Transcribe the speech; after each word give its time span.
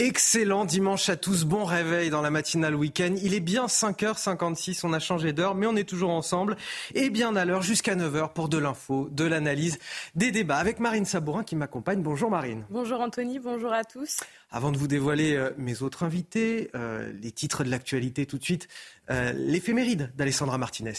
Excellent 0.00 0.64
dimanche 0.64 1.10
à 1.10 1.16
tous, 1.16 1.44
bon 1.44 1.66
réveil 1.66 2.08
dans 2.08 2.22
la 2.22 2.30
matinale 2.30 2.74
week-end. 2.74 3.14
Il 3.22 3.34
est 3.34 3.40
bien 3.40 3.66
5h56, 3.66 4.80
on 4.84 4.94
a 4.94 4.98
changé 4.98 5.34
d'heure, 5.34 5.54
mais 5.54 5.66
on 5.66 5.76
est 5.76 5.86
toujours 5.86 6.08
ensemble 6.08 6.56
et 6.94 7.10
bien 7.10 7.36
à 7.36 7.44
l'heure 7.44 7.60
jusqu'à 7.60 7.94
9h 7.94 8.32
pour 8.32 8.48
de 8.48 8.56
l'info, 8.56 9.10
de 9.10 9.24
l'analyse, 9.24 9.78
des 10.14 10.30
débats 10.30 10.56
avec 10.56 10.80
Marine 10.80 11.04
Sabourin 11.04 11.44
qui 11.44 11.54
m'accompagne. 11.54 12.00
Bonjour 12.00 12.30
Marine. 12.30 12.64
Bonjour 12.70 12.98
Anthony, 13.00 13.40
bonjour 13.40 13.74
à 13.74 13.84
tous. 13.84 14.20
Avant 14.50 14.72
de 14.72 14.78
vous 14.78 14.86
dévoiler 14.86 15.36
euh, 15.36 15.50
mes 15.58 15.82
autres 15.82 16.02
invités, 16.02 16.70
euh, 16.74 17.12
les 17.20 17.30
titres 17.30 17.62
de 17.62 17.68
l'actualité 17.68 18.24
tout 18.24 18.38
de 18.38 18.42
suite, 18.42 18.68
euh, 19.10 19.34
l'éphéméride 19.34 20.12
d'Alessandra 20.16 20.56
Martinez. 20.56 20.94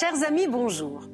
Chers 0.00 0.24
amis, 0.26 0.48
bonjour. 0.48 1.06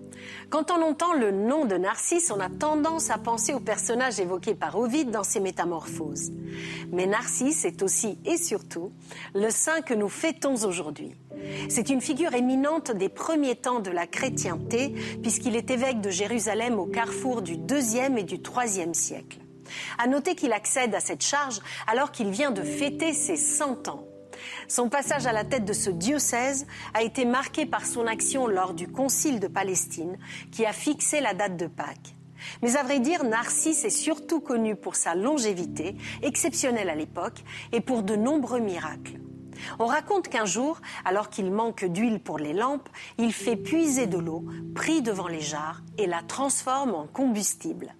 Quand 0.50 0.70
on 0.70 0.82
entend 0.82 1.14
le 1.14 1.30
nom 1.30 1.64
de 1.64 1.76
Narcisse, 1.76 2.30
on 2.34 2.40
a 2.40 2.48
tendance 2.48 3.10
à 3.10 3.18
penser 3.18 3.54
au 3.54 3.60
personnage 3.60 4.20
évoqué 4.20 4.54
par 4.54 4.78
Ovide 4.78 5.10
dans 5.10 5.24
ses 5.24 5.40
Métamorphoses. 5.40 6.30
Mais 6.92 7.06
Narcisse 7.06 7.64
est 7.64 7.82
aussi 7.82 8.18
et 8.24 8.36
surtout 8.36 8.92
le 9.34 9.50
saint 9.50 9.82
que 9.82 9.94
nous 9.94 10.08
fêtons 10.08 10.64
aujourd'hui. 10.64 11.14
C'est 11.68 11.90
une 11.90 12.00
figure 12.00 12.34
éminente 12.34 12.90
des 12.90 13.08
premiers 13.08 13.56
temps 13.56 13.80
de 13.80 13.90
la 13.90 14.06
chrétienté, 14.06 14.94
puisqu'il 15.22 15.56
est 15.56 15.70
évêque 15.70 16.00
de 16.00 16.10
Jérusalem 16.10 16.78
au 16.78 16.86
carrefour 16.86 17.42
du 17.42 17.54
IIe 17.54 18.18
et 18.18 18.24
du 18.24 18.36
IIIe 18.36 18.94
siècle. 18.94 19.38
À 19.98 20.06
noter 20.06 20.34
qu'il 20.34 20.52
accède 20.52 20.94
à 20.94 21.00
cette 21.00 21.22
charge 21.22 21.60
alors 21.86 22.10
qu'il 22.10 22.30
vient 22.30 22.50
de 22.50 22.62
fêter 22.62 23.12
ses 23.12 23.36
100 23.36 23.88
ans. 23.88 24.07
Son 24.68 24.88
passage 24.88 25.26
à 25.26 25.32
la 25.32 25.44
tête 25.44 25.64
de 25.64 25.72
ce 25.72 25.90
diocèse 25.90 26.66
a 26.94 27.02
été 27.02 27.24
marqué 27.24 27.66
par 27.66 27.86
son 27.86 28.06
action 28.06 28.46
lors 28.46 28.74
du 28.74 28.88
Concile 28.88 29.40
de 29.40 29.48
Palestine, 29.48 30.18
qui 30.50 30.66
a 30.66 30.72
fixé 30.72 31.20
la 31.20 31.34
date 31.34 31.56
de 31.56 31.66
Pâques. 31.66 32.14
Mais 32.62 32.76
à 32.76 32.82
vrai 32.82 33.00
dire, 33.00 33.24
Narcisse 33.24 33.84
est 33.84 33.90
surtout 33.90 34.40
connu 34.40 34.76
pour 34.76 34.96
sa 34.96 35.14
longévité, 35.14 35.96
exceptionnelle 36.22 36.88
à 36.88 36.94
l'époque, 36.94 37.44
et 37.72 37.80
pour 37.80 38.02
de 38.02 38.16
nombreux 38.16 38.60
miracles. 38.60 39.18
On 39.78 39.86
raconte 39.86 40.28
qu'un 40.28 40.44
jour, 40.44 40.80
alors 41.04 41.30
qu'il 41.30 41.50
manque 41.50 41.84
d'huile 41.84 42.20
pour 42.20 42.38
les 42.38 42.52
lampes, 42.52 42.88
il 43.18 43.32
fait 43.32 43.56
puiser 43.56 44.06
de 44.06 44.18
l'eau, 44.18 44.44
pris 44.74 45.02
devant 45.02 45.28
les 45.28 45.40
jarres, 45.40 45.82
et 45.98 46.06
la 46.06 46.22
transforme 46.22 46.94
en 46.94 47.06
combustible. 47.06 47.94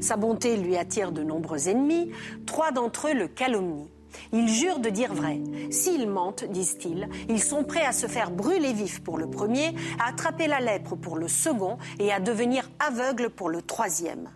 Sa 0.00 0.16
bonté 0.16 0.56
lui 0.56 0.76
attire 0.76 1.12
de 1.12 1.22
nombreux 1.22 1.68
ennemis, 1.68 2.12
trois 2.46 2.72
d'entre 2.72 3.08
eux 3.08 3.14
le 3.14 3.28
calomnient. 3.28 3.88
Ils 4.32 4.48
jurent 4.48 4.78
de 4.78 4.90
dire 4.90 5.14
vrai. 5.14 5.40
S'ils 5.70 6.08
mentent, 6.08 6.44
disent-ils, 6.44 7.08
ils 7.28 7.42
sont 7.42 7.64
prêts 7.64 7.84
à 7.84 7.92
se 7.92 8.06
faire 8.06 8.30
brûler 8.30 8.72
vif 8.72 9.00
pour 9.02 9.18
le 9.18 9.28
premier, 9.28 9.74
à 9.98 10.08
attraper 10.10 10.46
la 10.46 10.60
lèpre 10.60 10.96
pour 10.96 11.16
le 11.16 11.28
second 11.28 11.78
et 11.98 12.12
à 12.12 12.20
devenir 12.20 12.70
aveugle 12.78 13.30
pour 13.30 13.48
le 13.48 13.62
troisième. 13.62 14.30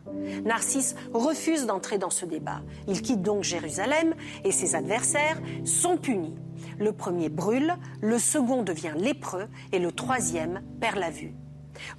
Narcisse 0.45 0.95
refuse 1.13 1.67
d'entrer 1.67 1.99
dans 1.99 2.11
ce 2.11 2.27
débat. 2.27 2.63
Il 2.89 3.03
quitte 3.03 3.23
donc 3.23 3.43
Jérusalem 3.43 4.15
et 4.45 4.53
ses 4.53 4.75
adversaires 4.75 5.41
sont 5.65 5.97
punis. 5.97 6.35
Le 6.79 6.93
premier 6.93 7.29
brûle, 7.29 7.75
le 8.01 8.19
second 8.19 8.63
devient 8.63 8.95
lépreux 8.97 9.49
et 9.73 9.79
le 9.79 9.93
troisième 9.93 10.63
perd 10.81 10.99
la 10.99 11.11
vue. 11.11 11.35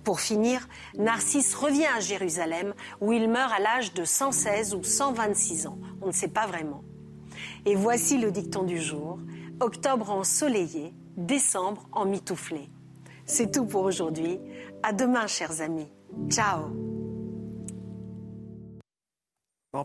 Pour 0.04 0.20
finir, 0.20 0.68
Narcisse 0.98 1.54
revient 1.56 1.88
à 1.96 2.00
Jérusalem 2.00 2.74
où 3.02 3.14
il 3.14 3.30
meurt 3.30 3.52
à 3.54 3.60
l'âge 3.60 3.94
de 3.94 4.06
116 4.06 4.74
ou 4.74 4.84
126 4.84 5.68
ans. 5.68 5.78
On 6.02 6.08
ne 6.08 6.12
sait 6.12 6.28
pas 6.28 6.48
vraiment. 6.48 6.84
Et 7.68 7.76
voici 7.76 8.18
le 8.18 8.32
dicton 8.32 8.64
du 8.64 8.80
jour. 8.80 9.20
Octobre 9.60 10.10
ensoleillé, 10.10 10.94
décembre 11.18 11.90
en 11.92 12.06
mitouflé. 12.06 12.70
C'est 13.26 13.52
tout 13.52 13.66
pour 13.66 13.84
aujourd'hui. 13.84 14.40
À 14.84 14.94
demain, 14.94 15.28
chers 15.28 15.60
amis. 15.60 15.92
Ciao. 16.30 16.97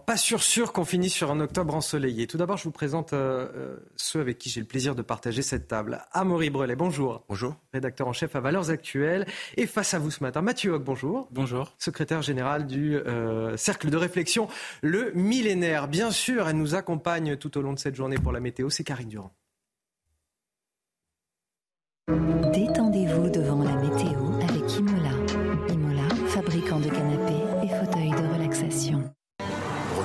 Pas 0.01 0.17
sûr 0.17 0.43
sûr 0.43 0.73
qu'on 0.73 0.85
finisse 0.85 1.15
sur 1.15 1.31
un 1.31 1.41
octobre 1.41 1.75
ensoleillé. 1.75 2.27
Tout 2.27 2.37
d'abord, 2.37 2.57
je 2.57 2.65
vous 2.65 2.71
présente 2.71 3.13
euh, 3.13 3.49
euh, 3.55 3.77
ceux 3.97 4.21
avec 4.21 4.39
qui 4.39 4.49
j'ai 4.49 4.61
le 4.61 4.67
plaisir 4.67 4.95
de 4.95 5.03
partager 5.03 5.43
cette 5.43 5.69
table. 5.69 6.03
Amaury 6.13 6.51
Brelet, 6.51 6.77
bonjour. 6.77 7.25
Bonjour. 7.29 7.57
Rédacteur 7.73 8.09
en 8.09 8.13
chef 8.13 8.37
à 8.37 8.41
Valeurs 8.41 8.71
Actuelles. 8.71 9.27
Et 9.57 9.67
face 9.67 9.95
à 9.95 9.99
vous 9.99 10.11
ce 10.11 10.23
matin, 10.23 10.43
Mathieu 10.43 10.73
Hoc, 10.73 10.85
bonjour. 10.85 11.29
Bonjour. 11.31 11.75
Secrétaire 11.79 12.23
général 12.23 12.67
du 12.67 12.97
euh, 12.97 13.57
Cercle 13.57 13.91
de 13.91 13.97
réflexion 13.97 14.49
Le 14.83 15.13
Millénaire. 15.15 15.89
Bien 15.89 16.11
sûr, 16.11 16.49
elle 16.49 16.57
nous 16.57 16.75
accompagne 16.75 17.37
tout 17.37 17.57
au 17.59 17.63
long 17.63 17.73
de 17.73 17.79
cette 17.79 17.95
journée 17.95 18.17
pour 18.17 18.33
la 18.33 18.41
météo, 18.41 18.71
c'est 18.71 18.85
Karine 18.85 19.09
Durand. 19.09 19.33
Détendez-vous 22.53 23.31
devant 23.31 23.63
la 23.63 23.77
météo 23.77 24.33
avec 24.43 24.79
Imola. 24.79 25.11
Imola, 25.69 26.09
fabricant 26.27 26.81
de 26.81 26.89
canapés 26.89 27.32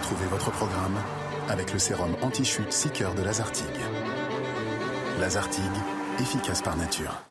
Retrouvez 0.07 0.29
votre 0.29 0.51
programme 0.51 0.95
avec 1.49 1.73
le 1.73 1.79
sérum 1.79 2.15
anti-chute 2.21 2.71
6 2.71 2.91
cœurs 2.91 3.13
de 3.13 3.23
Lazartigue. 3.23 3.65
Lazartigue, 5.19 5.63
efficace 6.17 6.61
par 6.61 6.77
nature. 6.77 7.23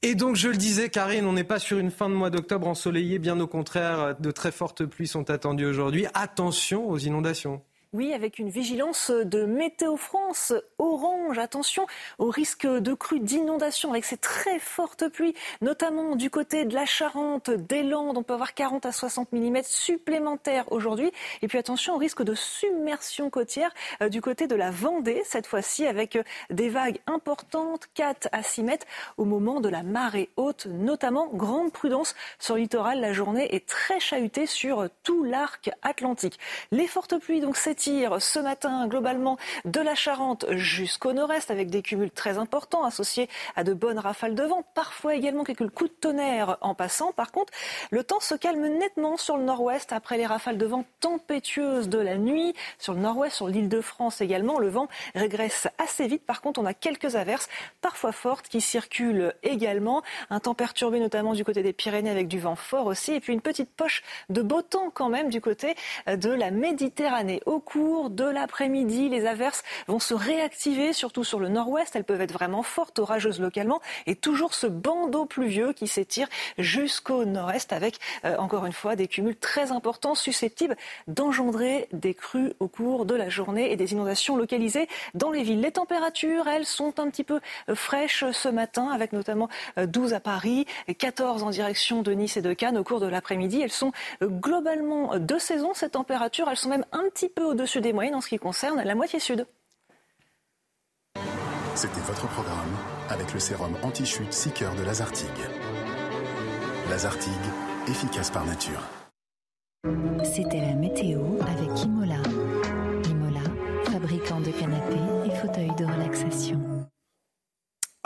Et 0.00 0.14
donc, 0.14 0.36
je 0.36 0.48
le 0.48 0.56
disais, 0.56 0.88
Karine, 0.88 1.26
on 1.26 1.34
n'est 1.34 1.44
pas 1.44 1.58
sur 1.58 1.78
une 1.78 1.90
fin 1.90 2.08
de 2.08 2.14
mois 2.14 2.30
d'octobre 2.30 2.68
ensoleillée, 2.68 3.18
bien 3.18 3.38
au 3.38 3.46
contraire, 3.46 4.18
de 4.18 4.30
très 4.30 4.50
fortes 4.50 4.86
pluies 4.86 5.08
sont 5.08 5.28
attendues 5.28 5.66
aujourd'hui. 5.66 6.06
Attention 6.14 6.88
aux 6.88 6.96
inondations. 6.96 7.60
Oui, 7.94 8.12
avec 8.12 8.38
une 8.38 8.50
vigilance 8.50 9.10
de 9.10 9.46
Météo 9.46 9.96
France 9.96 10.52
orange. 10.76 11.38
Attention 11.38 11.86
au 12.18 12.28
risque 12.28 12.66
de 12.66 12.92
crue 12.92 13.18
d'inondation 13.18 13.92
avec 13.92 14.04
ces 14.04 14.18
très 14.18 14.58
fortes 14.58 15.08
pluies, 15.08 15.32
notamment 15.62 16.14
du 16.14 16.28
côté 16.28 16.66
de 16.66 16.74
la 16.74 16.84
Charente, 16.84 17.48
des 17.48 17.82
Landes. 17.82 18.18
On 18.18 18.22
peut 18.22 18.34
avoir 18.34 18.52
40 18.52 18.84
à 18.84 18.92
60 18.92 19.32
mm 19.32 19.62
supplémentaires 19.62 20.70
aujourd'hui. 20.70 21.10
Et 21.40 21.48
puis 21.48 21.56
attention 21.56 21.94
au 21.94 21.96
risque 21.96 22.22
de 22.22 22.34
submersion 22.34 23.30
côtière 23.30 23.72
euh, 24.02 24.10
du 24.10 24.20
côté 24.20 24.46
de 24.46 24.54
la 24.54 24.70
Vendée, 24.70 25.22
cette 25.24 25.46
fois-ci 25.46 25.86
avec 25.86 26.16
euh, 26.16 26.22
des 26.50 26.68
vagues 26.68 27.00
importantes, 27.06 27.88
4 27.94 28.28
à 28.32 28.42
6 28.42 28.64
mètres 28.64 28.86
au 29.16 29.24
moment 29.24 29.60
de 29.60 29.70
la 29.70 29.82
marée 29.82 30.28
haute, 30.36 30.66
notamment 30.66 31.28
grande 31.28 31.72
prudence 31.72 32.14
sur 32.38 32.56
le 32.56 32.60
littoral. 32.60 33.00
La 33.00 33.14
journée 33.14 33.54
est 33.54 33.66
très 33.66 33.98
chahutée 33.98 34.44
sur 34.44 34.90
tout 35.04 35.24
l'arc 35.24 35.70
atlantique. 35.80 36.38
Les 36.70 36.86
fortes 36.86 37.18
pluies, 37.18 37.40
donc, 37.40 37.56
c'est 37.56 37.77
ce 37.80 38.38
matin 38.38 38.86
globalement 38.88 39.38
de 39.64 39.80
la 39.80 39.94
Charente 39.94 40.46
jusqu'au 40.50 41.12
nord-est 41.12 41.50
avec 41.50 41.70
des 41.70 41.82
cumuls 41.82 42.10
très 42.10 42.38
importants 42.38 42.84
associés 42.84 43.28
à 43.56 43.64
de 43.64 43.72
bonnes 43.72 43.98
rafales 43.98 44.34
de 44.34 44.42
vent, 44.42 44.64
parfois 44.74 45.14
également 45.14 45.44
quelques 45.44 45.68
coups 45.70 45.90
de 45.90 45.96
tonnerre 45.96 46.58
en 46.60 46.74
passant. 46.74 47.12
Par 47.12 47.32
contre, 47.32 47.52
le 47.90 48.02
temps 48.04 48.20
se 48.20 48.34
calme 48.34 48.66
nettement 48.66 49.16
sur 49.16 49.36
le 49.36 49.44
nord-ouest 49.44 49.92
après 49.92 50.16
les 50.16 50.26
rafales 50.26 50.58
de 50.58 50.66
vent 50.66 50.84
tempétueuses 51.00 51.88
de 51.88 51.98
la 51.98 52.16
nuit. 52.16 52.54
Sur 52.78 52.94
le 52.94 53.00
nord-ouest, 53.00 53.36
sur 53.36 53.48
l'île 53.48 53.68
de 53.68 53.80
France 53.80 54.20
également, 54.20 54.58
le 54.58 54.68
vent 54.68 54.88
régresse 55.14 55.68
assez 55.78 56.06
vite. 56.06 56.24
Par 56.24 56.40
contre, 56.40 56.60
on 56.60 56.66
a 56.66 56.74
quelques 56.74 57.16
averses, 57.16 57.48
parfois 57.80 58.12
fortes, 58.12 58.48
qui 58.48 58.60
circulent 58.60 59.34
également. 59.42 60.02
Un 60.30 60.40
temps 60.40 60.54
perturbé 60.54 61.00
notamment 61.00 61.32
du 61.32 61.44
côté 61.44 61.62
des 61.62 61.72
Pyrénées 61.72 62.10
avec 62.10 62.28
du 62.28 62.40
vent 62.40 62.56
fort 62.56 62.86
aussi. 62.86 63.12
Et 63.12 63.20
puis 63.20 63.32
une 63.32 63.40
petite 63.40 63.70
poche 63.70 64.02
de 64.28 64.42
beau 64.42 64.62
temps 64.62 64.90
quand 64.92 65.08
même 65.08 65.30
du 65.30 65.40
côté 65.40 65.76
de 66.06 66.30
la 66.30 66.50
Méditerranée. 66.50 67.40
Cours 67.68 68.08
de 68.08 68.24
l'après-midi, 68.24 69.10
les 69.10 69.26
averses 69.26 69.62
vont 69.88 69.98
se 69.98 70.14
réactiver, 70.14 70.94
surtout 70.94 71.22
sur 71.22 71.38
le 71.38 71.50
nord-ouest. 71.50 71.94
Elles 71.94 72.04
peuvent 72.04 72.22
être 72.22 72.32
vraiment 72.32 72.62
fortes, 72.62 72.98
orageuses 72.98 73.40
localement. 73.40 73.82
Et 74.06 74.14
toujours 74.14 74.54
ce 74.54 74.66
bandeau 74.66 75.26
pluvieux 75.26 75.74
qui 75.74 75.86
s'étire 75.86 76.28
jusqu'au 76.56 77.26
nord-est 77.26 77.74
avec, 77.74 77.98
euh, 78.24 78.38
encore 78.38 78.64
une 78.64 78.72
fois, 78.72 78.96
des 78.96 79.06
cumuls 79.06 79.36
très 79.36 79.70
importants 79.70 80.14
susceptibles 80.14 80.76
d'engendrer 81.08 81.88
des 81.92 82.14
crues 82.14 82.54
au 82.58 82.68
cours 82.68 83.04
de 83.04 83.14
la 83.14 83.28
journée 83.28 83.70
et 83.70 83.76
des 83.76 83.92
inondations 83.92 84.36
localisées 84.36 84.88
dans 85.12 85.30
les 85.30 85.42
villes. 85.42 85.60
Les 85.60 85.72
températures, 85.72 86.48
elles, 86.48 86.64
sont 86.64 86.98
un 86.98 87.10
petit 87.10 87.24
peu 87.24 87.38
euh, 87.68 87.74
fraîches 87.74 88.24
ce 88.32 88.48
matin, 88.48 88.88
avec 88.88 89.12
notamment 89.12 89.50
12 89.76 90.12
euh, 90.14 90.16
à 90.16 90.20
Paris, 90.20 90.64
14 90.96 91.42
en 91.42 91.50
direction 91.50 92.00
de 92.00 92.12
Nice 92.12 92.38
et 92.38 92.42
de 92.42 92.54
Cannes 92.54 92.78
au 92.78 92.84
cours 92.84 93.00
de 93.00 93.06
l'après-midi. 93.06 93.60
Elles 93.60 93.70
sont 93.70 93.92
globalement 94.22 95.18
de 95.18 95.36
saison, 95.36 95.74
ces 95.74 95.90
températures. 95.90 96.48
Elles 96.48 96.56
sont 96.56 96.70
même 96.70 96.86
un 96.92 97.04
petit 97.10 97.28
peu 97.28 97.42
au 97.42 97.57
au-dessus 97.58 97.80
des 97.80 97.92
moyennes 97.92 98.14
en 98.14 98.20
ce 98.20 98.28
qui 98.28 98.38
concerne 98.38 98.80
la 98.82 98.94
moitié 98.94 99.18
sud. 99.18 99.44
C'était 101.74 102.00
votre 102.00 102.28
programme 102.28 102.76
avec 103.08 103.34
le 103.34 103.40
sérum 103.40 103.74
anti-chute 103.82 104.32
6 104.32 104.52
cœurs 104.52 104.74
de 104.76 104.82
Lazartigue. 104.82 105.28
Lazartigue, 106.88 107.32
efficace 107.88 108.30
par 108.30 108.44
nature. 108.46 108.82
C'était 110.24 110.60
la 110.60 110.74
météo 110.74 111.20
avec 111.40 111.84
Imola. 111.84 112.22
Imola, 113.08 113.44
fabricant 113.90 114.40
de 114.40 114.50
canapés 114.50 115.26
et 115.26 115.34
fauteuils 115.36 115.74
de 115.76 115.84
relaxation. 115.84 116.60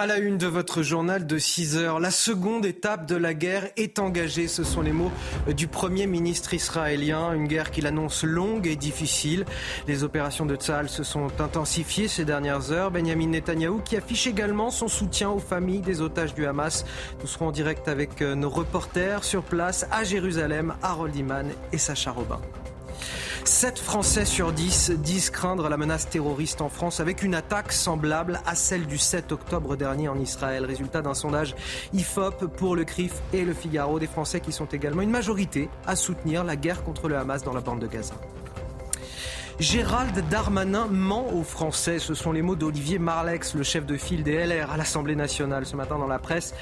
À 0.03 0.07
la 0.09 0.19
une 0.19 0.37
de 0.37 0.49
votre 0.49 0.83
journal 0.83 1.29
de 1.29 1.39
6 1.39 1.77
heures, 1.77 2.01
la 2.01 2.11
seconde 2.11 2.67
étape 2.67 3.07
de 3.07 3.15
la 3.15 3.35
guerre 3.35 3.71
est 3.77 4.01
engagée. 4.01 4.49
Ce 4.49 4.65
sont 4.65 4.83
les 4.83 4.91
mots 4.91 5.13
du 5.57 5.69
Premier 5.69 6.09
ministre 6.09 6.55
israélien. 6.55 7.33
Une 7.33 7.47
guerre 7.47 7.71
qu'il 7.71 7.87
annonce 7.87 8.25
longue 8.25 8.67
et 8.67 8.75
difficile. 8.75 9.45
Les 9.87 10.03
opérations 10.03 10.45
de 10.45 10.57
Tzal 10.57 10.89
se 10.89 11.05
sont 11.05 11.29
intensifiées 11.41 12.09
ces 12.09 12.25
dernières 12.25 12.73
heures. 12.73 12.91
Benjamin 12.91 13.29
Netanyahou 13.29 13.79
qui 13.79 13.97
affiche 13.97 14.27
également 14.27 14.73
son 14.73 14.89
soutien 14.89 15.31
aux 15.31 15.39
familles 15.39 15.83
des 15.83 16.01
otages 16.01 16.35
du 16.35 16.47
Hamas. 16.47 16.85
Nous 17.21 17.29
serons 17.29 17.47
en 17.47 17.53
direct 17.53 17.87
avec 17.87 18.23
euh, 18.23 18.35
nos 18.35 18.51
reporters 18.51 19.23
sur 19.23 19.45
place 19.45 19.87
à 19.93 20.03
Jérusalem, 20.03 20.75
Harold 20.83 21.15
Iman 21.15 21.47
et 21.73 21.79
Sacha 21.79 22.11
Robin. 22.11 22.41
7 23.45 23.79
Français 23.79 24.25
sur 24.25 24.53
10 24.53 24.93
disent 24.99 25.31
craindre 25.31 25.69
la 25.69 25.77
menace 25.77 26.09
terroriste 26.09 26.61
en 26.61 26.69
France 26.69 27.01
avec 27.01 27.23
une 27.23 27.35
attaque 27.35 27.73
semblable 27.73 28.41
à 28.47 28.55
celle 28.55 28.87
du 28.87 28.99
7 28.99 29.33
octobre 29.33 29.77
dernier 29.77 30.09
en 30.09 30.19
Israël. 30.19 30.65
Résultat 30.65 31.03
d'un 31.03 31.15
sondage 31.15 31.55
IFOP 31.93 32.47
pour 32.57 32.77
le 32.77 32.85
CRIF 32.85 33.15
et 33.33 33.45
le 33.45 33.53
Figaro. 33.53 33.99
Des 33.99 34.07
Français 34.07 34.41
qui 34.41 34.53
sont 34.53 34.67
également 34.67 35.03
une 35.03 35.11
majorité 35.11 35.69
à 35.87 35.97
soutenir 35.97 36.45
la 36.45 36.57
guerre 36.57 36.85
contre 36.85 37.09
le 37.09 37.17
Hamas 37.17 37.43
dans 37.43 37.53
la 37.53 37.61
bande 37.61 37.81
de 37.81 37.87
Gaza. 37.87 38.15
Gérald 39.59 40.29
Darmanin 40.29 40.87
ment 40.87 41.33
aux 41.33 41.45
Français. 41.45 41.99
Ce 41.99 42.15
sont 42.15 42.33
les 42.33 42.43
mots 42.43 42.57
d'Olivier 42.57 42.99
Marlex, 42.99 43.55
le 43.55 43.63
chef 43.63 43.87
de 43.87 43.97
file 43.97 44.23
des 44.23 44.45
LR 44.45 44.71
à 44.71 44.77
l'Assemblée 44.77 45.17
nationale. 45.17 45.67
Ce 45.67 45.77
matin 45.77 45.99
dans 45.99 46.07
la 46.07 46.19
presse, 46.19 46.55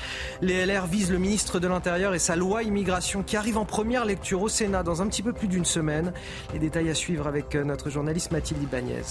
les 0.42 0.66
LR 0.66 0.87
visent 0.87 1.10
le 1.10 1.19
ministre 1.19 1.60
de 1.60 1.69
l'Intérieur 1.69 2.14
et 2.14 2.19
sa 2.19 2.37
loi 2.37 2.62
immigration 2.62 3.22
qui 3.22 3.37
arrive 3.37 3.58
en 3.58 3.64
première 3.64 4.04
lecture 4.04 4.42
au 4.42 4.48
Sénat 4.48 4.82
dans 4.82 5.02
un 5.02 5.06
petit 5.06 5.22
peu 5.22 5.32
plus 5.32 5.48
d'une 5.48 5.64
semaine. 5.64 6.12
Les 6.52 6.58
détails 6.58 6.90
à 6.90 6.94
suivre 6.94 7.26
avec 7.26 7.54
notre 7.54 7.90
journaliste 7.90 8.32
Mathilde 8.32 8.62
Ibanez. 8.62 9.02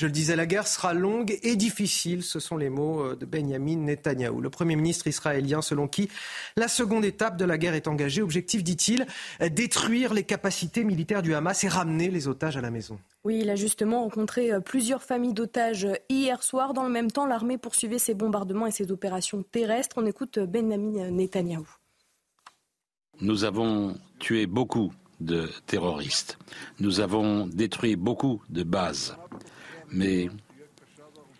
Je 0.00 0.06
le 0.06 0.12
disais, 0.12 0.34
la 0.34 0.46
guerre 0.46 0.66
sera 0.66 0.94
longue 0.94 1.38
et 1.42 1.56
difficile. 1.56 2.22
Ce 2.22 2.40
sont 2.40 2.56
les 2.56 2.70
mots 2.70 3.02
euh, 3.02 3.16
de 3.16 3.26
Benjamin 3.26 3.76
Netanyahou, 3.76 4.40
le 4.40 4.48
Premier 4.48 4.74
ministre 4.74 5.06
israélien, 5.08 5.60
selon 5.60 5.88
qui 5.88 6.08
la 6.56 6.68
seconde 6.68 7.04
étape 7.04 7.36
de 7.36 7.44
la 7.44 7.58
guerre 7.58 7.74
est 7.74 7.86
engagée. 7.86 8.22
Objectif, 8.22 8.64
dit-il, 8.64 9.06
détruire 9.50 10.14
les 10.14 10.22
capacités 10.22 10.84
militaires 10.84 11.20
du 11.20 11.34
Hamas 11.34 11.64
et 11.64 11.68
ramener 11.68 12.08
les 12.08 12.28
otages 12.28 12.56
à 12.56 12.62
la 12.62 12.70
maison. 12.70 12.98
Oui, 13.24 13.40
il 13.42 13.50
a 13.50 13.56
justement 13.56 14.04
rencontré 14.04 14.50
euh, 14.50 14.60
plusieurs 14.60 15.02
familles 15.02 15.34
d'otages 15.34 15.84
euh, 15.84 15.96
hier 16.08 16.42
soir. 16.42 16.72
Dans 16.72 16.84
le 16.84 16.90
même 16.90 17.10
temps, 17.10 17.26
l'armée 17.26 17.58
poursuivait 17.58 17.98
ses 17.98 18.14
bombardements 18.14 18.66
et 18.66 18.70
ses 18.70 18.90
opérations 18.92 19.42
terrestres. 19.42 19.96
On 19.98 20.06
écoute 20.06 20.38
Benjamin 20.38 21.10
Netanyahou. 21.10 21.68
Nous 23.20 23.44
avons 23.44 23.98
tué 24.18 24.46
beaucoup 24.46 24.94
de 25.20 25.50
terroristes. 25.66 26.38
Nous 26.78 27.00
avons 27.00 27.46
détruit 27.46 27.96
beaucoup 27.96 28.40
de 28.48 28.62
bases 28.62 29.14
mais 29.92 30.28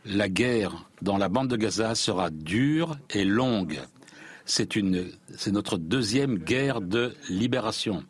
la 0.04 0.28
guerre 0.28 0.86
dans 1.02 1.18
la 1.18 1.28
bande 1.28 1.48
de 1.48 1.56
Gaza 1.56 1.94
sera 1.94 2.30
dure 2.30 2.96
et 3.10 3.24
longue. 3.24 3.80
C'est 4.44 4.76
notre 5.52 5.78
deuxième 5.78 6.38
guerre 6.38 6.80
de 6.80 7.14
libération. 7.28 8.04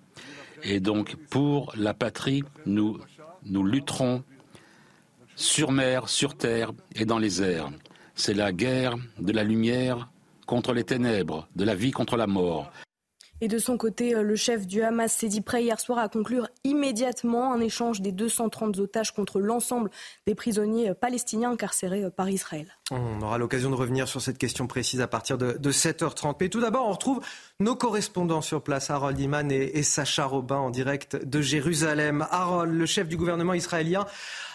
Et 0.63 0.81
donc, 0.81 1.17
pour 1.29 1.73
la 1.77 1.95
patrie, 1.95 2.45
nous, 2.67 2.99
nous 3.45 3.65
lutterons 3.65 4.23
sur 5.37 5.73
mer, 5.73 6.09
sur 6.09 6.37
terre 6.37 6.73
et 6.95 7.05
dans 7.05 7.19
les 7.19 7.43
airs. 7.43 7.71
C'est 8.15 8.35
la 8.35 8.53
guerre 8.53 8.97
de 9.19 9.33
la 9.33 9.45
lumière 9.45 10.11
contre 10.47 10.73
les 10.73 10.85
ténèbres, 10.85 11.49
de 11.57 11.65
la 11.65 11.75
vie 11.75 11.93
contre 11.93 12.17
la 12.17 12.27
mort. 12.27 12.71
Et 13.43 13.49
de 13.49 13.59
son 13.59 13.79
côté, 13.79 14.15
euh, 14.15 14.23
le 14.23 14.37
chef 14.37 14.67
du 14.67 14.83
Hamas 14.83 15.13
s'est 15.13 15.29
dit 15.29 15.41
prêt 15.41 15.63
hier 15.63 15.81
soir 15.81 15.99
à 15.99 16.09
conclure 16.09 16.49
immédiatement 16.63 17.53
un 17.53 17.61
échange 17.61 18.03
des 18.03 18.13
230 18.13 18.79
otages 18.79 19.13
contre 19.13 19.41
l'ensemble 19.41 19.91
des 20.27 20.35
prisonniers 20.35 20.91
euh, 20.91 20.95
palestiniens 20.95 21.53
incarcérés 21.53 22.05
euh, 22.05 22.11
par 22.11 22.29
Israël. 22.29 22.67
On 22.93 23.23
aura 23.23 23.39
l'occasion 23.39 23.71
de 23.71 23.77
revenir 23.77 24.09
sur 24.09 24.21
cette 24.21 24.37
question 24.37 24.67
précise 24.67 25.01
à 25.01 25.07
partir 25.07 25.39
de, 25.39 25.71
7h30. 25.71 26.37
Mais 26.41 26.49
tout 26.49 26.61
d'abord, 26.61 26.89
on 26.89 26.93
retrouve 26.93 27.21
nos 27.61 27.77
correspondants 27.77 28.41
sur 28.41 28.63
place, 28.63 28.91
Harold 28.91 29.19
Iman 29.19 29.51
et, 29.53 29.83
Sacha 29.85 30.25
Robin 30.25 30.57
en 30.57 30.71
direct 30.71 31.17
de 31.17 31.41
Jérusalem. 31.41 32.27
Harold, 32.31 32.75
le 32.75 32.87
chef 32.87 33.07
du 33.07 33.17
gouvernement 33.17 33.55
israélien, 33.55 34.07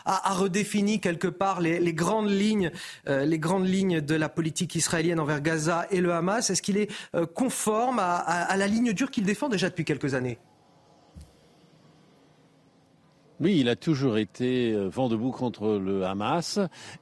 a, 0.04 0.34
redéfini 0.34 1.00
quelque 1.00 1.28
part 1.28 1.62
les, 1.62 1.94
grandes 1.94 2.30
lignes, 2.30 2.72
euh, 3.08 3.24
les 3.26 3.40
grandes 3.40 3.68
lignes 3.68 4.02
de 4.02 4.16
la 4.16 4.28
politique 4.28 4.76
israélienne 4.76 5.20
envers 5.20 5.42
Gaza 5.42 5.88
et 5.90 6.02
le 6.02 6.14
Hamas. 6.14 6.50
Est-ce 6.50 6.62
qu'il 6.62 6.78
est, 6.78 6.92
euh, 7.16 7.26
conforme 7.26 8.00
à 8.00 8.56
la 8.58 8.68
ligne 8.68 8.92
dure 8.92 9.12
qu'il 9.12 9.24
défend 9.24 9.48
déjà 9.48 9.70
depuis 9.70 9.86
quelques 9.86 10.14
années? 10.14 10.38
Oui, 13.42 13.58
il 13.60 13.70
a 13.70 13.76
toujours 13.76 14.18
été 14.18 14.72
euh, 14.72 14.88
vent 14.88 15.10
debout 15.10 15.32
contre 15.32 15.74
le 15.78 16.06
Hamas. 16.06 16.60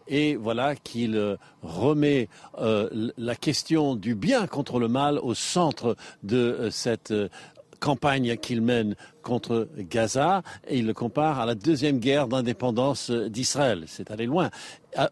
Et 0.08 0.36
voilà 0.36 0.76
qu'il 0.76 1.16
euh, 1.16 1.38
remet 1.62 2.28
euh, 2.60 3.12
la 3.18 3.36
question 3.36 3.96
du 3.96 4.16
bien 4.16 4.48
contre 4.48 4.80
le 4.80 4.88
mal 4.88 5.20
au 5.20 5.36
centre 5.36 5.96
de 6.24 6.70
cette 6.72 7.14
campagne 7.80 8.38
qu'il 8.38 8.62
mène 8.62 8.96
contre 9.22 9.68
Gaza. 9.78 10.42
Et 10.68 10.80
il 10.80 10.88
le 10.88 10.94
compare 10.94 11.40
à 11.40 11.46
la 11.46 11.54
deuxième 11.54 12.00
guerre 12.00 12.28
d'indépendance 12.28 13.12
d'Israël. 13.12 13.84
C'est 13.88 14.10
allé 14.10 14.26
loin 14.26 14.50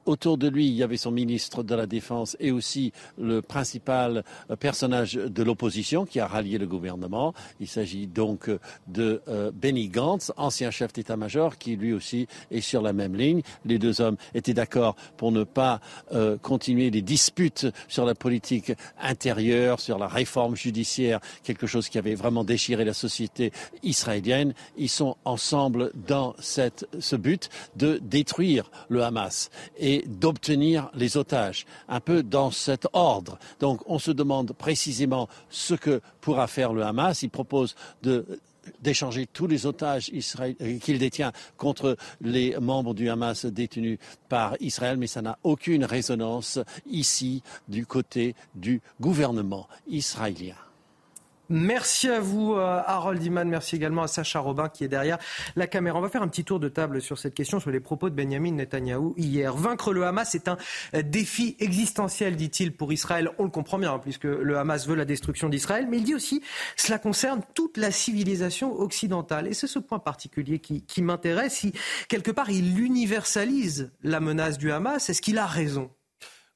autour 0.06 0.38
de 0.38 0.48
lui, 0.48 0.68
il 0.68 0.74
y 0.74 0.84
avait 0.84 0.98
son 0.98 1.12
ministre 1.12 1.64
de 1.64 1.76
la 1.76 1.86
Défense 1.86 2.38
et 2.40 2.52
aussi 2.52 2.92
le 3.18 3.42
principal 3.42 4.24
euh, 4.50 4.56
personnage 4.56 5.14
de 5.14 5.44
l'opposition 5.44 6.06
qui 6.06 6.20
a 6.20 6.28
rallié 6.28 6.58
le 6.58 6.68
gouvernement. 6.68 7.34
Il 7.60 7.68
s'agit 7.68 8.08
donc 8.08 8.50
de 8.88 9.22
euh, 9.28 9.52
Benny 9.54 9.90
Gantz, 9.90 10.32
ancien 10.38 10.72
chef 10.72 10.94
d'état-major, 10.94 11.58
qui 11.58 11.76
lui 11.76 11.94
aussi 11.94 12.28
est 12.50 12.62
sur 12.62 12.82
la 12.82 12.94
même 12.94 13.16
ligne. 13.16 13.42
Les 13.66 13.80
deux 13.80 14.02
hommes 14.02 14.18
étaient 14.34 14.54
d'accord 14.54 14.96
pour 15.18 15.32
ne 15.32 15.44
pas 15.44 15.82
euh, 16.14 16.38
continuer 16.38 16.90
les 16.90 17.02
disputes 17.02 17.68
sur 17.88 18.06
la 18.06 18.16
politique 18.16 18.74
intérieure, 19.00 19.80
sur 19.80 19.98
la 19.98 20.08
réforme 20.08 20.56
judiciaire, 20.56 21.20
quelque 21.44 21.68
chose 21.68 21.90
qui 21.90 21.98
avait 21.98 22.16
vraiment 22.16 22.44
déchiré 22.44 22.86
la 22.86 22.94
société 22.94 23.52
israélienne. 23.84 24.54
Ils 24.78 24.90
sont 24.90 25.16
ensemble 25.26 25.92
dans 26.08 26.36
ce 26.40 27.16
but 27.16 27.50
de 27.76 28.00
détruire 28.02 28.70
le 28.90 29.04
Hamas 29.04 29.50
et 29.78 30.04
d'obtenir 30.08 30.90
les 30.94 31.18
otages, 31.18 31.66
un 31.88 32.00
peu 32.00 32.24
dans 32.24 32.52
cet 32.52 32.88
ordre. 32.94 33.38
Donc 33.60 33.82
on 33.86 34.00
se 34.00 34.12
demande 34.12 34.54
précisément 34.54 35.28
ce 35.50 35.74
que 35.74 36.02
pourra 36.22 36.48
faire 36.48 36.74
le 36.74 36.84
Hamas. 36.84 37.24
Il 37.24 37.30
propose 37.30 37.76
d'échanger 38.82 39.28
tous 39.32 39.48
les 39.48 39.66
otages 39.66 40.12
qu'il 40.82 41.00
détient 41.00 41.32
contre 41.58 41.98
les 42.22 42.56
membres 42.60 42.94
du 42.94 43.10
Hamas 43.10 43.46
détenus 43.46 43.98
par 44.30 44.56
Israël, 44.60 44.98
mais 44.98 45.08
ça 45.08 45.22
n'a 45.22 45.38
aucune 45.44 45.86
résonance 45.86 46.60
ici 46.86 47.42
du 47.68 47.86
côté 47.86 48.36
du 48.56 48.82
gouvernement 49.00 49.68
israélien. 49.88 50.56
Merci 51.52 52.08
à 52.08 52.22
vous, 52.22 52.54
euh, 52.54 52.82
Harold 52.86 53.22
Iman. 53.22 53.44
Merci 53.46 53.76
également 53.76 54.04
à 54.04 54.08
Sacha 54.08 54.40
Robin 54.40 54.70
qui 54.70 54.86
est 54.86 54.88
derrière 54.88 55.18
la 55.58 55.68
caméra. 55.68 56.00
On 56.00 56.02
va 56.02 56.08
faire 56.08 56.22
un 56.22 56.30
petit 56.30 56.46
tour 56.46 56.62
de 56.62 56.70
table 56.70 57.02
sur 57.02 57.20
cette 57.20 57.34
question, 57.34 57.60
sur 57.60 57.72
les 57.72 57.82
propos 57.82 58.10
de 58.10 58.16
Benjamin 58.16 58.54
Netanyahou 58.54 59.14
hier. 59.18 59.54
Vaincre 59.54 59.92
le 59.92 60.06
Hamas 60.06 60.34
est 60.34 60.48
un 60.48 60.56
euh, 60.96 61.02
défi 61.02 61.58
existentiel, 61.60 62.38
dit-il, 62.38 62.72
pour 62.72 62.94
Israël. 62.94 63.30
On 63.38 63.44
le 63.44 63.50
comprend 63.50 63.78
bien, 63.78 64.00
puisque 64.00 64.24
le 64.24 64.58
Hamas 64.58 64.88
veut 64.88 64.96
la 64.96 65.04
destruction 65.04 65.50
d'Israël. 65.50 65.88
Mais 65.90 65.98
il 65.98 66.06
dit 66.06 66.16
aussi, 66.16 66.42
cela 66.78 67.00
concerne 67.00 67.42
toute 67.54 67.76
la 67.76 67.92
civilisation 67.92 68.80
occidentale. 68.80 69.48
Et 69.48 69.54
c'est 69.54 69.68
ce 69.68 69.80
point 69.80 70.00
particulier 70.00 70.60
qui, 70.60 70.86
qui 70.86 71.02
m'intéresse. 71.02 71.56
Si, 71.56 71.74
quelque 72.08 72.32
part, 72.32 72.50
il 72.50 72.80
universalise 72.80 73.92
la 74.04 74.22
menace 74.22 74.58
du 74.58 74.72
Hamas, 74.72 75.10
est-ce 75.10 75.22
qu'il 75.22 75.38
a 75.38 75.48
raison? 75.48 75.92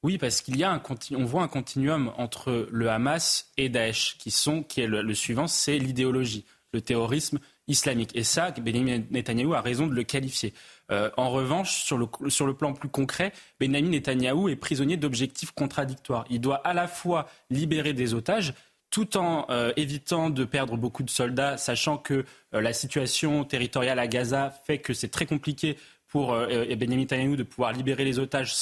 Oui, 0.02 0.18
parce 0.18 0.40
qu'il 0.40 0.56
y 0.56 0.64
a 0.64 0.70
un 0.70 0.82
on 1.12 1.24
voit 1.24 1.42
un 1.42 1.48
continuum 1.48 2.12
entre 2.16 2.68
le 2.70 2.90
Hamas 2.90 3.50
et 3.56 3.68
Daesh, 3.68 4.16
qui 4.18 4.30
sont, 4.30 4.62
qui 4.62 4.80
est 4.80 4.86
le, 4.86 5.14
suivant, 5.14 5.46
c'est 5.46 5.78
l'idéologie, 5.78 6.44
le 6.72 6.80
terrorisme 6.80 7.38
islamique. 7.66 8.14
Et 8.14 8.22
ça, 8.22 8.50
Benjamin 8.52 9.02
Netanyahou 9.10 9.54
a 9.54 9.60
raison 9.60 9.86
de 9.86 9.94
le 9.94 10.04
qualifier. 10.04 10.54
Euh, 10.92 11.10
en 11.16 11.30
revanche, 11.30 11.82
sur 11.82 11.98
le, 11.98 12.54
plan 12.54 12.72
plus 12.72 12.88
concret, 12.88 13.32
Benjamin 13.58 13.88
Netanyahou 13.88 14.48
est 14.48 14.56
prisonnier 14.56 14.96
d'objectifs 14.96 15.50
contradictoires. 15.52 16.24
Il 16.30 16.40
doit 16.40 16.56
à 16.58 16.74
la 16.74 16.86
fois 16.86 17.26
libérer 17.50 17.92
des 17.92 18.14
otages, 18.14 18.54
tout 18.90 19.16
en 19.16 19.46
euh, 19.50 19.72
évitant 19.76 20.30
de 20.30 20.44
perdre 20.44 20.76
beaucoup 20.76 21.02
de 21.02 21.10
soldats, 21.10 21.56
sachant 21.56 21.98
que 21.98 22.24
euh, 22.54 22.60
la 22.60 22.72
situation 22.72 23.44
territoriale 23.44 23.98
à 23.98 24.06
Gaza 24.06 24.50
fait 24.64 24.78
que 24.78 24.94
c'est 24.94 25.08
très 25.08 25.26
compliqué 25.26 25.76
pour 26.16 26.32
euh, 26.32 26.64
Benjamin 26.76 26.96
Netanyahu 26.96 27.36
de 27.36 27.42
pouvoir 27.42 27.74
libérer 27.74 28.02
les 28.02 28.18
otages 28.18 28.54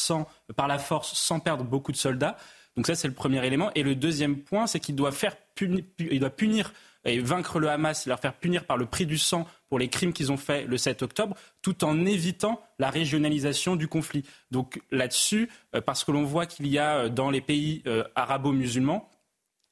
par 0.57 0.67
la 0.67 0.81
force 0.81 1.15
sans 1.15 1.39
perdre 1.39 1.63
beaucoup 1.63 1.93
de 1.93 1.97
soldats. 1.97 2.37
Donc 2.75 2.85
ça, 2.85 2.97
c'est 2.97 3.07
le 3.07 3.15
premier 3.15 3.47
élément. 3.47 3.71
Et 3.77 3.85
le 3.85 3.95
deuxième 3.95 4.39
point, 4.39 4.67
c'est 4.67 4.81
qu'il 4.81 4.97
doit, 4.97 5.13
faire 5.13 5.37
punir, 5.55 5.85
il 6.01 6.19
doit 6.19 6.31
punir 6.31 6.73
et 7.05 7.21
vaincre 7.21 7.61
le 7.61 7.71
Hamas, 7.71 8.09
leur 8.09 8.19
faire 8.19 8.35
punir 8.35 8.65
par 8.65 8.77
le 8.77 8.87
prix 8.87 9.07
du 9.07 9.19
sang 9.19 9.47
pour 9.69 9.79
les 9.79 9.87
crimes 9.87 10.13
qu'ils 10.13 10.33
ont 10.33 10.37
faits 10.37 10.67
le 10.67 10.77
7 10.77 11.03
octobre, 11.03 11.37
tout 11.63 11.85
en 11.85 12.05
évitant 12.07 12.61
la 12.81 12.91
régionalisation 12.91 13.77
du 13.77 13.87
conflit. 13.87 14.25
Donc 14.51 14.83
là-dessus, 14.91 15.49
euh, 15.77 15.81
parce 15.81 16.03
que 16.03 16.11
l'on 16.11 16.25
voit 16.25 16.47
qu'il 16.47 16.67
y 16.67 16.79
a 16.79 16.97
euh, 16.97 17.09
dans 17.09 17.31
les 17.31 17.41
pays 17.41 17.85
arabo-musulmans 18.17 19.09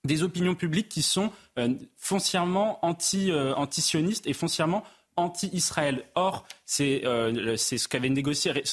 des 0.05 0.23
opinions 0.23 0.55
publiques 0.55 0.89
qui 0.89 1.03
sont 1.03 1.31
foncièrement 1.97 2.85
anti, 2.85 3.31
anti-sionistes 3.33 4.27
et 4.27 4.33
foncièrement 4.33 4.83
anti-Israël. 5.17 6.05
Or, 6.15 6.47
c'est 6.65 7.03
ce 7.03 7.89
qu'avait 7.89 8.13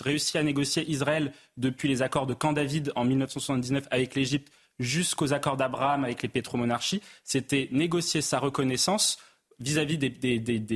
réussi 0.02 0.38
à 0.38 0.44
négocier 0.44 0.90
Israël 0.90 1.34
depuis 1.58 1.88
les 1.88 2.02
accords 2.02 2.28
de 2.28 2.34
Camp 2.34 2.54
David 2.54 2.92
en 2.96 3.06
1979 3.06 3.88
avec 3.92 4.16
l'Égypte 4.16 4.52
jusqu'aux 4.80 5.34
accords 5.34 5.58
d'Abraham 5.58 6.06
avec 6.06 6.24
les 6.24 6.30
pétromonarchies, 6.30 7.02
c'était 7.24 7.68
négocier 7.72 8.22
sa 8.22 8.40
reconnaissance 8.40 9.20
vis-à-vis 9.60 9.98
des, 9.98 10.10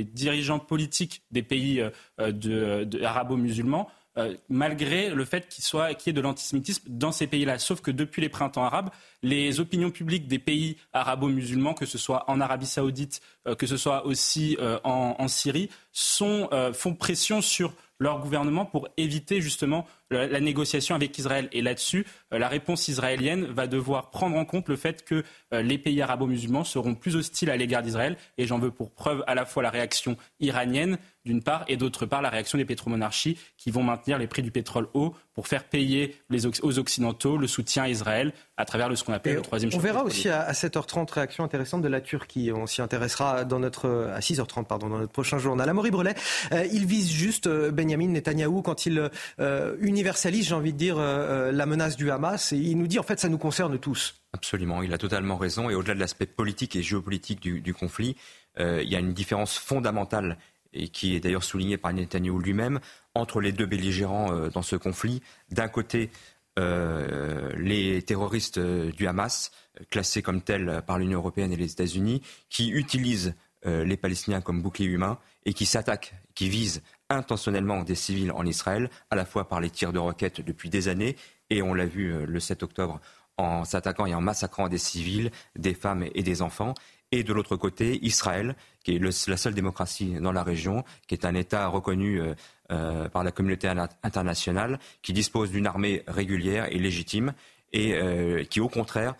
dirigeants 0.04 0.58
politiques 0.58 1.22
des 1.30 1.42
pays 1.42 1.82
de, 2.18 3.02
arabo-musulmans 3.02 3.88
euh, 4.16 4.36
malgré 4.48 5.10
le 5.10 5.24
fait 5.24 5.48
qu'il 5.48 5.64
soit 5.64 5.90
y 5.90 6.10
ait 6.10 6.12
de 6.12 6.20
l'antisémitisme 6.20 6.84
dans 6.88 7.10
ces 7.10 7.26
pays-là. 7.26 7.58
Sauf 7.58 7.80
que 7.80 7.90
depuis 7.90 8.22
les 8.22 8.28
printemps 8.28 8.64
arabes, 8.64 8.90
les 9.22 9.58
opinions 9.58 9.90
publiques 9.90 10.28
des 10.28 10.38
pays 10.38 10.76
arabo-musulmans, 10.92 11.74
que 11.74 11.86
ce 11.86 11.98
soit 11.98 12.24
en 12.30 12.40
Arabie 12.40 12.66
saoudite, 12.66 13.20
euh, 13.48 13.54
que 13.54 13.66
ce 13.66 13.76
soit 13.76 14.06
aussi 14.06 14.56
euh, 14.60 14.78
en, 14.84 15.26
Syrie, 15.28 15.68
font 15.92 16.94
pression 16.98 17.40
sur 17.40 17.74
leur 17.98 18.20
gouvernement 18.20 18.66
pour 18.66 18.88
éviter 18.96 19.40
justement 19.40 19.86
la, 20.16 20.40
négociation 20.40 20.94
avec 20.94 21.16
Israël. 21.18 21.48
Et 21.52 21.62
là-dessus, 21.62 22.06
la 22.30 22.48
réponse 22.48 22.88
israélienne 22.88 23.44
va 23.46 23.66
devoir 23.66 24.10
prendre 24.10 24.36
en 24.36 24.44
compte 24.44 24.68
le 24.68 24.76
fait 24.76 25.04
que 25.04 25.24
les 25.52 25.78
pays 25.78 26.00
arabo-musulmans 26.02 26.64
seront 26.64 26.94
plus 26.94 27.16
hostiles 27.16 27.50
à 27.50 27.56
l'égard 27.56 27.82
d'Israël. 27.82 28.16
Et 28.38 28.46
j'en 28.46 28.58
veux 28.58 28.70
pour 28.70 28.92
preuve 28.92 29.24
à 29.26 29.34
la 29.34 29.44
fois 29.44 29.62
la 29.62 29.70
réaction 29.70 30.16
iranienne, 30.40 30.98
d'une 31.24 31.42
part, 31.42 31.64
et 31.68 31.76
d'autre 31.76 32.06
part, 32.06 32.22
la 32.22 32.30
réaction 32.30 32.58
des 32.58 32.64
pétromonarchies 32.64 33.38
qui 33.56 33.70
vont 33.70 33.82
maintenir 33.82 34.18
les 34.18 34.26
prix 34.26 34.42
du 34.42 34.50
pétrole 34.50 34.88
haut 34.94 35.14
pour 35.32 35.48
faire 35.48 35.64
payer 35.64 36.16
les, 36.30 36.46
aux 36.46 36.78
Occidentaux 36.78 37.36
le 37.36 37.46
soutien 37.46 37.84
à 37.84 37.88
Israël 37.88 38.32
à 38.56 38.64
travers 38.64 38.88
le, 38.88 38.96
ce 38.96 39.02
qu'on 39.02 39.12
appelle 39.12 39.34
le 39.34 39.42
troisième 39.42 39.70
On 39.74 39.78
verra 39.78 40.04
aussi 40.04 40.28
à, 40.28 40.52
7h30 40.52 41.12
réaction 41.12 41.44
intéressante 41.44 41.82
de 41.82 41.88
la 41.88 42.00
Turquie. 42.00 42.52
On 42.54 42.66
s'y 42.66 42.82
intéressera 42.82 43.44
dans 43.44 43.58
notre, 43.58 44.10
à 44.14 44.20
6h30 44.20 44.64
pardon, 44.64 44.88
dans 44.88 44.98
notre 44.98 45.12
prochain 45.12 45.38
journal. 45.38 45.68
Amaury 45.68 45.90
Brelet, 45.90 46.14
euh, 46.52 46.66
il 46.72 46.86
vise 46.86 47.10
juste 47.10 47.46
euh, 47.46 47.72
Benjamin 47.72 48.08
Netanyahou 48.08 48.62
quand 48.62 48.86
il 48.86 49.10
euh, 49.40 49.76
universalise, 50.04 50.48
j'ai 50.48 50.54
envie 50.54 50.72
de 50.72 50.78
dire, 50.78 50.98
la 50.98 51.66
menace 51.66 51.96
du 51.96 52.10
Hamas. 52.10 52.52
Et 52.52 52.58
il 52.58 52.76
nous 52.76 52.86
dit 52.86 52.98
en 52.98 53.02
fait 53.02 53.18
ça 53.18 53.28
nous 53.28 53.38
concerne 53.38 53.78
tous. 53.78 54.22
Absolument, 54.32 54.82
il 54.82 54.92
a 54.92 54.98
totalement 54.98 55.36
raison. 55.36 55.70
Et 55.70 55.74
au-delà 55.74 55.94
de 55.94 56.00
l'aspect 56.00 56.26
politique 56.26 56.76
et 56.76 56.82
géopolitique 56.82 57.40
du, 57.40 57.74
conflit, 57.74 58.16
il 58.58 58.88
y 58.88 58.96
a 58.96 58.98
une 58.98 59.14
différence 59.14 59.56
fondamentale 59.58 60.36
et 60.74 60.88
qui 60.88 61.14
est 61.14 61.20
d'ailleurs 61.20 61.44
souligné 61.44 61.78
par 61.78 61.92
Netanyahu 61.92 62.40
lui-même, 62.40 62.80
entre 63.14 63.40
les 63.40 63.52
deux 63.52 63.66
belligérants 63.66 64.32
euh, 64.32 64.50
dans 64.50 64.62
ce 64.62 64.76
conflit. 64.76 65.22
D'un 65.50 65.68
côté, 65.68 66.10
euh, 66.58 67.50
les 67.56 68.02
terroristes 68.02 68.58
euh, 68.58 68.90
du 68.92 69.06
Hamas, 69.06 69.52
classés 69.90 70.22
comme 70.22 70.42
tels 70.42 70.82
par 70.86 70.98
l'Union 70.98 71.18
européenne 71.18 71.52
et 71.52 71.56
les 71.56 71.72
États-Unis, 71.72 72.22
qui 72.48 72.70
utilisent 72.70 73.34
les 73.66 73.96
Palestiniens 73.96 74.42
comme 74.42 74.60
bouclier 74.60 74.90
humain 74.90 75.18
et 75.46 75.54
qui 75.54 75.64
s'attaquent, 75.64 76.12
qui 76.34 76.50
visent 76.50 76.82
intentionnellement 77.10 77.82
des 77.82 77.94
civils 77.94 78.32
en 78.32 78.46
Israël, 78.46 78.90
à 79.10 79.16
la 79.16 79.24
fois 79.24 79.48
par 79.48 79.60
les 79.60 79.70
tirs 79.70 79.92
de 79.92 79.98
roquettes 79.98 80.40
depuis 80.40 80.70
des 80.70 80.88
années, 80.88 81.16
et 81.50 81.62
on 81.62 81.74
l'a 81.74 81.86
vu 81.86 82.26
le 82.26 82.40
7 82.40 82.62
octobre 82.62 83.00
en 83.36 83.64
s'attaquant 83.64 84.06
et 84.06 84.14
en 84.14 84.20
massacrant 84.20 84.68
des 84.68 84.78
civils, 84.78 85.30
des 85.56 85.74
femmes 85.74 86.06
et 86.14 86.22
des 86.22 86.42
enfants. 86.42 86.74
Et 87.12 87.22
de 87.22 87.32
l'autre 87.32 87.56
côté 87.56 88.04
Israël, 88.04 88.56
qui 88.82 88.96
est 88.96 89.28
la 89.28 89.36
seule 89.36 89.54
démocratie 89.54 90.14
dans 90.20 90.32
la 90.32 90.42
région, 90.42 90.84
qui 91.06 91.14
est 91.14 91.24
un 91.24 91.34
État 91.34 91.68
reconnu 91.68 92.20
euh, 92.20 92.34
euh, 92.72 93.08
par 93.08 93.22
la 93.22 93.30
communauté 93.30 93.68
internationale, 94.02 94.78
qui 95.02 95.12
dispose 95.12 95.50
d'une 95.50 95.66
armée 95.66 96.02
régulière 96.08 96.66
et 96.70 96.78
légitime, 96.78 97.34
et 97.72 97.94
euh, 97.94 98.44
qui 98.44 98.60
au 98.60 98.68
contraire 98.68 99.14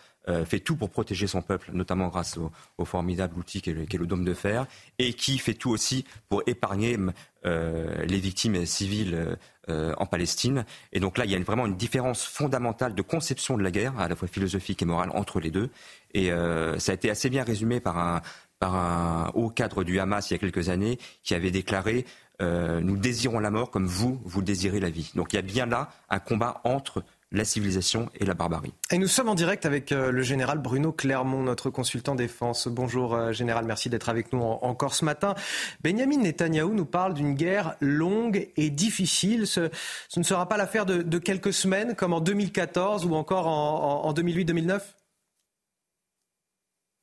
fait 0.47 0.61
tout 0.61 0.77
pour 0.77 0.91
protéger 0.91 1.27
son 1.27 1.43
peuple, 1.43 1.71
notamment 1.73 2.09
grâce 2.09 2.39
au, 2.79 2.85
formidable 2.85 3.39
outil 3.39 3.61
qu'est 3.61 3.73
le, 3.75 4.07
dôme 4.07 4.25
de 4.25 4.35
fer, 4.35 4.67
et 4.99 5.13
qui 5.13 5.39
fait 5.39 5.55
tout 5.55 5.71
aussi 5.71 6.05
pour 6.29 6.43
épargner 6.47 6.97
les 7.45 8.19
victimes 8.19 8.65
civiles 8.65 9.37
en 9.69 10.07
Palestine. 10.07 10.65
Et 10.93 11.01
donc 11.01 11.19
là, 11.19 11.27
il 11.27 11.31
y 11.31 11.35
a 11.35 11.39
vraiment 11.41 11.67
une 11.67 11.77
différence 11.77 12.25
fondamentale 12.25 12.95
de 12.95 13.03
conception 13.03 13.57
de 13.57 13.63
la 13.63 13.71
guerre, 13.71 13.99
à 13.99 14.09
la 14.09 14.17
fois 14.17 14.29
philosophique 14.29 14.81
et 14.83 14.87
morale, 14.87 15.11
entre 15.13 15.41
les 15.41 15.51
deux. 15.51 15.71
Et 16.15 16.33
euh, 16.33 16.79
ça 16.79 16.93
a 16.93 16.95
été 16.95 17.11
assez 17.11 17.29
bien 17.29 17.45
résumé 17.45 17.81
par 17.81 17.99
un, 17.99 18.23
par 18.59 18.75
un 18.75 19.31
haut 19.35 19.51
cadre 19.51 19.85
du 19.85 19.99
Hamas 19.99 20.31
il 20.31 20.35
y 20.35 20.37
a 20.37 20.39
quelques 20.39 20.69
années 20.69 20.99
qui 21.23 21.35
avait 21.35 21.51
déclaré 21.51 22.07
euh, 22.41 22.81
Nous 22.81 22.97
désirons 22.97 23.41
la 23.41 23.51
mort 23.51 23.71
comme 23.71 23.87
vous, 23.87 24.21
vous 24.25 24.43
désirez 24.43 24.81
la 24.81 24.91
vie. 24.91 25.11
Donc 25.15 25.33
il 25.33 25.37
y 25.37 25.39
a 25.39 25.43
bien 25.43 25.67
là 25.67 25.91
un 26.09 26.21
combat 26.21 26.61
entre 26.65 27.05
la 27.35 27.45
civilisation 27.45 28.09
et 28.19 28.25
la 28.25 28.35
barbarie. 28.35 28.73
Et 28.91 28.99
nous 28.99 29.07
sommes 29.07 29.29
en 29.29 29.35
direct 29.35 29.67
avec 29.67 29.93
euh, 29.93 30.11
le 30.11 30.23
général 30.23 30.59
Bruno 30.59 30.93
Clermont, 30.93 31.43
notre 31.43 31.71
consultant 31.71 32.15
défense. 32.15 32.69
Bonjour 32.69 33.33
général, 33.33 33.65
merci 33.65 33.91
d'être 33.91 34.09
avec 34.09 34.33
nous 34.33 34.41
encore 34.41 34.95
ce 34.95 35.05
matin. 35.05 35.35
Benjamin 35.83 36.19
Netanyahou 36.19 36.75
nous 36.75 36.87
parle 36.87 37.15
d'une 37.15 37.35
guerre 37.35 37.77
longue 37.81 38.49
et 38.57 38.71
difficile. 38.71 39.47
Ce, 39.47 39.71
ne 40.17 40.23
sera 40.23 40.49
pas 40.49 40.57
l'affaire 40.57 40.87
de, 40.87 41.19
quelques 41.19 41.53
semaines 41.53 41.95
comme 41.95 42.13
en 42.13 42.21
2014 42.21 43.07
ou 43.07 43.15
encore 43.15 43.47
en, 43.47 44.05
en 44.05 44.13
2008-2009 44.13 44.81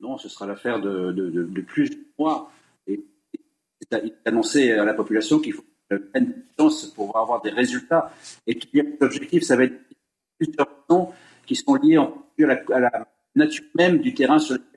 non, 0.01 0.17
ce 0.17 0.29
sera 0.29 0.47
l'affaire 0.47 0.81
de, 0.81 1.11
de, 1.11 1.29
de, 1.29 1.61
plusieurs 1.61 1.99
mois. 2.17 2.51
Et 2.87 3.03
il 3.91 4.07
est 4.07 4.27
annoncé 4.27 4.71
à 4.71 4.83
la 4.83 4.93
population 4.93 5.39
qu'il 5.39 5.53
faut 5.53 5.63
une 6.15 6.43
chance 6.57 6.85
pour 6.87 7.15
avoir 7.17 7.41
des 7.41 7.51
résultats. 7.51 8.11
Et 8.47 8.55
puis, 8.55 8.81
l'objectif, 8.99 9.43
ça 9.43 9.55
va 9.55 9.65
être 9.65 9.79
plusieurs 10.41 10.67
raisons 10.89 11.09
qui 11.45 11.55
sont 11.55 11.75
liées 11.75 11.97
à 11.97 12.45
la, 12.45 12.61
à 12.73 12.79
la 12.79 13.07
nature 13.35 13.65
même 13.75 13.99
du 13.99 14.13
terrain 14.13 14.39
sur 14.39 14.55
lequel 14.55 14.71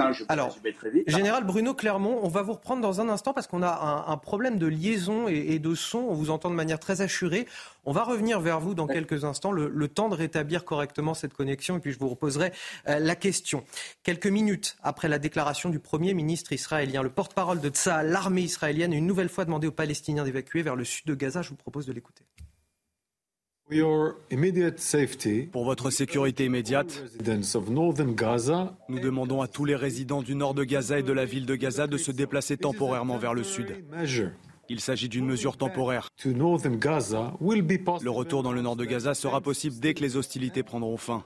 Hein, 0.00 0.12
Alors, 0.28 0.58
Général 1.06 1.44
Bruno 1.44 1.72
Clermont, 1.72 2.18
on 2.22 2.28
va 2.28 2.42
vous 2.42 2.54
reprendre 2.54 2.82
dans 2.82 3.00
un 3.00 3.08
instant 3.08 3.32
parce 3.32 3.46
qu'on 3.46 3.62
a 3.62 4.04
un, 4.08 4.16
problème 4.16 4.58
de 4.58 4.66
liaison 4.66 5.28
et, 5.28 5.58
de 5.58 5.74
son. 5.74 5.98
On 5.98 6.14
vous 6.14 6.30
entend 6.30 6.50
de 6.50 6.54
manière 6.54 6.80
très 6.80 7.00
assurée. 7.00 7.46
On 7.84 7.92
va 7.92 8.02
revenir 8.02 8.40
vers 8.40 8.60
vous 8.60 8.74
dans 8.74 8.86
quelques 8.86 9.24
instants, 9.24 9.52
le, 9.52 9.88
temps 9.88 10.08
de 10.08 10.14
rétablir 10.14 10.64
correctement 10.64 11.14
cette 11.14 11.32
connexion 11.32 11.76
et 11.76 11.80
puis 11.80 11.92
je 11.92 11.98
vous 11.98 12.08
reposerai 12.08 12.52
euh, 12.88 12.98
la 12.98 13.14
question. 13.14 13.64
Quelques 14.02 14.26
minutes 14.26 14.76
après 14.82 15.08
la 15.08 15.18
déclaration 15.18 15.70
du 15.70 15.78
Premier 15.78 16.14
ministre 16.14 16.52
israélien, 16.52 17.02
le 17.02 17.10
porte-parole 17.10 17.60
de 17.60 17.68
Tsahal, 17.68 18.10
l'armée 18.10 18.42
israélienne, 18.42 18.92
a 18.92 18.96
une 18.96 19.06
nouvelle 19.06 19.28
fois 19.28 19.44
demandé 19.44 19.66
aux 19.66 19.72
Palestiniens 19.72 20.24
d'évacuer 20.24 20.62
vers 20.62 20.76
le 20.76 20.84
sud 20.84 21.06
de 21.06 21.14
Gaza. 21.14 21.42
Je 21.42 21.50
vous 21.50 21.56
propose 21.56 21.86
de 21.86 21.92
l'écouter. 21.92 22.24
Pour 25.52 25.64
votre 25.64 25.90
sécurité 25.90 26.46
immédiate, 26.46 27.04
nous 28.88 28.98
demandons 28.98 29.42
à 29.42 29.48
tous 29.48 29.64
les 29.66 29.76
résidents 29.76 30.22
du 30.22 30.34
nord 30.34 30.54
de 30.54 30.64
Gaza 30.64 30.98
et 30.98 31.02
de 31.02 31.12
la 31.12 31.26
ville 31.26 31.44
de 31.44 31.54
Gaza 31.54 31.86
de 31.86 31.98
se 31.98 32.10
déplacer 32.10 32.56
temporairement 32.56 33.18
vers 33.18 33.34
le 33.34 33.42
sud. 33.42 33.84
Il 34.70 34.80
s'agit 34.80 35.10
d'une 35.10 35.26
mesure 35.26 35.58
temporaire. 35.58 36.08
Le 36.24 38.10
retour 38.10 38.42
dans 38.42 38.52
le 38.52 38.62
nord 38.62 38.76
de 38.76 38.84
Gaza 38.86 39.12
sera 39.14 39.42
possible 39.42 39.76
dès 39.80 39.92
que 39.92 40.00
les 40.00 40.16
hostilités 40.16 40.62
prendront 40.62 40.96
fin. 40.96 41.24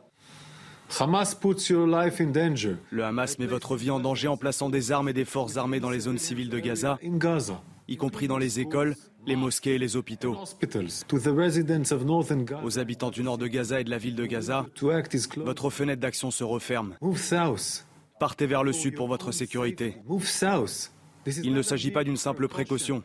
Le 2.90 3.04
Hamas 3.04 3.38
met 3.38 3.46
votre 3.46 3.76
vie 3.76 3.90
en 3.90 4.00
danger 4.00 4.28
en 4.28 4.36
plaçant 4.36 4.68
des 4.68 4.90
armes 4.90 5.08
et 5.08 5.12
des 5.12 5.24
forces 5.24 5.56
armées 5.56 5.80
dans 5.80 5.90
les 5.90 6.00
zones 6.00 6.18
civiles 6.18 6.50
de 6.50 6.58
Gaza, 6.58 6.98
y 7.88 7.96
compris 7.96 8.28
dans 8.28 8.38
les 8.38 8.60
écoles, 8.60 8.94
les 9.26 9.36
mosquées 9.36 9.74
et 9.74 9.78
les 9.78 9.96
hôpitaux. 9.96 10.36
Aux 12.64 12.78
habitants 12.78 13.10
du 13.10 13.22
nord 13.22 13.38
de 13.38 13.46
Gaza 13.46 13.80
et 13.80 13.84
de 13.84 13.90
la 13.90 13.98
ville 13.98 14.14
de 14.14 14.26
Gaza, 14.26 14.66
votre 15.36 15.70
fenêtre 15.70 16.00
d'action 16.00 16.30
se 16.30 16.44
referme. 16.44 16.96
Partez 18.18 18.46
vers 18.46 18.62
le 18.62 18.72
sud 18.72 18.94
pour 18.94 19.08
votre 19.08 19.32
sécurité. 19.32 19.96
Il 21.42 21.54
ne 21.54 21.62
s'agit 21.62 21.90
pas 21.90 22.04
d'une 22.04 22.16
simple 22.16 22.48
précaution. 22.48 23.02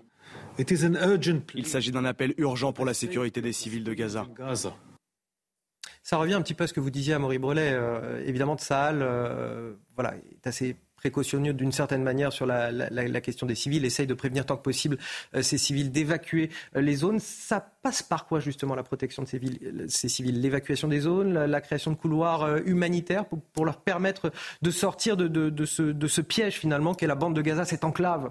Il 0.60 1.66
s'agit 1.66 1.92
d'un 1.92 2.06
appel 2.06 2.34
urgent 2.38 2.74
pour 2.74 2.86
la 2.86 2.94
sécurité 2.94 3.42
des 3.42 3.54
civils 3.54 3.84
de 3.84 3.94
Gaza. 3.94 4.28
Ça 6.04 6.18
revient 6.18 6.36
un 6.36 6.42
petit 6.42 6.54
peu 6.54 6.64
à 6.64 6.68
ce 6.68 6.74
que 6.74 6.80
vous 6.80 6.90
disiez 6.90 7.14
à 7.14 7.20
Maurice 7.20 7.40
Brelet. 7.40 7.74
Euh, 7.74 8.24
évidemment, 8.26 8.56
de 8.56 8.62
euh, 8.72 9.74
voilà, 9.96 10.16
est 10.16 10.48
assez 10.48 10.78
précautionneux 10.98 11.54
d'une 11.54 11.72
certaine 11.72 12.04
manière 12.04 12.34
sur 12.34 12.46
la, 12.46 13.22
question 13.22 13.48
des 13.48 13.56
civils, 13.56 13.86
essaye 13.86 14.08
de 14.08 14.14
prévenir 14.14 14.46
tant 14.46 14.58
que 14.58 14.64
possible 14.64 14.98
euh, 15.36 15.42
ces 15.42 15.58
civils 15.58 15.92
d'évacuer 15.92 16.50
euh, 16.76 16.82
les 16.82 16.96
zones. 16.96 17.20
Ça 17.20 17.62
passe 17.82 18.04
par 18.04 18.26
quoi 18.26 18.40
justement 18.40 18.76
la 18.76 18.84
protection 18.84 19.24
de 19.24 19.28
ces, 19.28 19.40
ces 19.88 20.10
civils? 20.10 20.42
L'évacuation 20.42 20.88
des 20.88 21.02
zones, 21.02 21.34
la, 21.34 21.62
création 21.62 21.92
de 21.92 21.96
couloirs 21.96 22.44
euh, 22.44 22.60
humanitaires 22.66 23.26
pour, 23.26 23.66
leur 23.66 23.78
permettre 23.82 24.32
de 24.62 24.72
sortir 24.72 25.16
de, 25.18 25.66
ce, 25.66 26.22
piège 26.22 26.56
finalement 26.56 26.94
qu'est 26.94 27.08
la 27.08 27.16
bande 27.16 27.36
de 27.36 27.42
Gaza, 27.42 27.64
cette 27.66 27.84
enclave? 27.84 28.30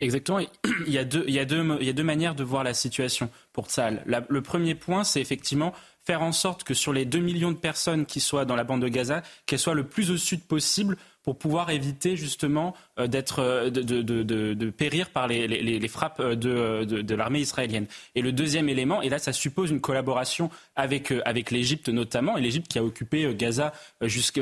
Exactement. 0.00 0.38
Il 0.86 0.92
y, 0.92 0.98
a 0.98 1.04
deux, 1.04 2.02
manières 2.02 2.34
de 2.34 2.44
voir 2.44 2.62
la 2.62 2.74
situation 2.74 3.30
pour 3.52 3.66
Tsahal. 3.66 4.04
le 4.06 4.42
premier 4.42 4.74
point, 4.74 5.02
c'est 5.02 5.20
effectivement 5.20 5.72
faire 6.08 6.22
en 6.22 6.32
sorte 6.32 6.64
que 6.64 6.72
sur 6.72 6.94
les 6.94 7.04
2 7.04 7.18
millions 7.18 7.52
de 7.52 7.58
personnes 7.58 8.06
qui 8.06 8.20
soient 8.20 8.46
dans 8.46 8.56
la 8.56 8.64
bande 8.64 8.80
de 8.80 8.88
Gaza, 8.88 9.22
qu'elles 9.44 9.58
soient 9.58 9.74
le 9.74 9.86
plus 9.86 10.10
au 10.10 10.16
sud 10.16 10.42
possible 10.42 10.96
pour 11.28 11.36
pouvoir 11.36 11.68
éviter 11.68 12.16
justement 12.16 12.74
euh, 12.98 13.06
d'être 13.06 13.40
euh, 13.40 13.68
de, 13.68 13.82
de, 13.82 14.00
de, 14.00 14.54
de, 14.54 14.70
périr 14.70 15.10
par 15.10 15.28
les, 15.28 15.46
les, 15.46 15.78
les 15.78 15.88
frappes 15.88 16.22
de, 16.22 16.84
de, 16.84 17.14
l'armée 17.14 17.40
israélienne. 17.40 17.84
Et 18.14 18.22
le 18.22 18.32
deuxième 18.32 18.70
élément, 18.70 19.02
et 19.02 19.10
là 19.10 19.18
ça 19.18 19.34
suppose 19.34 19.70
une 19.70 19.82
collaboration 19.82 20.48
avec, 20.74 21.12
euh, 21.12 21.20
avec 21.26 21.50
l'Égypte 21.50 21.90
notamment, 21.90 22.38
et 22.38 22.40
l'Égypte 22.40 22.68
qui 22.68 22.78
a 22.78 22.82
occupé 22.82 23.34
Gaza 23.34 23.74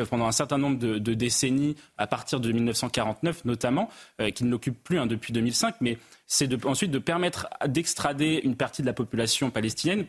pendant 0.09 0.29
un 0.29 0.33
certain 0.33 0.59
nombre 0.59 0.79
de, 0.79 1.15
décennies 1.15 1.75
à 1.99 2.07
partir 2.07 2.39
de 2.39 2.53
1949 2.53 3.47
notamment, 3.47 3.91
qui 4.35 4.45
ne 4.45 4.51
l'occupe 4.51 4.81
plus 4.85 5.01
hein, 5.01 5.07
depuis 5.07 5.33
2005, 5.33 5.77
mais 5.81 5.99
c'est 6.27 6.47
de, 6.47 6.59
ensuite 6.67 6.91
de 6.91 6.99
permettre 6.99 7.49
d'extrader 7.67 8.41
une 8.43 8.57
partie 8.57 8.83
de 8.83 8.87
la 8.87 8.93
population 8.93 9.51
palestinienne 9.51 10.05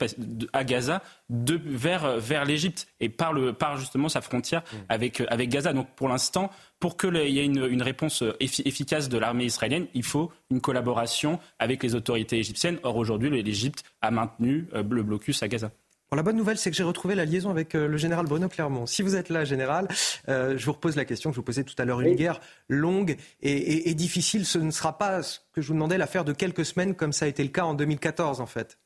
à 0.53 0.63
Gaza 0.63 1.01
de, 1.29 1.59
vers, 1.63 2.17
vers 2.17 2.43
l'Égypte 2.43 2.87
et 2.99 3.09
par, 3.09 3.33
le, 3.33 3.53
par 3.53 3.77
justement 3.77 4.09
sa 4.09 4.21
frontière 4.21 4.61
mmh. 4.61 4.75
avec, 4.89 5.21
avec 5.27 5.49
Gaza. 5.49 5.73
Donc 5.73 5.87
pour 5.95 6.09
l'instant, 6.09 6.51
pour 6.79 6.97
qu'il 6.97 7.15
y 7.15 7.39
ait 7.39 7.45
une, 7.45 7.65
une 7.65 7.81
réponse 7.81 8.23
efficace 8.39 9.09
de 9.09 9.17
l'armée 9.17 9.45
israélienne, 9.45 9.87
il 9.93 10.03
faut 10.03 10.31
une 10.51 10.61
collaboration 10.61 11.39
avec 11.59 11.83
les 11.83 11.95
autorités 11.95 12.37
égyptiennes. 12.37 12.79
Or 12.83 12.97
aujourd'hui, 12.97 13.29
l'Égypte 13.41 13.83
a 14.01 14.11
maintenu 14.11 14.67
euh, 14.73 14.83
le 14.87 15.03
blocus 15.03 15.41
à 15.43 15.47
Gaza 15.47 15.71
la 16.15 16.23
bonne 16.23 16.37
nouvelle, 16.37 16.57
c'est 16.57 16.71
que 16.71 16.75
j'ai 16.75 16.83
retrouvé 16.83 17.15
la 17.15 17.25
liaison 17.25 17.49
avec 17.49 17.75
euh, 17.75 17.87
le 17.87 17.97
général 17.97 18.25
Bruno 18.25 18.47
Clermont. 18.47 18.85
Si 18.85 19.01
vous 19.01 19.15
êtes 19.15 19.29
là, 19.29 19.43
général, 19.43 19.87
euh, 20.29 20.57
je 20.57 20.65
vous 20.65 20.71
repose 20.71 20.95
la 20.95 21.03
question 21.03 21.31
que 21.31 21.35
je 21.35 21.39
vous 21.39 21.45
posais 21.45 21.63
tout 21.63 21.75
à 21.77 21.85
l'heure. 21.85 21.99
Une 21.99 22.15
guerre 22.15 22.39
longue 22.69 23.17
et, 23.41 23.93
difficile, 23.93 24.45
ce 24.45 24.57
ne 24.57 24.71
sera 24.71 24.97
pas 24.97 25.21
ce 25.21 25.39
que 25.51 25.61
je 25.61 25.67
vous 25.67 25.73
demandais 25.73 25.97
l'affaire 25.97 26.23
de 26.23 26.33
quelques 26.33 26.65
semaines 26.65 26.95
comme 26.95 27.11
ça 27.11 27.25
a 27.25 27.27
été 27.27 27.43
le 27.43 27.49
cas 27.49 27.65
en 27.65 27.73
2014 27.73 28.39
en 28.39 28.45
fait. 28.45 28.77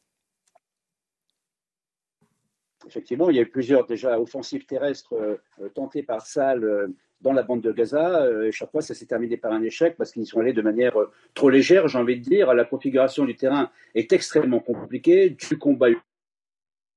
Effectivement, 2.88 3.30
il 3.30 3.36
y 3.36 3.40
a 3.40 3.44
eu 3.44 3.50
plusieurs 3.50 3.86
déjà 3.86 4.20
offensives 4.20 4.66
terrestres 4.66 5.14
euh, 5.14 5.70
tentées 5.76 6.02
par 6.02 6.26
Saal 6.26 6.90
dans 7.22 7.34
la 7.34 7.44
bande 7.44 7.62
de 7.62 7.72
Gaza. 7.72 8.28
et 8.44 8.52
chaque 8.52 8.72
fois, 8.72 8.82
ça 8.82 8.94
s'est 8.94 9.06
terminé 9.06 9.38
par 9.38 9.52
un 9.52 9.62
échec 9.62 9.96
parce 9.98 10.12
qu'ils 10.12 10.24
y 10.24 10.26
sont 10.26 10.40
allés 10.40 10.54
de 10.54 10.62
manière 10.62 10.96
trop 11.34 11.50
légère, 11.50 11.88
j'ai 11.88 11.98
envie 11.98 12.20
de 12.20 12.24
dire. 12.24 12.54
La 12.54 12.66
configuration 12.66 13.26
du 13.26 13.36
terrain 13.36 13.70
est 13.96 14.12
extrêmement 14.12 14.60
compliquée, 14.60 15.30
du 15.30 15.58
combat 15.58 15.90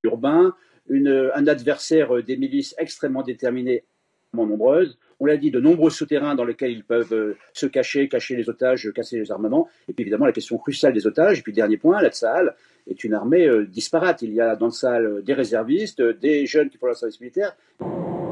urbain, 0.05 0.55
un 0.91 1.47
adversaire 1.47 2.17
euh, 2.17 2.23
des 2.23 2.37
milices 2.37 2.75
extrêmement 2.79 3.23
déterminées, 3.23 3.85
nombreuses. 4.33 4.99
On 5.21 5.27
l'a 5.27 5.37
dit, 5.37 5.53
de 5.53 5.61
nombreux 5.61 5.91
souterrains 5.91 6.35
dans 6.35 6.45
lesquels 6.45 6.73
ils 6.73 6.85
peuvent 6.85 7.13
euh, 7.13 7.37
se 7.53 7.67
cacher, 7.67 8.09
cacher 8.09 8.35
les 8.37 8.49
otages, 8.49 8.91
casser 8.93 9.19
les 9.19 9.31
armements. 9.31 9.69
Et 9.89 9.93
puis 9.93 10.03
évidemment 10.03 10.27
la 10.27 10.33
question 10.33 10.59
cruciale 10.59 10.93
des 10.93 11.07
otages. 11.07 11.39
Et 11.39 11.43
puis 11.43 11.53
dernier 11.53 11.77
point, 11.77 12.03
la 12.03 12.11
Tsahal 12.11 12.55
est 12.89 13.05
une 13.05 13.15
armée 13.15 13.47
euh, 13.47 13.65
disparate. 13.65 14.23
Il 14.23 14.35
y 14.35 14.41
a 14.41 14.57
dans 14.57 14.67
le 14.67 14.73
Sahel 14.73 15.23
des 15.23 15.35
réservistes, 15.35 16.03
des 16.03 16.47
jeunes 16.47 16.69
qui 16.69 16.79
font 16.79 16.87
le 16.87 16.95
service 16.95 17.21
militaire 17.21 17.57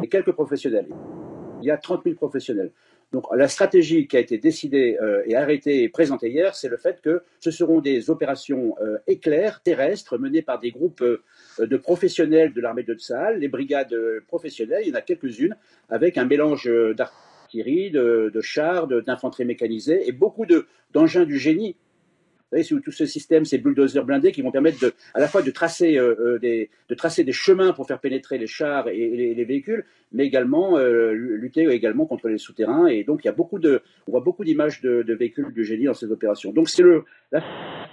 et 0.02 0.08
quelques 0.08 0.32
professionnels. 0.32 0.88
Il 1.62 1.66
y 1.66 1.70
a 1.70 1.78
30 1.78 2.04
000 2.04 2.16
professionnels. 2.16 2.72
Donc 3.12 3.26
la 3.34 3.46
stratégie 3.46 4.06
qui 4.06 4.16
a 4.16 4.20
été 4.20 4.38
décidée 4.38 4.96
euh, 5.02 5.22
et 5.26 5.36
arrêtée 5.36 5.82
et 5.82 5.88
présentée 5.90 6.30
hier, 6.30 6.54
c'est 6.54 6.70
le 6.70 6.78
fait 6.78 7.02
que 7.02 7.22
ce 7.40 7.50
seront 7.50 7.80
des 7.80 8.08
opérations 8.08 8.74
euh, 8.80 8.96
éclairs 9.06 9.60
terrestres 9.62 10.16
menées 10.16 10.40
par 10.40 10.58
des 10.58 10.70
groupes 10.70 11.02
euh, 11.02 11.22
de 11.58 11.76
professionnels 11.76 12.54
de 12.54 12.60
l'armée 12.62 12.84
de 12.84 12.94
Tsahal, 12.94 13.38
les 13.38 13.48
brigades 13.48 13.94
professionnelles, 14.28 14.82
il 14.84 14.88
y 14.88 14.92
en 14.92 14.96
a 14.98 15.02
quelques-unes, 15.02 15.56
avec 15.90 16.16
un 16.16 16.24
mélange 16.24 16.70
d'artillerie, 16.96 17.90
de, 17.90 18.30
de 18.32 18.40
chars, 18.40 18.86
d'infanterie 18.86 19.44
mécanisée 19.44 20.08
et 20.08 20.12
beaucoup 20.12 20.46
d'engins 20.94 21.24
du 21.24 21.38
génie 21.38 21.76
voyez, 22.52 22.82
tout 22.82 22.92
ce 22.92 23.06
système, 23.06 23.44
ces 23.44 23.58
bulldozers 23.58 24.04
blindés 24.04 24.32
qui 24.32 24.42
vont 24.42 24.50
permettre 24.50 24.92
à 25.14 25.20
la 25.20 25.28
fois 25.28 25.42
de 25.42 25.50
tracer, 25.50 25.98
euh, 25.98 26.14
euh, 26.20 26.38
des, 26.38 26.70
de 26.88 26.94
tracer 26.94 27.24
des 27.24 27.32
chemins 27.32 27.72
pour 27.72 27.86
faire 27.86 28.00
pénétrer 28.00 28.38
les 28.38 28.46
chars 28.46 28.88
et, 28.88 29.34
les, 29.34 29.44
véhicules, 29.44 29.84
mais 30.12 30.26
également 30.26 30.78
euh, 30.78 31.12
lutter 31.12 31.68
également 31.68 32.06
contre 32.06 32.28
les 32.28 32.38
souterrains. 32.38 32.86
Et 32.86 33.04
donc, 33.04 33.24
il 33.24 33.26
y 33.26 33.30
a 33.30 33.34
beaucoup 33.34 33.58
de, 33.58 33.82
on 34.06 34.12
voit 34.12 34.20
beaucoup 34.20 34.44
d'images 34.44 34.80
de, 34.80 35.12
véhicules 35.12 35.52
du 35.52 35.64
génie 35.64 35.86
dans 35.86 35.94
ces 35.94 36.10
opérations. 36.10 36.52
Donc, 36.52 36.68
c'est 36.68 36.84
la 37.32 37.42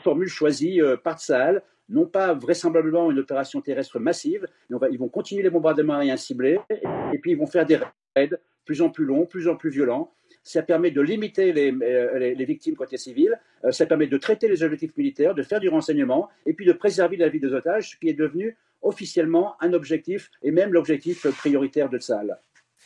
formule 0.04 0.28
choisie 0.28 0.80
par 1.04 1.20
Tsahal, 1.20 1.62
non 1.90 2.06
pas 2.06 2.34
vraisemblablement 2.34 3.10
une 3.12 3.20
opération 3.20 3.62
terrestre 3.62 4.00
massive, 4.00 4.46
mais 4.70 4.78
ils 4.92 5.00
vont 5.00 5.10
continuer 5.10 5.44
les 5.44 5.50
bombardements 5.50 5.96
aériens 5.96 6.18
ciblés, 6.18 6.60
et 6.70 7.18
puis 7.20 7.32
ils 7.32 7.38
vont 7.38 7.48
faire 7.48 7.66
des 7.66 7.78
raids 8.16 8.30
plus 8.66 8.82
en 8.82 8.90
plus 8.90 9.06
longs, 9.06 9.26
plus 9.26 9.48
en 9.48 9.56
plus 9.56 9.72
violents, 9.72 10.12
ça 10.50 10.64
permet 10.64 10.90
de 10.90 11.00
limiter 11.02 11.54
les, 11.54 11.72
euh, 11.72 12.34
victimes 12.40 12.76
côté 12.76 12.98
civil, 12.98 13.40
euh, 13.66 13.72
ça 13.72 13.86
permet 13.86 14.08
de 14.08 14.18
traiter 14.18 14.48
les 14.48 14.64
objectifs 14.64 14.98
militaires, 14.98 15.36
de 15.36 15.44
faire 15.44 15.60
du 15.60 15.70
renseignement 15.70 16.28
et 16.48 16.54
puis 16.54 16.66
de 16.66 16.74
préserver 16.74 17.18
la 17.18 17.30
vie 17.30 17.40
des 17.40 17.54
otages, 17.54 17.92
ce 17.92 17.98
qui 17.98 18.10
est 18.10 18.16
devenu 18.16 18.58
officiellement 18.82 19.56
un 19.62 19.74
objectif 19.74 20.32
et 20.42 20.50
même 20.50 20.74
l'objectif 20.74 21.28
prioritaire 21.38 21.88
de 21.88 22.00
Tsahal. 22.00 22.40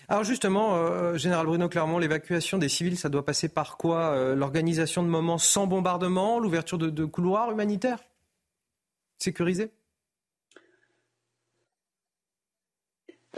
Alors 0.09 0.25
justement, 0.25 0.75
euh, 0.75 1.15
Général 1.15 1.45
Bruno 1.45 1.69
Clermont, 1.69 1.99
l'évacuation 1.99 2.57
des 2.57 2.67
civils, 2.67 2.97
ça 2.97 3.07
doit 3.07 3.23
passer 3.23 3.47
par 3.47 3.77
quoi 3.77 4.35
L'organisation 4.35 5.01
de 5.01 5.07
moments 5.07 5.37
sans 5.37 5.65
bombardement, 5.65 6.39
l'ouverture 6.39 6.77
de, 6.77 7.05
couloirs 7.05 7.49
humanitaires 7.49 8.03
sécurisés? 9.19 9.71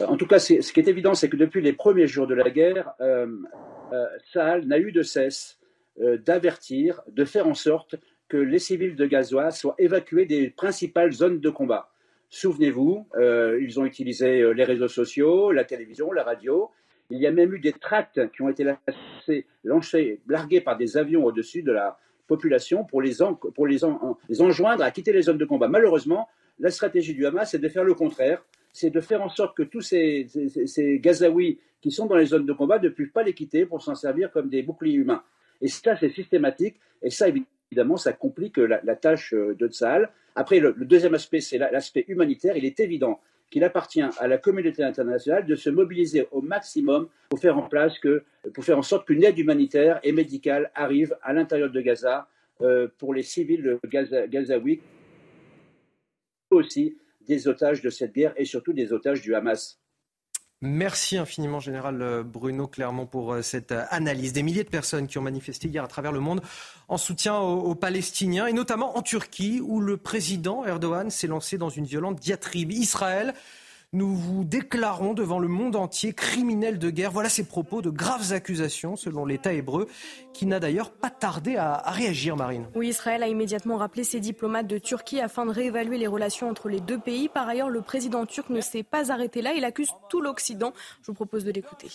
En 0.03 0.17
tout 0.17 0.25
cas, 0.25 0.39
ce 0.39 0.73
qui 0.73 0.79
est 0.79 0.87
évident, 0.87 1.13
c'est 1.13 1.29
que 1.29 1.37
depuis 1.37 1.61
les 1.61 1.73
premiers 1.73 2.07
jours 2.07 2.25
de 2.25 2.33
la 2.33 2.49
guerre, 2.49 2.93
euh, 3.01 3.27
Saal 4.31 4.65
n'a 4.65 4.79
eu 4.79 4.91
de 4.91 5.01
cesse 5.01 5.59
euh, 6.01 6.17
d'avertir, 6.17 7.01
de 7.07 7.25
faire 7.25 7.47
en 7.47 7.53
sorte 7.53 7.95
que 8.27 8.37
les 8.37 8.59
civils 8.59 8.95
de 8.95 9.05
Gaza 9.05 9.51
soient 9.51 9.75
évacués 9.77 10.25
des 10.25 10.49
principales 10.49 11.11
zones 11.11 11.39
de 11.39 11.49
combat. 11.49 11.89
Souvenez-vous, 12.29 13.07
euh, 13.15 13.59
ils 13.61 13.79
ont 13.79 13.85
utilisé 13.85 14.53
les 14.53 14.63
réseaux 14.63 14.87
sociaux, 14.87 15.51
la 15.51 15.63
télévision, 15.63 16.11
la 16.11 16.23
radio. 16.23 16.69
Il 17.11 17.19
y 17.19 17.27
a 17.27 17.31
même 17.31 17.53
eu 17.53 17.59
des 17.59 17.71
tracts 17.71 18.31
qui 18.31 18.41
ont 18.41 18.49
été 18.49 18.65
lancés, 19.63 20.19
largués 20.27 20.61
par 20.61 20.75
des 20.75 20.97
avions 20.97 21.23
au-dessus 21.23 21.61
de 21.61 21.71
la 21.71 21.97
population 22.27 22.83
pour, 22.83 23.01
les, 23.01 23.17
les, 24.29 24.41
enjoindre 24.41 24.83
à 24.83 24.91
quitter 24.91 25.13
les 25.13 25.21
zones 25.21 25.37
de 25.37 25.45
combat. 25.45 25.67
Malheureusement, 25.67 26.27
la 26.59 26.71
stratégie 26.71 27.13
du 27.13 27.25
Hamas, 27.25 27.51
c'est 27.51 27.59
de 27.59 27.69
faire 27.69 27.83
le 27.83 27.93
contraire 27.93 28.43
c'est 28.75 28.89
de 28.89 28.99
faire 28.99 29.21
en 29.21 29.29
sorte 29.29 29.55
que 29.55 29.63
tous 29.63 29.79
ces, 29.79 30.27
Gazaouis 31.01 31.59
qui 31.79 31.91
sont 31.91 32.07
dans 32.07 32.17
les 32.17 32.25
zones 32.25 32.45
de 32.45 32.51
combat 32.51 32.77
ne 32.77 32.89
puissent 32.89 33.13
pas 33.13 33.23
les 33.23 33.33
quitter 33.33 33.65
pour 33.65 33.81
s'en 33.81 33.95
servir 33.95 34.29
comme 34.31 34.49
des 34.49 34.63
boucliers 34.63 34.95
humains. 34.95 35.23
Et 35.61 35.69
ça, 35.69 35.95
c'est 35.97 36.09
systématique. 36.09 36.75
Et 37.01 37.09
ça, 37.09 37.27
évidemment, 37.29 37.95
ça 37.95 38.11
complique 38.11 38.57
la, 38.57 38.95
tâche 38.97 39.33
euh, 39.33 39.55
de 39.55 39.69
Tsahal. 39.69 40.09
Après, 40.35 40.59
le, 40.59 40.73
deuxième 40.73 41.13
aspect, 41.13 41.39
c'est 41.39 41.57
l'aspect 41.57 42.03
humanitaire. 42.09 42.57
Il 42.57 42.65
est 42.65 42.77
évident 42.81 43.21
qu'il 43.49 43.63
appartient 43.63 44.01
à 44.01 44.27
la 44.27 44.37
communauté 44.37 44.83
internationale 44.83 45.45
de 45.45 45.55
se 45.55 45.69
mobiliser 45.69 46.27
au 46.31 46.41
maximum 46.41 47.07
pour 47.29 47.39
faire 47.39 47.57
en 47.57 47.69
place 47.69 47.93
pour 48.53 48.65
faire 48.65 48.77
en 48.77 48.81
sorte 48.81 49.07
qu'une 49.07 49.23
aide 49.23 49.39
humanitaire 49.39 50.01
et 50.03 50.11
médicale 50.11 50.69
arrive 50.75 51.15
à 51.21 51.31
l'intérieur 51.31 51.71
de 51.71 51.79
Gaza 51.79 52.27
euh, 52.59 52.89
pour 52.97 53.13
les 53.13 53.23
civils 53.23 53.79
gazaouis 54.29 54.81
aussi 56.49 56.97
des 57.27 57.47
otages 57.47 57.81
de 57.81 57.89
cette 57.89 58.13
guerre 58.13 58.33
et 58.37 58.45
surtout 58.45 58.73
des 58.73 58.93
otages 58.93 59.21
du 59.21 59.35
Hamas. 59.35 59.79
Merci 60.61 61.17
infiniment, 61.17 61.59
Général 61.59 62.01
euh, 62.01 62.23
Bruno 62.23 62.65
Clermont, 62.65 63.05
pour 63.05 63.33
euh, 63.33 63.41
cette 63.41 63.71
euh, 63.73 63.83
analyse. 63.89 64.31
Des 64.31 64.41
milliers 64.41 64.63
de 64.63 64.69
personnes 64.69 65.05
qui 65.05 65.17
ont 65.17 65.21
manifesté 65.21 65.67
hier 65.67 65.83
à 65.83 65.87
travers 65.87 66.13
le 66.13 66.21
monde 66.21 66.41
en 66.87 66.97
soutien 66.97 67.37
aux, 67.37 67.75
Palestiniens, 67.75 68.47
et 68.47 68.53
notamment 68.53 68.97
en 68.97 69.01
Turquie, 69.01 69.59
où 69.61 69.81
le 69.81 69.97
président 69.97 70.65
Erdogan 70.65 71.09
s'est 71.09 71.27
lancé 71.27 71.57
dans 71.57 71.69
une 71.69 71.85
violente 71.85 72.19
diatribe. 72.19 72.71
Israël 72.71 73.33
nous 73.93 74.15
vous 74.15 74.43
déclarons 74.43 75.13
devant 75.13 75.39
le 75.39 75.47
monde 75.47 75.75
entier 75.75 76.13
criminel 76.13 76.79
de 76.79 76.89
guerre. 76.89 77.11
Voilà 77.11 77.29
ces 77.29 77.45
propos 77.45 77.81
de 77.81 77.89
graves 77.89 78.33
accusations 78.33 78.95
selon 78.95 79.25
l'État 79.25 79.53
hébreu, 79.53 79.87
qui 80.33 80.45
n'a 80.45 80.59
d'ailleurs 80.59 80.91
pas 80.91 81.09
tardé 81.09 81.55
à, 81.55 81.81
réagir, 81.87 82.35
Marine. 82.35 82.67
Oui, 82.75 82.89
Israël 82.89 83.23
a 83.23 83.27
immédiatement 83.27 83.77
rappelé 83.77 84.03
ses 84.03 84.19
diplomates 84.19 84.67
de 84.67 84.77
Turquie 84.77 85.21
afin 85.21 85.45
de 85.45 85.51
réévaluer 85.51 85.97
les 85.97 86.07
relations 86.07 86.49
entre 86.49 86.69
les 86.69 86.79
deux 86.79 86.99
pays. 86.99 87.29
Par 87.29 87.47
ailleurs, 87.47 87.69
le 87.69 87.81
président 87.81 88.25
turc 88.25 88.49
ne 88.49 88.61
s'est 88.61 88.83
pas 88.83 89.11
arrêté 89.11 89.41
là. 89.41 89.53
Il 89.53 89.63
accuse 89.63 89.89
tout 90.09 90.21
l'Occident. 90.21 90.73
Je 91.01 91.07
vous 91.07 91.13
propose 91.13 91.43
de 91.45 91.51
l'écouter. 91.51 91.89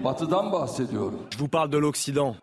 Je 0.00 1.38
vous 1.38 1.48
parle 1.48 1.70
de 1.70 1.78
l'Occident. 1.78 2.36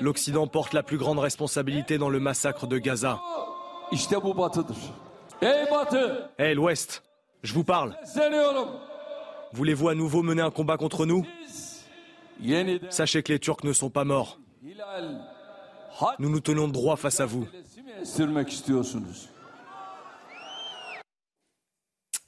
L'Occident 0.00 0.46
porte 0.46 0.72
la 0.72 0.82
plus 0.82 0.96
grande 0.96 1.18
responsabilité 1.18 1.98
dans 1.98 2.08
le 2.08 2.18
massacre 2.18 2.66
de 2.66 2.78
Gaza. 2.78 3.20
Hé, 6.38 6.54
l'Ouest, 6.54 7.02
je 7.42 7.52
vous 7.52 7.64
parle. 7.64 7.94
Voulez-vous 9.52 9.88
à 9.88 9.94
nouveau 9.94 10.22
mener 10.22 10.40
un 10.40 10.50
combat 10.50 10.78
contre 10.78 11.04
nous? 11.04 11.26
Sachez 12.88 13.22
que 13.22 13.32
les 13.32 13.38
Turcs 13.38 13.62
ne 13.62 13.72
sont 13.72 13.90
pas 13.90 14.04
morts. 14.04 14.40
Nous 16.18 16.30
nous 16.30 16.40
tenons 16.40 16.66
droit 16.68 16.96
face 16.96 17.20
à 17.20 17.26
vous. 17.26 17.46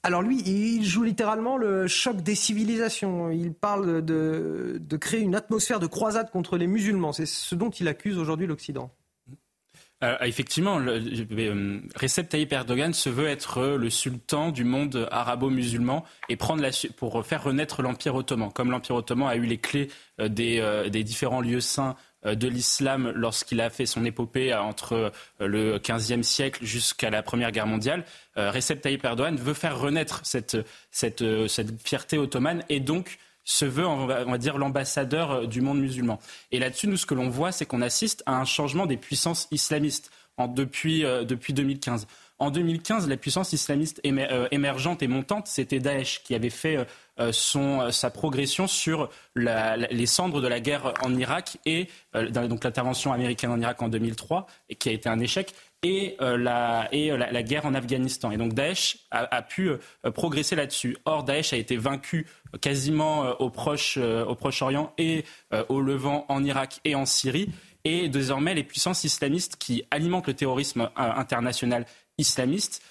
Alors 0.03 0.21
lui, 0.21 0.41
il 0.45 0.85
joue 0.85 1.03
littéralement 1.03 1.57
le 1.57 1.87
choc 1.87 2.17
des 2.17 2.35
civilisations. 2.35 3.31
Il 3.31 3.53
parle 3.53 4.05
de 4.05 4.97
créer 4.97 5.21
une 5.21 5.35
atmosphère 5.35 5.79
de 5.79 5.87
croisade 5.87 6.29
contre 6.29 6.55
les 6.55 6.67
musulmans. 6.67 7.13
C'est 7.13 7.25
ce 7.25 7.55
dont 7.55 7.71
il 7.71 7.87
accuse 7.87 8.19
aujourd'hui 8.19 8.45
l'Occident. 8.45 8.91
Euh, 10.03 10.15
effectivement, 10.21 10.77
le, 10.77 11.01
euh, 11.31 11.79
Recep 11.95 12.29
Tayyip 12.29 12.53
Erdogan 12.53 12.93
se 12.93 13.09
veut 13.09 13.27
être 13.27 13.77
le 13.77 13.89
sultan 13.89 14.51
du 14.51 14.63
monde 14.63 15.07
arabo-musulman 15.11 16.05
et 16.29 16.35
prendre 16.35 16.61
la, 16.61 16.69
pour 16.97 17.25
faire 17.25 17.43
renaître 17.43 17.81
l'Empire 17.81 18.15
ottoman. 18.15 18.51
Comme 18.51 18.69
l'Empire 18.69 18.95
ottoman 18.95 19.27
a 19.27 19.35
eu 19.35 19.45
les 19.45 19.57
clés 19.57 19.89
des, 20.19 20.87
des 20.91 21.03
différents 21.03 21.41
lieux 21.41 21.61
saints 21.61 21.95
de 22.25 22.47
l'islam 22.47 23.11
lorsqu'il 23.15 23.61
a 23.61 23.69
fait 23.69 23.85
son 23.85 24.03
épopée 24.03 24.53
entre 24.53 25.11
le 25.39 25.77
XVe 25.79 26.23
siècle 26.23 26.65
jusqu'à 26.65 27.09
la 27.09 27.21
Première 27.23 27.51
Guerre 27.51 27.67
mondiale. 27.67 28.03
Recep 28.35 28.81
Tayyip 28.81 29.03
Erdogan 29.05 29.35
veut 29.35 29.53
faire 29.53 29.79
renaître 29.79 30.21
cette, 30.23 30.57
cette, 30.91 31.23
cette 31.47 31.81
fierté 31.87 32.17
ottomane 32.17 32.63
et 32.69 32.79
donc 32.79 33.19
se 33.47 33.63
veut, 33.63 33.87
on 33.87 34.05
va, 34.05 34.37
dire, 34.37 34.57
l'ambassadeur 34.57 35.31
euh, 35.31 35.45
du 35.47 35.61
monde 35.61 35.79
musulman. 35.79 36.19
Et 36.51 36.59
là-dessus, 36.59 36.87
nous, 36.87 36.97
ce 36.97 37.05
que 37.05 37.15
l'on 37.15 37.29
voit, 37.29 37.53
c'est 37.53 37.65
qu'on 37.65 37.81
assiste 37.81 38.21
à 38.25 38.37
un 38.37 38.43
changement 38.43 38.85
des 38.85 38.97
puissances 38.97 39.47
islamistes 39.51 40.11
depuis, 40.49 41.05
euh, 41.05 41.23
depuis 41.23 41.53
2015. 41.53 42.07
En 42.39 42.51
2015, 42.51 43.07
la 43.07 43.15
puissance 43.15 43.53
islamiste 43.53 44.01
euh, 44.05 44.47
émergente 44.51 45.01
et 45.01 45.07
montante, 45.07 45.47
c'était 45.47 45.79
Daesh 45.79 46.23
qui 46.23 46.35
avait 46.35 46.51
fait 46.51 46.85
son, 47.31 47.89
sa 47.89 48.11
progression 48.11 48.67
sur 48.67 49.09
les 49.35 50.05
cendres 50.05 50.39
de 50.39 50.47
la 50.47 50.59
guerre 50.59 50.93
en 51.01 51.15
Irak 51.15 51.57
et 51.65 51.87
donc 52.13 52.63
l'intervention 52.63 53.11
américaine 53.11 53.49
en 53.49 53.59
Irak 53.59 53.81
en 53.81 53.87
2003, 53.87 54.45
et 54.69 54.75
qui 54.75 54.89
a 54.89 54.91
été 54.91 55.09
un 55.09 55.19
échec, 55.19 55.55
et, 55.83 56.17
la, 56.19 56.87
et 56.91 57.09
la, 57.15 57.43
guerre 57.43 57.65
en 57.65 57.73
Afghanistan. 57.73 58.31
Et 58.31 58.37
donc 58.37 58.53
Daesh 58.53 58.97
a, 59.11 59.41
pu 59.41 59.71
progresser 60.13 60.55
là-dessus. 60.55 60.97
Or, 61.05 61.23
Daesh 61.23 61.53
a 61.53 61.57
été 61.57 61.77
vaincu 61.77 62.25
quasiment 62.61 63.25
euh, 63.25 63.33
au 63.39 63.49
Proche, 63.49 63.97
euh, 63.97 64.25
au 64.25 64.35
Proche-Orient 64.35 64.93
et 64.97 65.25
euh, 65.53 65.63
au 65.69 65.81
Levant, 65.81 66.25
en 66.29 66.43
Irak 66.43 66.79
et 66.85 66.95
en 66.95 67.05
Syrie. 67.05 67.49
Et 67.83 68.09
désormais, 68.09 68.53
les 68.53 68.63
puissances 68.63 69.03
islamistes 69.03 69.57
qui 69.57 69.83
alimentent 69.91 70.27
le 70.27 70.33
terrorisme 70.33 70.89
international 70.97 71.85
islamiste 72.17 72.81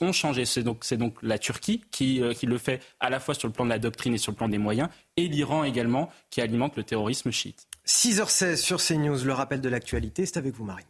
ont 0.00 0.12
changé. 0.12 0.44
C'est 0.44 0.62
donc, 0.62 0.88
donc, 0.94 1.16
la 1.22 1.38
Turquie 1.38 1.82
qui, 1.90 2.22
qui, 2.36 2.46
le 2.46 2.58
fait 2.58 2.80
à 3.00 3.10
la 3.10 3.18
fois 3.18 3.34
sur 3.34 3.48
le 3.48 3.52
plan 3.52 3.64
de 3.64 3.70
la 3.70 3.80
doctrine 3.80 4.14
et 4.14 4.18
sur 4.18 4.30
le 4.30 4.36
plan 4.36 4.48
des 4.48 4.58
moyens, 4.58 4.90
et 5.16 5.26
l'Iran 5.26 5.64
également 5.64 6.08
qui 6.30 6.40
alimente 6.40 6.76
le 6.76 6.84
terrorisme 6.84 7.32
chiite. 7.32 7.66
6h16 7.84 8.56
sur 8.56 8.80
CNews, 8.80 9.24
le 9.24 9.32
rappel 9.32 9.60
de 9.60 9.68
l'actualité, 9.68 10.24
c'est 10.24 10.36
avec 10.36 10.54
vous 10.54 10.64
Marine. 10.64 10.86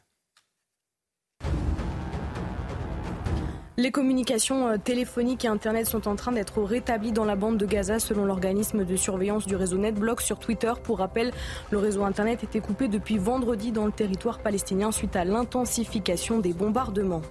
Les 3.76 3.90
communications 3.90 4.68
euh, 4.68 4.76
téléphoniques 4.76 5.44
et 5.44 5.48
Internet 5.48 5.88
sont 5.88 6.06
en 6.06 6.14
train 6.14 6.30
d'être 6.30 6.62
rétablies 6.62 7.10
dans 7.10 7.24
la 7.24 7.34
bande 7.34 7.58
de 7.58 7.66
Gaza 7.66 7.98
selon 7.98 8.24
l'organisme 8.24 8.84
de 8.84 8.94
surveillance 8.94 9.48
du 9.48 9.56
réseau 9.56 9.78
NetBlock 9.78 10.20
sur 10.20 10.38
Twitter. 10.38 10.72
Pour 10.84 10.98
rappel, 10.98 11.32
le 11.72 11.78
réseau 11.78 12.04
Internet 12.04 12.44
était 12.44 12.60
coupé 12.60 12.86
depuis 12.86 13.18
vendredi 13.18 13.72
dans 13.72 13.84
le 13.84 13.90
territoire 13.90 14.38
palestinien 14.38 14.92
suite 14.92 15.16
à 15.16 15.24
l'intensification 15.24 16.38
des 16.38 16.52
bombardements. 16.52 17.22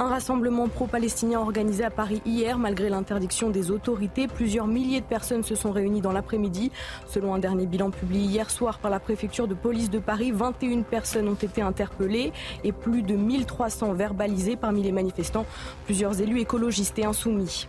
Un 0.00 0.08
rassemblement 0.08 0.66
pro-palestinien 0.66 1.40
organisé 1.40 1.84
à 1.84 1.90
Paris 1.90 2.22
hier, 2.24 2.56
malgré 2.56 2.88
l'interdiction 2.88 3.50
des 3.50 3.70
autorités. 3.70 4.28
Plusieurs 4.28 4.66
milliers 4.66 5.02
de 5.02 5.04
personnes 5.04 5.42
se 5.42 5.54
sont 5.54 5.72
réunies 5.72 6.00
dans 6.00 6.10
l'après-midi. 6.10 6.72
Selon 7.06 7.34
un 7.34 7.38
dernier 7.38 7.66
bilan 7.66 7.90
publié 7.90 8.24
hier 8.24 8.50
soir 8.50 8.78
par 8.78 8.90
la 8.90 8.98
préfecture 8.98 9.46
de 9.46 9.52
police 9.52 9.90
de 9.90 9.98
Paris, 9.98 10.32
21 10.32 10.84
personnes 10.84 11.28
ont 11.28 11.34
été 11.34 11.60
interpellées 11.60 12.32
et 12.64 12.72
plus 12.72 13.02
de 13.02 13.14
1300 13.14 13.92
verbalisées 13.92 14.56
parmi 14.56 14.82
les 14.82 14.90
manifestants. 14.90 15.44
Plusieurs 15.84 16.18
élus 16.22 16.40
écologistes 16.40 16.98
et 16.98 17.04
insoumis. 17.04 17.68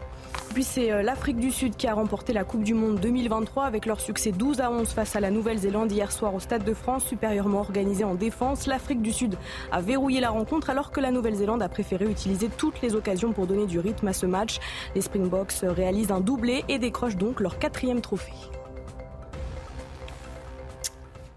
Puis 0.54 0.64
c'est 0.66 0.92
euh, 0.92 1.02
l'Afrique 1.02 1.38
du 1.38 1.50
Sud 1.50 1.78
qui 1.78 1.88
a 1.88 1.94
remporté 1.94 2.34
la 2.34 2.44
Coupe 2.44 2.64
du 2.64 2.74
Monde 2.74 3.00
2023 3.00 3.64
avec 3.64 3.86
leur 3.86 4.02
succès 4.02 4.34
12 4.34 4.60
à 4.60 4.70
11 4.70 4.90
face 4.90 5.16
à 5.16 5.22
la 5.22 5.32
Nouvelle-Zélande 5.32 5.90
hier 5.90 6.12
soir 6.12 6.36
au 6.36 6.42
Stade 6.42 6.66
de 6.66 6.74
France, 6.74 7.06
supérieurement 7.06 7.60
organisé 7.60 8.04
en 8.04 8.16
défense. 8.16 8.68
L'Afrique 8.68 9.02
du 9.02 9.14
Sud 9.14 9.38
a 9.72 9.80
verrouillé 9.80 10.20
la 10.20 10.30
rencontre 10.30 10.70
alors 10.70 10.92
que 10.92 11.00
la 11.00 11.12
Nouvelle-Zélande 11.12 11.62
a 11.62 11.70
préféré 11.70 12.06
utiliser 12.06 12.50
toutes 12.50 12.82
les 12.82 12.96
occasions 12.96 13.32
pour 13.32 13.48
donner 13.48 13.66
du 13.66 13.80
rythme 13.80 14.10
à 14.10 14.14
ce 14.14 14.26
match. 14.26 14.60
Les 14.94 15.02
Springboks 15.02 15.54
réalisent 15.64 16.12
un 16.12 16.20
doublé 16.20 16.66
et 16.68 16.80
décrochent 16.80 17.18
donc 17.18 17.40
leur 17.40 17.58
quatrième 17.58 18.02
trophée. 18.02 18.34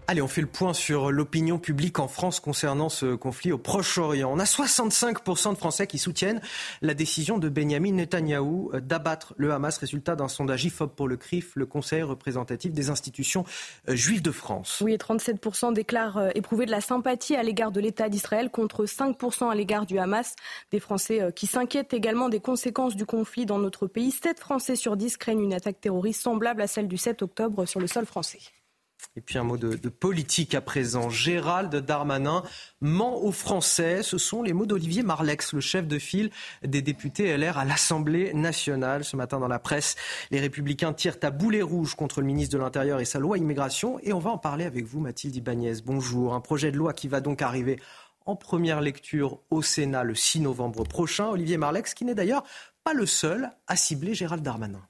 Allez, 0.07 0.21
on 0.21 0.27
fait 0.27 0.41
le 0.41 0.47
point 0.47 0.75
sur 0.75 1.11
l'opinion 1.11 1.57
publique 1.57 1.97
en 1.97 2.07
France 2.07 2.39
concernant 2.39 2.89
ce 2.89 3.15
conflit 3.15 3.51
au 3.51 3.57
Proche-Orient. 3.57 4.31
On 4.31 4.37
a 4.37 4.43
65% 4.43 5.53
de 5.53 5.57
Français 5.57 5.87
qui 5.87 5.97
soutiennent 5.97 6.41
la 6.83 6.93
décision 6.93 7.39
de 7.39 7.49
Benjamin 7.49 7.93
Netanyahou 7.93 8.69
d'abattre 8.75 9.33
le 9.37 9.51
Hamas, 9.51 9.79
résultat 9.79 10.15
d'un 10.15 10.27
sondage 10.27 10.63
IFOP 10.63 10.95
pour 10.95 11.07
le 11.07 11.17
CRIF, 11.17 11.53
le 11.55 11.65
Conseil 11.65 12.03
représentatif 12.03 12.71
des 12.71 12.91
institutions 12.91 13.45
euh, 13.89 13.95
juives 13.95 14.21
de 14.21 14.29
France. 14.29 14.79
Oui, 14.85 14.93
et 14.93 14.97
37% 14.97 15.73
déclarent 15.73 16.17
euh, 16.17 16.29
éprouver 16.35 16.67
de 16.67 16.71
la 16.71 16.81
sympathie 16.81 17.35
à 17.35 17.41
l'égard 17.41 17.71
de 17.71 17.81
l'État 17.81 18.07
d'Israël 18.07 18.51
contre 18.51 18.85
5% 18.85 19.49
à 19.49 19.55
l'égard 19.55 19.87
du 19.87 19.97
Hamas. 19.97 20.35
Des 20.69 20.79
Français 20.79 21.19
euh, 21.19 21.31
qui 21.31 21.47
s'inquiètent 21.47 21.95
également 21.95 22.29
des 22.29 22.41
conséquences 22.41 22.95
du 22.95 23.07
conflit 23.07 23.47
dans 23.47 23.57
notre 23.57 23.87
pays. 23.87 24.11
7 24.11 24.39
Français 24.39 24.75
sur 24.75 24.97
10 24.97 25.17
craignent 25.17 25.41
une 25.41 25.53
attaque 25.55 25.81
terroriste 25.81 26.21
semblable 26.21 26.61
à 26.61 26.67
celle 26.67 26.87
du 26.87 26.97
7 26.97 27.23
octobre 27.23 27.65
sur 27.65 27.79
le 27.79 27.87
sol 27.87 28.05
français. 28.05 28.37
Et 29.17 29.21
puis 29.21 29.37
un 29.37 29.43
mot 29.43 29.55
de, 29.55 29.77
politique 29.87 30.55
à 30.55 30.61
présent. 30.61 31.09
Gérald 31.09 31.73
Darmanin 31.73 32.43
ment 32.81 33.23
aux 33.23 33.31
Français. 33.31 34.03
Ce 34.03 34.17
sont 34.17 34.43
les 34.43 34.51
mots 34.51 34.65
d'Olivier 34.65 35.03
Marlex, 35.03 35.53
le 35.53 35.61
chef 35.61 35.87
de 35.87 35.97
file 35.97 36.31
des 36.63 36.81
députés 36.81 37.37
LR 37.37 37.57
à 37.57 37.63
l'Assemblée 37.63 38.33
nationale. 38.33 39.05
Ce 39.05 39.15
matin 39.15 39.39
dans 39.39 39.47
la 39.47 39.59
presse, 39.59 39.95
les 40.31 40.41
Républicains 40.41 40.91
tirent 40.91 41.15
à 41.21 41.31
boulet 41.31 41.61
rouge 41.61 41.95
contre 41.95 42.19
le 42.19 42.27
ministre 42.27 42.57
de 42.57 42.61
l'Intérieur 42.61 42.99
et 42.99 43.05
sa 43.05 43.19
loi 43.19 43.37
immigration. 43.37 43.99
Et 44.03 44.11
on 44.11 44.19
va 44.19 44.31
en 44.31 44.37
parler 44.37 44.65
avec 44.65 44.85
vous, 44.85 44.99
Mathilde 44.99 45.37
Ibanez. 45.37 45.75
Bonjour. 45.85 46.33
Un 46.33 46.41
projet 46.41 46.73
de 46.73 46.77
loi 46.77 46.91
qui 46.91 47.07
va 47.07 47.21
donc 47.21 47.41
arriver 47.41 47.79
en 48.25 48.35
première 48.35 48.81
lecture 48.81 49.39
au 49.49 49.61
Sénat 49.61 50.03
le 50.03 50.15
6 50.15 50.41
novembre 50.41 50.83
prochain. 50.83 51.29
Olivier 51.29 51.55
Marlex, 51.55 51.93
qui 51.93 52.03
n'est 52.03 52.15
d'ailleurs 52.15 52.43
pas 52.83 52.93
le 52.93 53.05
seul 53.05 53.49
à 53.67 53.77
cibler 53.77 54.13
Gérald 54.13 54.43
Darmanin. 54.43 54.81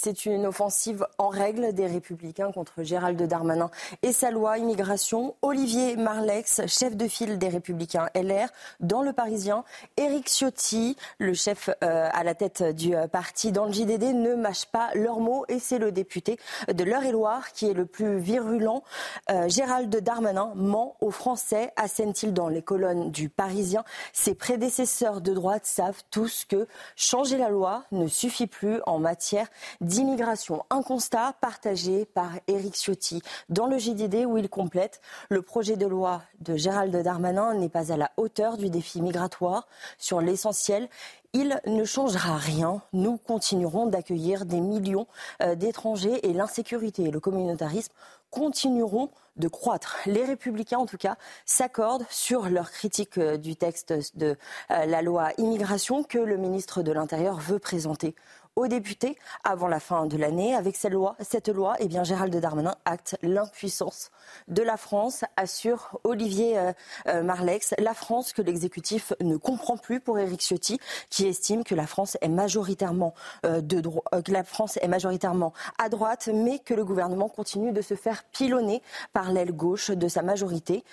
C'est 0.00 0.26
une 0.26 0.46
offensive 0.46 1.04
en 1.18 1.26
règle 1.26 1.72
des 1.72 1.88
Républicains 1.88 2.52
contre 2.52 2.84
Gérald 2.84 3.20
Darmanin 3.20 3.68
et 4.02 4.12
sa 4.12 4.30
loi 4.30 4.56
immigration. 4.56 5.34
Olivier 5.42 5.96
Marlex, 5.96 6.60
chef 6.68 6.96
de 6.96 7.08
file 7.08 7.36
des 7.36 7.48
Républicains 7.48 8.08
LR, 8.14 8.46
dans 8.78 9.02
le 9.02 9.12
Parisien. 9.12 9.64
Éric 9.96 10.28
Ciotti, 10.28 10.96
le 11.18 11.34
chef 11.34 11.68
euh, 11.82 12.08
à 12.12 12.22
la 12.22 12.36
tête 12.36 12.62
du 12.62 12.94
euh, 12.94 13.08
parti 13.08 13.50
dans 13.50 13.64
le 13.64 13.72
JDD, 13.72 14.14
ne 14.14 14.36
mâche 14.36 14.66
pas 14.66 14.90
leurs 14.94 15.18
mots 15.18 15.44
et 15.48 15.58
c'est 15.58 15.78
le 15.78 15.90
député 15.90 16.38
de 16.72 16.84
l'Eure-et-Loire 16.84 17.50
qui 17.50 17.68
est 17.68 17.74
le 17.74 17.84
plus 17.84 18.20
virulent. 18.20 18.84
Euh, 19.32 19.48
Gérald 19.48 19.90
Darmanin 19.96 20.52
ment 20.54 20.94
aux 21.00 21.10
Français, 21.10 21.72
assène-t-il 21.74 22.32
dans 22.32 22.46
les 22.46 22.62
colonnes 22.62 23.10
du 23.10 23.28
Parisien. 23.28 23.82
Ses 24.12 24.36
prédécesseurs 24.36 25.20
de 25.20 25.34
droite 25.34 25.66
savent 25.66 26.04
tous 26.12 26.44
que 26.44 26.68
changer 26.94 27.36
la 27.36 27.48
loi 27.48 27.82
ne 27.90 28.06
suffit 28.06 28.46
plus 28.46 28.80
en 28.86 29.00
matière 29.00 29.48
d'immigration. 29.88 30.64
Un 30.70 30.82
constat 30.82 31.34
partagé 31.40 32.04
par 32.04 32.30
Éric 32.46 32.76
Ciotti 32.76 33.22
dans 33.48 33.66
le 33.66 33.78
JDD 33.78 34.26
où 34.26 34.36
il 34.36 34.48
complète 34.48 35.00
le 35.30 35.42
projet 35.42 35.76
de 35.76 35.86
loi 35.86 36.22
de 36.40 36.56
Gérald 36.56 36.94
Darmanin 36.94 37.54
n'est 37.54 37.70
pas 37.70 37.90
à 37.90 37.96
la 37.96 38.10
hauteur 38.18 38.58
du 38.58 38.68
défi 38.68 39.00
migratoire. 39.00 39.66
Sur 39.96 40.20
l'essentiel, 40.20 40.88
il 41.32 41.60
ne 41.66 41.84
changera 41.84 42.36
rien. 42.36 42.82
Nous 42.92 43.16
continuerons 43.16 43.86
d'accueillir 43.86 44.44
des 44.44 44.60
millions 44.60 45.06
euh, 45.42 45.54
d'étrangers 45.54 46.28
et 46.28 46.32
l'insécurité 46.32 47.04
et 47.04 47.10
le 47.10 47.20
communautarisme 47.20 47.92
continueront 48.30 49.10
de 49.36 49.48
croître. 49.48 49.96
Les 50.04 50.24
républicains, 50.24 50.78
en 50.78 50.86
tout 50.86 50.98
cas, 50.98 51.16
s'accordent 51.46 52.04
sur 52.10 52.48
leur 52.48 52.70
critique 52.70 53.16
euh, 53.18 53.36
du 53.36 53.56
texte 53.56 53.94
de 54.16 54.36
euh, 54.70 54.84
la 54.84 55.00
loi 55.00 55.30
immigration 55.38 56.02
que 56.02 56.18
le 56.18 56.36
ministre 56.36 56.82
de 56.82 56.92
l'Intérieur 56.92 57.38
veut 57.38 57.58
présenter 57.58 58.14
aux 58.58 58.66
députés 58.66 59.16
avant 59.44 59.68
la 59.68 59.78
fin 59.78 60.06
de 60.06 60.16
l'année. 60.16 60.54
Avec 60.54 60.74
cette 60.74 60.92
loi, 60.92 61.14
cette 61.20 61.48
loi 61.48 61.76
eh 61.78 61.86
bien, 61.86 62.02
Gérald 62.02 62.34
Darmanin 62.36 62.74
acte 62.84 63.16
l'impuissance 63.22 64.10
de 64.48 64.62
la 64.62 64.76
France, 64.76 65.24
assure 65.36 66.00
Olivier 66.02 66.58
euh, 66.58 66.72
euh, 67.06 67.22
Marlex. 67.22 67.74
La 67.78 67.94
France 67.94 68.32
que 68.32 68.42
l'exécutif 68.42 69.12
ne 69.20 69.36
comprend 69.36 69.76
plus 69.76 70.00
pour 70.00 70.18
Éric 70.18 70.42
Ciotti, 70.42 70.80
qui 71.08 71.26
estime 71.26 71.62
que 71.62 71.76
la 71.76 71.86
France 71.86 72.18
est 72.20 72.28
majoritairement, 72.28 73.14
euh, 73.46 73.60
de 73.60 74.32
la 74.32 74.42
France 74.42 74.76
est 74.82 74.88
majoritairement 74.88 75.52
à 75.78 75.88
droite, 75.88 76.28
mais 76.32 76.58
que 76.58 76.74
le 76.74 76.84
gouvernement 76.84 77.28
continue 77.28 77.70
de 77.70 77.80
se 77.80 77.94
faire 77.94 78.24
pilonner 78.24 78.82
par 79.12 79.30
l'aile 79.30 79.52
gauche 79.52 79.90
de 79.90 80.08
sa 80.08 80.22
majorité. 80.22 80.84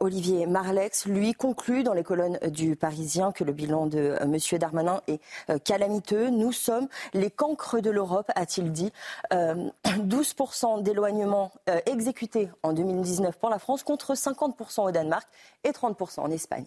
Olivier 0.00 0.46
Marlex, 0.46 1.06
lui, 1.06 1.32
conclut 1.32 1.82
dans 1.82 1.94
les 1.94 2.02
colonnes 2.02 2.38
du 2.48 2.76
Parisien 2.76 3.32
que 3.32 3.44
le 3.44 3.52
bilan 3.52 3.86
de 3.86 4.16
M. 4.20 4.36
Darmanin 4.58 5.00
est 5.06 5.20
calamiteux. 5.64 6.30
Nous 6.30 6.52
sommes 6.52 6.88
les 7.14 7.30
cancres 7.30 7.80
de 7.80 7.90
l'Europe, 7.90 8.30
a-t-il 8.34 8.72
dit. 8.72 8.92
12% 9.32 10.78
euh, 10.78 10.80
d'éloignement 10.82 11.52
euh, 11.68 11.80
exécutés 11.86 12.48
en 12.62 12.72
2019 12.72 13.38
pour 13.38 13.50
la 13.50 13.58
France 13.58 13.82
contre 13.82 14.14
50% 14.14 14.88
au 14.88 14.90
Danemark 14.90 15.26
et 15.64 15.70
30% 15.70 16.20
en 16.20 16.30
Espagne. 16.30 16.66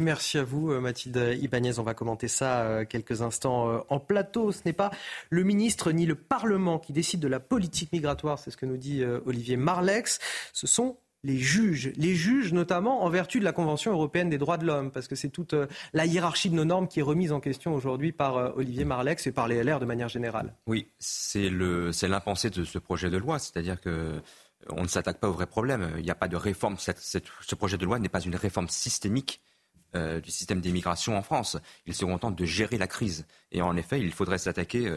Merci 0.00 0.38
à 0.38 0.44
vous, 0.44 0.70
euh, 0.70 0.80
Mathilde 0.80 1.36
Ibanez. 1.40 1.78
On 1.78 1.82
va 1.82 1.94
commenter 1.94 2.28
ça 2.28 2.84
quelques 2.88 3.22
instants 3.22 3.84
en 3.88 3.98
plateau. 3.98 4.52
Ce 4.52 4.60
n'est 4.64 4.72
pas 4.72 4.90
le 5.28 5.42
ministre 5.42 5.90
ni 5.90 6.06
le 6.06 6.14
Parlement 6.14 6.78
qui 6.78 6.92
décident 6.92 7.22
de 7.22 7.28
la 7.28 7.40
politique 7.40 7.92
migratoire, 7.92 8.38
c'est 8.38 8.52
ce 8.52 8.56
que 8.56 8.66
nous 8.66 8.76
dit 8.76 9.04
Olivier 9.26 9.56
Marlex. 9.56 10.20
Ce 10.52 10.68
sont 10.68 10.98
les 11.24 11.38
juges, 11.38 11.92
les 11.96 12.14
juges 12.14 12.52
notamment 12.52 13.02
en 13.02 13.10
vertu 13.10 13.40
de 13.40 13.44
la 13.44 13.52
Convention 13.52 13.92
européenne 13.92 14.30
des 14.30 14.38
droits 14.38 14.56
de 14.56 14.64
l'homme, 14.64 14.90
parce 14.90 15.08
que 15.08 15.16
c'est 15.16 15.28
toute 15.28 15.54
euh, 15.54 15.66
la 15.92 16.06
hiérarchie 16.06 16.50
de 16.50 16.54
nos 16.54 16.64
normes 16.64 16.86
qui 16.86 17.00
est 17.00 17.02
remise 17.02 17.32
en 17.32 17.40
question 17.40 17.74
aujourd'hui 17.74 18.12
par 18.12 18.36
euh, 18.36 18.50
Olivier 18.54 18.84
Marlex 18.84 19.26
et 19.26 19.32
par 19.32 19.48
les 19.48 19.62
LR 19.62 19.80
de 19.80 19.84
manière 19.84 20.08
générale. 20.08 20.54
Oui, 20.66 20.88
c'est 20.98 21.50
l'impensé 21.50 22.50
de 22.50 22.64
ce 22.64 22.78
projet 22.78 23.10
de 23.10 23.16
loi, 23.16 23.38
c'est-à-dire 23.38 23.80
que 23.80 24.20
on 24.70 24.82
ne 24.82 24.88
s'attaque 24.88 25.18
pas 25.18 25.28
au 25.28 25.32
vrai 25.32 25.46
problème. 25.46 25.92
Il 25.96 26.02
n'y 26.02 26.10
a 26.10 26.16
pas 26.16 26.28
de 26.28 26.36
réforme. 26.36 26.76
ce 26.78 27.54
projet 27.54 27.78
de 27.78 27.84
loi 27.84 27.98
n'est 27.98 28.08
pas 28.08 28.20
une 28.20 28.36
réforme 28.36 28.68
systémique 28.68 29.40
euh, 29.94 30.20
du 30.20 30.30
système 30.30 30.60
d'immigration 30.60 31.16
en 31.16 31.22
France. 31.22 31.56
Il 31.86 31.94
se 31.94 32.04
contente 32.04 32.36
de 32.36 32.44
gérer 32.44 32.76
la 32.76 32.86
crise. 32.86 33.26
Et 33.52 33.62
en 33.62 33.76
effet, 33.76 34.00
il 34.00 34.12
faudrait 34.12 34.38
s'attaquer 34.38 34.92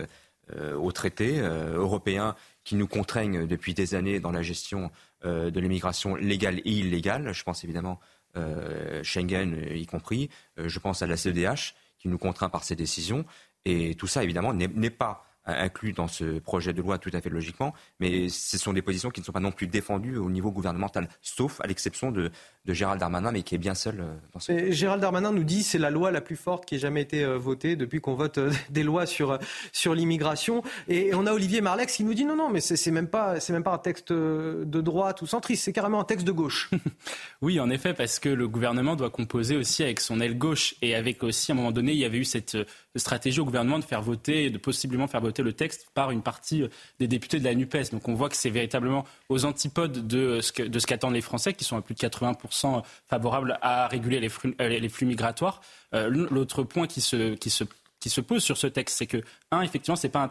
aux 0.76 0.92
traités 0.92 1.40
européens 1.40 2.36
qui 2.66 2.76
nous 2.76 2.88
contraignent 2.88 3.48
depuis 3.48 3.74
des 3.74 3.96
années 3.96 4.20
dans 4.20 4.32
la 4.32 4.42
gestion 4.42 4.86
euh, 4.86 4.88
de 5.24 5.60
l'immigration 5.60 6.16
légale 6.16 6.60
et 6.60 6.72
illégale. 6.72 7.34
Je 7.34 7.44
pense 7.44 7.64
évidemment 7.64 8.00
euh, 8.38 9.04
Schengen 9.04 9.56
y 9.74 9.86
compris. 9.86 10.30
Euh, 10.58 10.70
je 10.70 10.80
pense 10.80 11.02
à 11.02 11.08
la 11.08 11.18
CEDH 11.18 11.76
qui 12.00 12.08
nous 12.08 12.18
contraint 12.18 12.50
par 12.50 12.64
ses 12.64 12.76
décisions. 12.76 13.26
Et 13.66 13.96
tout 13.96 14.08
ça, 14.08 14.24
évidemment, 14.24 14.54
n'est 14.54 14.90
pas 14.90 15.26
inclus 15.46 15.94
dans 15.94 16.08
ce 16.08 16.40
projet 16.40 16.74
de 16.74 16.82
loi 16.82 16.98
tout 16.98 17.10
à 17.14 17.22
fait 17.22 17.30
logiquement, 17.30 17.74
mais 18.00 18.30
ce 18.30 18.58
sont 18.58 18.74
des 18.74 18.82
positions 18.82 19.10
qui 19.10 19.22
ne 19.22 19.26
sont 19.26 19.32
pas 19.32 19.40
non 19.40 19.52
plus 19.52 19.68
défendues 19.68 20.18
au 20.18 20.30
niveau 20.30 20.52
gouvernemental, 20.52 21.08
sauf 21.22 21.60
à 21.62 21.68
l'exception 21.68 22.12
de, 22.12 22.32
Gérald 22.68 23.00
Darmanin, 23.00 23.32
mais 23.32 23.42
qui 23.42 23.56
est 23.56 23.58
bien 23.58 23.74
seul 23.74 24.02
euh, 24.02 24.14
dans 24.34 24.40
ce. 24.40 24.72
Gérald 24.72 25.02
Darmanin 25.02 25.32
nous 25.32 25.44
dit 25.44 25.64
c'est 25.64 25.80
la 25.80 25.90
loi 25.90 26.12
la 26.12 26.22
plus 26.22 26.36
forte 26.36 26.66
qui 26.66 26.76
ait 26.76 26.80
jamais 26.80 27.02
été 27.02 27.24
euh, 27.24 27.38
votée 27.38 27.76
depuis 27.76 28.02
qu'on 28.02 28.14
vote 28.14 28.38
euh, 28.38 28.52
des 28.70 28.84
lois 28.84 29.08
sur 29.08 29.40
sur 29.72 29.96
l'immigration. 29.96 30.64
Et 30.88 31.16
on 31.16 31.26
a 31.26 31.34
Olivier 31.34 31.62
Marlex 31.62 31.96
qui 31.96 32.04
nous 32.04 32.14
dit 32.14 32.24
non 32.24 32.36
non 32.36 32.50
mais 32.50 32.62
c'est 32.62 32.92
même 32.92 33.08
pas 33.08 33.40
c'est 33.40 33.52
même 33.52 33.64
pas 33.64 33.74
un 33.74 33.80
texte 33.80 34.14
de 34.14 34.82
droite 34.82 35.24
ou 35.24 35.28
centriste, 35.28 35.64
c'est 35.64 35.74
carrément 35.74 36.00
un 36.00 36.06
texte 36.06 36.26
de 36.26 36.32
gauche. 36.32 36.70
oui 37.42 37.60
en 37.60 37.70
effet 37.72 37.96
parce 37.96 38.20
que 38.20 38.30
le 38.30 38.48
gouvernement 38.48 38.96
doit 38.96 39.10
composer 39.10 39.56
aussi 39.56 39.82
avec 39.82 40.00
son 40.00 40.22
aile 40.22 40.38
gauche 40.38 40.76
et 40.84 40.94
avec 40.94 41.24
aussi 41.24 41.52
à 41.52 41.56
un 41.56 41.58
moment 41.58 41.72
donné 41.72 41.94
il 41.94 41.98
y 41.98 42.06
avait 42.06 42.20
eu 42.20 42.26
cette 42.26 42.58
stratégie 42.96 43.40
au 43.40 43.46
gouvernement 43.46 43.80
de 43.80 43.84
faire 43.84 44.04
voter, 44.04 44.52
de 44.52 44.60
possiblement 44.60 45.08
faire 45.08 45.22
voter 45.22 45.31
le 45.40 45.54
texte 45.54 45.88
par 45.94 46.12
une 46.12 46.22
partie 46.22 46.64
des 47.00 47.08
députés 47.08 47.40
de 47.40 47.46
la 47.46 47.56
NUPES. 47.56 47.92
Donc 47.92 48.08
on 48.08 48.14
voit 48.14 48.30
que 48.30 48.36
c'est 48.36 48.50
véritablement 48.50 49.06
aux 49.30 49.46
antipodes 49.46 50.08
de 50.08 50.42
ce, 50.42 50.62
de 50.62 50.80
ce 50.80 50.88
qu'attendent 50.88 51.14
les 51.14 51.22
Français, 51.22 51.54
qui 51.54 51.64
sont 51.64 51.78
à 51.78 51.82
plus 51.82 51.96
de 51.96 52.00
80% 52.00 52.84
favorables 53.10 53.58
à 53.62 53.88
réguler 53.88 54.20
les 54.20 54.30
flux, 54.30 54.56
euh, 54.60 54.88
migratoires. 55.02 55.62
Euh, 55.94 56.10
l'autre 56.10 56.64
point 56.64 56.88
qui 56.88 57.02
se, 57.02 58.22
pose 58.22 58.44
sur 58.44 58.58
ce 58.58 58.68
texte, 58.68 58.98
c'est 58.98 59.08
que, 59.08 59.22
un, 59.52 59.62
effectivement, 59.62 59.96
ce 59.96 60.08
n'est 60.08 60.12
pas 60.12 60.22
un 60.22 60.28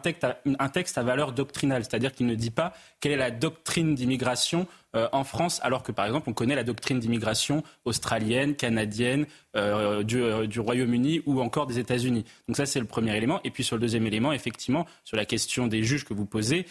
texte, 0.69 0.97
à, 0.97 1.03
valeur 1.03 1.31
doctrinale, 1.31 1.83
c'est-à-dire 1.83 2.13
qu'il 2.13 2.25
ne 2.25 2.35
dit 2.35 2.51
pas 2.51 2.73
quelle 2.99 3.11
est 3.11 3.17
la 3.17 3.31
doctrine 3.31 3.95
d'immigration 3.95 4.67
euh, 4.95 5.07
en 5.11 5.23
France, 5.23 5.59
alors 5.63 5.83
que, 5.83 5.91
par 5.91 6.05
exemple, 6.05 6.29
on 6.29 6.33
connaît 6.33 6.55
la 6.55 6.63
doctrine 6.63 6.99
d'immigration 6.99 7.63
australienne, 7.85 8.55
canadienne, 8.55 9.25
euh, 9.55 10.03
du, 10.03 10.21
euh, 10.21 10.47
du 10.47 10.59
Royaume-Uni 10.59 11.21
ou 11.25 11.41
encore 11.41 11.67
des 11.67 11.77
États-Unis. 11.77 12.23
Donc 12.47 12.57
ça, 12.57 12.65
c'est 12.65 12.79
le 12.79 12.85
premier 12.85 13.15
élément. 13.15 13.41
Et 13.43 13.51
puis 13.51 13.63
sur 13.63 13.75
le 13.75 13.81
deuxième 13.81 14.07
élément, 14.07 14.31
effectivement, 14.31 14.85
sur 15.03 15.17
la 15.17 15.25
question 15.25 15.67
des 15.67 15.83
juges 15.83 16.05
que 16.05 16.13
vous 16.13 16.25
posez, 16.25 16.65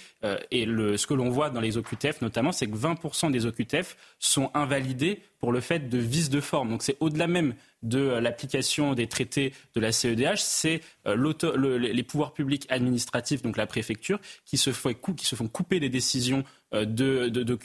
et 0.50 0.64
le, 0.64 0.96
ce 0.96 1.06
que 1.06 1.14
l'on 1.14 1.30
voit 1.30 1.50
dans 1.50 1.60
les 1.60 1.76
OQTF 1.76 2.20
notamment, 2.22 2.52
c'est 2.52 2.66
que 2.66 2.76
20% 2.76 3.30
des 3.30 3.46
OQTF 3.46 3.96
sont 4.18 4.50
invalidés 4.54 5.20
pour 5.38 5.52
le 5.52 5.60
fait 5.60 5.88
de 5.88 5.98
vice 5.98 6.30
de 6.30 6.40
forme. 6.40 6.70
Donc 6.70 6.82
c'est 6.82 6.96
au-delà 7.00 7.26
même 7.26 7.54
de 7.82 8.00
l'application 8.00 8.94
des 8.94 9.06
traités 9.06 9.54
de 9.74 9.80
la 9.80 9.90
CEDH, 9.92 10.36
c'est 10.36 10.82
les 11.06 12.02
pouvoirs 12.02 12.34
publics 12.34 12.66
administratifs, 12.68 13.42
donc 13.42 13.56
la 13.56 13.66
préfecture, 13.66 14.20
qui 14.44 14.58
se, 14.58 14.70
font 14.70 14.94
couper 15.48 15.80
des 15.80 15.88
décisions 15.88 16.44
euh, 16.72 16.84
de, 16.84 17.58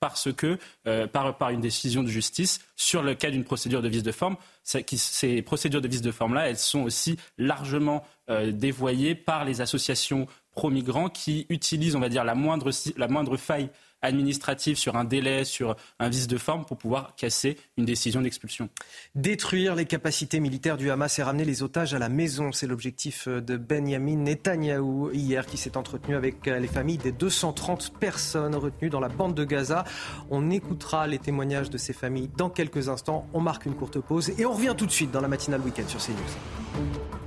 parce 0.00 0.32
que, 0.32 0.58
euh, 0.86 1.06
par, 1.06 1.50
une 1.50 1.60
décision 1.60 2.02
de 2.02 2.08
justice, 2.08 2.60
sur 2.80 3.02
le 3.02 3.14
cas 3.14 3.30
d'une 3.30 3.44
procédure 3.44 3.82
de 3.82 3.88
vice 3.88 4.02
de 4.02 4.10
forme, 4.10 4.36
ces 4.64 5.42
procédures 5.42 5.82
de 5.82 5.88
vice 5.88 6.00
de 6.00 6.10
forme-là, 6.10 6.48
elles 6.48 6.56
sont 6.56 6.80
aussi 6.80 7.18
largement 7.36 8.06
euh, 8.30 8.52
dévoyées 8.52 9.14
par 9.14 9.44
les 9.44 9.60
associations 9.60 10.26
pro-migrants 10.52 11.10
qui 11.10 11.44
utilisent, 11.50 11.94
on 11.94 12.00
va 12.00 12.08
dire, 12.08 12.24
la 12.24 12.34
moindre 12.34 13.36
faille 13.36 13.68
administrative 14.02 14.76
sur 14.76 14.96
un 14.96 15.04
délai, 15.04 15.44
sur 15.44 15.76
un 15.98 16.08
vice 16.08 16.28
de 16.28 16.38
forme 16.38 16.64
pour 16.64 16.76
pouvoir 16.76 17.14
casser 17.16 17.56
une 17.76 17.84
décision 17.84 18.20
d'expulsion. 18.20 18.68
Détruire 19.14 19.74
les 19.74 19.84
capacités 19.84 20.40
militaires 20.40 20.76
du 20.76 20.90
Hamas 20.90 21.18
et 21.18 21.22
ramener 21.22 21.44
les 21.44 21.62
otages 21.62 21.94
à 21.94 21.98
la 21.98 22.08
maison, 22.08 22.52
c'est 22.52 22.66
l'objectif 22.66 23.28
de 23.28 23.56
Benjamin 23.56 24.16
Netanyahou 24.16 25.10
hier 25.12 25.46
qui 25.46 25.56
s'est 25.56 25.76
entretenu 25.76 26.14
avec 26.14 26.46
les 26.46 26.68
familles 26.68 26.98
des 26.98 27.12
230 27.12 27.98
personnes 27.98 28.54
retenues 28.54 28.90
dans 28.90 29.00
la 29.00 29.08
bande 29.08 29.34
de 29.34 29.44
Gaza. 29.44 29.84
On 30.30 30.50
écoutera 30.50 31.06
les 31.06 31.18
témoignages 31.18 31.70
de 31.70 31.78
ces 31.78 31.92
familles 31.92 32.30
dans 32.36 32.50
quelques 32.50 32.88
instants. 32.88 33.26
On 33.32 33.40
marque 33.40 33.66
une 33.66 33.74
courte 33.74 34.00
pause 34.00 34.32
et 34.38 34.46
on 34.46 34.52
revient 34.52 34.74
tout 34.76 34.86
de 34.86 34.92
suite 34.92 35.10
dans 35.10 35.20
la 35.20 35.28
matinale 35.28 35.60
week-end 35.60 35.88
sur 35.88 36.00
CNews. 36.00 37.19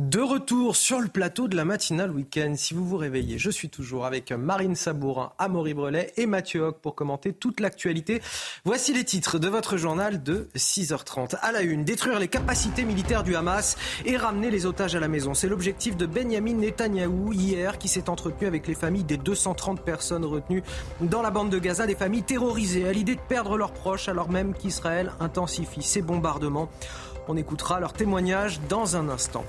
De 0.00 0.18
retour 0.18 0.76
sur 0.76 0.98
le 0.98 1.08
plateau 1.08 1.46
de 1.46 1.54
la 1.54 1.66
matinale 1.66 2.10
week-end. 2.10 2.54
Si 2.56 2.72
vous 2.72 2.86
vous 2.86 2.96
réveillez, 2.96 3.36
je 3.36 3.50
suis 3.50 3.68
toujours 3.68 4.06
avec 4.06 4.32
Marine 4.32 4.74
Sabourin, 4.74 5.32
Amaury 5.36 5.74
Brelet 5.74 6.14
et 6.16 6.24
Mathieu 6.24 6.62
Hoc 6.62 6.78
pour 6.80 6.94
commenter 6.94 7.34
toute 7.34 7.60
l'actualité. 7.60 8.22
Voici 8.64 8.94
les 8.94 9.04
titres 9.04 9.38
de 9.38 9.46
votre 9.46 9.76
journal 9.76 10.22
de 10.22 10.48
6h30. 10.56 11.36
À 11.42 11.52
la 11.52 11.60
une, 11.60 11.84
détruire 11.84 12.18
les 12.18 12.28
capacités 12.28 12.84
militaires 12.84 13.24
du 13.24 13.36
Hamas 13.36 13.76
et 14.06 14.16
ramener 14.16 14.50
les 14.50 14.64
otages 14.64 14.96
à 14.96 15.00
la 15.00 15.08
maison. 15.08 15.34
C'est 15.34 15.48
l'objectif 15.48 15.98
de 15.98 16.06
Benjamin 16.06 16.54
Netanyahou 16.54 17.34
hier 17.34 17.76
qui 17.76 17.88
s'est 17.88 18.08
entretenu 18.08 18.46
avec 18.46 18.68
les 18.68 18.74
familles 18.74 19.04
des 19.04 19.18
230 19.18 19.82
personnes 19.82 20.24
retenues 20.24 20.62
dans 21.02 21.20
la 21.20 21.30
bande 21.30 21.50
de 21.50 21.58
Gaza, 21.58 21.86
des 21.86 21.94
familles 21.94 22.22
terrorisées 22.22 22.88
à 22.88 22.92
l'idée 22.92 23.16
de 23.16 23.20
perdre 23.28 23.58
leurs 23.58 23.74
proches 23.74 24.08
alors 24.08 24.30
même 24.30 24.54
qu'Israël 24.54 25.12
intensifie 25.20 25.82
ses 25.82 26.00
bombardements. 26.00 26.70
On 27.28 27.36
écoutera 27.36 27.80
leurs 27.80 27.92
témoignages 27.92 28.60
dans 28.70 28.96
un 28.96 29.10
instant. 29.10 29.44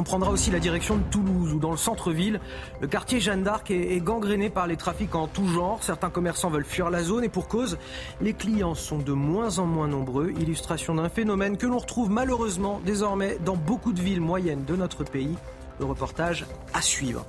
On 0.00 0.04
prendra 0.04 0.30
aussi 0.30 0.52
la 0.52 0.60
direction 0.60 0.96
de 0.96 1.02
Toulouse, 1.10 1.54
où 1.54 1.58
dans 1.58 1.72
le 1.72 1.76
centre-ville, 1.76 2.40
le 2.80 2.86
quartier 2.86 3.18
Jeanne 3.18 3.42
d'Arc 3.42 3.72
est, 3.72 3.98
gangréné 3.98 4.48
par 4.48 4.68
les 4.68 4.76
trafics 4.76 5.16
en 5.16 5.26
tout 5.26 5.48
genre. 5.48 5.82
Certains 5.82 6.08
commerçants 6.08 6.50
veulent 6.50 6.64
fuir 6.64 6.88
la 6.88 7.02
zone 7.02 7.24
et 7.24 7.28
pour 7.28 7.48
cause, 7.48 7.78
les 8.20 8.32
clients 8.32 8.76
sont 8.76 8.98
de 8.98 9.12
moins 9.12 9.58
en 9.58 9.66
moins 9.66 9.88
nombreux. 9.88 10.30
Illustration 10.38 10.94
d'un 10.94 11.08
phénomène 11.08 11.56
que 11.56 11.66
l'on 11.66 11.78
retrouve 11.78 12.10
malheureusement 12.10 12.80
désormais 12.86 13.38
dans 13.44 13.56
beaucoup 13.56 13.92
de 13.92 14.00
villes 14.00 14.20
moyennes 14.20 14.64
de 14.64 14.76
notre 14.76 15.02
pays. 15.02 15.36
Le 15.80 15.86
reportage 15.86 16.46
à 16.74 16.80
suivre. 16.80 17.26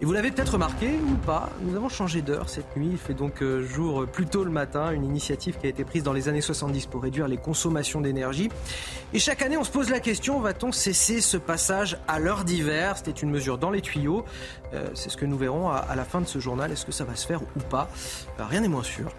Et 0.00 0.04
vous 0.04 0.12
l'avez 0.12 0.30
peut-être 0.30 0.52
remarqué 0.52 0.98
ou 1.08 1.14
pas, 1.14 1.48
nous 1.62 1.74
avons 1.74 1.88
changé 1.88 2.20
d'heure 2.20 2.50
cette 2.50 2.76
nuit. 2.76 2.88
Il 2.92 2.98
fait 2.98 3.14
donc 3.14 3.42
euh, 3.42 3.66
jour 3.66 4.06
plus 4.06 4.26
tôt 4.26 4.44
le 4.44 4.50
matin, 4.50 4.90
une 4.90 5.04
initiative 5.04 5.56
qui 5.56 5.66
a 5.66 5.70
été 5.70 5.84
prise 5.84 6.02
dans 6.02 6.12
les 6.12 6.28
années 6.28 6.42
70 6.42 6.84
pour 6.86 7.02
réduire 7.02 7.28
les 7.28 7.38
consommations 7.38 8.02
d'énergie. 8.02 8.50
Et 9.14 9.18
chaque 9.18 9.40
année, 9.40 9.56
on 9.56 9.64
se 9.64 9.70
pose 9.70 9.88
la 9.88 10.00
question, 10.00 10.38
va-t-on 10.40 10.70
cesser 10.70 11.22
ce 11.22 11.38
passage 11.38 11.96
à 12.08 12.18
l'heure 12.18 12.44
d'hiver? 12.44 12.98
C'était 12.98 13.10
une 13.10 13.30
mesure 13.30 13.56
dans 13.56 13.70
les 13.70 13.80
tuyaux. 13.80 14.26
Euh, 14.74 14.86
c'est 14.92 15.08
ce 15.08 15.16
que 15.16 15.24
nous 15.24 15.38
verrons 15.38 15.70
à, 15.70 15.96
la 15.96 16.04
fin 16.04 16.20
de 16.20 16.26
ce 16.26 16.40
journal. 16.40 16.70
Est-ce 16.70 16.84
que 16.84 16.92
ça 16.92 17.04
va 17.04 17.16
se 17.16 17.26
faire 17.26 17.40
ou 17.42 17.60
pas? 17.70 17.88
Euh, 18.38 18.44
Rien 18.44 18.60
n'est 18.60 18.68
moins 18.68 18.82
sûr. 18.82 19.10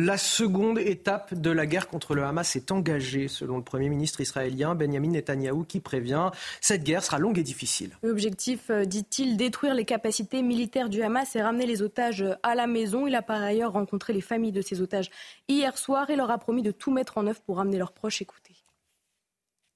La 0.00 0.16
seconde 0.16 0.78
étape 0.78 1.34
de 1.34 1.50
la 1.50 1.66
guerre 1.66 1.88
contre 1.88 2.14
le 2.14 2.22
Hamas 2.22 2.54
est 2.54 2.70
engagée, 2.70 3.26
selon 3.26 3.56
le 3.56 3.64
Premier 3.64 3.88
ministre 3.88 4.20
israélien 4.20 4.76
Benjamin 4.76 5.08
Netanyahou, 5.08 5.64
qui 5.64 5.80
prévient 5.80 6.30
cette 6.60 6.84
guerre 6.84 7.02
sera 7.02 7.18
longue 7.18 7.36
et 7.36 7.42
difficile. 7.42 7.90
L'objectif, 8.04 8.70
euh, 8.70 8.84
dit-il, 8.84 9.36
détruire 9.36 9.74
les 9.74 9.84
capacités 9.84 10.40
militaires 10.42 10.88
du 10.88 11.02
Hamas 11.02 11.34
et 11.34 11.42
ramener 11.42 11.66
les 11.66 11.82
otages 11.82 12.24
à 12.44 12.54
la 12.54 12.68
maison. 12.68 13.08
Il 13.08 13.16
a 13.16 13.22
par 13.22 13.42
ailleurs 13.42 13.72
rencontré 13.72 14.12
les 14.12 14.20
familles 14.20 14.52
de 14.52 14.62
ces 14.62 14.80
otages 14.80 15.10
hier 15.48 15.76
soir 15.76 16.08
et 16.10 16.14
leur 16.14 16.30
a 16.30 16.38
promis 16.38 16.62
de 16.62 16.70
tout 16.70 16.92
mettre 16.92 17.18
en 17.18 17.26
œuvre 17.26 17.40
pour 17.40 17.56
ramener 17.56 17.78
leurs 17.78 17.90
proches. 17.90 18.22
Écoutez. 18.22 18.54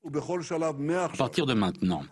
À 0.07 1.09
partir 1.19 1.47
de 1.47 1.55
maintenant, 1.55 2.03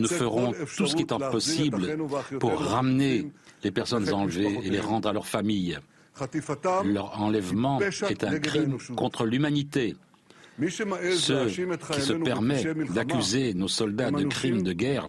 nous 0.00 0.08
ferons 0.08 0.52
tout 0.76 0.86
ce 0.88 0.96
qui 0.96 1.02
est 1.02 1.30
possible 1.30 1.96
pour 2.40 2.58
ramener 2.58 3.30
les 3.62 3.70
personnes 3.70 4.12
enlevées 4.12 4.58
et 4.64 4.70
les 4.70 4.80
rendre 4.80 5.08
à 5.08 5.12
leurs 5.12 5.28
familles. 5.28 5.78
Leur 6.84 7.20
enlèvement 7.20 7.80
est 7.80 8.24
un 8.24 8.38
crime 8.38 8.78
contre 8.96 9.24
l'humanité. 9.24 9.96
Ceux 10.68 11.46
qui 11.46 12.00
se 12.00 12.12
permettent 12.12 12.92
d'accuser 12.92 13.54
nos 13.54 13.68
soldats 13.68 14.10
de 14.10 14.24
crimes 14.24 14.62
de 14.62 14.72
guerre, 14.72 15.08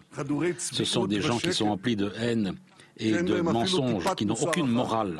ce 0.57 0.83
sont 0.83 1.05
des 1.05 1.21
gens 1.21 1.37
qui 1.37 1.53
sont 1.53 1.67
emplis 1.67 1.95
de 1.95 2.11
haine 2.19 2.55
et 2.97 3.11
de 3.11 3.41
mensonges, 3.41 4.15
qui 4.15 4.25
n'ont 4.25 4.35
aucune 4.35 4.67
morale. 4.67 5.19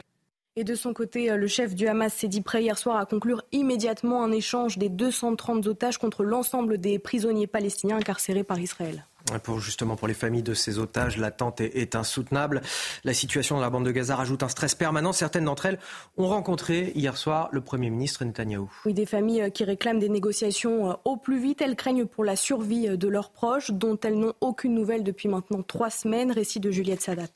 Et 0.55 0.63
de 0.63 0.75
son 0.75 0.93
côté, 0.93 1.31
euh, 1.31 1.35
le 1.35 1.47
chef 1.47 1.73
du 1.73 1.87
Hamas 1.87 2.13
s'est 2.13 2.27
dit 2.27 2.41
prêt 2.41 2.61
hier 2.61 2.77
soir 2.77 2.97
à 2.97 3.07
conclure 3.07 3.41
immédiatement 3.51 4.23
un 4.23 4.31
échange 4.31 4.77
des 4.77 4.87
230 4.87 5.65
otages 5.65 5.97
contre 5.97 6.23
l'ensemble 6.23 6.77
des 6.77 6.99
prisonniers 6.99 7.47
palestiniens 7.47 7.97
incarcérés 7.97 8.43
par 8.43 8.59
Israël. 8.59 9.07
Pour 9.43 9.59
justement 9.59 9.95
pour 9.95 10.09
les 10.09 10.13
familles 10.13 10.43
de 10.43 10.53
ces 10.53 10.79
otages, 10.79 11.17
l'attente 11.17 11.61
est, 11.61 11.77
est, 11.77 11.95
insoutenable. 11.95 12.61
La 13.05 13.13
situation 13.13 13.55
dans 13.55 13.61
la 13.61 13.69
bande 13.69 13.85
de 13.85 13.91
Gaza 13.91 14.17
rajoute 14.17 14.43
un 14.43 14.49
stress 14.49 14.75
permanent. 14.75 15.13
Certaines 15.13 15.45
d'entre 15.45 15.65
elles 15.65 15.79
ont 16.17 16.27
rencontré 16.27 16.91
hier 16.95 17.15
soir 17.15 17.47
le 17.53 17.61
Premier 17.61 17.89
ministre 17.89 18.25
Netanyahou. 18.25 18.69
Oui, 18.85 18.93
des 18.93 19.05
familles 19.05 19.43
euh, 19.43 19.49
qui 19.49 19.63
réclament 19.63 19.99
des 19.99 20.09
négociations 20.09 20.91
euh, 20.91 20.93
au 21.05 21.15
plus 21.15 21.39
vite. 21.39 21.61
Elles 21.61 21.77
craignent 21.77 22.05
pour 22.05 22.25
la 22.25 22.35
survie 22.35 22.97
de 22.97 23.07
leurs 23.07 23.29
proches, 23.29 23.71
dont 23.71 23.97
elles 24.03 24.19
n'ont 24.19 24.33
aucune 24.41 24.75
nouvelle 24.75 25.03
depuis 25.03 25.29
maintenant 25.29 25.63
trois 25.63 25.89
semaines. 25.89 26.31
Récit 26.31 26.59
de 26.59 26.69
Juliette 26.69 27.01
Sadat. 27.01 27.27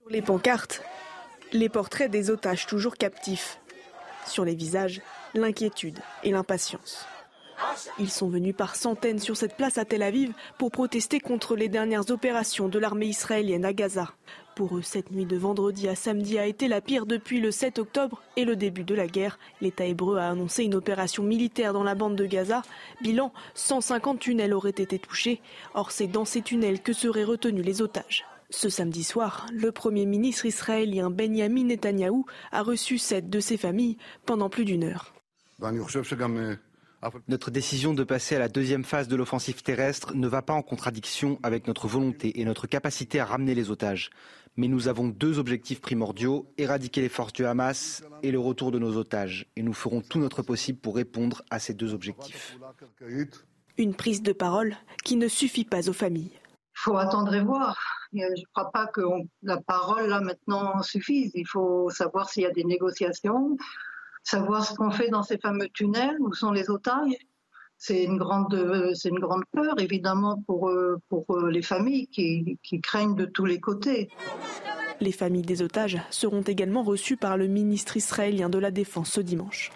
Sur 0.00 0.10
les 0.10 0.22
pancartes, 0.22 0.82
les 1.52 1.68
portraits 1.68 2.10
des 2.10 2.30
otages 2.30 2.66
toujours 2.66 2.96
captifs. 2.96 3.58
Sur 4.26 4.44
les 4.44 4.54
visages, 4.54 5.00
l'inquiétude 5.34 5.98
et 6.22 6.30
l'impatience. 6.30 7.06
Ils 7.98 8.10
sont 8.10 8.28
venus 8.28 8.54
par 8.56 8.76
centaines 8.76 9.18
sur 9.18 9.36
cette 9.36 9.56
place 9.56 9.78
à 9.78 9.84
Tel 9.84 10.02
Aviv 10.02 10.32
pour 10.58 10.70
protester 10.70 11.20
contre 11.20 11.56
les 11.56 11.68
dernières 11.68 12.10
opérations 12.10 12.68
de 12.68 12.78
l'armée 12.78 13.06
israélienne 13.06 13.64
à 13.64 13.72
Gaza. 13.72 14.12
Pour 14.54 14.76
eux, 14.76 14.82
cette 14.82 15.10
nuit 15.10 15.24
de 15.24 15.36
vendredi 15.36 15.88
à 15.88 15.94
samedi 15.94 16.38
a 16.38 16.46
été 16.46 16.68
la 16.68 16.80
pire 16.80 17.06
depuis 17.06 17.40
le 17.40 17.50
7 17.50 17.78
octobre 17.78 18.22
et 18.36 18.44
le 18.44 18.54
début 18.54 18.84
de 18.84 18.94
la 18.94 19.06
guerre. 19.06 19.38
L'État 19.60 19.86
hébreu 19.86 20.18
a 20.18 20.28
annoncé 20.28 20.64
une 20.64 20.74
opération 20.74 21.22
militaire 21.22 21.72
dans 21.72 21.84
la 21.84 21.94
bande 21.94 22.16
de 22.16 22.26
Gaza. 22.26 22.62
Bilan, 23.00 23.32
150 23.54 24.18
tunnels 24.18 24.52
auraient 24.52 24.70
été 24.70 24.98
touchés. 24.98 25.40
Or, 25.74 25.90
c'est 25.90 26.06
dans 26.06 26.26
ces 26.26 26.42
tunnels 26.42 26.82
que 26.82 26.92
seraient 26.92 27.24
retenus 27.24 27.64
les 27.64 27.80
otages. 27.80 28.26
Ce 28.50 28.68
samedi 28.68 29.02
soir, 29.02 29.46
le 29.50 29.72
Premier 29.72 30.04
ministre 30.04 30.44
israélien 30.44 31.08
Benjamin 31.08 31.64
Netanyahou 31.64 32.26
a 32.50 32.62
reçu 32.62 32.98
sept 32.98 33.30
de 33.30 33.40
ses 33.40 33.56
familles 33.56 33.96
pendant 34.26 34.50
plus 34.50 34.66
d'une 34.66 34.84
heure. 34.84 35.14
Notre 37.28 37.50
décision 37.50 37.94
de 37.94 38.04
passer 38.04 38.36
à 38.36 38.38
la 38.38 38.48
deuxième 38.48 38.84
phase 38.84 39.08
de 39.08 39.16
l'offensive 39.16 39.62
terrestre 39.62 40.14
ne 40.14 40.28
va 40.28 40.42
pas 40.42 40.52
en 40.52 40.62
contradiction 40.62 41.38
avec 41.42 41.66
notre 41.66 41.88
volonté 41.88 42.40
et 42.40 42.44
notre 42.44 42.66
capacité 42.66 43.18
à 43.18 43.24
ramener 43.24 43.54
les 43.54 43.70
otages. 43.70 44.10
Mais 44.56 44.68
nous 44.68 44.86
avons 44.88 45.08
deux 45.08 45.38
objectifs 45.38 45.80
primordiaux, 45.80 46.52
éradiquer 46.58 47.00
les 47.00 47.08
forces 47.08 47.32
du 47.32 47.44
Hamas 47.44 48.04
et 48.22 48.30
le 48.30 48.38
retour 48.38 48.70
de 48.70 48.78
nos 48.78 48.96
otages. 48.96 49.46
Et 49.56 49.62
nous 49.62 49.72
ferons 49.72 50.02
tout 50.02 50.18
notre 50.18 50.42
possible 50.42 50.78
pour 50.78 50.94
répondre 50.94 51.42
à 51.50 51.58
ces 51.58 51.74
deux 51.74 51.94
objectifs. 51.94 52.58
Une 53.78 53.94
prise 53.94 54.22
de 54.22 54.32
parole 54.32 54.76
qui 55.04 55.16
ne 55.16 55.28
suffit 55.28 55.64
pas 55.64 55.88
aux 55.88 55.94
familles. 55.94 56.32
Il 56.74 56.80
faut 56.84 56.96
attendre 56.96 57.34
et 57.34 57.42
voir. 57.42 57.78
Je 58.12 58.18
ne 58.18 58.44
crois 58.54 58.70
pas 58.70 58.86
que 58.86 59.00
la 59.42 59.60
parole, 59.60 60.08
là, 60.08 60.20
maintenant, 60.20 60.82
suffise. 60.82 61.32
Il 61.34 61.46
faut 61.46 61.88
savoir 61.90 62.28
s'il 62.28 62.42
y 62.42 62.46
a 62.46 62.50
des 62.50 62.64
négociations, 62.64 63.56
savoir 64.22 64.64
ce 64.64 64.74
qu'on 64.74 64.90
fait 64.90 65.08
dans 65.08 65.22
ces 65.22 65.38
fameux 65.38 65.68
tunnels, 65.68 66.16
où 66.20 66.32
sont 66.32 66.52
les 66.52 66.70
otages. 66.70 67.16
C'est 67.78 68.04
une 68.04 68.16
grande, 68.16 68.92
c'est 68.94 69.08
une 69.08 69.18
grande 69.18 69.42
peur, 69.52 69.74
évidemment, 69.80 70.42
pour, 70.46 70.70
pour 71.08 71.40
les 71.40 71.62
familles 71.62 72.06
qui, 72.06 72.58
qui 72.62 72.80
craignent 72.80 73.16
de 73.16 73.24
tous 73.24 73.44
les 73.44 73.58
côtés. 73.58 74.08
Les 75.00 75.10
familles 75.10 75.42
des 75.42 75.62
otages 75.62 76.00
seront 76.10 76.42
également 76.42 76.84
reçues 76.84 77.16
par 77.16 77.36
le 77.36 77.48
ministre 77.48 77.96
israélien 77.96 78.48
de 78.48 78.58
la 78.58 78.70
Défense 78.70 79.10
ce 79.10 79.20
dimanche. 79.20 79.72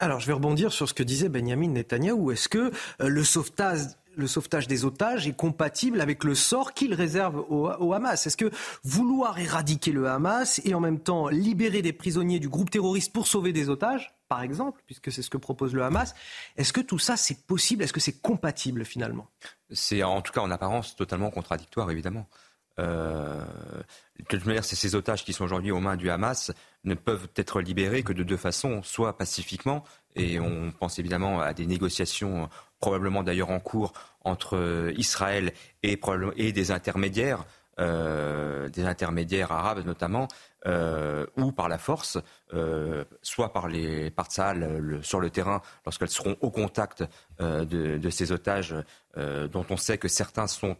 Alors, 0.00 0.18
je 0.18 0.26
vais 0.26 0.32
rebondir 0.32 0.72
sur 0.72 0.88
ce 0.88 0.94
que 0.94 1.02
disait 1.02 1.28
Benjamin 1.28 1.68
Netanyahou. 1.68 2.32
Est-ce 2.32 2.48
que 2.48 2.70
le 2.98 3.24
sauvetage 3.24 3.82
le 4.16 4.26
sauvetage 4.26 4.66
des 4.66 4.84
otages 4.84 5.28
est 5.28 5.36
compatible 5.36 6.00
avec 6.00 6.24
le 6.24 6.34
sort 6.34 6.72
qu'il 6.72 6.94
réserve 6.94 7.44
au, 7.48 7.92
Hamas. 7.92 8.26
Est-ce 8.26 8.36
que 8.36 8.50
vouloir 8.82 9.38
éradiquer 9.38 9.92
le 9.92 10.08
Hamas 10.08 10.60
et 10.64 10.74
en 10.74 10.80
même 10.80 10.98
temps 10.98 11.28
libérer 11.28 11.82
des 11.82 11.92
prisonniers 11.92 12.40
du 12.40 12.48
groupe 12.48 12.70
terroriste 12.70 13.12
pour 13.12 13.26
sauver 13.26 13.52
des 13.52 13.68
otages, 13.68 14.14
par 14.28 14.42
exemple, 14.42 14.82
puisque 14.86 15.12
c'est 15.12 15.22
ce 15.22 15.30
que 15.30 15.36
propose 15.36 15.74
le 15.74 15.82
Hamas, 15.82 16.14
est-ce 16.56 16.72
que 16.72 16.80
tout 16.80 16.98
ça 16.98 17.16
c'est 17.16 17.46
possible? 17.46 17.84
Est-ce 17.84 17.92
que 17.92 18.00
c'est 18.00 18.20
compatible 18.20 18.84
finalement? 18.84 19.28
C'est 19.70 20.02
en 20.02 20.22
tout 20.22 20.32
cas 20.32 20.40
en 20.40 20.50
apparence 20.50 20.96
totalement 20.96 21.30
contradictoire, 21.30 21.90
évidemment. 21.90 22.26
Euh, 22.78 23.42
de 24.18 24.24
toute 24.24 24.46
manière, 24.46 24.64
ces 24.64 24.94
otages 24.94 25.24
qui 25.24 25.32
sont 25.32 25.44
aujourd'hui 25.44 25.70
aux 25.70 25.80
mains 25.80 25.96
du 25.96 26.10
Hamas 26.10 26.52
ne 26.84 26.94
peuvent 26.94 27.28
être 27.36 27.60
libérés 27.60 28.02
que 28.02 28.12
de 28.12 28.22
deux 28.22 28.36
façons, 28.36 28.82
soit 28.82 29.16
pacifiquement, 29.16 29.84
et 30.14 30.40
on 30.40 30.72
pense 30.72 30.98
évidemment 30.98 31.40
à 31.40 31.52
des 31.54 31.66
négociations 31.66 32.48
probablement 32.80 33.22
d'ailleurs 33.22 33.50
en 33.50 33.60
cours 33.60 33.92
entre 34.22 34.92
Israël 34.96 35.52
et, 35.82 35.98
des 36.52 36.70
intermédiaires, 36.70 37.44
euh, 37.78 38.68
des 38.68 38.84
intermédiaires 38.84 39.52
arabes 39.52 39.84
notamment, 39.86 40.28
euh, 40.66 41.26
ou 41.36 41.52
par 41.52 41.68
la 41.68 41.78
force, 41.78 42.18
euh, 42.52 43.04
soit 43.22 43.52
par 43.52 43.68
les 43.68 44.10
par 44.10 44.26
le, 44.54 45.02
sur 45.02 45.20
le 45.20 45.30
terrain 45.30 45.62
lorsqu'elles 45.84 46.10
seront 46.10 46.36
au 46.40 46.50
contact 46.50 47.04
euh, 47.40 47.64
de, 47.64 47.98
de, 47.98 48.10
ces 48.10 48.32
otages 48.32 48.74
euh, 49.16 49.46
dont 49.46 49.64
on 49.70 49.76
sait 49.76 49.98
que 49.98 50.08
certains 50.08 50.46
sont 50.46 50.76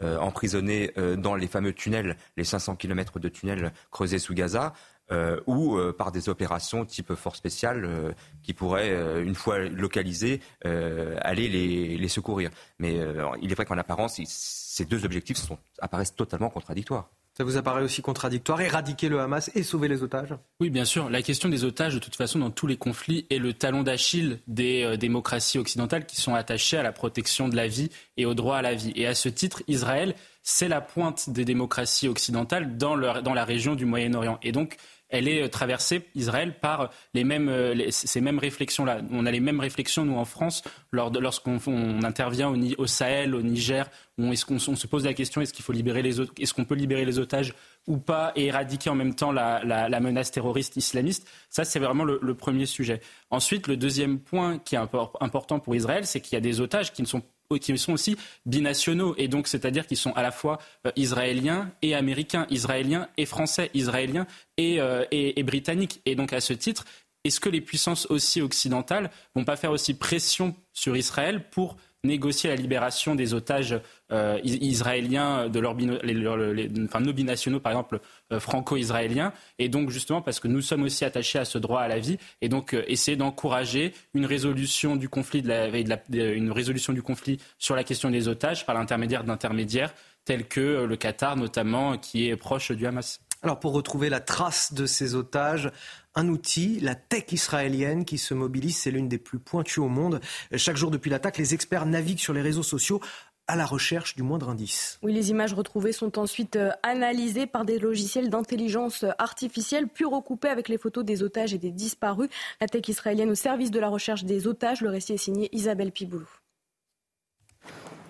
emprisonnés 0.00 0.92
dans 1.18 1.34
les 1.34 1.46
fameux 1.46 1.74
tunnels, 1.74 2.16
les 2.36 2.44
500 2.44 2.76
km 2.76 3.18
de 3.18 3.28
tunnels 3.28 3.72
creusés 3.90 4.18
sous 4.18 4.34
Gaza. 4.34 4.72
Euh, 5.12 5.40
ou 5.46 5.76
euh, 5.76 5.92
par 5.92 6.12
des 6.12 6.28
opérations 6.28 6.84
type 6.84 7.14
force 7.14 7.38
spéciale 7.38 7.84
euh, 7.84 8.12
qui 8.44 8.54
pourraient, 8.54 8.94
une 9.22 9.34
fois 9.34 9.58
localisées, 9.58 10.40
aller 10.62 11.48
les, 11.48 11.98
les, 11.98 12.08
secourir. 12.08 12.50
Mais 12.78 12.98
il 13.42 13.50
est 13.50 13.54
vrai 13.54 13.64
qu'en 13.64 13.78
apparence, 13.78 14.20
ces 14.24 14.84
deux 14.84 15.04
objectifs 15.04 15.36
sont, 15.36 15.58
apparaissent 15.80 16.14
totalement 16.14 16.50
contradictoires. 16.50 17.10
Ça 17.40 17.44
vous 17.44 17.56
apparaît 17.56 17.82
aussi 17.82 18.02
contradictoire, 18.02 18.60
éradiquer 18.60 19.08
le 19.08 19.20
Hamas 19.20 19.50
et 19.54 19.62
sauver 19.62 19.88
les 19.88 20.02
otages? 20.02 20.34
Oui, 20.60 20.68
bien 20.68 20.84
sûr. 20.84 21.08
La 21.08 21.22
question 21.22 21.48
des 21.48 21.64
otages, 21.64 21.94
de 21.94 21.98
toute 21.98 22.16
façon, 22.16 22.38
dans 22.38 22.50
tous 22.50 22.66
les 22.66 22.76
conflits, 22.76 23.26
est 23.30 23.38
le 23.38 23.54
talon 23.54 23.82
d'Achille 23.82 24.40
des 24.46 24.82
euh, 24.84 24.96
démocraties 24.96 25.58
occidentales 25.58 26.04
qui 26.04 26.16
sont 26.16 26.34
attachées 26.34 26.76
à 26.76 26.82
la 26.82 26.92
protection 26.92 27.48
de 27.48 27.56
la 27.56 27.66
vie 27.66 27.88
et 28.18 28.26
au 28.26 28.34
droit 28.34 28.58
à 28.58 28.62
la 28.62 28.74
vie. 28.74 28.92
Et 28.94 29.06
à 29.06 29.14
ce 29.14 29.30
titre, 29.30 29.62
Israël, 29.68 30.14
c'est 30.42 30.68
la 30.68 30.82
pointe 30.82 31.30
des 31.30 31.44
démocraties 31.44 32.08
occidentales 32.08 32.76
dans, 32.76 32.94
leur, 32.94 33.22
dans 33.22 33.32
la 33.32 33.46
région 33.46 33.74
du 33.74 33.86
Moyen-Orient. 33.86 34.38
Et 34.42 34.52
donc, 34.52 34.76
elle 35.10 35.28
est 35.28 35.48
traversée, 35.48 36.08
Israël, 36.14 36.54
par 36.60 36.90
les 37.14 37.24
mêmes, 37.24 37.50
les, 37.72 37.90
ces 37.90 38.20
mêmes 38.20 38.38
réflexions-là. 38.38 39.00
On 39.10 39.26
a 39.26 39.30
les 39.30 39.40
mêmes 39.40 39.60
réflexions, 39.60 40.04
nous, 40.04 40.16
en 40.16 40.24
France, 40.24 40.62
lors 40.92 41.10
lorsqu'on 41.10 41.58
on 41.66 42.02
intervient 42.02 42.52
au, 42.78 42.86
Sahel, 42.86 43.34
au 43.34 43.42
Niger, 43.42 43.90
où 44.18 44.32
est-ce 44.32 44.44
se 44.58 44.86
pose 44.86 45.04
la 45.04 45.14
question 45.14 45.40
est-ce 45.40 45.52
est-ce 45.52 46.54
qu'on 46.54 46.64
peut 46.64 46.74
libérer 46.74 47.04
les 47.04 47.18
otages 47.18 47.54
ou 47.86 47.96
pas 47.98 48.32
et 48.36 48.46
éradiquer 48.46 48.90
en 48.90 48.94
même 48.94 49.14
temps 49.14 49.32
la, 49.32 49.62
la, 49.64 50.00
menace 50.00 50.30
terroriste 50.30 50.76
islamiste? 50.76 51.28
Ça, 51.48 51.64
c'est 51.64 51.78
vraiment 51.78 52.04
le, 52.04 52.18
le, 52.22 52.34
premier 52.34 52.66
sujet. 52.66 53.00
Ensuite, 53.30 53.66
le 53.66 53.76
deuxième 53.76 54.18
point 54.18 54.58
qui 54.58 54.74
est 54.74 54.78
important 54.78 55.58
pour 55.58 55.74
Israël, 55.74 56.06
c'est 56.06 56.20
qu'il 56.20 56.34
y 56.34 56.36
a 56.36 56.40
des 56.40 56.60
otages 56.60 56.92
qui 56.92 57.02
ne 57.02 57.06
sont 57.06 57.22
qui 57.58 57.76
sont 57.78 57.92
aussi 57.92 58.16
binationaux 58.46 59.14
et 59.18 59.28
donc 59.28 59.48
c'est-à-dire 59.48 59.86
qu'ils 59.86 59.96
sont 59.96 60.12
à 60.12 60.22
la 60.22 60.30
fois 60.30 60.58
euh, 60.86 60.92
israéliens 60.96 61.70
et 61.82 61.94
américains, 61.94 62.46
israéliens 62.50 63.08
et 63.16 63.26
français, 63.26 63.70
israéliens 63.74 64.26
et, 64.56 64.80
euh, 64.80 65.04
et, 65.10 65.38
et 65.38 65.42
britanniques. 65.42 66.00
Et 66.06 66.14
donc 66.14 66.32
à 66.32 66.40
ce 66.40 66.52
titre, 66.52 66.84
est-ce 67.24 67.40
que 67.40 67.48
les 67.48 67.60
puissances 67.60 68.06
aussi 68.06 68.40
occidentales 68.40 69.10
vont 69.34 69.44
pas 69.44 69.56
faire 69.56 69.72
aussi 69.72 69.94
pression 69.94 70.54
sur 70.72 70.96
Israël 70.96 71.44
pour 71.50 71.76
négocier 72.04 72.48
la 72.48 72.56
libération 72.56 73.14
des 73.14 73.34
otages 73.34 73.78
euh, 74.10 74.38
israéliens, 74.42 75.48
de 75.48 75.60
leurs 75.60 75.74
nos 75.74 77.12
binationaux, 77.12 77.60
par 77.60 77.72
exemple, 77.72 78.00
euh, 78.32 78.40
franco-israéliens. 78.40 79.32
Et 79.58 79.68
donc, 79.68 79.90
justement, 79.90 80.22
parce 80.22 80.40
que 80.40 80.48
nous 80.48 80.62
sommes 80.62 80.82
aussi 80.82 81.04
attachés 81.04 81.38
à 81.38 81.44
ce 81.44 81.58
droit 81.58 81.80
à 81.80 81.88
la 81.88 81.98
vie, 81.98 82.18
et 82.40 82.48
donc 82.48 82.74
euh, 82.74 82.82
essayer 82.86 83.16
d'encourager 83.16 83.92
une 84.14 84.26
résolution 84.26 84.96
du 84.96 85.08
conflit, 85.08 85.42
de 85.42 85.48
la, 85.48 85.66
une 86.10 86.52
résolution 86.52 86.92
du 86.92 87.02
conflit 87.02 87.38
sur 87.58 87.76
la 87.76 87.84
question 87.84 88.10
des 88.10 88.28
otages 88.28 88.64
par 88.64 88.74
l'intermédiaire 88.74 89.24
d'intermédiaires 89.24 89.94
tels 90.24 90.46
que 90.46 90.84
le 90.84 90.96
Qatar, 90.96 91.36
notamment, 91.36 91.98
qui 91.98 92.28
est 92.28 92.36
proche 92.36 92.72
du 92.72 92.86
Hamas. 92.86 93.20
Alors 93.42 93.58
pour 93.58 93.72
retrouver 93.72 94.10
la 94.10 94.20
trace 94.20 94.74
de 94.74 94.84
ces 94.84 95.14
otages, 95.14 95.70
un 96.14 96.28
outil, 96.28 96.80
la 96.80 96.94
tech 96.94 97.32
israélienne 97.32 98.04
qui 98.04 98.18
se 98.18 98.34
mobilise, 98.34 98.76
c'est 98.76 98.90
l'une 98.90 99.08
des 99.08 99.18
plus 99.18 99.38
pointues 99.38 99.80
au 99.80 99.88
monde. 99.88 100.20
Chaque 100.56 100.76
jour 100.76 100.90
depuis 100.90 101.10
l'attaque, 101.10 101.38
les 101.38 101.54
experts 101.54 101.86
naviguent 101.86 102.18
sur 102.18 102.32
les 102.32 102.42
réseaux 102.42 102.62
sociaux 102.62 103.00
à 103.46 103.56
la 103.56 103.66
recherche 103.66 104.14
du 104.14 104.22
moindre 104.22 104.48
indice. 104.48 104.98
Oui, 105.02 105.12
les 105.12 105.30
images 105.30 105.54
retrouvées 105.54 105.90
sont 105.90 106.20
ensuite 106.20 106.54
euh, 106.54 106.70
analysées 106.84 107.48
par 107.48 107.64
des 107.64 107.80
logiciels 107.80 108.30
d'intelligence 108.30 109.04
artificielle, 109.18 109.88
puis 109.88 110.04
recoupées 110.04 110.48
avec 110.48 110.68
les 110.68 110.78
photos 110.78 111.04
des 111.04 111.24
otages 111.24 111.52
et 111.52 111.58
des 111.58 111.72
disparus. 111.72 112.28
La 112.60 112.68
tech 112.68 112.86
israélienne 112.86 113.30
au 113.30 113.34
service 113.34 113.72
de 113.72 113.80
la 113.80 113.88
recherche 113.88 114.22
des 114.22 114.46
otages. 114.46 114.82
Le 114.82 114.90
récit 114.90 115.14
est 115.14 115.16
signé 115.16 115.48
Isabelle 115.52 115.90
Piboulou. 115.90 116.28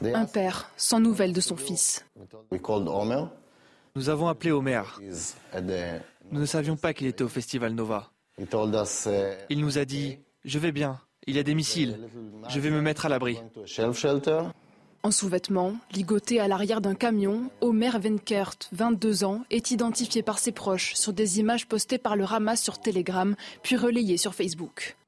Un 0.03 0.27
père 0.27 0.71
sans 0.77 1.01
nouvelles 1.01 1.33
de 1.33 1.41
son 1.41 1.57
fils. 1.57 2.05
Nous 3.97 4.09
avons 4.09 4.29
appelé 4.29 4.51
Omer. 4.51 5.01
Nous 6.31 6.40
ne 6.40 6.47
savions 6.47 6.77
pas 6.77 6.95
qu'il 6.95 7.07
était 7.07 7.25
au 7.25 7.29
festival 7.29 7.73
Nova. 7.73 8.11
Il 8.38 9.61
nous 9.61 9.79
a 9.79 9.85
dit 9.85 10.19
Je 10.45 10.59
vais 10.59 10.73
bien, 10.73 11.01
il 11.27 11.37
y 11.37 11.38
a 11.38 11.43
des 11.43 11.55
missiles, 11.55 11.99
je 12.49 12.61
vais 12.61 12.71
me 12.71 12.81
mettre 12.81 13.07
à 13.07 13.09
l'abri. 13.09 13.38
En 15.03 15.11
sous-vêtements, 15.11 15.77
ligoté 15.93 16.40
à 16.40 16.49
l'arrière 16.49 16.83
d'un 16.83 16.95
camion, 16.95 17.51
Omer 17.62 17.99
Venkert, 17.99 18.57
22 18.73 19.25
ans, 19.25 19.45
est 19.51 19.71
identifié 19.71 20.23
par 20.23 20.38
ses 20.38 20.53
proches 20.53 20.95
sur 20.95 21.14
des 21.14 21.40
images 21.40 21.66
postées 21.66 21.99
par 21.99 22.16
le 22.16 22.25
Hamas 22.25 22.61
sur 22.62 22.79
Telegram, 22.79 23.35
puis 23.62 23.77
relayées 23.77 24.19
sur 24.19 24.35
Facebook. 24.35 24.99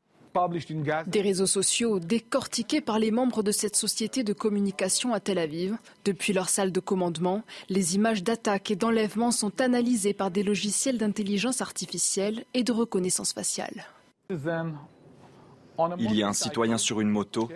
Des 1.07 1.21
réseaux 1.21 1.47
sociaux 1.47 1.99
décortiqués 1.99 2.81
par 2.81 2.99
les 2.99 3.11
membres 3.11 3.43
de 3.43 3.53
cette 3.53 3.77
société 3.77 4.25
de 4.25 4.33
communication 4.33 5.13
à 5.13 5.21
Tel 5.21 5.39
Aviv. 5.39 5.77
Depuis 6.05 6.33
leur 6.33 6.49
salle 6.49 6.73
de 6.73 6.81
commandement, 6.81 7.43
les 7.69 7.95
images 7.95 8.23
d'attaques 8.23 8.71
et 8.71 8.77
d'enlèvements 8.77 9.31
sont 9.31 9.61
analysées 9.61 10.15
par 10.15 10.31
des 10.31 10.43
logiciels 10.43 10.99
d'intelligence 10.99 11.61
artificielle 11.61 12.45
et 12.55 12.63
de 12.63 12.73
reconnaissance 12.73 13.33
faciale. 13.33 13.85
Il 14.31 16.15
y 16.15 16.23
a 16.23 16.29
un 16.29 16.33
citoyen 16.33 16.79
sur 16.79 17.01
une 17.01 17.09
moto 17.09 17.49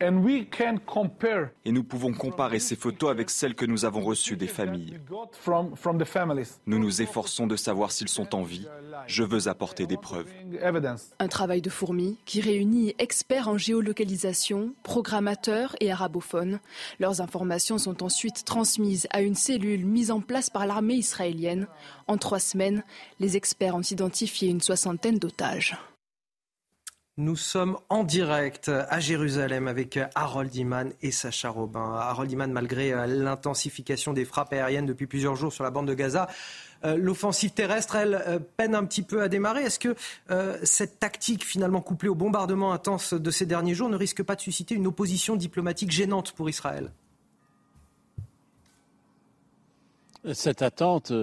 et 0.00 1.72
nous 1.72 1.84
pouvons 1.84 2.12
comparer 2.12 2.58
ces 2.58 2.76
photos 2.76 3.10
avec 3.10 3.30
celles 3.30 3.54
que 3.54 3.64
nous 3.64 3.84
avons 3.84 4.00
reçues 4.00 4.36
des 4.36 4.46
familles. 4.46 5.00
Nous 6.66 6.78
nous 6.78 7.02
efforçons 7.02 7.46
de 7.46 7.56
savoir 7.56 7.92
s'ils 7.92 8.08
sont 8.08 8.34
en 8.34 8.42
vie. 8.42 8.66
Je 9.06 9.22
veux 9.22 9.48
apporter 9.48 9.86
des 9.86 9.96
preuves. 9.96 10.28
Un 11.18 11.28
travail 11.28 11.62
de 11.62 11.70
fourmi 11.70 12.18
qui 12.24 12.40
réunit 12.40 12.94
experts 12.98 13.48
en 13.48 13.58
géolocalisation, 13.58 14.74
programmateurs 14.82 15.76
et 15.80 15.90
arabophones. 15.90 16.60
Leurs 17.00 17.20
informations 17.20 17.78
sont 17.78 18.02
ensuite 18.02 18.44
transmises 18.44 19.06
à 19.10 19.22
une 19.22 19.34
cellule 19.34 19.86
mise 19.86 20.10
en 20.10 20.20
place 20.20 20.50
par 20.50 20.66
l'armée 20.66 20.94
israélienne. 20.94 21.66
En 22.06 22.18
trois 22.18 22.40
semaines, 22.40 22.84
les 23.20 23.36
experts 23.36 23.74
ont 23.74 23.80
identifié 23.80 24.48
une 24.48 24.60
soixantaine 24.60 25.18
d'otages. 25.18 25.76
Nous 27.18 27.36
sommes 27.36 27.78
en 27.88 28.04
direct 28.04 28.68
à 28.68 29.00
Jérusalem 29.00 29.68
avec 29.68 29.98
Harold 30.14 30.54
Iman 30.54 30.92
et 31.00 31.10
Sacha 31.10 31.48
Robin. 31.48 31.94
Harold 31.94 32.30
Iman, 32.30 32.52
malgré 32.52 32.92
euh, 32.92 33.06
l'intensification 33.06 34.12
des 34.12 34.26
frappes 34.26 34.52
aériennes 34.52 34.84
depuis 34.84 35.06
plusieurs 35.06 35.34
jours 35.34 35.50
sur 35.50 35.64
la 35.64 35.70
bande 35.70 35.88
de 35.88 35.94
Gaza, 35.94 36.28
euh, 36.84 36.98
l'offensive 36.98 37.52
terrestre, 37.52 37.96
elle, 37.96 38.22
euh, 38.26 38.38
peine 38.58 38.74
un 38.74 38.84
petit 38.84 39.00
peu 39.00 39.22
à 39.22 39.28
démarrer. 39.28 39.62
Est-ce 39.62 39.78
que 39.78 39.96
cette 40.62 41.00
tactique, 41.00 41.42
finalement 41.42 41.80
couplée 41.80 42.10
au 42.10 42.14
bombardement 42.14 42.74
intense 42.74 43.14
de 43.14 43.30
ces 43.30 43.46
derniers 43.46 43.74
jours, 43.74 43.88
ne 43.88 43.96
risque 43.96 44.22
pas 44.22 44.36
de 44.36 44.42
susciter 44.42 44.74
une 44.74 44.86
opposition 44.86 45.36
diplomatique 45.36 45.90
gênante 45.92 46.32
pour 46.32 46.50
Israël? 46.50 46.92
Cette 50.34 50.60
attente 50.60 51.14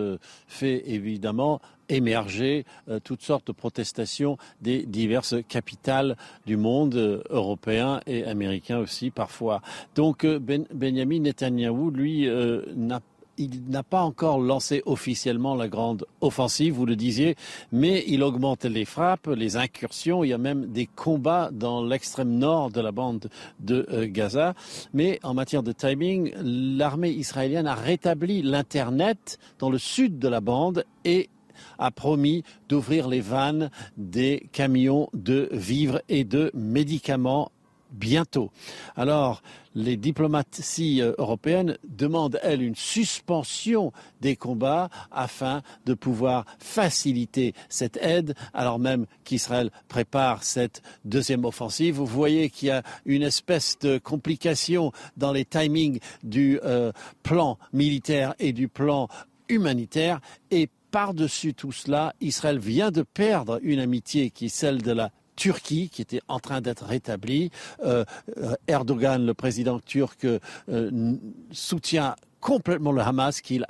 fait 0.48 0.90
évidemment 0.90 1.62
émerger 1.94 2.66
euh, 2.90 3.00
toutes 3.04 3.22
sortes 3.22 3.48
de 3.48 3.52
protestations 3.52 4.38
des 4.62 4.84
diverses 4.84 5.36
capitales 5.48 6.18
du 6.46 6.58
monde, 6.58 6.96
euh, 6.96 7.22
européen 7.30 8.02
et 8.08 8.24
américain 8.26 8.80
aussi 8.80 9.12
parfois. 9.12 9.62
Donc 9.96 10.26
euh, 10.26 10.40
ben, 10.40 10.66
Benjamin 10.74 11.20
Netanyahu, 11.20 11.92
lui, 11.92 12.28
n'a 12.76 13.02
il 13.40 13.64
n'a 13.68 13.82
pas 13.82 14.04
encore 14.04 14.40
lancé 14.40 14.84
officiellement 14.86 15.56
la 15.56 15.68
grande 15.68 16.06
offensive, 16.22 16.76
vous 16.76 16.86
le 16.86 16.96
disiez, 16.96 17.36
mais 17.72 18.04
il 18.06 18.22
augmente 18.22 18.64
les 18.64 18.86
frappes, 18.86 19.26
les 19.26 19.58
incursions. 19.58 20.24
Il 20.24 20.28
y 20.28 20.34
a 20.34 20.38
même 20.38 20.68
des 20.68 20.86
combats 20.86 21.50
dans 21.52 21.84
l'extrême 21.84 22.38
nord 22.38 22.70
de 22.70 22.80
la 22.80 22.92
bande 22.92 23.32
de 23.60 24.06
Gaza. 24.06 24.54
Mais 24.94 25.20
en 25.24 25.34
matière 25.34 25.64
de 25.64 25.72
timing, 25.72 26.32
l'armée 26.44 27.10
israélienne 27.10 27.66
a 27.66 27.74
rétabli 27.74 28.44
l'Internet 28.44 29.40
dans 29.58 29.72
le 29.72 29.80
sud 29.80 30.20
de 30.20 30.28
la 30.28 30.40
bande 30.40 30.86
et 31.04 31.32
a 31.78 31.92
promis 31.92 32.44
d'ouvrir 32.70 33.08
les 33.08 33.22
vannes 33.22 33.70
des 33.98 34.48
camions 34.52 35.10
de 35.14 35.50
vivres 35.52 36.02
et 36.10 36.24
de 36.24 36.52
médicaments 36.54 37.52
bientôt. 37.94 38.52
Alors, 38.96 39.42
les 39.76 39.98
diplomaties 39.98 41.02
euh, 41.02 41.14
européennes 41.18 41.78
demandent, 41.88 42.40
elles, 42.44 42.62
une 42.62 42.76
suspension 42.76 43.92
des 44.22 44.36
combats 44.36 44.90
afin 45.12 45.62
de 45.86 45.94
pouvoir 45.94 46.46
faciliter 46.60 47.54
cette 47.70 47.98
aide, 47.98 48.36
alors 48.54 48.80
même 48.80 49.06
qu'Israël 49.24 49.72
prépare 49.88 50.44
cette 50.44 50.82
deuxième 51.06 51.46
offensive. 51.46 51.96
Vous 51.96 52.06
voyez 52.06 52.50
qu'il 52.50 52.70
y 52.70 52.72
a 52.72 52.84
une 53.06 53.24
espèce 53.24 53.78
de 53.80 53.98
complication 53.98 54.92
dans 55.18 55.32
les 55.32 55.46
timings 55.46 56.00
du 56.24 56.60
euh, 56.64 56.92
plan 57.22 57.58
militaire 57.72 58.36
et 58.40 58.54
du 58.54 58.68
plan 58.68 59.08
humanitaire 59.50 60.20
et 60.52 60.70
par-dessus 60.94 61.56
tout 61.56 61.72
cela, 61.72 62.14
Israël 62.22 62.60
vient 62.60 62.92
de 62.92 63.02
perdre 63.02 63.60
une 63.64 63.80
amitié 63.80 64.30
qui 64.30 64.46
est 64.46 64.56
celle 64.56 64.84
de 64.84 64.92
la 64.92 65.10
Turquie 65.36 65.90
qui 65.90 66.04
était 66.04 66.22
en 66.28 66.40
train 66.40 66.62
d'être 66.62 66.86
rétablie. 66.86 67.50
Euh, 67.84 68.06
euh, 68.38 68.54
Erdogan, 68.68 69.26
le 69.26 69.34
président 69.34 69.80
turc, 69.80 70.24
euh, 70.26 71.18
soutient 71.52 72.16
complètement 72.40 72.92
le 72.92 73.02
Hamas 73.02 73.42
qu'il 73.42 73.66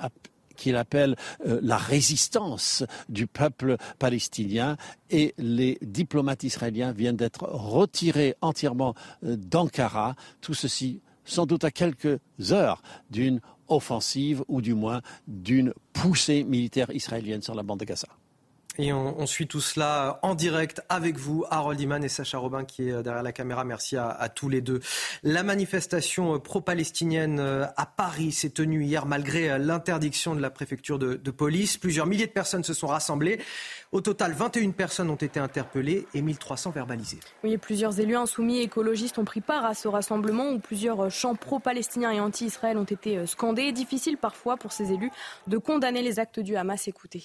qu'il 0.56 0.76
appelle 0.76 1.16
la 1.44 1.76
résistance 1.76 2.84
du 3.08 3.26
peuple 3.26 3.76
palestinien 3.98 4.76
et 5.10 5.34
les 5.36 5.78
diplomates 5.82 6.44
israéliens 6.44 6.92
viennent 6.92 7.16
d'être 7.16 7.42
retirés 7.42 8.36
entièrement 8.40 8.94
d'Ankara. 9.22 10.14
Tout 10.40 10.54
ceci 10.54 11.00
sans 11.24 11.46
doute 11.46 11.64
à 11.64 11.70
quelques 11.70 12.20
heures 12.50 12.82
d'une 13.10 13.40
offensive 13.68 14.42
ou 14.48 14.60
du 14.60 14.74
moins 14.74 15.00
d'une 15.26 15.72
poussée 15.92 16.44
militaire 16.44 16.90
israélienne 16.90 17.42
sur 17.42 17.54
la 17.54 17.62
bande 17.62 17.80
de 17.80 17.84
Gaza. 17.84 18.08
Et 18.78 18.92
on, 18.92 19.26
suit 19.26 19.46
tout 19.46 19.60
cela 19.60 20.18
en 20.22 20.34
direct 20.34 20.82
avec 20.88 21.16
vous, 21.16 21.44
Harold 21.48 21.80
Iman 21.80 22.02
et 22.02 22.08
Sacha 22.08 22.38
Robin 22.38 22.64
qui 22.64 22.88
est 22.88 23.02
derrière 23.02 23.22
la 23.22 23.32
caméra. 23.32 23.62
Merci 23.62 23.96
à, 23.96 24.28
tous 24.34 24.48
les 24.48 24.60
deux. 24.60 24.80
La 25.22 25.44
manifestation 25.44 26.40
pro-palestinienne 26.40 27.38
euh, 27.38 27.66
à 27.76 27.86
Paris 27.86 28.32
s'est 28.32 28.50
tenue 28.50 28.84
hier 28.84 29.06
malgré 29.06 29.50
euh, 29.50 29.58
l'interdiction 29.58 30.34
de 30.34 30.40
la 30.40 30.50
préfecture 30.50 30.98
de, 30.98 31.30
police. 31.30 31.76
Plusieurs 31.76 32.06
milliers 32.06 32.26
de 32.26 32.32
personnes 32.32 32.64
se 32.64 32.74
sont 32.74 32.88
rassemblées. 32.88 33.40
Au 33.92 34.00
total, 34.00 34.32
21 34.32 34.70
personnes 34.70 35.10
ont 35.10 35.14
été 35.14 35.38
interpellées 35.38 36.06
et 36.14 36.22
1300 36.22 36.70
verbalisées. 36.70 37.20
Oui, 37.44 37.56
plusieurs 37.58 38.00
élus 38.00 38.16
insoumis 38.16 38.60
écologistes 38.60 39.18
ont 39.18 39.24
pris 39.24 39.40
part 39.40 39.64
à 39.64 39.74
ce 39.74 39.86
rassemblement 39.86 40.50
où 40.50 40.58
plusieurs 40.58 41.10
chants 41.10 41.36
pro-palestiniens 41.36 42.10
et 42.10 42.20
anti-Israël 42.20 42.76
ont 42.76 42.84
été 42.84 43.18
euh, 43.18 43.26
scandés. 43.26 43.70
Difficile 43.70 44.16
parfois 44.16 44.56
pour 44.56 44.72
ces 44.72 44.92
élus 44.92 45.10
de 45.46 45.58
condamner 45.58 46.02
les 46.02 46.18
actes 46.18 46.40
du 46.40 46.56
Hamas. 46.56 46.88
Écoutez. 46.88 47.24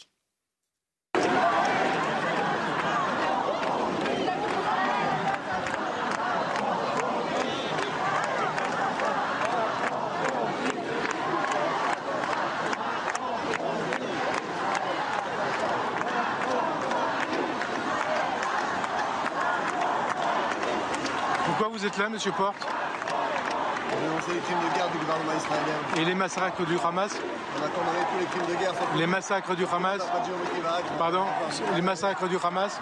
Êtes 21.89 21.97
là, 21.97 22.09
Monsieur 22.09 22.31
Porte 22.31 22.67
les 24.33 24.39
crimes 24.39 24.57
de 24.59 24.75
guerre 24.75 24.89
du 24.89 24.97
gouvernement 24.97 25.33
israélien. 25.35 25.79
Et 25.97 26.05
les 26.05 26.15
massacres 26.15 26.65
du 26.65 26.77
Hamas 26.77 27.11
On 27.55 27.67
tous 27.67 28.19
les 28.19 28.25
crimes 28.25 28.55
de 28.55 28.59
guerre. 28.59 28.73
Les 28.95 29.07
massacres 29.07 29.55
du 29.55 29.65
Hamas 29.65 30.01
Pardon 30.97 31.25
Les 31.75 31.81
massacres 31.81 32.27
du 32.27 32.37
Hamas 32.43 32.79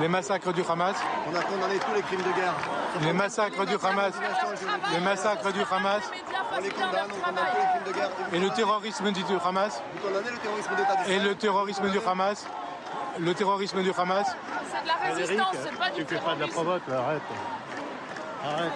Les 0.00 0.08
massacres 0.08 0.52
du 0.52 0.62
Hamas 0.68 0.96
On 1.26 1.34
a 1.34 1.42
condamné 1.42 1.78
tous 1.78 1.94
les 1.94 2.02
crimes 2.02 2.22
de 2.22 2.32
guerre. 2.40 2.54
Les 3.02 3.12
massacres 3.12 3.66
du 3.66 3.74
Hamas 3.74 4.12
Les 4.92 5.00
massacres 5.00 5.52
du 5.52 5.60
Hamas 5.60 6.02
On 6.52 6.60
les 6.60 6.70
condamne, 6.70 7.08
on 7.10 7.26
condamne 7.26 7.44
tous 7.50 7.60
les 7.60 7.66
crimes 7.66 7.84
de 7.86 7.92
guerre. 7.92 8.10
Et 8.32 8.38
le 8.38 8.50
terrorisme 8.50 9.10
du 9.10 9.22
Hamas 9.44 9.82
Vous 9.94 10.08
condamnez 10.08 10.30
le 10.30 10.38
terrorisme 10.38 10.76
d'État 10.76 11.08
Et 11.08 11.18
le 11.18 11.34
terrorisme 11.34 11.90
du 11.90 11.98
Hamas 12.06 12.46
Le 13.18 13.34
terrorisme 13.34 13.82
du 13.82 13.92
Hamas 13.96 14.26
C'est 14.70 14.82
de 14.82 14.88
la 14.88 15.14
résistance, 15.14 15.56
c'est 15.64 15.78
pas 15.78 15.90
du 15.90 16.04
Tu 16.04 16.14
fais 16.14 16.20
pas 16.20 16.34
de 16.36 16.40
la 16.40 16.48
provoque, 16.48 16.82
arrête. 16.88 17.22
Arrête. 18.42 18.72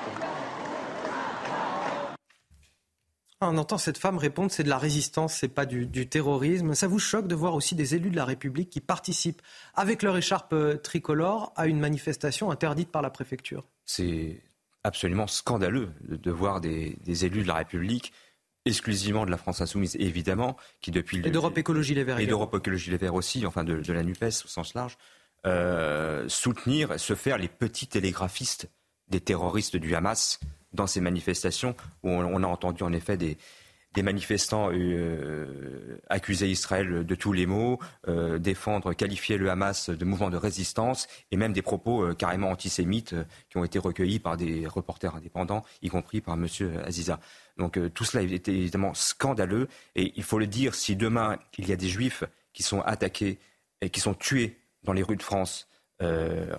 On 3.44 3.58
entend 3.58 3.78
cette 3.78 3.98
femme 3.98 4.18
répondre 4.18 4.52
c'est 4.52 4.62
de 4.62 4.68
la 4.68 4.78
résistance, 4.78 5.34
c'est 5.34 5.48
pas 5.48 5.66
du, 5.66 5.88
terrorisme. 6.08 6.74
Ça 6.74 6.86
vous 6.86 7.00
choque 7.00 7.26
de 7.26 7.34
voir 7.34 7.54
aussi 7.54 7.74
des 7.74 7.94
élus 7.94 8.10
de 8.10 8.16
la 8.16 8.24
République 8.24 8.70
qui 8.70 8.80
participent 8.80 9.42
avec 9.74 10.02
leur 10.02 10.16
écharpe 10.16 10.52
euh, 10.52 10.76
tricolore 10.76 11.52
à 11.56 11.66
une 11.66 11.80
manifestation 11.80 12.50
interdite 12.50 12.90
par 12.90 13.02
la 13.02 13.10
préfecture? 13.10 13.64
C'est 13.84 14.42
absolument 14.84 15.26
scandaleux 15.26 15.90
de, 16.02 16.30
voir 16.30 16.60
des, 16.60 16.96
élus 17.24 17.42
de 17.42 17.48
la 17.48 17.54
République 17.54 18.12
exclusivement 18.64 19.26
de 19.26 19.30
la 19.32 19.36
France 19.36 19.60
insoumise, 19.60 19.96
évidemment, 19.96 20.56
qui 20.80 20.92
depuis 20.92 21.18
et 21.24 21.30
d'Europe 21.30 21.58
Écologie 21.58 21.94
Les 21.96 22.04
Verts 22.04 22.20
et 22.20 22.26
d'Europe 22.26 22.54
Écologie 22.54 22.92
Les 22.92 22.96
Verts 22.96 23.14
aussi, 23.14 23.44
enfin 23.44 23.64
de, 23.64 23.92
la 23.92 24.04
Nupes 24.04 24.22
au 24.22 24.48
sens 24.48 24.74
large, 24.74 24.96
euh, 25.46 26.28
soutenir, 26.28 26.98
se 27.00 27.16
faire 27.16 27.38
les 27.38 27.48
petits 27.48 27.88
télégraphistes 27.88 28.68
des 29.12 29.20
terroristes 29.20 29.76
du 29.76 29.94
Hamas 29.94 30.40
dans 30.72 30.88
ces 30.88 31.00
manifestations 31.00 31.76
où 32.02 32.10
on, 32.10 32.42
a 32.42 32.46
entendu 32.46 32.82
en 32.82 32.92
effet 32.92 33.16
des, 33.16 33.36
manifestants 34.02 34.70
euh, 34.72 36.00
accusaient 36.08 36.48
Israël 36.48 37.04
de 37.04 37.14
tous 37.14 37.34
les 37.34 37.44
maux, 37.44 37.78
euh, 38.08 38.38
défendre, 38.38 38.94
qualifier 38.94 39.36
le 39.36 39.50
Hamas 39.50 39.90
de 39.90 40.04
mouvement 40.06 40.30
de 40.30 40.38
résistance, 40.38 41.08
et 41.30 41.36
même 41.36 41.52
des 41.52 41.60
propos 41.60 42.02
euh, 42.02 42.14
carrément 42.14 42.50
antisémites 42.50 43.14
qui 43.50 43.58
ont 43.58 43.64
été 43.64 43.78
recueillis 43.78 44.18
par 44.18 44.38
des 44.38 44.66
reporters 44.66 45.14
indépendants, 45.14 45.62
y 45.82 45.90
compris 45.90 46.22
par 46.22 46.34
M. 46.34 46.46
Aziza. 46.86 47.20
Donc 47.58 47.78
tout 47.92 48.04
cela 48.04 48.24
est 48.24 48.48
évidemment 48.48 48.94
scandaleux, 48.94 49.68
et 49.94 50.14
il 50.16 50.22
faut 50.22 50.38
le 50.38 50.46
dire, 50.46 50.74
si 50.74 50.96
demain 50.96 51.38
il 51.58 51.68
y 51.68 51.72
a 51.72 51.76
des 51.76 51.88
juifs 51.88 52.24
qui 52.54 52.62
sont 52.62 52.80
attaqués 52.80 53.38
et 53.82 53.90
qui 53.90 54.00
sont 54.00 54.14
tués 54.14 54.56
dans 54.84 54.94
les 54.94 55.02
rues 55.02 55.16
de 55.16 55.22
France, 55.22 55.68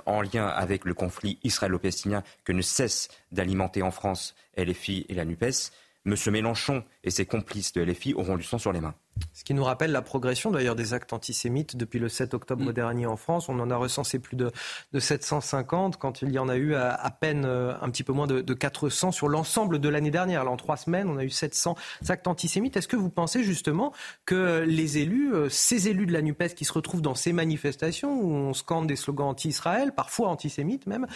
en 0.06 0.22
lien 0.22 0.48
avec 0.48 0.86
le 0.86 0.94
conflit 0.94 1.40
israélo-palestinien 1.44 2.24
que 2.44 2.52
ne 2.52 2.62
cesse 2.62 3.10
d'alimenter 3.32 3.82
en 3.82 3.92
France 3.92 4.36
LFI 4.58 5.06
et 5.10 5.14
la 5.14 5.26
NUPES, 5.26 5.72
M. 6.06 6.16
Mélenchon 6.32 6.84
et 7.04 7.10
ses 7.10 7.26
complices 7.26 7.74
de 7.74 7.82
LFI 7.82 8.14
auront 8.14 8.38
du 8.38 8.44
sang 8.44 8.58
sur 8.58 8.74
les 8.74 8.82
mains. 8.82 8.96
Ce 9.34 9.44
qui 9.44 9.54
nous 9.54 9.64
rappelle 9.64 9.92
la 9.92 10.02
progression 10.02 10.52
d'ailleurs 10.52 10.76
des 10.76 10.94
actes 10.94 11.14
antisémites 11.14 11.76
depuis 11.76 12.00
le 12.00 12.10
7 12.10 12.34
octobre 12.34 12.66
mm. 12.66 12.74
dernier 12.74 13.06
en 13.06 13.18
France. 13.18 13.50
On 13.50 13.60
en 13.60 13.70
a 13.70 13.76
recensé 13.76 14.20
plus 14.20 14.36
de, 14.36 14.52
de 14.94 15.00
750 15.00 15.98
quand 15.98 16.22
il 16.22 16.32
y 16.32 16.40
en 16.40 16.50
a 16.50 16.56
eu 16.56 16.76
à, 16.76 17.10
peine 17.20 17.46
euh, 17.46 17.74
un 17.82 17.90
petit 17.90 18.04
peu 18.04 18.14
moins 18.14 18.28
de, 18.28 18.42
de 18.42 18.54
400 18.54 19.12
sur 19.12 19.30
l'ensemble 19.30 19.80
de 19.80 19.90
l'année 19.90 20.12
dernière. 20.12 20.42
Alors 20.42 20.54
en 20.54 20.58
trois 20.58 20.78
semaines, 20.78 21.10
on 21.10 21.18
a 21.18 21.24
eu 21.24 21.30
700 21.30 21.76
actes 22.10 22.28
antisémites. 22.28 22.78
Est-ce 22.78 22.88
que 22.88 22.96
vous 22.96 23.10
pensez 23.10 23.44
justement 23.44 23.94
que 24.26 24.64
les 24.68 24.98
élus, 24.98 25.34
euh, 25.34 25.50
ces 25.50 25.88
élus 25.88 26.06
de 26.06 26.14
la 26.14 26.22
NUPES 26.22 26.56
qui 26.56 26.66
se 26.66 26.74
retrouvent 26.74 27.02
dans 27.02 27.16
ces 27.16 27.34
manifestations 27.34 28.20
où 28.20 28.32
on 28.32 28.54
scande 28.54 28.88
des 28.88 28.96
slogans 28.96 29.28
anti-Israël, 29.28 29.94
parfois 29.96 30.30
antisémites 30.30 30.88
même, 30.88 31.08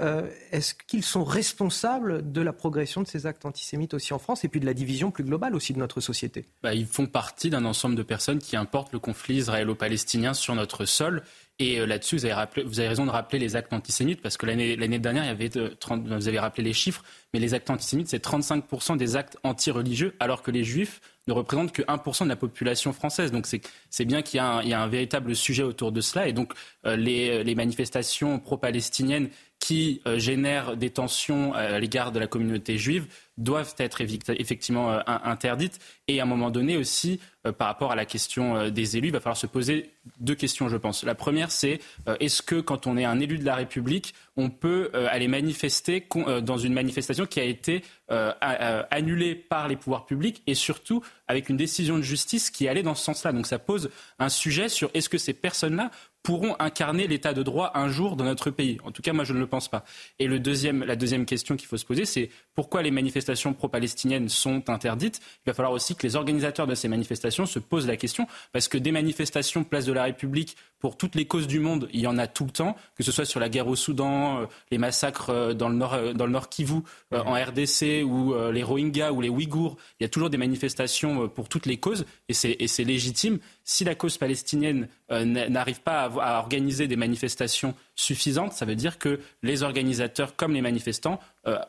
euh, 0.00 0.28
est-ce 0.52 0.74
qu'ils 0.74 1.04
sont 1.04 1.24
responsables 1.24 2.32
de 2.32 2.40
la 2.40 2.52
progression 2.52 3.02
de 3.02 3.06
ces 3.06 3.26
actes 3.26 3.44
antisémites 3.44 3.94
aussi 3.94 4.12
en 4.12 4.18
France 4.18 4.44
et 4.44 4.48
puis 4.48 4.60
de 4.60 4.66
la 4.66 4.74
division 4.74 5.10
plus 5.10 5.24
globale 5.24 5.54
aussi 5.54 5.72
de 5.72 5.78
notre 5.78 6.00
société? 6.00 6.46
Bah, 6.62 6.74
Ils 6.74 6.86
font 6.86 7.06
partie 7.06 7.43
d'un 7.50 7.64
ensemble 7.64 7.94
de 7.94 8.02
personnes 8.02 8.38
qui 8.38 8.56
importent 8.56 8.92
le 8.92 8.98
conflit 8.98 9.36
israélo-palestinien 9.36 10.34
sur 10.34 10.54
notre 10.54 10.84
sol. 10.84 11.22
Et 11.58 11.78
euh, 11.78 11.86
là-dessus, 11.86 12.16
vous, 12.16 12.24
avez 12.26 12.88
raison 12.88 13.06
de 13.06 13.10
rappeler 13.10 13.38
les 13.38 13.56
actes 13.56 13.72
antisémites, 13.72 14.20
parce 14.20 14.36
que 14.36 14.46
l'année 14.46 14.98
dernière, 14.98 15.24
il 15.24 15.28
y 15.28 15.30
avait 15.30 15.48
30, 15.48 16.06
vous 16.06 16.28
avez 16.28 16.38
rappelé 16.38 16.64
les 16.64 16.72
chiffres, 16.72 17.04
mais 17.32 17.40
les 17.40 17.54
actes 17.54 17.70
antisémites, 17.70 18.08
c'est 18.08 18.24
35% 18.24 18.96
des 18.96 19.16
actes 19.16 19.38
anti-religieux, 19.44 20.14
alors 20.18 20.42
que 20.42 20.50
les 20.50 20.64
juifs 20.64 21.00
ne 21.26 21.32
représentent 21.32 21.72
que 21.72 21.82
1% 21.82 22.24
de 22.24 22.28
la 22.28 22.36
population 22.36 22.92
française. 22.92 23.32
Donc 23.32 23.46
c'est 23.46 24.04
bien 24.04 24.22
qu'il 24.22 24.40
y, 24.40 24.68
y, 24.68 24.72
a 24.72 24.80
un 24.80 24.88
véritable 24.88 25.34
sujet 25.34 25.62
autour 25.62 25.92
de 25.92 26.00
cela. 26.00 26.28
Et 26.28 26.32
donc 26.32 26.52
euh, 26.86 26.96
les, 26.96 27.44
les, 27.44 27.54
manifestations 27.54 28.38
pro-palestiniennes 28.38 29.28
qui 29.58 30.02
euh, 30.06 30.18
génèrent 30.18 30.76
des 30.76 30.90
tensions 30.90 31.54
à 31.54 31.78
l'égard 31.78 32.12
de 32.12 32.18
la 32.18 32.26
communauté 32.26 32.76
juive 32.76 33.06
doivent 33.38 33.74
être 33.78 34.00
effectivement 34.00 34.92
euh, 34.92 35.00
interdites. 35.06 35.78
Et 36.06 36.20
à 36.20 36.22
un 36.22 36.26
moment 36.26 36.50
donné 36.50 36.76
aussi, 36.76 37.20
euh, 37.46 37.52
par 37.52 37.68
rapport 37.68 37.90
à 37.90 37.96
la 37.96 38.04
question 38.04 38.56
euh, 38.56 38.70
des 38.70 38.96
élus, 38.96 39.08
il 39.08 39.12
va 39.12 39.20
falloir 39.20 39.36
se 39.36 39.46
poser 39.46 39.90
deux 40.20 40.34
questions, 40.34 40.68
je 40.68 40.76
pense. 40.76 41.02
La 41.04 41.14
première, 41.14 41.50
c'est 41.50 41.80
est-ce 42.20 42.42
que 42.42 42.60
quand 42.60 42.86
on 42.86 42.96
est 42.96 43.04
un 43.04 43.18
élu 43.20 43.38
de 43.38 43.44
la 43.44 43.56
République, 43.56 44.14
on 44.36 44.50
peut 44.50 44.90
aller 44.92 45.28
manifester 45.28 46.06
dans 46.42 46.58
une 46.58 46.72
manifestation 46.72 47.26
qui 47.26 47.40
a 47.40 47.44
été 47.44 47.82
annulée 48.08 49.34
par 49.34 49.68
les 49.68 49.76
pouvoirs 49.76 50.06
publics 50.06 50.42
et 50.46 50.54
surtout 50.54 51.02
avec 51.28 51.48
une 51.48 51.56
décision 51.56 51.96
de 51.96 52.02
justice 52.02 52.50
qui 52.50 52.68
allait 52.68 52.82
dans 52.82 52.94
ce 52.94 53.04
sens-là. 53.04 53.32
Donc 53.32 53.46
ça 53.46 53.58
pose 53.58 53.90
un 54.18 54.28
sujet 54.28 54.68
sur 54.68 54.90
est-ce 54.94 55.08
que 55.08 55.18
ces 55.18 55.34
personnes-là 55.34 55.90
pourront 56.24 56.56
incarner 56.58 57.06
l'état 57.06 57.34
de 57.34 57.44
droit 57.44 57.70
un 57.74 57.88
jour 57.88 58.16
dans 58.16 58.24
notre 58.24 58.50
pays. 58.50 58.78
En 58.82 58.90
tout 58.90 59.02
cas, 59.02 59.12
moi, 59.12 59.22
je 59.24 59.34
ne 59.34 59.38
le 59.38 59.46
pense 59.46 59.68
pas. 59.68 59.84
Et 60.18 60.26
le 60.26 60.40
deuxième, 60.40 60.82
la 60.82 60.96
deuxième 60.96 61.26
question 61.26 61.54
qu'il 61.54 61.68
faut 61.68 61.76
se 61.76 61.84
poser, 61.84 62.06
c'est 62.06 62.30
pourquoi 62.54 62.82
les 62.82 62.90
manifestations 62.90 63.52
pro-palestiniennes 63.52 64.30
sont 64.30 64.68
interdites? 64.70 65.20
Il 65.44 65.50
va 65.50 65.54
falloir 65.54 65.72
aussi 65.72 65.94
que 65.94 66.02
les 66.04 66.16
organisateurs 66.16 66.66
de 66.66 66.74
ces 66.74 66.88
manifestations 66.88 67.44
se 67.44 67.58
posent 67.58 67.86
la 67.86 67.96
question, 67.96 68.26
parce 68.52 68.68
que 68.68 68.78
des 68.78 68.90
manifestations 68.90 69.64
place 69.64 69.84
de 69.84 69.92
la 69.92 70.04
République 70.04 70.56
pour 70.78 70.96
toutes 70.96 71.14
les 71.14 71.24
causes 71.24 71.46
du 71.46 71.60
monde, 71.60 71.88
il 71.92 72.00
y 72.00 72.06
en 72.06 72.18
a 72.18 72.26
tout 72.26 72.44
le 72.44 72.50
temps, 72.50 72.76
que 72.96 73.02
ce 73.02 73.10
soit 73.10 73.24
sur 73.24 73.40
la 73.40 73.48
guerre 73.48 73.68
au 73.68 73.76
Soudan, 73.76 74.40
euh, 74.40 74.46
les 74.70 74.76
massacres 74.76 75.30
euh, 75.30 75.54
dans 75.54 75.70
le 75.70 75.76
nord, 75.76 75.94
euh, 75.94 76.12
dans 76.12 76.26
le 76.26 76.32
nord 76.32 76.50
Kivu, 76.50 76.80
en 77.10 77.32
RDC, 77.32 78.02
ou 78.04 78.34
les 78.52 78.62
Rohingyas 78.62 79.12
ou 79.12 79.20
les 79.20 79.28
Ouïghours. 79.28 79.76
Il 79.98 80.04
y 80.04 80.06
a 80.06 80.08
toujours 80.08 80.30
des 80.30 80.36
manifestations 80.36 81.28
pour 81.28 81.48
toutes 81.48 81.66
les 81.66 81.78
causes, 81.78 82.04
et 82.28 82.34
c'est 82.34 82.84
légitime. 82.84 83.38
Si 83.66 83.82
la 83.84 83.94
cause 83.94 84.18
palestinienne 84.18 84.88
n'arrive 85.10 85.80
pas 85.80 86.02
à, 86.02 86.38
organiser 86.38 86.86
des 86.86 86.96
manifestations 86.96 87.74
suffisantes, 87.94 88.52
ça 88.52 88.66
veut 88.66 88.74
dire 88.74 88.98
que 88.98 89.20
les 89.42 89.62
organisateurs 89.62 90.36
comme 90.36 90.52
les 90.52 90.60
manifestants 90.60 91.18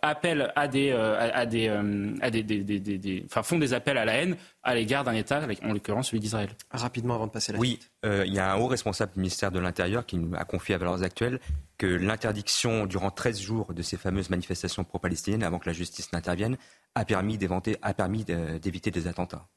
appellent 0.01 0.51
à 0.55 0.67
des, 0.67 0.91
à 0.91 1.45
des, 1.45 1.69
à 1.69 2.31
des, 2.31 3.23
enfin, 3.25 3.43
font 3.43 3.57
des 3.57 3.73
appels 3.73 3.97
à 3.97 4.03
la 4.03 4.13
haine 4.13 4.35
à 4.63 4.75
l'égard 4.75 5.05
d'un 5.05 5.13
État, 5.13 5.41
en 5.63 5.73
l'occurrence 5.73 6.07
celui 6.07 6.19
d'Israël. 6.19 6.49
Rapidement 6.69 7.15
avant 7.15 7.27
de 7.27 7.31
passer 7.31 7.53
la 7.53 7.59
Oui, 7.59 7.79
il 8.03 8.33
y 8.33 8.39
a 8.39 8.53
un 8.53 8.57
haut 8.57 8.67
responsable 8.67 9.13
du 9.13 9.19
ministère 9.19 9.51
de 9.51 9.59
l'Intérieur 9.59 10.05
qui 10.05 10.19
a 10.35 10.43
confié 10.43 10.75
à 10.75 10.77
Valeurs 10.77 11.01
Actuelles 11.01 11.39
que 11.77 11.87
l'interdiction 11.87 12.85
durant 12.85 13.11
13 13.11 13.39
jours 13.39 13.73
de 13.73 13.81
ces 13.81 13.97
fameuses 13.97 14.29
manifestations 14.29 14.83
pro-palestiniennes 14.83 15.43
avant 15.43 15.59
que 15.59 15.69
la 15.69 15.73
justice 15.73 16.11
n'intervienne 16.13 16.57
a 16.95 17.05
permis 17.05 17.37
d'éviter 17.37 18.91
des 18.91 19.07
attentats 19.07 19.47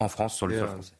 en 0.00 0.08
France 0.08 0.36
sur 0.36 0.46
le 0.46 0.58
sol 0.58 0.68
français. 0.68 0.94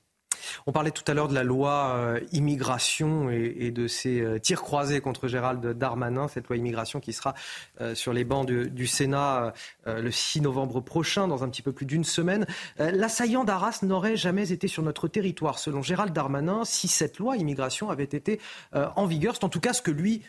On 0.66 0.72
parlait 0.72 0.90
tout 0.90 1.02
à 1.06 1.14
l'heure 1.14 1.28
de 1.28 1.34
la 1.34 1.42
loi 1.42 1.94
euh, 1.94 2.20
immigration 2.32 3.30
et, 3.30 3.70
de 3.70 3.86
ces 3.86 4.20
euh, 4.20 4.38
tirs 4.38 4.62
croisés 4.62 5.00
contre 5.00 5.28
Gérald 5.28 5.64
Darmanin, 5.66 6.28
cette 6.28 6.48
loi 6.48 6.56
immigration 6.56 7.00
qui 7.00 7.12
sera 7.12 7.34
euh, 7.80 7.94
sur 7.94 8.12
les 8.12 8.24
bancs 8.24 8.46
du, 8.46 8.86
Sénat 8.86 9.54
le 9.86 10.10
6 10.10 10.42
novembre 10.42 10.80
prochain, 10.80 11.26
dans 11.26 11.42
un 11.42 11.48
petit 11.48 11.62
peu 11.62 11.72
plus 11.72 11.86
d'une 11.86 12.04
semaine. 12.04 12.46
L'assaillant 12.78 13.44
d'Arras 13.44 13.80
n'aurait 13.82 14.16
jamais 14.16 14.52
été 14.52 14.68
sur 14.68 14.82
notre 14.82 15.08
territoire, 15.08 15.58
selon 15.58 15.82
Gérald 15.82 16.12
Darmanin, 16.12 16.64
si 16.64 16.86
cette 16.86 17.18
loi 17.18 17.36
immigration 17.36 17.90
avait 17.90 18.04
été 18.04 18.40
en 18.72 19.06
vigueur. 19.06 19.34
C'est 19.34 19.44
en 19.44 19.48
tout 19.48 19.60
cas 19.60 19.72
ce 19.72 19.82
que 19.82 19.90
lui 19.90 20.22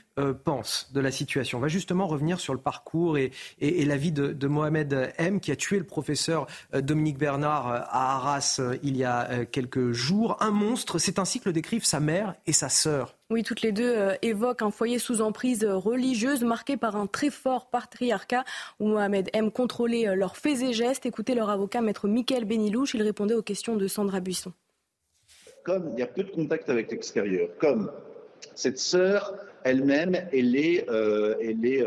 pense 0.44 0.92
de 0.94 1.00
la 1.00 1.12
situation. 1.12 1.58
On 1.58 1.62
va 1.62 1.68
justement 1.68 2.08
revenir 2.08 2.40
sur 2.40 2.54
le 2.54 2.60
parcours 2.60 3.18
et, 3.18 3.32
la 3.60 3.98
vie 3.98 4.12
de, 4.12 4.28
de, 4.34 4.48
Mohamed 4.48 5.14
M, 5.18 5.40
qui 5.40 5.52
a 5.52 5.56
tué 5.56 5.78
le 5.78 5.86
professeur 5.86 6.48
Dominique 6.74 7.18
Bernard 7.18 7.68
à 7.68 8.16
Arras 8.16 8.62
il 8.84 8.98
y 8.98 9.04
a 9.04 9.46
quelques 9.46 9.92
jours 9.92 10.38
un 10.40 10.52
monstre. 10.52 11.00
C'est 11.00 11.20
ainsi 11.20 11.40
que 11.40 11.50
le 11.50 11.54
décrivent 11.54 11.86
sa 11.86 12.00
mère 12.00 12.36
et 12.46 12.54
sa 12.54 12.70
sœur. 12.70 13.16
Oui, 13.32 13.42
toutes 13.42 13.64
les 13.64 13.72
deux 13.72 13.96
euh, 13.96 14.16
évoquent 14.22 14.62
un 14.62 14.70
foyer 14.70 15.00
sous 15.00 15.22
emprise 15.22 15.66
religieuse 15.66 16.44
marqué 16.44 16.78
par 16.78 16.96
un 16.96 17.08
très 17.08 17.32
fort 17.32 17.72
patriarcat 17.72 18.46
où 18.80 18.88
Mohamed 18.88 19.30
aime 19.34 19.52
contrôler 19.52 20.08
euh, 20.08 20.14
leurs 20.14 20.38
faits 20.38 20.62
et 20.62 20.74
gestes. 20.74 21.08
Écoutez 21.08 21.34
leur 21.34 21.50
avocat, 21.50 21.82
maître 21.82 22.08
Michael 22.08 22.46
Benilouche, 22.46 22.94
il 22.94 23.02
répondait 23.02 23.34
aux 23.34 23.42
questions 23.42 23.76
de 23.76 23.88
Sandra 23.88 24.20
Buisson. 24.20 24.54
Comme 25.64 25.90
il 25.94 26.00
y 26.00 26.04
a 26.04 26.08
peu 26.08 26.24
de 26.24 26.30
contact 26.30 26.70
avec 26.70 26.92
l'extérieur, 26.92 27.50
comme 27.60 27.92
cette 28.54 28.78
sœur 28.78 29.34
elle-même, 29.66 30.16
elle 30.32 30.56
est, 30.56 30.90
euh, 30.90 31.36
elle 31.42 31.66
est 31.66 31.84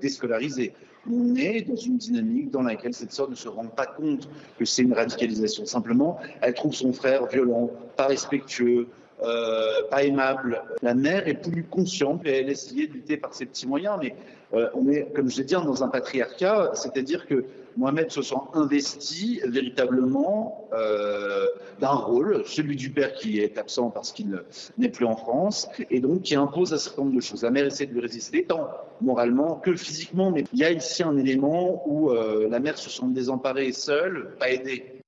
déscolarisée 0.00 0.72
on 1.10 1.34
est 1.34 1.62
dans 1.62 1.76
une 1.76 1.96
dynamique 1.96 2.50
dans 2.50 2.62
laquelle 2.62 2.94
cette 2.94 3.12
sœur 3.12 3.28
ne 3.28 3.34
se 3.34 3.48
rend 3.48 3.66
pas 3.66 3.86
compte 3.86 4.28
que 4.58 4.64
c'est 4.64 4.82
une 4.82 4.92
radicalisation. 4.92 5.66
Simplement, 5.66 6.18
elle 6.40 6.54
trouve 6.54 6.74
son 6.74 6.92
frère 6.92 7.26
violent, 7.26 7.70
pas 7.96 8.06
respectueux, 8.06 8.86
euh, 9.22 9.82
pas 9.90 10.04
aimable. 10.04 10.62
La 10.82 10.94
mère 10.94 11.26
est 11.26 11.34
plus 11.34 11.64
consciente 11.64 12.22
et 12.24 12.40
elle 12.40 12.50
essayait 12.50 12.88
de 12.88 13.16
par 13.16 13.34
ses 13.34 13.46
petits 13.46 13.66
moyens, 13.66 13.98
mais 14.00 14.14
euh, 14.54 14.68
on 14.74 14.88
est, 14.88 15.12
comme 15.14 15.30
je 15.30 15.38
l'ai 15.38 15.44
dit, 15.44 15.54
dans 15.54 15.82
un 15.82 15.88
patriarcat, 15.88 16.72
c'est-à-dire 16.74 17.26
que 17.26 17.44
Mohamed 17.76 18.10
se 18.10 18.22
sent 18.22 18.34
investi 18.54 19.40
véritablement 19.46 20.68
euh, 20.72 21.46
d'un 21.80 21.88
rôle, 21.88 22.42
celui 22.46 22.76
du 22.76 22.90
père 22.90 23.12
qui 23.14 23.40
est 23.40 23.58
absent 23.58 23.90
parce 23.90 24.12
qu'il 24.12 24.42
n'est 24.78 24.88
plus 24.88 25.06
en 25.06 25.16
France, 25.16 25.68
et 25.90 26.00
donc 26.00 26.22
qui 26.22 26.34
impose 26.34 26.72
un 26.72 26.78
certain 26.78 27.02
nombre 27.02 27.16
de 27.16 27.20
choses. 27.20 27.42
La 27.42 27.50
mère 27.50 27.66
essaie 27.66 27.86
de 27.86 27.92
lui 27.92 28.00
résister, 28.00 28.44
tant 28.44 28.68
moralement 29.00 29.56
que 29.56 29.74
physiquement, 29.74 30.30
mais 30.30 30.44
il 30.52 30.58
y 30.58 30.64
a 30.64 30.70
ici 30.70 31.02
un 31.02 31.16
élément 31.16 31.82
où 31.86 32.10
euh, 32.10 32.48
la 32.48 32.60
mère 32.60 32.78
se 32.78 32.90
sent 32.90 33.06
désemparée 33.08 33.72
seule, 33.72 34.36
pas 34.38 34.50
aidée. 34.50 35.02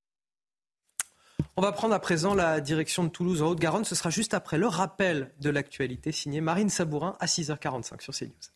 On 1.56 1.62
va 1.62 1.70
prendre 1.70 1.94
à 1.94 2.00
présent 2.00 2.34
la 2.34 2.60
direction 2.60 3.04
de 3.04 3.08
Toulouse 3.10 3.40
en 3.40 3.50
Haute-Garonne. 3.50 3.84
Ce 3.84 3.94
sera 3.94 4.10
juste 4.10 4.34
après 4.34 4.58
le 4.58 4.66
rappel 4.66 5.30
de 5.40 5.50
l'actualité 5.50 6.10
signé 6.10 6.40
Marine 6.40 6.68
Sabourin 6.68 7.16
à 7.20 7.26
6h45 7.26 8.00
sur 8.00 8.12
CNews. 8.12 8.53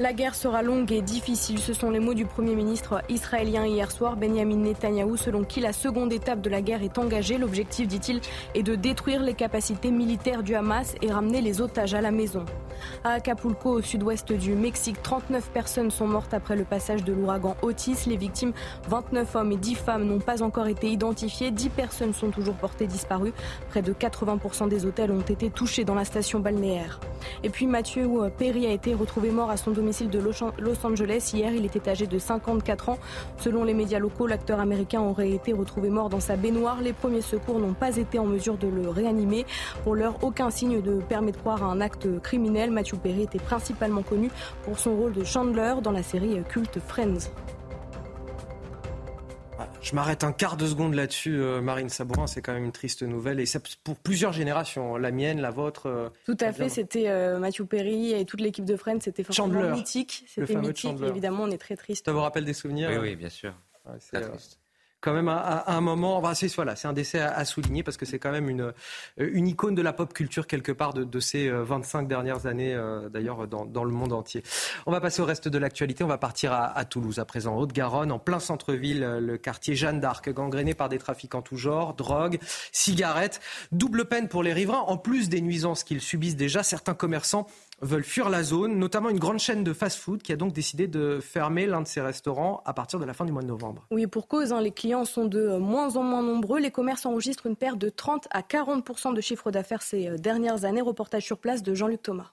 La 0.00 0.14
guerre 0.14 0.34
sera 0.34 0.62
longue 0.62 0.92
et 0.92 1.02
difficile. 1.02 1.58
Ce 1.58 1.74
sont 1.74 1.90
les 1.90 2.00
mots 2.00 2.14
du 2.14 2.24
Premier 2.24 2.54
ministre 2.54 3.02
israélien 3.10 3.66
hier 3.66 3.90
soir, 3.90 4.16
Benjamin 4.16 4.56
Netanyahou, 4.56 5.18
selon 5.18 5.44
qui 5.44 5.60
la 5.60 5.74
seconde 5.74 6.10
étape 6.10 6.40
de 6.40 6.48
la 6.48 6.62
guerre 6.62 6.82
est 6.82 6.96
engagée. 6.96 7.36
L'objectif, 7.36 7.86
dit-il, 7.86 8.22
est 8.54 8.62
de 8.62 8.76
détruire 8.76 9.22
les 9.22 9.34
capacités 9.34 9.90
militaires 9.90 10.42
du 10.42 10.54
Hamas 10.54 10.94
et 11.02 11.12
ramener 11.12 11.42
les 11.42 11.60
otages 11.60 11.92
à 11.92 12.00
la 12.00 12.12
maison. 12.12 12.46
À 13.04 13.10
Acapulco, 13.10 13.72
au 13.72 13.82
sud-ouest 13.82 14.32
du 14.32 14.54
Mexique, 14.54 15.02
39 15.02 15.50
personnes 15.50 15.90
sont 15.90 16.06
mortes 16.06 16.32
après 16.32 16.56
le 16.56 16.64
passage 16.64 17.04
de 17.04 17.12
l'ouragan 17.12 17.54
Otis. 17.60 18.06
Les 18.06 18.16
victimes, 18.16 18.54
29 18.88 19.36
hommes 19.36 19.52
et 19.52 19.58
10 19.58 19.74
femmes, 19.74 20.04
n'ont 20.04 20.18
pas 20.18 20.42
encore 20.42 20.68
été 20.68 20.88
identifiées. 20.88 21.50
10 21.50 21.68
personnes 21.68 22.14
sont 22.14 22.30
toujours 22.30 22.54
portées 22.54 22.86
disparues. 22.86 23.34
Près 23.68 23.82
de 23.82 23.92
80% 23.92 24.70
des 24.70 24.86
hôtels 24.86 25.10
ont 25.10 25.20
été 25.20 25.50
touchés 25.50 25.84
dans 25.84 25.94
la 25.94 26.06
station 26.06 26.40
balnéaire. 26.40 27.00
Et 27.44 27.50
puis 27.50 27.66
Mathieu 27.66 28.08
Perry 28.38 28.66
a 28.66 28.70
été 28.70 28.94
retrouvé 28.94 29.30
mort 29.30 29.50
à 29.50 29.58
son 29.58 29.72
domicile 29.72 29.89
domicile 29.90 30.10
de 30.10 30.20
Los 30.20 30.86
Angeles. 30.86 31.32
Hier, 31.34 31.52
il 31.52 31.64
était 31.64 31.88
âgé 31.88 32.06
de 32.06 32.16
54 32.16 32.90
ans. 32.90 32.98
Selon 33.38 33.64
les 33.64 33.74
médias 33.74 33.98
locaux, 33.98 34.28
l'acteur 34.28 34.60
américain 34.60 35.00
aurait 35.00 35.32
été 35.32 35.52
retrouvé 35.52 35.90
mort 35.90 36.08
dans 36.08 36.20
sa 36.20 36.36
baignoire. 36.36 36.80
Les 36.80 36.92
premiers 36.92 37.22
secours 37.22 37.58
n'ont 37.58 37.74
pas 37.74 37.96
été 37.96 38.20
en 38.20 38.26
mesure 38.26 38.56
de 38.56 38.68
le 38.68 38.88
réanimer. 38.88 39.46
Pour 39.82 39.96
l'heure, 39.96 40.14
aucun 40.22 40.50
signe 40.50 40.80
ne 40.80 41.00
permet 41.00 41.32
de 41.32 41.38
croire 41.38 41.64
à 41.64 41.66
un 41.66 41.80
acte 41.80 42.20
criminel. 42.20 42.70
Matthew 42.70 42.98
Perry 43.02 43.22
était 43.22 43.40
principalement 43.40 44.02
connu 44.02 44.30
pour 44.62 44.78
son 44.78 44.94
rôle 44.94 45.12
de 45.12 45.24
Chandler 45.24 45.74
dans 45.82 45.92
la 45.92 46.04
série 46.04 46.40
culte 46.48 46.78
Friends. 46.86 47.30
Je 49.82 49.94
m'arrête 49.94 50.24
un 50.24 50.32
quart 50.32 50.56
de 50.56 50.66
seconde 50.66 50.94
là-dessus, 50.94 51.40
euh, 51.40 51.60
Marine 51.60 51.88
Sabourin. 51.88 52.26
C'est 52.26 52.42
quand 52.42 52.52
même 52.52 52.64
une 52.64 52.72
triste 52.72 53.02
nouvelle. 53.02 53.40
Et 53.40 53.46
c'est 53.46 53.62
pour 53.78 53.96
plusieurs 53.96 54.32
générations. 54.32 54.96
La 54.96 55.10
mienne, 55.10 55.40
la 55.40 55.50
vôtre. 55.50 55.86
Euh, 55.86 56.08
Tout 56.26 56.36
à 56.40 56.52
fait. 56.52 56.68
C'était 56.68 57.08
euh, 57.08 57.38
Matthew 57.38 57.64
Perry 57.64 58.12
et 58.12 58.24
toute 58.24 58.40
l'équipe 58.40 58.64
de 58.64 58.76
Friends. 58.76 59.00
C'était 59.00 59.24
forcément 59.24 59.70
mythique. 59.70 60.24
C'était 60.28 60.56
mythique. 60.56 60.96
Évidemment, 61.02 61.44
on 61.44 61.50
est 61.50 61.58
très 61.58 61.76
triste. 61.76 62.06
Ça 62.06 62.12
vous 62.12 62.20
rappelle 62.20 62.44
des 62.44 62.54
souvenirs 62.54 62.90
Oui, 62.90 62.98
oui, 63.00 63.16
bien 63.16 63.30
sûr. 63.30 63.54
c'est 63.98 64.20
triste 64.20 64.59
quand 65.00 65.12
même 65.12 65.28
à, 65.28 65.64
un 65.66 65.80
moment. 65.80 66.22
c'est 66.34 66.54
voilà, 66.54 66.76
c'est 66.76 66.88
un 66.88 66.92
décès 66.92 67.20
à, 67.20 67.44
souligner 67.44 67.82
parce 67.82 67.96
que 67.96 68.04
c'est 68.04 68.18
quand 68.18 68.32
même 68.32 68.48
une, 68.48 68.60
euh, 68.60 68.72
une 69.18 69.48
icône 69.48 69.74
de 69.74 69.82
la 69.82 69.92
pop 69.92 70.12
culture 70.12 70.46
quelque 70.46 70.72
part 70.72 70.92
de, 70.92 71.20
ces 71.20 71.48
25 71.50 72.02
euh, 72.04 72.06
dernières 72.06 72.46
années, 72.46 72.74
euh, 72.74 73.08
d'ailleurs 73.08 73.46
dans, 73.48 73.84
le 73.84 73.90
monde 73.90 74.12
entier. 74.12 74.42
On 74.86 74.92
va 74.92 75.00
passer 75.00 75.22
au 75.22 75.24
reste 75.24 75.48
de 75.48 75.58
l'actualité. 75.58 76.04
On 76.04 76.08
va 76.08 76.18
partir 76.18 76.52
à, 76.52 76.84
Toulouse 76.84 77.18
à 77.18 77.24
présent, 77.24 77.56
Haute-Garonne, 77.56 78.12
en 78.12 78.18
plein 78.18 78.40
centre-ville, 78.40 79.00
le 79.20 79.38
quartier 79.38 79.74
Jeanne 79.74 80.00
d'Arc, 80.00 80.30
gangréné 80.30 80.74
par 80.74 80.88
des 80.88 80.98
trafiquants 80.98 81.42
tout 81.42 81.56
genre, 81.56 81.94
drogue, 81.94 82.38
cigarettes. 82.72 83.40
Double 83.72 84.04
peine 84.06 84.28
pour 84.28 84.42
les 84.42 84.52
riverains. 84.52 84.84
En 84.86 84.96
plus 84.96 85.28
des 85.28 85.40
nuisances 85.40 85.84
qu'ils 85.84 86.00
subissent 86.00 86.36
déjà, 86.36 86.62
certains 86.62 86.94
commerçants 86.94 87.46
veulent 87.80 88.04
fuir 88.04 88.28
la 88.28 88.42
zone, 88.42 88.78
notamment 88.78 89.08
une 89.08 89.18
grande 89.18 89.38
chaîne 89.38 89.64
de 89.64 89.72
fast-food 89.72 90.22
qui 90.22 90.32
a 90.32 90.36
donc 90.36 90.52
décidé 90.52 90.86
de 90.86 91.18
fermer 91.20 91.66
l'un 91.66 91.80
de 91.80 91.86
ses 91.86 92.00
restaurants 92.00 92.62
à 92.64 92.72
partir 92.72 92.98
de 92.98 93.04
la 93.04 93.14
fin 93.14 93.24
du 93.24 93.32
mois 93.32 93.42
de 93.42 93.46
novembre. 93.46 93.86
Oui, 93.90 94.06
pour 94.06 94.28
cause, 94.28 94.52
hein, 94.52 94.60
les 94.60 94.72
clients 94.72 95.04
sont 95.04 95.24
de 95.24 95.56
moins 95.56 95.96
en 95.96 96.02
moins 96.02 96.22
nombreux. 96.22 96.60
Les 96.60 96.70
commerces 96.70 97.06
enregistrent 97.06 97.46
une 97.46 97.56
perte 97.56 97.78
de 97.78 97.88
30 97.88 98.28
à 98.30 98.42
40% 98.42 99.14
de 99.14 99.20
chiffre 99.20 99.50
d'affaires 99.50 99.82
ces 99.82 100.08
euh, 100.08 100.16
dernières 100.16 100.64
années. 100.64 100.80
Reportage 100.80 101.24
sur 101.24 101.38
place 101.38 101.62
de 101.62 101.74
Jean-Luc 101.74 102.02
Thomas. 102.02 102.32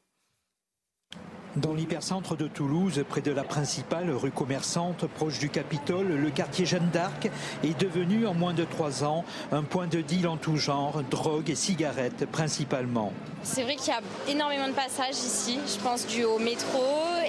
Dans 1.57 1.73
l'hypercentre 1.73 2.37
de 2.37 2.47
Toulouse, 2.47 3.03
près 3.09 3.21
de 3.21 3.31
la 3.31 3.43
principale 3.43 4.11
rue 4.11 4.29
commerçante, 4.29 5.07
proche 5.07 5.39
du 5.39 5.49
Capitole, 5.49 6.09
le 6.09 6.29
quartier 6.29 6.67
Jeanne 6.67 6.89
d'Arc 6.93 7.31
est 7.63 7.81
devenu 7.81 8.27
en 8.27 8.35
moins 8.35 8.53
de 8.53 8.63
trois 8.63 9.03
ans 9.03 9.25
un 9.51 9.63
point 9.63 9.87
de 9.87 10.01
deal 10.01 10.27
en 10.27 10.37
tout 10.37 10.57
genre, 10.57 11.01
drogue 11.09 11.49
et 11.49 11.55
cigarettes 11.55 12.27
principalement. 12.31 13.11
C'est 13.41 13.63
vrai 13.63 13.75
qu'il 13.75 13.87
y 13.87 13.95
a 13.95 14.01
énormément 14.31 14.67
de 14.67 14.73
passages 14.73 15.15
ici, 15.15 15.57
je 15.65 15.81
pense 15.81 16.05
dû 16.05 16.25
au 16.25 16.37
métro, 16.37 16.83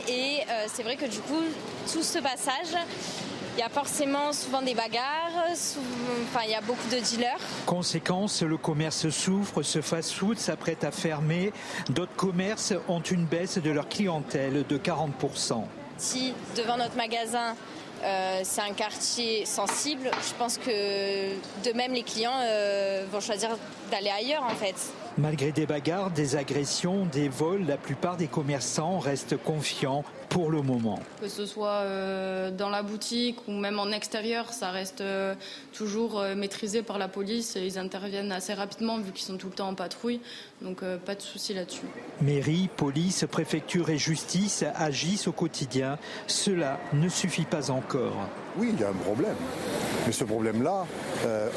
et 0.07 0.41
euh, 0.51 0.67
c'est 0.67 0.83
vrai 0.83 0.97
que 0.97 1.07
du 1.07 1.21
coup, 1.21 1.43
tout 1.91 2.03
ce 2.03 2.19
passage, 2.19 2.77
il 3.59 3.63
y 3.63 3.65
a 3.65 3.69
forcément 3.69 4.33
souvent 4.33 4.63
des 4.63 4.75
bagarres, 4.75 5.49
enfin 5.51 6.45
il 6.45 6.51
y 6.53 6.55
a 6.55 6.61
beaucoup 6.61 6.89
de 6.93 7.01
dealers. 7.01 7.41
Conséquence, 7.67 8.43
le 8.43 8.57
commerce 8.57 9.09
souffre, 9.11 9.63
ce 9.63 9.81
fast-food 9.81 10.39
s'apprête 10.39 10.85
à 10.85 10.93
fermer. 10.93 11.53
D'autres 11.89 12.15
commerces 12.15 12.73
ont 12.87 13.01
une 13.01 13.25
baisse 13.25 13.59
de 13.59 13.71
leur 13.73 13.89
clientèle 13.89 14.65
de 14.69 14.79
40%. 14.79 15.65
Si 15.97 16.35
devant 16.57 16.77
notre 16.77 16.97
magasin, 16.97 17.57
euh, 18.05 18.43
c'est 18.45 18.61
un 18.61 18.75
quartier 18.75 19.45
sensible, 19.45 20.09
je 20.23 20.35
pense 20.39 20.57
que 20.57 21.33
de 21.69 21.73
même 21.75 21.93
les 21.93 22.05
clients 22.05 22.39
euh, 22.41 23.07
vont 23.11 23.21
choisir 23.21 23.51
d'aller 23.91 24.11
ailleurs 24.11 24.45
en 24.45 24.55
fait. 24.55 24.77
Malgré 25.19 25.51
des 25.51 25.67
bagarres, 25.67 26.13
des 26.13 26.37
agressions, 26.37 27.05
des 27.07 27.29
vols, 27.29 27.67
la 27.67 27.77
plupart 27.77 28.17
des 28.17 28.29
commerçants 28.29 29.01
restent 29.01 29.37
confiants 29.37 30.05
pour 30.29 30.49
le 30.49 30.63
moment. 30.63 31.01
Que 31.21 31.27
ce 31.27 31.45
soit 31.45 31.81
euh, 31.83 32.53
dans 32.53 32.69
la 32.69 32.85
boutique 32.85 33.37
ou 33.49 33.53
même 33.53 33.81
en 33.81 33.91
extérieur, 33.91 34.53
ça 34.53 34.71
reste 34.71 35.01
euh, 35.01 35.35
toujours 35.73 36.21
euh, 36.21 36.37
maîtrisé 36.37 36.83
par 36.83 36.99
la 36.99 37.09
police. 37.09 37.59
Ils 37.61 37.81
interviennent 37.81 38.31
assez 38.31 38.55
rapidement 38.55 38.99
vu 38.99 39.11
qu'ils 39.11 39.27
sont 39.27 39.39
tout 39.39 39.49
le 39.49 39.55
temps 39.55 39.69
en 39.69 39.75
patrouille. 39.75 40.21
Donc 40.63 40.83
pas 41.05 41.17
de 41.17 41.23
souci 41.23 41.53
là-dessus. 41.53 41.87
Mairie, 42.21 42.69
police, 42.77 43.25
préfecture 43.29 43.91
et 43.91 43.99
justice 43.99 44.65
agissent 44.77 45.27
au 45.27 45.33
quotidien. 45.33 45.99
Cela 46.29 46.79
ne 46.93 47.09
suffit 47.09 47.45
pas 47.45 47.73
encore. 47.73 48.29
Oui, 48.59 48.71
il 48.73 48.81
y 48.81 48.85
a 48.85 48.89
un 48.89 48.93
problème. 48.93 49.37
Mais 50.07 50.13
ce 50.13 50.25
problème-là, 50.25 50.87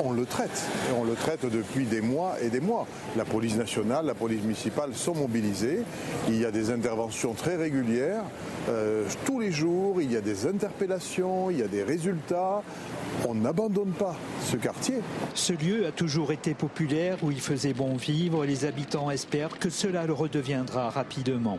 on 0.04 0.12
le 0.12 0.26
traite. 0.26 0.70
Et 0.90 0.94
on 0.94 1.04
le 1.04 1.14
traite 1.14 1.46
depuis 1.46 1.86
des 1.86 2.02
mois 2.02 2.36
et 2.42 2.50
des 2.50 2.60
mois. 2.60 2.86
La 3.16 3.24
police 3.24 3.56
nationale, 3.56 4.06
la 4.06 4.14
police 4.14 4.42
municipale 4.42 4.94
sont 4.94 5.16
mobilisées. 5.16 5.84
Il 6.28 6.38
y 6.38 6.46
a 6.46 6.52
des 6.52 6.70
interventions 6.70 7.34
très 7.34 7.56
régulières. 7.56 8.24
Euh, 8.70 9.06
tous 9.26 9.40
les 9.40 9.52
jours, 9.52 10.02
il 10.02 10.12
y 10.12 10.18
a 10.18 10.22
des 10.22 10.48
interpellations, 10.48 11.50
il 11.50 11.60
y 11.60 11.64
a 11.64 11.68
des 11.68 11.84
résultats. 11.84 12.62
On 13.28 13.36
n'abandonne 13.36 13.92
pas 13.92 14.16
ce 14.44 14.58
quartier. 14.58 14.96
Ce 15.34 15.54
lieu 15.54 15.86
a 15.86 15.92
toujours 15.92 16.32
été 16.32 16.54
populaire, 16.54 17.18
où 17.24 17.32
il 17.32 17.42
faisait 17.42 17.74
bon 17.74 17.96
vivre. 17.96 18.46
Les 18.46 18.66
habitants 18.66 19.10
espèrent 19.12 19.60
que 19.60 19.70
cela 19.70 20.06
le 20.06 20.14
redeviendra 20.14 20.90
rapidement. 20.90 21.58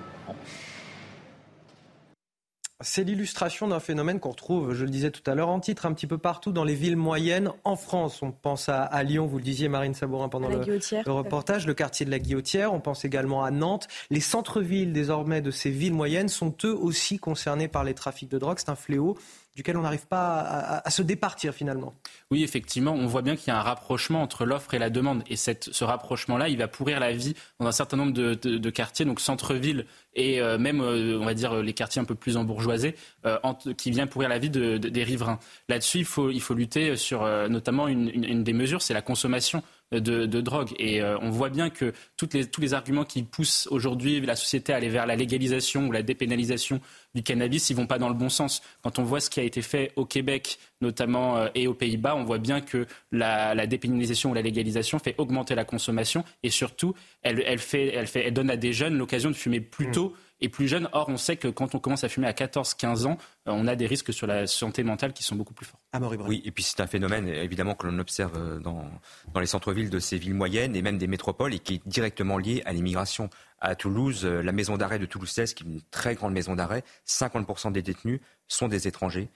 C'est 2.82 3.04
l'illustration 3.04 3.68
d'un 3.68 3.80
phénomène 3.80 4.20
qu'on 4.20 4.30
retrouve, 4.30 4.74
je 4.74 4.84
le 4.84 4.90
disais 4.90 5.10
tout 5.10 5.28
à 5.30 5.34
l'heure, 5.34 5.48
en 5.48 5.60
titre 5.60 5.86
un 5.86 5.92
petit 5.92 6.06
peu 6.06 6.18
partout 6.18 6.52
dans 6.52 6.64
les 6.64 6.74
villes 6.74 6.96
moyennes 6.96 7.50
en 7.64 7.76
France. 7.76 8.22
On 8.22 8.32
pense 8.32 8.68
à, 8.68 9.02
Lyon, 9.02 9.26
vous 9.26 9.38
le 9.38 9.44
disiez 9.44 9.68
Marine 9.68 9.94
Sabourin 9.94 10.28
pendant 10.28 10.48
le, 10.48 10.60
le, 10.64 11.12
reportage, 11.12 11.66
le 11.66 11.74
quartier 11.74 12.04
de 12.06 12.10
la 12.10 12.18
Guillotière. 12.18 12.72
On 12.72 12.80
pense 12.80 13.04
également 13.04 13.44
à 13.44 13.50
Nantes. 13.50 13.88
Les 14.10 14.20
centres-villes 14.20 14.92
désormais 14.92 15.40
de 15.40 15.50
ces 15.50 15.70
villes 15.70 15.94
moyennes 15.94 16.28
sont 16.28 16.54
eux 16.64 16.74
aussi 16.74 17.18
concernés 17.18 17.68
par 17.68 17.84
les 17.84 17.94
trafics 17.94 18.30
de 18.30 18.38
drogue. 18.38 18.58
C'est 18.58 18.70
un 18.70 18.76
fléau 18.76 19.16
duquel 19.54 19.76
on 19.76 19.82
n'arrive 19.82 20.06
pas 20.06 20.80
à, 20.84 20.90
se 20.90 21.02
départir 21.02 21.54
finalement. 21.54 21.94
Oui, 22.30 22.42
effectivement, 22.42 22.92
on 22.92 23.06
voit 23.06 23.22
bien 23.22 23.36
qu'il 23.36 23.48
y 23.48 23.50
a 23.50 23.58
un 23.58 23.62
rapprochement 23.62 24.22
entre 24.22 24.46
l'offre 24.46 24.72
et 24.74 24.78
la 24.78 24.88
demande. 24.88 25.22
Et 25.28 25.36
ce 25.36 25.84
rapprochement-là, 25.84 26.48
il 26.48 26.56
va 26.56 26.68
pourrir 26.68 27.00
la 27.00 27.12
vie 27.12 27.34
dans 27.60 27.66
un 27.66 27.72
certain 27.72 27.96
nombre 27.96 28.12
de, 28.12 28.70
quartiers, 28.70 29.04
donc 29.04 29.20
centre-ville 29.20 29.86
et 30.14 30.40
euh, 30.40 30.58
même, 30.58 30.80
euh, 30.80 31.18
on 31.20 31.24
va 31.24 31.34
dire, 31.34 31.62
les 31.62 31.72
quartiers 31.72 32.00
un 32.00 32.04
peu 32.04 32.14
plus 32.14 32.36
embourgeoisés, 32.36 32.94
euh, 33.26 33.38
qui 33.76 33.90
vient 33.90 34.06
pourrir 34.06 34.28
la 34.28 34.38
vie 34.38 34.50
des 34.50 35.04
riverains. 35.04 35.38
Là-dessus, 35.68 35.98
il 35.98 36.04
faut, 36.04 36.30
il 36.30 36.40
faut 36.40 36.54
lutter 36.54 36.96
sur 36.96 37.26
notamment 37.48 37.88
une 37.88 38.44
des 38.44 38.52
mesures, 38.52 38.82
c'est 38.82 38.94
la 38.94 39.02
consommation 39.02 39.62
de, 40.00 40.40
drogue. 40.40 40.70
Et 40.78 41.02
euh, 41.02 41.18
on 41.20 41.30
voit 41.30 41.50
bien 41.50 41.70
que 41.70 41.92
toutes 42.16 42.34
les, 42.34 42.46
tous 42.46 42.60
les 42.60 42.74
arguments 42.74 43.04
qui 43.04 43.22
poussent 43.22 43.68
aujourd'hui 43.70 44.20
la 44.20 44.36
société 44.36 44.72
à 44.72 44.76
aller 44.76 44.88
vers 44.88 45.06
la 45.06 45.16
légalisation 45.16 45.86
ou 45.88 45.92
la 45.92 46.02
dépénalisation 46.02 46.80
du 47.14 47.22
cannabis, 47.22 47.70
ils 47.70 47.76
vont 47.76 47.86
pas 47.86 47.98
dans 47.98 48.08
le 48.08 48.14
bon 48.14 48.28
sens. 48.28 48.62
Quand 48.82 48.98
on 48.98 49.04
voit 49.04 49.20
ce 49.20 49.30
qui 49.30 49.40
a 49.40 49.42
été 49.42 49.62
fait 49.62 49.92
au 49.96 50.04
Québec, 50.04 50.58
notamment, 50.80 51.36
euh, 51.36 51.48
et 51.54 51.66
aux 51.66 51.74
Pays-Bas, 51.74 52.16
on 52.16 52.24
voit 52.24 52.38
bien 52.38 52.60
que 52.60 52.86
la, 53.10 53.54
la, 53.54 53.66
dépénalisation 53.66 54.30
ou 54.30 54.34
la 54.34 54.42
légalisation 54.42 54.98
fait 54.98 55.14
augmenter 55.18 55.54
la 55.54 55.64
consommation 55.64 56.24
et 56.42 56.50
surtout, 56.50 56.94
elle, 57.22 57.42
elle, 57.46 57.58
fait, 57.58 57.88
elle, 57.94 58.06
fait, 58.06 58.26
elle 58.26 58.34
donne 58.34 58.50
à 58.50 58.56
des 58.56 58.72
jeunes 58.72 58.96
l'occasion 58.96 59.30
de 59.30 59.36
fumer 59.36 59.60
plus 59.60 59.88
mmh. 59.88 59.92
tôt 59.92 60.14
et 60.42 60.48
plus 60.48 60.68
jeunes. 60.68 60.88
Or, 60.92 61.08
on 61.08 61.16
sait 61.16 61.36
que 61.36 61.48
quand 61.48 61.74
on 61.74 61.78
commence 61.78 62.04
à 62.04 62.08
fumer 62.08 62.26
à 62.26 62.32
14-15 62.32 63.06
ans, 63.06 63.16
euh, 63.48 63.52
on 63.52 63.66
a 63.66 63.76
des 63.76 63.86
risques 63.86 64.12
sur 64.12 64.26
la 64.26 64.46
santé 64.46 64.82
mentale 64.82 65.12
qui 65.12 65.22
sont 65.22 65.36
beaucoup 65.36 65.54
plus 65.54 65.64
forts. 65.64 65.80
oui, 66.26 66.42
et 66.44 66.50
puis 66.50 66.64
c'est 66.64 66.80
un 66.80 66.86
phénomène 66.86 67.28
évidemment 67.28 67.74
que 67.74 67.86
l'on 67.86 67.98
observe 67.98 68.36
euh, 68.36 68.58
dans, 68.58 68.84
dans 69.32 69.40
les 69.40 69.46
centres-villes 69.46 69.90
de 69.90 69.98
ces 69.98 70.18
villes 70.18 70.34
moyennes 70.34 70.76
et 70.76 70.82
même 70.82 70.98
des 70.98 71.06
métropoles 71.06 71.54
et 71.54 71.58
qui 71.60 71.74
est 71.74 71.88
directement 71.88 72.36
lié 72.36 72.62
à 72.66 72.72
l'immigration. 72.72 73.30
À 73.60 73.76
Toulouse, 73.76 74.24
euh, 74.24 74.42
la 74.42 74.52
maison 74.52 74.76
d'arrêt 74.76 74.98
de 74.98 75.06
Toulouse 75.06 75.30
16, 75.30 75.54
qui 75.54 75.62
est 75.62 75.66
une 75.66 75.80
très 75.90 76.16
grande 76.16 76.32
maison 76.32 76.56
d'arrêt, 76.56 76.82
50% 77.06 77.72
des 77.72 77.82
détenus 77.82 78.20
sont 78.48 78.68
des 78.68 78.88
étrangers, 78.88 79.28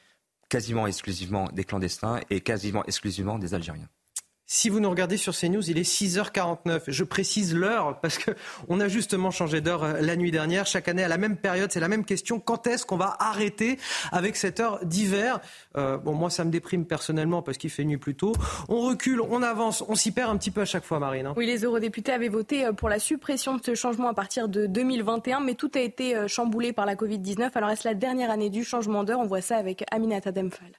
quasiment 0.49 0.87
exclusivement 0.87 1.49
des 1.53 1.65
clandestins 1.65 2.21
et 2.29 2.41
quasiment 2.41 2.85
exclusivement 2.85 3.39
des 3.39 3.55
Algériens. 3.55 3.89
Si 4.49 4.68
vous 4.68 4.78
nous 4.78 4.88
regardez 4.88 5.16
sur 5.16 5.36
CNews, 5.36 5.68
il 5.68 5.76
est 5.76 5.82
6h49. 5.82 6.82
Je 6.86 7.03
précise 7.03 7.53
l'heure 7.53 7.99
parce 8.01 8.16
que 8.16 8.30
on 8.68 8.78
a 8.78 8.86
justement 8.86 9.32
changé 9.32 9.61
d'heure 9.61 9.82
euh, 9.82 10.01
la 10.01 10.14
nuit 10.14 10.30
dernière. 10.30 10.66
Chaque 10.66 10.86
année, 10.86 11.03
à 11.03 11.09
la 11.09 11.18
même 11.18 11.36
période, 11.36 11.72
c'est 11.72 11.80
la 11.80 11.88
même 11.88 12.05
question. 12.05 12.38
Quand 12.38 12.68
est-ce 12.68 12.86
qu'on 12.86 12.97
va 12.97 13.16
arrêter 13.18 13.76
avec 14.12 14.36
cette 14.36 14.61
heure 14.61 14.78
d'hiver? 14.84 15.40
Euh, 15.76 15.97
Bon, 15.97 16.12
moi, 16.12 16.30
ça 16.30 16.44
me 16.44 16.51
déprime 16.51 16.84
personnellement 16.84 17.42
parce 17.42 17.59
qu'il 17.59 17.70
fait 17.70 17.82
nuit 17.82 17.97
plus 17.97 18.14
tôt. 18.14 18.34
On 18.68 18.82
recule, 18.82 19.20
on 19.20 19.42
avance, 19.42 19.82
on 19.88 19.97
s'y 19.97 20.12
perd 20.12 20.30
un 20.30 20.36
petit 20.36 20.53
peu 20.53 20.61
à 20.61 20.64
chaque 20.64 20.84
fois, 20.84 21.01
Marine. 21.01 21.26
Hein. 21.26 21.34
Oui, 21.36 21.47
les 21.47 21.64
eurodéputés 21.64 22.12
avaient 22.12 22.28
voté 22.28 22.66
euh, 22.66 22.72
pour 22.72 22.88
la 22.88 23.01
suppression 23.01 23.57
de 23.57 23.64
ce 23.64 23.74
changement 23.74 24.09
à 24.09 24.14
partir 24.14 24.49
de 24.49 24.66
2021, 24.66 25.40
mais 25.40 25.55
tout 25.55 25.72
a 25.74 25.80
été 25.80 26.28
chamboulé 26.28 26.72
par 26.72 26.86
la 26.86 26.94
Covid-19. 26.94 27.51
Alors, 27.57 27.70
est-ce 27.70 27.88
la 27.88 27.94
dernière 27.94 28.30
année 28.30 28.51
du 28.51 28.62
changement 28.62 29.03
d'heure? 29.03 29.18
On 29.18 29.26
voit 29.26 29.40
ça 29.40 29.57
avec 29.57 29.84
Aminata 29.90 30.30
Demphal. 30.30 30.70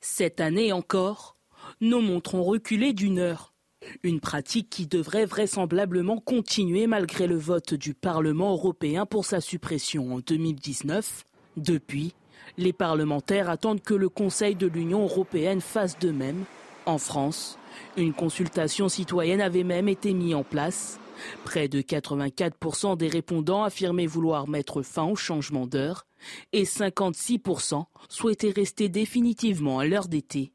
Cette 0.00 0.40
année 0.40 0.72
encore, 0.72 1.36
nos 1.80 2.00
montres 2.00 2.34
ont 2.34 2.44
reculé 2.44 2.92
d'une 2.92 3.18
heure. 3.18 3.52
Une 4.02 4.20
pratique 4.20 4.70
qui 4.70 4.86
devrait 4.86 5.26
vraisemblablement 5.26 6.18
continuer 6.18 6.86
malgré 6.86 7.26
le 7.26 7.36
vote 7.36 7.74
du 7.74 7.94
Parlement 7.94 8.52
européen 8.52 9.06
pour 9.06 9.24
sa 9.24 9.40
suppression 9.40 10.14
en 10.14 10.18
2019. 10.18 11.24
Depuis, 11.56 12.14
les 12.58 12.72
parlementaires 12.72 13.50
attendent 13.50 13.82
que 13.82 13.94
le 13.94 14.08
Conseil 14.08 14.54
de 14.54 14.66
l'Union 14.66 15.02
européenne 15.02 15.60
fasse 15.60 15.98
de 15.98 16.10
même. 16.10 16.44
En 16.86 16.98
France, 16.98 17.58
une 17.96 18.12
consultation 18.12 18.88
citoyenne 18.88 19.40
avait 19.40 19.64
même 19.64 19.88
été 19.88 20.12
mise 20.14 20.34
en 20.34 20.44
place. 20.44 20.98
Près 21.44 21.68
de 21.68 21.80
84% 21.80 22.96
des 22.96 23.08
répondants 23.08 23.64
affirmaient 23.64 24.06
vouloir 24.06 24.48
mettre 24.48 24.82
fin 24.82 25.04
au 25.04 25.16
changement 25.16 25.66
d'heure 25.66 26.06
et 26.52 26.64
56% 26.64 27.84
souhaitaient 28.08 28.50
rester 28.50 28.88
définitivement 28.88 29.78
à 29.78 29.86
l'heure 29.86 30.08
d'été. 30.08 30.52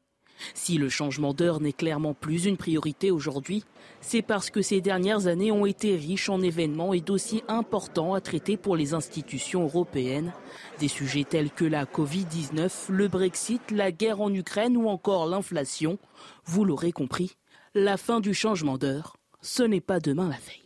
Si 0.54 0.76
le 0.76 0.88
changement 0.88 1.34
d'heure 1.34 1.60
n'est 1.60 1.72
clairement 1.72 2.14
plus 2.14 2.46
une 2.46 2.56
priorité 2.56 3.10
aujourd'hui, 3.10 3.64
c'est 4.00 4.22
parce 4.22 4.50
que 4.50 4.62
ces 4.62 4.80
dernières 4.80 5.26
années 5.26 5.52
ont 5.52 5.66
été 5.66 5.94
riches 5.94 6.28
en 6.28 6.40
événements 6.40 6.92
et 6.92 7.00
dossiers 7.00 7.44
importants 7.48 8.14
à 8.14 8.20
traiter 8.20 8.56
pour 8.56 8.76
les 8.76 8.94
institutions 8.94 9.62
européennes. 9.62 10.32
Des 10.78 10.88
sujets 10.88 11.24
tels 11.24 11.50
que 11.50 11.64
la 11.64 11.84
Covid-19, 11.84 12.70
le 12.88 13.08
Brexit, 13.08 13.70
la 13.70 13.92
guerre 13.92 14.20
en 14.20 14.32
Ukraine 14.32 14.76
ou 14.76 14.88
encore 14.88 15.26
l'inflation. 15.26 15.98
Vous 16.44 16.64
l'aurez 16.64 16.92
compris, 16.92 17.36
la 17.74 17.96
fin 17.96 18.20
du 18.20 18.34
changement 18.34 18.78
d'heure, 18.78 19.16
ce 19.42 19.62
n'est 19.62 19.80
pas 19.80 20.00
demain 20.00 20.28
la 20.28 20.38
veille. 20.38 20.62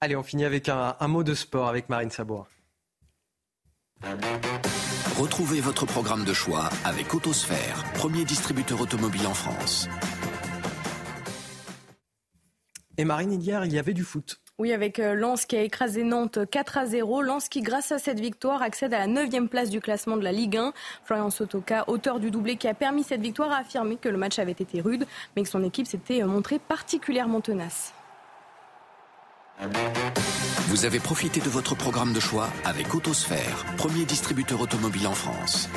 Allez, 0.00 0.14
on 0.14 0.22
finit 0.22 0.44
avec 0.44 0.68
un, 0.68 0.94
mot 1.08 1.24
de 1.24 1.34
sport 1.34 1.66
avec 1.66 1.88
Marine 1.88 2.10
Sabour. 2.10 2.46
Retrouvez 5.18 5.60
votre 5.60 5.86
programme 5.86 6.24
de 6.24 6.32
choix 6.32 6.68
avec 6.84 7.12
Autosphère, 7.14 7.82
premier 7.94 8.24
distributeur 8.24 8.80
automobile 8.80 9.26
en 9.26 9.34
France. 9.34 9.88
Et 12.96 13.04
Marine, 13.04 13.32
hier, 13.32 13.64
il 13.64 13.72
y 13.72 13.78
avait 13.78 13.94
du 13.94 14.04
foot. 14.04 14.40
Oui, 14.58 14.72
avec 14.72 14.98
euh, 14.98 15.14
Lens 15.14 15.46
qui 15.46 15.56
a 15.56 15.62
écrasé 15.62 16.02
Nantes 16.02 16.40
4 16.50 16.78
à 16.78 16.86
0. 16.86 17.22
Lens 17.22 17.48
qui, 17.48 17.62
grâce 17.62 17.92
à 17.92 17.98
cette 17.98 18.18
victoire, 18.18 18.60
accède 18.60 18.92
à 18.92 18.98
la 18.98 19.06
9 19.06 19.46
place 19.46 19.70
du 19.70 19.80
classement 19.80 20.16
de 20.16 20.24
la 20.24 20.32
Ligue 20.32 20.56
1. 20.56 20.72
Florian 21.04 21.30
Sotoka, 21.30 21.84
auteur 21.86 22.18
du 22.18 22.32
doublé 22.32 22.56
qui 22.56 22.66
a 22.66 22.74
permis 22.74 23.04
cette 23.04 23.20
victoire, 23.20 23.52
a 23.52 23.58
affirmé 23.58 23.96
que 23.96 24.08
le 24.08 24.18
match 24.18 24.40
avait 24.40 24.50
été 24.50 24.80
rude, 24.80 25.06
mais 25.36 25.44
que 25.44 25.48
son 25.48 25.62
équipe 25.62 25.86
s'était 25.86 26.24
euh, 26.24 26.26
montrée 26.26 26.58
particulièrement 26.58 27.40
tenace. 27.40 27.94
Vous 30.68 30.84
avez 30.84 30.98
profité 30.98 31.38
de 31.40 31.48
votre 31.48 31.76
programme 31.76 32.12
de 32.12 32.20
choix 32.20 32.48
avec 32.64 32.94
Autosphère, 32.94 33.64
premier 33.76 34.04
distributeur 34.04 34.60
automobile 34.60 35.06
en 35.06 35.14
France. 35.14 35.68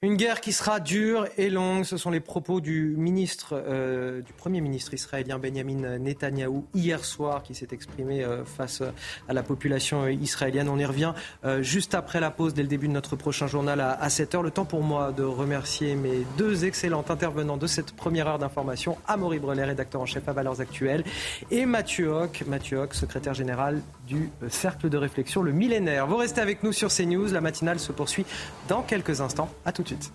Une 0.00 0.14
guerre 0.14 0.40
qui 0.40 0.52
sera 0.52 0.78
dure 0.78 1.26
et 1.38 1.50
longue, 1.50 1.82
ce 1.82 1.96
sont 1.96 2.12
les 2.12 2.20
propos 2.20 2.60
du 2.60 2.94
ministre, 2.96 3.60
euh, 3.66 4.22
du 4.22 4.32
premier 4.32 4.60
ministre 4.60 4.94
israélien 4.94 5.40
Benjamin 5.40 5.98
Netanyahou 5.98 6.66
hier 6.72 7.04
soir, 7.04 7.42
qui 7.42 7.56
s'est 7.56 7.66
exprimé 7.72 8.22
euh, 8.22 8.44
face 8.44 8.80
à 9.28 9.32
la 9.32 9.42
population 9.42 10.06
israélienne. 10.06 10.68
On 10.68 10.78
y 10.78 10.84
revient 10.84 11.14
euh, 11.44 11.64
juste 11.64 11.96
après 11.96 12.20
la 12.20 12.30
pause, 12.30 12.54
dès 12.54 12.62
le 12.62 12.68
début 12.68 12.86
de 12.86 12.92
notre 12.92 13.16
prochain 13.16 13.48
journal 13.48 13.80
à, 13.80 14.00
à 14.00 14.08
7 14.08 14.34
h 14.34 14.42
Le 14.44 14.52
temps 14.52 14.64
pour 14.64 14.84
moi 14.84 15.10
de 15.10 15.24
remercier 15.24 15.96
mes 15.96 16.24
deux 16.36 16.64
excellents 16.64 17.04
intervenants 17.08 17.56
de 17.56 17.66
cette 17.66 17.90
première 17.90 18.28
heure 18.28 18.38
d'information, 18.38 18.98
Amaury 19.08 19.40
Brelet, 19.40 19.64
rédacteur 19.64 20.00
en 20.00 20.06
chef 20.06 20.28
à 20.28 20.32
Valeurs 20.32 20.60
Actuelles, 20.60 21.02
et 21.50 21.66
Mathieu 21.66 22.06
Hoc, 22.10 22.44
Mathieu 22.46 22.78
Hoc, 22.78 22.94
secrétaire 22.94 23.34
général 23.34 23.82
du 24.08 24.30
Cercle 24.48 24.88
de 24.88 24.96
réflexion 24.96 25.42
Le 25.42 25.52
Millénaire. 25.52 26.06
Vous 26.06 26.16
restez 26.16 26.40
avec 26.40 26.62
nous 26.62 26.72
sur 26.72 26.88
CNews. 26.88 27.28
La 27.32 27.40
matinale 27.40 27.78
se 27.78 27.92
poursuit 27.92 28.26
dans 28.68 28.82
quelques 28.82 29.20
instants. 29.20 29.50
À 29.64 29.72
tout 29.72 29.82
de 29.82 29.88
suite. 29.88 30.12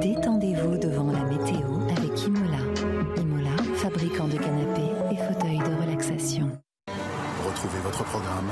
Détendez-vous 0.00 0.78
devant 0.78 1.10
la 1.10 1.24
météo 1.24 1.80
avec 1.96 2.26
Imola. 2.26 2.58
Imola, 3.16 3.56
fabricant 3.74 4.28
de 4.28 4.36
canapés 4.36 4.92
et 5.12 5.16
fauteuils 5.16 5.58
de 5.58 5.82
relaxation. 5.82 6.52
Retrouvez 7.46 7.80
votre 7.82 8.04
programme 8.04 8.50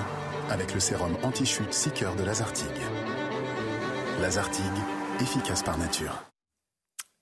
avec 0.51 0.73
le 0.73 0.81
sérum 0.81 1.13
anti-chute 1.23 1.73
Seeker 1.73 2.17
de 2.17 2.25
Lazartigue. 2.25 2.69
Lazartigue, 4.21 4.65
efficace 5.21 5.63
par 5.63 5.77
nature. 5.79 6.34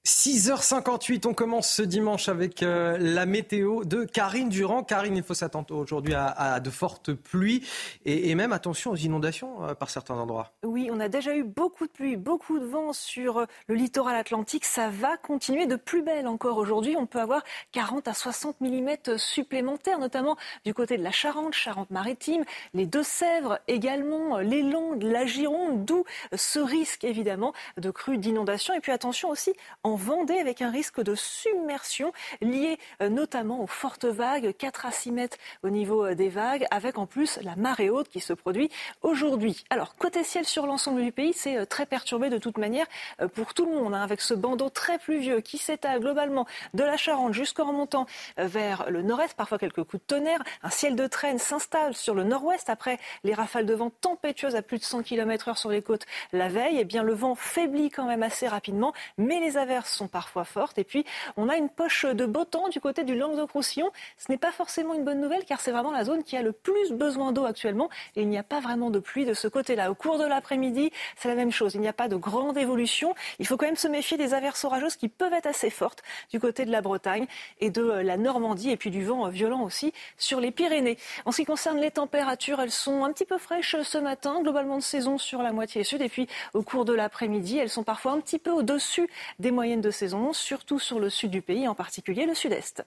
6h58, 0.05 1.29
on 1.29 1.33
commence 1.33 1.69
ce 1.69 1.83
dimanche 1.83 2.29
avec 2.29 2.65
euh, 2.65 2.99
la 2.99 3.25
météo 3.25 3.85
de 3.85 4.03
Karine 4.03 4.49
Durand. 4.49 4.83
Karine, 4.83 5.17
il 5.17 5.23
faut 5.23 5.35
s'attendre 5.35 5.77
aujourd'hui 5.77 6.15
à, 6.17 6.59
de 6.59 6.71
fortes 6.71 7.13
pluies 7.13 7.65
et, 8.05 8.35
même 8.35 8.53
attention 8.53 8.91
aux 8.91 8.97
inondations 8.97 9.65
euh, 9.65 9.75
par 9.75 9.91
certains 9.91 10.17
endroits. 10.17 10.51
Oui, 10.65 10.91
on 10.93 10.99
a 10.99 11.09
déjà 11.09 11.37
eu 11.37 11.45
beaucoup 11.45 11.87
de 11.87 11.93
pluie, 11.93 12.17
beaucoup 12.17 12.59
de 12.59 12.65
vent 12.65 12.93
sur 12.93 13.39
euh, 13.39 13.47
le 13.69 13.77
littoral 13.77 14.17
atlantique. 14.17 14.65
Ça 14.65 14.89
va 14.89 15.17
continuer 15.19 15.67
de 15.67 15.77
plus 15.77 16.03
belle 16.03 16.27
encore 16.27 16.59
aujourd'hui. 16.59 16.97
On 16.99 17.07
peut 17.07 17.21
avoir 17.21 17.45
40 17.71 18.09
à 18.09 18.15
60 18.15 18.61
mm 18.61 19.19
supplémentaires, 19.19 20.01
notamment 20.01 20.37
du 20.65 20.75
côté 20.75 20.99
de 20.99 21.05
la 21.05 21.13
Charente, 21.13 21.55
Charente-Maritime, 21.55 22.43
les 22.75 22.87
Deux-Sèvres 22.87 23.61
également, 23.69 24.39
les 24.39 24.63
Landes, 24.63 25.05
la 25.05 25.27
Gironde, 25.27 25.85
d'où 25.85 26.05
ce 26.35 26.59
risque 26.59 27.05
évidemment 27.05 27.53
de 27.77 27.93
crues 27.93 28.19
d'inondation. 28.19 28.75
Et 28.75 28.81
puis 28.81 28.91
attention 28.91 29.29
aussi 29.29 29.53
en 29.85 29.92
Vendée 29.97 30.39
avec 30.39 30.63
un 30.63 30.71
risque 30.71 31.03
de 31.03 31.15
submersion 31.15 32.13
lié 32.41 32.79
euh, 33.01 33.09
notamment 33.09 33.63
aux 33.63 33.67
fortes 33.67 34.05
vagues, 34.05 34.55
4 34.57 34.87
à 34.87 34.91
6 34.91 35.13
mètres 35.13 35.37
au 35.63 35.71
niveau 35.71 36.07
euh, 36.07 36.15
des 36.15 36.29
vagues, 36.29 36.67
avec 36.71 36.99
en 36.99 37.07
plus 37.07 37.39
la 37.43 37.57
marée 37.57 37.91
haute 37.91 38.09
qui 38.09 38.21
se 38.21 38.33
produit 38.33 38.71
aujourd'hui. 39.03 39.65
Alors, 39.71 39.95
côté 39.97 40.25
ciel 40.25 40.45
sur 40.45 40.67
l'ensemble 40.67 41.03
du 41.03 41.13
pays, 41.13 41.33
c'est 41.33 41.57
euh, 41.57 41.65
très 41.67 41.87
perturbé 41.87 42.31
de 42.31 42.39
toute 42.39 42.59
manière 42.59 42.87
pour 43.35 43.55
tout 43.55 43.67
le 43.67 43.73
monde, 43.73 43.95
hein, 43.95 44.03
avec 44.03 44.21
ce 44.21 44.35
bandeau 44.35 44.71
très 44.71 44.99
pluvieux 44.99 45.41
qui 45.41 45.59
s'étale 45.59 46.01
globalement 46.01 46.47
de 46.75 46.85
la 46.85 46.97
Charente 46.97 47.35
jusqu'en 47.35 47.69
remontant 47.69 48.07
vers 48.37 48.91
le 48.91 49.03
nord-est, 49.03 49.35
parfois 49.35 49.59
quelques 49.59 49.85
coups 49.85 50.03
de 50.03 50.07
tonnerre. 50.07 50.43
Un 50.63 50.71
ciel 50.71 50.97
de 50.97 51.07
traîne 51.07 51.39
s'installe 51.39 51.95
sur 51.95 52.15
le 52.15 52.25
nord-ouest 52.25 52.71
après 52.71 52.99
les 53.25 53.35
rafales 53.35 53.67
de 53.67 53.75
vent 53.75 53.91
tempétueuses 53.91 54.57
à 54.57 54.63
plus 54.63 54.79
de 54.79 54.85
100 54.85 55.03
km 55.03 55.51
h 55.51 55.57
sur 55.57 55.71
les 55.71 55.83
côtes 55.83 56.07
la 56.33 56.49
veille. 56.49 56.79
Eh 56.79 56.85
bien, 56.85 57.03
le 57.03 57.13
vent 57.13 57.35
faiblit 57.35 57.91
quand 57.91 58.07
même 58.07 58.23
assez 58.23 58.49
rapidement, 58.49 58.93
mais 59.19 59.41
les 59.41 59.57
averses 59.57 59.82
sont 59.87 60.09
parfois 60.09 60.45
fortes. 60.45 60.79
Et 60.79 60.85
puis, 60.85 61.05
on 61.37 61.49
a 61.49 61.57
une 61.57 61.69
poche 61.69 62.05
de 62.05 62.27
beau 62.27 62.45
temps 62.45 62.69
du 62.69 62.81
côté 62.81 63.05
du 63.05 63.15
Languedoc-Roussillon. 63.15 63.91
Ce 64.19 64.31
n'est 64.31 64.39
pas 64.39 64.53
forcément 64.53 64.95
une 64.95 65.05
bonne 65.05 65.21
nouvelle 65.21 65.45
car 65.45 65.61
c'est 65.61 65.73
vraiment 65.73 65.93
la 65.93 66.05
zone 66.05 66.23
qui 66.25 66.37
a 66.37 66.43
le 66.43 66.53
plus 66.53 66.93
besoin 66.93 67.33
d'eau 67.33 67.45
actuellement 67.45 67.89
et 68.17 68.23
il 68.23 68.29
n'y 68.29 68.39
a 68.39 68.43
pas 68.43 68.61
vraiment 68.61 68.91
de 68.91 68.99
pluie 68.99 69.25
de 69.25 69.35
ce 69.35 69.49
côté-là. 69.49 69.91
Au 69.91 69.95
cours 69.95 70.19
de 70.19 70.25
l'après-midi, 70.25 70.91
c'est 71.17 71.29
la 71.29 71.35
même 71.35 71.51
chose. 71.51 71.75
Il 71.75 71.81
n'y 71.81 71.89
a 71.89 71.93
pas 71.93 72.09
de 72.09 72.17
grande 72.17 72.57
évolution. 72.59 73.15
Il 73.39 73.47
faut 73.47 73.57
quand 73.57 73.67
même 73.67 73.77
se 73.77 73.89
méfier 73.89 74.17
des 74.17 74.35
averses 74.35 74.65
orageuses 74.65 74.97
qui 74.97 75.09
peuvent 75.09 75.33
être 75.33 75.47
assez 75.47 75.71
fortes 75.71 76.03
du 76.31 76.41
côté 76.41 76.65
de 76.65 76.71
la 76.71 76.81
Bretagne 76.81 77.27
et 77.61 77.71
de 77.71 77.83
euh, 77.83 78.03
la 78.03 78.17
Normandie 78.17 78.71
et 78.71 78.77
puis 78.77 78.91
du 78.91 79.05
vent 79.05 79.27
euh, 79.27 79.31
violent 79.31 79.63
aussi 79.63 79.93
sur 80.17 80.41
les 80.41 80.51
Pyrénées. 80.51 80.99
En 81.25 81.33
ce 81.33 81.39
qui 81.39 81.45
concerne 81.45 81.79
les 81.79 81.91
températures, 81.91 82.61
elles 82.61 82.71
sont 82.71 83.05
un 83.05 83.13
petit 83.13 83.25
peu 83.25 83.39
fraîches 83.39 83.77
ce 83.83 83.99
matin, 83.99 84.41
globalement 84.43 84.77
de 84.77 84.83
saison 84.83 85.19
sur 85.19 85.43
la 85.43 85.53
moitié 85.53 85.85
sud 85.85 86.03
et 86.03 86.09
puis 86.09 86.29
au 86.55 86.63
cours 86.63 86.85
de 86.85 86.93
l'après-midi, 86.93 87.59
elles 87.59 87.71
sont 87.71 87.85
parfois 87.85 88.13
un 88.13 88.21
petit 88.21 88.39
peu 88.39 88.51
au-dessus 88.51 89.09
des 89.39 89.51
moyennes 89.51 89.72
de 89.81 89.91
saison, 89.91 90.33
surtout 90.33 90.79
sur 90.79 90.99
le 90.99 91.11
sud 91.11 91.31
du 91.31 91.43
pays, 91.43 91.67
en 91.69 91.75
particulier 91.75 92.27
le 92.27 92.35
sud-est. 92.35 92.85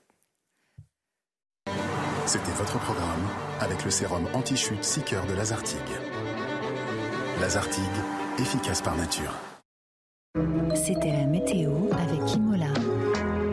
C'était 2.25 2.51
votre 2.51 2.79
programme 2.79 3.27
avec 3.59 3.83
le 3.85 3.91
sérum 3.91 4.27
anti-chute 4.33 4.83
Seeker 4.83 5.25
de 5.27 5.33
Lazartigue. 5.33 5.79
Lazartigue, 7.39 7.83
efficace 8.39 8.81
par 8.81 8.95
nature. 8.95 9.33
C'était 10.75 11.11
la 11.11 11.25
météo 11.25 11.71
avec 11.93 12.33
Imola. 12.33 12.73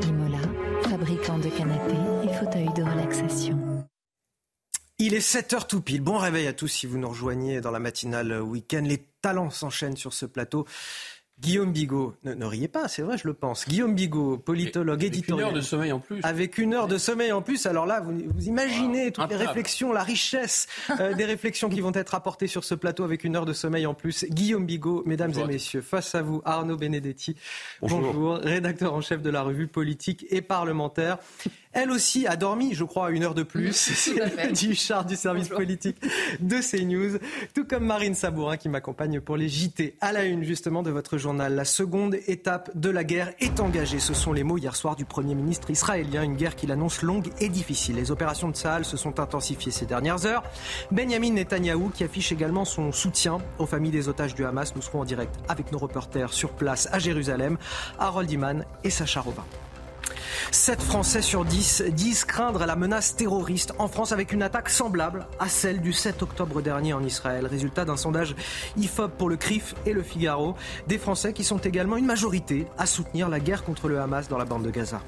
Imola, 0.02 0.40
fabricant 0.88 1.38
de 1.38 1.48
canapés 1.48 2.28
et 2.28 2.34
fauteuils 2.34 2.72
de 2.74 2.82
relaxation. 2.82 3.86
Il 4.98 5.14
est 5.14 5.18
7h 5.18 5.66
tout 5.66 5.80
pile. 5.80 6.00
Bon 6.00 6.16
réveil 6.16 6.46
à 6.46 6.52
tous 6.52 6.68
si 6.68 6.86
vous 6.86 6.96
nous 6.96 7.08
rejoignez 7.08 7.60
dans 7.60 7.72
la 7.72 7.80
matinale 7.80 8.40
week-end. 8.40 8.82
Les 8.84 9.04
talents 9.20 9.50
s'enchaînent 9.50 9.96
sur 9.96 10.12
ce 10.12 10.26
plateau. 10.26 10.64
Guillaume 11.42 11.72
Bigot, 11.72 12.14
ne, 12.22 12.44
riez 12.44 12.68
pas, 12.68 12.86
c'est 12.86 13.02
vrai, 13.02 13.18
je 13.18 13.26
le 13.26 13.34
pense. 13.34 13.66
Guillaume 13.66 13.96
Bigot, 13.96 14.38
politologue, 14.38 15.02
éditorial. 15.02 15.48
Avec 15.48 15.50
une 15.50 15.56
heure 15.56 15.60
de 15.60 15.66
sommeil 15.66 15.92
en 15.92 15.98
plus. 15.98 16.20
Avec 16.22 16.58
une 16.58 16.72
heure 16.72 16.86
de 16.86 16.98
sommeil 16.98 17.32
en 17.32 17.42
plus. 17.42 17.66
Alors 17.66 17.84
là, 17.84 18.00
vous, 18.00 18.12
imaginez 18.46 19.10
toutes 19.10 19.28
les 19.28 19.36
réflexions, 19.36 19.92
la 19.92 20.04
richesse 20.04 20.68
euh, 21.00 21.14
des 21.16 21.24
réflexions 21.24 21.68
qui 21.68 21.80
vont 21.80 21.90
être 21.94 22.14
apportées 22.14 22.46
sur 22.46 22.62
ce 22.62 22.76
plateau 22.76 23.02
avec 23.02 23.24
une 23.24 23.34
heure 23.34 23.44
de 23.44 23.52
sommeil 23.52 23.86
en 23.86 23.94
plus. 23.94 24.24
Guillaume 24.30 24.66
Bigot, 24.66 25.02
mesdames 25.04 25.32
et 25.36 25.44
messieurs, 25.44 25.82
face 25.82 26.14
à 26.14 26.22
vous, 26.22 26.42
Arnaud 26.44 26.76
Benedetti. 26.76 27.34
Bonjour. 27.80 28.36
rédacteur 28.36 28.94
en 28.94 29.00
chef 29.00 29.20
de 29.20 29.30
la 29.30 29.42
revue 29.42 29.66
politique 29.66 30.24
et 30.30 30.42
parlementaire. 30.42 31.18
Elle 31.72 31.90
aussi 31.90 32.26
a 32.26 32.36
dormi, 32.36 32.74
je 32.74 32.84
crois, 32.84 33.10
une 33.10 33.24
heure 33.24 33.34
de 33.34 33.42
plus. 33.42 33.72
C'est 33.72 34.52
du 34.52 34.74
char 34.74 35.06
du 35.06 35.16
service 35.16 35.48
politique 35.48 35.96
de 36.40 36.58
CNews. 36.60 37.18
Tout 37.54 37.64
comme 37.64 37.86
Marine 37.86 38.14
Sabourin 38.14 38.56
qui 38.56 38.68
m'accompagne 38.68 39.20
pour 39.20 39.36
les 39.36 39.48
JT. 39.48 39.96
À 40.00 40.12
la 40.12 40.24
une, 40.24 40.44
justement, 40.44 40.82
de 40.82 40.90
votre 40.90 41.16
La 41.38 41.64
seconde 41.64 42.16
étape 42.26 42.70
de 42.74 42.90
la 42.90 43.04
guerre 43.04 43.32
est 43.40 43.60
engagée. 43.60 43.98
Ce 43.98 44.14
sont 44.14 44.32
les 44.32 44.44
mots 44.44 44.58
hier 44.58 44.76
soir 44.76 44.96
du 44.96 45.04
Premier 45.04 45.34
ministre 45.34 45.70
israélien. 45.70 46.22
Une 46.22 46.36
guerre 46.36 46.56
qu'il 46.56 46.72
annonce 46.72 47.02
longue 47.02 47.30
et 47.40 47.48
difficile. 47.48 47.96
Les 47.96 48.10
opérations 48.10 48.48
de 48.48 48.56
Sahel 48.56 48.84
se 48.84 48.96
sont 48.96 49.18
intensifiées 49.18 49.72
ces 49.72 49.86
dernières 49.86 50.26
heures. 50.26 50.42
Benjamin 50.90 51.32
Netanyahou 51.32 51.90
qui 51.90 52.04
affiche 52.04 52.32
également 52.32 52.64
son 52.64 52.92
soutien 52.92 53.38
aux 53.58 53.66
familles 53.66 53.92
des 53.92 54.08
otages 54.08 54.34
du 54.34 54.44
Hamas. 54.44 54.74
Nous 54.76 54.82
serons 54.82 55.00
en 55.00 55.04
direct 55.04 55.34
avec 55.48 55.72
nos 55.72 55.78
reporters 55.78 56.32
sur 56.32 56.50
place 56.50 56.88
à 56.92 56.98
Jérusalem, 56.98 57.56
Harold 57.98 58.30
Iman 58.30 58.64
et 58.84 58.90
Sacha 58.90 59.20
Robin. 59.20 59.44
7 60.50 60.80
Français 60.80 61.22
sur 61.22 61.44
10 61.44 61.84
disent 61.88 62.24
craindre 62.24 62.66
la 62.66 62.76
menace 62.76 63.16
terroriste 63.16 63.72
en 63.78 63.88
France 63.88 64.12
avec 64.12 64.32
une 64.32 64.42
attaque 64.42 64.68
semblable 64.68 65.26
à 65.38 65.48
celle 65.48 65.80
du 65.80 65.92
7 65.92 66.22
octobre 66.22 66.62
dernier 66.62 66.92
en 66.92 67.02
Israël. 67.02 67.46
Résultat 67.46 67.84
d'un 67.84 67.96
sondage 67.96 68.34
IFOP 68.76 69.12
pour 69.18 69.28
le 69.28 69.36
CRIF 69.36 69.74
et 69.86 69.92
le 69.92 70.02
Figaro. 70.02 70.54
Des 70.86 70.98
Français 70.98 71.32
qui 71.32 71.44
sont 71.44 71.58
également 71.58 71.96
une 71.96 72.06
majorité 72.06 72.66
à 72.78 72.86
soutenir 72.86 73.28
la 73.28 73.40
guerre 73.40 73.64
contre 73.64 73.88
le 73.88 74.00
Hamas 74.00 74.28
dans 74.28 74.38
la 74.38 74.44
bande 74.44 74.64
de 74.64 74.70
Gaza. 74.70 75.00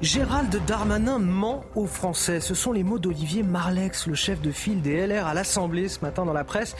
Gérald 0.00 0.64
Darmanin 0.64 1.18
ment 1.18 1.64
aux 1.74 1.86
Français. 1.86 2.38
Ce 2.38 2.54
sont 2.54 2.70
les 2.70 2.84
mots 2.84 3.00
d'Olivier 3.00 3.42
Marlex, 3.42 4.06
le 4.06 4.14
chef 4.14 4.40
de 4.40 4.52
file 4.52 4.80
des 4.80 5.04
LR 5.08 5.26
à 5.26 5.34
l'Assemblée 5.34 5.88
ce 5.88 6.00
matin 6.02 6.24
dans 6.24 6.32
la 6.32 6.44
presse. 6.44 6.76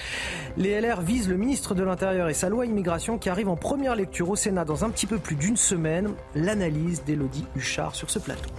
Les 0.57 0.81
LR 0.81 1.01
visent 1.01 1.29
le 1.29 1.37
ministre 1.37 1.75
de 1.75 1.83
l'Intérieur 1.83 2.29
et 2.29 2.35
sa 2.35 2.49
loi 2.49 2.65
immigration 2.65 3.19
qui 3.19 3.29
arrive 3.29 3.49
en 3.49 3.57
première 3.57 3.97
lecture 3.97 4.31
au 4.31 4.37
Sénat 4.37 4.65
dans 4.65 4.85
un 4.85 4.91
petit 4.91 5.07
peu 5.07 5.19
plus 5.19 5.35
d'une 5.35 5.57
semaine. 5.57 6.11
L'analyse 6.37 7.03
d'Élodie 7.05 7.45
Huchard 7.57 7.97
sur 7.97 8.09
ce 8.09 8.21
plateau. 8.21 8.51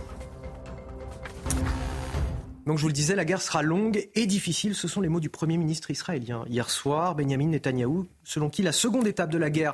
Donc 2.69 2.77
je 2.77 2.83
vous 2.83 2.89
le 2.89 2.93
disais, 2.93 3.15
la 3.15 3.25
guerre 3.25 3.41
sera 3.41 3.63
longue 3.63 4.07
et 4.13 4.27
difficile. 4.27 4.75
Ce 4.75 4.87
sont 4.87 5.01
les 5.01 5.09
mots 5.09 5.19
du 5.19 5.31
Premier 5.31 5.57
ministre 5.57 5.89
israélien. 5.89 6.43
Hier 6.47 6.69
soir, 6.69 7.15
Benjamin 7.15 7.47
Netanyahou, 7.47 8.05
selon 8.23 8.51
qui 8.51 8.61
la 8.61 8.73
seconde 8.73 9.07
étape 9.07 9.31
de 9.31 9.39
la 9.39 9.49
guerre 9.49 9.73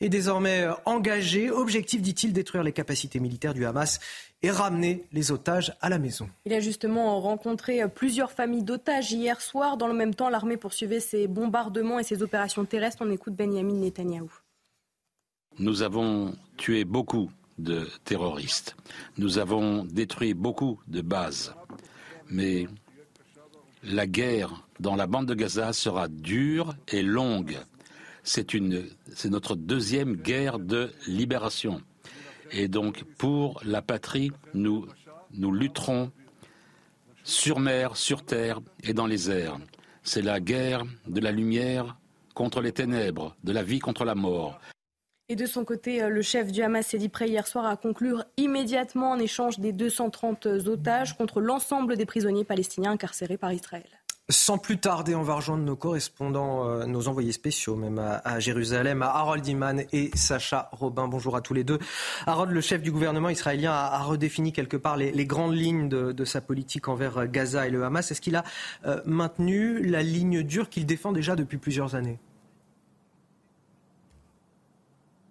est 0.00 0.08
désormais 0.08 0.68
engagée. 0.84 1.50
Objectif, 1.50 2.02
dit-il, 2.02 2.32
détruire 2.32 2.62
les 2.62 2.70
capacités 2.70 3.18
militaires 3.18 3.52
du 3.52 3.66
Hamas 3.66 3.98
et 4.42 4.50
ramener 4.50 5.04
les 5.12 5.32
otages 5.32 5.74
à 5.80 5.88
la 5.88 5.98
maison. 5.98 6.28
Il 6.44 6.52
a 6.52 6.60
justement 6.60 7.20
rencontré 7.20 7.88
plusieurs 7.88 8.30
familles 8.30 8.62
d'otages 8.62 9.12
hier 9.12 9.40
soir. 9.40 9.76
Dans 9.76 9.88
le 9.88 9.94
même 9.94 10.14
temps, 10.14 10.28
l'armée 10.28 10.56
poursuivait 10.56 11.00
ses 11.00 11.26
bombardements 11.26 11.98
et 11.98 12.04
ses 12.04 12.22
opérations 12.22 12.64
terrestres. 12.64 13.02
On 13.04 13.10
écoute 13.10 13.34
Benjamin 13.34 13.74
Netanyahou. 13.74 14.30
Nous 15.58 15.82
avons 15.82 16.34
tué 16.56 16.84
beaucoup 16.84 17.30
de 17.58 17.88
terroristes. 18.04 18.76
Nous 19.16 19.38
avons 19.38 19.84
détruit 19.84 20.34
beaucoup 20.34 20.78
de 20.86 21.00
bases 21.00 21.54
mais 22.30 22.66
la 23.82 24.06
guerre 24.06 24.66
dans 24.80 24.96
la 24.96 25.06
bande 25.06 25.26
de 25.26 25.34
Gaza 25.34 25.72
sera 25.72 26.08
dure 26.08 26.74
et 26.88 27.02
longue. 27.02 27.58
C'est 28.22 28.54
notre 29.26 29.54
deuxième 29.54 30.16
guerre 30.16 30.58
de 30.58 30.90
libération. 31.06 31.80
Et 32.50 32.68
donc, 32.68 33.04
pour 33.18 33.60
la 33.64 33.82
patrie, 33.82 34.32
nous, 34.54 34.86
nous 35.32 35.52
lutterons 35.52 36.10
sur 37.24 37.58
mer, 37.58 37.96
sur 37.96 38.24
terre 38.24 38.60
et 38.84 38.92
dans 38.92 39.06
les 39.06 39.30
airs. 39.30 39.58
C'est 40.02 40.22
la 40.22 40.38
guerre 40.40 40.84
de 41.08 41.20
la 41.20 41.32
lumière 41.32 41.96
contre 42.34 42.60
les 42.60 42.72
ténèbres, 42.72 43.34
de 43.42 43.52
la 43.52 43.62
vie 43.62 43.80
contre 43.80 44.04
la 44.04 44.14
mort. 44.14 44.60
Et 45.28 45.34
de 45.34 45.46
son 45.46 45.64
côté, 45.64 46.02
euh, 46.02 46.08
le 46.08 46.22
chef 46.22 46.52
du 46.52 46.62
Hamas 46.62 46.86
s'est 46.86 46.98
dit 46.98 47.08
prêt 47.08 47.28
hier 47.28 47.48
soir 47.48 47.66
à 47.66 47.76
conclure 47.76 48.24
immédiatement 48.36 49.10
en 49.10 49.18
échange 49.18 49.58
des 49.58 49.72
230 49.72 50.46
otages 50.68 51.16
contre 51.16 51.40
l'ensemble 51.40 51.96
des 51.96 52.06
prisonniers 52.06 52.44
palestiniens 52.44 52.92
incarcérés 52.92 53.36
par 53.36 53.52
Israël. 53.52 53.95
Sans 54.28 54.58
plus 54.58 54.78
tarder, 54.78 55.14
on 55.14 55.22
va 55.22 55.36
rejoindre 55.36 55.62
nos 55.62 55.76
correspondants, 55.76 56.68
euh, 56.68 56.84
nos 56.84 57.06
envoyés 57.06 57.30
spéciaux, 57.30 57.76
même 57.76 58.00
à, 58.00 58.40
Jérusalem, 58.40 59.02
à 59.02 59.10
Harold 59.10 59.46
Iman 59.46 59.84
et 59.92 60.10
Sacha 60.16 60.68
Robin. 60.72 61.06
Bonjour 61.06 61.36
à 61.36 61.40
tous 61.40 61.54
les 61.54 61.62
deux. 61.62 61.78
Harold, 62.26 62.50
le 62.50 62.60
chef 62.60 62.82
du 62.82 62.90
gouvernement 62.90 63.28
israélien, 63.28 63.70
a, 63.70 64.02
redéfini 64.02 64.52
quelque 64.52 64.76
part 64.76 64.96
les, 64.96 65.26
grandes 65.26 65.54
lignes 65.54 65.88
de, 65.88 66.24
sa 66.24 66.40
politique 66.40 66.88
envers 66.88 67.28
Gaza 67.28 67.68
et 67.68 67.70
le 67.70 67.84
Hamas. 67.84 68.10
Est-ce 68.10 68.20
qu'il 68.20 68.34
a 68.34 68.42
euh, 68.84 69.00
maintenu 69.06 69.86
la 69.86 70.02
ligne 70.02 70.42
dure 70.42 70.70
qu'il 70.70 70.86
défend 70.86 71.12
déjà 71.12 71.36
depuis 71.36 71.58
plusieurs 71.58 71.94
années? 71.94 72.18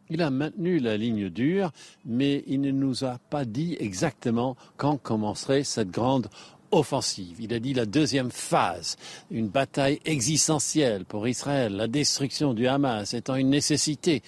Il 0.09 0.21
a 0.21 0.29
maintenu 0.29 0.79
la 0.79 0.95
ligne 0.95 1.29
dure, 1.29 1.71
mais 2.05 2.43
il 2.47 2.61
ne 2.61 2.71
nous 2.71 3.03
a 3.03 3.17
pas 3.29 3.43
dit 3.43 3.75
exactement 3.79 4.55
quand 4.77 4.97
commencerait 4.97 5.63
cette 5.63 5.89
grande 5.89 6.29
offensive. 6.72 7.38
Il 7.39 7.53
a 7.53 7.59
dit 7.59 7.74
la 7.74 7.86
deuxième 7.86 8.32
phase, 8.32 8.97
une 9.32 9.47
bataille 9.47 9.99
existentielle 10.05 11.05
pour 11.05 11.28
Israël, 11.28 11.76
la 11.76 11.88
destruction 11.88 12.53
du 12.53 12.68
Hamas 12.68 13.13
étant 13.13 13.36
une 13.36 13.49
nécessité. 13.49 14.24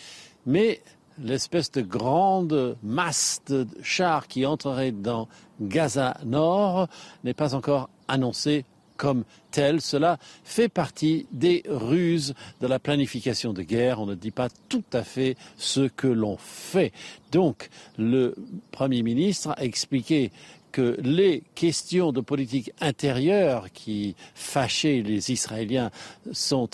Mais 0.46 0.82
l'espèce 1.22 1.72
de 1.72 1.82
grande 1.82 2.78
masse 2.84 3.42
de 3.48 3.68
chars 3.82 4.28
qui 4.28 4.46
entrerait 4.46 4.92
dans 4.92 5.28
Gaza 5.62 6.18
Nord 6.26 6.88
n'est 7.24 7.34
pas 7.34 7.56
encore 7.56 7.90
annoncée 8.08 8.66
comme 8.98 9.24
tel. 9.52 9.80
Cela 9.80 10.18
fait 10.44 10.70
partie 10.70 11.28
des 11.32 11.64
ruses 11.68 12.34
de 12.60 12.68
la 12.68 12.80
planification 12.80 13.54
de 13.54 13.62
guerre. 13.62 14.02
On 14.02 14.06
ne 14.08 14.16
dit 14.16 14.32
pas 14.32 14.50
tout 14.68 14.84
à 14.92 15.04
fait 15.04 15.38
ce 15.56 15.82
que 15.88 16.08
l'on 16.08 16.38
fait. 16.38 16.92
Donc, 17.32 17.70
le 17.98 18.36
Premier 18.72 19.04
ministre 19.04 19.54
a 19.56 19.64
expliqué 19.64 20.32
que 20.78 20.96
les 21.02 21.42
questions 21.56 22.12
de 22.12 22.22
politique 22.22 22.72
intérieure 22.80 23.72
qui 23.74 24.16
fâchaient 24.36 25.02
les 25.04 25.32
Israéliens 25.32 25.90
sont 26.32 26.70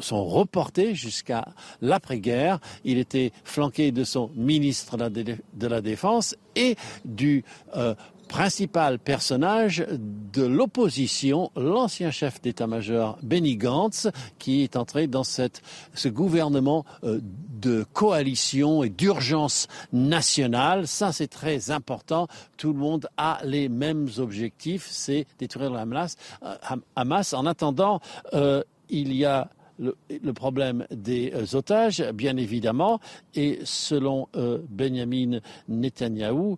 sont 0.00 0.24
reportées 0.24 0.96
jusqu'à 0.96 1.46
l'après-guerre. 1.80 2.58
Il 2.84 2.98
était 2.98 3.30
flanqué 3.44 3.92
de 3.92 4.02
son 4.02 4.32
ministre 4.34 4.96
de 4.96 5.66
la 5.68 5.80
Défense 5.80 6.34
et 6.56 6.74
du 7.04 7.44
euh, 7.76 7.94
principal 8.26 8.98
personnage 8.98 9.86
de 9.88 10.44
l'opposition, 10.44 11.50
l'ancien 11.56 12.10
chef 12.10 12.40
d'état-major 12.42 13.18
Benny 13.22 13.56
Gantz, 13.56 14.08
qui 14.38 14.62
est 14.62 14.76
entré 14.76 15.06
dans 15.06 15.24
cette, 15.24 15.62
ce 15.94 16.08
gouvernement 16.08 16.84
euh, 17.04 17.20
de 17.22 17.84
coalition 17.92 18.82
et 18.82 18.90
d'urgence 18.90 19.68
nationale. 19.92 20.86
Ça, 20.86 21.12
c'est 21.12 21.28
très 21.28 21.70
important. 21.70 22.28
Tout 22.56 22.72
le 22.72 22.78
monde 22.78 23.08
a 23.16 23.38
les 23.44 23.68
mêmes 23.68 24.08
objectifs, 24.18 24.86
c'est 24.90 25.26
détruire 25.38 25.70
le 25.70 25.78
Hamas. 25.78 26.16
Euh, 26.42 26.54
Hamas. 26.96 27.32
En 27.32 27.46
attendant, 27.46 28.00
euh, 28.34 28.62
il 28.88 29.12
y 29.12 29.24
a 29.24 29.48
le, 29.78 30.32
problème 30.32 30.86
des 30.90 31.54
otages, 31.54 32.02
bien 32.14 32.38
évidemment, 32.38 32.98
et 33.34 33.58
selon 33.64 34.26
Benjamin 34.70 35.40
Netanyahou, 35.68 36.56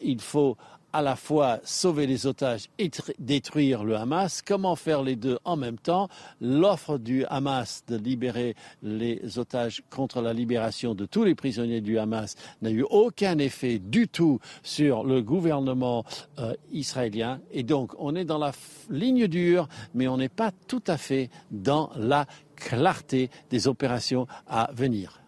il 0.00 0.20
faut 0.22 0.56
à 0.96 1.02
la 1.02 1.14
fois 1.14 1.60
sauver 1.62 2.06
les 2.06 2.26
otages 2.26 2.68
et 2.78 2.90
détruire 3.18 3.84
le 3.84 3.96
Hamas. 3.96 4.40
Comment 4.40 4.76
faire 4.76 5.02
les 5.02 5.14
deux 5.14 5.38
en 5.44 5.54
même 5.54 5.76
temps 5.76 6.08
L'offre 6.40 6.96
du 6.96 7.26
Hamas 7.26 7.84
de 7.86 7.98
libérer 7.98 8.56
les 8.82 9.38
otages 9.38 9.82
contre 9.90 10.22
la 10.22 10.32
libération 10.32 10.94
de 10.94 11.04
tous 11.04 11.22
les 11.22 11.34
prisonniers 11.34 11.82
du 11.82 11.98
Hamas 11.98 12.34
n'a 12.62 12.70
eu 12.70 12.82
aucun 12.88 13.36
effet 13.36 13.78
du 13.78 14.08
tout 14.08 14.40
sur 14.62 15.04
le 15.04 15.20
gouvernement 15.20 16.06
euh, 16.38 16.54
israélien. 16.72 17.40
Et 17.52 17.62
donc, 17.62 17.92
on 17.98 18.16
est 18.16 18.24
dans 18.24 18.38
la 18.38 18.52
ligne 18.88 19.26
dure, 19.26 19.68
mais 19.92 20.08
on 20.08 20.16
n'est 20.16 20.30
pas 20.30 20.50
tout 20.66 20.82
à 20.86 20.96
fait 20.96 21.28
dans 21.50 21.90
la 21.96 22.24
clarté 22.56 23.28
des 23.50 23.68
opérations 23.68 24.26
à 24.46 24.70
venir. 24.72 25.20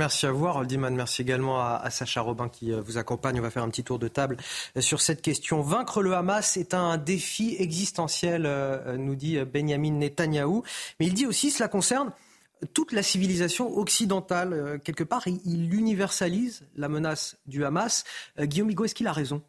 Merci 0.00 0.24
à 0.24 0.32
vous, 0.32 0.48
Merci 0.78 1.20
également 1.20 1.60
à, 1.60 1.90
Sacha 1.90 2.22
Robin 2.22 2.48
qui 2.48 2.72
euh, 2.72 2.80
vous 2.80 2.96
accompagne. 2.96 3.38
On 3.38 3.42
va 3.42 3.50
faire 3.50 3.62
un 3.62 3.68
petit 3.68 3.84
tour 3.84 3.98
de 3.98 4.08
table 4.08 4.38
euh, 4.78 4.80
sur 4.80 5.02
cette 5.02 5.20
question. 5.20 5.60
Vaincre 5.60 6.00
le 6.00 6.14
Hamas 6.14 6.56
est 6.56 6.72
un 6.72 6.96
défi 6.96 7.54
existentiel, 7.58 8.44
euh, 8.46 8.96
nous 8.96 9.14
dit 9.14 9.38
Benjamin 9.44 9.90
Netanyahou. 9.90 10.62
Mais 10.98 11.06
il 11.06 11.12
dit 11.12 11.26
aussi 11.26 11.50
cela 11.50 11.68
concerne 11.68 12.12
toute 12.72 12.92
la 12.92 13.02
civilisation 13.02 13.76
occidentale. 13.76 14.80
Quelque 14.84 15.04
part, 15.04 15.26
il, 15.26 15.74
universalise 15.74 16.64
la 16.76 16.88
menace 16.88 17.36
du 17.44 17.66
Hamas. 17.66 18.04
Guillaume 18.40 18.70
Higo, 18.70 18.86
est-ce 18.86 18.94
qu'il 18.94 19.06
a 19.06 19.12
raison? 19.12 19.42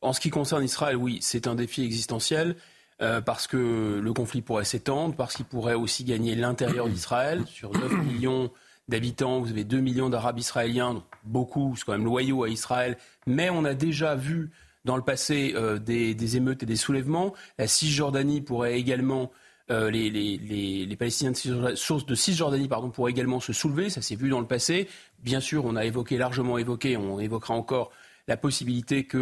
En 0.00 0.12
ce 0.12 0.20
qui 0.20 0.30
concerne 0.30 0.62
Israël, 0.62 0.94
oui, 0.94 1.18
c'est 1.22 1.48
un 1.48 1.56
défi 1.56 1.82
existentiel. 1.82 2.54
parce 2.98 3.48
que 3.48 4.00
le 4.00 4.12
conflit 4.12 4.42
pourrait 4.42 4.64
s'étendre, 4.64 5.16
parce 5.16 5.34
qu'il 5.34 5.44
pourrait 5.44 5.74
aussi 5.74 6.04
gagner 6.04 6.36
l'intérieur 6.36 6.88
d'Israël 6.88 7.44
sur 7.48 7.72
9 7.72 7.92
millions 8.04 8.52
d'habitants, 8.88 9.40
vous 9.40 9.50
avez 9.50 9.64
2 9.64 9.80
millions 9.80 10.08
d'Arabes 10.08 10.38
israéliens, 10.38 11.02
beaucoup, 11.24 11.74
c'est 11.76 11.84
quand 11.84 11.92
même 11.92 12.04
loyaux 12.04 12.44
à 12.44 12.48
Israël, 12.48 12.96
mais 13.26 13.50
on 13.50 13.64
a 13.64 13.74
déjà 13.74 14.14
vu 14.14 14.50
dans 14.84 14.96
le 14.96 15.02
passé 15.02 15.52
euh, 15.54 15.78
des, 15.78 16.36
émeutes 16.36 16.62
et 16.62 16.66
des 16.66 16.76
soulèvements. 16.76 17.34
La 17.58 17.66
Cisjordanie 17.66 18.40
pourrait 18.40 18.78
également, 18.78 19.30
euh, 19.70 19.90
les, 19.90 20.10
les, 20.10 20.96
Palestiniens 20.96 21.32
de, 21.32 22.06
de 22.06 22.14
Cisjordanie 22.14 22.68
pardon, 22.68 22.90
pourraient 22.90 23.10
également 23.10 23.40
se 23.40 23.52
soulever, 23.52 23.90
ça 23.90 24.00
s'est 24.00 24.16
vu 24.16 24.30
dans 24.30 24.40
le 24.40 24.46
passé. 24.46 24.88
Bien 25.22 25.40
sûr, 25.40 25.64
on 25.66 25.76
a 25.76 25.84
évoqué, 25.84 26.16
largement 26.16 26.56
évoqué, 26.56 26.96
on 26.96 27.20
évoquera 27.20 27.54
encore 27.54 27.90
la 28.28 28.36
possibilité 28.36 29.04
que 29.04 29.18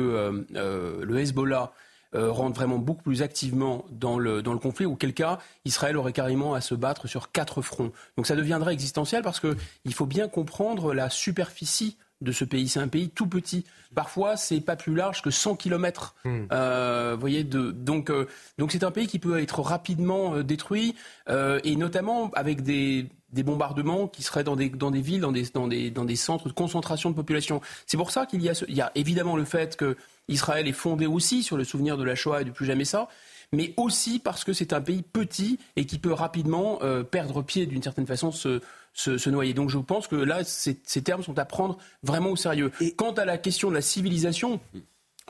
euh, 0.55 1.05
le 1.05 1.19
Hezbollah 1.19 1.73
euh, 2.15 2.31
rentre 2.31 2.57
vraiment 2.57 2.79
beaucoup 2.79 3.03
plus 3.03 3.23
activement 3.23 3.85
dans 3.91 4.19
le, 4.19 4.43
dans 4.43 4.53
le 4.53 4.59
conflit, 4.59 4.87
auquel 4.87 5.13
cas 5.13 5.39
Israël 5.65 5.97
aurait 5.97 6.13
carrément 6.13 6.55
à 6.55 6.61
se 6.61 6.75
battre 6.75 7.07
sur 7.07 7.33
quatre 7.33 7.63
fronts. 7.63 7.93
Donc 8.17 8.27
ça 8.27 8.37
deviendrait 8.37 8.73
existentiel 8.73 9.23
parce 9.23 9.41
qu'il 9.41 9.95
faut 9.95 10.07
bien 10.07 10.29
comprendre 10.29 10.95
la 10.95 11.11
superficie 11.11 11.97
de 12.23 12.33
ce 12.33 12.45
pays. 12.45 12.69
C'est 12.69 12.81
un 12.81 12.89
pays 12.89 13.11
tout 13.11 13.27
petit. 13.27 13.65
Parfois, 13.95 14.37
c'est 14.37 14.61
pas 14.61 14.77
plus 14.77 14.95
large 14.95 15.21
que 15.21 15.31
100 15.31 15.57
km. 15.57 16.15
Hmm. 16.25 16.47
Euh, 16.53 17.17
voyez, 17.19 17.45
de, 17.45 17.71
donc, 17.73 18.09
euh, 18.09 18.27
donc 18.57 18.73
c'est 18.73 18.85
un 18.85 18.91
pays 18.91 19.07
qui 19.07 19.19
peut 19.19 19.39
être 19.41 19.61
rapidement 19.61 20.41
détruit 20.43 20.95
et 21.29 21.77
notamment 21.77 22.31
avec 22.35 22.63
des, 22.63 23.11
des 23.33 23.43
bombardements 23.43 24.09
qui 24.09 24.23
seraient 24.23 24.45
dans 24.45 24.57
des, 24.57 24.69
dans 24.69 24.91
des 24.91 25.01
villes, 25.01 25.21
dans 25.21 25.33
des, 25.33 25.45
dans, 25.53 25.69
des, 25.69 25.91
dans 25.91 26.05
des 26.05 26.17
centres 26.17 26.49
de 26.49 26.53
concentration 26.53 27.11
de 27.11 27.15
population. 27.15 27.61
C'est 27.87 27.97
pour 27.97 28.11
ça 28.11 28.27
qu'il 28.27 28.43
y 28.43 28.49
a, 28.49 28.53
il 28.69 28.75
y 28.75 28.81
a 28.81 28.91
évidemment 28.95 29.37
le 29.37 29.45
fait 29.45 29.77
que 29.77 29.97
Israël 30.29 30.67
est 30.67 30.73
fondé 30.73 31.07
aussi 31.07 31.43
sur 31.43 31.57
le 31.57 31.65
souvenir 31.65 31.97
de 31.97 32.05
la 32.05 32.15
Shoah 32.15 32.43
et 32.43 32.45
du 32.45 32.53
plus 32.53 32.67
jamais 32.67 32.85
ça, 32.85 33.09
mais 33.53 33.75
aussi 33.77 34.19
parce 34.19 34.45
que 34.45 34.53
c'est 34.53 34.73
un 34.73 34.81
pays 34.81 35.03
petit 35.03 35.59
et 35.77 35.87
qui 35.87 35.99
peut 35.99 36.13
rapidement 36.13 36.81
euh, 36.83 37.03
perdre 37.03 37.43
pied 37.43 37.67
d'une 37.67 37.83
certaine 37.83 38.07
façon, 38.07 38.33
se, 38.33 38.61
se, 38.93 39.19
se, 39.19 39.31
noyer. 39.31 39.55
Donc 39.55 39.71
je 39.71 39.79
pense 39.79 40.09
que 40.09 40.17
là, 40.17 40.43
ces, 40.45 40.81
ces, 40.85 41.03
termes 41.03 41.23
sont 41.23 41.39
à 41.39 41.45
prendre 41.45 41.79
vraiment 42.03 42.31
au 42.31 42.37
sérieux. 42.37 42.73
Et 42.81 42.93
quant 42.93 43.13
à 43.13 43.25
la 43.25 43.39
question 43.39 43.71
de 43.71 43.75
la 43.75 43.83
civilisation, 43.83 44.61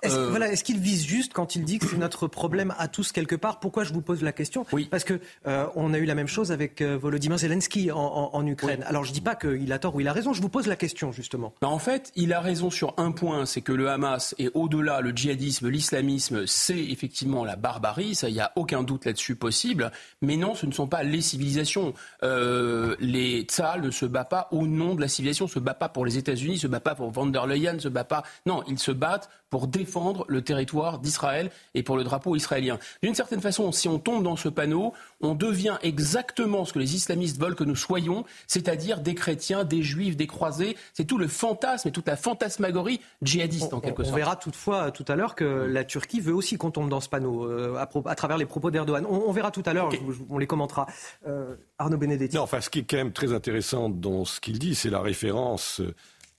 est-ce, 0.02 0.16
euh... 0.16 0.28
voilà, 0.30 0.52
est-ce 0.52 0.64
qu'il 0.64 0.78
vise 0.78 1.04
juste 1.04 1.32
quand 1.32 1.56
il 1.56 1.64
dit 1.64 1.78
que 1.78 1.86
c'est 1.86 1.96
notre 1.96 2.26
problème 2.26 2.74
à 2.78 2.88
tous 2.88 3.12
quelque 3.12 3.34
part? 3.34 3.60
Pourquoi 3.60 3.84
je 3.84 3.92
vous 3.92 4.02
pose 4.02 4.22
la 4.22 4.32
question? 4.32 4.66
Oui. 4.72 4.88
Parce 4.90 5.04
que 5.04 5.20
euh, 5.46 5.66
on 5.74 5.94
a 5.94 5.98
eu 5.98 6.04
la 6.04 6.14
même 6.14 6.26
chose 6.26 6.52
avec 6.52 6.80
euh, 6.80 6.98
Volodymyr 6.98 7.38
Zelensky 7.38 7.90
en, 7.90 7.98
en, 7.98 8.30
en 8.34 8.46
Ukraine. 8.46 8.80
Oui. 8.80 8.86
Alors 8.86 9.04
je 9.04 9.12
dis 9.12 9.20
pas 9.22 9.34
qu'il 9.34 9.72
a 9.72 9.78
tort 9.78 9.94
ou 9.94 10.00
il 10.00 10.08
a 10.08 10.12
raison. 10.12 10.32
Je 10.34 10.42
vous 10.42 10.48
pose 10.50 10.66
la 10.66 10.76
question 10.76 11.12
justement. 11.12 11.54
Ben, 11.62 11.68
en 11.68 11.78
fait, 11.78 12.12
il 12.14 12.32
a 12.32 12.40
raison 12.40 12.70
sur 12.70 12.94
un 12.98 13.12
point, 13.12 13.46
c'est 13.46 13.62
que 13.62 13.72
le 13.72 13.88
Hamas 13.88 14.34
et 14.38 14.50
au-delà 14.52 15.00
le 15.00 15.10
djihadisme, 15.10 15.68
l'islamisme, 15.68 16.46
c'est 16.46 16.78
effectivement 16.78 17.44
la 17.44 17.56
barbarie. 17.56 18.14
Ça, 18.14 18.28
il 18.28 18.34
y 18.34 18.40
a 18.40 18.52
aucun 18.56 18.82
doute 18.82 19.06
là-dessus 19.06 19.36
possible. 19.36 19.90
Mais 20.20 20.36
non, 20.36 20.54
ce 20.54 20.66
ne 20.66 20.72
sont 20.72 20.88
pas 20.88 21.02
les 21.02 21.22
civilisations. 21.22 21.94
Euh, 22.22 22.96
les 23.00 23.42
Tzal 23.42 23.80
ne 23.80 23.90
se 23.90 24.04
bat 24.04 24.24
pas 24.24 24.48
au 24.50 24.66
nom 24.66 24.94
de 24.94 25.00
la 25.00 25.08
civilisation, 25.08 25.48
se 25.48 25.58
bat 25.58 25.74
pas 25.74 25.88
pour 25.88 26.04
les 26.04 26.18
États-Unis, 26.18 26.58
se 26.58 26.66
bat 26.66 26.80
pas 26.80 26.94
pour 26.94 27.10
van 27.10 27.26
der 27.26 27.46
Leyen, 27.46 27.78
se 27.78 27.88
bat 27.88 28.04
pas. 28.04 28.24
Non, 28.44 28.62
ils 28.68 28.78
se 28.78 28.90
battent 28.90 29.30
pour 29.48 29.68
défendre 29.68 29.85
le 30.28 30.42
territoire 30.42 30.98
d'Israël 30.98 31.50
et 31.74 31.82
pour 31.82 31.96
le 31.96 32.04
drapeau 32.04 32.36
israélien. 32.36 32.78
D'une 33.02 33.14
certaine 33.14 33.40
façon, 33.40 33.72
si 33.72 33.88
on 33.88 33.98
tombe 33.98 34.22
dans 34.22 34.36
ce 34.36 34.48
panneau, 34.48 34.92
on 35.20 35.34
devient 35.34 35.78
exactement 35.82 36.64
ce 36.64 36.72
que 36.72 36.78
les 36.78 36.94
islamistes 36.94 37.40
veulent 37.40 37.54
que 37.54 37.64
nous 37.64 37.76
soyons, 37.76 38.24
c'est-à-dire 38.46 39.00
des 39.00 39.14
chrétiens, 39.14 39.64
des 39.64 39.82
juifs, 39.82 40.16
des 40.16 40.26
croisés. 40.26 40.76
C'est 40.92 41.04
tout 41.04 41.18
le 41.18 41.28
fantasme 41.28 41.88
et 41.88 41.92
toute 41.92 42.06
la 42.06 42.16
fantasmagorie 42.16 43.00
djihadiste 43.22 43.72
on, 43.72 43.76
en 43.76 43.80
quelque 43.80 44.02
on, 44.02 44.04
sorte. 44.04 44.14
On 44.14 44.16
verra 44.16 44.36
toutefois 44.36 44.90
tout 44.90 45.04
à 45.08 45.16
l'heure 45.16 45.34
que 45.34 45.44
la 45.44 45.84
Turquie 45.84 46.20
veut 46.20 46.34
aussi 46.34 46.56
qu'on 46.56 46.70
tombe 46.70 46.88
dans 46.88 47.00
ce 47.00 47.08
panneau 47.08 47.44
euh, 47.44 47.76
à, 47.76 47.88
à, 48.10 48.14
travers 48.14 48.38
les 48.38 48.46
propos 48.46 48.70
d'Erdogan. 48.70 49.06
On, 49.08 49.24
on, 49.26 49.32
verra 49.32 49.50
tout 49.50 49.62
à 49.66 49.72
l'heure, 49.72 49.86
okay. 49.86 50.00
on 50.28 50.38
les 50.38 50.46
commentera. 50.46 50.86
Euh, 51.26 51.54
Arnaud 51.78 51.98
Benedetti. 51.98 52.36
Non, 52.36 52.42
enfin, 52.42 52.60
ce 52.60 52.70
qui 52.70 52.80
est 52.80 52.84
quand 52.84 52.96
même 52.96 53.12
très 53.12 53.32
intéressant 53.32 53.88
dans 53.88 54.24
ce 54.24 54.40
qu'il 54.40 54.58
dit, 54.58 54.74
c'est 54.74 54.90
la 54.90 55.00
référence 55.00 55.82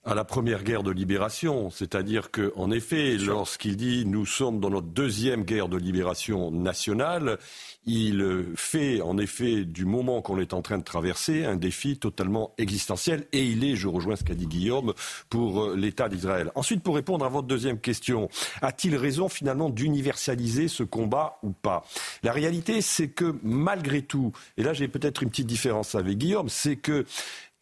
à 0.08 0.14
la 0.14 0.24
première 0.24 0.64
guerre 0.64 0.82
de 0.82 0.90
libération, 0.90 1.68
c'est-à-dire 1.68 2.30
que, 2.30 2.50
en 2.56 2.70
effet, 2.70 3.18
lorsqu'il 3.18 3.76
dit 3.76 4.06
nous 4.06 4.24
sommes 4.24 4.58
dans 4.58 4.70
notre 4.70 4.86
deuxième 4.86 5.44
guerre 5.44 5.68
de 5.68 5.76
libération 5.76 6.50
nationale, 6.50 7.38
il 7.84 8.46
fait 8.54 9.02
en 9.02 9.18
effet 9.18 9.66
du 9.66 9.84
moment 9.84 10.22
qu'on 10.22 10.38
est 10.38 10.54
en 10.54 10.62
train 10.62 10.78
de 10.78 10.82
traverser 10.82 11.44
un 11.44 11.56
défi 11.56 11.98
totalement 11.98 12.54
existentiel. 12.56 13.26
Et 13.32 13.44
il 13.44 13.64
est, 13.64 13.76
je 13.76 13.86
rejoins 13.86 14.16
ce 14.16 14.24
qu'a 14.24 14.34
dit 14.34 14.46
Guillaume, 14.46 14.94
pour 15.28 15.72
l'État 15.72 16.08
d'Israël. 16.08 16.52
Ensuite, 16.54 16.82
pour 16.82 16.94
répondre 16.94 17.26
à 17.26 17.28
votre 17.28 17.46
deuxième 17.46 17.78
question, 17.78 18.30
a-t-il 18.62 18.96
raison 18.96 19.28
finalement 19.28 19.68
d'universaliser 19.68 20.68
ce 20.68 20.84
combat 20.84 21.38
ou 21.42 21.50
pas? 21.50 21.84
La 22.22 22.32
réalité, 22.32 22.80
c'est 22.80 23.08
que 23.08 23.36
malgré 23.42 24.00
tout, 24.00 24.32
et 24.56 24.62
là 24.62 24.72
j'ai 24.72 24.88
peut-être 24.88 25.22
une 25.22 25.28
petite 25.28 25.46
différence 25.46 25.94
avec 25.94 26.16
Guillaume, 26.16 26.48
c'est 26.48 26.76
que 26.76 27.04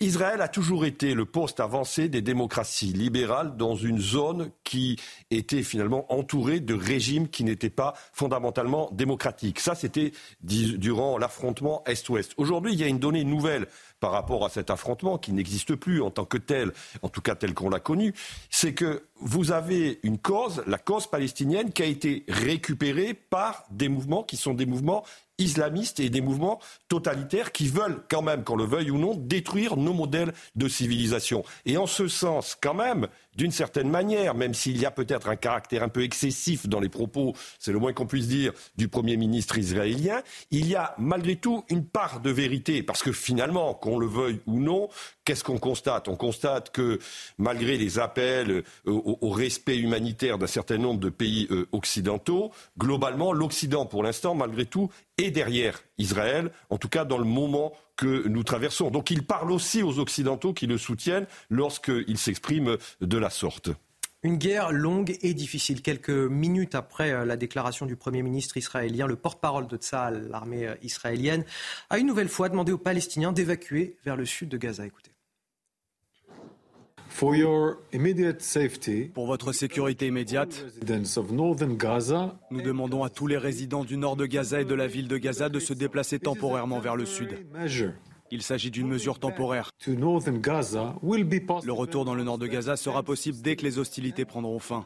Israël 0.01 0.42
a 0.42 0.49
toujours 0.49 0.84
été 0.84 1.14
le 1.14 1.24
poste 1.24 1.59
avancé 1.59 2.11
des 2.11 2.20
démocraties 2.20 2.92
libérales 2.92 3.57
dans 3.57 3.74
une 3.74 3.99
zone 3.99 4.51
qui 4.62 5.01
était 5.30 5.62
finalement 5.62 6.12
entourée 6.12 6.61
de 6.61 6.74
régimes 6.74 7.28
qui 7.28 7.44
n'étaient 7.44 7.70
pas 7.70 7.94
fondamentalement 8.12 8.90
démocratiques. 8.92 9.59
Ça, 9.59 9.74
c'était 9.74 10.12
durant 10.42 11.16
l'affrontement 11.16 11.82
Est-Ouest. 11.86 12.34
Aujourd'hui, 12.36 12.74
il 12.74 12.78
y 12.78 12.84
a 12.84 12.88
une 12.88 12.99
donnée 12.99 13.24
nouvelle 13.24 13.68
par 13.99 14.11
rapport 14.11 14.44
à 14.44 14.51
cet 14.51 14.68
affrontement 14.68 15.16
qui 15.16 15.32
n'existe 15.32 15.74
plus 15.74 16.03
en 16.03 16.11
tant 16.11 16.26
que 16.26 16.36
tel, 16.36 16.72
en 17.01 17.09
tout 17.09 17.22
cas 17.22 17.34
tel 17.34 17.55
qu'on 17.55 17.70
l'a 17.70 17.80
connu, 17.80 18.12
c'est 18.51 18.74
que 18.74 19.05
vous 19.18 19.51
avez 19.51 19.99
une 20.03 20.18
cause, 20.18 20.62
la 20.66 20.76
cause 20.76 21.07
palestinienne, 21.07 21.72
qui 21.72 21.82
a 21.82 21.86
été 21.86 22.24
récupérée 22.28 23.14
par 23.14 23.64
des 23.70 23.88
mouvements 23.88 24.22
qui 24.22 24.36
sont 24.36 24.53
des 24.53 24.66
mouvements 24.66 25.05
islamistes 25.39 26.01
et 26.01 26.11
des 26.11 26.20
mouvements 26.20 26.61
totalitaires 26.89 27.53
qui 27.53 27.68
veulent 27.68 28.03
quand 28.09 28.22
même, 28.22 28.45
qu'on 28.45 28.57
le 28.57 28.64
veuille 28.64 28.91
ou 28.91 28.99
non, 28.99 29.14
détruire 29.14 29.76
nos 29.76 29.93
modèles 29.93 30.32
de 30.55 30.68
civilisation. 30.68 31.45
Et 31.64 31.76
en 31.76 31.87
ce 31.87 32.09
sens, 32.09 32.57
quand 32.61 32.74
même, 32.74 33.09
d'une 33.37 33.51
certaine 33.51 33.89
manière, 33.89 34.34
même 34.34 34.55
s'il 34.55 34.78
y 34.78 34.87
a 34.87 34.91
peut-être 34.91 35.28
un 35.28 35.37
caractère 35.37 35.82
un 35.82 35.89
peu 35.89 36.03
excessif 36.03 36.68
dans 36.68 36.80
les 36.80 36.89
propos, 36.89 37.34
c'est 37.59 37.72
le 37.72 37.78
moins 37.78 37.93
qu'on 37.93 38.07
puisse 38.07 38.28
dire, 38.28 38.53
du 38.76 38.89
Premier 38.89 39.16
ministre 39.16 39.59
israélien, 39.59 40.22
il 40.51 40.66
y 40.66 40.74
a 40.74 40.95
malgré 40.99 41.37
tout 41.37 41.64
une 41.68 41.84
part 41.84 42.20
de 42.20 42.30
vérité, 42.30 42.82
parce 42.82 43.03
que 43.03 43.12
finalement, 43.12 43.74
qu'on 43.74 43.99
le 43.99 44.07
veuille 44.07 44.41
ou 44.47 44.59
non, 44.59 44.89
qu'est-ce 45.24 45.45
qu'on 45.45 45.59
constate? 45.59 46.09
On 46.09 46.16
constate 46.16 46.70
que 46.70 46.99
malgré 47.39 47.76
les 47.76 47.99
appels 47.99 48.62
au, 48.87 49.18
au 49.20 49.30
respect 49.30 49.78
humanitaire 49.78 50.39
d'un 50.39 50.47
certain 50.47 50.78
nombre 50.78 51.01
de 51.01 51.11
pays 51.11 51.47
euh, 51.51 51.68
occidentaux, 51.72 52.53
globalement, 52.78 53.32
l'Occident, 53.32 53.87
pour 53.87 54.03
l'instant, 54.03 54.34
malgré 54.34 54.66
tout, 54.66 54.91
est 55.18 55.30
derrière 55.30 55.82
Israël, 55.99 56.51
en 56.70 56.78
tout 56.78 56.89
cas 56.89 57.05
dans 57.05 57.18
le 57.18 57.24
moment 57.24 57.72
que 57.97 58.26
nous 58.28 58.42
traversons. 58.42 58.90
Donc 58.90 59.11
il 59.11 59.24
parle 59.24 59.51
aussi 59.51 59.82
aux 59.82 59.99
Occidentaux 59.99 60.53
qui 60.53 60.66
le 60.66 60.78
soutiennent 60.78 61.26
lorsqu'il 61.51 62.18
s'exprime 62.18 62.76
de 63.01 63.18
la 63.18 63.30
sorte. 63.30 63.70
Une 64.22 64.38
guerre 64.38 64.72
longue 64.72 65.16
et 65.22 65.34
difficile. 65.34 65.82
Quelques 65.82 66.11
minutes 66.11 66.74
après 66.74 67.24
la 67.24 67.36
déclaration 67.36 67.86
du 67.86 67.97
Premier 67.97 68.22
ministre 68.22 68.57
israélien, 68.57 69.07
le 69.07 69.16
porte-parole 69.16 69.68
de 69.68 69.76
Tzahal, 69.76 70.28
l'armée 70.28 70.68
israélienne, 70.82 71.44
a 71.90 71.99
une 71.99 72.07
nouvelle 72.07 72.28
fois 72.28 72.49
demandé 72.49 72.72
aux 72.72 72.78
Palestiniens 72.78 73.32
d'évacuer 73.32 73.97
vers 74.05 74.16
le 74.16 74.24
sud 74.24 74.49
de 74.49 74.57
Gaza. 74.57 74.84
Écoutez. 74.84 75.15
Pour 79.14 79.26
votre 79.26 79.52
sécurité 79.52 80.06
immédiate, 80.06 80.64
nous 82.50 82.62
demandons 82.62 83.04
à 83.04 83.08
tous 83.08 83.26
les 83.26 83.38
résidents 83.38 83.84
du 83.84 83.96
nord 83.96 84.16
de 84.16 84.26
Gaza 84.26 84.60
et 84.60 84.64
de 84.66 84.74
la 84.74 84.86
ville 84.86 85.08
de 85.08 85.16
Gaza 85.16 85.48
de 85.48 85.58
se 85.58 85.72
déplacer 85.72 86.18
temporairement 86.18 86.78
vers 86.78 86.94
le 86.94 87.06
sud. 87.06 87.38
Il 88.30 88.42
s'agit 88.42 88.70
d'une 88.70 88.88
mesure 88.88 89.18
temporaire. 89.18 89.70
Le 89.86 91.72
retour 91.72 92.04
dans 92.04 92.14
le 92.14 92.22
nord 92.22 92.36
de 92.36 92.46
Gaza 92.46 92.76
sera 92.76 93.02
possible 93.02 93.38
dès 93.40 93.56
que 93.56 93.62
les 93.62 93.78
hostilités 93.78 94.26
prendront 94.26 94.58
fin. 94.58 94.84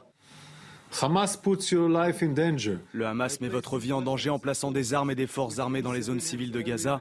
Le 2.92 3.06
Hamas 3.06 3.40
met 3.40 3.48
votre 3.48 3.78
vie 3.78 3.92
en 3.92 4.02
danger 4.02 4.30
en 4.30 4.38
plaçant 4.38 4.70
des 4.70 4.94
armes 4.94 5.10
et 5.10 5.16
des 5.16 5.26
forces 5.26 5.58
armées 5.58 5.82
dans 5.82 5.92
les 5.92 6.02
zones 6.02 6.20
civiles 6.20 6.52
de 6.52 6.60
Gaza, 6.60 7.00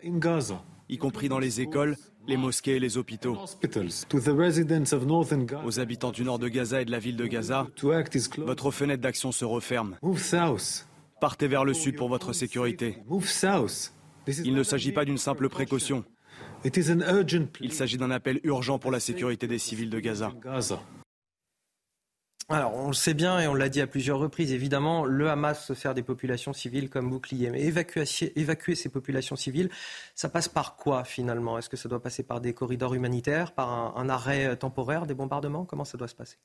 y 0.89 0.97
compris 0.97 1.29
dans 1.29 1.37
les 1.39 1.61
écoles, 1.61 1.97
les 2.29 2.37
mosquées 2.37 2.75
et 2.75 2.79
les 2.79 2.97
hôpitaux. 2.97 3.37
Aux 5.65 5.79
habitants 5.79 6.11
du 6.11 6.23
nord 6.23 6.39
de 6.39 6.47
Gaza 6.47 6.81
et 6.81 6.85
de 6.85 6.91
la 6.91 6.99
ville 6.99 7.17
de 7.17 7.25
Gaza, 7.25 7.67
votre 8.37 8.71
fenêtre 8.71 9.01
d'action 9.01 9.31
se 9.31 9.43
referme. 9.43 9.97
Partez 11.19 11.47
vers 11.47 11.65
le 11.65 11.73
sud 11.73 11.97
pour 11.97 12.07
votre 12.07 12.31
sécurité. 12.31 12.97
Il 14.45 14.53
ne 14.53 14.63
s'agit 14.63 14.91
pas 14.91 15.05
d'une 15.05 15.17
simple 15.17 15.49
précaution. 15.49 16.05
Il 16.63 17.73
s'agit 17.73 17.97
d'un 17.97 18.11
appel 18.11 18.39
urgent 18.43 18.79
pour 18.79 18.91
la 18.91 18.99
sécurité 18.99 19.47
des 19.47 19.59
civils 19.59 19.89
de 19.89 19.99
Gaza. 19.99 20.31
Alors, 22.49 22.73
on 22.75 22.87
le 22.87 22.93
sait 22.93 23.13
bien 23.13 23.39
et 23.39 23.47
on 23.47 23.53
l'a 23.53 23.69
dit 23.69 23.79
à 23.79 23.87
plusieurs 23.87 24.17
reprises, 24.17 24.51
évidemment, 24.51 25.05
le 25.05 25.29
Hamas 25.29 25.65
se 25.65 25.73
sert 25.75 25.93
des 25.93 26.01
populations 26.01 26.51
civiles 26.51 26.89
comme 26.89 27.09
bouclier. 27.09 27.51
Mais 27.51 27.61
évacuer, 27.61 28.05
évacuer 28.35 28.75
ces 28.75 28.89
populations 28.89 29.35
civiles, 29.35 29.69
ça 30.15 30.29
passe 30.29 30.47
par 30.47 30.75
quoi 30.75 31.03
finalement? 31.03 31.59
Est-ce 31.59 31.69
que 31.69 31.77
ça 31.77 31.87
doit 31.87 32.01
passer 32.01 32.23
par 32.23 32.41
des 32.41 32.53
corridors 32.53 32.95
humanitaires, 32.95 33.51
par 33.51 33.69
un, 33.69 33.93
un 33.95 34.09
arrêt 34.09 34.55
temporaire 34.57 35.05
des 35.05 35.13
bombardements? 35.13 35.63
Comment 35.65 35.85
ça 35.85 35.97
doit 35.97 36.07
se 36.07 36.15
passer? 36.15 36.37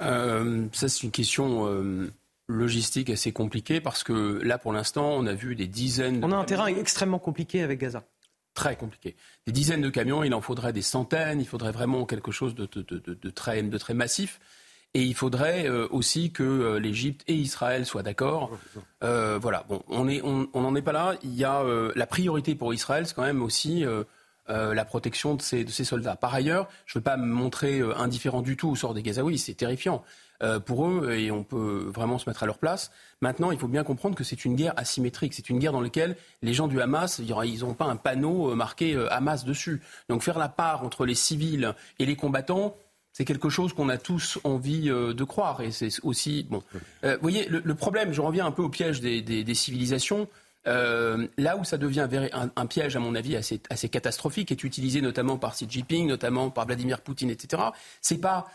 Euh, 0.00 0.66
Ça, 0.72 0.88
c'est 0.88 1.02
une 1.02 1.12
question. 1.12 1.66
Euh 1.66 2.10
logistique 2.50 3.10
assez 3.10 3.32
compliquée 3.32 3.80
parce 3.80 4.04
que 4.04 4.40
là, 4.42 4.58
pour 4.58 4.72
l'instant, 4.72 5.10
on 5.12 5.26
a 5.26 5.32
vu 5.32 5.54
des 5.54 5.66
dizaines. 5.66 6.22
On 6.24 6.32
a 6.32 6.36
un 6.36 6.44
terrain 6.44 6.66
extrêmement 6.66 7.18
compliqué 7.18 7.62
avec 7.62 7.80
Gaza. 7.80 8.04
Très 8.54 8.76
compliqué. 8.76 9.16
Des 9.46 9.52
dizaines 9.52 9.80
de 9.80 9.88
camions, 9.88 10.24
il 10.24 10.34
en 10.34 10.40
faudrait 10.40 10.72
des 10.72 10.82
centaines, 10.82 11.40
il 11.40 11.46
faudrait 11.46 11.70
vraiment 11.70 12.04
quelque 12.04 12.32
chose 12.32 12.54
de, 12.54 12.66
de, 12.66 12.82
de, 12.82 13.14
de 13.14 13.30
très, 13.30 13.62
très, 13.78 13.94
massif. 13.94 14.40
Et 14.94 15.02
il 15.02 15.14
faudrait 15.14 15.68
euh, 15.68 15.86
aussi 15.90 16.32
que 16.32 16.42
euh, 16.42 16.80
l'Égypte 16.80 17.22
et 17.28 17.34
Israël 17.34 17.86
soient 17.86 18.02
d'accord. 18.02 18.50
Euh, 19.04 19.38
voilà, 19.40 19.64
bon, 19.68 19.82
on 19.88 20.04
n'en 20.04 20.12
on, 20.24 20.48
on 20.52 20.74
est 20.74 20.82
pas 20.82 20.92
là. 20.92 21.14
Il 21.22 21.34
y 21.34 21.44
a 21.44 21.60
euh, 21.60 21.92
la 21.94 22.06
priorité 22.06 22.56
pour 22.56 22.74
Israël, 22.74 23.06
c'est 23.06 23.14
quand 23.14 23.22
même 23.22 23.42
aussi 23.42 23.84
euh, 23.84 24.04
la 24.48 24.84
protection 24.84 25.36
de 25.36 25.42
ses, 25.42 25.64
de 25.64 25.70
ses, 25.70 25.84
soldats. 25.84 26.16
Par 26.16 26.34
ailleurs, 26.34 26.68
je 26.86 26.98
ne 26.98 27.00
veux 27.00 27.04
pas 27.04 27.16
me 27.16 27.26
montrer 27.26 27.80
indifférent 27.96 28.42
du 28.42 28.56
tout 28.56 28.68
au 28.68 28.74
sort 28.74 28.94
des 28.94 29.02
Gazaouis, 29.02 29.38
c'est 29.38 29.54
terrifiant. 29.54 30.02
Euh, 30.42 30.58
pour 30.58 30.88
eux 30.88 31.12
et 31.12 31.30
on 31.30 31.44
peut 31.44 31.90
vraiment 31.94 32.18
se 32.18 32.28
mettre 32.28 32.42
à 32.42 32.46
leur 32.46 32.56
place. 32.56 32.90
Maintenant, 33.20 33.50
il 33.50 33.58
faut 33.58 33.68
bien 33.68 33.84
comprendre 33.84 34.16
que 34.16 34.24
c'est 34.24 34.46
une 34.46 34.56
guerre 34.56 34.72
asymétrique. 34.78 35.34
C'est 35.34 35.50
une 35.50 35.58
guerre 35.58 35.72
dans 35.72 35.82
laquelle 35.82 36.16
les 36.40 36.54
gens 36.54 36.66
du 36.66 36.80
Hamas, 36.80 37.18
ils 37.18 37.60
n'ont 37.60 37.74
pas 37.74 37.84
un 37.84 37.96
panneau 37.96 38.54
marqué 38.54 38.96
Hamas 39.10 39.44
dessus. 39.44 39.82
Donc 40.08 40.22
faire 40.22 40.38
la 40.38 40.48
part 40.48 40.82
entre 40.82 41.04
les 41.04 41.14
civils 41.14 41.74
et 41.98 42.06
les 42.06 42.16
combattants, 42.16 42.74
c'est 43.12 43.24
quelque 43.24 43.48
chose 43.48 43.72
qu'on 43.72 43.88
a 43.88 43.98
tous 43.98 44.38
envie 44.44 44.88
euh, 44.88 45.12
de 45.12 45.24
croire. 45.24 45.60
Et 45.60 45.70
c'est 45.70 45.90
aussi 46.02 46.46
bon. 46.48 46.62
Euh, 47.04 47.14
vous 47.14 47.22
voyez, 47.22 47.46
le, 47.48 47.74
problème, 47.74 48.12
je 48.12 48.20
reviens 48.20 48.46
un 48.46 48.52
peu 48.52 48.62
au 48.62 48.68
piège 48.68 49.00
des, 49.00 49.54
civilisations. 49.54 50.28
Euh, 50.66 51.26
là 51.38 51.56
où 51.56 51.64
ça 51.64 51.78
devient 51.78 52.06
un, 52.32 52.66
piège, 52.66 52.94
à 52.94 53.00
mon 53.00 53.14
avis, 53.14 53.36
assez, 53.36 53.88
catastrophique, 53.88 54.52
est 54.52 54.62
utilisé 54.62 55.00
notamment 55.00 55.38
par 55.38 55.54
Xi 55.54 55.66
Jinping, 55.68 56.06
notamment 56.06 56.50
par 56.50 56.66
Vladimir 56.66 57.00
Poutine, 57.00 57.30
etc., 57.30 57.62
c'est 58.00 58.20
pas 58.20 58.46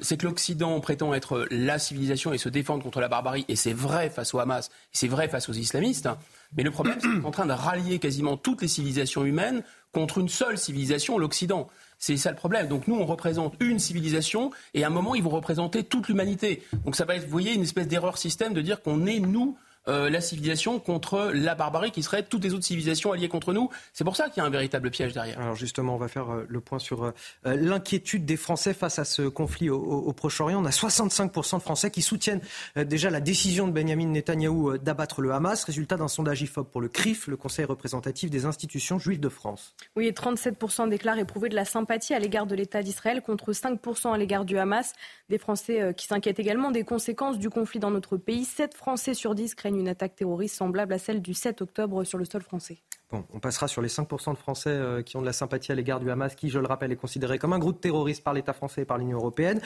c'est 0.00 0.16
que 0.16 0.24
l'Occident 0.24 0.80
prétend 0.80 1.12
être 1.12 1.46
la 1.50 1.78
civilisation 1.78 2.32
et 2.32 2.38
se 2.38 2.48
défendre 2.48 2.82
contre 2.82 3.00
la 3.00 3.08
barbarie, 3.08 3.44
et 3.48 3.56
c'est 3.56 3.74
vrai 3.74 4.08
face 4.08 4.32
au 4.32 4.38
Hamas, 4.38 4.70
c'est 4.90 5.08
vrai 5.08 5.28
face 5.28 5.50
aux 5.50 5.52
islamistes, 5.52 6.08
mais 6.56 6.62
le 6.62 6.70
problème, 6.70 6.96
c'est 6.98 7.08
qu'on 7.08 7.20
est 7.20 7.26
en 7.26 7.30
train 7.30 7.44
de 7.44 7.52
rallier 7.52 7.98
quasiment 7.98 8.38
toutes 8.38 8.62
les 8.62 8.68
civilisations 8.68 9.22
humaines 9.22 9.62
contre 9.94 10.18
une 10.18 10.28
seule 10.28 10.58
civilisation, 10.58 11.16
l'Occident. 11.16 11.68
C'est 11.98 12.18
ça 12.18 12.30
le 12.30 12.36
problème. 12.36 12.68
Donc 12.68 12.86
nous, 12.86 12.96
on 12.96 13.06
représente 13.06 13.54
une 13.60 13.78
civilisation 13.78 14.50
et 14.74 14.84
à 14.84 14.88
un 14.88 14.90
moment, 14.90 15.14
ils 15.14 15.22
vont 15.22 15.30
représenter 15.30 15.84
toute 15.84 16.08
l'humanité. 16.08 16.62
Donc 16.84 16.96
ça 16.96 17.06
va 17.06 17.16
être, 17.16 17.24
vous 17.24 17.30
voyez, 17.30 17.54
une 17.54 17.62
espèce 17.62 17.88
d'erreur 17.88 18.18
système 18.18 18.52
de 18.52 18.60
dire 18.60 18.82
qu'on 18.82 19.06
est, 19.06 19.20
nous, 19.20 19.56
euh, 19.86 20.08
la 20.08 20.22
civilisation 20.22 20.78
contre 20.78 21.30
la 21.34 21.54
barbarie 21.54 21.90
qui 21.90 22.02
serait 22.02 22.22
toutes 22.22 22.42
les 22.42 22.54
autres 22.54 22.64
civilisations 22.64 23.12
alliées 23.12 23.28
contre 23.28 23.52
nous. 23.52 23.68
C'est 23.92 24.04
pour 24.04 24.16
ça 24.16 24.30
qu'il 24.30 24.40
y 24.42 24.44
a 24.44 24.46
un 24.46 24.50
véritable 24.50 24.90
piège 24.90 25.12
derrière. 25.12 25.38
Alors 25.38 25.56
justement, 25.56 25.94
on 25.94 25.98
va 25.98 26.08
faire 26.08 26.30
euh, 26.30 26.46
le 26.48 26.60
point 26.60 26.78
sur 26.78 27.04
euh, 27.04 27.12
l'inquiétude 27.44 28.24
des 28.24 28.38
Français 28.38 28.72
face 28.72 28.98
à 28.98 29.04
ce 29.04 29.22
conflit 29.22 29.68
au, 29.68 30.12
Proche-Orient. 30.12 30.62
On 30.62 30.64
a 30.64 30.70
65% 30.70 31.56
de 31.56 31.62
Français 31.62 31.90
qui 31.90 32.00
soutiennent 32.00 32.40
déjà 32.76 33.10
la 33.10 33.20
décision 33.20 33.66
de 33.66 33.72
Benjamin 33.72 34.06
Netanyahou 34.06 34.78
d'abattre 34.78 35.20
le 35.20 35.32
Hamas, 35.32 35.64
résultat 35.64 35.96
d'un 35.96 36.08
sondage 36.08 36.40
IFOP 36.42 36.70
pour 36.70 36.80
le 36.80 36.88
CRIF, 36.88 37.26
le 37.26 37.36
Conseil 37.36 37.64
représentatif 37.64 38.30
des 38.30 38.46
institutions 38.46 38.98
juives 38.98 39.20
de 39.20 39.28
France. 39.28 39.74
Oui, 39.96 40.10
37% 40.10 40.88
déclarent 40.88 41.18
éprouver 41.18 41.48
de 41.48 41.56
la 41.56 41.64
sympathie 41.64 42.14
à 42.14 42.18
l'égard 42.18 42.46
de 42.46 42.54
l'État 42.54 42.82
d'Israël 42.82 43.22
contre 43.22 43.52
5% 43.52 44.12
à 44.12 44.18
l'égard 44.18 44.44
du 44.44 44.56
Hamas. 44.56 44.92
Des 45.28 45.38
Français 45.38 45.92
qui 45.96 46.06
s'inquiètent 46.06 46.38
également 46.38 46.70
des 46.70 46.84
conséquences 46.84 47.38
du 47.38 47.50
conflit 47.50 47.80
dans 47.80 47.90
notre 47.90 48.16
pays. 48.16 48.44
7 48.44 48.74
Français 48.74 49.14
sur 49.14 49.34
10 49.34 49.54
craignent 49.54 49.73
une 49.78 49.88
attaque 49.88 50.16
terroriste 50.16 50.56
semblable 50.56 50.92
à 50.92 50.98
celle 50.98 51.22
du 51.22 51.34
7 51.34 51.62
octobre 51.62 52.04
sur 52.04 52.18
le 52.18 52.24
sol 52.24 52.42
français. 52.42 52.78
On 53.12 53.38
passera 53.38 53.68
sur 53.68 53.80
les 53.80 53.88
5% 53.88 54.32
de 54.32 54.38
Français 54.38 54.70
euh, 54.70 55.02
qui 55.02 55.16
ont 55.16 55.20
de 55.20 55.26
la 55.26 55.32
sympathie 55.32 55.72
à 55.72 55.74
l'égard 55.74 56.00
du 56.00 56.10
Hamas, 56.10 56.34
qui, 56.34 56.50
je 56.50 56.58
le 56.58 56.66
rappelle, 56.66 56.90
est 56.90 56.96
considéré 56.96 57.38
comme 57.38 57.52
un 57.52 57.58
groupe 57.58 57.80
terroriste 57.80 58.24
par 58.24 58.34
l'État 58.34 58.52
français 58.52 58.82
et 58.82 58.84
par 58.84 58.98
l'Union 58.98 59.18
européenne. 59.18 59.60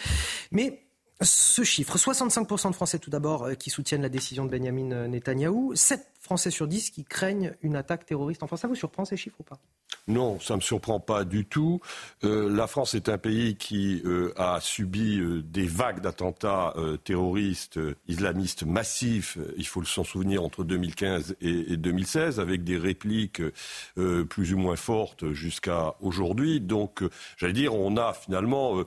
Mais 0.50 0.82
ce 1.20 1.64
chiffre, 1.64 1.96
65% 1.96 2.70
de 2.70 2.74
Français 2.74 2.98
tout 2.98 3.10
d'abord 3.10 3.44
euh, 3.44 3.54
qui 3.54 3.70
soutiennent 3.70 4.02
la 4.02 4.08
décision 4.08 4.44
de 4.44 4.50
Benjamin 4.50 4.92
euh, 4.92 5.08
Netanyahou, 5.08 5.74
7 5.74 6.00
Français 6.18 6.50
sur 6.50 6.66
10 6.66 6.90
qui 6.90 7.04
craignent 7.04 7.54
une 7.62 7.76
attaque 7.76 8.06
terroriste 8.06 8.42
en 8.42 8.46
France. 8.46 8.60
Ça 8.60 8.68
vous 8.68 8.74
surprend 8.74 9.04
ces 9.04 9.16
chiffres 9.16 9.36
ou 9.40 9.44
pas? 9.44 9.58
Non, 10.06 10.40
ça 10.40 10.54
ne 10.54 10.58
me 10.58 10.62
surprend 10.62 11.00
pas 11.00 11.24
du 11.24 11.44
tout. 11.44 11.80
Euh, 12.24 12.48
la 12.54 12.66
France 12.66 12.94
est 12.94 13.08
un 13.08 13.18
pays 13.18 13.56
qui 13.56 14.02
a 14.36 14.58
subi 14.60 15.20
des 15.44 15.66
vagues 15.66 16.00
d'attentats 16.00 16.74
terroristes 17.04 17.78
islamistes 18.06 18.64
massifs, 18.64 19.38
il 19.56 19.66
faut 19.66 19.84
s'en 19.84 20.04
souvenir, 20.04 20.42
entre 20.42 20.64
2015 20.64 21.36
et, 21.40 21.72
et 21.72 21.76
2016, 21.76 22.40
avec 22.40 22.64
des 22.64 22.78
répliques 22.78 23.42
plus 24.28 24.54
ou 24.54 24.58
moins 24.58 24.76
fortes 24.76 25.32
jusqu'à 25.32 25.94
aujourd'hui. 26.00 26.60
Donc, 26.60 27.02
j'allais 27.36 27.52
dire, 27.52 27.74
on 27.74 27.96
a 27.96 28.14
finalement 28.14 28.84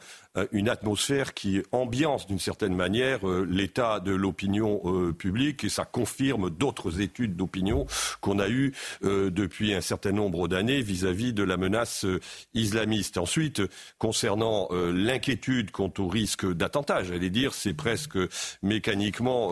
une 0.51 0.69
atmosphère 0.69 1.33
qui 1.33 1.61
ambiance 1.71 2.27
d'une 2.27 2.39
certaine 2.39 2.75
manière 2.75 3.27
euh, 3.27 3.45
l'état 3.49 3.99
de 3.99 4.11
l'opinion 4.11 4.81
euh, 4.85 5.13
publique 5.13 5.63
et 5.63 5.69
ça 5.69 5.85
confirme 5.85 6.49
d'autres 6.49 7.01
études 7.01 7.20
d'opinion 7.27 7.85
qu'on 8.19 8.39
a 8.39 8.49
eues 8.49 8.73
euh, 9.03 9.29
depuis 9.29 9.73
un 9.73 9.81
certain 9.81 10.11
nombre 10.11 10.47
d'années 10.47 10.81
vis-à-vis 10.81 11.33
de 11.33 11.43
la 11.43 11.57
menace 11.57 12.05
islamiste. 12.53 13.17
Ensuite, 13.17 13.61
concernant 13.97 14.69
l'inquiétude 14.71 15.71
quant 15.71 15.91
au 15.97 16.07
risque 16.07 16.51
d'attentat, 16.51 17.03
j'allais 17.03 17.29
dire, 17.29 17.53
c'est 17.53 17.73
presque 17.73 18.17
mécaniquement 18.61 19.51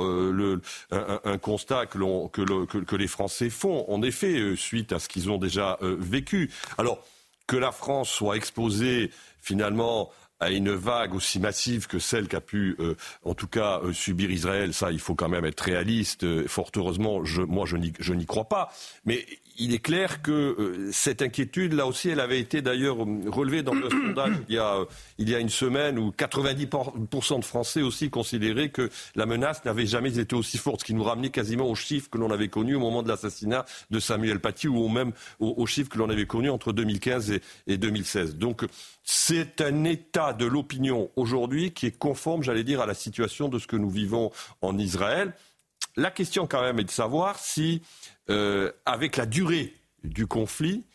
un, 0.92 1.38
constat 1.38 1.86
que, 1.86 2.28
que, 2.30 2.78
que, 2.78 2.96
les 2.96 3.08
Français 3.08 3.50
font, 3.50 3.86
en 3.90 4.02
effet, 4.02 4.56
suite 4.56 4.92
à 4.92 5.00
ce 5.00 5.08
qu'ils 5.08 5.30
ont 5.30 5.38
déjà 5.38 5.78
vécu. 5.82 6.52
Alors, 6.78 7.04
que 7.50 7.58
la 7.58 7.72
France 7.72 8.10
soit 8.10 8.38
exposée 8.38 9.12
finalement 9.42 10.12
à 10.40 10.50
une 10.50 10.72
vague 10.72 11.14
aussi 11.16 11.40
massive 11.40 11.88
que 11.88 12.00
celle 12.00 12.28
qu'a 12.28 12.42
pu, 12.42 12.76
euh, 12.80 12.96
en 13.24 13.34
tout 13.34 13.48
cas, 13.48 13.82
euh, 13.84 13.94
subir 13.94 14.32
Israël, 14.32 14.74
ça, 14.74 14.92
il 14.92 15.00
faut 15.00 15.16
quand 15.16 15.30
même 15.30 15.46
être 15.46 15.62
réaliste. 15.62 16.24
Euh, 16.24 16.48
fort 16.48 16.72
heureusement, 16.76 17.26
je, 17.26 17.42
moi, 17.42 17.66
je 17.66 18.14
n'y 18.14 18.26
crois 18.26 18.46
pas. 18.46 18.72
Mais 19.06 19.26
il 19.60 19.74
est 19.74 19.80
clair 19.80 20.22
que 20.22 20.32
euh, 20.32 20.90
cette 20.92 21.22
inquiétude, 21.22 21.74
là 21.74 21.86
aussi, 21.86 22.10
elle 22.10 22.22
avait 22.22 22.40
été 22.40 22.62
d'ailleurs 22.62 22.98
relevée 22.98 23.62
dans 23.62 23.74
le 23.74 23.90
sondage 23.90 24.34
il 24.48 24.56
y, 24.56 24.58
a, 24.58 24.86
il 25.18 25.30
y 25.30 25.36
a 25.36 25.40
une 25.40 25.50
semaine 25.50 26.00
où 26.00 26.12
90% 26.12 27.40
de 27.40 27.46
Français 27.46 27.82
aussi 27.82 28.10
considéraient 28.10 28.70
que 28.70 28.90
la 29.16 29.26
menace 29.26 29.64
n'avait 29.66 29.86
jamais 29.86 30.18
été 30.18 30.36
aussi 30.36 30.58
forte, 30.58 30.82
ce 30.82 30.86
qui 30.86 30.94
nous 30.94 31.04
ramenait 31.04 31.30
quasiment 31.30 31.70
aux 31.70 31.76
chiffres 31.76 32.10
que 32.10 32.18
l'on 32.18 32.32
avait 32.32 32.48
connus 32.48 32.76
au 32.76 32.80
moment 32.80 33.04
de 33.04 33.10
l'assassinat 33.10 33.66
de 33.92 34.00
Samuel 34.00 34.40
Paty 34.40 34.68
ou 34.68 34.88
même 34.88 35.12
aux, 35.40 35.66
chiffres 35.66 35.90
que 35.90 35.98
l'on 35.98 36.10
avait 36.10 36.26
connus 36.26 36.50
entre 36.50 36.72
2015 36.72 37.32
et, 37.32 37.42
et 37.68 37.78
2016. 37.78 38.38
Donc 38.38 38.66
c'est 39.04 39.62
un 39.62 39.84
état 39.84 40.34
de 40.34 40.46
l'opinion 40.46 41.10
aujourd'hui 41.16 41.72
qui 41.72 41.86
est 41.86 41.98
conforme, 41.98 42.44
j'allais 42.44 42.64
dire, 42.64 42.82
à 42.82 42.86
la 42.86 42.94
situation 42.94 43.50
de 43.50 43.60
ce 43.60 43.68
que 43.68 43.76
nous 43.76 43.90
vivons 43.90 44.32
en 44.62 44.78
Israël. 44.78 45.34
La 45.96 46.12
question 46.12 46.48
quand 46.48 46.62
même 46.62 46.80
est 46.80 46.86
de 46.86 46.92
savoir 46.92 47.38
si 47.40 47.82
euh, 48.30 48.72
avec 48.86 49.18
la 49.18 49.26
durée 49.26 49.74
du 50.04 50.28
conflit, 50.28 50.86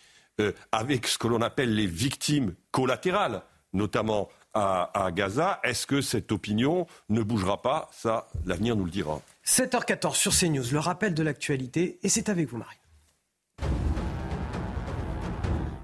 euh, 0.41 0.53
avec 0.73 1.07
ce 1.07 1.19
que 1.19 1.29
l'on 1.29 1.43
appelle 1.43 1.75
les 1.75 1.87
victimes 1.87 2.55
collatérales, 2.71 3.43
notamment 3.73 4.29
à, 4.57 5.11
Gaza, 5.13 5.59
est-ce 5.65 5.85
que 5.85 6.01
cette 6.01 6.31
opinion 6.31 6.87
ne 7.09 7.23
bougera 7.23 7.61
pas? 7.61 7.91
Ça, 7.93 8.29
l'avenir 8.47 8.77
nous 8.77 8.85
le 8.85 8.91
dira. 8.91 9.21
7h14 9.45 10.15
sur 10.15 10.33
CNews, 10.33 10.65
le 10.71 10.79
rappel 10.79 11.13
de 11.13 11.25
l'actualité, 11.25 11.99
et 12.05 12.09
c'est 12.09 12.29
avec 12.29 12.49
vous, 12.49 12.59
Marie. 12.59 12.77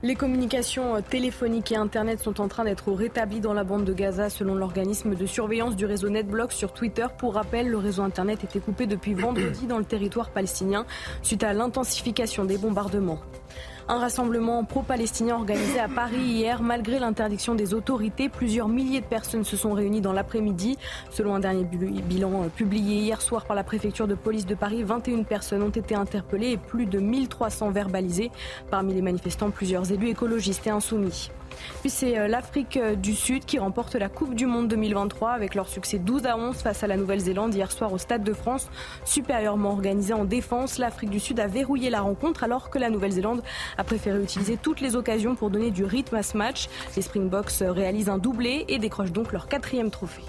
Les 0.02 0.14
communications 0.14 0.96
euh, 0.96 1.00
téléphoniques 1.02 1.72
et 1.72 1.76
Internet 1.76 2.20
sont 2.20 2.40
en 2.40 2.48
train 2.48 2.64
d'être 2.64 2.90
rétablies 2.90 3.40
dans 3.40 3.52
la 3.52 3.64
bande 3.64 3.84
de 3.84 3.92
Gaza 3.92 4.30
selon 4.30 4.54
l'organisme 4.54 5.14
de 5.14 5.26
surveillance 5.26 5.76
du 5.76 5.84
réseau 5.84 6.08
NetBlocks 6.08 6.52
sur 6.52 6.72
Twitter. 6.72 7.06
Pour 7.18 7.34
rappel, 7.34 7.68
le 7.68 7.76
réseau 7.76 8.02
Internet 8.02 8.42
était 8.42 8.60
coupé 8.60 8.86
depuis 8.86 9.12
vendredi 9.12 9.66
dans 9.66 9.76
le 9.76 9.84
territoire 9.84 10.30
palestinien 10.30 10.86
suite 11.20 11.44
à 11.44 11.52
l'intensification 11.52 12.46
des 12.46 12.56
bombardements. 12.56 13.20
Un 13.90 13.98
rassemblement 13.98 14.62
pro-palestinien 14.62 15.34
organisé 15.34 15.80
à 15.80 15.88
Paris 15.88 16.22
hier, 16.22 16.62
malgré 16.62 17.00
l'interdiction 17.00 17.56
des 17.56 17.74
autorités. 17.74 18.28
Plusieurs 18.28 18.68
milliers 18.68 19.00
de 19.00 19.06
personnes 19.06 19.42
se 19.42 19.56
sont 19.56 19.72
réunies 19.72 20.00
dans 20.00 20.12
l'après-midi. 20.12 20.78
Selon 21.10 21.34
un 21.34 21.40
dernier 21.40 21.64
bilan 21.64 22.44
euh, 22.44 22.48
publié 22.54 23.00
hier 23.00 23.20
soir 23.20 23.46
par 23.46 23.56
la 23.56 23.64
préfecture 23.64 24.06
de 24.06 24.14
police 24.14 24.46
de 24.46 24.54
Paris, 24.54 24.84
21 24.84 25.24
personnes 25.24 25.64
ont 25.64 25.70
été 25.70 25.96
interpellées 25.96 26.52
et 26.52 26.56
plus 26.56 26.86
de 26.86 27.00
1300 27.00 27.72
verbalisées. 27.72 28.30
Parmi 28.70 28.94
les 28.94 29.02
manifestants, 29.02 29.50
plusieurs 29.50 29.90
élus 29.90 30.10
écologistes 30.10 30.68
et 30.68 30.70
insoumis. 30.70 31.32
Puis 31.80 31.90
c'est 31.90 32.18
euh, 32.18 32.28
l'Afrique 32.28 32.76
euh, 32.76 32.94
du 32.94 33.14
Sud 33.14 33.44
qui 33.44 33.58
remporte 33.58 33.94
la 33.94 34.08
Coupe 34.08 34.34
du 34.34 34.46
Monde 34.46 34.68
2023 34.68 35.30
avec 35.30 35.54
leur 35.54 35.68
succès 35.68 35.98
12 35.98 36.26
à 36.26 36.36
11 36.36 36.56
face 36.56 36.82
à 36.82 36.86
la 36.86 36.96
Nouvelle-Zélande 36.96 37.54
hier 37.54 37.70
soir 37.70 37.92
au 37.92 37.98
Stade 37.98 38.24
de 38.24 38.32
France. 38.32 38.70
Supérieurement 39.04 39.72
organisée 39.72 40.14
en 40.14 40.24
défense, 40.24 40.78
l'Afrique 40.78 41.10
du 41.10 41.20
Sud 41.20 41.40
a 41.40 41.46
verrouillé 41.46 41.90
la 41.90 42.00
rencontre 42.00 42.44
alors 42.44 42.70
que 42.70 42.78
la 42.78 42.90
Nouvelle-Zélande 42.90 43.42
a 43.78 43.84
préféré 43.84 44.22
utiliser 44.22 44.56
toutes 44.56 44.80
les 44.80 44.96
occasions 44.96 45.34
pour 45.34 45.50
donner 45.50 45.70
du 45.70 45.84
rythme 45.84 46.16
à 46.16 46.22
ce 46.22 46.36
match. 46.36 46.68
Les 46.96 47.02
Springboks 47.02 47.52
réalisent 47.60 48.08
un 48.08 48.18
doublé 48.18 48.64
et 48.68 48.78
décrochent 48.78 49.12
donc 49.12 49.32
leur 49.32 49.48
quatrième 49.48 49.90
trophée. 49.90 50.22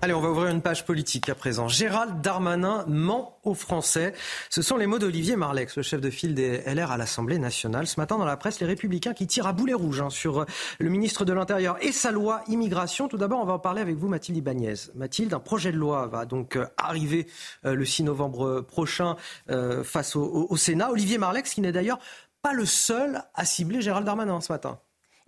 Allez, 0.00 0.14
on 0.14 0.20
va 0.20 0.30
ouvrir 0.30 0.46
une 0.46 0.62
page 0.62 0.86
politique 0.86 1.28
à 1.28 1.34
présent. 1.34 1.66
Gérald 1.66 2.20
Darmanin 2.20 2.84
ment 2.86 3.40
aux 3.42 3.54
Français. 3.54 4.14
Ce 4.48 4.62
sont 4.62 4.76
les 4.76 4.86
mots 4.86 5.00
d'Olivier 5.00 5.34
Marlex, 5.34 5.76
le 5.76 5.82
chef 5.82 6.00
de 6.00 6.08
file 6.08 6.36
des 6.36 6.58
LR 6.72 6.92
à 6.92 6.96
l'Assemblée 6.96 7.40
nationale. 7.40 7.88
Ce 7.88 7.98
matin, 7.98 8.16
dans 8.16 8.24
la 8.24 8.36
presse, 8.36 8.60
les 8.60 8.66
Républicains 8.66 9.12
qui 9.12 9.26
tirent 9.26 9.48
à 9.48 9.52
boulet 9.52 9.74
rouge 9.74 10.00
hein, 10.00 10.08
sur 10.08 10.42
euh, 10.42 10.46
le 10.78 10.88
ministre 10.88 11.24
de 11.24 11.32
l'Intérieur 11.32 11.78
et 11.80 11.90
sa 11.90 12.12
loi 12.12 12.44
immigration. 12.46 13.08
Tout 13.08 13.16
d'abord, 13.16 13.40
on 13.40 13.44
va 13.44 13.54
en 13.54 13.58
parler 13.58 13.82
avec 13.82 13.96
vous, 13.96 14.06
Mathilde 14.06 14.38
Ibanez. 14.38 14.74
Mathilde, 14.94 15.34
un 15.34 15.40
projet 15.40 15.72
de 15.72 15.78
loi 15.78 16.06
va 16.06 16.26
donc 16.26 16.54
euh, 16.54 16.66
arriver 16.76 17.26
euh, 17.64 17.74
le 17.74 17.84
6 17.84 18.04
novembre 18.04 18.60
prochain 18.60 19.16
face 19.82 20.14
au, 20.14 20.46
au 20.48 20.56
Sénat. 20.56 20.90
Olivier 20.90 21.18
Marlex, 21.18 21.54
qui 21.54 21.60
n'est 21.60 21.72
d'ailleurs 21.72 21.98
pas 22.40 22.52
le 22.52 22.66
seul 22.66 23.22
à 23.34 23.44
cibler 23.44 23.80
Gérald 23.80 24.06
Darmanin 24.06 24.40
ce 24.40 24.52
matin 24.52 24.78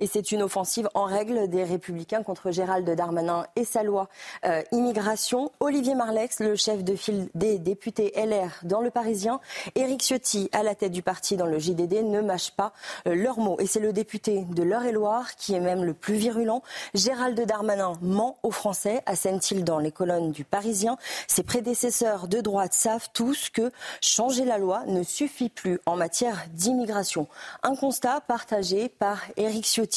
et 0.01 0.07
c'est 0.07 0.33
une 0.33 0.43
offensive 0.43 0.89
en 0.95 1.05
règle 1.05 1.49
des 1.49 1.63
Républicains 1.63 2.23
contre 2.23 2.51
Gérald 2.51 2.89
Darmanin 2.89 3.47
et 3.55 3.65
sa 3.65 3.83
loi 3.83 4.09
euh, 4.45 4.63
immigration. 4.73 5.53
Olivier 5.61 5.95
Marlex, 5.95 6.41
le 6.41 6.57
chef 6.57 6.83
de 6.83 6.97
file 6.97 7.29
des 7.35 7.59
députés 7.59 8.13
LR 8.17 8.61
dans 8.65 8.81
le 8.81 8.91
Parisien, 8.91 9.41
Éric 9.75 10.03
Ciotti 10.03 10.49
à 10.53 10.63
la 10.63 10.75
tête 10.75 10.93
du 10.93 11.03
parti 11.03 11.37
dans 11.37 11.47
le 11.47 11.59
JDD 11.59 12.03
ne 12.05 12.23
mâchent 12.23 12.53
pas 12.53 12.73
euh, 13.07 13.15
leurs 13.15 13.39
mots. 13.39 13.57
Et 13.61 13.67
c'est 13.67 13.81
le 13.81 13.93
député 13.93 14.45
de 14.49 14.63
l'Eure-et-Loire 14.63 15.37
qui 15.37 15.55
est 15.55 15.61
même 15.61 15.85
le 15.85 15.93
plus 15.93 16.15
virulent. 16.15 16.63
Gérald 16.95 17.39
Darmanin 17.39 17.93
ment 18.01 18.39
aux 18.43 18.51
Français, 18.51 19.03
assène-t-il 19.07 19.65
dans 19.65 19.79
les 19.79 19.93
colonnes 19.93 20.33
du 20.33 20.45
Parisien. 20.45 20.97
Ses 21.29 21.43
prédécesseurs 21.43 22.27
de 22.27 22.41
droite 22.41 22.73
savent 22.73 23.09
tous 23.13 23.51
que 23.51 23.71
changer 24.01 24.47
la 24.47 24.57
loi 24.57 24.85
ne 24.87 25.03
suffit 25.03 25.51
plus 25.51 25.79
en 25.85 25.97
matière 25.97 26.47
d'immigration. 26.53 27.29
Un 27.63 27.77
constat 27.77 28.23
partagé 28.23 28.89
par 28.89 29.21
Éric 29.37 29.67
Ciotti 29.67 29.90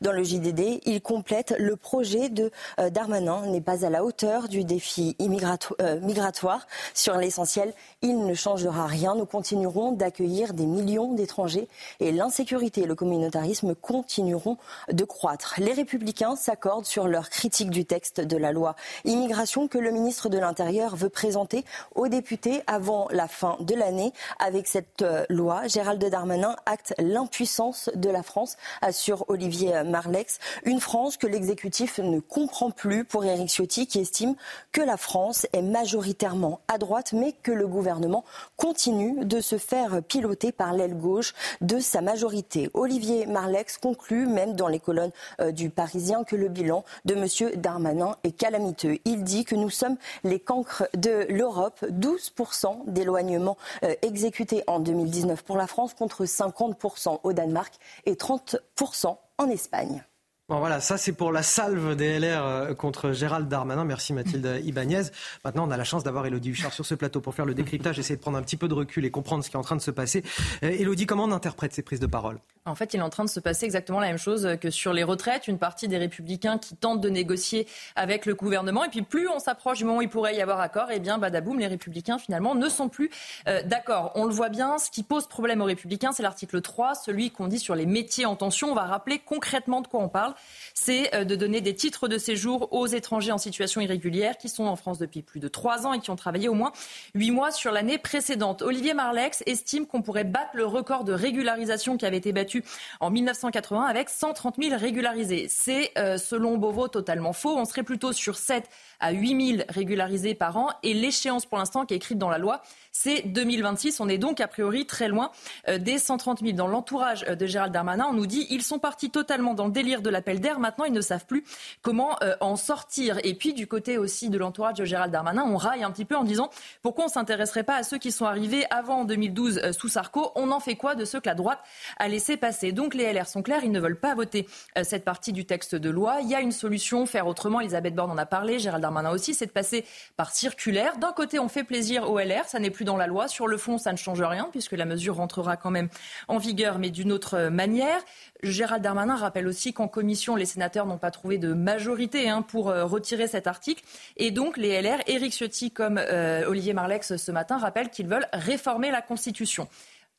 Dans 0.00 0.12
le 0.12 0.22
JDD, 0.22 0.80
il 0.84 1.00
complète 1.02 1.54
le 1.58 1.76
projet 1.76 2.28
de 2.28 2.50
Darmanin 2.90 3.46
n'est 3.46 3.60
pas 3.60 3.84
à 3.84 3.90
la 3.90 4.04
hauteur 4.04 4.48
du 4.48 4.64
défi 4.64 5.16
migratoire. 5.20 6.66
Sur 6.94 7.16
l'essentiel, 7.16 7.72
il 8.02 8.24
ne 8.26 8.34
changera 8.34 8.86
rien. 8.86 9.14
Nous 9.14 9.26
continuerons 9.26 9.92
d'accueillir 9.92 10.54
des 10.54 10.66
millions 10.66 11.12
d'étrangers 11.14 11.68
et 12.00 12.12
l'insécurité 12.12 12.82
et 12.82 12.86
le 12.86 12.94
communautarisme 12.94 13.74
continueront 13.74 14.58
de 14.90 15.04
croître. 15.04 15.54
Les 15.58 15.72
républicains 15.72 16.36
s'accordent 16.36 16.86
sur 16.86 17.08
leur 17.08 17.30
critique 17.30 17.70
du 17.70 17.84
texte 17.84 18.20
de 18.20 18.36
la 18.36 18.52
loi 18.52 18.76
immigration 19.04 19.68
que 19.68 19.78
le 19.78 19.90
ministre 19.90 20.28
de 20.28 20.38
l'Intérieur 20.38 20.96
veut 20.96 21.08
présenter 21.08 21.64
aux 21.94 22.08
députés 22.08 22.62
avant 22.66 23.08
la 23.10 23.28
fin 23.28 23.56
de 23.60 23.74
l'année. 23.74 24.12
Avec 24.38 24.66
cette 24.66 25.02
euh, 25.02 25.24
loi, 25.28 25.66
Gérald 25.66 26.04
Darmanin 26.04 26.56
acte 26.66 26.94
l'impuissance 26.98 27.90
de 27.94 28.10
la 28.10 28.22
France, 28.22 28.56
assure 28.82 29.24
Olivier 29.34 29.82
Marlex. 29.84 30.38
Une 30.64 30.80
France 30.80 31.16
que 31.16 31.26
l'exécutif 31.26 31.98
ne 31.98 32.20
comprend 32.20 32.70
plus 32.70 33.04
pour 33.04 33.24
Éric 33.24 33.48
Ciotti 33.48 33.88
qui 33.88 33.98
estime 33.98 34.36
que 34.72 34.80
la 34.80 34.96
France 34.96 35.46
est 35.52 35.62
majoritairement 35.62 36.60
à 36.68 36.78
droite 36.78 37.12
mais 37.12 37.32
que 37.32 37.50
le 37.50 37.66
gouvernement 37.66 38.24
continue 38.56 39.24
de 39.24 39.40
se 39.40 39.58
faire 39.58 40.02
piloter 40.02 40.52
par 40.52 40.72
l'aile 40.72 40.96
gauche 40.96 41.34
de 41.60 41.80
sa 41.80 42.00
majorité. 42.00 42.70
Olivier 42.74 43.26
Marlex 43.26 43.76
conclut 43.76 44.26
même 44.26 44.54
dans 44.54 44.68
les 44.68 44.78
colonnes 44.78 45.10
euh, 45.40 45.50
du 45.50 45.68
Parisien 45.68 46.22
que 46.22 46.36
le 46.36 46.48
bilan 46.48 46.84
de 47.04 47.14
M. 47.14 47.56
Darmanin 47.56 48.16
est 48.22 48.32
calamiteux. 48.32 48.98
Il 49.04 49.24
dit 49.24 49.44
que 49.44 49.56
nous 49.56 49.70
sommes 49.70 49.96
les 50.22 50.38
cancres 50.38 50.84
de 50.96 51.26
l'Europe. 51.28 51.84
12% 51.90 52.84
d'éloignement 52.86 53.56
euh, 53.82 53.94
exécutés 54.02 54.62
en 54.68 54.78
2019 54.78 55.42
pour 55.42 55.56
la 55.56 55.66
France 55.66 55.94
contre 55.94 56.24
50% 56.24 57.20
au 57.22 57.32
Danemark 57.32 57.74
et 58.06 58.14
30% 58.14 59.16
en 59.38 59.50
Espagne. 59.50 60.04
Bon 60.50 60.58
voilà, 60.58 60.78
ça 60.78 60.98
c'est 60.98 61.14
pour 61.14 61.32
la 61.32 61.42
salve 61.42 61.96
des 61.96 62.18
LR 62.18 62.44
euh, 62.44 62.74
contre 62.74 63.12
Gérald 63.12 63.48
Darmanin. 63.48 63.86
Merci 63.86 64.12
Mathilde 64.12 64.60
Ibanez. 64.62 65.04
Maintenant, 65.42 65.66
on 65.66 65.70
a 65.70 65.78
la 65.78 65.84
chance 65.84 66.04
d'avoir 66.04 66.26
Elodie 66.26 66.50
Huchard 66.50 66.74
sur 66.74 66.84
ce 66.84 66.94
plateau 66.94 67.22
pour 67.22 67.34
faire 67.34 67.46
le 67.46 67.54
décryptage, 67.54 67.98
essayer 67.98 68.16
de 68.16 68.20
prendre 68.20 68.36
un 68.36 68.42
petit 68.42 68.58
peu 68.58 68.68
de 68.68 68.74
recul 68.74 69.06
et 69.06 69.10
comprendre 69.10 69.42
ce 69.42 69.48
qui 69.48 69.56
est 69.56 69.58
en 69.58 69.62
train 69.62 69.76
de 69.76 69.80
se 69.80 69.90
passer. 69.90 70.22
Elodie, 70.60 71.06
comment 71.06 71.24
on 71.24 71.32
interprète 71.32 71.72
ces 71.72 71.80
prises 71.80 71.98
de 71.98 72.06
parole? 72.06 72.40
En 72.66 72.74
fait, 72.74 72.92
il 72.92 73.00
est 73.00 73.02
en 73.02 73.08
train 73.08 73.24
de 73.24 73.30
se 73.30 73.40
passer 73.40 73.64
exactement 73.64 74.00
la 74.00 74.08
même 74.08 74.18
chose 74.18 74.56
que 74.60 74.68
sur 74.70 74.92
les 74.92 75.02
retraites. 75.02 75.48
Une 75.48 75.58
partie 75.58 75.88
des 75.88 75.96
républicains 75.96 76.58
qui 76.58 76.76
tentent 76.76 77.00
de 77.00 77.08
négocier 77.08 77.66
avec 77.96 78.26
le 78.26 78.34
gouvernement. 78.34 78.84
Et 78.84 78.90
puis, 78.90 79.02
plus 79.02 79.28
on 79.28 79.38
s'approche 79.38 79.78
du 79.78 79.84
moment 79.84 79.98
où 79.98 80.02
il 80.02 80.10
pourrait 80.10 80.36
y 80.36 80.42
avoir 80.42 80.60
accord, 80.60 80.88
eh 80.90 80.98
bien, 80.98 81.16
badaboum, 81.16 81.58
les 81.58 81.68
républicains, 81.68 82.18
finalement, 82.18 82.54
ne 82.54 82.68
sont 82.68 82.90
plus 82.90 83.10
euh, 83.48 83.62
d'accord. 83.62 84.12
On 84.14 84.24
le 84.24 84.32
voit 84.32 84.50
bien. 84.50 84.76
Ce 84.76 84.90
qui 84.90 85.02
pose 85.02 85.26
problème 85.26 85.62
aux 85.62 85.66
républicains, 85.66 86.12
c'est 86.12 86.22
l'article 86.22 86.60
3, 86.60 86.94
celui 86.94 87.30
qu'on 87.30 87.48
dit 87.48 87.58
sur 87.58 87.74
les 87.74 87.86
métiers 87.86 88.26
en 88.26 88.36
tension. 88.36 88.70
On 88.70 88.74
va 88.74 88.84
rappeler 88.84 89.18
concrètement 89.18 89.80
de 89.80 89.86
quoi 89.86 90.00
on 90.00 90.10
parle. 90.10 90.33
C'est 90.74 91.14
euh, 91.14 91.24
de 91.24 91.36
donner 91.36 91.60
des 91.60 91.74
titres 91.74 92.08
de 92.08 92.18
séjour 92.18 92.72
aux 92.72 92.86
étrangers 92.86 93.32
en 93.32 93.38
situation 93.38 93.80
irrégulière 93.80 94.36
qui 94.38 94.48
sont 94.48 94.64
en 94.64 94.76
France 94.76 94.98
depuis 94.98 95.22
plus 95.22 95.40
de 95.40 95.48
trois 95.48 95.86
ans 95.86 95.92
et 95.92 96.00
qui 96.00 96.10
ont 96.10 96.16
travaillé 96.16 96.48
au 96.48 96.54
moins 96.54 96.72
huit 97.14 97.30
mois 97.30 97.50
sur 97.50 97.72
l'année 97.72 97.98
précédente. 97.98 98.62
Olivier 98.62 98.94
Marlex 98.94 99.42
estime 99.46 99.86
qu'on 99.86 100.02
pourrait 100.02 100.24
battre 100.24 100.50
le 100.54 100.66
record 100.66 101.04
de 101.04 101.12
régularisation 101.12 101.96
qui 101.96 102.06
avait 102.06 102.16
été 102.16 102.32
battu 102.32 102.64
en 103.00 103.10
1980 103.10 103.84
avec 103.84 104.08
130 104.08 104.56
000 104.62 104.76
régularisés. 104.78 105.46
C'est, 105.48 105.92
euh, 105.98 106.18
selon 106.18 106.58
Beauvau, 106.58 106.88
totalement 106.88 107.32
faux. 107.32 107.56
On 107.56 107.64
serait 107.64 107.82
plutôt 107.82 108.12
sur 108.12 108.36
7 108.36 108.68
à 109.00 109.12
8 109.12 109.56
000 109.56 109.64
régularisés 109.68 110.34
par 110.34 110.56
an. 110.56 110.70
Et 110.82 110.94
l'échéance, 110.94 111.46
pour 111.46 111.58
l'instant, 111.58 111.84
qui 111.86 111.94
est 111.94 111.98
écrite 111.98 112.18
dans 112.18 112.30
la 112.30 112.38
loi, 112.38 112.62
c'est 112.92 113.22
2026. 113.22 114.00
On 114.00 114.08
est 114.08 114.18
donc 114.18 114.40
a 114.40 114.48
priori 114.48 114.86
très 114.86 115.08
loin 115.08 115.30
euh, 115.68 115.78
des 115.78 115.98
130 115.98 116.40
000. 116.40 116.52
Dans 116.52 116.68
l'entourage 116.68 117.22
de 117.22 117.46
Gérald 117.46 117.72
Darmanin, 117.72 118.06
on 118.10 118.14
nous 118.14 118.26
dit 118.26 118.46
ils 118.50 118.62
sont 118.62 118.78
partis 118.78 119.10
totalement 119.10 119.54
dans 119.54 119.66
le 119.66 119.72
délire 119.72 120.02
de 120.02 120.10
l'appel 120.24 120.40
d'air. 120.40 120.58
Maintenant, 120.58 120.84
ils 120.84 120.92
ne 120.92 121.00
savent 121.00 121.26
plus 121.26 121.44
comment 121.82 122.18
en 122.40 122.56
sortir. 122.56 123.18
Et 123.24 123.34
puis, 123.34 123.52
du 123.52 123.66
côté 123.66 123.98
aussi 123.98 124.30
de 124.30 124.38
l'entourage 124.38 124.74
de 124.74 124.84
Gérald 124.84 125.12
Darmanin, 125.12 125.44
on 125.46 125.56
raille 125.56 125.84
un 125.84 125.90
petit 125.90 126.04
peu 126.04 126.16
en 126.16 126.24
disant 126.24 126.50
pourquoi 126.82 127.06
on 127.06 127.08
s'intéresserait 127.08 127.62
pas 127.62 127.76
à 127.76 127.82
ceux 127.82 127.98
qui 127.98 128.10
sont 128.10 128.24
arrivés 128.24 128.64
avant 128.70 129.04
2012 129.04 129.72
sous 129.72 129.88
Sarko 129.88 130.32
On 130.34 130.50
en 130.50 130.60
fait 130.60 130.76
quoi 130.76 130.94
de 130.94 131.04
ceux 131.04 131.20
que 131.20 131.28
la 131.28 131.34
droite 131.34 131.58
a 131.98 132.08
laissé 132.08 132.36
passer? 132.36 132.72
Donc 132.72 132.94
les 132.94 133.12
LR 133.12 133.26
sont 133.26 133.42
clairs, 133.42 133.64
ils 133.64 133.72
ne 133.72 133.80
veulent 133.80 133.98
pas 133.98 134.14
voter 134.14 134.46
euh, 134.78 134.84
cette 134.84 135.04
partie 135.04 135.32
du 135.32 135.44
texte 135.44 135.74
de 135.74 135.90
loi. 135.90 136.18
Il 136.22 136.28
y 136.28 136.34
a 136.34 136.40
une 136.40 136.52
solution, 136.52 137.04
faire 137.06 137.26
autrement. 137.26 137.60
Elisabeth 137.60 137.94
Borne 137.94 138.10
en 138.10 138.18
a 138.18 138.26
parlé, 138.26 138.58
Gérald 138.58 138.82
Darmanin 138.82 139.10
aussi, 139.10 139.34
c'est 139.34 139.46
de 139.46 139.50
passer 139.50 139.84
par 140.16 140.30
circulaire. 140.30 140.96
D'un 140.98 141.12
côté, 141.12 141.38
on 141.38 141.48
fait 141.48 141.64
plaisir 141.64 142.10
aux 142.10 142.18
LR, 142.18 142.44
ça 142.46 142.58
n'est 142.58 142.70
plus 142.70 142.84
dans 142.84 142.96
la 142.96 143.06
loi. 143.06 143.28
Sur 143.28 143.46
le 143.46 143.56
fond, 143.56 143.78
ça 143.78 143.92
ne 143.92 143.98
change 143.98 144.22
rien 144.22 144.48
puisque 144.50 144.72
la 144.72 144.84
mesure 144.84 145.16
rentrera 145.16 145.56
quand 145.56 145.70
même 145.70 145.88
en 146.28 146.38
vigueur, 146.38 146.78
mais 146.78 146.90
d'une 146.90 147.12
autre 147.12 147.48
manière. 147.48 148.00
Gérald 148.44 148.82
Darmanin 148.82 149.16
rappelle 149.16 149.46
aussi 149.46 149.72
qu'en 149.72 149.88
commission, 149.88 150.36
les 150.36 150.44
sénateurs 150.44 150.86
n'ont 150.86 150.98
pas 150.98 151.10
trouvé 151.10 151.38
de 151.38 151.52
majorité 151.52 152.28
hein, 152.28 152.42
pour 152.42 152.68
euh, 152.68 152.84
retirer 152.84 153.26
cet 153.26 153.46
article. 153.46 153.82
Et 154.16 154.30
donc, 154.30 154.56
les 154.56 154.80
LR, 154.80 154.98
Éric 155.06 155.32
Ciotti 155.32 155.70
comme 155.70 155.98
euh, 155.98 156.46
Olivier 156.46 156.72
Marlex 156.72 157.16
ce 157.16 157.32
matin, 157.32 157.58
rappellent 157.58 157.90
qu'ils 157.90 158.06
veulent 158.06 158.28
réformer 158.32 158.90
la 158.90 159.02
Constitution. 159.02 159.68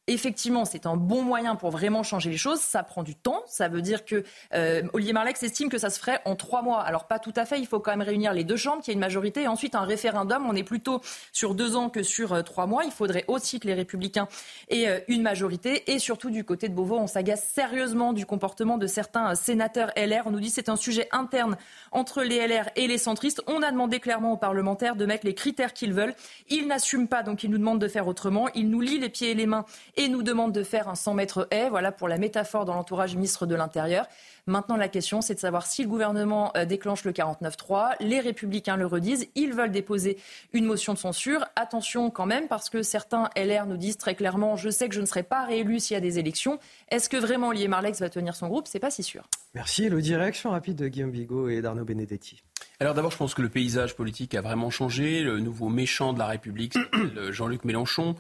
Effectivement, 0.08 0.66
c'est 0.66 0.86
un 0.86 0.98
bon 0.98 1.24
moyen 1.24 1.56
pour 1.56 1.72
vraiment 1.72 2.04
changer 2.04 2.30
les 2.30 2.38
choses. 2.38 2.60
Ça 2.60 2.84
prend 2.84 3.02
du 3.02 3.16
temps. 3.16 3.42
Ça 3.48 3.70
veut 3.70 3.82
dire 3.82 4.06
que 4.06 4.24
euh, 4.54 4.84
Olivier 4.94 5.14
Marlex 5.14 5.42
estime 5.42 5.68
que 5.68 5.80
ça 5.80 5.90
se 5.90 6.00
ferait 6.00 6.20
en 6.26 6.36
trois 6.36 6.62
mois. 6.62 6.82
Alors 6.82 7.08
pas 7.08 7.18
tout 7.18 7.34
à 7.36 7.44
fait. 7.44 7.58
Il 7.60 7.66
faut 7.66 7.80
quand 7.80 7.90
même 7.90 8.04
réunir 8.04 8.32
les 8.32 8.44
deux 8.44 8.56
chambres, 8.56 8.84
qu'il 8.84 8.92
y 8.92 8.94
ait 8.94 8.94
une 8.94 9.00
majorité, 9.00 9.42
et 9.42 9.48
ensuite 9.48 9.74
un 9.74 9.82
référendum. 9.82 10.46
On 10.48 10.56
est 10.56 10.64
plutôt 10.64 11.02
sur 11.32 11.56
deux 11.56 11.76
ans 11.76 11.90
que 11.90 12.04
sur 12.04 12.34
euh, 12.34 12.44
trois 12.44 12.68
mois. 12.68 12.84
Il 12.84 12.92
faudrait 12.92 13.26
aussi 13.28 13.60
que 13.60 13.66
les 13.66 13.74
Républicains 13.74 14.28
aient 14.70 14.88
euh, 14.88 15.00
une 15.08 15.24
majorité. 15.24 15.92
Et 15.92 15.98
surtout 15.98 16.30
du 16.30 16.44
côté 16.44 16.70
de 16.70 16.76
Beauvau, 16.76 17.00
on 17.00 17.08
s'agace 17.08 17.44
sérieusement 17.44 18.14
du 18.14 18.28
comportement 18.28 18.78
de 18.78 18.86
certains 18.86 19.34
sénateurs 19.34 19.90
LR. 19.98 20.28
On 20.28 20.32
nous 20.32 20.40
dit 20.40 20.52
c'est 20.52 20.70
un 20.70 20.76
sujet 20.76 21.08
interne 21.14 21.58
entre 21.92 22.22
les 22.22 22.46
LR 22.48 22.70
et 22.76 22.86
les 22.86 23.00
centristes. 23.00 23.42
On 23.48 23.64
a 23.64 23.72
demandé 23.72 24.00
clairement 24.00 24.34
aux 24.34 24.38
parlementaires 24.38 24.96
de 24.96 25.08
mettre 25.08 25.26
les 25.26 25.34
critères 25.34 25.74
qu'ils 25.74 25.94
veulent. 25.94 26.14
Ils 26.50 26.68
n'assument 26.68 27.08
pas, 27.08 27.24
donc 27.24 27.44
ils 27.44 27.50
nous 27.50 27.58
demandent 27.58 27.82
de 27.82 27.88
faire 27.88 28.08
autrement. 28.08 28.50
Ils 28.54 28.70
nous 28.70 28.82
lient 28.82 29.00
les 29.00 29.10
pieds 29.10 29.32
et 29.32 29.34
les 29.34 29.48
mains 29.48 29.66
et 29.98 30.08
nous 30.08 30.24
demande 30.24 30.52
de 30.52 30.64
faire 30.64 30.90
un 30.90 30.96
100 30.96 31.14
mètres 31.14 31.48
haie. 31.52 31.70
Voilà 31.70 31.92
pour 31.92 32.08
la 32.08 32.18
métaphore 32.18 32.66
dans 32.66 32.74
l'entourage 32.74 33.12
du 33.12 33.18
ministre 33.18 33.46
de 33.46 33.56
l'Intérieur. 33.56 34.08
Maintenant, 34.48 34.78
la 34.78 34.90
question, 34.90 35.22
c'est 35.22 35.34
de 35.34 35.40
savoir 35.40 35.66
si 35.66 35.82
le 35.82 35.90
gouvernement 35.90 36.52
euh, 36.56 36.66
déclenche 36.66 37.04
le 37.04 37.12
49-3. 37.12 37.96
Les 38.00 38.20
républicains 38.20 38.78
le 38.78 38.86
redisent. 38.86 39.28
Ils 39.36 39.54
veulent 39.54 39.72
déposer 39.72 40.18
une 40.54 40.66
motion 40.66 40.94
de 40.94 41.00
censure. 41.00 41.46
Attention 41.56 42.12
quand 42.12 42.28
même, 42.28 42.48
parce 42.48 42.70
que 42.70 42.84
certains 42.84 43.30
LR 43.36 43.66
nous 43.66 43.78
disent 43.78 43.98
très 43.98 44.14
clairement 44.14 44.56
Je 44.56 44.70
sais 44.70 44.88
que 44.88 44.96
je 44.96 45.02
ne 45.02 45.06
serai 45.06 45.24
pas 45.24 45.46
réélu 45.46 45.80
s'il 45.80 45.96
y 45.96 45.98
a 45.98 46.02
des 46.02 46.20
élections. 46.20 46.60
Est-ce 46.90 47.10
que 47.10 47.18
vraiment 47.18 47.48
Olivier 47.48 47.68
Marlex 47.68 48.00
va 48.00 48.10
tenir 48.10 48.36
son 48.36 48.48
groupe? 48.48 48.68
C'est 48.68 48.80
pas 48.80 48.92
si 48.92 49.02
sûr. 49.02 49.24
Merci. 49.56 49.90
Le 49.90 50.02
direction 50.02 50.52
rapide 50.52 50.76
de 50.76 50.88
Guillaume 50.88 51.12
Bigot 51.12 51.50
et 51.50 51.62
d'Arnaud 51.62 51.86
Benedetti. 51.86 52.44
Alors 52.80 52.94
d'abord, 52.94 53.12
je 53.12 53.18
pense 53.18 53.34
que 53.34 53.42
le 53.42 53.50
paysage 53.50 53.96
politique 53.96 54.36
a 54.36 54.42
vraiment 54.42 54.70
changé. 54.70 55.22
Le 55.22 55.40
nouveau 55.40 55.70
méchant 55.70 56.14
de 56.14 56.20
la 56.20 56.28
République, 56.28 56.74
c'est 56.94 57.34
Jean-Luc 57.34 57.64
Mélenchon. 57.64 58.16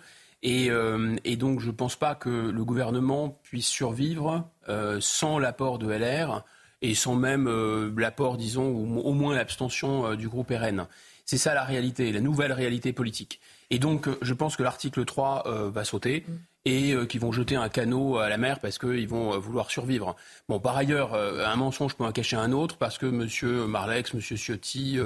Euh, 0.45 1.15
et, 1.23 1.35
donc, 1.35 1.59
je 1.59 1.67
ne 1.67 1.71
pense 1.71 1.95
pas 1.95 2.15
que 2.15 2.29
le 2.29 2.65
gouvernement 2.65 3.39
puisse 3.43 3.67
survivre 3.67 4.47
euh, 4.69 4.97
sans 5.01 5.39
l'apport 5.39 5.79
de 5.79 5.91
LR 5.91 6.43
et 6.81 6.93
sans 6.93 7.15
même 7.15 7.47
euh, 7.47 7.91
l'apport, 7.97 8.37
disons, 8.37 8.67
au, 8.67 9.13
moins 9.13 9.35
l'abstention 9.35 10.15
du 10.15 10.27
groupe 10.27 10.51
RN. 10.51 10.87
C'est 11.25 11.39
ça 11.39 11.55
la 11.55 11.63
réalité, 11.63 12.11
la 12.11 12.19
nouvelle 12.19 12.53
réalité 12.53 12.93
politique. 12.93 13.39
Et 13.71 13.79
donc, 13.79 14.07
je 14.21 14.33
pense 14.33 14.55
que 14.55 14.61
l'article 14.61 15.05
3 15.05 15.71
va 15.71 15.83
sauter 15.83 16.23
mm. 16.27 16.33
et 16.65 16.93
qu'ils 17.07 17.19
vont 17.19 17.31
jeter 17.31 17.55
un 17.55 17.67
canot 17.67 18.19
à 18.19 18.29
la 18.29 18.37
mer 18.37 18.59
parce 18.59 18.77
qu'ils 18.77 19.07
vont 19.07 19.39
vouloir 19.39 19.71
survivre. 19.71 20.15
Bon, 20.47 20.59
par 20.59 20.77
ailleurs, 20.77 21.15
un 21.15 21.55
mensonge 21.55 21.95
peut 21.95 22.03
en 22.03 22.11
cacher 22.11 22.35
un 22.35 22.51
autre 22.51 22.77
parce 22.77 22.99
que 22.99 23.07
M. 23.07 23.65
Marlex, 23.65 24.13
M. 24.13 24.21
Ciotti, 24.21 24.99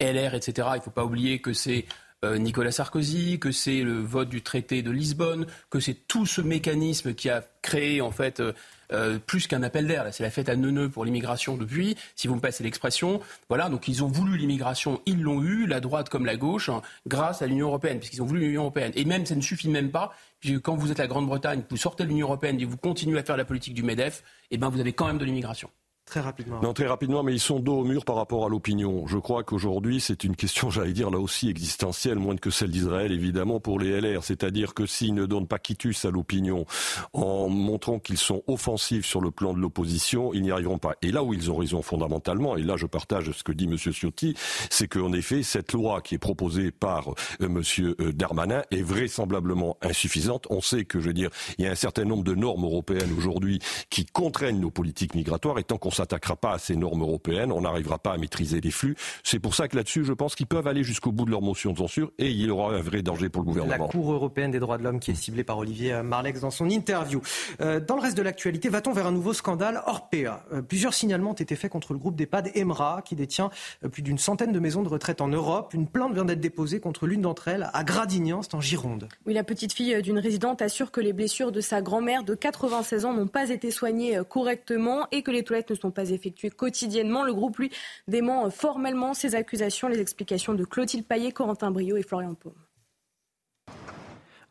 LR, 0.00 0.34
etc., 0.34 0.68
il 0.72 0.78
ne 0.78 0.82
faut 0.82 0.90
pas 0.90 1.04
oublier 1.04 1.38
que 1.38 1.52
c'est 1.52 1.84
Nicolas 2.22 2.70
Sarkozy, 2.70 3.38
que 3.38 3.50
c'est 3.50 3.82
le 3.82 3.98
vote 4.00 4.28
du 4.28 4.42
traité 4.42 4.82
de 4.82 4.90
Lisbonne, 4.90 5.46
que 5.70 5.80
c'est 5.80 6.06
tout 6.06 6.26
ce 6.26 6.42
mécanisme 6.42 7.14
qui 7.14 7.30
a 7.30 7.42
créé 7.62 8.00
en 8.00 8.10
fait 8.10 8.40
euh, 8.40 8.52
euh, 8.92 9.18
plus 9.18 9.46
qu'un 9.46 9.62
appel 9.62 9.86
d'air. 9.86 10.06
C'est 10.12 10.22
la 10.22 10.30
fête 10.30 10.48
à 10.48 10.56
neuneux 10.56 10.88
pour 10.88 11.04
l'immigration 11.04 11.56
depuis, 11.56 11.96
si 12.16 12.28
vous 12.28 12.34
me 12.34 12.40
passez 12.40 12.64
l'expression. 12.64 13.20
Voilà, 13.48 13.68
donc 13.68 13.88
ils 13.88 14.02
ont 14.04 14.08
voulu 14.08 14.36
l'immigration, 14.36 15.00
ils 15.06 15.22
l'ont 15.22 15.42
eu, 15.42 15.66
la 15.66 15.80
droite 15.80 16.08
comme 16.08 16.26
la 16.26 16.36
gauche, 16.36 16.68
hein, 16.68 16.82
grâce 17.06 17.42
à 17.42 17.46
l'Union 17.46 17.68
européenne, 17.68 17.98
puisqu'ils 17.98 18.22
ont 18.22 18.26
voulu 18.26 18.40
l'Union 18.40 18.62
européenne. 18.62 18.92
Et 18.96 19.04
même, 19.04 19.26
ça 19.26 19.34
ne 19.34 19.40
suffit 19.40 19.68
même 19.68 19.90
pas, 19.90 20.12
puisque 20.40 20.60
quand 20.60 20.74
vous 20.74 20.90
êtes 20.90 20.98
la 20.98 21.06
Grande-Bretagne, 21.06 21.62
vous 21.70 21.76
sortez 21.76 22.04
de 22.04 22.08
l'Union 22.08 22.26
européenne 22.26 22.60
et 22.60 22.64
vous 22.64 22.76
continuez 22.76 23.18
à 23.18 23.22
faire 23.22 23.36
la 23.36 23.44
politique 23.44 23.74
du 23.74 23.82
MEDEF, 23.82 24.22
eh 24.50 24.58
ben 24.58 24.68
vous 24.68 24.80
avez 24.80 24.92
quand 24.92 25.06
même 25.06 25.18
de 25.18 25.24
l'immigration. 25.24 25.70
Très 26.10 26.18
rapidement. 26.18 26.60
Non, 26.60 26.72
très 26.72 26.88
rapidement, 26.88 27.22
mais 27.22 27.32
ils 27.32 27.38
sont 27.38 27.60
dos 27.60 27.78
au 27.78 27.84
mur 27.84 28.04
par 28.04 28.16
rapport 28.16 28.44
à 28.44 28.48
l'opinion. 28.48 29.06
Je 29.06 29.16
crois 29.16 29.44
qu'aujourd'hui, 29.44 30.00
c'est 30.00 30.24
une 30.24 30.34
question, 30.34 30.68
j'allais 30.70 30.92
dire, 30.92 31.08
là 31.08 31.20
aussi 31.20 31.48
existentielle, 31.48 32.18
moins 32.18 32.34
que 32.34 32.50
celle 32.50 32.72
d'Israël, 32.72 33.12
évidemment, 33.12 33.60
pour 33.60 33.78
les 33.78 34.00
LR. 34.00 34.24
C'est-à-dire 34.24 34.74
que 34.74 34.86
s'ils 34.86 35.14
ne 35.14 35.24
donnent 35.24 35.46
pas 35.46 35.60
quitus 35.60 36.04
à 36.04 36.10
l'opinion 36.10 36.66
en 37.12 37.48
montrant 37.48 38.00
qu'ils 38.00 38.18
sont 38.18 38.42
offensifs 38.48 39.06
sur 39.06 39.20
le 39.20 39.30
plan 39.30 39.54
de 39.54 39.60
l'opposition, 39.60 40.34
ils 40.34 40.42
n'y 40.42 40.50
arriveront 40.50 40.78
pas. 40.78 40.96
Et 41.00 41.12
là 41.12 41.22
où 41.22 41.32
ils 41.32 41.48
ont 41.48 41.54
raison 41.54 41.80
fondamentalement, 41.80 42.56
et 42.56 42.64
là 42.64 42.76
je 42.76 42.86
partage 42.86 43.30
ce 43.30 43.44
que 43.44 43.52
dit 43.52 43.66
M. 43.66 43.76
Ciotti, 43.76 44.34
c'est 44.68 44.88
qu'en 44.88 45.12
effet, 45.12 45.44
cette 45.44 45.72
loi 45.72 46.00
qui 46.00 46.16
est 46.16 46.18
proposée 46.18 46.72
par 46.72 47.10
euh, 47.40 47.46
M. 47.46 47.62
Euh, 47.78 48.12
Darmanin 48.12 48.64
est 48.72 48.82
vraisemblablement 48.82 49.76
insuffisante. 49.80 50.48
On 50.50 50.60
sait 50.60 50.84
que, 50.84 50.98
je 50.98 51.06
veux 51.06 51.14
dire, 51.14 51.30
il 51.58 51.66
y 51.66 51.68
a 51.68 51.70
un 51.70 51.76
certain 51.76 52.04
nombre 52.04 52.24
de 52.24 52.34
normes 52.34 52.64
européennes 52.64 53.14
aujourd'hui 53.16 53.60
qui 53.90 54.06
contraignent 54.06 54.58
nos 54.58 54.72
politiques 54.72 55.14
migratoires, 55.14 55.60
et 55.60 55.62
tant 55.62 55.78
qu'on 55.78 55.99
s'attaquera 56.00 56.36
pas 56.36 56.52
à 56.52 56.58
ces 56.58 56.76
normes 56.76 57.02
européennes, 57.02 57.52
on 57.52 57.60
n'arrivera 57.60 57.98
pas 57.98 58.12
à 58.12 58.18
maîtriser 58.18 58.60
les 58.60 58.70
flux. 58.70 58.96
C'est 59.22 59.38
pour 59.38 59.54
ça 59.54 59.68
que 59.68 59.76
là-dessus, 59.76 60.04
je 60.04 60.12
pense 60.12 60.34
qu'ils 60.34 60.46
peuvent 60.46 60.66
aller 60.66 60.82
jusqu'au 60.82 61.12
bout 61.12 61.24
de 61.24 61.30
leur 61.30 61.42
motion 61.42 61.72
de 61.72 61.78
censure 61.78 62.10
et 62.18 62.30
il 62.30 62.46
y 62.46 62.50
aura 62.50 62.74
un 62.74 62.80
vrai 62.80 63.02
danger 63.02 63.28
pour 63.28 63.42
le 63.42 63.46
gouvernement. 63.46 63.84
La 63.84 63.90
Cour 63.90 64.12
européenne 64.12 64.50
des 64.50 64.60
droits 64.60 64.78
de 64.78 64.82
l'homme 64.82 65.00
qui 65.00 65.10
est 65.10 65.14
ciblée 65.14 65.44
par 65.44 65.58
Olivier 65.58 66.02
Marlex 66.02 66.40
dans 66.40 66.50
son 66.50 66.68
interview. 66.70 67.20
Euh, 67.60 67.80
dans 67.80 67.96
le 67.96 68.02
reste 68.02 68.16
de 68.16 68.22
l'actualité, 68.22 68.68
va-t-on 68.68 68.92
vers 68.92 69.06
un 69.06 69.12
nouveau 69.12 69.32
scandale 69.32 69.82
Orpea 69.86 70.44
euh, 70.52 70.62
Plusieurs 70.62 70.94
signalements 70.94 71.30
ont 71.30 71.34
été 71.34 71.56
faits 71.56 71.70
contre 71.70 71.92
le 71.92 71.98
groupe 71.98 72.16
d'EHPAD 72.16 72.52
Emra 72.54 73.02
qui 73.04 73.14
détient 73.14 73.50
euh, 73.84 73.88
plus 73.88 74.02
d'une 74.02 74.18
centaine 74.18 74.52
de 74.52 74.58
maisons 74.58 74.82
de 74.82 74.88
retraite 74.88 75.20
en 75.20 75.28
Europe. 75.28 75.74
Une 75.74 75.86
plainte 75.86 76.14
vient 76.14 76.24
d'être 76.24 76.40
déposée 76.40 76.80
contre 76.80 77.06
l'une 77.06 77.22
d'entre 77.22 77.48
elles 77.48 77.68
à 77.72 77.84
Gradignan, 77.84 78.42
c'est 78.42 78.54
en 78.54 78.60
Gironde. 78.60 79.08
Oui, 79.26 79.34
la 79.34 79.44
petite 79.44 79.72
fille 79.72 80.00
d'une 80.02 80.18
résidente 80.18 80.62
assure 80.62 80.90
que 80.90 81.00
les 81.00 81.12
blessures 81.12 81.52
de 81.52 81.60
sa 81.60 81.82
grand-mère 81.82 82.24
de 82.24 82.34
96 82.34 83.04
ans 83.04 83.12
n'ont 83.12 83.26
pas 83.26 83.50
été 83.50 83.70
soignées 83.70 84.20
correctement 84.28 85.06
et 85.12 85.22
que 85.22 85.30
les 85.30 85.42
toilettes 85.42 85.70
ne 85.70 85.74
sont 85.90 85.92
pas 85.92 86.10
effectuées 86.10 86.50
quotidiennement. 86.50 87.24
Le 87.24 87.34
groupe, 87.34 87.58
lui, 87.58 87.70
dément 88.06 88.48
formellement 88.50 89.12
ces 89.12 89.34
accusations. 89.34 89.88
Les 89.88 90.00
explications 90.00 90.54
de 90.54 90.64
Clotilde 90.64 91.04
Paillet, 91.04 91.32
Corentin 91.32 91.70
Brio 91.70 91.96
et 91.96 92.02
Florian 92.02 92.34
Paume. 92.34 92.54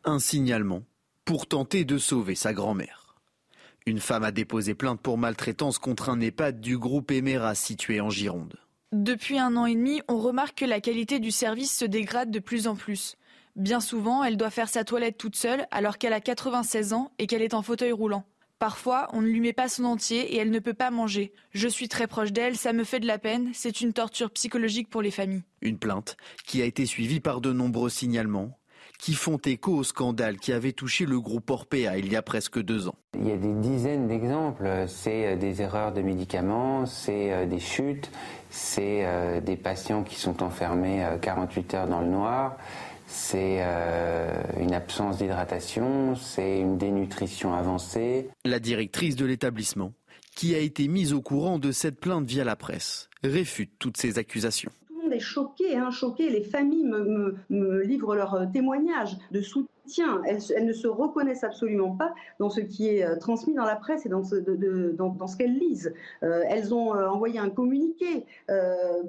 Un 0.04 0.18
signalement 0.18 0.82
pour 1.24 1.46
tenter 1.46 1.84
de 1.84 1.98
sauver 1.98 2.34
sa 2.34 2.52
grand-mère. 2.52 3.16
Une 3.86 4.00
femme 4.00 4.24
a 4.24 4.30
déposé 4.30 4.74
plainte 4.74 5.00
pour 5.00 5.16
maltraitance 5.16 5.78
contre 5.78 6.10
un 6.10 6.20
EHPAD 6.20 6.60
du 6.60 6.76
groupe 6.76 7.10
Emera 7.10 7.54
situé 7.54 8.00
en 8.00 8.10
Gironde. 8.10 8.56
Depuis 8.92 9.38
un 9.38 9.56
an 9.56 9.66
et 9.66 9.74
demi, 9.74 10.02
on 10.08 10.18
remarque 10.18 10.58
que 10.58 10.64
la 10.64 10.80
qualité 10.80 11.18
du 11.18 11.30
service 11.30 11.76
se 11.76 11.84
dégrade 11.84 12.30
de 12.30 12.40
plus 12.40 12.66
en 12.66 12.74
plus. 12.74 13.16
Bien 13.56 13.80
souvent, 13.80 14.22
elle 14.22 14.36
doit 14.36 14.50
faire 14.50 14.68
sa 14.68 14.84
toilette 14.84 15.16
toute 15.16 15.36
seule 15.36 15.66
alors 15.70 15.96
qu'elle 15.96 16.12
a 16.12 16.20
96 16.20 16.92
ans 16.92 17.10
et 17.18 17.26
qu'elle 17.26 17.42
est 17.42 17.54
en 17.54 17.62
fauteuil 17.62 17.92
roulant. 17.92 18.24
Parfois, 18.60 19.08
on 19.14 19.22
ne 19.22 19.26
lui 19.26 19.40
met 19.40 19.54
pas 19.54 19.70
son 19.70 19.84
entier 19.86 20.34
et 20.34 20.36
elle 20.36 20.50
ne 20.50 20.58
peut 20.58 20.74
pas 20.74 20.90
manger. 20.90 21.32
Je 21.52 21.66
suis 21.66 21.88
très 21.88 22.06
proche 22.06 22.30
d'elle, 22.30 22.56
ça 22.56 22.74
me 22.74 22.84
fait 22.84 23.00
de 23.00 23.06
la 23.06 23.16
peine, 23.16 23.48
c'est 23.54 23.80
une 23.80 23.94
torture 23.94 24.30
psychologique 24.30 24.90
pour 24.90 25.00
les 25.00 25.10
familles. 25.10 25.44
Une 25.62 25.78
plainte 25.78 26.18
qui 26.44 26.60
a 26.60 26.66
été 26.66 26.84
suivie 26.84 27.20
par 27.20 27.40
de 27.40 27.54
nombreux 27.54 27.88
signalements 27.88 28.58
qui 28.98 29.14
font 29.14 29.38
écho 29.38 29.72
au 29.72 29.82
scandale 29.82 30.36
qui 30.36 30.52
avait 30.52 30.72
touché 30.72 31.06
le 31.06 31.18
groupe 31.20 31.48
Orpea 31.48 31.96
il 31.96 32.12
y 32.12 32.16
a 32.16 32.22
presque 32.22 32.60
deux 32.62 32.86
ans. 32.86 32.96
Il 33.18 33.26
y 33.26 33.32
a 33.32 33.36
des 33.38 33.54
dizaines 33.54 34.08
d'exemples. 34.08 34.84
C'est 34.88 35.26
euh, 35.26 35.36
des 35.36 35.62
erreurs 35.62 35.92
de 35.92 36.02
médicaments, 36.02 36.84
c'est 36.84 37.32
euh, 37.32 37.46
des 37.46 37.60
chutes, 37.60 38.10
c'est 38.50 39.06
euh, 39.06 39.40
des 39.40 39.56
patients 39.56 40.02
qui 40.02 40.16
sont 40.16 40.42
enfermés 40.42 41.02
48 41.22 41.74
heures 41.74 41.88
dans 41.88 42.00
le 42.00 42.08
noir 42.08 42.58
c'est 43.10 43.58
euh, 43.60 44.30
une 44.58 44.72
absence 44.72 45.18
d'hydratation, 45.18 46.14
c'est 46.14 46.60
une 46.60 46.78
dénutrition 46.78 47.52
avancée. 47.52 48.30
La 48.44 48.60
directrice 48.60 49.16
de 49.16 49.26
l'établissement, 49.26 49.92
qui 50.36 50.54
a 50.54 50.58
été 50.58 50.86
mise 50.86 51.12
au 51.12 51.20
courant 51.20 51.58
de 51.58 51.72
cette 51.72 51.98
plainte 51.98 52.24
via 52.24 52.44
la 52.44 52.54
presse, 52.54 53.10
réfute 53.24 53.72
toutes 53.80 53.96
ces 53.96 54.18
accusations. 54.18 54.70
Tout 54.86 54.94
le 54.94 55.02
monde 55.02 55.12
est 55.12 55.18
choqué, 55.18 55.76
hein, 55.76 55.90
choqué. 55.90 56.30
Les 56.30 56.44
familles 56.44 56.84
me, 56.84 57.82
livrent 57.82 58.14
leurs 58.14 58.34
euh, 58.34 58.46
témoignages 58.52 59.16
de 59.32 59.42
soutien. 59.42 60.22
Elles, 60.24 60.64
ne 60.64 60.72
se 60.72 60.86
reconnaissent 60.86 61.42
absolument 61.42 61.96
pas 61.96 62.14
dans 62.38 62.48
ce 62.48 62.60
qui 62.60 62.86
est 62.86 63.04
euh, 63.04 63.18
transmis 63.18 63.54
dans 63.54 63.64
la 63.64 63.74
presse 63.74 64.06
et 64.06 64.08
dans 64.08 64.22
ce, 64.22 64.36
qu'elles 65.36 65.58
lisent. 65.58 65.92
elles 66.22 66.72
ont 66.72 66.92
envoyé 66.92 67.40
un 67.40 67.50
communiqué 67.50 68.24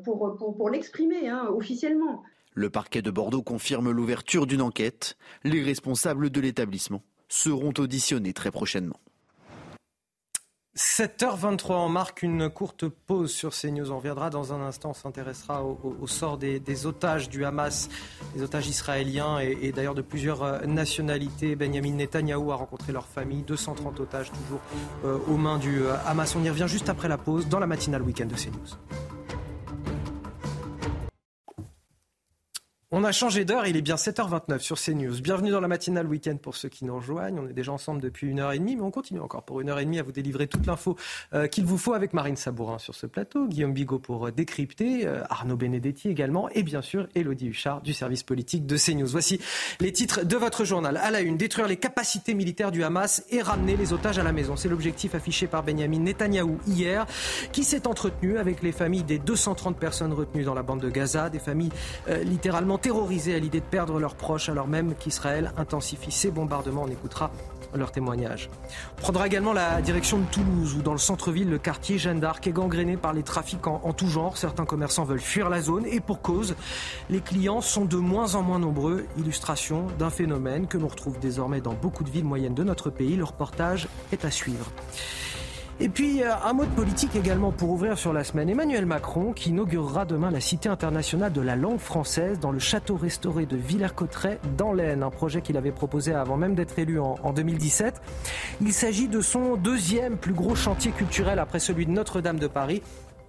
pour, 0.03 0.69
l'exprimer 0.71 1.29
hein, 1.29 1.49
officiellement. 1.53 2.23
Le 2.53 2.69
parquet 2.69 3.01
de 3.01 3.11
Bordeaux 3.11 3.43
confirme 3.43 3.91
l'ouverture 3.91 4.45
d'une 4.45 4.61
enquête. 4.61 5.17
Les 5.43 5.63
responsables 5.63 6.29
de 6.29 6.41
l'établissement 6.41 7.01
seront 7.29 7.73
auditionnés 7.77 8.33
très 8.33 8.51
prochainement. 8.51 8.99
7h23, 10.77 11.73
on 11.73 11.89
marque 11.89 12.23
une 12.23 12.49
courte 12.49 12.87
pause 12.87 13.31
sur 13.31 13.51
CNews. 13.51 13.91
On 13.91 13.97
reviendra 13.97 14.29
dans 14.29 14.53
un 14.53 14.61
instant, 14.61 14.91
on 14.91 14.93
s'intéressera 14.93 15.65
au, 15.65 16.07
sort 16.07 16.37
des, 16.37 16.85
otages 16.85 17.27
du 17.27 17.43
Hamas, 17.43 17.89
des 18.35 18.41
otages 18.41 18.69
israéliens 18.69 19.39
et, 19.39 19.73
d'ailleurs 19.73 19.95
de 19.95 20.01
plusieurs 20.01 20.43
euh, 20.43 20.65
nationalités. 20.65 21.57
Benjamin 21.57 21.91
Netanyahou 21.91 22.53
a 22.53 22.55
rencontré 22.55 22.93
leur 22.93 23.05
famille, 23.05 23.43
230 23.43 23.99
otages 23.99 24.31
toujours 24.31 24.61
euh, 25.03 25.17
aux 25.27 25.37
mains 25.37 25.57
du 25.57 25.83
euh, 25.83 25.95
Hamas. 26.05 26.37
On 26.37 26.43
y 26.43 26.49
revient 26.49 26.67
juste 26.67 26.87
après 26.87 27.09
la 27.09 27.17
pause 27.17 27.49
dans 27.49 27.59
la 27.59 27.67
matinale 27.67 28.01
week-end 28.01 28.27
de 28.27 28.35
CNews. 28.35 29.10
On 32.93 33.05
a 33.05 33.13
changé 33.13 33.45
d'heure, 33.45 33.65
il 33.65 33.77
est 33.77 33.81
bien 33.81 33.95
7h29 33.95 34.59
sur 34.59 34.77
CNews. 34.77 35.21
Bienvenue 35.21 35.49
dans 35.49 35.61
la 35.61 35.69
matinale 35.69 36.05
week-end 36.07 36.35
pour 36.35 36.57
ceux 36.57 36.67
qui 36.67 36.83
nous 36.83 36.93
rejoignent. 36.93 37.39
On 37.39 37.47
est 37.47 37.53
déjà 37.53 37.71
ensemble 37.71 38.01
depuis 38.01 38.27
une 38.27 38.41
heure 38.41 38.51
et 38.51 38.59
demie, 38.59 38.75
mais 38.75 38.81
on 38.81 38.91
continue 38.91 39.21
encore 39.21 39.43
pour 39.43 39.61
une 39.61 39.69
heure 39.69 39.79
et 39.79 39.85
demie 39.85 39.99
à 39.99 40.03
vous 40.03 40.11
délivrer 40.11 40.45
toute 40.47 40.65
l'info 40.65 40.97
euh, 41.33 41.47
qu'il 41.47 41.63
vous 41.63 41.77
faut 41.77 41.93
avec 41.93 42.11
Marine 42.11 42.35
Sabourin 42.35 42.79
sur 42.79 42.93
ce 42.93 43.07
plateau, 43.07 43.47
Guillaume 43.47 43.71
Bigot 43.71 43.99
pour 43.99 44.27
euh, 44.27 44.31
décrypter, 44.33 45.07
euh, 45.07 45.23
Arnaud 45.29 45.55
Benedetti 45.55 46.09
également, 46.09 46.49
et 46.49 46.63
bien 46.63 46.81
sûr 46.81 47.07
Elodie 47.15 47.47
Huchard 47.47 47.81
du 47.81 47.93
service 47.93 48.23
politique 48.23 48.65
de 48.65 48.75
CNews. 48.75 49.07
Voici 49.07 49.39
les 49.79 49.93
titres 49.93 50.25
de 50.25 50.35
votre 50.35 50.65
journal. 50.65 50.97
À 50.97 51.11
la 51.11 51.21
une, 51.21 51.37
détruire 51.37 51.69
les 51.69 51.77
capacités 51.77 52.33
militaires 52.33 52.73
du 52.73 52.83
Hamas 52.83 53.23
et 53.29 53.41
ramener 53.41 53.77
les 53.77 53.93
otages 53.93 54.19
à 54.19 54.23
la 54.23 54.33
maison. 54.33 54.57
C'est 54.57 54.67
l'objectif 54.67 55.15
affiché 55.15 55.47
par 55.47 55.63
Benjamin 55.63 55.99
Netanyahou 55.99 56.59
hier, 56.67 57.05
qui 57.53 57.63
s'est 57.63 57.87
entretenu 57.87 58.37
avec 58.37 58.61
les 58.61 58.73
familles 58.73 59.03
des 59.03 59.17
230 59.17 59.79
personnes 59.79 60.11
retenues 60.11 60.43
dans 60.43 60.55
la 60.55 60.63
bande 60.63 60.81
de 60.81 60.89
Gaza, 60.89 61.29
des 61.29 61.39
familles 61.39 61.71
littéralement 62.25 62.80
terrorisés 62.81 63.35
à 63.35 63.39
l'idée 63.39 63.59
de 63.59 63.65
perdre 63.65 63.99
leurs 63.99 64.15
proches 64.15 64.49
alors 64.49 64.67
même 64.67 64.95
qu'Israël 64.95 65.53
intensifie 65.57 66.11
ses 66.11 66.31
bombardements. 66.31 66.83
On 66.83 66.91
écoutera 66.91 67.31
leur 67.77 67.91
témoignage. 67.91 68.49
On 68.97 69.01
prendra 69.01 69.27
également 69.27 69.53
la 69.53 69.81
direction 69.81 70.19
de 70.19 70.25
Toulouse 70.25 70.75
où 70.75 70.81
dans 70.81 70.91
le 70.91 70.97
centre-ville, 70.97 71.49
le 71.49 71.57
quartier 71.57 71.97
Jeanne 71.97 72.19
d'Arc 72.19 72.45
est 72.47 72.51
gangréné 72.51 72.97
par 72.97 73.13
les 73.13 73.23
trafiquants 73.23 73.81
en 73.83 73.93
tout 73.93 74.07
genre. 74.07 74.37
Certains 74.37 74.65
commerçants 74.65 75.03
veulent 75.03 75.19
fuir 75.19 75.49
la 75.49 75.61
zone 75.61 75.85
et 75.85 75.99
pour 75.99 76.21
cause, 76.21 76.55
les 77.09 77.21
clients 77.21 77.61
sont 77.61 77.85
de 77.85 77.97
moins 77.97 78.35
en 78.35 78.41
moins 78.41 78.59
nombreux. 78.59 79.05
Illustration 79.17 79.87
d'un 79.99 80.09
phénomène 80.09 80.67
que 80.67 80.77
l'on 80.77 80.87
retrouve 80.87 81.19
désormais 81.19 81.61
dans 81.61 81.73
beaucoup 81.73 82.03
de 82.03 82.09
villes 82.09 82.25
moyennes 82.25 82.55
de 82.55 82.63
notre 82.63 82.89
pays. 82.89 83.15
Le 83.15 83.23
reportage 83.23 83.87
est 84.11 84.25
à 84.25 84.31
suivre. 84.31 84.71
Et 85.83 85.89
puis, 85.89 86.21
euh, 86.21 86.29
un 86.45 86.53
mot 86.53 86.63
de 86.63 86.69
politique 86.69 87.15
également 87.15 87.51
pour 87.51 87.71
ouvrir 87.71 87.97
sur 87.97 88.13
la 88.13 88.23
semaine. 88.23 88.47
Emmanuel 88.49 88.85
Macron, 88.85 89.33
qui 89.33 89.49
inaugurera 89.49 90.05
demain 90.05 90.29
la 90.29 90.39
Cité 90.39 90.69
internationale 90.69 91.33
de 91.33 91.41
la 91.41 91.55
langue 91.55 91.79
française 91.79 92.39
dans 92.39 92.51
le 92.51 92.59
château 92.59 92.97
restauré 92.97 93.47
de 93.47 93.57
Villers-Cotterêts 93.57 94.39
dans 94.59 94.73
l'Aisne, 94.73 95.01
un 95.01 95.09
projet 95.09 95.41
qu'il 95.41 95.57
avait 95.57 95.71
proposé 95.71 96.13
avant 96.13 96.37
même 96.37 96.53
d'être 96.53 96.77
élu 96.77 96.99
en, 96.99 97.15
en 97.23 97.33
2017. 97.33 97.99
Il 98.61 98.73
s'agit 98.73 99.07
de 99.07 99.21
son 99.21 99.55
deuxième 99.55 100.17
plus 100.17 100.33
gros 100.33 100.53
chantier 100.53 100.91
culturel 100.91 101.39
après 101.39 101.57
celui 101.57 101.87
de 101.87 101.91
Notre-Dame 101.91 102.37
de 102.37 102.45
Paris. 102.45 102.83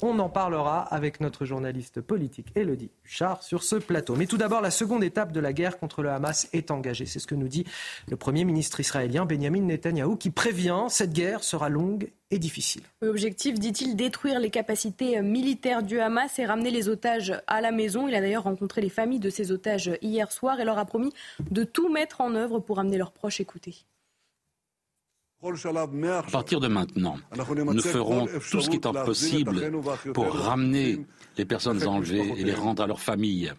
On 0.05 0.19
en 0.19 0.29
parlera 0.29 0.81
avec 0.81 1.21
notre 1.21 1.45
journaliste 1.45 2.01
politique 2.01 2.49
Elodie 2.57 2.91
Huchard 3.05 3.45
sur 3.45 3.63
ce 3.63 3.77
plateau. 3.77 4.17
Mais 4.17 4.27
tout 4.27 4.37
d'abord, 4.37 4.61
la 4.61 4.73
seconde 4.73 5.05
étape 5.05 5.31
de 5.31 5.39
la 5.39 5.53
guerre 5.53 5.79
contre 5.79 6.03
le 6.03 6.11
Hamas 6.11 6.49
est 6.53 6.73
engagée. 6.73 7.07
C'est 7.07 7.21
ce 7.21 7.29
que 7.29 7.37
nous 7.37 7.47
dit 7.47 7.65
le 8.09 8.17
Premier 8.17 8.45
ministre 8.45 8.81
israélien 8.81 9.27
Benjamin 9.27 9.61
Netanyahou 9.61 10.17
qui 10.17 10.31
prévient 10.31 10.87
cette 10.89 11.13
guerre 11.13 11.45
sera 11.45 11.69
longue 11.69 12.11
et 12.33 12.41
difficile. 12.41 12.83
L'objectif, 13.01 13.61
dit-il, 13.61 13.95
détruire 13.95 14.41
les 14.41 14.51
capacités 14.51 15.21
militaires 15.23 15.85
du 15.85 16.01
Hamas 16.01 16.37
et 16.41 16.47
ramener 16.47 16.73
les 16.73 16.89
otages 16.89 17.41
à 17.47 17.61
la 17.61 17.71
maison. 17.71 18.09
Il 18.09 18.15
a 18.17 18.21
d'ailleurs 18.21 18.43
rencontré 18.43 18.81
les 18.81 18.89
familles 18.89 19.21
de 19.21 19.31
ces 19.31 19.53
otages 19.53 19.93
hier 20.03 20.33
soir 20.33 20.59
et 20.59 20.65
leur 20.65 20.79
a 20.79 20.85
promis 20.85 21.13
de 21.49 21.63
tout 21.63 21.93
mettre 21.93 22.23
en 22.23 22.35
œuvre 22.35 22.59
pour 22.59 22.81
amener 22.81 22.99
leurs 22.99 23.13
proches 23.13 23.41
écoutés. 23.41 23.85
À 25.45 26.31
partir 26.31 26.61
de 26.61 26.69
maintenant, 26.69 27.17
nous 27.73 27.83
ferons 27.83 28.27
tout 28.27 28.61
ce 28.61 28.71
qui 28.71 28.77
est 28.77 29.05
possible 29.05 29.73
pour 30.15 30.33
ramener 30.33 31.05
les 31.37 31.45
personnes 31.45 31.85
enlevées 31.87 32.35
et 32.37 32.45
les 32.45 32.55
rendre 32.55 32.83
à 32.83 32.87
leurs 32.87 33.01
familles. 33.01 33.53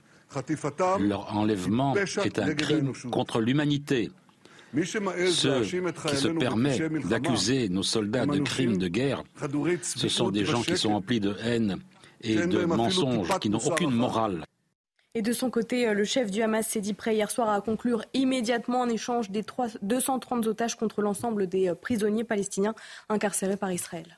Leur 1.00 1.36
enlèvement 1.36 1.96
est 1.96 2.40
un 2.40 2.54
crime 2.56 2.94
contre 3.12 3.42
l'humanité. 3.42 4.12
Ceux 4.74 5.62
qui 5.62 6.16
se 6.16 6.30
permettent 6.30 7.08
d'accuser 7.08 7.70
nos 7.70 7.84
soldats 7.84 8.26
de 8.26 8.40
crimes 8.40 8.78
de 8.78 8.88
guerre, 8.88 9.24
ce 9.82 10.08
sont 10.08 10.32
des 10.32 10.46
gens 10.46 10.62
qui 10.62 10.78
sont 10.78 10.94
remplis 10.94 11.20
de 11.20 11.36
haine 11.44 11.78
et 12.22 12.36
de 12.36 12.64
mensonges, 12.66 13.28
qui 13.40 13.50
n'ont 13.50 13.60
aucune 13.60 13.92
morale. 13.92 14.46
Et 15.16 15.22
de 15.22 15.32
son 15.32 15.50
côté, 15.50 15.88
euh, 15.88 15.94
le 15.94 16.06
chef 16.06 16.32
du 16.32 16.42
Hamas 16.42 16.68
s'est 16.68 16.82
dit 16.82 16.94
prêt 16.94 17.16
hier 17.16 17.30
soir 17.30 17.50
à 17.50 17.62
conclure 17.62 18.04
immédiatement 18.14 18.82
en 18.82 18.90
échange 18.90 19.30
des 19.30 19.46
230 19.82 20.48
otages 20.48 20.76
contre 20.76 21.02
l'ensemble 21.02 21.48
des 21.48 21.70
euh, 21.70 21.76
prisonniers 21.76 22.24
palestiniens 22.24 22.74
incarcérés 23.10 23.58
par 23.58 23.72
Israël. 23.72 24.18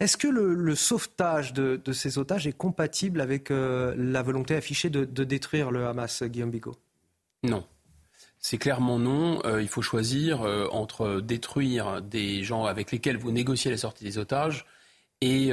Est-ce 0.00 0.16
que 0.16 0.28
le, 0.28 0.74
sauvetage 0.74 1.52
de, 1.52 1.80
ces 1.92 2.18
otages 2.18 2.46
est 2.46 2.52
compatible 2.52 3.20
avec 3.20 3.50
euh, 3.50 3.94
la 3.96 4.22
volonté 4.22 4.54
affichée 4.54 4.90
de, 4.90 5.24
détruire 5.24 5.70
le 5.70 5.86
Hamas, 5.86 6.22
Guillaume 6.22 6.50
Bigot? 6.50 6.76
Non. 7.42 7.64
C'est 8.38 8.58
clairement 8.58 8.98
non. 8.98 9.40
Euh, 9.44 9.62
il 9.62 9.68
faut 9.68 9.82
choisir 9.82 10.42
euh, 10.42 10.68
entre 10.70 11.20
détruire 11.20 12.02
des 12.02 12.44
gens 12.44 12.64
avec 12.64 12.92
lesquels 12.92 13.16
vous 13.16 13.32
négociez 13.32 13.70
la 13.70 13.78
sortie 13.78 14.04
des 14.04 14.18
otages 14.18 14.66
et, 15.20 15.50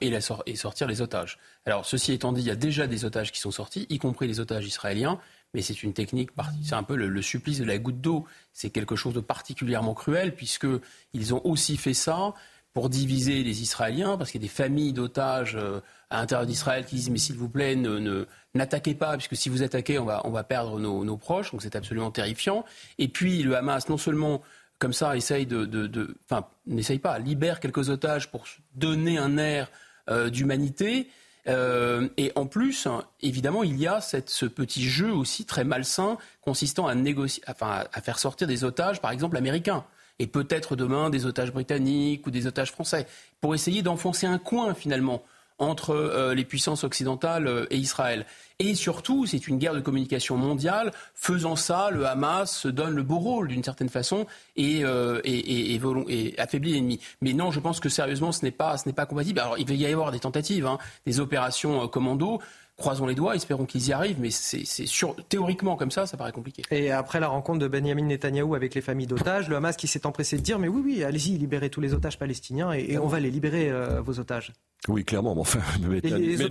et 0.00 0.56
sortir 0.56 0.88
les 0.88 1.00
otages. 1.00 1.38
Alors, 1.66 1.86
ceci 1.86 2.12
étant 2.12 2.32
dit, 2.32 2.40
il 2.42 2.46
y 2.46 2.50
a 2.50 2.56
déjà 2.56 2.86
des 2.86 3.04
otages 3.04 3.32
qui 3.32 3.40
sont 3.40 3.50
sortis, 3.50 3.86
y 3.88 3.98
compris 3.98 4.26
les 4.26 4.40
otages 4.40 4.66
israéliens 4.66 5.20
mais 5.54 5.62
c'est 5.62 5.82
une 5.82 5.94
technique, 5.94 6.30
c'est 6.62 6.74
un 6.74 6.82
peu 6.82 6.96
le, 6.96 7.22
supplice 7.22 7.60
de 7.60 7.64
la 7.64 7.78
goutte 7.78 8.00
d'eau. 8.00 8.26
C'est 8.52 8.70
quelque 8.70 8.96
chose 8.96 9.14
de 9.14 9.20
particulièrement 9.20 9.94
cruel, 9.94 10.34
puisqu'ils 10.34 11.32
ont 11.32 11.40
aussi 11.44 11.76
fait 11.76 11.94
ça 11.94 12.34
pour 12.72 12.88
diviser 12.88 13.44
les 13.44 13.62
Israéliens, 13.62 14.18
parce 14.18 14.32
qu'il 14.32 14.42
y 14.42 14.44
a 14.44 14.48
des 14.48 14.52
familles 14.52 14.92
d'otages 14.92 15.54
euh, 15.54 15.80
à 16.10 16.16
l'intérieur 16.16 16.44
d'Israël 16.44 16.84
qui 16.84 16.96
disent 16.96 17.10
mais 17.10 17.18
s'il 17.18 17.36
vous 17.36 17.48
plaît, 17.48 17.76
ne, 17.76 18.26
n'attaquez 18.54 18.96
pas, 18.96 19.16
puisque 19.16 19.36
si 19.36 19.48
vous 19.48 19.62
attaquez, 19.62 20.00
on 20.00 20.04
va, 20.04 20.22
on 20.24 20.30
va 20.30 20.42
perdre 20.42 20.80
nos, 20.80 21.16
proches, 21.16 21.52
donc 21.52 21.62
c'est 21.62 21.76
absolument 21.76 22.10
terrifiant. 22.10 22.64
Et 22.98 23.06
puis 23.06 23.44
le 23.44 23.56
Hamas, 23.56 23.88
non 23.88 23.96
seulement 23.96 24.42
comme 24.84 24.92
ça, 24.92 25.16
essaye 25.16 25.46
de, 25.46 26.14
enfin, 26.28 26.46
n'essaye 26.66 26.98
pas, 26.98 27.18
libère 27.18 27.58
quelques 27.58 27.88
otages 27.88 28.30
pour 28.30 28.44
donner 28.74 29.16
un 29.16 29.38
air 29.38 29.70
euh, 30.10 30.28
d'humanité, 30.28 31.08
euh, 31.48 32.06
et 32.18 32.32
en 32.34 32.44
plus, 32.44 32.86
évidemment, 33.22 33.62
il 33.62 33.80
y 33.80 33.86
a 33.86 34.02
ce 34.02 34.44
petit 34.44 34.84
jeu 34.84 35.10
aussi 35.10 35.46
très 35.46 35.64
malsain 35.64 36.18
consistant 36.42 36.86
à, 36.86 36.94
négocier, 36.94 37.42
enfin, 37.48 37.84
à 37.94 38.02
faire 38.02 38.18
sortir 38.18 38.46
des 38.46 38.62
otages, 38.62 39.00
par 39.00 39.10
exemple, 39.10 39.38
américains. 39.38 39.86
Et 40.18 40.26
peut-être 40.26 40.76
demain 40.76 41.08
des 41.08 41.24
otages 41.24 41.50
britanniques 41.50 42.26
ou 42.26 42.30
des 42.30 42.46
otages 42.46 42.70
français, 42.70 43.06
pour 43.40 43.54
essayer 43.54 43.80
d'enfoncer 43.80 44.26
un 44.26 44.38
coin 44.38 44.74
finalement 44.74 45.22
entre 45.58 45.90
euh, 45.90 46.34
les 46.34 46.44
puissances 46.44 46.84
occidentales 46.84 47.46
euh, 47.46 47.66
et 47.70 47.76
Israël. 47.76 48.26
Et 48.58 48.74
surtout, 48.74 49.26
c'est 49.26 49.48
une 49.48 49.58
guerre 49.58 49.74
de 49.74 49.80
communication 49.80 50.36
mondiale. 50.36 50.92
Faisant 51.14 51.56
ça, 51.56 51.90
le 51.90 52.06
Hamas 52.06 52.56
se 52.56 52.68
donne 52.68 52.94
le 52.94 53.02
beau 53.02 53.18
rôle 53.18 53.48
d'une 53.48 53.64
certaine 53.64 53.88
façon 53.88 54.26
et, 54.56 54.84
euh, 54.84 55.20
et, 55.24 55.74
et, 55.74 56.40
affaiblit 56.40 56.74
l'ennemi. 56.74 57.00
Mais 57.20 57.32
non, 57.32 57.50
je 57.50 57.60
pense 57.60 57.80
que 57.80 57.88
sérieusement, 57.88 58.32
ce 58.32 58.44
n'est 58.44 58.52
pas, 58.52 58.76
ce 58.76 58.88
pas 58.90 59.06
compatible. 59.06 59.40
Alors, 59.40 59.58
il 59.58 59.66
va 59.66 59.74
y 59.74 59.86
avoir 59.86 60.12
des 60.12 60.20
tentatives, 60.20 60.66
hein, 60.66 60.78
des 61.06 61.20
opérations 61.20 61.86
commando. 61.88 62.40
Croisons 62.76 63.06
les 63.06 63.14
doigts, 63.14 63.36
espérons 63.36 63.66
qu'ils 63.66 63.88
y 63.88 63.92
arrivent, 63.92 64.18
mais 64.18 64.30
c'est 64.30 64.64
théoriquement 65.28 65.76
comme 65.76 65.92
ça, 65.92 66.06
ça 66.06 66.16
paraît 66.16 66.32
compliqué. 66.32 66.62
Et 66.72 66.90
après 66.90 67.20
la 67.20 67.28
rencontre 67.28 67.60
de 67.60 67.68
Benjamin 67.68 68.02
Netanyahou 68.02 68.56
avec 68.56 68.74
les 68.74 68.80
familles 68.80 69.06
d'otages, 69.06 69.48
le 69.48 69.54
Hamas 69.54 69.76
qui 69.76 69.86
s'est 69.86 70.06
empressé 70.06 70.36
de 70.36 70.42
dire 70.42 70.58
mais 70.58 70.66
oui, 70.66 70.82
oui, 70.84 71.04
allez-y, 71.04 71.38
libérez 71.38 71.70
tous 71.70 71.80
les 71.80 71.94
otages 71.94 72.18
palestiniens 72.18 72.72
et, 72.72 72.98
on 72.98 73.06
va 73.06 73.20
les 73.20 73.30
libérer, 73.30 73.72
vos 74.00 74.18
otages. 74.18 74.52
Oui, 74.88 75.04
clairement. 75.04 75.34
Mais 75.34 75.40
enfin, 75.40 75.60
les, 75.90 76.00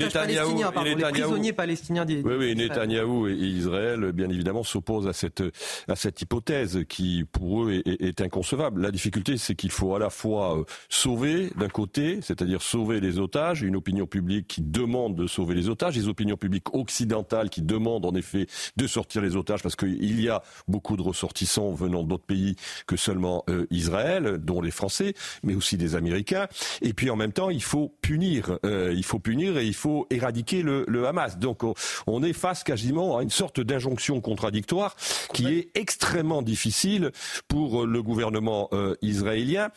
palestiniens, 0.10 0.72
pardon, 0.72 0.96
les 0.96 1.04
prisonniers 1.04 1.54
palestiniens. 1.54 2.06
oui, 2.08 2.24
oui, 2.26 2.56
Netanyahou 2.56 3.28
et 3.28 3.34
Israël, 3.34 4.12
bien 4.12 4.30
évidemment, 4.30 4.64
s'opposent 4.64 5.08
à 5.08 5.14
cette 5.14 5.44
à 5.88 5.96
cette 5.96 6.22
hypothèse 6.22 6.84
qui, 6.90 7.26
pour 7.32 7.66
eux, 7.66 7.74
est, 7.74 8.02
est 8.02 8.22
inconcevable. 8.22 8.82
La 8.82 8.90
difficulté, 8.90 9.38
c'est 9.38 9.54
qu'il 9.54 9.72
faut 9.72 9.94
à 9.96 10.00
la 10.00 10.10
fois 10.10 10.58
euh, 10.58 10.64
sauver 10.90 11.52
d'un 11.58 11.70
côté, 11.70 12.20
c'est-à-dire 12.22 12.62
sauver 12.64 13.00
les 13.00 13.20
otages, 13.20 13.62
une 13.62 13.76
opinion 13.76 14.08
publique 14.08 14.48
qui 14.48 14.62
demande 14.62 15.16
de 15.16 15.28
sauver 15.28 15.54
les 15.54 15.70
otages, 15.70 15.96
les 15.96 16.08
opinions 16.08 16.38
publiques 16.38 16.74
occidentales 16.74 17.52
qui 17.52 17.62
demandent 17.62 18.06
en 18.06 18.16
effet 18.16 18.48
de 18.78 18.88
sortir 18.88 19.22
les 19.22 19.36
otages, 19.36 19.62
parce 19.62 19.76
qu'il 19.76 20.20
y 20.20 20.30
a 20.30 20.42
beaucoup 20.68 20.98
de 20.98 21.04
ressortissants 21.04 21.72
venant 21.72 22.04
d'autres 22.04 22.26
pays 22.26 22.56
que 22.88 22.98
seulement 22.98 23.44
euh, 23.50 23.68
Israël, 23.70 24.40
dont 24.40 24.62
les 24.62 24.72
Français, 24.72 25.14
mais 25.44 25.54
aussi 25.54 25.78
des 25.78 25.96
Américains. 25.96 26.48
Et 26.82 26.94
puis 26.94 27.12
en 27.12 27.16
même 27.16 27.32
temps, 27.32 27.52
il 27.52 27.62
faut 27.62 27.96
punir 28.02 28.23
euh, 28.66 28.94
il 28.96 29.04
faut 29.04 29.20
punir 29.20 29.58
et 29.58 29.66
il 29.66 29.74
faut 29.74 30.08
éradiquer 30.10 30.62
le, 30.62 30.86
Hamas. 31.06 31.38
Donc 31.38 31.64
on 32.08 32.24
est 32.24 32.34
face 32.34 32.64
quasiment 32.64 33.18
à 33.18 33.24
une 33.24 33.30
sorte 33.30 33.60
d'injonction 33.60 34.22
contradictoire 34.22 34.96
qui 35.34 35.48
est 35.48 35.70
extrêmement 35.76 36.42
difficile 36.42 37.12
pour 37.48 37.86
le 37.86 38.02
gouvernement 38.02 38.70
euh, 38.72 38.96
israélien. 39.02 39.70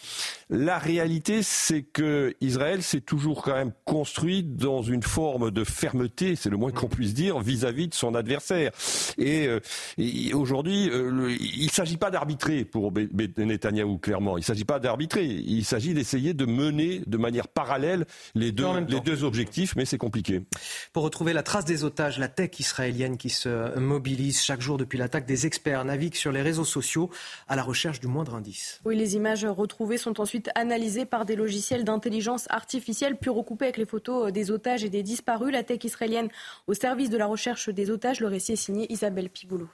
La 0.49 0.79
réalité, 0.79 1.43
c'est 1.43 1.83
que 1.83 2.35
Israël 2.41 2.83
s'est 2.83 3.01
toujours 3.01 3.43
quand 3.43 3.55
même 3.55 3.73
construit 3.85 4.45
dans 4.45 4.83
une 4.83 5.03
forme 5.03 5.51
de 5.51 5.65
fermeté, 5.65 6.37
c'est 6.37 6.51
le 6.51 6.57
moins 6.57 6.71
qu'on 6.71 6.89
puisse 6.89 7.15
dire, 7.15 7.41
vis-à-vis 7.41 7.89
de 7.89 7.95
son 7.95 8.15
adversaire. 8.15 8.71
Et, 9.19 9.49
euh, 9.49 9.61
aujourd'hui, 10.35 10.85
il 10.87 11.65
ne 11.65 11.71
s'agit 11.71 11.97
pas 11.97 12.11
d'arbitrer 12.11 12.65
pour 12.65 12.93
Netanyahou, 12.93 13.99
clairement. 13.99 14.37
Il 14.37 14.41
ne 14.41 14.45
s'agit 14.45 14.65
pas 14.65 14.79
d'arbitrer. 14.79 15.25
Il 15.25 15.65
s'agit 15.65 15.95
d'essayer 15.95 16.35
de 16.35 16.45
mener 16.45 17.03
de 17.07 17.17
manière 17.17 17.49
parallèle 17.49 18.07
les 18.37 18.53
deux, 18.53 18.67
les 18.89 19.01
deux 19.01 19.25
objectifs, 19.25 19.75
mais 19.77 19.85
c'est 19.85 19.99
compliqué. 19.99 20.43
Pour 20.93 21.03
retrouver 21.03 21.33
la 21.33 21.43
trace 21.43 21.65
des 21.65 21.85
otages, 21.85 22.19
la 22.19 22.29
tech 22.29 22.61
israélienne 22.61 23.17
qui 23.17 23.31
se 23.31 23.79
mobilise 23.79 24.43
chaque 24.43 24.61
jour 24.61 24.77
depuis 24.77 24.99
l'attaque, 24.99 25.27
des 25.27 25.47
experts 25.47 25.85
naviguent 25.85 26.15
sur 26.15 26.33
les 26.33 26.43
réseaux 26.43 26.65
sociaux 26.65 27.11
à 27.49 27.57
la 27.57 27.63
recherche 27.63 28.01
du 28.01 28.07
moindre 28.07 28.35
indice. 28.35 28.81
Oui, 28.85 28.97
les 28.97 29.17
images 29.17 29.45
retrouvées 29.45 29.99
sont 29.99 30.21
ensuite 30.21 30.51
analysées 30.55 31.07
par 31.07 31.25
des 31.25 31.37
logiciels 31.37 31.85
d'intelligence 31.85 32.47
artificielle, 32.51 33.17
puis 33.17 33.31
recoupées 33.31 33.67
avec 33.67 33.79
les 33.79 33.87
photos 33.87 34.33
des 34.33 34.51
otages 34.51 34.85
et 34.85 34.91
des 34.91 35.03
disparus. 35.03 35.53
La 35.53 35.63
tech 35.63 35.83
israélienne 35.85 36.29
au 36.67 36.75
service 36.75 37.11
de 37.11 37.17
la 37.17 37.27
recherche 37.27 37.71
des 37.71 37.91
otages. 37.91 38.21
Le 38.21 38.29
récit 38.29 38.53
est 38.53 38.57
signé 38.57 38.93
Isabelle 38.93 39.31
Piboulot. 39.31 39.69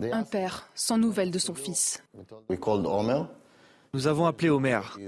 Un 0.00 0.24
père 0.24 0.68
sans 0.74 0.98
nouvelles 0.98 1.30
de 1.30 1.38
son 1.38 1.54
fils. 1.54 2.02
Nous 3.94 4.08
avons 4.08 4.26
appelé 4.26 4.50
Omer. 4.50 4.98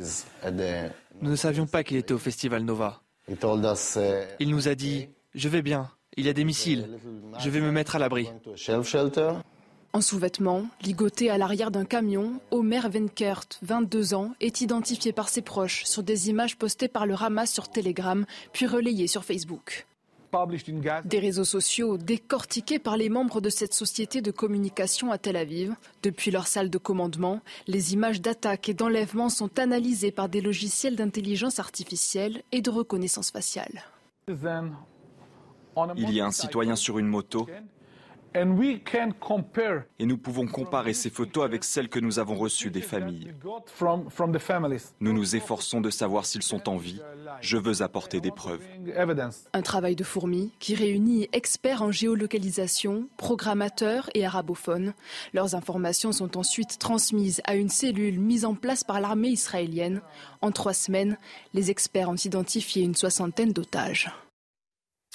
Nous 1.21 1.31
ne 1.31 1.37
savions 1.37 1.67
pas 1.67 1.83
qu'il 1.83 1.97
était 1.97 2.15
au 2.15 2.19
Festival 2.19 2.63
Nova. 2.63 3.03
Il 3.29 4.51
nous 4.51 4.69
a 4.69 4.75
dit 4.75 5.09
Je 5.35 5.49
vais 5.49 5.63
bien, 5.63 5.91
il 6.17 6.27
y 6.27 6.29
a 6.29 6.33
des 6.33 6.45
missiles, 6.45 6.89
je 7.39 7.51
vais 7.51 7.61
me 7.61 7.73
mettre 7.73 7.97
à 7.97 7.99
l'abri. 7.99 8.29
En 9.93 10.01
sous-vêtements, 10.03 10.67
ligoté 10.83 11.31
à 11.31 11.39
l'arrière 11.39 11.71
d'un 11.71 11.87
camion, 11.87 12.41
Omer 12.51 12.91
Venkert, 12.91 13.47
22 13.63 14.15
ans, 14.15 14.35
est 14.41 14.61
identifié 14.61 15.13
par 15.13 15.29
ses 15.29 15.43
proches 15.43 15.85
sur 15.85 16.03
des 16.03 16.29
images 16.29 16.59
postées 16.59 16.89
par 16.89 17.07
le 17.07 17.15
Hamas 17.15 17.51
sur 17.51 17.69
Telegram, 17.69 18.27
puis 18.53 18.67
relayées 18.67 19.07
sur 19.07 19.25
Facebook. 19.25 19.87
Des 21.05 21.19
réseaux 21.19 21.45
sociaux 21.45 21.97
décortiqués 21.99 22.79
par 22.79 22.97
les 22.97 23.09
membres 23.09 23.41
de 23.41 23.49
cette 23.49 23.75
société 23.75 24.21
de 24.23 24.31
communication 24.31 25.11
à 25.11 25.19
Tel 25.19 25.37
Aviv. 25.37 25.75
Depuis 26.03 26.31
leur 26.31 26.47
salle 26.47 26.71
de 26.71 26.79
commandement, 26.79 27.41
les 27.67 27.95
images 27.95 28.21
d'attaques 28.21 28.69
et 28.69 28.75
d'enlèvements 28.75 29.29
sont 29.29 29.59
analysées 29.59 30.13
par 30.13 30.29
des 30.29 30.41
logiciels 30.41 30.97
d'intelligence 30.97 31.59
artificielle 31.59 32.43
et 32.53 32.61
de 32.61 32.71
reconnaissance 32.71 33.31
faciale. 33.31 33.85
Il 35.97 36.11
y 36.11 36.21
a 36.21 36.27
un 36.27 36.31
citoyen 36.31 36.77
sur 36.77 36.99
une 36.99 37.07
moto 37.07 37.47
et 39.99 40.07
nous 40.07 40.19
pouvons 40.19 40.47
comparer 40.47 40.93
ces 40.93 41.11
photos 41.11 41.45
avec 41.45 41.65
celles 41.65 41.89
que 41.89 42.01
nous 42.01 42.19
avons 42.19 42.35
reçues 42.35 42.71
des 42.71 42.83
familles. 42.83 43.33
Nous 45.01 45.13
nous 45.13 45.37
efforçons 45.37 45.81
de 45.81 45.91
savoir 45.91 46.27
s'ils 46.27 46.43
sont 46.43 46.69
en 46.69 46.77
vie. 46.77 47.01
Je 47.41 47.57
veux 47.57 47.83
apporter 47.83 48.21
des 48.21 48.31
preuves. 48.31 48.63
Un 49.53 49.63
travail 49.63 49.97
de 49.97 50.05
fourmi 50.05 50.53
qui 50.59 50.75
réunit 50.75 51.29
experts 51.33 51.83
en 51.83 51.91
géolocalisation, 51.91 53.09
programmateurs 53.17 54.11
et 54.15 54.27
arabophones. 54.27 54.93
Leurs 55.33 55.55
informations 55.55 56.13
sont 56.13 56.37
ensuite 56.37 56.79
transmises 56.79 57.41
à 57.45 57.55
une 57.55 57.71
cellule 57.71 58.21
mise 58.21 58.45
en 58.45 58.55
place 58.55 58.85
par 58.85 59.01
l'armée 59.01 59.29
israélienne. 59.29 60.03
En 60.43 60.53
trois 60.53 60.75
semaines, 60.75 61.17
les 61.55 61.71
experts 61.71 62.11
ont 62.11 62.17
identifié 62.17 62.85
une 62.85 62.95
soixantaine 62.95 63.53
d'otages. 63.53 64.11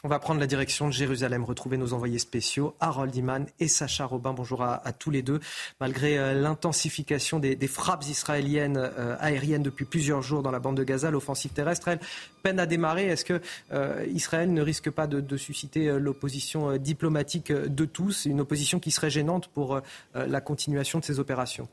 On 0.04 0.08
va 0.08 0.18
prendre 0.18 0.40
la 0.40 0.48
direction 0.48 0.88
de 0.88 0.94
Jérusalem, 0.94 1.44
retrouver 1.44 1.78
nos 1.78 1.94
envoyés 1.94 2.18
spéciaux, 2.18 2.74
Harold 2.80 3.16
Iman 3.16 3.46
et 3.60 3.68
Sacha 3.68 4.04
Robin. 4.04 4.34
Bonjour 4.34 4.64
à, 4.64 4.82
tous 4.94 5.12
les 5.12 5.22
deux. 5.22 5.40
Malgré 5.80 6.18
euh, 6.18 6.34
l'intensification 6.34 7.38
des, 7.38 7.56
frappes 7.68 8.06
israéliennes 8.06 8.78
euh, 8.78 9.16
aériennes 9.20 9.62
depuis 9.62 9.86
plusieurs 9.86 10.24
jours 10.24 10.42
dans 10.42 10.50
la 10.50 10.58
bande 10.58 10.76
de 10.76 10.84
Gaza, 10.84 11.12
l'offensive 11.12 11.52
terrestre, 11.52 11.88
elle 11.88 12.00
peine 12.42 12.60
à 12.60 12.66
démarrer. 12.66 13.10
Est-ce 13.10 13.24
que 13.24 13.42
euh, 13.74 14.04
Israël 14.12 14.52
ne 14.52 14.64
risque 14.64 14.90
pas 14.90 15.06
de, 15.06 15.38
susciter 15.38 15.92
l'opposition 16.00 16.78
diplomatique 16.78 17.52
de 17.52 17.86
tous, 17.86 18.26
une 18.26 18.42
opposition 18.42 18.80
qui 18.80 18.90
serait 18.90 19.12
gênante 19.12 19.50
pour 19.50 19.82
la 20.16 20.42
continuation 20.42 20.98
de 20.98 21.06
ces 21.06 21.20
opérations? 21.20 21.68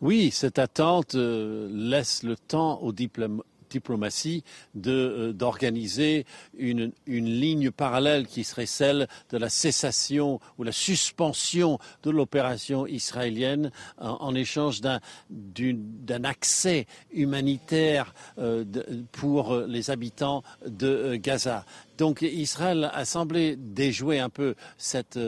Oui, 0.00 0.32
cette 0.32 0.58
attente 0.58 1.14
laisse 1.14 2.24
le 2.24 2.36
temps 2.36 2.80
aux, 2.80 2.92
diplomates 2.92 3.46
diplomatie 3.68 4.44
euh, 4.86 5.32
d'organiser 5.32 6.26
une, 6.56 6.92
ligne 7.06 7.70
parallèle 7.70 8.26
qui 8.26 8.44
serait 8.44 8.66
celle 8.66 9.08
de 9.30 9.38
la 9.38 9.48
cessation 9.48 10.40
ou 10.56 10.64
la 10.64 10.72
suspension 10.72 11.78
de 12.02 12.10
l'opération 12.10 12.86
israélienne 12.86 13.70
en, 13.98 14.34
échange 14.34 14.80
d'un 14.80 16.24
accès 16.24 16.86
humanitaire 17.12 18.14
euh, 18.38 18.64
pour 19.12 19.56
les 19.56 19.90
habitants 19.90 20.42
de 20.66 20.86
euh, 20.86 21.18
Gaza. 21.18 21.64
Donc 21.96 22.22
Israël 22.22 22.90
a 22.92 23.04
semblé 23.04 23.56
déjouer 23.56 24.20
un 24.20 24.28
peu 24.28 24.54
cette 24.76 25.18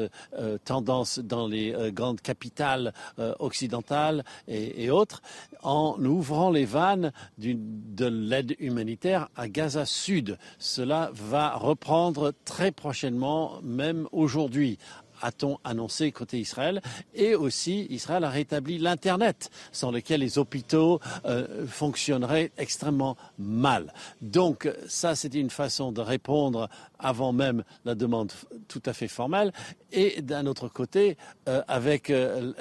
tendance 0.65 1.19
dans 1.19 1.49
les 1.49 1.75
grandes 1.93 2.21
capitales 2.21 2.95
occidentales 3.41 4.25
et, 4.47 4.89
autres 4.89 5.21
en 5.63 6.03
ouvrant 6.05 6.51
les 6.51 6.65
vannes 6.65 7.13
de 7.39 8.07
l'aide 8.07 8.57
humanitaire 8.59 9.29
à 9.37 9.49
Gaza 9.49 9.87
Sud. 9.87 10.39
Cela 10.59 11.11
va 11.13 11.57
reprendre 11.57 12.33
très 12.45 12.73
prochainement, 12.73 13.61
même 13.63 14.09
aujourd'hui 14.13 14.79
a-t-on 15.21 15.59
annoncé 15.65 16.13
côté 16.13 16.39
Israël. 16.39 16.81
Et 17.15 17.35
aussi, 17.35 17.87
Israël 17.91 18.25
a 18.25 18.31
rétabli 18.31 18.79
l'Internet, 18.79 19.51
sans 19.73 19.91
lequel 19.91 20.21
les 20.21 20.39
hôpitaux 20.39 21.01
euh, 21.25 21.67
fonctionneraient 21.67 22.53
extrêmement 22.59 23.17
mal. 23.39 23.93
Donc, 24.21 24.71
ça, 24.89 25.15
c'est 25.15 25.35
une 25.35 25.51
façon 25.51 25.93
de 25.93 26.01
répondre 26.01 26.69
avant 26.99 27.33
même 27.33 27.65
la 27.85 27.95
demande 27.95 28.33
tout 28.69 28.83
à 28.87 28.93
fait 28.93 29.09
formelle. 29.09 29.53
Et 29.93 30.23
d'un 30.23 30.47
autre 30.47 30.69
côté, 30.69 31.17
euh, 31.49 31.63
avec 31.67 32.11
euh, 32.11 32.53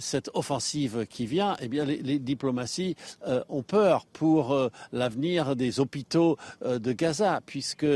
cette 0.00 0.30
offensive 0.34 1.06
qui 1.08 1.26
vient, 1.26 1.56
eh 1.60 1.68
bien, 1.68 1.84
les, 1.84 2.18
diplomaties 2.18 2.96
ont 3.48 3.62
peur 3.62 4.06
pour 4.06 4.56
l'avenir 4.92 5.54
des 5.54 5.80
hôpitaux 5.80 6.38
de 6.64 6.92
Gaza, 6.92 7.40
puisque 7.44 7.86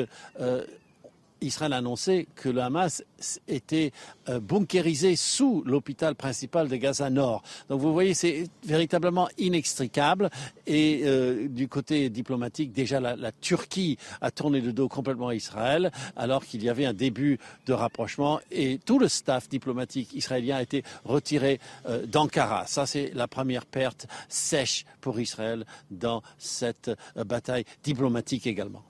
Israël 1.41 1.73
a 1.73 1.77
annoncé 1.77 2.29
que 2.35 2.49
le 2.49 2.61
Hamas 2.61 3.03
était 3.49 3.93
euh, 4.29 4.41
bunkérisé 4.41 5.17
sous 5.17 5.63
l'hôpital 5.65 6.15
principal 6.15 6.69
de 6.69 6.77
Gaza 6.77 7.11
Nord. 7.11 7.43
Donc 7.69 7.81
vous 7.81 7.93
voyez, 7.93 8.15
c'est 8.15 8.49
véritablement 8.65 9.29
inextricable. 9.39 10.31
Et 10.67 11.03
euh, 11.05 11.49
du 11.49 11.69
côté 11.69 12.11
diplomatique, 12.11 12.73
déjà 12.73 13.01
la, 13.01 13.33
Turquie 13.41 13.97
a 14.21 14.31
tourné 14.31 14.61
le 14.61 14.73
dos 14.73 14.89
complètement 14.89 15.29
à 15.29 15.35
Israël, 15.35 15.91
alors 16.17 16.45
qu'il 16.45 16.63
y 16.63 16.69
avait 16.69 16.87
un 16.87 16.93
début 16.93 17.39
de 17.67 17.73
rapprochement. 17.73 18.41
Et 18.51 18.79
tout 18.79 18.99
le 18.99 19.09
staff 19.09 19.49
diplomatique 19.49 20.13
israélien 20.15 20.57
a 20.57 20.63
été 20.63 20.83
retiré 21.05 21.61
euh, 21.87 22.07
d'Ankara. 22.07 22.67
Ça, 22.67 22.87
c'est 22.87 23.13
la 23.15 23.29
première 23.29 23.67
perte 23.67 24.07
sèche 24.29 24.85
pour 25.01 25.19
Israël 25.21 25.65
dans 25.91 26.23
cette 26.39 26.91
bataille 27.17 27.65
diplomatique 27.83 28.47
également. 28.47 28.83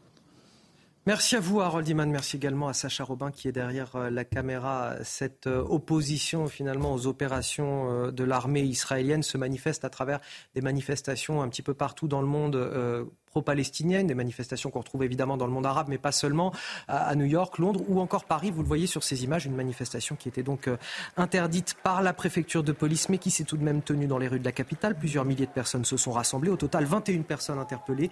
Merci 1.07 1.35
à 1.35 1.41
vous, 1.41 1.63
Harold 1.63 1.89
Iman. 1.89 2.11
Merci 2.11 2.37
également 2.37 2.69
à 2.69 2.75
Sacha 2.75 3.05
Robin 3.05 3.31
qui 3.31 3.49
est 3.49 3.53
derrière 3.53 3.97
euh, 3.97 4.11
la 4.11 4.27
caméra. 4.27 4.97
Cette 5.03 5.47
euh, 5.47 5.63
opposition 5.63 6.47
finalement 6.47 6.93
aux 6.93 7.07
opérations 7.07 7.91
euh, 7.91 8.11
de 8.11 8.23
l'armée 8.23 8.61
israélienne 8.61 9.23
se 9.23 9.39
manifeste 9.39 9.87
à 9.87 9.89
travers 9.89 10.21
des 10.55 10.61
manifestations 10.61 11.41
un 11.41 11.49
petit 11.49 11.63
peu 11.63 11.73
partout 11.73 12.07
dans 12.07 12.21
le 12.21 12.27
monde 12.27 13.09
pro-palestiniennes, 13.25 14.09
des 14.09 14.15
manifestations 14.15 14.71
qu'on 14.71 14.81
retrouve 14.81 15.05
évidemment 15.05 15.39
dans 15.39 15.47
le 15.47 15.53
monde 15.53 15.65
arabe, 15.65 15.87
mais 15.89 15.99
pas 15.99 16.13
seulement, 16.13 16.53
à 16.89 17.15
New 17.15 17.25
York, 17.25 17.59
Londres 17.59 17.81
ou 17.89 18.01
encore 18.01 18.25
Paris. 18.25 18.51
Vous 18.51 18.63
le 18.63 18.69
voyez 18.69 18.89
sur 18.89 19.05
ces 19.05 19.23
images, 19.23 19.47
une 19.47 19.55
manifestation 19.55 20.17
qui 20.17 20.29
était 20.29 20.43
donc 20.43 20.69
interdite 21.17 21.77
par 21.83 22.03
la 22.03 22.13
préfecture 22.13 22.65
de 22.65 22.73
police, 22.73 23.09
mais 23.09 23.19
qui 23.19 23.31
s'est 23.31 23.45
tout 23.45 23.57
de 23.57 23.63
même 23.63 23.83
tenue 23.83 24.09
dans 24.09 24.19
les 24.19 24.27
rues 24.27 24.41
de 24.41 24.45
la 24.45 24.53
capitale. 24.53 24.99
Plusieurs 24.99 25.25
milliers 25.25 25.47
de 25.47 25.53
personnes 25.53 25.85
se 25.85 25.97
sont 25.97 26.11
rassemblées. 26.11 26.51
Au 26.51 26.57
total, 26.57 26.85
21 26.85 27.23
personnes 27.23 27.61
interpellées. 27.61 28.11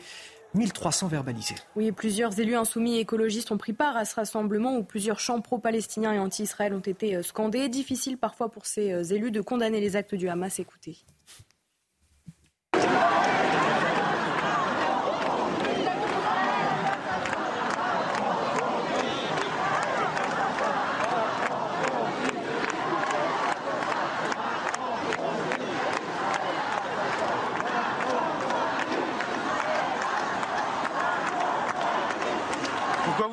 1300 0.55 1.09
verbalisés. 1.09 1.55
Oui, 1.77 1.93
plusieurs 1.93 2.39
élus 2.41 2.57
insoumis 2.57 2.99
écologistes 2.99 3.53
ont 3.53 3.59
pris 3.59 3.73
part 3.73 3.97
à 3.97 4.05
ce 4.05 4.15
rassemblement 4.15 4.77
où 4.77 4.83
plusieurs 4.83 5.21
chants 5.21 5.41
pro-palestiniens 5.41 6.15
et 6.15 6.19
anti-Israël 6.19 6.73
ont 6.73 6.81
été 6.81 7.17
euh, 7.17 7.23
scandés. 7.23 7.69
Difficile 7.69 8.19
parfois 8.19 8.51
pour 8.51 8.67
ces 8.67 8.93
euh, 8.93 9.03
élus 9.03 9.31
de 9.31 9.41
condamner 9.41 9.81
les 9.81 9.97
actes 9.97 10.15
du 10.15 10.29
Hamas. 10.29 10.59
Écoutez. 10.59 10.99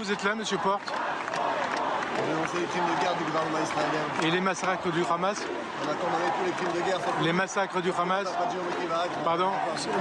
vous 0.06 0.12
êtes 0.12 0.15
là, 0.26 0.36
monsieur 0.36 0.58
Porte 0.58 0.82
On 2.18 2.28
dénoncer 2.28 2.58
les 2.60 2.66
crimes 2.66 2.84
de 2.84 3.02
guerre 3.02 3.16
du 3.16 3.24
gouvernement 3.24 3.60
israélien. 3.64 4.24
Et 4.24 4.32
les 4.32 4.42
massacres 4.42 4.92
du 4.92 5.04
Hamas 5.10 5.38
On 5.86 5.92
a 5.92 5.94
condamné 5.94 6.32
tous 6.38 6.46
les 6.46 6.52
crimes 6.52 6.82
de 6.82 6.88
guerre. 6.88 7.00
Les 7.22 7.34
massacres 7.34 7.82
du 7.82 7.92
Hamas 7.92 8.28
Pardon 9.24 9.52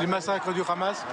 Les 0.00 0.06
massacres 0.06 0.52
du 0.52 0.62
Hamas 0.66 1.04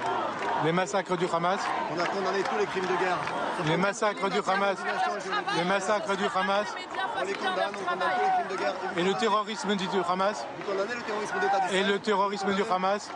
Les 0.64 0.72
massacres 0.72 1.16
du 1.16 1.26
Hamas 1.32 1.60
On 1.94 2.00
a 2.00 2.06
condamné 2.06 2.42
tous 2.42 2.58
les 2.58 2.66
crimes 2.66 2.86
de 2.86 3.04
guerre. 3.04 3.18
Les 3.66 3.76
massacres 3.76 4.30
du 4.30 4.38
Hamas 4.38 4.78
Les 5.56 5.64
massacres 5.64 6.16
du 6.16 6.24
Hamas 6.24 6.66
on 7.14 7.24
les 7.24 7.34
condamne, 7.34 7.54
on 7.74 7.90
condamne 7.90 8.08
tous 8.16 8.24
les 8.24 8.30
crimes 8.30 8.48
de 8.50 8.56
guerre. 8.56 8.74
Et 8.96 9.02
le 9.02 9.14
terrorisme 9.14 9.76
du 9.76 9.86
Hamas 10.08 10.46
Vous 10.58 10.72
condamnez 10.72 10.94
le 10.94 11.02
terrorisme 11.02 11.38
d'État 11.38 11.72
Et 11.72 11.82
le 11.82 11.98
terrorisme 11.98 12.54
du 12.54 12.62
Hamas 12.62 13.10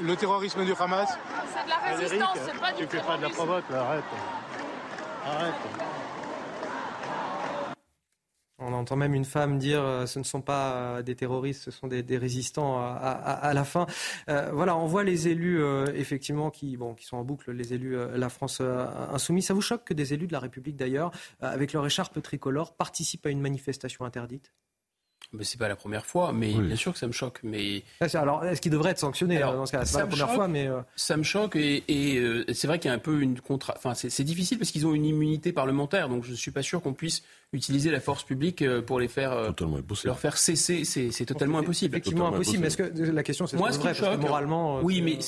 Le 0.00 0.16
terrorisme 0.16 0.64
du 0.64 0.74
Hamas 0.78 1.08
C'est 1.54 1.64
de 1.64 1.70
la 1.70 1.96
résistance, 1.96 2.38
c'est 2.44 2.60
pas 2.60 2.72
du 2.72 2.86
Tu 2.86 2.96
fais 2.96 3.02
pas 3.02 3.16
de 3.16 3.22
la 3.22 3.28
provoque, 3.30 3.64
arrête. 3.70 4.04
On 8.62 8.74
entend 8.74 8.96
même 8.96 9.14
une 9.14 9.24
femme 9.24 9.58
dire 9.58 9.82
euh, 9.82 10.06
ce 10.06 10.18
ne 10.18 10.24
sont 10.24 10.42
pas 10.42 10.72
euh, 10.72 11.02
des 11.02 11.16
terroristes, 11.16 11.62
ce 11.62 11.70
sont 11.70 11.88
des, 11.88 12.18
résistants 12.18 12.78
à, 12.78 13.52
la 13.54 13.64
fin. 13.64 13.86
Euh, 14.28 14.50
voilà, 14.52 14.76
on 14.76 14.86
voit 14.86 15.02
les 15.02 15.28
élus 15.28 15.62
effectivement 15.94 16.50
qui, 16.50 16.78
qui 16.96 17.06
sont 17.06 17.16
en 17.16 17.24
boucle, 17.24 17.52
les 17.52 17.72
élus 17.72 17.96
La 18.14 18.28
France 18.28 18.60
Insoumise. 18.60 19.46
Ça 19.46 19.54
vous 19.54 19.62
choque 19.62 19.84
que 19.84 19.94
des 19.94 20.12
élus 20.12 20.26
de 20.26 20.32
la 20.32 20.40
République 20.40 20.76
d'ailleurs, 20.76 21.10
avec 21.40 21.72
leur 21.72 21.86
écharpe 21.86 22.20
tricolore, 22.22 22.74
participent 22.74 23.26
à 23.26 23.30
une 23.30 23.40
manifestation 23.40 24.04
interdite? 24.04 24.52
Mais 25.32 25.44
c'est 25.44 25.58
pas 25.58 25.68
la 25.68 25.76
première 25.76 26.06
fois, 26.06 26.32
mais 26.32 26.52
bien 26.52 26.76
sûr 26.76 26.92
que 26.92 26.98
ça 26.98 27.06
me 27.06 27.12
choque. 27.12 27.40
Mais 27.42 27.82
alors, 28.14 28.44
est-ce 28.44 28.60
qu'il 28.60 28.72
devrait 28.72 28.90
être 28.90 28.98
sanctionné 28.98 29.38
dans 29.38 29.66
ce 29.66 29.72
cas 29.72 29.84
C'est 29.84 29.94
pas 29.94 30.00
la 30.00 30.06
première 30.06 30.30
fois, 30.30 30.48
mais 30.48 30.66
euh, 30.66 30.80
ça 30.96 31.16
me 31.16 31.22
choque 31.22 31.56
et, 31.56 31.84
euh, 32.18 32.44
c'est 32.52 32.66
vrai 32.66 32.78
qu'il 32.78 32.88
y 32.88 32.92
a 32.92 32.94
un 32.94 33.00
peu 33.00 33.20
une 33.20 33.40
contra. 33.40 33.74
Enfin, 33.76 33.94
c'est 33.94 34.24
difficile 34.24 34.58
parce 34.58 34.70
qu'ils 34.70 34.86
ont 34.86 34.94
une 34.94 35.04
immunité 35.04 35.52
parlementaire, 35.52 36.08
donc 36.08 36.24
je 36.24 36.32
ne 36.32 36.36
suis 36.36 36.50
pas 36.50 36.62
sûr 36.62 36.82
qu'on 36.82 36.94
puisse 36.94 37.22
utiliser 37.52 37.90
la 37.90 38.00
force 38.00 38.22
publique 38.22 38.62
euh, 38.62 38.80
pour 38.80 39.00
les 39.00 39.08
faire 39.08 39.54
leur 40.04 40.18
faire 40.18 40.36
cesser. 40.36 40.84
C'est 40.84 41.26
totalement 41.26 41.58
impossible. 41.58 41.94
Effectivement 41.94 42.28
impossible. 42.28 42.60
Mais 42.60 42.66
est-ce 42.68 42.76
que 42.76 43.02
la 43.02 43.22
question 43.22 43.46
c'est 43.46 43.56
moi 43.56 43.72
ce 43.72 43.78
vrai, 43.78 43.94
choque, 43.94 44.20
moralement 44.20 44.80
Oui, 44.82 45.02
mais 45.02 45.18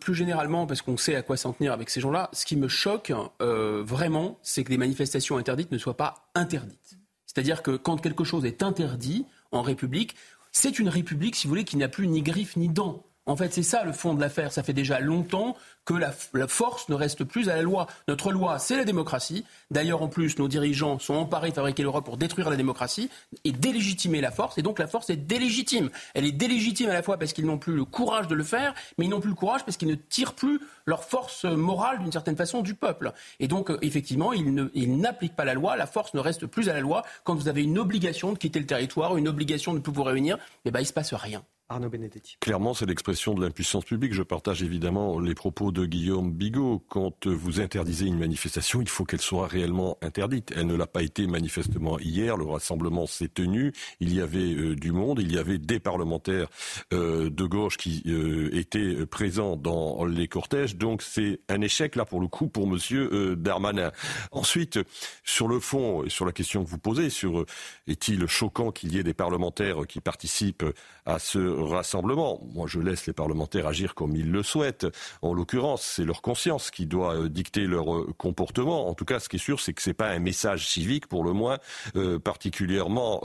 plus 0.00 0.14
généralement 0.14 0.66
parce 0.66 0.82
qu'on 0.82 0.96
sait 0.96 1.16
à 1.16 1.22
quoi 1.22 1.36
s'en 1.36 1.52
tenir 1.52 1.72
avec 1.72 1.90
ces 1.90 2.00
gens-là. 2.00 2.30
Ce 2.32 2.44
qui 2.44 2.56
me 2.56 2.68
choque 2.68 3.12
vraiment, 3.40 4.38
c'est 4.42 4.62
que 4.62 4.70
des 4.70 4.78
manifestations 4.78 5.36
interdites 5.36 5.72
ne 5.72 5.78
soient 5.78 5.96
pas 5.96 6.28
interdites. 6.34 6.98
C'est-à-dire 7.26 7.62
que 7.62 7.76
quand 7.76 7.98
quelque 7.98 8.24
chose 8.24 8.44
est 8.44 8.62
interdit, 8.62 9.26
en 9.52 9.62
République. 9.62 10.14
C'est 10.52 10.78
une 10.78 10.88
République, 10.88 11.36
si 11.36 11.46
vous 11.46 11.50
voulez, 11.50 11.64
qui 11.64 11.76
n'a 11.76 11.88
plus 11.88 12.08
ni 12.08 12.22
griffes 12.22 12.56
ni 12.56 12.68
dents. 12.68 13.07
En 13.28 13.36
fait, 13.36 13.52
c'est 13.52 13.62
ça 13.62 13.84
le 13.84 13.92
fond 13.92 14.14
de 14.14 14.22
l'affaire. 14.22 14.52
Ça 14.52 14.62
fait 14.62 14.72
déjà 14.72 15.00
longtemps 15.00 15.54
que 15.84 15.92
la, 15.92 16.12
force 16.48 16.88
ne 16.88 16.94
reste 16.94 17.24
plus 17.24 17.50
à 17.50 17.56
la 17.56 17.62
loi. 17.62 17.86
Notre 18.08 18.32
loi, 18.32 18.58
c'est 18.58 18.76
la 18.76 18.84
démocratie. 18.84 19.44
D'ailleurs, 19.70 20.00
en 20.00 20.08
plus, 20.08 20.38
nos 20.38 20.48
dirigeants 20.48 20.98
sont 20.98 21.12
emparés 21.12 21.50
de 21.50 21.54
fabriquer 21.54 21.82
l'Europe 21.82 22.06
pour 22.06 22.16
détruire 22.16 22.48
la 22.48 22.56
démocratie 22.56 23.10
et 23.44 23.52
délégitimer 23.52 24.22
la 24.22 24.30
force. 24.30 24.56
Et 24.56 24.62
donc, 24.62 24.78
la 24.78 24.86
force 24.86 25.10
est 25.10 25.16
délégitime. 25.16 25.90
Elle 26.14 26.24
est 26.24 26.32
délégitime 26.32 26.88
à 26.88 26.94
la 26.94 27.02
fois 27.02 27.18
parce 27.18 27.34
qu'ils 27.34 27.44
n'ont 27.44 27.58
plus 27.58 27.74
le 27.74 27.84
courage 27.84 28.28
de 28.28 28.34
le 28.34 28.44
faire, 28.44 28.72
mais 28.96 29.04
ils 29.04 29.10
n'ont 29.10 29.20
plus 29.20 29.28
le 29.28 29.36
courage 29.36 29.62
parce 29.62 29.76
qu'ils 29.76 29.88
ne 29.88 29.94
tirent 29.94 30.32
plus 30.32 30.58
leur 30.86 31.04
force 31.04 31.44
morale, 31.44 31.98
d'une 31.98 32.12
certaine 32.12 32.36
façon, 32.36 32.62
du 32.62 32.72
peuple. 32.72 33.12
Et 33.40 33.46
donc, 33.48 33.70
euh, 33.70 33.76
effectivement, 33.82 34.32
ils 34.32 34.98
n'appliquent 34.98 35.36
pas 35.36 35.44
la 35.44 35.52
loi. 35.52 35.76
La 35.76 35.86
force 35.86 36.14
ne 36.14 36.20
reste 36.20 36.46
plus 36.46 36.70
à 36.70 36.72
la 36.72 36.80
loi. 36.80 37.04
Quand 37.24 37.34
vous 37.34 37.48
avez 37.48 37.62
une 37.62 37.78
obligation 37.78 38.32
de 38.32 38.38
quitter 38.38 38.58
le 38.58 38.66
territoire, 38.66 39.18
une 39.18 39.28
obligation 39.28 39.72
de 39.72 39.78
ne 39.78 39.82
plus 39.82 39.92
vous 39.92 40.02
réunir, 40.02 40.38
eh 40.64 40.70
ben, 40.70 40.80
il 40.80 40.84
ne 40.84 40.88
se 40.88 40.94
passe 40.94 41.12
rien. 41.12 41.44
Arnaud 41.70 41.90
Benedetti. 41.90 42.38
Clairement, 42.40 42.72
c'est 42.72 42.86
l'expression 42.86 43.34
de 43.34 43.42
l'impuissance 43.44 43.84
publique. 43.84 44.14
Je 44.14 44.22
partage 44.22 44.62
évidemment 44.62 45.20
les 45.20 45.34
propos 45.34 45.70
de 45.70 45.84
Guillaume 45.84 46.32
Bigot. 46.32 46.82
Quand 46.88 47.26
vous 47.26 47.60
interdisez 47.60 48.06
une 48.06 48.18
manifestation, 48.18 48.80
il 48.80 48.88
faut 48.88 49.04
qu'elle 49.04 49.20
soit 49.20 49.46
réellement 49.46 49.98
interdite. 50.00 50.50
Elle 50.56 50.66
ne 50.66 50.74
l'a 50.74 50.86
pas 50.86 51.02
été 51.02 51.26
manifestement 51.26 51.98
hier. 51.98 52.38
Le 52.38 52.46
rassemblement 52.46 53.06
s'est 53.06 53.28
tenu. 53.28 53.72
Il 54.00 54.14
y 54.14 54.22
avait 54.22 54.54
euh, 54.54 54.76
du 54.76 54.92
monde. 54.92 55.20
Il 55.20 55.30
y 55.30 55.36
avait 55.36 55.58
des 55.58 55.78
parlementaires 55.78 56.48
euh, 56.94 57.28
de 57.28 57.44
gauche 57.44 57.76
qui 57.76 58.02
euh, 58.06 58.48
étaient 58.54 59.04
présents 59.04 59.56
dans 59.56 60.06
les 60.06 60.26
cortèges. 60.26 60.76
Donc 60.76 61.02
c'est 61.02 61.40
un 61.50 61.60
échec 61.60 61.96
là 61.96 62.06
pour 62.06 62.20
le 62.20 62.28
coup 62.28 62.48
pour 62.48 62.66
Monsieur 62.66 63.36
Darmanin. 63.36 63.92
Ensuite, 64.32 64.78
sur 65.22 65.48
le 65.48 65.60
fond 65.60 66.02
et 66.04 66.08
sur 66.08 66.24
la 66.24 66.32
question 66.32 66.64
que 66.64 66.70
vous 66.70 66.78
posez, 66.78 67.10
sur 67.10 67.44
est-il 67.86 68.26
choquant 68.26 68.70
qu'il 68.70 68.94
y 68.94 68.98
ait 68.98 69.02
des 69.02 69.12
parlementaires 69.12 69.86
qui 69.86 70.00
participent 70.00 70.64
à 71.04 71.18
ce 71.18 71.57
rassemblement. 71.58 72.40
Moi, 72.54 72.66
je 72.66 72.80
laisse 72.80 73.06
les 73.06 73.12
parlementaires 73.12 73.66
agir 73.66 73.94
comme 73.94 74.16
ils 74.16 74.30
le 74.30 74.42
souhaitent. 74.42 74.86
En 75.22 75.34
l'occurrence, 75.34 75.82
c'est 75.82 76.04
leur 76.04 76.22
conscience 76.22 76.70
qui 76.70 76.86
doit 76.86 77.14
euh, 77.14 77.28
dicter 77.28 77.66
leur 77.66 77.94
euh, 77.94 78.14
comportement. 78.16 78.88
En 78.88 78.94
tout 78.94 79.04
cas, 79.04 79.20
ce 79.20 79.28
qui 79.28 79.36
est 79.36 79.40
sûr, 79.40 79.60
c'est 79.60 79.72
que 79.72 79.82
c'est 79.82 79.94
pas 79.94 80.08
un 80.08 80.18
message 80.18 80.68
civique, 80.68 81.06
pour 81.06 81.24
le 81.24 81.32
moins, 81.32 81.58
euh, 81.96 82.18
particulièrement, 82.18 83.22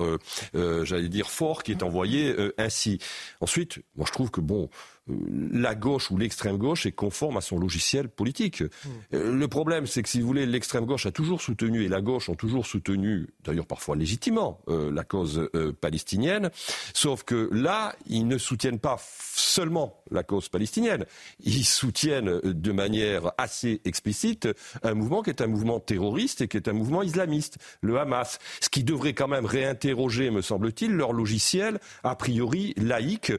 j'allais 0.53 1.09
dire, 1.09 1.29
fort, 1.29 1.63
qui 1.63 1.71
est 1.71 1.83
envoyé 1.83 2.35
ainsi. 2.57 2.99
Ensuite, 3.41 3.79
moi, 3.95 4.05
je 4.07 4.11
trouve 4.11 4.31
que 4.31 4.41
bon, 4.41 4.69
la 5.07 5.75
gauche 5.75 6.11
ou 6.11 6.17
l'extrême 6.17 6.57
gauche 6.57 6.85
est 6.85 6.91
conforme 6.91 7.37
à 7.37 7.41
son 7.41 7.57
logiciel 7.57 8.07
politique. 8.07 8.61
Mmh. 8.61 8.67
Le 9.11 9.47
problème, 9.47 9.85
c'est 9.85 10.01
que 10.01 10.09
si 10.09 10.21
vous 10.21 10.27
voulez, 10.27 10.45
l'extrême 10.45 10.85
gauche 10.85 11.05
a 11.05 11.11
toujours 11.11 11.41
soutenu 11.41 11.83
et 11.83 11.89
la 11.89 12.01
gauche 12.01 12.29
ont 12.29 12.35
toujours 12.35 12.65
soutenu, 12.65 13.27
d'ailleurs 13.43 13.65
parfois 13.65 13.95
légitimement, 13.95 14.61
la 14.67 15.03
cause 15.03 15.49
palestinienne. 15.81 16.51
Sauf 16.93 17.23
que 17.23 17.49
là, 17.51 17.95
ils 18.07 18.27
ne 18.27 18.37
soutiennent 18.37 18.79
pas 18.79 18.97
seulement 19.35 20.03
la 20.11 20.23
cause 20.23 20.47
palestinienne, 20.49 21.05
ils 21.43 21.65
soutiennent 21.65 22.39
de 22.43 22.71
manière 22.71 23.31
assez 23.37 23.81
explicite 23.85 24.47
un 24.83 24.93
mouvement 24.93 25.21
qui 25.21 25.31
est 25.31 25.41
un 25.41 25.47
mouvement 25.47 25.79
terroriste 25.79 26.41
et 26.41 26.47
qui 26.47 26.57
est 26.57 26.67
un 26.67 26.73
mouvement 26.73 27.01
islamiste, 27.01 27.57
le 27.81 27.99
Hamas, 27.99 28.39
ce 28.61 28.69
qui 28.69 28.83
devrait 28.83 29.13
quand 29.13 29.27
même 29.27 29.45
réinterroger, 29.45 30.29
me 30.31 30.41
semble-t-il, 30.41 30.91
leur 30.91 31.13
logiciel 31.13 31.79
a 32.03 32.15
priori 32.15 32.73
laïque 32.77 33.33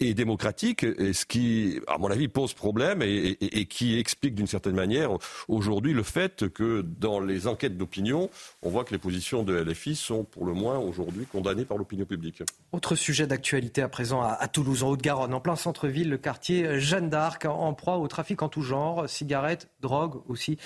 et 0.00 0.14
démocratique, 0.14 0.84
et 1.00 1.12
ce 1.12 1.24
qui, 1.26 1.80
à 1.88 1.98
mon 1.98 2.10
avis, 2.10 2.28
pose 2.28 2.54
problème 2.54 3.02
et, 3.02 3.36
et 3.40 3.64
qui 3.66 3.98
explique 3.98 4.34
d'une 4.34 4.46
certaine 4.46 4.74
manière 4.74 5.10
aujourd'hui 5.48 5.92
le 5.92 6.02
fait 6.02 6.48
que 6.48 6.82
dans 6.82 7.20
les 7.20 7.46
enquêtes 7.46 7.76
d'opinion, 7.76 8.30
on 8.62 8.70
voit 8.70 8.84
que 8.84 8.92
les 8.92 8.98
positions 8.98 9.42
de 9.42 9.54
LFI 9.54 9.96
sont 9.96 10.24
pour 10.24 10.44
le 10.44 10.52
moins 10.52 10.78
aujourd'hui 10.78 11.26
condamnées 11.26 11.64
par 11.64 11.78
l'opinion 11.78 12.04
publique. 12.04 12.42
Autre 12.72 12.94
sujet 12.94 13.26
d'actualité 13.26 13.82
à 13.82 13.88
présent 13.88 14.22
à, 14.22 14.46
Toulouse, 14.48 14.82
en 14.82 14.90
Haute-Garonne, 14.90 15.34
en 15.34 15.40
plein 15.40 15.56
centre-ville, 15.56 16.10
le 16.10 16.18
quartier 16.18 16.80
Jeanne 16.80 17.08
d'Arc, 17.08 17.46
en 17.46 17.72
proie 17.74 17.96
au 17.98 18.08
trafic 18.08 18.42
en 18.42 18.48
tout 18.48 18.62
genre, 18.62 19.08
cigarettes, 19.08 19.68
drogue 19.80 20.20
aussi. 20.28 20.58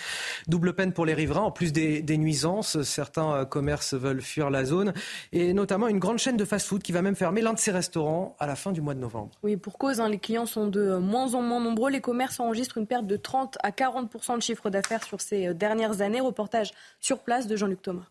Double 0.48 0.74
peine 0.74 0.92
pour 0.92 1.06
les 1.06 1.14
riverains, 1.14 1.42
en 1.42 1.50
plus 1.50 1.72
des, 1.72 2.02
nuisances. 2.18 2.82
Certains 2.82 3.32
euh, 3.32 3.44
commerces 3.44 3.94
veulent 3.94 4.22
fuir 4.22 4.50
la 4.50 4.64
zone, 4.64 4.92
et 5.32 5.52
notamment 5.52 5.88
une 5.88 5.98
grande 5.98 6.18
chaîne 6.18 6.36
de 6.36 6.44
fast-food 6.44 6.82
qui 6.82 6.92
va 6.92 7.02
même 7.02 7.16
fermer 7.16 7.40
l'un 7.40 7.52
de 7.52 7.58
ses 7.58 7.72
restaurants 7.72 8.36
à 8.38 8.46
la 8.46 8.56
fin 8.56 8.72
du 8.72 8.80
mois 8.80 8.94
de 8.94 9.00
novembre. 9.00 9.32
Oui, 9.42 9.56
pour 9.56 9.78
cause, 9.78 10.00
hein, 10.00 10.08
les 10.08 10.18
clients 10.24 10.46
sont 10.46 10.66
de 10.66 10.96
moins 10.96 11.34
en 11.34 11.42
moins 11.42 11.60
nombreux. 11.60 11.90
Les 11.90 12.00
commerces 12.00 12.40
enregistrent 12.40 12.78
une 12.78 12.86
perte 12.86 13.06
de 13.06 13.16
30 13.16 13.58
à 13.62 13.70
40% 13.70 14.36
de 14.36 14.42
chiffre 14.42 14.70
d'affaires 14.70 15.04
sur 15.04 15.20
ces 15.20 15.48
euh, 15.48 15.54
dernières 15.54 16.00
années. 16.00 16.20
Reportage 16.20 16.72
sur 17.00 17.20
place 17.20 17.46
de 17.46 17.56
Jean-Luc 17.56 17.82
Thomas. 17.82 18.06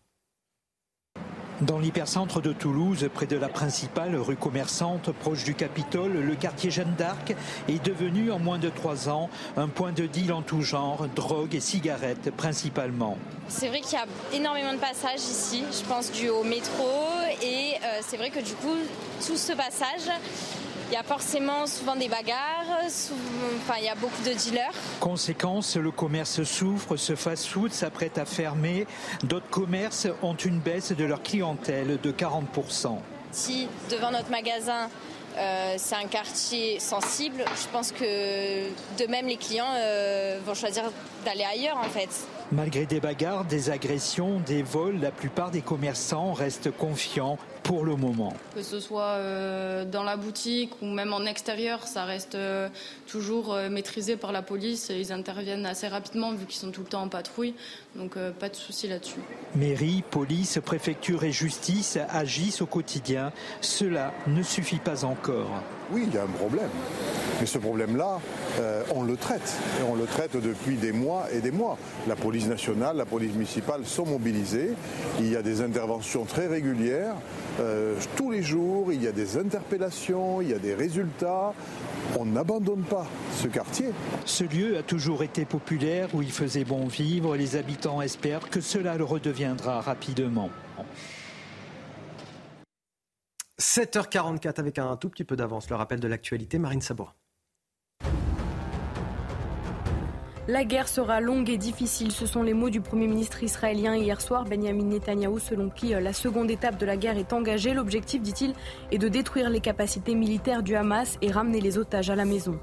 Dans 1.60 1.78
l'hypercentre 1.78 2.42
de 2.42 2.52
Toulouse, 2.52 3.08
près 3.14 3.26
de 3.26 3.36
la 3.36 3.48
principale 3.48 4.16
rue 4.16 4.36
commerçante, 4.36 5.12
proche 5.12 5.44
du 5.44 5.54
Capitole, 5.54 6.12
le 6.12 6.34
quartier 6.34 6.70
Jeanne 6.70 6.94
d'Arc 6.98 7.34
est 7.68 7.84
devenu 7.84 8.32
en 8.32 8.40
moins 8.40 8.58
de 8.58 8.68
trois 8.68 9.08
ans 9.08 9.30
un 9.56 9.68
point 9.68 9.92
de 9.92 10.06
deal 10.06 10.32
en 10.32 10.42
tout 10.42 10.62
genre, 10.62 11.06
drogue 11.14 11.54
et 11.54 11.60
cigarettes 11.60 12.32
principalement. 12.32 13.18
C'est 13.46 13.68
vrai 13.68 13.80
qu'il 13.80 13.96
y 13.96 14.02
a 14.02 14.06
énormément 14.36 14.72
de 14.72 14.78
passages 14.78 15.20
ici, 15.20 15.62
je 15.70 15.88
pense 15.88 16.10
dû 16.10 16.28
au 16.28 16.42
métro, 16.42 16.88
et 17.40 17.74
euh, 17.84 18.00
c'est 18.02 18.16
vrai 18.16 18.30
que 18.30 18.40
du 18.40 18.54
coup, 18.54 18.76
tout 19.24 19.36
ce 19.36 19.52
passage, 19.52 20.10
il 20.88 20.94
y 20.94 20.96
a 20.96 21.02
forcément 21.02 21.66
souvent 21.66 21.96
des 21.96 22.08
bagarres, 22.08 22.80
enfin, 22.86 23.74
il 23.78 23.84
y 23.84 23.88
a 23.88 23.94
beaucoup 23.94 24.22
de 24.22 24.32
dealers. 24.32 24.72
Conséquence, 25.00 25.76
le 25.76 25.90
commerce 25.90 26.42
souffre, 26.42 26.96
ce 26.96 27.14
fast-food 27.14 27.72
s'apprête 27.72 28.18
à 28.18 28.24
fermer. 28.24 28.86
D'autres 29.22 29.48
commerces 29.50 30.08
ont 30.22 30.34
une 30.34 30.58
baisse 30.58 30.92
de 30.92 31.04
leur 31.04 31.22
clientèle 31.22 31.98
de 32.02 32.12
40%. 32.12 32.98
Si 33.32 33.68
devant 33.90 34.10
notre 34.10 34.30
magasin, 34.30 34.88
euh, 35.36 35.74
c'est 35.78 35.96
un 35.96 36.06
quartier 36.06 36.78
sensible, 36.78 37.44
je 37.56 37.66
pense 37.72 37.90
que 37.90 38.68
de 39.02 39.10
même 39.10 39.26
les 39.26 39.36
clients 39.36 39.74
euh, 39.74 40.38
vont 40.46 40.54
choisir 40.54 40.84
d'aller 41.24 41.44
ailleurs 41.44 41.78
en 41.78 41.88
fait. 41.88 42.08
Malgré 42.52 42.86
des 42.86 43.00
bagarres, 43.00 43.44
des 43.44 43.70
agressions, 43.70 44.38
des 44.46 44.62
vols, 44.62 45.00
la 45.00 45.10
plupart 45.10 45.50
des 45.50 45.62
commerçants 45.62 46.32
restent 46.34 46.70
confiants 46.70 47.38
pour 47.64 47.84
le 47.84 47.96
moment. 47.96 48.34
Que 48.54 48.62
ce 48.62 48.78
soit 48.78 49.14
euh, 49.16 49.84
dans 49.84 50.04
la 50.04 50.16
boutique 50.16 50.70
ou 50.82 50.86
même 50.86 51.12
en 51.12 51.24
extérieur, 51.24 51.86
ça 51.86 52.04
reste 52.04 52.34
euh, 52.34 52.68
toujours 53.06 53.54
euh, 53.54 53.70
maîtrisé 53.70 54.16
par 54.16 54.32
la 54.32 54.42
police. 54.42 54.92
Ils 54.94 55.12
interviennent 55.12 55.66
assez 55.66 55.88
rapidement 55.88 56.32
vu 56.32 56.44
qu'ils 56.44 56.60
sont 56.60 56.70
tout 56.70 56.82
le 56.82 56.86
temps 56.86 57.02
en 57.02 57.08
patrouille. 57.08 57.54
Donc 57.96 58.16
pas 58.40 58.48
de 58.48 58.56
souci 58.56 58.88
là-dessus. 58.88 59.20
Mairie, 59.54 60.02
police, 60.10 60.58
préfecture 60.64 61.22
et 61.24 61.32
justice 61.32 61.98
agissent 62.10 62.60
au 62.60 62.66
quotidien. 62.66 63.32
Cela 63.60 64.12
ne 64.26 64.42
suffit 64.42 64.78
pas 64.78 65.04
encore. 65.04 65.62
Oui, 65.92 66.04
il 66.08 66.14
y 66.14 66.18
a 66.18 66.22
un 66.22 66.26
problème. 66.26 66.70
Mais 67.40 67.46
ce 67.46 67.58
problème-là, 67.58 68.18
on 68.94 69.02
le 69.04 69.16
traite. 69.16 69.54
Et 69.80 69.82
on 69.88 69.94
le 69.94 70.06
traite 70.06 70.36
depuis 70.36 70.76
des 70.76 70.92
mois 70.92 71.26
et 71.32 71.40
des 71.40 71.50
mois. 71.50 71.78
La 72.08 72.16
police 72.16 72.48
nationale, 72.48 72.96
la 72.96 73.04
police 73.04 73.32
municipale 73.34 73.84
sont 73.84 74.06
mobilisées. 74.06 74.72
Il 75.20 75.30
y 75.30 75.36
a 75.36 75.42
des 75.42 75.60
interventions 75.60 76.24
très 76.24 76.46
régulières. 76.46 77.14
Euh, 77.60 77.94
tous 78.16 78.30
les 78.30 78.42
jours, 78.42 78.92
il 78.92 79.02
y 79.02 79.06
a 79.06 79.12
des 79.12 79.36
interpellations, 79.36 80.40
il 80.40 80.50
y 80.50 80.54
a 80.54 80.58
des 80.58 80.74
résultats. 80.74 81.52
On 82.18 82.24
n'abandonne 82.24 82.82
pas 82.82 83.06
ce 83.40 83.46
quartier. 83.46 83.90
Ce 84.24 84.44
lieu 84.44 84.76
a 84.76 84.82
toujours 84.82 85.22
été 85.22 85.44
populaire, 85.44 86.08
où 86.14 86.22
il 86.22 86.32
faisait 86.32 86.64
bon 86.64 86.86
vivre. 86.86 87.36
Les 87.36 87.56
habitants 87.56 87.83
espèrent 88.02 88.50
que 88.50 88.60
cela 88.60 88.96
le 88.96 89.04
redeviendra 89.04 89.80
rapidement. 89.80 90.50
7h44 93.60 94.58
avec 94.58 94.78
un 94.78 94.96
tout 94.96 95.08
petit 95.08 95.24
peu 95.24 95.36
d'avance. 95.36 95.70
Le 95.70 95.76
rappel 95.76 96.00
de 96.00 96.08
l'actualité, 96.08 96.58
Marine 96.58 96.80
Sabourin. 96.80 97.14
La 100.46 100.64
guerre 100.64 100.88
sera 100.88 101.22
longue 101.22 101.48
et 101.48 101.56
difficile. 101.56 102.12
Ce 102.12 102.26
sont 102.26 102.42
les 102.42 102.52
mots 102.52 102.68
du 102.68 102.82
Premier 102.82 103.06
ministre 103.06 103.42
israélien 103.42 103.96
hier 103.96 104.20
soir, 104.20 104.44
Benjamin 104.44 104.84
Netanyahou, 104.84 105.38
selon 105.38 105.70
qui 105.70 105.94
euh, 105.94 106.00
la 106.00 106.12
seconde 106.12 106.50
étape 106.50 106.76
de 106.76 106.84
la 106.84 106.98
guerre 106.98 107.16
est 107.16 107.32
engagée. 107.32 107.72
L'objectif, 107.72 108.20
dit-il, 108.20 108.52
est 108.90 108.98
de 108.98 109.08
détruire 109.08 109.48
les 109.48 109.60
capacités 109.60 110.14
militaires 110.14 110.62
du 110.62 110.76
Hamas 110.76 111.16
et 111.22 111.30
ramener 111.30 111.62
les 111.62 111.78
otages 111.78 112.10
à 112.10 112.14
la 112.14 112.26
maison. 112.26 112.60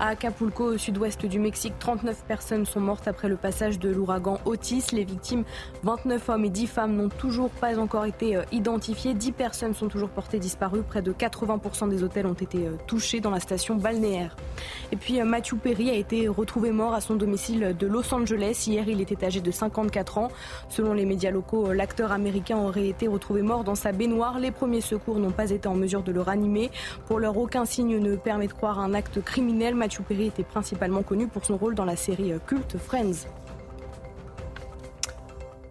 À 0.00 0.10
Acapulco, 0.10 0.74
au 0.74 0.78
sud-ouest 0.78 1.26
du 1.26 1.40
Mexique, 1.40 1.74
39 1.80 2.22
personnes 2.28 2.64
sont 2.64 2.78
mortes 2.78 3.08
après 3.08 3.28
le 3.28 3.34
passage 3.34 3.80
de 3.80 3.88
l'ouragan 3.88 4.38
Otis. 4.44 4.84
Les 4.92 5.02
victimes, 5.02 5.42
29 5.82 6.28
hommes 6.28 6.44
et 6.44 6.50
10 6.50 6.66
femmes, 6.68 6.94
n'ont 6.94 7.08
toujours 7.08 7.50
pas 7.50 7.76
encore 7.80 8.04
été 8.04 8.36
euh, 8.36 8.42
identifiées. 8.52 9.14
10 9.14 9.32
personnes 9.32 9.74
sont 9.74 9.88
toujours 9.88 10.10
portées 10.10 10.38
disparues. 10.38 10.84
Près 10.84 11.02
de 11.02 11.12
80% 11.12 11.88
des 11.88 12.04
hôtels 12.04 12.26
ont 12.26 12.34
été 12.34 12.58
euh, 12.58 12.76
touchés 12.86 13.18
dans 13.18 13.32
la 13.32 13.40
station 13.40 13.74
balnéaire. 13.74 14.36
Et 14.92 14.96
puis 14.96 15.20
euh, 15.20 15.24
Matthew 15.24 15.56
Perry 15.56 15.90
a 15.90 15.94
été 15.94 16.28
retrouvé 16.28 16.70
mort 16.70 16.94
à 16.94 17.00
son 17.00 17.16
domicile 17.16 17.74
de 17.76 17.86
Los 17.88 18.14
Angeles. 18.14 18.66
Hier, 18.68 18.88
il 18.88 19.00
était 19.00 19.24
âgé 19.24 19.40
de 19.40 19.50
54 19.50 20.18
ans. 20.18 20.28
Selon 20.68 20.92
les 20.92 21.06
médias 21.06 21.32
locaux, 21.32 21.72
l'acteur 21.72 22.12
américain 22.12 22.58
aurait 22.58 22.86
été 22.86 23.08
retrouvé 23.08 23.42
mort 23.42 23.64
dans 23.64 23.74
sa 23.74 23.90
baignoire. 23.90 24.38
Les 24.38 24.52
premiers 24.52 24.80
secours 24.80 25.18
n'ont 25.18 25.32
pas 25.32 25.50
été 25.50 25.66
en 25.66 25.74
mesure 25.74 26.04
de 26.04 26.12
le 26.12 26.20
ranimer. 26.20 26.70
Pour 27.06 27.18
leur 27.18 27.36
aucun 27.36 27.64
signe 27.64 27.98
ne 27.98 28.14
permet 28.14 28.46
de 28.46 28.52
croire 28.52 28.78
un 28.78 28.94
acte 28.94 29.20
criminel. 29.24 29.74
Matthew 29.88 30.20
était 30.20 30.44
principalement 30.44 31.02
connu 31.02 31.28
pour 31.28 31.44
son 31.44 31.56
rôle 31.56 31.74
dans 31.74 31.86
la 31.86 31.96
série 31.96 32.32
euh, 32.32 32.38
culte 32.38 32.76
Friends. 32.76 33.26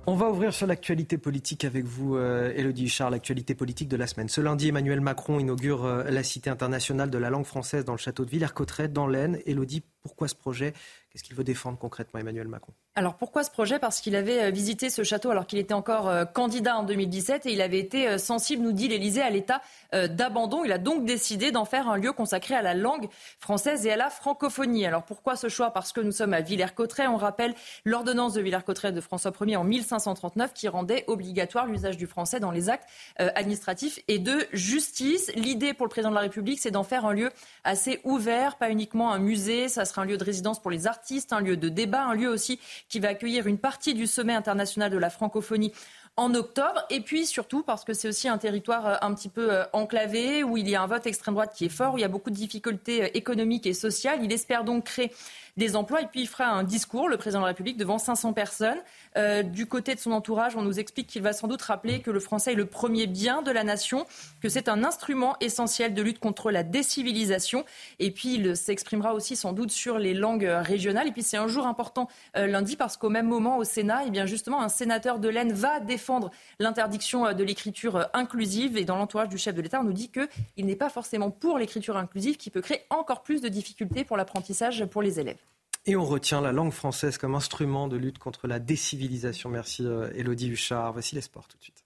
On 0.08 0.16
va 0.16 0.30
ouvrir 0.30 0.54
sur 0.54 0.66
l'actualité 0.66 1.18
politique 1.18 1.66
avec 1.66 1.84
vous, 1.84 2.16
euh, 2.16 2.54
Elodie 2.56 2.88
Charles, 2.88 3.12
l'actualité 3.12 3.54
politique 3.54 3.90
de 3.90 3.98
la 3.98 4.08
semaine. 4.08 4.30
Ce 4.30 4.42
lundi, 4.42 4.70
Emmanuel 4.70 5.02
Macron 5.02 5.38
inaugure 5.38 5.86
euh, 5.86 6.04
la 6.10 6.24
Cité 6.24 6.50
internationale 6.50 7.10
de 7.10 7.18
la 7.18 7.30
langue 7.30 7.46
française 7.46 7.86
dans 7.86 7.92
le 7.92 7.98
château 7.98 8.26
de 8.26 8.30
Villers-Cotterêts, 8.32 8.88
dans 8.88 9.06
l'Aisne. 9.06 9.38
Elodie, 9.46 9.84
pourquoi 10.02 10.28
ce 10.28 10.36
projet 10.36 10.74
Qu'est-ce 11.18 11.24
qu'il 11.24 11.36
veut 11.36 11.44
défendre 11.44 11.80
concrètement, 11.80 12.20
Emmanuel 12.20 12.48
Macron? 12.48 12.74
Alors 12.94 13.16
pourquoi 13.16 13.44
ce 13.44 13.50
projet? 13.50 13.80
Parce 13.80 14.02
qu'il 14.02 14.16
avait 14.16 14.40
euh, 14.40 14.50
visité 14.52 14.92
ce 14.92 15.04
château 15.04 15.32
alors 15.32 15.48
qu'il 15.48 15.58
était 15.58 15.74
encore 15.74 16.08
euh, 16.08 16.26
candidat 16.26 16.78
en 16.78 16.84
2017 16.84 17.48
et 17.48 17.54
il 17.54 17.62
avait 17.62 17.80
été 17.80 18.08
euh, 18.08 18.18
sensible, 18.20 18.62
nous 18.62 18.72
dit 18.72 18.88
l'Élysée, 18.88 19.24
à 19.24 19.32
l'état 19.32 19.64
d'abandon. 19.94 20.64
Il 20.66 20.72
a 20.74 20.78
donc 20.78 21.06
décidé 21.06 21.52
d'en 21.52 21.64
faire 21.64 21.88
un 21.88 21.96
lieu 21.96 22.12
consacré 22.12 22.54
à 22.54 22.62
la 22.62 22.74
langue 22.74 23.08
française 23.40 23.86
et 23.86 23.92
à 23.92 23.96
la 23.96 24.10
francophonie. 24.10 24.86
Alors 24.86 25.04
pourquoi 25.06 25.38
ce 25.38 25.48
choix? 25.48 25.72
Parce 25.72 25.94
que 25.94 26.02
nous 26.02 26.12
sommes 26.12 26.34
à 26.34 26.42
Villers-Cotterêts. 26.42 27.08
On 27.08 27.16
rappelle 27.16 27.56
l'ordonnance 27.86 28.34
de 28.34 28.42
Villers-Cotterêts 28.42 28.92
de 28.92 29.00
François 29.00 29.32
Ier 29.42 29.56
en 29.56 29.64
1539 29.64 30.54
qui 30.54 30.68
rendait 30.68 31.06
obligatoire 31.08 31.68
l'usage 31.68 31.96
du 31.96 32.06
français 32.06 32.42
dans 32.42 32.52
les 32.52 32.70
actes 32.70 32.88
administratifs 33.16 34.00
et 34.10 34.20
de 34.20 34.46
justice. 34.52 35.32
L'idée 35.36 35.74
pour 35.74 35.86
le 35.86 35.90
président 35.90 36.10
de 36.10 36.16
la 36.16 36.22
République, 36.22 36.60
c'est 36.60 36.72
d'en 36.72 36.84
faire 36.84 37.06
un 37.06 37.14
lieu 37.14 37.32
assez 37.64 38.02
ouvert, 38.04 38.58
pas 38.58 38.70
uniquement 38.70 39.14
un 39.14 39.20
musée. 39.20 39.70
Ça 39.70 39.86
sera 39.86 40.02
un 40.02 40.06
lieu 40.06 40.18
de 40.18 40.24
résidence 40.26 40.62
pour 40.62 40.70
les 40.70 40.86
artistes 40.86 41.07
un 41.32 41.40
lieu 41.40 41.58
de 41.58 41.70
débat, 41.70 42.06
un 42.06 42.14
lieu 42.14 42.30
aussi 42.30 42.60
qui 42.90 43.00
va 43.00 43.10
accueillir 43.10 43.48
une 43.48 43.58
partie 43.58 43.94
du 43.94 44.08
sommet 44.08 44.34
international 44.34 44.92
de 44.92 44.98
la 44.98 45.10
francophonie 45.10 45.72
en 46.16 46.34
octobre. 46.34 46.84
Et 46.90 47.02
puis 47.02 47.26
surtout 47.26 47.64
parce 47.64 47.86
que 47.86 47.94
c'est 47.94 48.08
aussi 48.08 48.28
un 48.28 48.38
territoire 48.38 48.88
euh, 48.88 48.96
un 49.02 49.14
petit 49.14 49.30
peu 49.30 49.54
euh, 49.54 49.64
enclavé, 49.72 50.44
où 50.44 50.58
il 50.58 50.68
y 50.68 50.76
a 50.76 50.82
un 50.82 50.88
vote 50.88 51.06
extrême 51.06 51.36
droite 51.36 51.54
qui 51.56 51.66
est 51.66 51.70
fort, 51.70 51.94
où 51.94 51.98
il 51.98 52.02
y 52.02 52.06
a 52.06 52.10
beaucoup 52.10 52.32
de 52.32 52.36
difficultés 52.36 53.04
euh, 53.04 53.10
économiques 53.14 53.68
et 53.68 53.74
sociales. 53.74 54.20
Il 54.24 54.34
espère 54.34 54.64
donc 54.64 54.86
créer 54.86 55.12
des 55.58 55.76
emplois. 55.76 56.02
Et 56.02 56.08
puis 56.08 56.22
il 56.22 56.28
fera 56.28 56.46
un 56.46 56.64
discours, 56.64 57.10
le 57.10 57.18
président 57.18 57.40
de 57.40 57.46
la 57.46 57.50
République, 57.50 57.78
devant 57.78 57.98
500 57.98 58.34
personnes. 58.34 58.80
Euh, 59.18 59.44
du 59.44 59.66
côté 59.66 59.94
de 59.94 60.00
son 60.00 60.12
entourage, 60.12 60.56
on 60.56 60.62
nous 60.62 60.80
explique 60.80 61.08
qu'il 61.08 61.22
va 61.22 61.34
sans 61.34 61.48
doute 61.48 61.62
rappeler 61.62 62.02
que 62.02 62.12
le 62.12 62.20
français 62.20 62.54
est 62.54 62.56
le 62.56 62.66
premier 62.66 63.06
bien 63.06 63.42
de 63.42 63.52
la 63.52 63.64
nation, 63.64 64.06
que 64.42 64.50
c'est 64.50 64.70
un 64.70 64.84
instrument 64.84 65.36
essentiel 65.42 65.94
de 65.94 66.02
lutte 66.02 66.20
contre 66.20 66.52
la 66.52 66.64
décivilisation. 66.64 67.66
Et 68.00 68.12
puis 68.12 68.36
il 68.36 68.56
s'exprimera 68.56 69.14
aussi 69.14 69.36
sans 69.36 69.52
doute 69.52 69.72
sur 69.72 69.98
les 69.98 70.14
langues 70.14 70.50
régionales. 70.50 71.08
Et 71.08 71.12
puis 71.12 71.24
c'est 71.24 71.38
un 71.38 71.48
jour 71.48 71.68
important 71.68 72.08
euh, 72.38 72.48
lundi 72.48 72.76
parce 72.76 72.96
qu'au 72.96 73.10
même 73.10 73.28
moment 73.28 73.58
au 73.58 73.66
Sénat, 73.66 74.04
eh 74.08 74.10
bien 74.10 74.26
justement, 74.26 74.62
un 74.62 74.70
sénateur 74.70 75.20
de 75.20 75.28
l'Aisne 75.28 75.52
va 75.52 75.80
défendre 75.82 75.98
défendre 75.98 76.30
l'interdiction 76.60 77.34
de 77.34 77.44
l'écriture 77.44 78.08
inclusive. 78.14 78.78
Et 78.78 78.86
dans 78.86 78.98
l'entourage 78.98 79.30
du 79.30 79.40
chef 79.40 79.56
de 79.56 79.62
l'État, 79.62 79.82
on 79.82 79.84
nous 79.84 79.94
dit 79.94 80.10
qu'il 80.10 80.66
n'est 80.66 80.76
pas 80.76 80.90
forcément 80.90 81.32
pour 81.32 81.58
l'écriture 81.58 81.98
inclusive 81.98 82.38
qui 82.38 82.52
peut 82.52 82.62
créer 82.62 82.84
encore 82.92 83.24
plus 83.24 83.42
de 83.42 83.50
difficultés 83.50 84.06
pour 84.06 84.16
l'apprentissage 84.16 84.86
pour 84.86 85.02
les 85.02 85.20
élèves. 85.20 85.47
Et 85.88 85.96
on 85.96 86.06
retient 86.06 86.42
la 86.42 86.52
langue 86.52 86.74
française 86.74 87.18
comme 87.18 87.34
instrument 87.34 87.88
de 87.88 87.96
lutte 87.96 88.20
contre 88.20 88.48
la 88.48 88.60
décivilisation. 88.60 89.50
Merci 89.50 89.88
Elodie 90.16 90.50
Huchard. 90.50 90.92
Voici 90.92 91.16
les 91.16 91.22
sports 91.22 91.48
tout 91.48 91.58
de 91.58 91.64
suite. 91.64 91.86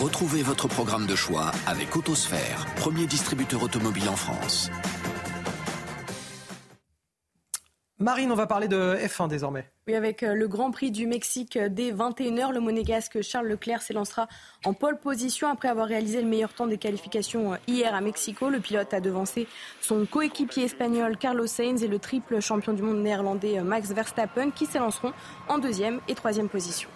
Retrouvez 0.00 0.42
votre 0.42 0.68
programme 0.68 1.06
de 1.06 1.16
choix 1.16 1.50
avec 1.66 1.96
Autosphère, 1.96 2.66
premier 2.76 3.06
distributeur 3.06 3.62
automobile 3.62 4.08
en 4.08 4.16
France. 4.16 4.70
Marine, 8.00 8.32
on 8.32 8.34
va 8.34 8.48
parler 8.48 8.66
de 8.66 8.96
F1 8.96 9.28
désormais. 9.28 9.70
Oui, 9.86 9.94
avec 9.94 10.24
euh, 10.24 10.34
le 10.34 10.48
Grand 10.48 10.72
Prix 10.72 10.90
du 10.90 11.06
Mexique 11.06 11.56
dès 11.56 11.92
21h, 11.92 12.52
le 12.52 12.58
monégasque 12.58 13.22
Charles 13.22 13.46
Leclerc 13.46 13.82
s'élancera 13.82 14.26
en 14.64 14.72
pole 14.72 14.98
position 14.98 15.48
après 15.48 15.68
avoir 15.68 15.86
réalisé 15.86 16.20
le 16.20 16.26
meilleur 16.26 16.52
temps 16.52 16.66
des 16.66 16.76
qualifications 16.76 17.52
euh, 17.52 17.56
hier 17.68 17.94
à 17.94 18.00
Mexico. 18.00 18.50
Le 18.50 18.58
pilote 18.58 18.92
a 18.92 19.00
devancé 19.00 19.46
son 19.80 20.06
coéquipier 20.06 20.64
espagnol 20.64 21.16
Carlos 21.16 21.46
Sainz 21.46 21.84
et 21.84 21.88
le 21.88 22.00
triple 22.00 22.40
champion 22.40 22.72
du 22.72 22.82
monde 22.82 23.00
néerlandais 23.00 23.60
euh, 23.60 23.62
Max 23.62 23.92
Verstappen 23.92 24.50
qui 24.50 24.66
s'élanceront 24.66 25.12
en 25.48 25.58
deuxième 25.58 26.00
et 26.08 26.16
troisième 26.16 26.48
position. 26.48 26.88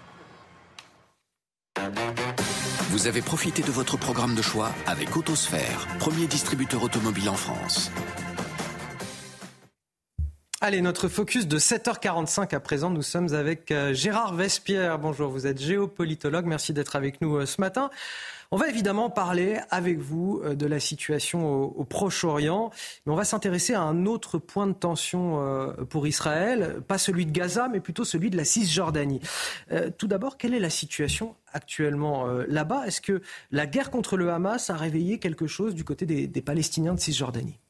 Vous 2.91 3.07
avez 3.07 3.23
profité 3.23 3.63
de 3.63 3.71
votre 3.71 3.97
programme 3.97 4.35
de 4.35 4.43
choix 4.43 4.71
avec 4.89 5.17
Autosphère, 5.17 5.87
premier 6.01 6.27
distributeur 6.27 6.83
automobile 6.83 7.29
en 7.29 7.37
France. 7.37 7.93
Allez, 10.61 10.83
notre 10.83 11.07
focus 11.07 11.47
de 11.47 11.57
7h45 11.57 12.53
à 12.53 12.59
présent, 12.59 12.91
nous 12.91 13.03
sommes 13.03 13.33
avec 13.33 13.71
euh, 13.71 13.95
Gérard 13.95 14.35
Vespierre. 14.35 14.99
Bonjour, 14.99 15.31
vous 15.31 15.47
êtes 15.47 15.61
géopolitologue, 15.61 16.47
merci 16.47 16.73
d'être 16.73 16.97
avec 16.97 17.21
nous 17.21 17.37
euh, 17.37 17.47
ce 17.47 17.61
matin. 17.61 17.91
On 18.51 18.57
va 18.57 18.67
évidemment 18.67 19.09
parler 19.09 19.61
avec 19.71 19.99
vous 19.99 20.41
euh, 20.43 20.57
de 20.57 20.67
la 20.67 20.81
situation 20.81 21.49
au, 21.63 21.85
Proche-Orient, 21.85 22.73
mais 23.07 23.13
on 23.13 23.15
va 23.15 23.23
s'intéresser 23.23 23.75
à 23.75 23.83
un 23.83 24.05
autre 24.05 24.39
point 24.39 24.67
de 24.67 24.73
tension 24.73 25.39
pour 25.91 26.09
Israël, 26.09 26.83
pas 26.89 26.99
celui 26.99 27.25
de 27.25 27.31
Gaza, 27.31 27.69
mais 27.69 27.79
plutôt 27.79 28.05
celui 28.05 28.29
de 28.29 28.37
la 28.37 28.45
Cisjordanie. 28.45 29.21
Tout 29.97 30.09
d'abord, 30.09 30.39
quelle 30.39 30.55
est 30.55 30.59
la 30.59 30.71
situation 30.71 31.37
actuellement 31.53 32.27
là-bas? 32.49 32.85
Est-ce 32.87 33.01
que 33.01 33.23
la 33.53 33.67
guerre 33.67 33.93
contre 33.93 34.17
le 34.17 34.31
Hamas 34.31 34.71
a 34.71 34.77
réveillé 34.77 35.19
quelque 35.19 35.47
chose 35.47 35.77
du 35.77 35.85
côté 35.85 36.05
des, 36.05 36.27
des 36.27 36.43
Palestiniens 36.43 36.95
de 36.95 37.01
Cisjordanie? 37.01 37.61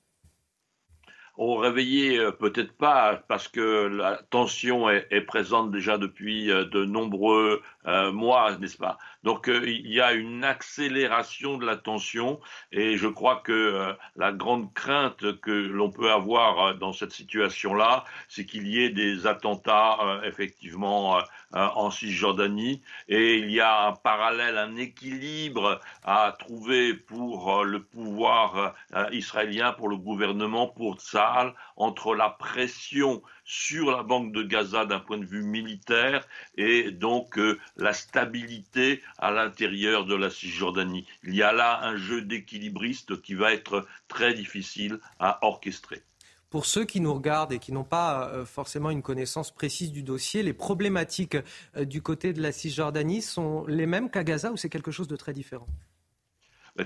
Ont 1.39 1.57
réveillé 1.57 2.21
peut-être 2.39 2.73
pas 2.73 3.23
parce 3.29 3.49
que 3.49 3.87
la 3.87 4.21
tension 4.31 4.91
est, 4.91 5.07
est 5.11 5.21
présente 5.21 5.71
déjà 5.71 5.97
depuis 5.97 6.47
de 6.49 6.85
nombreux 6.85 7.63
euh, 7.89 8.13
mois, 8.13 8.55
n'est-ce 8.59 8.77
pas? 8.77 8.99
Donc 9.23 9.49
euh, 9.49 9.63
il 9.67 9.91
y 9.91 10.01
a 10.01 10.13
une 10.13 10.45
accélération 10.45 11.57
de 11.57 11.65
la 11.65 11.77
tension 11.77 12.39
et 12.71 12.99
je 12.99 13.09
crois 13.09 13.37
que 13.37 13.53
euh, 13.53 13.93
la 14.15 14.31
grande 14.31 14.75
crainte 14.75 15.41
que 15.41 15.51
l'on 15.51 15.91
peut 15.91 16.13
avoir 16.13 16.75
dans 16.75 16.93
cette 16.93 17.13
situation-là, 17.13 18.05
c'est 18.29 18.45
qu'il 18.45 18.69
y 18.69 18.85
ait 18.85 18.91
des 18.91 19.27
attentats 19.27 20.21
effectivement 20.25 21.19
en 21.53 21.91
Cisjordanie 21.91 22.83
et 23.09 23.37
il 23.37 23.51
y 23.51 23.61
a 23.61 23.87
un 23.87 23.93
parallèle, 23.93 24.59
un 24.59 24.77
équilibre 24.77 25.81
à 26.05 26.37
trouver 26.39 26.93
pour 26.93 27.65
le 27.65 27.83
pouvoir 27.83 28.75
israélien, 29.13 29.73
pour 29.73 29.89
le 29.89 29.97
gouvernement, 29.97 30.69
pour 30.69 30.97
Tsahal, 30.97 31.55
entre 31.79 32.15
la 32.15 32.29
pression 32.29 33.23
sur 33.45 33.91
la 33.91 34.03
banque 34.03 34.33
de 34.33 34.43
Gaza 34.43 34.85
d'un 34.85 34.99
point 34.99 35.17
de 35.17 35.25
vue 35.25 35.43
militaire 35.43 36.27
et 36.57 36.91
donc 36.91 37.39
euh, 37.39 37.59
la 37.77 37.93
stabilité 37.93 39.03
à 39.19 39.31
l'intérieur 39.31 40.05
de 40.05 40.15
la 40.15 40.29
Cisjordanie. 40.29 41.07
Il 41.23 41.35
y 41.35 41.43
a 41.43 41.53
là 41.53 41.81
un 41.83 41.97
jeu 41.97 42.21
d'équilibriste 42.21 43.23
qui 43.23 43.35
va 43.35 43.55
être 43.55 43.87
très 44.09 44.35
difficile 44.35 44.99
à 45.19 45.39
orchestrer. 45.47 46.03
Pour 46.51 46.65
ceux 46.65 46.85
qui 46.85 47.01
nous 47.01 47.13
regardent 47.13 47.53
et 47.53 47.59
qui 47.59 47.73
n'ont 47.73 47.85
pas 47.85 48.29
euh, 48.29 48.45
forcément 48.45 48.91
une 48.91 49.03
connaissance 49.03 49.51
précise 49.51 49.93
du 49.93 50.03
dossier, 50.03 50.43
les 50.43 50.55
problématiques 50.55 51.37
euh, 51.77 51.85
du 51.85 52.03
côté 52.03 52.33
de 52.33 52.41
la 52.43 52.53
Cisjordanie 52.53 53.23
sont 53.23 53.67
les 53.67 53.87
mêmes 53.87 54.11
qu'à 54.11 54.25
Gaza 54.25 54.51
ou 54.51 54.57
c'est 54.57 54.71
quelque 54.71 54.91
chose 54.91 55.09
de 55.09 55.17
très 55.17 55.35
différent? 55.35 55.69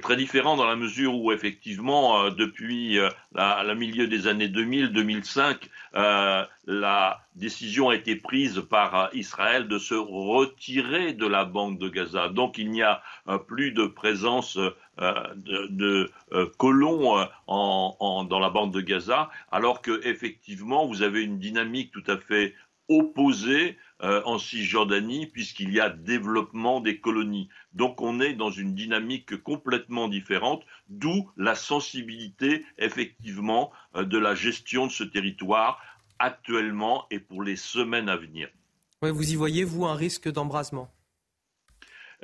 Très 0.01 0.17
différent 0.17 0.57
dans 0.57 0.67
la 0.67 0.77
mesure 0.77 1.15
où 1.15 1.33
effectivement 1.33 2.25
euh, 2.25 2.31
depuis 2.31 2.99
euh, 2.99 3.09
la, 3.35 3.75
milieu 3.75 4.07
des 4.07 4.27
années 4.27 4.49
2000-2005 4.49 5.57
euh, 5.95 6.45
la 6.67 7.21
décision 7.35 7.91
a 7.91 7.95
été 7.95 8.17
prise 8.17 8.63
par 8.71 9.11
Israël 9.13 9.69
de 9.69 9.79
se 9.79 9.95
retirer 9.95 11.13
de 11.13 11.27
la 11.27 11.45
bande 11.45 11.79
de 11.79 11.89
Gaza. 11.89 12.29
Donc 12.29 12.59
il 12.59 12.71
n'y 12.71 12.83
a 12.83 13.03
plus 13.47 13.73
de 13.73 13.87
présence 13.87 14.59
de, 14.99 16.11
colons 16.59 17.27
dans 17.49 18.39
la 18.39 18.51
bande 18.51 18.73
de 18.73 18.81
Gaza, 18.81 19.31
alors 19.51 19.83
que 19.83 20.07
effectivement 20.07 20.87
vous 20.87 21.03
avez 21.03 21.23
une 21.23 21.39
dynamique 21.39 21.91
tout 21.91 22.05
à 22.07 22.17
fait 22.17 22.55
opposée 22.93 23.77
euh, 24.03 24.23
en 24.25 24.39
Cisjordanie 24.39 25.27
puisqu'il 25.27 25.73
y 25.73 25.81
a 25.81 25.89
développement 25.89 26.81
des 26.81 27.01
colonies. 27.01 27.49
Donc 27.73 28.01
on 28.01 28.21
est 28.21 28.35
dans 28.35 28.51
une 28.51 28.75
dynamique 28.75 29.43
complètement 29.43 30.09
différente, 30.09 30.65
d'où 30.89 31.31
la 31.37 31.55
sensibilité 31.55 32.65
effectivement 32.79 33.71
euh, 33.97 34.05
de 34.05 34.19
la 34.19 34.35
gestion 34.35 34.87
de 34.87 34.93
ce 34.93 35.05
territoire 35.05 35.81
actuellement 36.19 37.07
et 37.11 37.19
pour 37.19 37.43
les 37.43 37.57
semaines 37.57 38.09
à 38.09 38.17
venir. 38.17 38.49
vous 39.01 39.33
y 39.33 39.37
voyez, 39.37 39.65
vous, 39.65 39.87
un 39.87 39.95
risque 39.95 40.31
d'embrasement? 40.31 40.89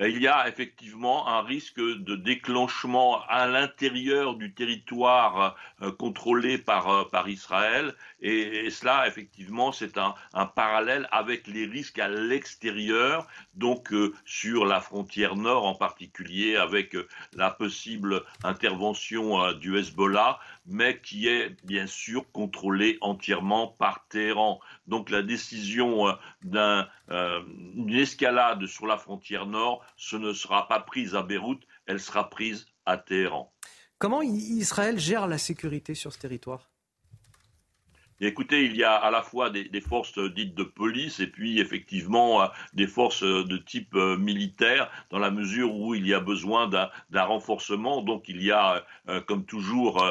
Il 0.01 0.23
y 0.23 0.29
a 0.29 0.49
effectivement 0.49 1.27
un 1.27 1.43
risque 1.43 1.81
de 1.81 2.15
déclenchement 2.15 3.21
à 3.29 3.49
l'intérieur 3.49 4.37
du 4.37 4.55
territoire 4.55 5.57
euh, 5.83 5.91
contrôlé 5.91 6.57
par, 6.57 6.89
euh, 6.89 7.05
Israël. 7.27 7.95
Et, 8.21 8.71
cela, 8.71 9.09
effectivement, 9.09 9.73
c'est 9.73 9.99
un, 9.99 10.15
parallèle 10.55 11.09
avec 11.11 11.47
les 11.49 11.67
risques 11.67 11.99
à 11.99 12.09
l'extérieur, 12.09 13.27
donc 13.55 13.93
sur 14.25 14.67
la 14.67 14.81
frontière 14.81 15.37
nord 15.37 15.67
en 15.67 15.75
particulier, 15.75 16.57
avec 16.57 16.97
la 17.35 17.51
possible 17.51 18.23
intervention 18.45 19.53
du 19.55 19.77
Hezbollah, 19.77 20.39
mais 20.67 21.01
qui 21.01 21.29
est 21.29 21.57
bien 21.65 21.87
sûr 21.87 22.31
contrôlé 22.33 22.99
entièrement 23.01 23.69
par 23.69 24.07
Téhéran. 24.09 24.61
Donc 24.89 25.11
la 25.11 25.23
décision 25.23 26.17
d'une 26.43 27.95
escalade 27.95 28.67
sur 28.67 28.87
la 28.87 28.97
frontière 28.97 29.47
nord 29.47 29.85
ce 29.97 30.17
ne 30.17 30.33
sera 30.33 30.67
pas 30.67 30.81
prise 30.81 31.15
à 31.15 31.23
Beyrouth, 31.23 31.63
elle 31.87 32.01
sera 32.01 32.29
prise 32.29 32.67
à 32.87 32.97
Téhéran. 32.97 33.53
Comment 33.99 34.23
Israël 34.23 34.99
gère 34.99 35.27
la 35.27 35.39
sécurité 35.39 35.95
sur 35.95 36.13
ce 36.13 36.19
territoire? 36.19 36.71
Écoutez, 38.21 38.65
il 38.65 38.77
y 38.77 38.83
a 38.83 38.95
à 38.95 39.13
la 39.13 39.23
fois 39.23 39.49
des, 39.49 39.81
forces 39.81 40.19
dites 40.19 40.55
de 40.57 40.65
police 40.65 41.21
et 41.21 41.29
puis 41.29 41.61
effectivement 41.61 42.43
euh, 42.43 42.47
des 42.75 42.89
forces 42.89 43.23
de 43.23 43.57
type 43.57 43.95
euh, 43.95 44.17
militaire 44.17 44.91
dans 45.11 45.21
la 45.21 45.31
mesure 45.31 45.73
où 45.77 45.95
il 45.95 46.05
y 46.05 46.15
a 46.15 46.21
besoin 46.21 46.67
d'un 46.67 47.23
renforcement. 47.23 48.03
Donc 48.03 48.29
il 48.29 48.43
y 48.43 48.51
a, 48.51 48.85
euh, 49.09 49.21
comme 49.21 49.45
toujours, 49.45 50.05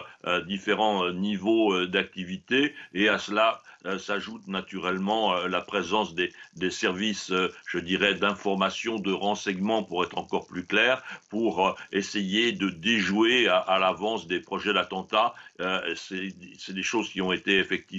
différents 0.46 1.12
niveaux 1.12 1.86
d'activité 1.86 2.74
et 2.94 3.10
à 3.10 3.18
cela 3.18 3.62
euh, 3.88 3.98
s'ajoute 3.98 4.48
naturellement 4.48 5.36
euh, 5.36 5.48
la 5.48 5.62
présence 5.62 6.14
des, 6.14 6.32
services, 6.70 7.32
euh, 7.32 7.54
je 7.68 7.78
dirais, 7.78 8.16
d'information, 8.16 8.98
de 8.98 9.14
renseignement, 9.14 9.84
pour 9.84 10.04
être 10.04 10.18
encore 10.18 10.46
plus 10.48 10.66
clair, 10.66 11.04
pour 11.30 11.76
essayer 11.92 12.52
de 12.52 12.70
déjouer 12.70 13.48
à, 13.48 13.78
l'avance 13.80 14.28
des 14.28 14.40
projets 14.40 14.74
d'attentat. 14.74 15.34
C'est 15.96 16.74
des 16.74 16.84
choses 16.84 17.10
qui 17.10 17.22
ont 17.22 17.32
été 17.32 17.58
effectivement 17.60 17.97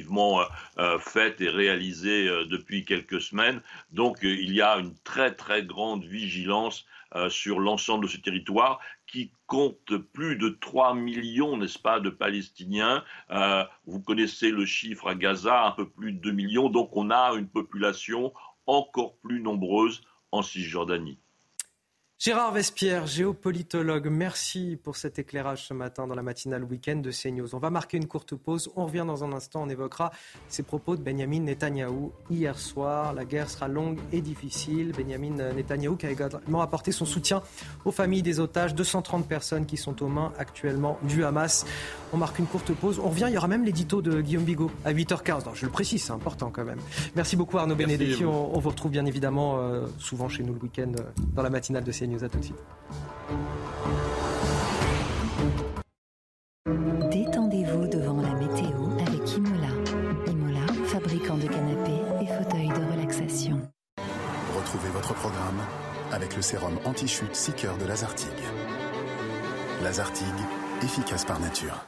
faites 1.01 1.41
et 1.41 1.49
réalisées 1.49 2.27
depuis 2.47 2.85
quelques 2.85 3.21
semaines. 3.21 3.61
Donc 3.93 4.19
il 4.23 4.55
y 4.55 4.63
a 4.63 4.77
une 4.79 4.95
très 5.05 5.35
très 5.35 5.65
grande 5.65 6.05
vigilance 6.05 6.87
sur 7.29 7.59
l'ensemble 7.59 8.05
de 8.05 8.11
ce 8.11 8.19
territoire 8.19 8.81
qui 9.09 9.33
compte 9.47 9.97
plus 9.97 10.37
de 10.37 10.51
3 10.51 10.95
millions, 10.95 11.57
n'est-ce 11.57 11.79
pas, 11.79 11.99
de 11.99 12.11
Palestiniens. 12.11 13.03
Euh, 13.31 13.65
vous 13.87 14.01
connaissez 14.01 14.51
le 14.51 14.67
chiffre 14.67 15.09
à 15.09 15.15
Gaza, 15.15 15.67
un 15.67 15.71
peu 15.73 15.89
plus 15.89 16.13
de 16.13 16.21
2 16.21 16.33
millions. 16.33 16.69
Donc 16.69 16.91
on 16.93 17.11
a 17.11 17.33
une 17.33 17.49
population 17.49 18.33
encore 18.67 19.17
plus 19.19 19.41
nombreuse 19.41 20.03
en 20.31 20.43
Cisjordanie. 20.43 21.19
Gérard 22.21 22.51
Vespierre, 22.51 23.07
géopolitologue, 23.07 24.09
merci 24.11 24.77
pour 24.83 24.97
cet 24.97 25.21
éclairage 25.21 25.69
ce 25.69 25.73
matin 25.73 26.09
dans 26.09 26.17
la 26.17 26.23
matinale 26.25 26.65
week-end 26.65 26.97
de 26.97 27.13
CNews. 27.13 27.55
On 27.55 27.61
va 27.61 27.71
marquer 27.71 27.97
une 27.97 28.09
courte 28.09 28.35
pause. 28.35 28.73
On 28.75 28.87
revient 28.87 29.05
dans 29.07 29.23
un 29.23 29.33
instant. 29.33 29.63
On 29.63 29.69
évoquera 29.69 30.11
ces 30.49 30.65
propos 30.65 30.97
de 30.97 31.01
Benjamin 31.01 31.39
Netanyahou 31.39 32.11
hier 32.29 32.59
soir. 32.59 33.13
La 33.13 33.25
guerre 33.25 33.49
sera 33.49 33.69
longue 33.69 34.01
et 34.11 34.21
difficile. 34.21 34.91
Benjamin 34.99 35.53
Netanyahou 35.53 35.95
qui 35.95 36.07
a 36.07 36.11
également 36.11 36.61
apporté 36.61 36.91
son 36.91 37.05
soutien 37.05 37.41
aux 37.85 37.93
familles 37.93 38.23
des 38.23 38.41
otages. 38.41 38.75
230 38.75 39.29
personnes 39.29 39.65
qui 39.65 39.77
sont 39.77 40.03
aux 40.03 40.09
mains 40.09 40.33
actuellement 40.39 40.99
du 41.05 41.23
Hamas. 41.23 41.67
On 42.13 42.17
marque 42.17 42.41
une 42.41 42.47
courte 42.47 42.73
pause. 42.73 42.99
On 42.99 43.11
revient. 43.11 43.27
Il 43.29 43.35
y 43.35 43.39
aura 43.39 43.47
même 43.47 43.65
l'édito 43.65 44.03
de 44.03 44.23
Guillaume 44.23 44.43
Bigot 44.43 44.73
à 44.85 44.93
8h15. 44.93 45.45
je 45.55 45.67
le 45.67 45.71
précise, 45.71 46.03
c'est 46.03 46.13
important 46.13 46.51
quand 46.51 46.65
même. 46.65 46.81
Merci 47.15 47.37
beaucoup 47.37 47.59
Arnaud 47.59 47.77
Benedetti. 47.77 48.25
On, 48.25 48.59
vous 48.59 48.71
retrouve 48.71 48.91
bien 48.91 49.07
évidemment 49.07 49.61
euh, 49.61 49.87
souvent 50.01 50.29
chez 50.29 50.43
nous 50.43 50.55
le 50.55 50.61
week-end 50.61 50.91
euh, 50.99 51.03
dans 51.37 51.43
la 51.43 51.51
matinale 51.51 51.85
de 51.85 51.93
CNews. 51.93 52.08
News. 52.09 52.25
À 52.25 52.29
tout 52.29 52.39
de 52.39 52.45
suite. 52.45 52.57
Détendez-vous 57.11 57.87
devant 57.89 58.21
la 58.21 58.35
météo 58.35 58.89
avec 59.07 59.37
Imola. 59.37 59.69
Imola, 60.27 60.67
fabricant 60.87 61.37
de 61.37 61.47
canapés 61.47 62.03
et 62.23 62.27
fauteuils 62.27 62.69
de 62.69 62.93
relaxation. 62.93 63.61
Retrouvez 64.57 64.91
votre 64.91 65.15
programme 65.15 65.61
avec 66.13 66.35
le 66.37 66.43
sérum 66.43 66.79
anti-chute 66.85 67.35
Seeker 67.35 67.77
de 67.79 67.85
Lazartigue. 67.87 68.29
Lazartigue, 69.83 70.27
efficace 70.83 71.25
par 71.25 71.39
nature. 71.41 71.88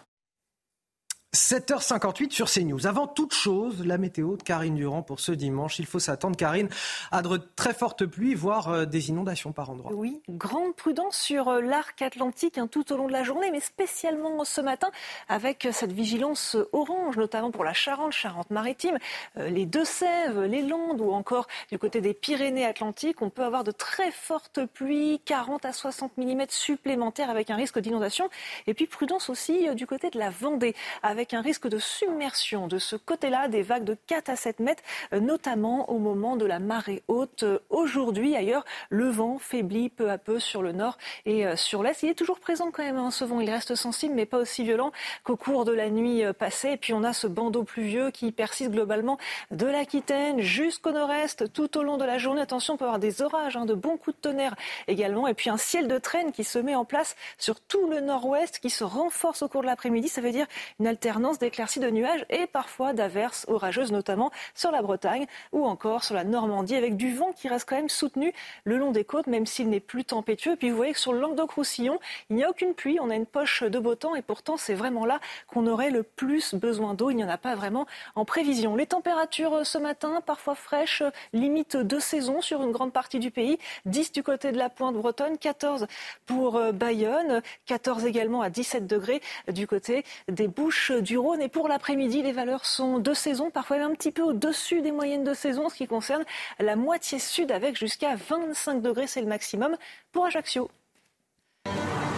7h58 1.35 2.33
sur 2.33 2.51
CNews. 2.51 2.89
Avant 2.89 3.07
toute 3.07 3.33
chose, 3.35 3.87
la 3.87 3.99
météo 3.99 4.37
de 4.37 4.43
Karine 4.43 4.75
Durand 4.75 5.03
pour 5.03 5.21
ce 5.21 5.31
dimanche. 5.31 5.79
Il 5.79 5.87
faut 5.87 6.01
s'attendre, 6.01 6.37
Karine, 6.37 6.69
à 7.13 7.23
de 7.23 7.37
très 7.55 7.73
fortes 7.73 8.05
pluies, 8.05 8.35
voire 8.35 8.69
euh, 8.69 8.85
des 8.85 9.11
inondations 9.11 9.53
par 9.53 9.71
endroits. 9.71 9.93
Oui, 9.95 10.23
grande 10.29 10.75
prudence 10.75 11.17
sur 11.17 11.47
euh, 11.47 11.61
l'arc 11.61 12.03
atlantique 12.03 12.59
hein, 12.59 12.67
tout 12.67 12.93
au 12.93 12.97
long 12.97 13.07
de 13.07 13.13
la 13.13 13.23
journée, 13.23 13.53
mais 13.53 13.61
spécialement 13.61 14.45
ce 14.45 14.61
matin 14.61 14.91
avec 15.29 15.67
euh, 15.67 15.73
cette 15.73 15.93
vigilance 15.93 16.57
orange, 16.73 17.17
notamment 17.17 17.53
pour 17.53 17.63
la 17.63 17.75
Charente, 17.75 18.13
Charente-Maritime, 18.13 18.99
les 19.37 19.67
Deux-Sèvres, 19.67 20.47
les 20.47 20.63
Landes 20.63 21.01
ou 21.01 21.13
encore 21.13 21.47
du 21.71 21.79
côté 21.79 22.01
des 22.01 22.13
Pyrénées-Atlantiques. 22.13 23.23
On 23.23 23.31
peut 23.31 23.45
avoir 23.45 23.63
de 23.63 23.71
très 23.71 24.11
fortes 24.11 24.67
pluies, 24.67 25.21
40 25.25 25.65
à 25.65 25.73
60 25.73 26.19
mm 26.19 26.47
supplémentaires 26.49 27.31
avec 27.31 27.51
un 27.51 27.57
risque 27.57 27.79
d'inondation. 27.79 28.29
Et 28.67 28.75
puis 28.75 28.87
prudence 28.87 29.31
aussi 29.31 29.73
du 29.77 29.87
côté 29.87 30.11
de 30.11 30.19
la 30.19 30.31
Vendée 30.31 30.75
avec 31.03 31.20
avec 31.21 31.35
un 31.35 31.43
risque 31.43 31.69
de 31.69 31.79
submersion 31.79 32.67
de 32.67 32.79
ce 32.79 32.97
côté-là, 32.97 33.49
des 33.49 33.61
vagues 33.61 33.85
de 33.85 33.95
4 34.07 34.31
à 34.31 34.37
7 34.37 34.59
mètres, 34.59 34.83
euh, 35.13 35.21
notamment 35.21 35.91
au 35.91 35.99
moment 35.99 36.37
de 36.37 36.47
la 36.47 36.59
marée 36.59 37.03
haute. 37.09 37.45
Aujourd'hui, 37.69 38.35
ailleurs, 38.37 38.65
le 38.89 39.11
vent 39.11 39.37
faiblit 39.39 39.91
peu 39.91 40.11
à 40.11 40.17
peu 40.17 40.39
sur 40.39 40.63
le 40.63 40.73
nord 40.73 40.97
et 41.27 41.47
euh, 41.47 41.57
sur 41.57 41.83
l'est. 41.83 42.03
Il 42.03 42.09
est 42.09 42.15
toujours 42.15 42.41
présent 42.41 42.71
quand 42.71 42.83
même, 42.83 42.97
hein, 42.97 43.11
ce 43.11 43.27
vent. 43.27 43.41
Il 43.41 43.51
reste 43.51 43.75
sensible, 43.75 44.15
mais 44.15 44.25
pas 44.25 44.39
aussi 44.39 44.65
violent 44.65 44.93
qu'au 45.23 45.37
cours 45.37 45.67
de 45.67 45.73
la 45.73 45.91
nuit 45.91 46.25
euh, 46.25 46.33
passée. 46.33 46.71
Et 46.71 46.77
puis, 46.79 46.95
on 46.95 47.05
a 47.05 47.13
ce 47.13 47.27
bandeau 47.27 47.65
pluvieux 47.65 48.11
qui 48.11 48.33
persiste 48.33 48.71
globalement 48.71 49.19
de 49.51 49.67
l'Aquitaine 49.67 50.41
jusqu'au 50.41 50.93
nord-est 50.93 51.53
tout 51.53 51.77
au 51.77 51.83
long 51.83 51.99
de 51.99 52.07
la 52.07 52.17
journée. 52.17 52.41
Attention, 52.41 52.75
on 52.75 52.77
peut 52.79 52.87
avoir 52.87 52.99
des 52.99 53.21
orages, 53.21 53.59
hein, 53.59 53.67
de 53.67 53.75
bons 53.75 53.99
coups 53.99 54.17
de 54.17 54.23
tonnerre 54.23 54.55
également. 54.89 55.29
Et 55.29 55.35
puis, 55.35 55.51
un 55.51 55.59
ciel 55.59 55.87
de 55.87 55.99
traîne 55.99 56.33
qui 56.33 56.45
se 56.45 56.59
met 56.59 56.75
en 56.75 56.87
place 56.87 57.15
sur 57.37 57.61
tout 57.61 57.91
le 57.91 58.01
nord-ouest, 58.01 58.59
qui 58.59 58.71
se 58.71 58.85
renforce 58.85 59.43
au 59.43 59.49
cours 59.49 59.61
de 59.61 59.67
l'après-midi. 59.67 60.09
Ça 60.09 60.23
veut 60.23 60.33
dire 60.33 60.47
une 60.79 60.87
alternance 60.87 61.10
d'éclaircies 61.39 61.81
de 61.81 61.91
nuages 61.91 62.25
et 62.31 62.47
parfois 62.47 62.93
d'averses 62.93 63.45
orageuses, 63.49 63.93
notamment 63.93 64.31
sur 64.55 64.71
la 64.71 64.81
Bretagne 64.83 65.27
ou 65.53 65.65
encore 65.65 66.05
sur 66.05 66.15
la 66.15 66.25
Normandie, 66.25 66.77
avec 66.77 66.97
du 66.97 67.15
vent 67.15 67.33
qui 67.33 67.49
reste 67.49 67.69
quand 67.69 67.77
même 67.77 67.89
soutenu 67.89 68.33
le 68.65 68.77
long 68.77 68.93
des 68.93 69.05
côtes, 69.05 69.27
même 69.27 69.47
s'il 69.47 69.69
n'est 69.69 69.81
plus 69.81 70.05
tempétueux. 70.05 70.53
Et 70.53 70.57
puis 70.57 70.71
vous 70.71 70.77
voyez 70.77 70.93
que 70.93 70.99
sur 70.99 71.13
le 71.13 71.21
Languedoc-Roussillon, 71.21 71.99
il 72.31 72.37
n'y 72.37 72.45
a 72.45 72.51
aucune 72.51 72.75
pluie, 72.75 72.99
on 73.01 73.11
a 73.11 73.17
une 73.17 73.27
poche 73.27 73.63
de 73.63 73.79
beau 73.79 73.95
temps 73.95 74.15
et 74.15 74.23
pourtant 74.23 74.57
c'est 74.57 74.75
vraiment 74.75 75.05
là 75.05 75.21
qu'on 75.49 75.67
aurait 75.67 75.91
le 75.91 76.03
plus 76.03 76.55
besoin 76.55 76.95
d'eau. 76.95 77.11
Il 77.11 77.17
n'y 77.17 77.25
en 77.25 77.29
a 77.29 77.39
pas 77.39 77.55
vraiment 77.55 77.87
en 78.15 78.25
prévision. 78.25 78.77
Les 78.77 78.87
températures 78.87 79.55
euh, 79.55 79.65
ce 79.65 79.79
matin, 79.79 80.21
parfois 80.25 80.55
fraîches, 80.55 81.03
limite 81.33 81.77
de 81.77 81.99
saison 81.99 82.41
sur 82.41 82.63
une 82.63 82.73
grande 82.73 82.93
partie 82.93 83.19
du 83.19 83.31
pays. 83.31 83.59
10 83.87 84.13
du 84.13 84.23
côté 84.23 84.53
de 84.53 84.59
la 84.59 84.69
pointe 84.69 84.95
bretonne, 84.95 85.39
14 85.39 85.87
pour 86.27 86.57
euh, 86.57 86.73
Bayonne, 86.73 87.43
14 87.67 88.07
également 88.07 88.43
à 88.43 88.51
17 88.51 88.87
degrés 88.87 89.21
du 89.49 89.67
côté 89.67 90.05
des 90.29 90.49
Bouches 90.49 90.93
du 91.01 91.19
Rhône. 91.19 91.43
Et 91.43 91.49
pour 91.49 91.69
l'après-midi, 91.69 92.23
les 92.23 92.33
valeurs 92.33 92.65
sont 92.65 92.99
de 92.99 93.15
saison, 93.15 93.51
parfois 93.51 93.79
un 93.79 93.93
petit 93.93 94.13
peu 94.13 94.23
au-dessus 94.23 94.83
des 94.83 94.93
moyennes 94.93 95.25
de 95.25 95.35
saison, 95.35 95.69
ce 95.69 95.75
qui 95.75 95.87
concerne 95.87 96.25
la 96.59 96.77
moitié 96.77 97.19
sud 97.19 97.53
avec 97.53 97.77
jusqu'à 97.77 98.17
25 98.17 98.83
degrés, 98.83 99.07
c'est 99.07 99.21
le 99.21 99.27
maximum 99.27 99.77
pour 100.13 100.25
Ajaccio. 100.27 100.71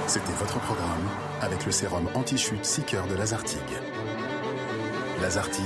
C'était 0.06 0.32
votre 0.32 0.58
programme 0.60 1.08
avec 1.40 1.64
le 1.64 1.72
sérum 1.72 2.08
anti-chute 2.14 2.64
Seeker 2.64 3.06
de 3.06 3.14
Lazartigue. 3.14 3.60
Lazartigue, 5.20 5.64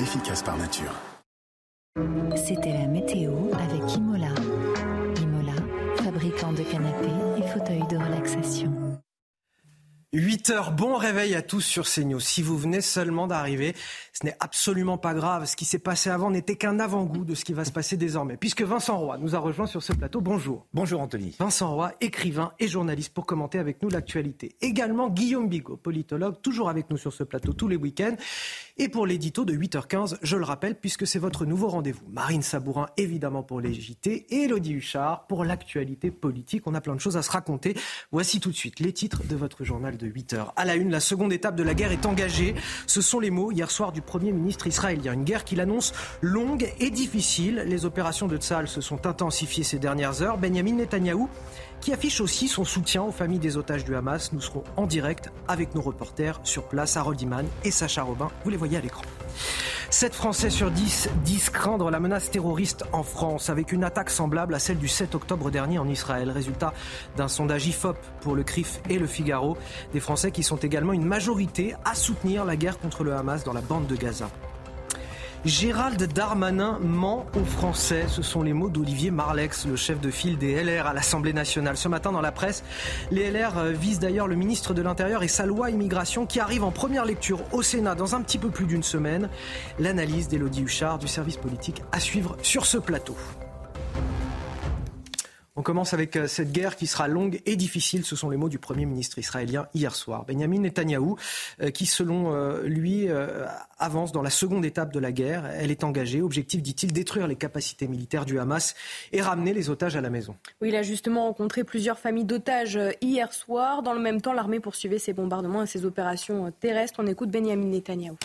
efficace 0.00 0.42
par 0.42 0.56
nature. 0.56 0.92
C'était 2.36 2.72
la 2.72 2.86
météo 2.86 3.32
avec 3.52 3.96
Imola. 3.96 4.34
Imola, 5.20 5.56
fabricant 5.96 6.52
de 6.52 6.62
canapés 6.62 7.38
et 7.38 7.48
fauteuils 7.48 7.86
de 7.90 7.96
relaxation. 7.96 8.81
8 10.14 10.50
heures, 10.50 10.72
bon 10.72 10.96
réveil 10.96 11.34
à 11.34 11.40
tous 11.40 11.62
sur 11.62 11.88
CNews. 11.88 12.20
Si 12.20 12.42
vous 12.42 12.58
venez 12.58 12.82
seulement 12.82 13.26
d'arriver, 13.26 13.74
ce 14.12 14.26
n'est 14.26 14.36
absolument 14.40 14.98
pas 14.98 15.14
grave. 15.14 15.46
Ce 15.46 15.56
qui 15.56 15.64
s'est 15.64 15.78
passé 15.78 16.10
avant 16.10 16.30
n'était 16.30 16.56
qu'un 16.56 16.78
avant-goût 16.80 17.24
de 17.24 17.34
ce 17.34 17.46
qui 17.46 17.54
va 17.54 17.64
se 17.64 17.72
passer 17.72 17.96
désormais. 17.96 18.36
Puisque 18.36 18.60
Vincent 18.60 18.98
Roy 18.98 19.16
nous 19.16 19.34
a 19.34 19.38
rejoint 19.38 19.66
sur 19.66 19.82
ce 19.82 19.94
plateau. 19.94 20.20
Bonjour. 20.20 20.66
Bonjour 20.74 21.00
Anthony. 21.00 21.34
Vincent 21.38 21.74
Roy, 21.74 21.94
écrivain 22.02 22.52
et 22.60 22.68
journaliste 22.68 23.14
pour 23.14 23.24
commenter 23.24 23.58
avec 23.58 23.82
nous 23.82 23.88
l'actualité. 23.88 24.54
Également 24.60 25.08
Guillaume 25.08 25.48
Bigot, 25.48 25.78
politologue, 25.78 26.42
toujours 26.42 26.68
avec 26.68 26.90
nous 26.90 26.98
sur 26.98 27.14
ce 27.14 27.24
plateau 27.24 27.54
tous 27.54 27.68
les 27.68 27.76
week-ends. 27.76 28.16
Et 28.78 28.88
pour 28.88 29.06
l'édito 29.06 29.44
de 29.44 29.52
8h15, 29.52 30.16
je 30.22 30.36
le 30.36 30.44
rappelle, 30.44 30.74
puisque 30.74 31.06
c'est 31.06 31.18
votre 31.18 31.44
nouveau 31.44 31.68
rendez-vous. 31.68 32.06
Marine 32.10 32.40
Sabourin, 32.40 32.86
évidemment, 32.96 33.42
pour 33.42 33.60
les 33.60 33.74
JT, 33.74 34.26
et 34.30 34.44
Elodie 34.44 34.72
Huchard 34.72 35.26
pour 35.26 35.44
l'actualité 35.44 36.10
politique. 36.10 36.66
On 36.66 36.74
a 36.74 36.80
plein 36.80 36.94
de 36.94 37.00
choses 37.00 37.18
à 37.18 37.22
se 37.22 37.30
raconter. 37.30 37.76
Voici 38.12 38.40
tout 38.40 38.50
de 38.50 38.56
suite 38.56 38.80
les 38.80 38.94
titres 38.94 39.22
de 39.28 39.36
votre 39.36 39.62
journal 39.62 39.98
de 39.98 40.06
8 40.06 40.34
h 40.34 40.52
À 40.56 40.64
la 40.64 40.76
une, 40.76 40.90
la 40.90 41.00
seconde 41.00 41.34
étape 41.34 41.54
de 41.54 41.62
la 41.62 41.74
guerre 41.74 41.92
est 41.92 42.06
engagée. 42.06 42.54
Ce 42.86 43.02
sont 43.02 43.20
les 43.20 43.30
mots 43.30 43.52
hier 43.52 43.70
soir 43.70 43.92
du 43.92 44.00
Premier 44.00 44.32
ministre 44.32 44.66
israélien. 44.66 45.12
Une 45.12 45.24
guerre 45.24 45.44
qu'il 45.44 45.60
annonce 45.60 45.92
longue 46.22 46.72
et 46.80 46.90
difficile. 46.90 47.64
Les 47.66 47.84
opérations 47.84 48.26
de 48.26 48.38
Tzal 48.38 48.68
se 48.68 48.80
sont 48.80 49.06
intensifiées 49.06 49.64
ces 49.64 49.78
dernières 49.78 50.22
heures. 50.22 50.38
Benjamin 50.38 50.72
Netanyahou 50.72 51.28
qui 51.82 51.92
affiche 51.92 52.20
aussi 52.20 52.46
son 52.48 52.64
soutien 52.64 53.02
aux 53.02 53.10
familles 53.10 53.40
des 53.40 53.56
otages 53.56 53.84
du 53.84 53.94
Hamas. 53.96 54.32
Nous 54.32 54.40
serons 54.40 54.62
en 54.76 54.86
direct 54.86 55.30
avec 55.48 55.74
nos 55.74 55.82
reporters 55.82 56.40
sur 56.44 56.62
place, 56.62 56.96
Harold 56.96 57.20
Iman 57.20 57.44
et 57.64 57.72
Sacha 57.72 58.04
Robin. 58.04 58.30
Vous 58.44 58.50
les 58.50 58.56
voyez 58.56 58.78
à 58.78 58.80
l'écran. 58.80 59.02
7 59.90 60.14
Français 60.14 60.48
sur 60.48 60.70
10 60.70 61.10
disent 61.24 61.50
craindre 61.50 61.90
la 61.90 62.00
menace 62.00 62.30
terroriste 62.30 62.84
en 62.92 63.02
France, 63.02 63.50
avec 63.50 63.72
une 63.72 63.84
attaque 63.84 64.10
semblable 64.10 64.54
à 64.54 64.58
celle 64.58 64.78
du 64.78 64.88
7 64.88 65.14
octobre 65.16 65.50
dernier 65.50 65.78
en 65.78 65.88
Israël. 65.88 66.30
Résultat 66.30 66.72
d'un 67.16 67.28
sondage 67.28 67.66
IFOP 67.66 67.98
pour 68.20 68.36
le 68.36 68.44
CRIF 68.44 68.80
et 68.88 68.98
le 68.98 69.06
Figaro. 69.06 69.58
Des 69.92 70.00
Français 70.00 70.30
qui 70.30 70.44
sont 70.44 70.56
également 70.56 70.92
une 70.92 71.04
majorité 71.04 71.74
à 71.84 71.96
soutenir 71.96 72.44
la 72.44 72.56
guerre 72.56 72.78
contre 72.78 73.02
le 73.02 73.12
Hamas 73.12 73.42
dans 73.42 73.52
la 73.52 73.60
bande 73.60 73.88
de 73.88 73.96
Gaza. 73.96 74.30
Gérald 75.44 76.00
Darmanin 76.12 76.78
ment 76.80 77.26
aux 77.34 77.44
Français. 77.44 78.04
Ce 78.06 78.22
sont 78.22 78.44
les 78.44 78.52
mots 78.52 78.68
d'Olivier 78.68 79.10
Marlex, 79.10 79.66
le 79.66 79.74
chef 79.74 80.00
de 80.00 80.08
file 80.08 80.38
des 80.38 80.62
LR 80.62 80.86
à 80.86 80.92
l'Assemblée 80.92 81.32
nationale. 81.32 81.76
Ce 81.76 81.88
matin 81.88 82.12
dans 82.12 82.20
la 82.20 82.30
presse, 82.30 82.62
les 83.10 83.28
LR 83.28 83.58
euh, 83.58 83.70
visent 83.72 83.98
d'ailleurs 83.98 84.28
le 84.28 84.36
ministre 84.36 84.72
de 84.72 84.82
l'Intérieur 84.82 85.24
et 85.24 85.28
sa 85.28 85.44
loi 85.44 85.70
immigration 85.70 86.26
qui 86.26 86.38
arrive 86.38 86.62
en 86.62 86.70
première 86.70 87.04
lecture 87.04 87.40
au 87.50 87.62
Sénat 87.62 87.96
dans 87.96 88.14
un 88.14 88.22
petit 88.22 88.38
peu 88.38 88.50
plus 88.50 88.66
d'une 88.66 88.84
semaine. 88.84 89.28
L'analyse 89.80 90.28
d'Élodie 90.28 90.62
Huchard 90.62 90.98
du 90.98 91.08
service 91.08 91.38
politique 91.38 91.82
à 91.90 91.98
suivre 91.98 92.36
sur 92.42 92.64
ce 92.64 92.78
plateau. 92.78 93.16
On 95.54 95.62
commence 95.62 95.92
avec 95.92 96.16
euh, 96.16 96.26
cette 96.26 96.50
guerre 96.50 96.76
qui 96.76 96.86
sera 96.86 97.08
longue 97.08 97.42
et 97.44 97.56
difficile. 97.56 98.06
Ce 98.06 98.16
sont 98.16 98.30
les 98.30 98.38
mots 98.38 98.48
du 98.48 98.58
Premier 98.58 98.86
ministre 98.86 99.18
israélien 99.18 99.68
hier 99.74 99.94
soir. 99.94 100.24
Benjamin 100.24 100.60
Netanyahou, 100.60 101.18
euh, 101.60 101.70
qui 101.70 101.84
selon 101.84 102.32
euh, 102.32 102.62
lui 102.62 103.08
avance 103.78 104.12
dans 104.12 104.22
la 104.22 104.30
seconde 104.30 104.64
étape 104.64 104.92
de 104.92 104.98
la 104.98 105.12
guerre. 105.12 105.44
Elle 105.46 105.70
est 105.70 105.84
engagée. 105.84 106.22
Objectif, 106.22 106.62
dit-il, 106.62 106.92
détruire 106.92 107.26
les 107.26 107.36
capacités 107.36 107.86
militaires 107.86 108.24
du 108.24 108.38
Hamas 108.38 108.74
et 109.12 109.20
ramener 109.20 109.52
les 109.52 109.68
otages 109.68 109.96
à 109.96 110.00
la 110.00 110.08
maison. 110.08 110.36
Oui, 110.60 110.68
il 110.68 110.76
a 110.76 110.82
justement 110.82 111.24
rencontré 111.24 111.64
plusieurs 111.64 111.98
familles 111.98 112.24
d'otages 112.24 112.78
hier 113.00 113.32
soir. 113.32 113.82
Dans 113.82 113.92
le 113.92 114.00
même 114.00 114.20
temps, 114.20 114.32
l'armée 114.32 114.60
poursuivait 114.60 114.98
ses 114.98 115.12
bombardements 115.12 115.62
et 115.62 115.66
ses 115.66 115.84
opérations 115.84 116.50
terrestres. 116.60 117.00
On 117.02 117.06
écoute 117.06 117.30
Benjamin 117.30 117.66
Netanyahou. 117.66 118.16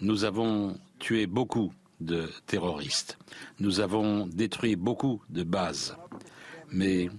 Nous 0.00 0.24
avons 0.24 0.76
tué 0.98 1.26
beaucoup 1.26 1.72
de 2.04 2.28
terroristes. 2.46 3.18
Nous 3.60 3.80
avons 3.80 4.26
détruit 4.26 4.76
beaucoup 4.76 5.22
de 5.30 5.42
bases. 5.42 5.96
Mais 6.70 7.10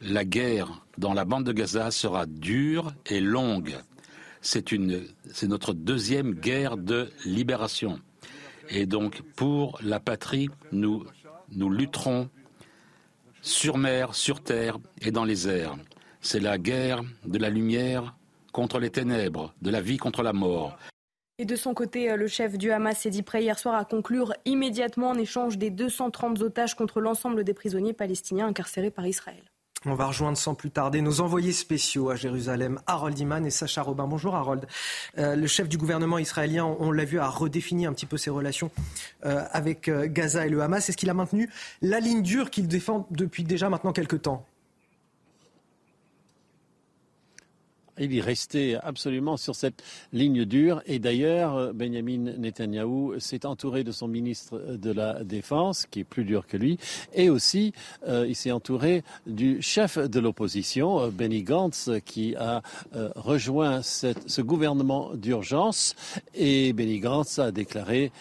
la 0.00 0.24
guerre 0.24 0.84
dans 0.96 1.14
la 1.14 1.24
bande 1.24 1.44
de 1.44 1.52
Gaza 1.52 1.90
sera 1.90 2.26
dure 2.26 2.92
et 3.06 3.20
longue. 3.20 3.76
C'est 4.40 4.72
notre 5.48 5.72
deuxième 5.74 6.34
guerre 6.34 6.76
de 6.76 7.10
libération. 7.24 8.00
Et 8.70 8.86
donc, 8.86 9.22
pour 9.34 9.78
la 9.82 10.00
patrie, 10.00 10.48
nous, 10.72 11.04
nous 11.52 11.70
lutterons 11.70 12.28
sur 13.40 13.78
mer, 13.78 14.14
sur 14.14 14.42
terre 14.42 14.78
et 15.00 15.10
dans 15.10 15.24
les 15.24 15.48
airs. 15.48 15.76
C'est 16.20 16.40
la 16.40 16.58
guerre 16.58 17.02
de 17.24 17.38
la 17.38 17.50
lumière 17.50 18.14
contre 18.52 18.78
les 18.78 18.90
ténèbres, 18.90 19.54
de 19.62 19.70
la 19.70 19.80
vie 19.80 19.98
contre 19.98 20.22
la 20.22 20.32
mort. 20.32 20.76
Et 21.40 21.44
de 21.44 21.54
son 21.54 21.72
côté, 21.72 22.16
le 22.16 22.26
chef 22.26 22.58
du 22.58 22.72
Hamas 22.72 22.98
s'est 22.98 23.10
dit 23.10 23.22
prêt 23.22 23.42
hier 23.42 23.60
soir 23.60 23.76
à 23.76 23.84
conclure 23.84 24.34
immédiatement 24.44 25.10
en 25.10 25.18
échange 25.18 25.56
des 25.56 25.70
230 25.70 26.42
otages 26.42 26.74
contre 26.74 27.00
l'ensemble 27.00 27.44
des 27.44 27.54
prisonniers 27.54 27.92
palestiniens 27.92 28.48
incarcérés 28.48 28.90
par 28.90 29.06
Israël. 29.06 29.44
On 29.86 29.94
va 29.94 30.06
rejoindre 30.06 30.36
sans 30.36 30.56
plus 30.56 30.72
tarder 30.72 31.00
nos 31.00 31.20
envoyés 31.20 31.52
spéciaux 31.52 32.10
à 32.10 32.16
Jérusalem, 32.16 32.80
Harold 32.88 33.16
Iman 33.16 33.46
et 33.46 33.50
Sacha 33.50 33.82
Robin. 33.82 34.08
Bonjour 34.08 34.34
Harold. 34.34 34.66
Euh, 35.18 35.36
le 35.36 35.46
chef 35.46 35.68
du 35.68 35.78
gouvernement 35.78 36.18
israélien, 36.18 36.64
on 36.80 36.90
l'a 36.90 37.04
vu, 37.04 37.20
a 37.20 37.28
redéfini 37.28 37.86
un 37.86 37.92
petit 37.92 38.06
peu 38.06 38.16
ses 38.16 38.30
relations 38.30 38.72
euh, 39.24 39.44
avec 39.52 39.88
euh, 39.88 40.08
Gaza 40.10 40.46
et 40.46 40.50
le 40.50 40.60
Hamas. 40.60 40.88
Est-ce 40.88 40.96
qu'il 40.96 41.10
a 41.10 41.14
maintenu 41.14 41.48
la 41.80 42.00
ligne 42.00 42.22
dure 42.22 42.50
qu'il 42.50 42.66
défend 42.66 43.06
depuis 43.12 43.44
déjà 43.44 43.70
maintenant 43.70 43.92
quelques 43.92 44.22
temps? 44.22 44.44
Il 48.00 48.16
est 48.16 48.20
resté 48.20 48.76
absolument 48.76 49.36
sur 49.36 49.54
cette 49.54 49.82
ligne 50.12 50.44
dure. 50.44 50.82
Et 50.86 50.98
d'ailleurs, 50.98 51.72
Benjamin 51.74 52.32
Netanyahou 52.38 53.18
s'est 53.18 53.46
entouré 53.46 53.84
de 53.84 53.92
son 53.92 54.08
ministre 54.08 54.76
de 54.76 54.90
la 54.90 55.24
Défense, 55.24 55.86
qui 55.86 56.00
est 56.00 56.04
plus 56.04 56.24
dur 56.24 56.46
que 56.46 56.56
lui, 56.56 56.78
et 57.12 57.30
aussi 57.30 57.72
euh, 58.06 58.26
il 58.28 58.36
s'est 58.36 58.52
entouré 58.52 59.02
du 59.26 59.62
chef 59.62 59.98
de 59.98 60.20
l'opposition, 60.20 61.08
Benny 61.08 61.42
Gantz, 61.42 61.90
qui 62.04 62.34
a 62.36 62.62
euh, 62.94 63.10
rejoint 63.16 63.82
ce 63.82 64.40
gouvernement 64.40 65.14
d'urgence. 65.14 65.94
Et 66.34 66.72
Benny 66.72 67.00
Gantz 67.00 67.38
a 67.38 67.50
déclaré 67.50 68.12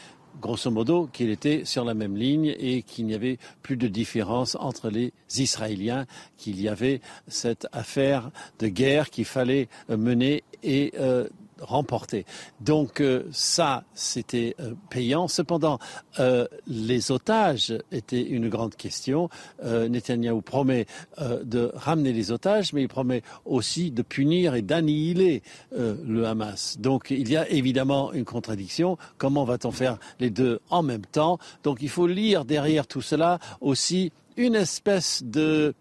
grosso 0.41 0.69
modo, 0.71 1.07
qu'il 1.11 1.29
était 1.29 1.65
sur 1.65 1.85
la 1.85 1.93
même 1.93 2.15
ligne 2.15 2.55
et 2.59 2.81
qu'il 2.81 3.05
n'y 3.05 3.13
avait 3.13 3.37
plus 3.61 3.77
de 3.77 3.87
différence 3.87 4.55
entre 4.59 4.89
les 4.89 5.13
Israéliens, 5.37 6.05
qu'il 6.37 6.61
y 6.61 6.69
avait 6.69 7.01
cette 7.27 7.67
affaire 7.71 8.31
de 8.59 8.67
guerre 8.67 9.09
qu'il 9.09 9.25
fallait 9.25 9.67
mener 9.89 10.43
et 10.63 10.93
euh, 10.99 11.27
remporté. 11.61 12.25
Donc 12.61 13.01
euh, 13.01 13.23
ça, 13.31 13.83
c'était 13.93 14.55
euh, 14.59 14.73
payant. 14.89 15.27
Cependant, 15.27 15.79
euh, 16.19 16.47
les 16.67 17.11
otages 17.11 17.77
étaient 17.91 18.21
une 18.21 18.49
grande 18.49 18.75
question. 18.75 19.29
Netanyahu 19.63 20.41
promet 20.41 20.85
de 21.19 21.71
ramener 21.75 22.13
les 22.13 22.31
otages, 22.31 22.73
mais 22.73 22.83
il 22.83 22.87
promet 22.87 23.21
aussi 23.45 23.91
de 23.91 24.01
punir 24.01 24.55
et 24.55 24.61
d'annihiler 24.61 25.41
le 25.71 26.25
Hamas. 26.25 26.77
Donc 26.79 27.11
il 27.11 27.29
y 27.29 27.37
a 27.37 27.49
évidemment 27.49 28.13
une 28.13 28.25
contradiction. 28.25 28.97
Comment 29.17 29.43
va-t-on 29.45 29.71
faire 29.71 29.97
les 30.19 30.29
deux 30.29 30.59
en 30.69 30.83
même 30.83 31.05
temps? 31.05 31.39
Donc 31.63 31.79
il 31.81 31.89
faut 31.89 32.07
lire 32.07 32.45
derrière 32.45 32.87
tout 32.87 33.01
cela 33.01 33.39
aussi 33.61 34.11
une 34.35 34.55
espèce 34.55 35.23
de 35.23 35.73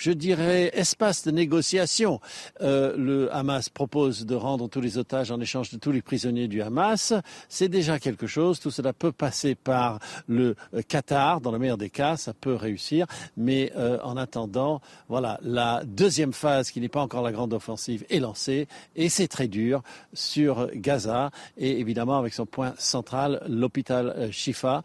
je 0.00 0.12
dirais, 0.12 0.70
espace 0.72 1.24
de 1.24 1.30
négociation. 1.30 2.20
Euh, 2.62 2.96
le 2.96 3.34
Hamas 3.34 3.68
propose 3.68 4.24
de 4.24 4.34
rendre 4.34 4.68
tous 4.68 4.80
les 4.80 4.96
otages 4.96 5.30
en 5.30 5.40
échange 5.40 5.70
de 5.70 5.78
tous 5.78 5.92
les 5.92 6.00
prisonniers 6.00 6.48
du 6.48 6.62
Hamas. 6.62 7.12
C'est 7.48 7.68
déjà 7.68 7.98
quelque 7.98 8.26
chose. 8.26 8.60
Tout 8.60 8.70
cela 8.70 8.94
peut 8.94 9.12
passer 9.12 9.54
par 9.54 9.98
le 10.26 10.56
euh, 10.74 10.80
Qatar. 10.88 11.42
Dans 11.42 11.52
le 11.52 11.58
meilleur 11.58 11.76
des 11.76 11.90
cas, 11.90 12.16
ça 12.16 12.32
peut 12.32 12.54
réussir. 12.54 13.06
Mais 13.36 13.72
euh, 13.76 13.98
en 14.02 14.16
attendant, 14.16 14.80
voilà, 15.08 15.38
la 15.42 15.82
deuxième 15.84 16.32
phase, 16.32 16.70
qui 16.70 16.80
n'est 16.80 16.88
pas 16.88 17.02
encore 17.02 17.22
la 17.22 17.32
grande 17.32 17.52
offensive, 17.52 18.06
est 18.08 18.20
lancée. 18.20 18.68
Et 18.96 19.10
c'est 19.10 19.28
très 19.28 19.48
dur 19.48 19.82
sur 20.14 20.70
Gaza. 20.74 21.30
Et 21.58 21.78
évidemment, 21.78 22.18
avec 22.18 22.32
son 22.32 22.46
point 22.46 22.72
central, 22.78 23.42
l'hôpital 23.46 24.30
Shifa, 24.32 24.82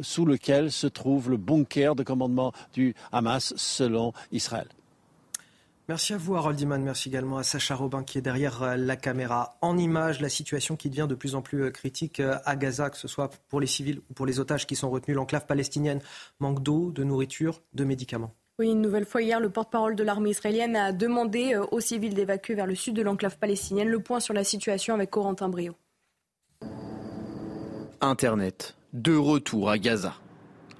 sous 0.00 0.24
lequel 0.24 0.72
se 0.72 0.86
trouve 0.86 1.30
le 1.30 1.36
bunker 1.36 1.94
de 1.94 2.02
commandement 2.02 2.52
du 2.72 2.94
Hamas, 3.12 3.52
selon 3.56 4.12
Israël. 4.32 4.53
Merci 5.86 6.14
à 6.14 6.16
vous, 6.16 6.34
Harold 6.34 6.58
Iman. 6.58 6.82
Merci 6.82 7.10
également 7.10 7.36
à 7.36 7.42
Sacha 7.42 7.74
Robin 7.74 8.04
qui 8.04 8.16
est 8.16 8.22
derrière 8.22 8.62
euh, 8.62 8.76
la 8.76 8.96
caméra. 8.96 9.58
En 9.60 9.76
image, 9.76 10.22
la 10.22 10.30
situation 10.30 10.76
qui 10.76 10.88
devient 10.88 11.06
de 11.06 11.14
plus 11.14 11.34
en 11.34 11.42
plus 11.42 11.64
euh, 11.64 11.70
critique 11.70 12.20
euh, 12.20 12.38
à 12.46 12.56
Gaza, 12.56 12.88
que 12.88 12.96
ce 12.96 13.06
soit 13.06 13.30
pour 13.50 13.60
les 13.60 13.66
civils 13.66 14.00
ou 14.08 14.14
pour 14.14 14.24
les 14.24 14.40
otages 14.40 14.66
qui 14.66 14.76
sont 14.76 14.88
retenus. 14.88 15.14
L'enclave 15.14 15.44
palestinienne 15.44 16.00
manque 16.40 16.62
d'eau, 16.62 16.90
de 16.90 17.04
nourriture, 17.04 17.60
de 17.74 17.84
médicaments. 17.84 18.32
Oui, 18.58 18.70
une 18.70 18.80
nouvelle 18.80 19.04
fois 19.04 19.20
hier, 19.20 19.40
le 19.40 19.50
porte-parole 19.50 19.94
de 19.94 20.02
l'armée 20.02 20.30
israélienne 20.30 20.74
a 20.74 20.92
demandé 20.92 21.54
aux 21.70 21.80
civils 21.80 22.14
d'évacuer 22.14 22.54
vers 22.54 22.66
le 22.66 22.76
sud 22.76 22.94
de 22.94 23.02
l'enclave 23.02 23.36
palestinienne. 23.36 23.88
Le 23.88 24.00
point 24.00 24.20
sur 24.20 24.32
la 24.32 24.44
situation 24.44 24.94
avec 24.94 25.10
Corentin 25.10 25.50
Brio. 25.50 25.74
Internet, 28.00 28.74
de 28.94 29.14
retour 29.14 29.68
à 29.68 29.76
Gaza. 29.76 30.14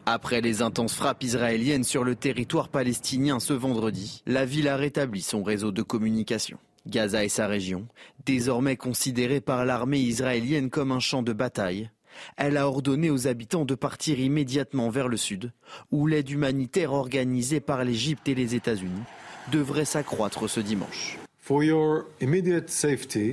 Après 0.07 0.43
les 0.43 0.61
intenses 0.61 0.95
frappes 0.95 1.23
israéliennes 1.23 1.83
sur 1.83 2.05
le 2.05 2.15
territoire 2.15 2.69
palestinien 2.69 3.41
ce 3.41 3.55
vendredi, 3.55 4.23
la 4.27 4.45
ville 4.45 4.69
a 4.69 4.77
rétabli 4.77 5.23
son 5.23 5.43
réseau 5.43 5.73
de 5.73 5.81
communication. 5.81 6.59
Gaza 6.87 7.25
et 7.25 7.31
sa 7.31 7.47
région, 7.47 7.87
désormais 8.27 8.77
considérée 8.77 9.41
par 9.41 9.65
l'armée 9.65 10.01
israélienne 10.01 10.69
comme 10.69 10.93
un 10.93 11.01
champ 11.01 11.23
de 11.23 11.33
bataille, 11.33 11.89
elle 12.37 12.59
a 12.59 12.69
ordonné 12.69 13.09
aux 13.09 13.27
habitants 13.27 13.65
de 13.65 13.75
partir 13.75 14.21
immédiatement 14.21 14.91
vers 14.91 15.09
le 15.09 15.17
sud, 15.17 15.53
où 15.91 16.07
l'aide 16.07 16.29
humanitaire 16.29 16.93
organisée 16.93 17.61
par 17.61 17.83
l'Égypte 17.83 18.29
et 18.29 18.35
les 18.35 18.55
États-Unis 18.55 19.03
devrait 19.51 19.87
s'accroître 19.87 20.51
ce 20.51 20.61
dimanche. 20.61 21.19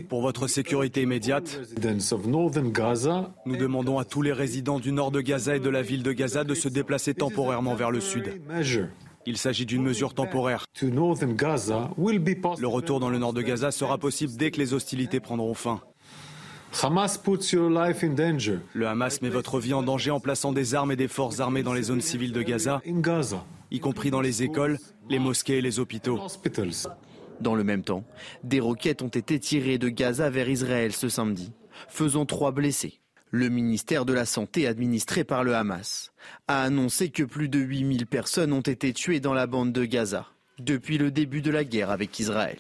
Pour 0.10 0.22
votre 0.22 0.48
sécurité 0.48 1.02
immédiate, 1.04 1.60
nous 3.46 3.56
demandons 3.56 4.00
à 4.00 4.06
tous 4.06 4.22
les 4.22 4.34
résidents 4.34 4.80
du 4.80 4.92
nord 4.92 5.12
de 5.12 5.22
Gaza 5.22 5.56
et 5.56 5.60
de 5.62 5.70
la 5.70 5.82
ville 5.82 6.04
de 6.04 6.12
Gaza 6.12 6.44
de 6.44 6.54
se 6.54 6.68
déplacer 6.68 7.14
temporairement 7.14 7.74
vers 7.74 7.90
le 7.90 8.02
sud. 8.02 8.42
Il 9.26 9.38
s'agit 9.38 9.66
d'une 9.66 9.82
mesure 9.82 10.14
temporaire. 10.14 10.66
Le 10.82 12.68
retour 12.68 13.00
dans 13.00 13.10
le 13.10 13.18
nord 13.18 13.32
de 13.32 13.42
Gaza 13.42 13.72
sera 13.72 13.98
possible 13.98 14.34
dès 14.36 14.52
que 14.52 14.58
les 14.58 14.74
hostilités 14.74 15.22
prendront 15.22 15.54
fin. 15.54 15.80
Le 18.74 18.88
Hamas 18.88 19.22
met 19.22 19.30
votre 19.30 19.60
vie 19.60 19.74
en 19.74 19.84
danger 19.84 20.12
en 20.12 20.20
plaçant 20.20 20.52
des 20.52 20.76
armes 20.76 20.92
et 20.92 20.98
des 20.98 21.08
forces 21.08 21.40
armées 21.40 21.64
dans 21.64 21.74
les 21.74 21.84
zones 21.84 22.02
civiles 22.02 22.34
de 22.34 22.42
Gaza, 22.42 22.82
y 23.72 23.80
compris 23.80 24.12
dans 24.12 24.22
les 24.22 24.44
écoles, 24.44 24.80
les 25.10 25.20
mosquées 25.20 25.60
et 25.60 25.62
les 25.62 25.80
hôpitaux. 25.80 26.20
Dans 27.42 27.56
le 27.56 27.64
même 27.64 27.84
temps, 27.84 28.04
des 28.44 28.60
roquettes 28.60 29.02
ont 29.02 29.08
été 29.08 29.40
tirées 29.40 29.80
de 29.80 29.90
Gaza 29.90 30.30
vers 30.30 30.48
Israël 30.48 30.94
ce 30.94 31.10
samedi, 31.10 31.52
faisant 31.90 32.28
trois 32.28 32.52
blessés. 32.52 33.00
Le 33.32 33.50
ministère 33.50 34.06
de 34.06 34.14
la 34.14 34.26
Santé 34.26 34.68
administré 34.68 35.24
par 35.24 35.44
le 35.44 35.56
Hamas 35.56 36.12
a 36.48 36.62
annoncé 36.62 37.10
que 37.10 37.24
plus 37.24 37.50
de 37.50 37.58
8000 37.58 38.06
personnes 38.06 38.54
ont 38.54 38.62
été 38.62 38.94
tuées 38.94 39.20
dans 39.20 39.34
la 39.34 39.48
bande 39.48 39.74
de 39.74 39.86
Gaza 39.86 40.28
depuis 40.60 41.00
le 41.00 41.10
début 41.10 41.42
de 41.42 41.50
la 41.50 41.64
guerre 41.64 41.90
avec 41.90 42.20
Israël. 42.20 42.60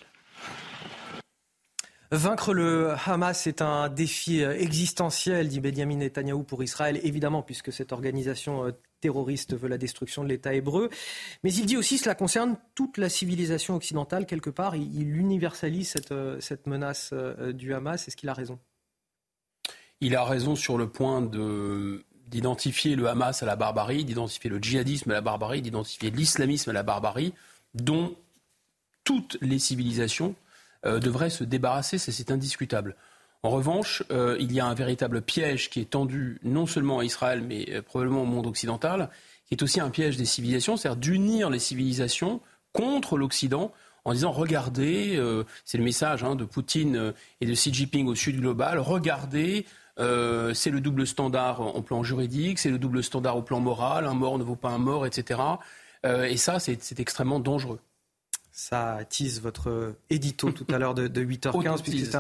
Vaincre 2.09 2.53
le 2.53 2.93
Hamas 3.05 3.45
est 3.45 3.61
un 3.61 3.87
défi 3.87 4.41
existentiel, 4.41 5.47
dit 5.47 5.59
Benjamin 5.59 5.97
Netanyahou 5.97 6.43
pour 6.43 6.63
Israël, 6.63 6.99
évidemment, 7.03 7.43
puisque 7.43 7.71
cette 7.71 7.91
organisation 7.93 8.65
euh, 8.65 8.71
terroriste 9.01 9.55
veut 9.55 9.67
la 9.67 9.77
destruction 9.77 10.23
de 10.23 10.29
l'État 10.29 10.53
hébreu. 10.53 10.89
Mais 11.43 11.53
il 11.53 11.65
dit 11.65 11.75
aussi 11.75 11.97
cela 11.97 12.15
concerne 12.15 12.57
toute 12.75 12.97
la 12.97 13.09
civilisation 13.09 13.75
occidentale, 13.75 14.25
quelque 14.25 14.49
part. 14.49 14.75
Il, 14.75 15.17
universalise 15.17 15.89
cette, 15.89 16.11
euh, 16.11 16.39
menace 16.65 17.09
euh, 17.11 17.51
du 17.51 17.73
Hamas. 17.73 18.07
Est-ce 18.07 18.15
qu'il 18.15 18.29
a 18.29 18.33
raison? 18.33 18.59
Il 19.99 20.15
a 20.15 20.23
raison 20.23 20.55
sur 20.55 20.77
le 20.77 20.87
point 20.87 21.21
de 21.21 22.05
d'identifier 22.27 22.95
le 22.95 23.09
Hamas 23.09 23.43
à 23.43 23.45
la 23.45 23.57
barbarie, 23.57 24.05
d'identifier 24.05 24.49
le 24.49 24.57
djihadisme 24.57 25.11
à 25.11 25.15
la 25.15 25.21
barbarie, 25.21 25.61
d'identifier 25.61 26.11
l'islamisme 26.11 26.69
à 26.69 26.73
la 26.73 26.81
barbarie, 26.81 27.33
dont 27.73 28.15
toutes 29.03 29.37
les 29.41 29.59
civilisations 29.59 30.33
euh, 30.85 30.99
devraient 30.99 31.29
se 31.29 31.43
débarrasser, 31.43 31.97
c'est 31.97 32.31
indiscutable. 32.31 32.95
En 33.43 33.49
revanche, 33.49 34.03
euh, 34.11 34.37
il 34.39 34.51
y 34.53 34.59
a 34.59 34.67
un 34.67 34.75
véritable 34.75 35.21
piège 35.23 35.71
qui 35.71 35.79
est 35.79 35.89
tendu 35.89 36.39
non 36.43 36.67
seulement 36.67 36.99
à 36.99 37.05
Israël, 37.05 37.43
mais 37.43 37.65
euh, 37.71 37.81
probablement 37.81 38.21
au 38.21 38.25
monde 38.25 38.45
occidental, 38.45 39.09
qui 39.47 39.55
est 39.55 39.63
aussi 39.63 39.79
un 39.79 39.89
piège 39.89 40.15
des 40.15 40.25
civilisations, 40.25 40.77
c'est-à-dire 40.77 40.99
d'unir 40.99 41.49
les 41.49 41.57
civilisations 41.57 42.39
contre 42.71 43.17
l'Occident 43.17 43.71
en 44.05 44.13
disant 44.13 44.31
regardez, 44.31 45.15
euh, 45.17 45.43
c'est 45.65 45.79
le 45.79 45.83
message 45.83 46.23
hein, 46.23 46.35
de 46.35 46.45
Poutine 46.45 47.13
et 47.39 47.47
de 47.47 47.53
Xi 47.53 47.73
Jinping 47.73 48.07
au 48.07 48.15
sud 48.15 48.39
global, 48.39 48.79
regardez, 48.79 49.65
c'est 49.97 50.71
le 50.71 50.81
double 50.81 51.05
standard 51.05 51.61
en 51.61 51.81
plan 51.83 52.01
juridique, 52.01 52.57
c'est 52.57 52.71
le 52.71 52.79
double 52.79 53.03
standard 53.03 53.37
au 53.37 53.43
plan 53.43 53.59
moral, 53.59 54.07
un 54.07 54.15
mort 54.15 54.39
ne 54.39 54.43
vaut 54.43 54.55
pas 54.55 54.69
un 54.69 54.79
mort, 54.79 55.05
etc. 55.05 55.39
et 56.03 56.37
ça, 56.37 56.57
c'est 56.59 56.99
extrêmement 56.99 57.39
dangereux. 57.39 57.79
Ça 58.51 58.99
tease 59.09 59.41
votre 59.41 59.95
édito 60.09 60.51
tout 60.51 60.67
à 60.73 60.77
l'heure 60.77 60.93
de, 60.93 61.07
8h15, 61.07 61.81
puisque 61.83 62.11
c'est 62.11 62.17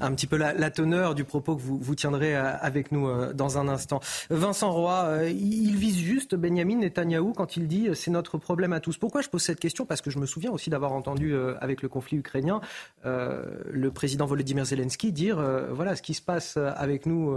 un, 0.00 0.14
petit 0.14 0.26
peu 0.26 0.36
la, 0.36 0.70
teneur 0.70 1.14
du 1.14 1.24
propos 1.24 1.56
que 1.56 1.62
vous, 1.62 1.78
vous 1.78 1.94
tiendrez 1.94 2.36
euh, 2.36 2.56
avec 2.60 2.92
nous 2.92 3.08
euh, 3.08 3.32
dans 3.32 3.58
un 3.58 3.68
instant. 3.68 4.00
Vincent 4.30 4.72
Roy, 4.72 5.04
euh, 5.06 5.30
il 5.30 5.76
vise 5.76 5.98
juste 5.98 6.34
Benjamin 6.34 6.76
Netanyahou 6.76 7.32
quand 7.32 7.56
il 7.56 7.66
dit 7.66 7.88
c'est 7.94 8.10
notre 8.10 8.38
problème 8.38 8.72
à 8.72 8.80
tous. 8.80 8.96
Pourquoi 8.96 9.22
je 9.22 9.28
pose 9.28 9.42
cette 9.42 9.60
question? 9.60 9.86
Parce 9.86 10.00
que 10.00 10.10
je 10.10 10.18
me 10.18 10.26
souviens 10.26 10.50
aussi 10.50 10.70
d'avoir 10.70 10.92
entendu 10.92 11.34
avec 11.60 11.82
le 11.82 11.88
conflit 11.88 12.18
ukrainien 12.18 12.60
le 13.04 13.90
président 13.90 14.26
Volodymyr 14.26 14.64
Zelensky 14.64 15.12
dire 15.12 15.42
voilà 15.70 15.96
ce 15.96 16.02
qui 16.02 16.14
se 16.14 16.22
passe 16.22 16.56
avec 16.56 17.06
nous, 17.06 17.34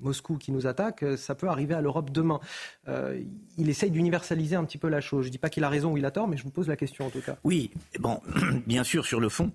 Moscou 0.00 0.36
qui 0.36 0.52
nous 0.52 0.66
attaque, 0.66 1.04
ça 1.16 1.34
peut 1.34 1.48
arriver 1.48 1.74
à 1.74 1.80
l'Europe 1.80 2.10
demain. 2.10 2.40
il 3.58 3.68
essaye 3.68 3.90
d'universaliser 3.90 4.56
un 4.56 4.64
petit 4.64 4.78
peu 4.78 4.88
la 4.88 5.00
chose. 5.00 5.24
Je 5.24 5.28
ne 5.28 5.32
dis 5.32 5.38
pas 5.38 5.48
qu'il 5.48 5.64
a 5.64 5.68
raison 5.68 5.92
ou 5.92 5.96
il 5.96 6.04
a 6.04 6.10
tort, 6.10 6.28
mais 6.28 6.36
je 6.36 6.44
vous 6.44 6.50
pose 6.50 6.68
la 6.68 6.76
question 6.76 7.06
en 7.06 7.10
tout 7.10 7.20
cas. 7.20 7.36
Oui, 7.44 7.70
bon, 7.98 8.20
bien 8.66 8.84
sûr, 8.84 9.06
sur 9.06 9.20
le 9.20 9.28
fond, 9.28 9.52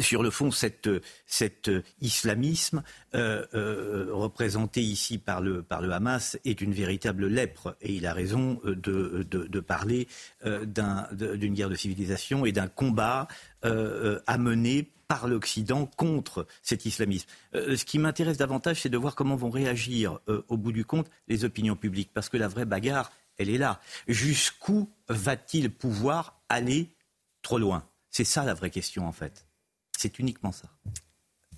sur 0.00 0.22
le 0.22 0.30
fond, 0.30 0.50
cet 0.50 1.70
islamisme 2.00 2.82
euh, 3.14 3.44
euh, 3.54 4.08
représenté 4.10 4.82
ici 4.82 5.18
par 5.18 5.40
le, 5.40 5.62
par 5.62 5.80
le 5.80 5.90
Hamas 5.92 6.38
est 6.44 6.60
une 6.60 6.72
véritable 6.72 7.26
lèpre. 7.26 7.76
Et 7.80 7.94
il 7.94 8.06
a 8.06 8.12
raison 8.12 8.60
euh, 8.64 8.74
de, 8.74 9.60
parler 9.60 10.06
d'une 10.44 11.54
guerre 11.54 11.70
de 11.70 11.74
civilisation 11.74 12.46
et 12.46 12.52
d'un 12.52 12.68
combat 12.68 13.26
à 13.62 14.38
mener 14.38 14.92
par 15.08 15.26
l'Occident 15.26 15.86
contre 15.86 16.46
cet 16.62 16.84
islamisme. 16.84 17.28
ce 17.52 17.84
qui 17.84 17.98
m'intéresse 17.98 18.36
davantage, 18.36 18.82
c'est 18.82 18.88
de 18.88 18.96
voir 18.96 19.14
comment 19.14 19.34
vont 19.34 19.50
réagir, 19.50 20.20
au 20.48 20.56
bout 20.56 20.72
du 20.72 20.84
compte, 20.84 21.10
les 21.26 21.44
opinions 21.44 21.74
publiques. 21.74 22.10
Parce 22.14 22.28
que 22.28 22.36
la 22.36 22.48
vraie 22.48 22.64
bagarre, 22.64 23.10
elle 23.38 23.50
est 23.50 23.58
là. 23.58 23.80
Jusqu'où 24.06 24.88
va-t-il 25.08 25.70
pouvoir 25.70 26.40
aller 26.48 26.90
trop 27.46 27.58
loin 27.58 27.84
C'est 28.10 28.24
ça 28.24 28.44
la 28.44 28.54
vraie 28.54 28.70
question 28.70 29.06
en 29.06 29.12
fait. 29.12 29.46
C'est 29.96 30.18
uniquement 30.18 30.50
ça. 30.50 30.68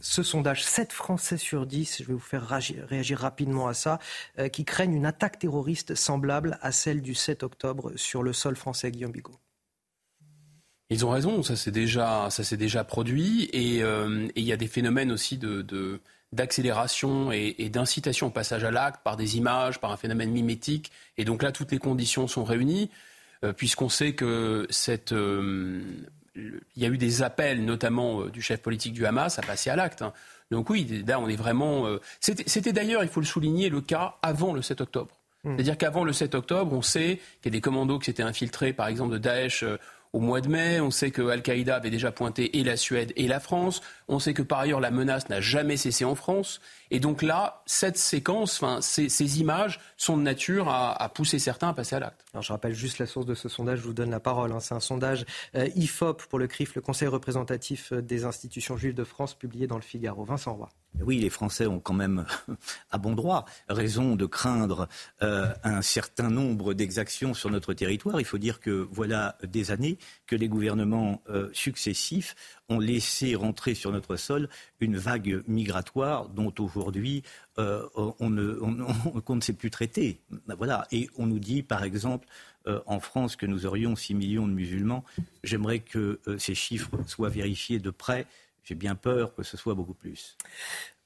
Ce 0.01 0.23
sondage, 0.23 0.63
7 0.63 0.93
Français 0.93 1.39
sur 1.39 1.67
10, 1.67 2.03
je 2.03 2.05
vais 2.05 2.13
vous 2.13 2.21
faire 2.21 2.47
réagir, 2.47 3.19
rapidement 3.19 3.67
à 3.69 3.75
ça, 3.75 3.99
euh, 4.39 4.49
qui 4.49 4.65
craignent 4.65 4.95
une 4.95 5.07
attaque 5.07 5.39
terroriste 5.39 5.95
semblable 5.95 6.59
à 6.61 6.73
celle 6.73 7.01
du 7.01 7.15
7 7.15 7.43
octobre 7.43 7.93
sur 7.97 8.23
le 8.23 8.33
sol 8.33 8.55
français, 8.55 8.93
Guillaume 8.93 9.13
Bigot. 9.13 9.35
Ils 10.91 11.05
ont 11.07 11.11
raison, 11.11 11.43
ça 11.43 11.57
s'est 11.57 11.73
déjà, 11.73 12.29
ça 12.31 12.57
déjà 12.57 12.85
produit, 12.85 13.51
euh, 13.55 14.29
et 14.37 14.41
il 14.41 14.45
y 14.45 14.53
a 14.53 14.57
des 14.57 14.69
phénomènes 14.69 15.11
aussi 15.11 15.37
de, 15.39 16.01
d'accélération 16.33 17.33
et, 17.33 17.69
d'incitation 17.71 18.29
au 18.29 18.31
passage 18.31 18.63
à 18.63 18.71
l'acte 18.71 19.03
par 19.03 19.17
des 19.17 19.39
images, 19.39 19.81
par 19.81 19.91
un 19.91 19.97
phénomène 19.97 20.31
mimétique. 20.31 20.93
Et 21.17 21.25
donc 21.25 21.43
là, 21.43 21.51
toutes 21.51 21.73
les 21.73 21.79
conditions 21.79 22.29
sont 22.29 22.45
réunies. 22.45 22.91
Euh, 23.45 23.53
puisqu'on 23.53 23.89
sait 23.89 24.15
que 24.15 24.67
cette 24.69 25.13
euh, 25.13 25.81
il 26.35 26.83
y 26.83 26.85
a 26.85 26.89
eu 26.89 26.99
des 26.99 27.23
appels, 27.23 27.65
notamment 27.65 28.23
euh, 28.23 28.31
du 28.31 28.43
chef 28.43 28.61
politique 28.61 28.93
du 28.93 29.07
Hamas, 29.07 29.39
à 29.39 29.43
passer 29.43 29.71
à 29.71 29.77
l'acte. 29.77 30.03
Hein. 30.03 30.13
Donc 30.51 30.71
oui, 30.71 31.05
là, 31.07 31.21
on 31.21 31.29
est 31.29 31.37
vraiment. 31.37 31.87
C'était 32.21 32.73
d'ailleurs, 32.73 33.03
il 33.03 33.11
faut 33.11 33.21
le 33.21 33.27
souligner, 33.27 33.69
le 33.69 33.81
cas 33.81 34.17
avant 34.23 34.55
le 34.55 34.63
7 34.63 34.81
octobre. 34.81 35.15
Hmm. 35.45 35.55
C'est-à-dire 35.55 35.77
qu'avant 35.77 36.05
le 36.05 36.13
7 36.13 36.35
octobre, 36.35 36.73
on 36.73 36.81
sait 36.81 37.21
qu'il 37.43 37.53
y 37.53 37.55
a 37.55 37.59
des 37.59 37.61
commandos 37.61 37.99
qui 37.99 38.07
s'étaient 38.07 38.23
infiltrés, 38.23 38.73
par 38.73 38.89
exemple, 38.89 39.13
de 39.13 39.19
Daesh 39.19 39.63
au 40.13 40.21
mois 40.21 40.41
de 40.41 40.49
mai. 40.49 40.81
On 40.81 40.91
sait 40.91 41.11
que 41.11 41.29
Al-Qaïda 41.29 41.77
avait 41.77 41.91
déjà 41.91 42.13
pointé 42.13 42.59
et 42.59 42.65
la 42.65 42.77
Suède 42.77 43.13
et 43.17 43.29
la 43.29 43.41
France. 43.41 43.83
On 44.09 44.19
sait 44.19 44.33
que 44.33 44.43
par 44.43 44.61
ailleurs, 44.61 44.81
la 44.81 44.91
menace 44.91 45.29
n'a 45.29 45.41
jamais 45.41 45.77
cessé 45.77 46.05
en 46.05 46.15
France. 46.15 46.61
Et 46.91 47.01
donc 47.01 47.23
là, 47.23 47.63
cette 47.67 47.99
séquence, 47.99 48.63
enfin, 48.63 48.81
ces, 48.81 49.41
images 49.41 49.81
sont 49.97 50.17
de 50.17 50.23
nature 50.23 50.69
à, 50.69 51.09
pousser 51.11 51.39
certains 51.39 51.69
à 51.69 51.75
passer 51.75 51.97
à 51.97 52.01
l'acte. 52.01 52.25
Alors 52.33 52.43
je 52.43 52.53
rappelle 52.53 52.75
juste 52.75 52.99
la 52.99 53.07
source 53.07 53.27
de 53.27 53.35
ce 53.35 53.49
sondage, 53.49 53.81
je 53.81 53.85
vous 53.85 53.93
donne 53.93 54.11
la 54.11 54.21
parole. 54.21 54.53
Hein. 54.53 54.61
C'est 54.61 54.75
un 54.75 54.81
sondage 54.81 55.27
euh, 55.55 55.69
IFOP 55.75 56.27
pour 56.29 56.39
le 56.39 56.47
CRIF, 56.47 56.75
le 56.75 56.81
Conseil 56.81 57.09
représentatif 57.09 57.93
euh, 57.93 58.01
des 58.01 58.25
institutions 58.25 58.77
juives 58.77 58.95
de 58.95 59.05
France, 59.05 59.35
publié 59.35 59.67
dans 59.67 59.77
le 59.77 59.83
Figaro. 59.83 60.25
Vincent 60.25 60.55
Roy. 60.55 60.69
Oui, 61.03 61.19
les 61.19 61.31
Français 61.31 61.67
ont 61.67 61.81
quand 61.81 61.95
même, 61.95 62.25
à 62.91 62.99
bon 62.99 63.15
droit, 63.15 63.45
raison 63.69 64.17
de 64.17 64.27
craindre 64.27 64.89
euh, 65.23 65.53
un 65.63 65.83
certain 65.83 66.31
nombre 66.31 66.75
d'exactions 66.75 67.35
sur 67.35 67.51
notre 67.51 67.75
territoire. 67.75 68.21
Il 68.21 68.25
faut 68.25 68.39
dire 68.39 68.61
que 68.61 68.89
voilà 68.91 69.37
des 69.47 69.71
années 69.71 69.99
que 70.27 70.37
les 70.37 70.49
gouvernements 70.49 71.23
successifs 71.53 72.35
ont 72.69 72.79
laissé 72.79 73.35
rentrer 73.35 73.75
sur 73.75 73.93
notre 73.93 74.17
sol 74.17 74.49
une 74.81 74.97
vague 74.97 75.43
migratoire 75.47 76.29
dont 76.29 76.53
aujourd'hui 76.59 76.78
euh, 77.59 77.89
on, 78.19 78.31
ne, 78.31 79.35
ne 79.35 79.41
sait 79.41 79.53
plus 79.53 79.71
traiter. 79.71 80.21
Voilà. 80.57 80.87
Et 80.93 81.09
on 81.17 81.27
nous 81.27 81.39
dit, 81.39 81.63
par 81.63 81.85
exemple, 81.85 82.27
euh, 82.67 82.81
en 82.87 83.01
France 83.01 83.37
que 83.37 83.47
nous 83.47 83.67
aurions 83.67 83.97
6 83.97 84.15
millions 84.15 84.47
de 84.47 84.53
musulmans. 84.53 85.05
J'aimerais 85.43 85.79
que 85.79 86.21
euh, 86.27 86.39
ces 86.39 86.55
chiffres 86.55 86.91
soient 87.07 87.31
vérifiés 87.31 87.79
de 87.79 87.91
près. 87.91 88.27
J'ai 88.65 88.75
bien 88.75 88.95
peur 88.95 89.35
que 89.35 89.43
ce 89.43 89.57
soit 89.57 89.75
beaucoup 89.75 89.95
plus. 89.95 90.37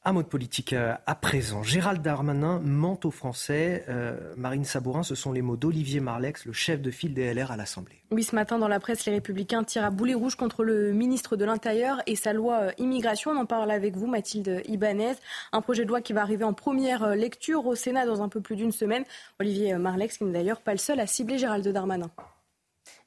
Un 0.04 0.14
mot 0.14 0.22
de 0.24 0.26
politique 0.26 0.72
euh, 0.72 0.94
à 1.06 1.14
présent. 1.14 1.62
Gérald 1.62 2.02
Darmanin 2.02 2.58
ment 2.58 2.98
aux 3.04 3.12
Français. 3.12 3.84
Euh, 3.88 4.34
Marine 4.36 4.64
Sabourin, 4.64 5.04
ce 5.04 5.14
sont 5.14 5.30
les 5.30 5.42
mots 5.42 5.56
d'Olivier 5.56 6.00
Marlex, 6.00 6.44
le 6.44 6.52
chef 6.52 6.82
de 6.82 6.90
file 6.90 7.14
des 7.14 7.32
LR 7.32 7.52
à 7.52 7.56
l'Assemblée. 7.56 8.02
Oui, 8.10 8.24
ce 8.24 8.34
matin 8.34 8.58
dans 8.58 8.66
la 8.66 8.80
presse, 8.80 9.06
les 9.06 9.12
Républicains 9.12 9.62
tirent 9.62 9.84
à 9.84 9.90
boulet 9.90 10.14
rouge 10.14 10.34
contre 10.34 10.64
le 10.64 10.92
ministre 10.92 11.36
de 11.36 11.44
l'Intérieur 11.44 12.02
et 12.08 12.16
sa 12.16 12.32
loi 12.32 12.62
euh, 12.62 12.72
immigration. 12.78 13.30
On 13.30 13.36
en 13.36 13.46
parle 13.46 13.70
avec 13.70 13.94
vous, 13.96 14.08
Mathilde 14.08 14.62
Ibanez. 14.66 15.14
Un 15.52 15.60
projet 15.60 15.84
de 15.84 15.88
loi 15.88 16.00
qui 16.00 16.12
va 16.12 16.22
arriver 16.22 16.42
en 16.42 16.52
première 16.52 17.14
lecture 17.14 17.64
au 17.64 17.76
Sénat 17.76 18.04
dans 18.04 18.22
un 18.22 18.28
peu 18.28 18.40
plus 18.40 18.56
d'une 18.56 18.72
semaine. 18.72 19.04
Olivier 19.38 19.74
Marlex, 19.74 20.18
qui 20.18 20.24
n'est 20.24 20.32
d'ailleurs 20.32 20.62
pas 20.62 20.72
le 20.72 20.78
seul 20.78 20.98
à 20.98 21.06
cibler 21.06 21.38
Gérald 21.38 21.66
Darmanin. 21.68 22.10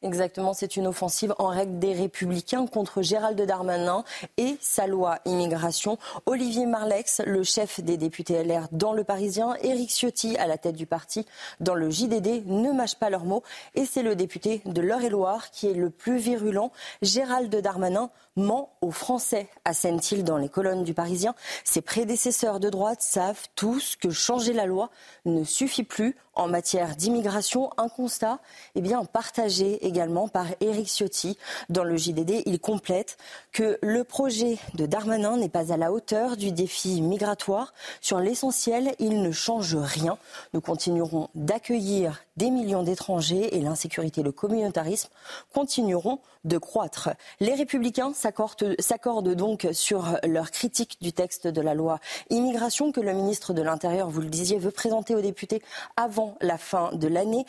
Exactement, 0.02 0.54
c'est 0.54 0.76
une 0.76 0.88
offensive 0.88 1.34
en 1.40 1.48
règle 1.48 1.80
des 1.80 1.94
Républicains 1.94 2.68
contre 2.68 3.02
Gérald 3.02 3.42
Darmanin 3.42 4.04
et 4.38 4.58
sa 4.62 4.88
loi 4.88 5.20
immigration. 5.26 5.98
Olivier 6.26 6.66
Marlex, 6.66 7.22
le 7.26 7.44
chef 7.44 7.80
des 7.80 7.98
députés 7.98 8.44
LR 8.44 8.68
dans 8.72 8.94
le 8.94 9.04
Parisien, 9.04 9.56
Éric 9.62 9.90
Ciotti 9.90 10.38
à 10.38 10.48
la 10.48 10.58
tête 10.58 10.76
du 10.76 10.86
parti 10.86 11.26
dans 11.60 11.76
le 11.76 11.90
JDD 11.90 12.46
ne 12.46 12.72
mâchent 12.72 13.00
pas 13.00 13.10
leurs 13.10 13.26
mots 13.26 13.44
et 13.74 13.86
c'est 13.86 14.04
le 14.04 14.16
député 14.16 14.62
de 14.66 14.82
l'Eure-et-Loire 14.82 15.50
qui 15.52 15.68
est 15.68 15.74
le 15.74 15.90
plus 15.90 16.18
virulent. 16.18 16.72
Gérald 17.02 17.56
Darmanin 17.56 18.10
ment 18.36 18.74
aux 18.82 18.92
Français, 18.92 19.48
assène-t-il 19.64 20.24
dans 20.24 20.38
les 20.38 20.50
colonnes 20.50 20.84
du 20.84 20.94
Parisien. 20.94 21.36
Ses 21.64 21.82
prédécesseurs 21.82 22.60
de 22.60 22.70
droite 22.70 23.02
savent 23.02 23.48
tous 23.56 23.96
que 23.96 24.10
changer 24.10 24.54
la 24.54 24.66
loi 24.66 24.90
ne 25.26 25.44
suffit 25.44 25.84
plus 25.84 26.16
en 26.34 26.48
matière 26.48 26.96
d'immigration. 26.96 27.70
Un 27.78 27.88
constat 27.88 28.40
eh 28.76 28.82
bien, 28.82 29.06
partagé 29.06 29.86
par 30.32 30.48
Éric 30.60 30.88
Ciotti 30.88 31.38
dans 31.70 31.84
le 31.84 31.96
JDD. 31.96 32.44
Il 32.46 32.60
complète 32.60 33.18
que 33.54 33.78
le 33.82 34.04
projet 34.04 34.58
de 34.74 34.86
Darmanin 34.86 35.38
n'est 35.38 35.50
pas 35.50 35.72
à 35.72 35.78
la 35.78 35.92
hauteur 35.94 36.36
du 36.36 36.52
défi 36.52 37.02
migratoire. 37.02 37.74
Sur 38.02 38.20
l'essentiel, 38.20 38.94
il 39.00 39.22
ne 39.22 39.32
change 39.32 39.76
rien. 39.76 40.18
Nous 40.54 40.62
continuerons 40.62 41.30
d'accueillir 41.34 42.24
des 42.36 42.50
millions 42.50 42.84
d'étrangers 42.84 43.56
et 43.56 43.62
l'insécurité 43.62 44.20
et 44.20 44.24
le 44.24 44.34
communautarisme 44.34 45.10
continueront 45.54 46.20
de 46.44 46.58
croître. 46.58 47.10
Les 47.40 47.54
républicains 47.54 48.14
s'accordent 48.14 49.34
donc 49.34 49.68
sur 49.72 50.18
leur 50.24 50.52
critique 50.52 50.98
du 51.02 51.12
texte 51.12 51.48
de 51.48 51.62
la 51.62 51.74
loi 51.74 52.00
immigration 52.30 52.92
que 52.92 53.02
le 53.02 53.14
ministre 53.14 53.54
de 53.54 53.62
l'Intérieur, 53.62 54.10
vous 54.10 54.22
le 54.22 54.30
disiez, 54.30 54.60
veut 54.60 54.72
présenter 54.72 55.16
aux 55.16 55.22
députés 55.22 55.62
avant 55.98 56.38
la 56.42 56.58
fin 56.58 56.92
de 56.94 57.08
l'année. 57.08 57.46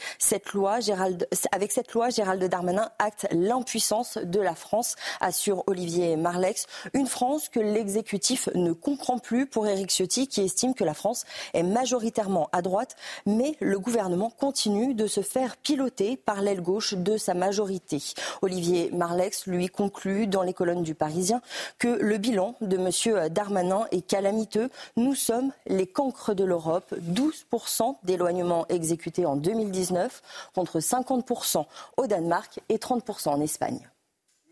Avec 1.53 1.73
cette 1.73 1.93
loi, 1.93 2.11
Gérald 2.11 2.26
Darmanin 2.35 2.91
acte 2.99 3.27
l'impuissance 3.31 4.19
de 4.19 4.41
la 4.41 4.55
France, 4.55 4.97
assure 5.21 5.63
Olivier 5.67 6.17
Marlex. 6.17 6.67
Une 6.93 7.07
France 7.07 7.49
que 7.49 7.61
l'exécutif 7.61 8.49
ne 8.55 8.73
comprend 8.73 9.19
plus 9.19 9.47
pour 9.47 9.67
Éric 9.67 9.91
Ciotti, 9.91 10.27
qui 10.27 10.41
estime 10.43 10.75
que 10.75 10.85
la 10.85 10.95
France 10.95 11.25
est 11.55 11.63
majoritairement 11.63 12.49
à 12.53 12.63
droite, 12.63 12.97
mais 13.27 13.57
le 13.61 13.79
gouvernement 13.79 14.31
continue 14.31 14.95
de 14.95 15.07
se 15.07 15.21
faire 15.21 15.57
piloter 15.57 16.17
par 16.17 16.43
l'aile 16.43 16.63
gauche 16.63 16.95
de 16.95 17.17
sa 17.17 17.35
majorité. 17.35 18.03
Olivier 18.43 18.91
Marlex 18.93 19.47
lui 19.47 19.69
conclut 19.69 20.27
dans 20.27 20.43
les 20.43 20.55
colonnes 20.55 20.83
du 20.83 20.95
Parisien 20.95 21.41
que 21.79 21.89
le 21.89 22.19
bilan 22.19 22.57
de 22.61 22.77
M. 22.77 23.29
Darmanin 23.31 23.87
est 23.93 24.07
calamiteux. 24.07 24.71
Nous 24.97 25.15
sommes 25.15 25.53
les 25.67 25.87
cancres 25.87 26.35
de 26.35 26.45
l'Europe. 26.45 26.93
12% 27.01 27.97
d'éloignement 28.03 28.67
exécutés 28.69 29.27
en 29.27 29.37
2019 29.37 30.23
contre 30.55 30.81
50% 30.81 31.65
au 31.97 32.07
Danemark 32.17 32.61
et 32.69 32.77
30% 32.77 33.29
en 33.29 33.41
Espagne. 33.41 33.89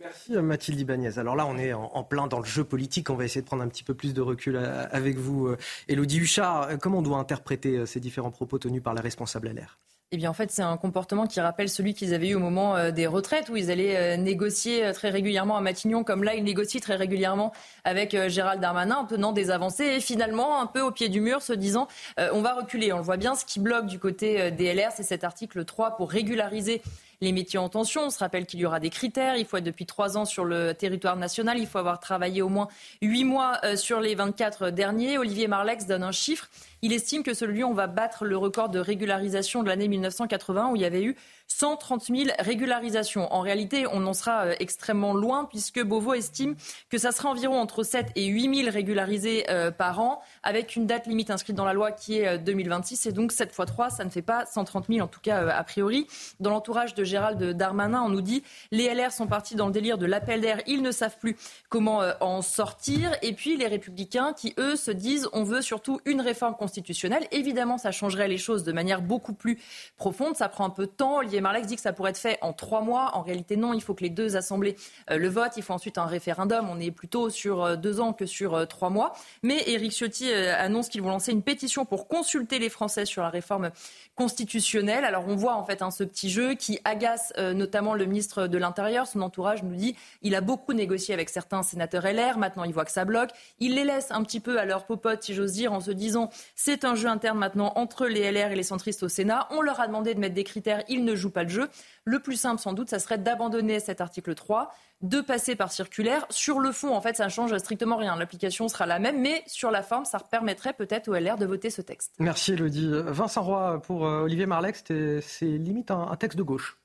Merci 0.01 0.37
euh, 0.37 0.43
Mathilde 0.43 0.81
Ibanez. 0.81 1.19
Alors 1.19 1.35
là, 1.35 1.47
on 1.47 1.57
est 1.57 1.73
en, 1.73 2.05
plein 2.05 2.27
dans 2.27 2.39
le 2.39 2.45
jeu 2.45 2.63
politique. 2.63 3.09
On 3.09 3.15
va 3.15 3.25
essayer 3.25 3.41
de 3.41 3.47
prendre 3.47 3.63
un 3.63 3.69
petit 3.69 3.85
peu 3.85 3.95
plus 3.95 4.13
de 4.13 4.21
recul 4.21 4.57
euh, 4.57 4.87
avec 4.91 5.17
vous. 5.17 5.55
Elodie 5.89 6.19
euh, 6.19 6.23
Huchard, 6.23 6.79
comment 6.79 6.99
on 6.99 7.03
doit 7.03 7.19
interpréter 7.19 7.87
ces 7.87 8.01
différents 8.01 8.31
propos 8.31 8.59
tenus 8.59 8.83
par 8.83 8.95
les 8.95 9.01
responsables 9.01 9.49
LR 9.49 9.79
eh 10.15 10.17
bien, 10.17 10.31
en 10.31 10.33
fait, 10.33 10.53
c'est 10.53 10.63
un 10.63 10.77
comportement 10.77 11.27
qui 11.27 11.41
rappelle 11.41 11.69
celui 11.69 11.93
qu'ils 11.93 12.15
avaient 12.15 12.29
eu 12.29 12.35
au 12.37 12.39
moment 12.39 12.77
euh, 12.77 12.93
des 12.93 13.09
retraites, 13.09 13.49
où 13.49 13.57
ils 13.57 13.73
allaient 13.73 13.97
euh, 13.97 14.17
négocier 14.17 14.85
euh, 14.85 14.93
très 14.93 15.11
régulièrement 15.11 15.57
à 15.57 15.61
Matignon, 15.61 16.05
comme 16.05 16.23
là, 16.23 16.37
ils 16.37 16.45
négocient 16.45 16.81
très 16.81 16.95
régulièrement 16.95 17.53
avec 17.83 18.17
Gérald 18.29 18.61
Darmanin, 18.61 18.95
en 18.95 19.07
tenant 19.07 19.33
des 19.33 19.51
avancées, 19.51 19.97
et 19.97 20.01
finalement, 20.01 20.61
un 20.61 20.67
peu 20.67 20.81
au 20.83 20.93
pied 20.93 21.09
du 21.09 21.21
mur, 21.21 21.43
se 21.43 21.53
disant, 21.53 21.89
on 22.17 22.43
va 22.43 22.55
reculer. 22.55 22.93
On 22.93 22.99
le 22.99 23.03
voit 23.03 23.17
bien, 23.17 23.35
ce 23.35 23.45
qui 23.45 23.59
bloque 23.59 23.87
du 23.87 23.99
côté 23.99 24.53
des 24.53 24.73
LR, 24.73 24.93
c'est 24.95 25.03
cet 25.03 25.25
article 25.25 25.65
3 25.65 25.97
pour 25.97 26.11
régulariser 26.11 26.81
les 27.21 27.33
métiers 27.33 27.59
en 27.59 27.69
tension. 27.69 28.07
On 28.07 28.11
se 28.11 28.19
rappelle 28.19 28.47
qu'il 28.47 28.61
y 28.61 28.67
aura 28.67 28.81
des 28.81 28.91
critères. 28.91 29.37
Il 29.37 29.45
faut 29.45 29.57
être 29.57 29.65
depuis 29.65 29.87
trois 29.87 30.17
ans 30.17 30.25
sur 30.25 30.45
le 30.45 30.75
territoire 30.75 31.17
national. 31.17 31.59
Il 31.59 31.67
faut 31.67 31.79
avoir 31.79 32.01
travaillé 32.01 32.43
au 32.43 32.49
moins 32.49 32.69
huit 33.03 33.25
mois 33.25 33.59
euh, 33.65 33.77
sur 33.77 34.01
les 34.01 34.15
24 34.15 34.71
derniers. 34.71 35.19
Olivier 35.19 35.49
Marlex 35.49 35.87
donne 35.87 36.03
un 36.03 36.13
chiffre. 36.13 36.49
Il 36.83 36.93
estime 36.93 37.23
que 37.23 37.35
celui 37.35 37.65
on 37.65 37.73
va 37.73 37.87
battre 37.87 38.25
le 38.25 38.37
record 38.37 38.69
de 38.69 38.79
régularisation 38.79 39.63
de 39.63 39.69
l'année 39.69 39.89
1980 39.89 40.71
où 40.71 40.77
il 40.77 40.83
y 40.83 40.85
avait 40.85 41.03
eu 41.03 41.17
130 41.47 42.07
000 42.07 42.31
régularisations. 42.39 43.33
En 43.33 43.41
réalité, 43.41 43.87
on 43.93 44.07
en 44.07 44.13
sera 44.13 44.47
euh, 44.47 44.55
extrêmement 44.59 45.15
loin 45.15 45.45
puisque 45.45 45.83
Beauvau 45.83 46.15
estime 46.15 46.57
que 46.91 46.99
ça 46.99 47.13
sera 47.13 47.29
environ 47.29 47.59
entre 47.61 47.83
7 47.83 48.09
et 48.17 48.27
8 48.27 48.63
000 48.63 48.71
régularisés 48.73 49.45
euh, 49.51 49.71
par 49.71 50.01
an 50.01 50.21
avec 50.43 50.75
une 50.75 50.87
date 50.87 51.07
limite 51.07 51.31
inscrite 51.31 51.55
dans 51.55 51.65
la 51.65 51.73
loi 51.73 51.93
qui 51.93 52.19
est 52.19 52.39
2026. 52.39 53.07
Euh, 53.07 53.11
et 53.11 53.13
donc 53.13 53.33
7 53.33 53.53
fois 53.53 53.67
3, 53.67 53.91
ça 53.91 54.05
ne 54.05 54.11
fait 54.11 54.23
pas 54.23 54.47
130 54.47 54.87
000 54.89 55.01
en 55.01 55.07
tout 55.07 55.21
cas 55.21 55.47
a 55.49 55.65
priori. 55.65 56.07
Dans 56.41 56.51
l'entourage 56.51 56.95
de 56.95 57.05
Gérald 57.05 57.43
Darmanin, 57.57 58.03
on 58.03 58.09
nous 58.09 58.23
dit 58.23 58.43
les 58.71 58.93
LR 58.93 59.13
sont 59.13 59.27
partis 59.27 59.55
dans 59.55 59.67
le 59.67 59.73
délire 59.73 59.99
de 59.99 60.07
l'appel 60.07 60.41
d'air. 60.41 60.61
Ils 60.67 60.83
ne 60.83 60.91
savent 60.91 61.19
plus 61.19 61.37
comment 61.69 62.03
en 62.21 62.43
sortir. 62.43 63.17
Et 63.23 63.33
puis 63.33 63.57
les 63.57 63.67
républicains 63.67 64.33
qui, 64.33 64.55
eux, 64.59 64.77
se 64.77 64.91
disent 64.91 65.29
on 65.33 65.45
veut 65.45 65.63
surtout 65.63 66.01
une 66.05 66.21
réforme 66.21 66.55
constitutionnelle. 66.55 67.27
Évidemment, 67.31 67.79
ça 67.79 67.93
changerait 67.93 68.29
les 68.29 68.39
choses 68.39 68.65
de 68.65 68.73
manière 68.73 69.03
beaucoup 69.03 69.35
plus 69.35 69.59
profonde. 69.97 70.37
Ça 70.37 70.49
prend 70.49 70.65
un 70.65 70.71
peu 70.71 70.87
de 70.87 70.93
temps. 70.93 71.21
Olivier 71.35 71.43
Marlex 71.43 71.67
dit 71.67 71.75
que 71.75 71.83
ça 71.83 71.93
pourrait 71.93 72.11
être 72.11 72.19
fait 72.19 72.39
en 72.43 72.53
trois 72.53 72.81
mois. 72.81 73.11
En 73.15 73.23
réalité, 73.23 73.57
non. 73.57 73.73
Il 73.73 73.83
faut 73.83 73.93
que 73.93 74.05
les 74.05 74.11
deux 74.11 74.37
assemblées 74.37 74.77
euh, 75.11 75.19
le 75.19 75.29
votent. 75.29 75.57
Il 75.57 75.65
faut 75.65 75.73
ensuite 75.73 75.99
un 75.99 76.07
référendum. 76.07 76.69
On 76.71 76.79
est 76.79 76.93
plutôt 76.93 77.29
sur 77.29 77.65
euh, 77.65 77.75
deux 77.75 77.99
ans 77.99 78.13
que 78.13 78.25
sur 78.25 78.55
euh, 78.55 78.67
trois 78.67 78.89
mois. 78.89 79.15
Mais 79.43 79.69
Éric 79.69 79.91
Ciotti 79.91 80.33
annonce 80.33 80.89
qu'ils 80.89 81.03
vont 81.03 81.09
lancer 81.09 81.33
une 81.33 81.43
pétition 81.43 81.85
pour 81.85 82.07
consulter 82.07 82.61
les 82.61 82.69
Français 82.69 83.05
sur 83.05 83.23
la 83.23 83.31
réforme 83.31 83.71
constitutionnelle. 84.15 85.05
Alors 85.05 85.25
on 85.27 85.35
voit 85.35 85.57
en 85.57 85.65
fait 85.65 85.83
hein, 85.83 85.91
ce 85.91 86.05
petit 86.05 86.31
jeu 86.31 86.55
qui 86.55 86.79
agace 86.85 87.33
notamment 87.37 87.95
le 87.95 88.07
ministre 88.07 88.47
de 88.47 88.59
l'Intérieur. 88.59 89.07
Son 89.07 89.21
entourage 89.23 89.63
nous 89.63 89.75
dit 89.75 89.97
il 90.23 90.35
a 90.35 90.41
beaucoup 90.41 90.73
négocié 90.73 91.15
avec 91.15 91.31
certains 91.31 91.63
sénateurs 91.63 92.05
LR. 92.05 92.39
Maintenant, 92.39 92.65
il 92.65 92.73
voit 92.73 92.85
que 92.85 92.93
ça 92.93 93.05
bloque. 93.05 93.31
Il 93.59 93.75
les 93.75 93.85
laisse 93.85 94.11
un 94.11 94.23
petit 94.23 94.41
peu 94.41 94.59
à 94.59 94.65
leur 94.65 94.87
popote, 94.87 95.23
si 95.23 95.35
j'ose 95.35 95.53
dire, 95.53 95.73
en 95.73 95.81
se 95.81 95.91
disant 95.91 96.31
c'est 96.55 96.85
un 96.85 96.95
jeu 96.95 97.09
interne 97.09 97.39
maintenant 97.39 97.73
entre 97.75 98.07
les 98.07 98.31
LR 98.31 98.53
et 98.53 98.57
les 98.57 98.63
centristes 98.63 99.03
au 99.03 99.09
Sénat. 99.09 99.49
On 99.51 99.61
leur 99.61 99.81
a 99.81 99.87
demandé 99.87 100.15
de 100.15 100.21
mettre 100.21 100.35
des 100.35 100.45
critères. 100.45 100.85
Ils 100.89 101.05
ne 101.05 101.15
jouent 101.15 101.24
pas 101.31 101.43
le 101.43 101.49
jeu. 101.49 101.69
Le 102.05 102.19
plus 102.19 102.37
simple, 102.37 102.61
sans 102.61 102.73
doute, 102.73 102.91
ça 102.91 102.99
serait 102.99 103.19
d'abandonner 103.19 103.81
cet 103.81 104.01
article 104.01 104.35
3, 104.35 104.73
de 105.03 105.21
passer 105.21 105.57
par 105.57 105.73
circulaire. 105.73 106.27
Sur 106.31 106.61
le 106.61 106.73
fond, 106.73 106.95
en 106.95 107.01
fait, 107.01 107.17
ça 107.17 107.25
ne 107.25 107.31
change 107.31 107.57
strictement 107.59 107.97
rien. 107.97 108.17
L'application 108.17 108.69
sera 108.69 108.87
la 108.87 108.99
même, 108.99 109.21
mais 109.21 109.43
sur 109.47 109.71
la 109.71 109.83
forme, 109.83 110.05
ça 110.05 110.19
permettrait 110.19 110.73
peut-être 110.73 111.09
au 111.09 111.15
LR 111.15 111.37
de 111.37 111.47
voter 111.47 111.71
ce 111.71 111.83
texte. 111.83 112.15
Merci, 112.19 112.53
Elodie. 112.53 112.91
Vincent 112.91 113.43
Roy, 113.43 113.81
pour 113.83 114.07
euh, 114.07 114.23
Olivier 114.23 114.47
Marlex, 114.47 114.85
c'est 114.87 115.45
limite 115.45 115.91
un, 115.91 116.15
texte 116.17 116.39
de 116.39 116.43
gauche. 116.43 116.79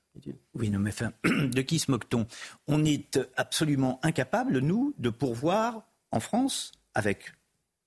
Oui, 0.54 0.70
non, 0.70 0.80
mais 0.80 0.90
enfin, 0.90 1.12
de 1.24 1.62
qui 1.62 1.80
se 1.80 1.92
moque-t-on? 1.92 2.26
On 2.68 2.84
est 2.84 3.20
absolument 3.38 4.00
incapable, 4.04 4.60
nous, 4.60 4.94
de 4.98 5.10
pourvoir 5.10 5.84
en 6.12 6.20
France, 6.20 6.72
avec 6.94 7.34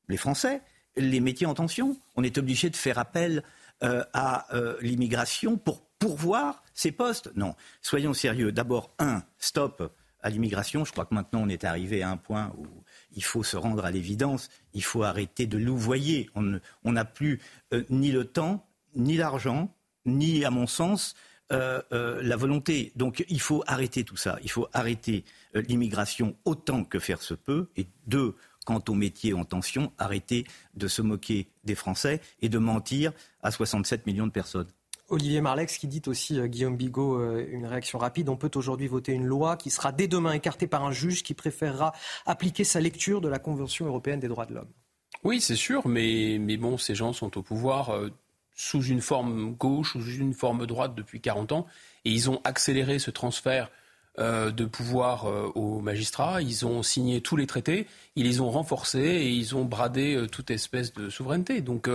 les 0.08 0.16
Français, 0.16 0.62
les 0.96 1.20
métiers 1.20 1.46
en 1.46 1.54
tension. 1.54 1.96
On 2.16 2.22
est 2.22 2.38
obligé 2.38 2.70
de 2.70 2.76
faire 2.76 2.98
appel 2.98 3.42
euh, 3.82 4.04
à 4.12 4.54
euh, 4.54 4.76
l'immigration 4.80 5.56
pour 5.56 5.82
pourvoir 6.02 6.64
ces 6.74 6.90
postes. 6.90 7.30
Non, 7.36 7.54
soyons 7.80 8.12
sérieux. 8.12 8.50
D'abord, 8.50 8.90
un, 8.98 9.22
stop 9.38 9.92
à 10.20 10.30
l'immigration. 10.30 10.84
Je 10.84 10.92
crois 10.92 11.04
que 11.04 11.14
maintenant 11.14 11.42
on 11.42 11.48
est 11.48 11.64
arrivé 11.64 12.02
à 12.02 12.10
un 12.10 12.16
point 12.16 12.52
où 12.58 12.66
il 13.12 13.22
faut 13.24 13.44
se 13.44 13.56
rendre 13.56 13.84
à 13.84 13.90
l'évidence. 13.90 14.48
Il 14.74 14.82
faut 14.82 15.04
arrêter 15.04 15.46
de 15.46 15.58
louvoyer. 15.58 16.28
On 16.34 16.92
n'a 16.92 17.04
plus 17.04 17.40
euh, 17.72 17.84
ni 17.88 18.10
le 18.10 18.24
temps, 18.24 18.66
ni 18.96 19.16
l'argent, 19.16 19.72
ni, 20.04 20.44
à 20.44 20.50
mon 20.50 20.66
sens, 20.66 21.14
euh, 21.52 21.80
euh, 21.92 22.20
la 22.22 22.36
volonté. 22.36 22.92
Donc 22.96 23.24
il 23.28 23.40
faut 23.40 23.62
arrêter 23.68 24.02
tout 24.02 24.16
ça. 24.16 24.38
Il 24.42 24.50
faut 24.50 24.68
arrêter 24.72 25.24
l'immigration 25.54 26.36
autant 26.44 26.82
que 26.82 26.98
faire 26.98 27.22
se 27.22 27.34
peut. 27.34 27.68
Et 27.76 27.86
deux, 28.06 28.34
quant 28.64 28.82
aux 28.88 28.94
métiers 28.94 29.34
en 29.34 29.44
tension, 29.44 29.92
arrêter 29.98 30.46
de 30.74 30.88
se 30.88 31.02
moquer 31.02 31.48
des 31.62 31.76
Français 31.76 32.20
et 32.40 32.48
de 32.48 32.58
mentir 32.58 33.12
à 33.42 33.52
67 33.52 34.06
millions 34.06 34.26
de 34.26 34.32
personnes. 34.32 34.68
Olivier 35.12 35.42
Marlex 35.42 35.76
qui 35.76 35.88
dit 35.88 36.00
aussi, 36.06 36.40
euh, 36.40 36.46
Guillaume 36.46 36.76
Bigot, 36.76 37.20
euh, 37.20 37.46
une 37.50 37.66
réaction 37.66 37.98
rapide. 37.98 38.30
On 38.30 38.36
peut 38.36 38.50
aujourd'hui 38.54 38.88
voter 38.88 39.12
une 39.12 39.26
loi 39.26 39.58
qui 39.58 39.68
sera 39.68 39.92
dès 39.92 40.08
demain 40.08 40.32
écartée 40.32 40.66
par 40.66 40.84
un 40.84 40.90
juge 40.90 41.22
qui 41.22 41.34
préférera 41.34 41.92
appliquer 42.24 42.64
sa 42.64 42.80
lecture 42.80 43.20
de 43.20 43.28
la 43.28 43.38
Convention 43.38 43.84
européenne 43.84 44.20
des 44.20 44.28
droits 44.28 44.46
de 44.46 44.54
l'homme. 44.54 44.70
Oui, 45.22 45.42
c'est 45.42 45.54
sûr, 45.54 45.86
mais, 45.86 46.38
mais 46.40 46.56
bon, 46.56 46.78
ces 46.78 46.94
gens 46.94 47.12
sont 47.12 47.36
au 47.36 47.42
pouvoir 47.42 47.90
euh, 47.90 48.08
sous 48.56 48.82
une 48.82 49.02
forme 49.02 49.52
gauche, 49.52 49.92
sous 49.92 50.02
une 50.02 50.32
forme 50.32 50.66
droite 50.66 50.94
depuis 50.94 51.20
40 51.20 51.52
ans, 51.52 51.66
et 52.06 52.10
ils 52.10 52.30
ont 52.30 52.40
accéléré 52.44 52.98
ce 52.98 53.10
transfert 53.10 53.70
de 54.18 54.64
pouvoir 54.66 55.24
aux 55.56 55.80
magistrats. 55.80 56.42
Ils 56.42 56.66
ont 56.66 56.82
signé 56.82 57.22
tous 57.22 57.36
les 57.36 57.46
traités, 57.46 57.86
ils 58.14 58.26
les 58.26 58.42
ont 58.42 58.50
renforcés 58.50 58.98
et 58.98 59.30
ils 59.30 59.56
ont 59.56 59.64
bradé 59.64 60.26
toute 60.30 60.50
espèce 60.50 60.92
de 60.92 61.08
souveraineté. 61.08 61.62
Donc 61.62 61.88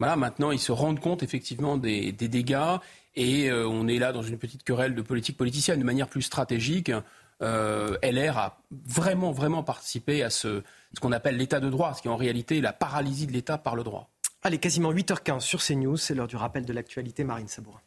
voilà, 0.00 0.16
maintenant, 0.16 0.50
ils 0.50 0.58
se 0.58 0.72
rendent 0.72 0.98
compte 0.98 1.22
effectivement 1.22 1.76
des, 1.76 2.10
dégâts 2.12 2.78
et 3.16 3.50
euh, 3.50 3.68
on 3.68 3.86
est 3.86 3.98
là 3.98 4.12
dans 4.12 4.22
une 4.22 4.38
petite 4.38 4.64
querelle 4.64 4.94
de 4.94 5.02
politique 5.02 5.36
politicienne 5.36 5.78
de 5.78 5.84
manière 5.84 6.08
plus 6.08 6.22
stratégique. 6.22 6.90
Euh, 7.42 7.96
LR 8.02 8.38
a 8.38 8.62
vraiment, 8.86 9.30
vraiment 9.30 9.62
participé 9.62 10.22
à 10.22 10.30
ce, 10.30 10.62
ce 10.94 11.00
qu'on 11.00 11.12
appelle 11.12 11.36
l'état 11.36 11.60
de 11.60 11.68
droit, 11.68 11.92
ce 11.92 12.00
qui 12.00 12.08
est 12.08 12.10
en 12.10 12.16
réalité 12.16 12.62
la 12.62 12.72
paralysie 12.72 13.26
de 13.26 13.32
l'État 13.32 13.58
par 13.58 13.76
le 13.76 13.84
droit. 13.84 14.08
Allez, 14.42 14.56
quasiment 14.56 14.90
8h15 14.90 15.40
sur 15.40 15.62
CNews, 15.62 15.98
c'est 15.98 16.14
l'heure 16.14 16.28
du 16.28 16.36
rappel 16.36 16.64
de 16.64 16.72
l'actualité. 16.72 17.22
Marine 17.22 17.48
Sabourin. 17.48 17.80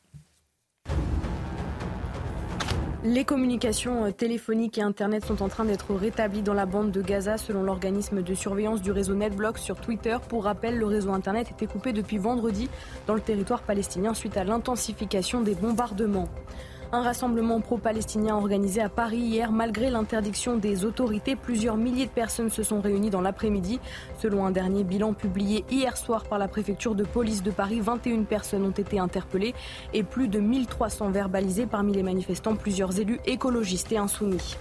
Les 3.05 3.25
communications 3.25 4.05
euh, 4.05 4.11
téléphoniques 4.11 4.77
et 4.77 4.81
Internet 4.81 5.25
sont 5.25 5.43
en 5.43 5.49
train 5.49 5.65
d'être 5.65 5.93
rétablies 5.93 6.41
dans 6.41 6.53
la 6.53 6.65
bande 6.65 6.89
de 6.89 7.01
Gaza 7.01 7.37
selon 7.37 7.61
l'organisme 7.61 8.21
de 8.21 8.33
surveillance 8.33 8.81
du 8.81 8.93
réseau 8.93 9.13
NetBlocks 9.13 9.57
sur 9.57 9.75
Twitter. 9.75 10.15
Pour 10.29 10.45
rappel, 10.45 10.77
le 10.77 10.85
réseau 10.85 11.11
Internet 11.11 11.51
était 11.51 11.65
coupé 11.67 11.91
depuis 11.91 12.17
vendredi 12.17 12.69
dans 13.05 13.13
le 13.13 13.19
territoire 13.19 13.63
palestinien 13.63 14.13
suite 14.13 14.37
à 14.37 14.45
l'intensification 14.45 15.41
des 15.41 15.53
bombardements. 15.53 16.29
Un 16.95 17.01
rassemblement 17.01 17.59
pro-palestinien 17.59 18.35
organisé 18.35 18.79
à 18.79 18.87
Paris 18.87 19.17
hier, 19.17 19.51
malgré 19.51 19.89
l'interdiction 19.89 20.57
des 20.57 20.85
autorités, 20.85 21.35
plusieurs 21.35 21.75
milliers 21.75 22.05
de 22.05 22.11
personnes 22.11 22.51
se 22.51 22.61
sont 22.61 22.81
réunies 22.81 23.09
dans 23.09 23.19
l'après-midi. 23.19 23.79
Selon 24.19 24.45
un 24.45 24.51
dernier 24.51 24.83
bilan 24.83 25.13
publié 25.13 25.65
hier 25.71 25.97
soir 25.97 26.23
par 26.25 26.37
la 26.37 26.47
préfecture 26.47 26.93
de 26.93 27.03
police 27.03 27.41
de 27.41 27.49
Paris, 27.49 27.79
21 27.79 28.25
personnes 28.25 28.63
ont 28.63 28.69
été 28.69 28.99
interpellées 28.99 29.55
et 29.95 30.03
plus 30.03 30.27
de 30.27 30.39
1300 30.39 31.09
verbalisées 31.09 31.65
parmi 31.65 31.93
les 31.93 32.03
manifestants, 32.03 32.55
plusieurs 32.55 32.99
élus 32.99 33.19
écologistes 33.25 33.91
et 33.91 33.97
insoumis. 33.97 34.55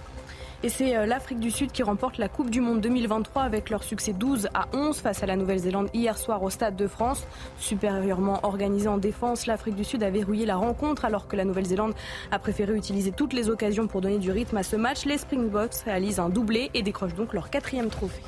Et 0.65 0.69
c'est 0.69 0.95
euh, 0.95 1.05
l'Afrique 1.05 1.41
du 1.41 1.51
Sud 1.51 1.73
qui 1.73 1.83
remporte 1.83 2.17
la 2.17 2.29
Coupe 2.29 2.49
du 2.49 2.61
Monde 2.61 2.79
2023 2.79 3.41
avec 3.41 3.69
leur 3.69 3.83
succès 3.83 4.13
12 4.13 4.47
à 4.53 4.67
11 4.71 4.97
face 4.97 5.21
à 5.21 5.25
la 5.25 5.35
Nouvelle-Zélande 5.35 5.89
hier 5.93 6.17
soir 6.17 6.41
au 6.41 6.49
Stade 6.49 6.77
de 6.77 6.87
France. 6.87 7.27
Supérieurement 7.57 8.39
organisée 8.43 8.87
en 8.87 8.97
défense, 8.97 9.45
l'Afrique 9.45 9.75
du 9.75 9.83
Sud 9.83 10.03
a 10.03 10.09
verrouillé 10.09 10.45
la 10.45 10.55
rencontre 10.55 11.03
alors 11.03 11.27
que 11.27 11.35
la 11.35 11.43
Nouvelle-Zélande 11.43 11.93
a 12.31 12.39
préféré 12.39 12.73
utiliser 12.75 13.11
toutes 13.11 13.33
les 13.33 13.49
occasions 13.49 13.87
pour 13.87 13.99
donner 13.99 14.19
du 14.19 14.31
rythme 14.31 14.55
à 14.55 14.63
ce 14.63 14.77
match. 14.77 15.03
Les 15.03 15.17
Springboks 15.17 15.75
réalisent 15.83 16.21
un 16.21 16.29
doublé 16.29 16.71
et 16.73 16.81
décrochent 16.81 17.15
donc 17.15 17.33
leur 17.33 17.49
quatrième 17.49 17.89
trophée. 17.89 18.23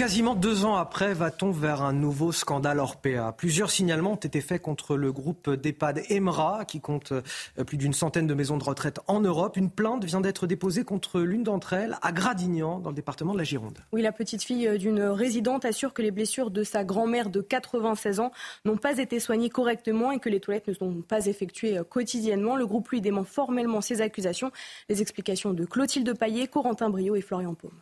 Quasiment 0.00 0.34
deux 0.34 0.64
ans 0.64 0.76
après, 0.76 1.12
va-t-on 1.12 1.50
vers 1.50 1.82
un 1.82 1.92
nouveau 1.92 2.32
scandale 2.32 2.78
Orpea? 2.78 3.34
Plusieurs 3.36 3.70
signalements 3.70 4.12
ont 4.12 4.16
été 4.16 4.40
faits 4.40 4.62
contre 4.62 4.96
le 4.96 5.12
groupe 5.12 5.50
d'EHPAD 5.50 6.04
Emra, 6.08 6.64
qui 6.64 6.80
compte 6.80 7.12
euh, 7.12 7.64
plus 7.66 7.76
d'une 7.76 7.92
centaine 7.92 8.26
de 8.26 8.32
maisons 8.32 8.56
de 8.56 8.64
retraite 8.64 9.00
en 9.08 9.20
Europe. 9.20 9.58
Une 9.58 9.68
plainte 9.68 10.06
vient 10.06 10.22
d'être 10.22 10.46
déposée 10.46 10.84
contre 10.84 11.20
l'une 11.20 11.42
d'entre 11.42 11.74
elles, 11.74 11.98
à 12.00 12.12
Gradignan, 12.12 12.78
dans 12.78 12.88
le 12.88 12.94
département 12.94 13.34
de 13.34 13.38
la 13.38 13.44
Gironde. 13.44 13.76
Oui, 13.92 14.00
la 14.00 14.10
petite 14.10 14.42
fille 14.42 14.66
euh, 14.68 14.78
d'une 14.78 15.02
résidente 15.02 15.66
assure 15.66 15.92
que 15.92 16.00
les 16.00 16.12
blessures 16.12 16.50
de 16.50 16.64
sa 16.64 16.82
grand-mère 16.82 17.28
de 17.28 17.42
96 17.42 18.20
ans 18.20 18.32
n'ont 18.64 18.78
pas 18.78 18.96
été 18.96 19.20
soignées 19.20 19.50
correctement 19.50 20.12
et 20.12 20.18
que 20.18 20.30
les 20.30 20.40
toilettes 20.40 20.68
ne 20.68 20.72
sont 20.72 21.02
pas 21.02 21.26
effectuées 21.26 21.76
euh, 21.76 21.84
quotidiennement. 21.84 22.56
Le 22.56 22.66
groupe 22.66 22.88
lui 22.88 23.02
dément 23.02 23.24
formellement 23.24 23.82
ces 23.82 24.00
accusations. 24.00 24.50
Les 24.88 25.02
explications 25.02 25.52
de 25.52 25.66
Clotilde 25.66 26.16
Paillet, 26.16 26.46
Corentin 26.46 26.88
Brio 26.88 27.16
et 27.16 27.20
Florian 27.20 27.52
Paume 27.52 27.78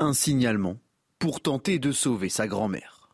un 0.00 0.14
signalement 0.14 0.78
pour 1.18 1.42
tenter 1.42 1.78
de 1.78 1.92
sauver 1.92 2.30
sa 2.30 2.48
grand-mère. 2.48 3.10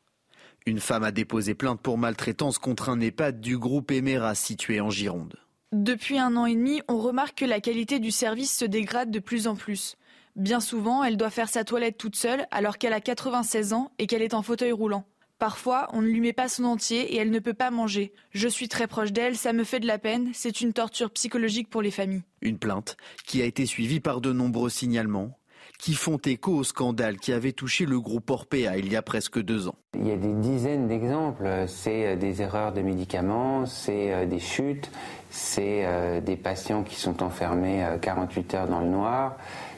Une 0.66 0.78
femme 0.78 1.02
a 1.02 1.10
déposé 1.10 1.54
plainte 1.54 1.80
pour 1.80 1.98
maltraitance 1.98 2.58
contre 2.58 2.88
un 2.88 3.00
EHPAD 3.00 3.40
du 3.40 3.58
groupe 3.58 3.90
Emera 3.90 4.36
situé 4.36 4.80
en 4.80 4.88
Gironde. 4.88 5.36
Depuis 5.72 6.18
un 6.18 6.36
an 6.36 6.46
et 6.46 6.54
demi, 6.54 6.80
on 6.86 6.98
remarque 6.98 7.38
que 7.38 7.44
la 7.44 7.60
qualité 7.60 7.98
du 7.98 8.12
service 8.12 8.56
se 8.56 8.64
dégrade 8.64 9.10
de 9.10 9.18
plus 9.18 9.48
en 9.48 9.56
plus. 9.56 9.96
Bien 10.36 10.60
souvent, 10.60 11.02
elle 11.02 11.16
doit 11.16 11.30
faire 11.30 11.48
sa 11.48 11.64
toilette 11.64 11.98
toute 11.98 12.14
seule 12.14 12.46
alors 12.52 12.78
qu'elle 12.78 12.92
a 12.92 13.00
96 13.00 13.72
ans 13.72 13.90
et 13.98 14.06
qu'elle 14.06 14.22
est 14.22 14.34
en 14.34 14.42
fauteuil 14.42 14.72
roulant. 14.72 15.04
Parfois, 15.40 15.88
on 15.92 16.02
ne 16.02 16.06
lui 16.06 16.20
met 16.20 16.32
pas 16.32 16.48
son 16.48 16.64
entier 16.64 17.14
et 17.14 17.16
elle 17.16 17.30
ne 17.30 17.40
peut 17.40 17.52
pas 17.52 17.72
manger. 17.72 18.12
Je 18.30 18.46
suis 18.46 18.68
très 18.68 18.86
proche 18.86 19.12
d'elle, 19.12 19.36
ça 19.36 19.52
me 19.52 19.64
fait 19.64 19.80
de 19.80 19.86
la 19.88 19.98
peine, 19.98 20.30
c'est 20.32 20.60
une 20.60 20.72
torture 20.72 21.10
psychologique 21.10 21.68
pour 21.68 21.82
les 21.82 21.90
familles. 21.90 22.22
Une 22.42 22.58
plainte 22.58 22.96
qui 23.26 23.42
a 23.42 23.44
été 23.44 23.66
suivie 23.66 24.00
par 24.00 24.20
de 24.20 24.32
nombreux 24.32 24.70
signalements 24.70 25.36
qui 25.78 25.94
font 25.94 26.18
écho 26.18 26.52
au 26.52 26.64
scandale 26.64 27.18
qui 27.18 27.32
avait 27.32 27.52
touché 27.52 27.86
le 27.86 28.00
groupe 28.00 28.30
Orpea 28.30 28.76
il 28.76 28.90
y 28.90 28.96
a 28.96 29.02
presque 29.02 29.40
deux 29.40 29.68
ans. 29.68 29.76
Il 29.94 30.06
y 30.06 30.12
a 30.12 30.16
des 30.16 30.32
dizaines 30.34 30.88
d'exemples. 30.88 31.64
C'est 31.68 32.06
euh, 32.06 32.16
des 32.16 32.42
erreurs 32.42 32.72
de 32.72 32.82
médicaments, 32.82 33.66
c'est 33.66 34.12
euh, 34.12 34.26
des 34.26 34.38
chutes, 34.38 34.90
c'est 35.30 35.84
euh, 35.84 36.20
des 36.20 36.36
patients 36.36 36.82
qui 36.82 36.96
sont 36.96 37.22
enfermés 37.22 37.84
48 38.00 38.54
heures 38.54 38.68
dans 38.68 38.80
le 38.80 38.88
noir, 38.88 39.36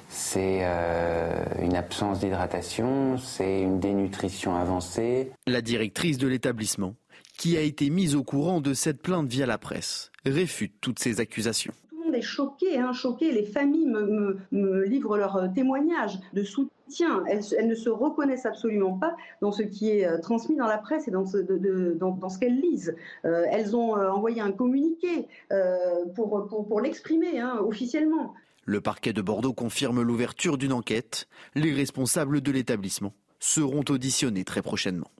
c'est 0.09 0.63
une 1.61 1.77
absence 1.77 2.21
d'hydratation, 2.21 3.19
c'est 3.19 3.61
une 3.61 3.79
dénutrition 3.79 4.57
avancée. 4.57 5.31
La 5.47 5.61
directrice 5.61 6.17
de 6.17 6.27
l'établissement, 6.27 6.95
qui 7.37 7.57
a 7.57 7.61
été 7.61 7.91
mise 7.91 8.15
au 8.15 8.25
courant 8.25 8.61
de 8.61 8.73
cette 8.73 9.03
plainte 9.03 9.29
via 9.29 9.47
la 9.47 9.59
presse, 9.59 10.11
réfute 10.25 10.75
toutes 10.81 10.99
ces 10.99 11.21
accusations 11.21 11.75
est 12.15 12.23
choqué, 12.23 12.79
hein, 12.79 12.93
choqué. 12.93 13.33
Les 13.33 13.45
familles 13.45 13.87
me, 13.87 14.85
livrent 14.85 15.17
leurs 15.17 15.37
euh, 15.37 15.49
témoignages 15.55 16.19
de 16.33 16.43
soutien. 16.43 17.25
Elles, 17.27 17.69
ne 17.69 17.75
se 17.75 17.89
reconnaissent 17.89 18.47
absolument 18.47 18.99
pas 18.99 19.17
dans 19.41 19.53
ce 19.53 19.63
qui 19.63 19.91
est 19.91 20.07
euh, 20.07 20.19
transmis 20.19 20.57
dans 20.57 20.67
la 20.67 20.79
presse 20.79 21.09
et 21.09 21.11
dans 21.11 21.27
ce, 21.27 21.39
dans, 21.39 22.29
ce 22.29 22.39
qu'elles 22.39 22.61
lisent. 22.61 22.97
Euh, 23.25 23.45
elles 23.51 23.77
ont 23.77 23.93
envoyé 23.93 24.41
un 24.41 24.53
communiqué 24.53 25.29
pour, 26.15 26.47
pour, 26.47 26.81
l'exprimer 26.81 27.41
hein, 27.41 27.59
officiellement. 27.61 28.35
Le 28.65 28.81
parquet 28.81 29.13
de 29.13 29.23
Bordeaux 29.23 29.53
confirme 29.53 30.03
l'ouverture 30.03 30.59
d'une 30.59 30.73
enquête. 30.73 31.27
Les 31.55 31.73
responsables 31.73 32.41
de 32.41 32.53
l'établissement 32.53 33.13
seront 33.41 33.85
auditionnés 33.89 34.45
très 34.45 34.63
prochainement. 34.63 35.11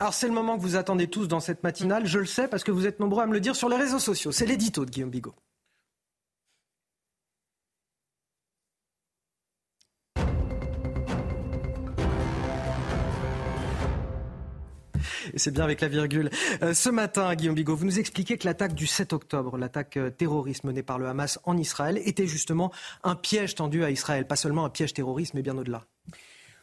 Alors 0.00 0.14
c'est 0.14 0.28
le 0.28 0.32
moment 0.32 0.56
que 0.56 0.62
vous 0.62 0.76
attendez 0.76 1.08
tous 1.08 1.26
dans 1.26 1.40
cette 1.40 1.64
matinale, 1.64 2.06
je 2.06 2.20
le 2.20 2.26
sais 2.26 2.46
parce 2.46 2.62
que 2.62 2.70
vous 2.70 2.86
êtes 2.86 3.00
nombreux 3.00 3.24
à 3.24 3.26
me 3.26 3.32
le 3.32 3.40
dire 3.40 3.56
sur 3.56 3.68
les 3.68 3.76
réseaux 3.76 3.98
sociaux. 3.98 4.30
C'est 4.30 4.46
l'édito 4.46 4.84
de 4.84 4.90
Guillaume 4.90 5.10
Bigot. 5.10 5.34
Et 15.34 15.38
c'est 15.38 15.50
bien 15.50 15.64
avec 15.64 15.80
la 15.80 15.88
virgule. 15.88 16.30
Euh, 16.62 16.74
ce 16.74 16.88
matin, 16.90 17.34
Guillaume 17.34 17.54
Bigot, 17.54 17.76
vous 17.76 17.84
nous 17.84 17.98
expliquez 17.98 18.38
que 18.38 18.46
l'attaque 18.46 18.74
du 18.74 18.86
7 18.86 19.12
octobre, 19.12 19.58
l'attaque 19.58 19.96
euh, 19.96 20.10
terroriste 20.10 20.64
menée 20.64 20.82
par 20.82 20.98
le 20.98 21.06
Hamas 21.06 21.38
en 21.44 21.56
Israël, 21.56 22.00
était 22.04 22.26
justement 22.26 22.72
un 23.04 23.14
piège 23.14 23.54
tendu 23.54 23.84
à 23.84 23.90
Israël. 23.90 24.26
Pas 24.26 24.36
seulement 24.36 24.64
un 24.64 24.70
piège 24.70 24.94
terroriste, 24.94 25.34
mais 25.34 25.42
bien 25.42 25.56
au-delà. 25.56 25.84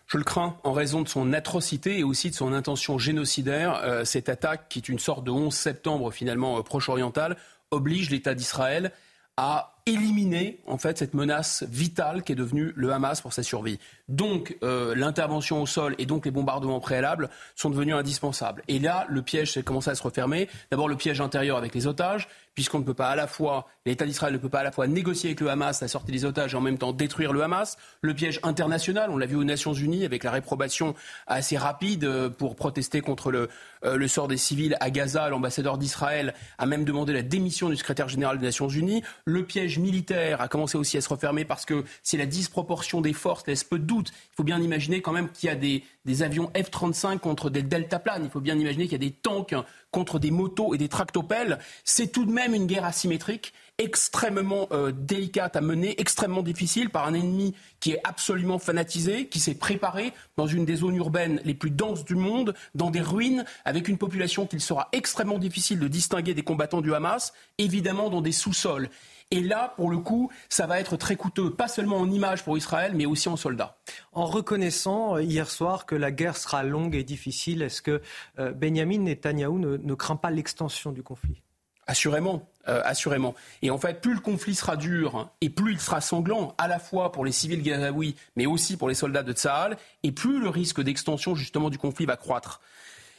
Je 0.08 0.18
le 0.18 0.24
crains 0.24 0.58
en 0.64 0.72
raison 0.72 1.02
de 1.02 1.08
son 1.08 1.34
atrocité 1.34 2.00
et 2.00 2.04
aussi 2.04 2.30
de 2.30 2.36
son 2.36 2.54
intention 2.54 2.98
génocidaire. 3.00 3.82
Euh, 3.84 4.06
cette 4.06 4.30
attaque, 4.30 4.70
qui 4.70 4.80
est 4.80 4.90
une 4.90 5.00
sorte 5.00 5.24
de 5.24 5.32
11 5.32 5.54
septembre 5.54 6.12
finalement 6.12 6.62
proche-oriental, 6.62 7.38
oblige 7.72 8.10
l'État 8.12 8.36
d'Israël 8.36 8.92
à 9.38 9.74
éliminer 9.88 10.60
en 10.66 10.80
fait 10.80 10.98
cette 10.98 11.14
menace 11.14 11.64
vitale 11.70 12.24
qui 12.24 12.32
est 12.32 12.36
devenue 12.36 12.74
le 12.76 12.91
Hamas 12.91 13.22
pour 13.22 13.34
sa 13.34 13.44
survie. 13.44 13.78
Donc 14.10 14.57
euh, 14.64 14.95
l'intervention 14.95 15.62
au 15.62 15.68
sol 15.68 15.94
et 15.99 16.07
donc 16.07 16.26
les 16.26 16.32
bombardements 16.32 16.80
préalables 16.80 17.30
sont 17.56 17.70
devenus 17.70 17.94
indispensables. 17.94 18.64
Et 18.68 18.80
là, 18.80 19.06
le 19.10 19.22
piège 19.22 19.53
s'est 19.53 19.62
commencé 19.62 19.91
à 19.91 19.95
se 19.95 20.02
refermer. 20.02 20.49
D'abord 20.72 20.88
le 20.88 20.95
piège 20.95 21.22
intérieur 21.22 21.57
avec 21.57 21.76
les 21.76 21.86
otages, 21.86 22.28
puisqu'on 22.56 22.80
ne 22.80 22.84
peut 22.84 22.95
pas 22.95 23.10
à 23.10 23.16
la 23.16 23.28
fois, 23.28 23.68
l'État 23.86 24.06
d'Israël 24.06 24.34
ne 24.34 24.40
peut 24.40 24.49
pas 24.49 24.62
à 24.62 24.64
la 24.64 24.72
fois 24.72 24.88
négocier 24.88 25.30
avec 25.30 25.41
le 25.41 25.49
Hamas 25.52 25.80
la 25.82 25.88
sortie 25.88 26.12
des 26.12 26.26
otages 26.26 26.56
et 26.56 26.57
en 26.57 26.62
même 26.62 26.80
temps 26.80 26.91
détruire 26.91 27.32
le 27.32 27.44
Hamas. 27.44 27.78
Le 28.02 28.16
piège 28.16 28.40
international, 28.41 29.12
on 29.12 29.18
l'a 29.18 29.28
vu 29.28 29.36
aux 29.36 29.44
Nations 29.44 29.74
Unies 29.74 30.03
avec 30.03 30.24
la 30.24 30.32
réprobation 30.32 30.95
assez 31.28 31.57
rapide 31.57 32.06
euh, 32.06 32.30
pour 32.30 32.56
protester 32.56 33.02
contre 33.02 33.32
le, 33.32 33.49
euh, 33.84 33.98
le 33.98 34.07
sort 34.07 34.28
des 34.28 34.38
civils 34.38 34.78
à 34.80 34.90
Gaza. 34.90 35.30
L'ambassadeur 35.30 35.78
d'Israël 35.78 36.34
a 36.57 36.66
même 36.66 36.86
demandé 36.86 37.14
la 37.14 37.22
démission 37.22 37.70
du 37.70 37.76
secrétaire 37.76 38.07
général 38.07 38.40
des 38.40 38.45
Nations 38.45 38.70
Unies. 38.70 39.03
Le 39.26 39.44
piège 39.44 39.74
militaire 39.80 40.41
a 40.41 40.47
commencé 40.47 40.77
aussi 40.77 40.97
à 40.97 41.02
se 41.02 41.10
refermer 41.10 41.45
parce 41.45 41.65
que 41.65 41.84
c'est 42.03 42.18
la 42.18 42.26
disproportion 42.26 43.02
des 43.02 43.14
forces 43.14 43.45
laisse 43.47 43.64
peu 43.64 43.80
de 43.80 43.85
doute. 43.85 44.11
Il 44.34 44.35
faut 44.35 44.43
bien 44.43 44.61
imaginer 44.61 45.02
quand 45.02 45.11
même 45.11 45.30
qu'il 45.30 45.47
y 45.47 45.52
a 45.52 45.56
des, 45.56 45.84
des 46.06 46.23
avions 46.23 46.52
F-35 46.56 47.19
contre 47.19 47.49
des 47.49 47.64
deltaplanes. 47.64 48.23
Il 48.23 48.30
faut 48.30 48.41
bien 48.41 48.57
imaginer 48.57 48.85
qu'il 48.85 48.93
y 48.93 49.06
a 49.06 49.10
des 49.10 49.11
tanks 49.11 49.56
contre 49.91 50.19
des 50.19 50.31
motos 50.31 50.73
et 50.73 50.77
des 50.77 50.89
tractopelles. 50.89 51.60
C'est 51.84 52.11
tout 52.11 52.26
de 52.26 52.31
même 52.31 52.53
une 52.53 52.68
guerre 52.68 52.85
asymétrique 52.85 53.53
extrêmement 53.77 54.68
euh, 54.72 54.91
délicate 54.91 55.56
à 55.56 55.61
mener, 55.61 55.99
extrêmement 55.99 56.43
difficile 56.43 56.89
par 56.89 57.07
un 57.07 57.14
ennemi 57.14 57.53
qui 57.80 57.91
est 57.91 57.99
absolument 58.03 58.57
fanatisé, 58.57 59.27
qui 59.27 59.39
s'est 59.39 59.56
préparé 59.56 60.14
dans 60.38 60.47
une 60.47 60.65
des 60.65 60.77
zones 60.77 60.95
urbaines 60.95 61.41
les 61.43 61.53
plus 61.53 61.72
denses 61.72 62.06
du 62.06 62.15
monde, 62.15 62.53
dans 62.73 62.89
des 62.89 63.02
ruines, 63.02 63.45
avec 63.65 63.88
une 63.88 63.97
population 63.97 64.45
qu'il 64.45 64.61
sera 64.61 64.88
extrêmement 64.91 65.39
difficile 65.39 65.80
de 65.80 65.88
distinguer 65.88 66.34
des 66.34 66.43
combattants 66.43 66.81
du 66.81 66.93
Hamas, 66.93 67.34
évidemment 67.57 68.10
dans 68.10 68.22
des 68.22 68.31
sous-sols. 68.31 68.89
Et 69.31 69.41
là, 69.41 69.73
pour 69.76 69.89
le 69.89 69.97
coup, 69.97 70.31
ça 70.49 70.68
va 70.68 70.80
être 70.80 70.97
très 70.97 71.15
coûteux, 71.15 71.49
pas 71.49 71.68
seulement 71.68 71.97
en 71.97 72.10
images 72.10 72.43
pour 72.43 72.57
Israël, 72.57 72.93
mais 72.95 73.07
aussi 73.07 73.27
en 73.27 73.35
soldats. 73.35 73.77
En 74.11 74.26
reconnaissant 74.26 75.15
euh, 75.15 75.23
hier 75.23 75.49
soir 75.49 75.88
que 75.88 75.95
la 75.95 76.11
guerre 76.11 76.38
sera 76.38 76.64
longue 76.64 76.95
et 76.95 77.03
difficile, 77.03 77.64
est-ce 77.64 77.81
que 77.81 78.02
euh, 78.38 78.52
Benjamin 78.52 78.99
Netanyahou 78.99 79.57
ne, 79.57 79.93
craint 79.95 80.15
pas 80.15 80.30
l'extension 80.30 80.91
du 80.91 81.02
conflit? 81.02 81.41
Assurément, 81.88 82.49
euh, 82.68 82.81
assurément. 82.85 83.34
Et 83.64 83.72
en 83.72 83.80
fait, 83.80 83.99
plus 83.99 84.14
le 84.14 84.19
conflit 84.19 84.53
sera 84.53 84.77
dur 84.77 85.30
et 85.41 85.49
plus 85.49 85.73
il 85.73 85.80
sera 85.80 86.02
sanglant, 86.02 86.53
à 86.60 86.68
la 86.68 86.77
fois 86.77 87.11
pour 87.11 87.26
les 87.26 87.31
civils 87.31 87.64
gazaouis, 87.64 88.15
mais 88.35 88.45
aussi 88.45 88.77
pour 88.77 88.89
les 88.89 88.95
soldats 88.95 89.23
de 89.23 89.34
Tsahal, 89.34 89.77
et 90.03 90.11
plus 90.11 90.39
le 90.39 90.49
risque 90.49 90.81
d'extension 90.81 91.34
justement 91.34 91.72
du 91.72 91.80
conflit 91.80 92.06
va 92.06 92.15
croître. 92.15 92.61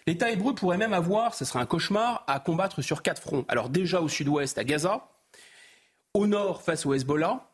L'État 0.07 0.31
hébreu 0.31 0.55
pourrait 0.55 0.79
même 0.79 0.93
avoir, 0.93 1.35
ce 1.35 1.45
serait 1.45 1.59
un 1.59 1.67
cauchemar, 1.67 2.23
à 2.29 2.39
combattre 2.39 2.81
sur 2.81 3.03
quatre 3.03 3.21
fronts. 3.21 3.45
Alors 3.49 3.69
déjà 3.69 4.01
au 4.01 4.09
sud-ouest, 4.09 4.57
à 4.57 4.63
Gaza, 4.63 5.09
au 6.17 6.27
nord 6.27 6.63
face 6.63 6.87
au 6.87 6.95
Hezbollah, 6.95 7.47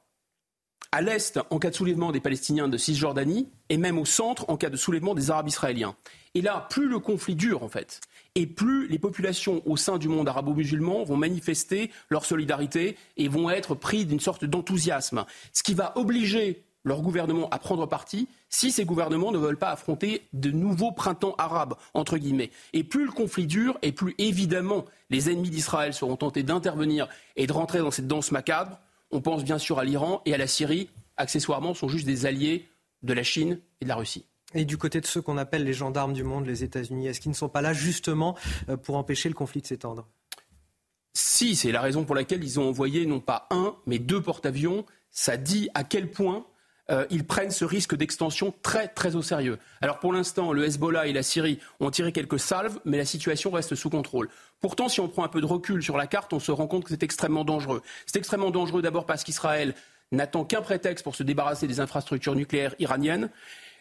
à 0.93 1.03
l'est 1.03 1.41
en 1.51 1.59
cas 1.59 1.71
de 1.71 1.75
soulèvement 1.75 2.13
des 2.13 2.21
Palestiniens 2.21 2.69
de 2.69 2.77
Cisjordanie, 2.77 3.51
et 3.71 3.77
même 3.77 3.99
au 3.99 4.05
centre 4.05 4.49
en 4.49 4.57
cas 4.57 4.71
de 4.71 4.77
soulèvement 4.77 5.15
des 5.15 5.33
Arabes 5.33 5.49
israéliens. 5.49 5.97
Et 6.35 6.43
là, 6.43 6.69
plus 6.71 6.89
le 6.89 7.01
conflit 7.01 7.35
dure 7.35 7.65
en 7.65 7.69
fait, 7.69 8.01
et 8.37 8.47
plus 8.47 8.87
les 8.87 9.01
populations 9.01 9.63
au 9.67 9.77
sein 9.77 9.99
du 9.99 10.07
monde 10.07 10.29
arabo-musulman 10.29 11.03
vont 11.03 11.17
manifester 11.17 11.91
leur 12.09 12.25
solidarité 12.25 12.97
et 13.17 13.27
vont 13.27 13.51
être 13.51 13.75
pris 13.75 14.07
d'une 14.07 14.21
sorte 14.21 14.45
d'enthousiasme, 14.45 15.25
ce 15.53 15.65
qui 15.65 15.75
va 15.75 15.93
obliger 15.99 16.63
leur 16.85 17.03
gouvernement 17.03 17.49
à 17.51 17.59
prendre 17.59 17.87
parti 17.87 18.29
si 18.49 18.73
ces 18.73 18.85
gouvernements 18.85 19.33
ne 19.33 19.39
veulent 19.39 19.59
pas 19.59 19.71
affronter 19.71 20.27
de 20.33 20.51
nouveaux 20.51 20.93
printemps 20.93 21.35
arabes, 21.39 21.75
entre 21.95 22.19
guillemets. 22.19 22.51
Et 22.73 22.85
plus 22.85 23.07
le 23.07 23.13
conflit 23.13 23.47
dure, 23.47 23.79
et 23.83 23.93
plus 23.93 24.15
évidemment 24.19 24.85
les 25.11 25.31
ennemis 25.31 25.51
d'Israël 25.51 25.95
seront 25.95 26.17
tentés 26.17 26.43
d'intervenir 26.43 27.09
et 27.37 27.47
de 27.47 27.53
rentrer 27.53 27.79
dans 27.79 27.91
cette 27.91 28.09
danse 28.09 28.33
macabre. 28.33 28.79
On 29.11 29.21
pense 29.21 29.45
bien 29.45 29.59
sûr 29.59 29.79
à 29.79 29.85
l'Iran 29.85 30.23
et 30.25 30.35
à 30.35 30.39
la 30.39 30.47
Syrie, 30.47 30.89
accessoirement, 31.17 31.75
sont 31.75 31.89
juste 31.89 32.07
des 32.07 32.27
alliés 32.27 32.69
de 33.03 33.13
la 33.13 33.23
Chine 33.23 33.61
et 33.81 33.85
de 33.85 33.89
la 33.89 33.97
Russie. 33.97 34.25
Et 34.55 34.65
du 34.65 34.77
côté 34.77 35.01
de 35.01 35.07
ceux 35.07 35.23
qu'on 35.23 35.39
appelle 35.39 35.65
les 35.65 35.73
gendarmes 35.73 36.13
du 36.13 36.25
monde, 36.25 36.47
les 36.47 36.63
États-Unis, 36.63 37.07
est-ce 37.07 37.21
qu'ils 37.21 37.31
ne 37.31 37.37
sont 37.37 37.49
pas 37.49 37.63
là 37.63 37.73
justement 37.73 38.37
euh, 38.69 38.77
pour 38.77 38.97
empêcher 38.97 39.29
le 39.29 39.35
conflit 39.35 39.63
de 39.63 39.67
s'étendre? 39.67 40.07
Si, 41.15 41.57
c'est 41.57 41.73
la 41.73 41.81
raison 41.81 42.05
pour 42.05 42.15
laquelle 42.15 42.43
ils 42.43 42.59
ont 42.59 42.69
envoyé 42.69 43.07
non 43.07 43.21
pas 43.21 43.47
un, 43.51 43.75
mais 43.87 43.99
deux 43.99 44.23
porte-avions. 44.23 44.85
Ça 45.11 45.37
dit 45.37 45.69
à 45.75 45.85
quel 45.85 46.11
point 46.11 46.47
euh, 46.91 47.07
ils 47.11 47.25
prennent 47.25 47.51
ce 47.51 47.65
risque 47.65 47.95
d'extension 47.95 48.53
très 48.63 48.89
très 48.89 49.15
au 49.15 49.23
sérieux. 49.23 49.59
Alors 49.81 49.99
pour 50.01 50.13
l'instant, 50.13 50.53
le 50.53 50.65
Hezbollah 50.65 51.07
et 51.07 51.13
la 51.13 51.23
Syrie 51.23 51.61
ont 51.81 51.91
tiré 51.91 52.13
quelques 52.13 52.41
salves, 52.41 52.81
mais 52.85 52.99
la 52.99 53.05
situation 53.05 53.51
reste 53.51 53.75
sous 53.75 53.89
contrôle. 53.89 54.29
Pourtant, 54.61 54.89
si 54.89 55.01
on 55.01 55.09
prend 55.09 55.25
un 55.25 55.29
peu 55.29 55.41
de 55.41 55.47
recul 55.47 55.83
sur 55.83 55.97
la 55.97 56.07
carte, 56.07 56.33
on 56.33 56.41
se 56.41 56.51
rend 56.51 56.67
compte 56.67 56.85
que 56.85 56.91
c'est 56.91 57.03
extrêmement 57.03 57.45
dangereux. 57.45 57.83
C'est 58.07 58.19
extrêmement 58.19 58.51
dangereux 58.51 58.83
d'abord 58.83 59.07
parce 59.07 59.23
qu'Israël 59.23 59.75
n'attend 60.11 60.45
qu'un 60.45 60.61
prétexte 60.61 61.05
pour 61.05 61.15
se 61.15 61.23
débarrasser 61.23 61.67
des 61.67 61.81
infrastructures 61.81 62.35
nucléaires 62.35 62.75
iraniennes. 62.79 63.31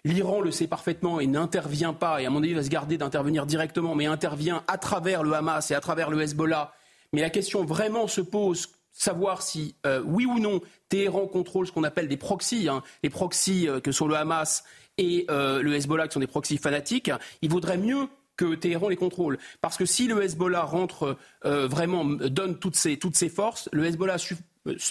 L'Iran 0.03 0.41
le 0.41 0.51
sait 0.51 0.67
parfaitement 0.67 1.19
et 1.19 1.27
n'intervient 1.27 1.93
pas, 1.93 2.21
et 2.21 2.25
à 2.25 2.29
mon 2.29 2.41
avis 2.41 2.53
va 2.53 2.63
se 2.63 2.69
garder 2.69 2.97
d'intervenir 2.97 3.45
directement, 3.45 3.93
mais 3.93 4.07
intervient 4.07 4.63
à 4.67 4.77
travers 4.77 5.23
le 5.23 5.33
Hamas 5.33 5.69
et 5.69 5.75
à 5.75 5.81
travers 5.81 6.09
le 6.09 6.21
Hezbollah. 6.21 6.73
Mais 7.13 7.21
la 7.21 7.29
question 7.29 7.63
vraiment 7.65 8.07
se 8.07 8.21
pose 8.21 8.69
savoir 8.91 9.41
si, 9.41 9.75
euh, 9.85 10.01
oui 10.05 10.25
ou 10.25 10.39
non, 10.39 10.61
Téhéran 10.89 11.27
contrôle 11.27 11.67
ce 11.67 11.71
qu'on 11.71 11.83
appelle 11.83 12.07
des 12.07 12.17
proxys, 12.17 12.67
hein, 12.67 12.83
les 13.03 13.09
proxys 13.09 13.67
euh, 13.67 13.79
que 13.79 13.91
sont 13.91 14.07
le 14.07 14.15
Hamas 14.15 14.63
et 14.97 15.25
euh, 15.29 15.61
le 15.61 15.73
Hezbollah, 15.73 16.07
qui 16.07 16.13
sont 16.13 16.19
des 16.19 16.27
proxys 16.27 16.57
fanatiques, 16.57 17.11
il 17.41 17.49
vaudrait 17.49 17.77
mieux 17.77 18.07
que 18.37 18.55
Téhéran 18.55 18.89
les 18.89 18.95
contrôle. 18.95 19.37
Parce 19.61 19.77
que 19.77 19.85
si 19.85 20.07
le 20.07 20.21
Hezbollah 20.23 20.63
rentre 20.63 21.17
vraiment, 21.43 22.05
donne 22.05 22.57
toutes 22.57 22.75
ses, 22.75 22.97
toutes 22.97 23.15
ses 23.15 23.29
forces, 23.29 23.69
le 23.71 23.85
Hezbollah 23.85 24.17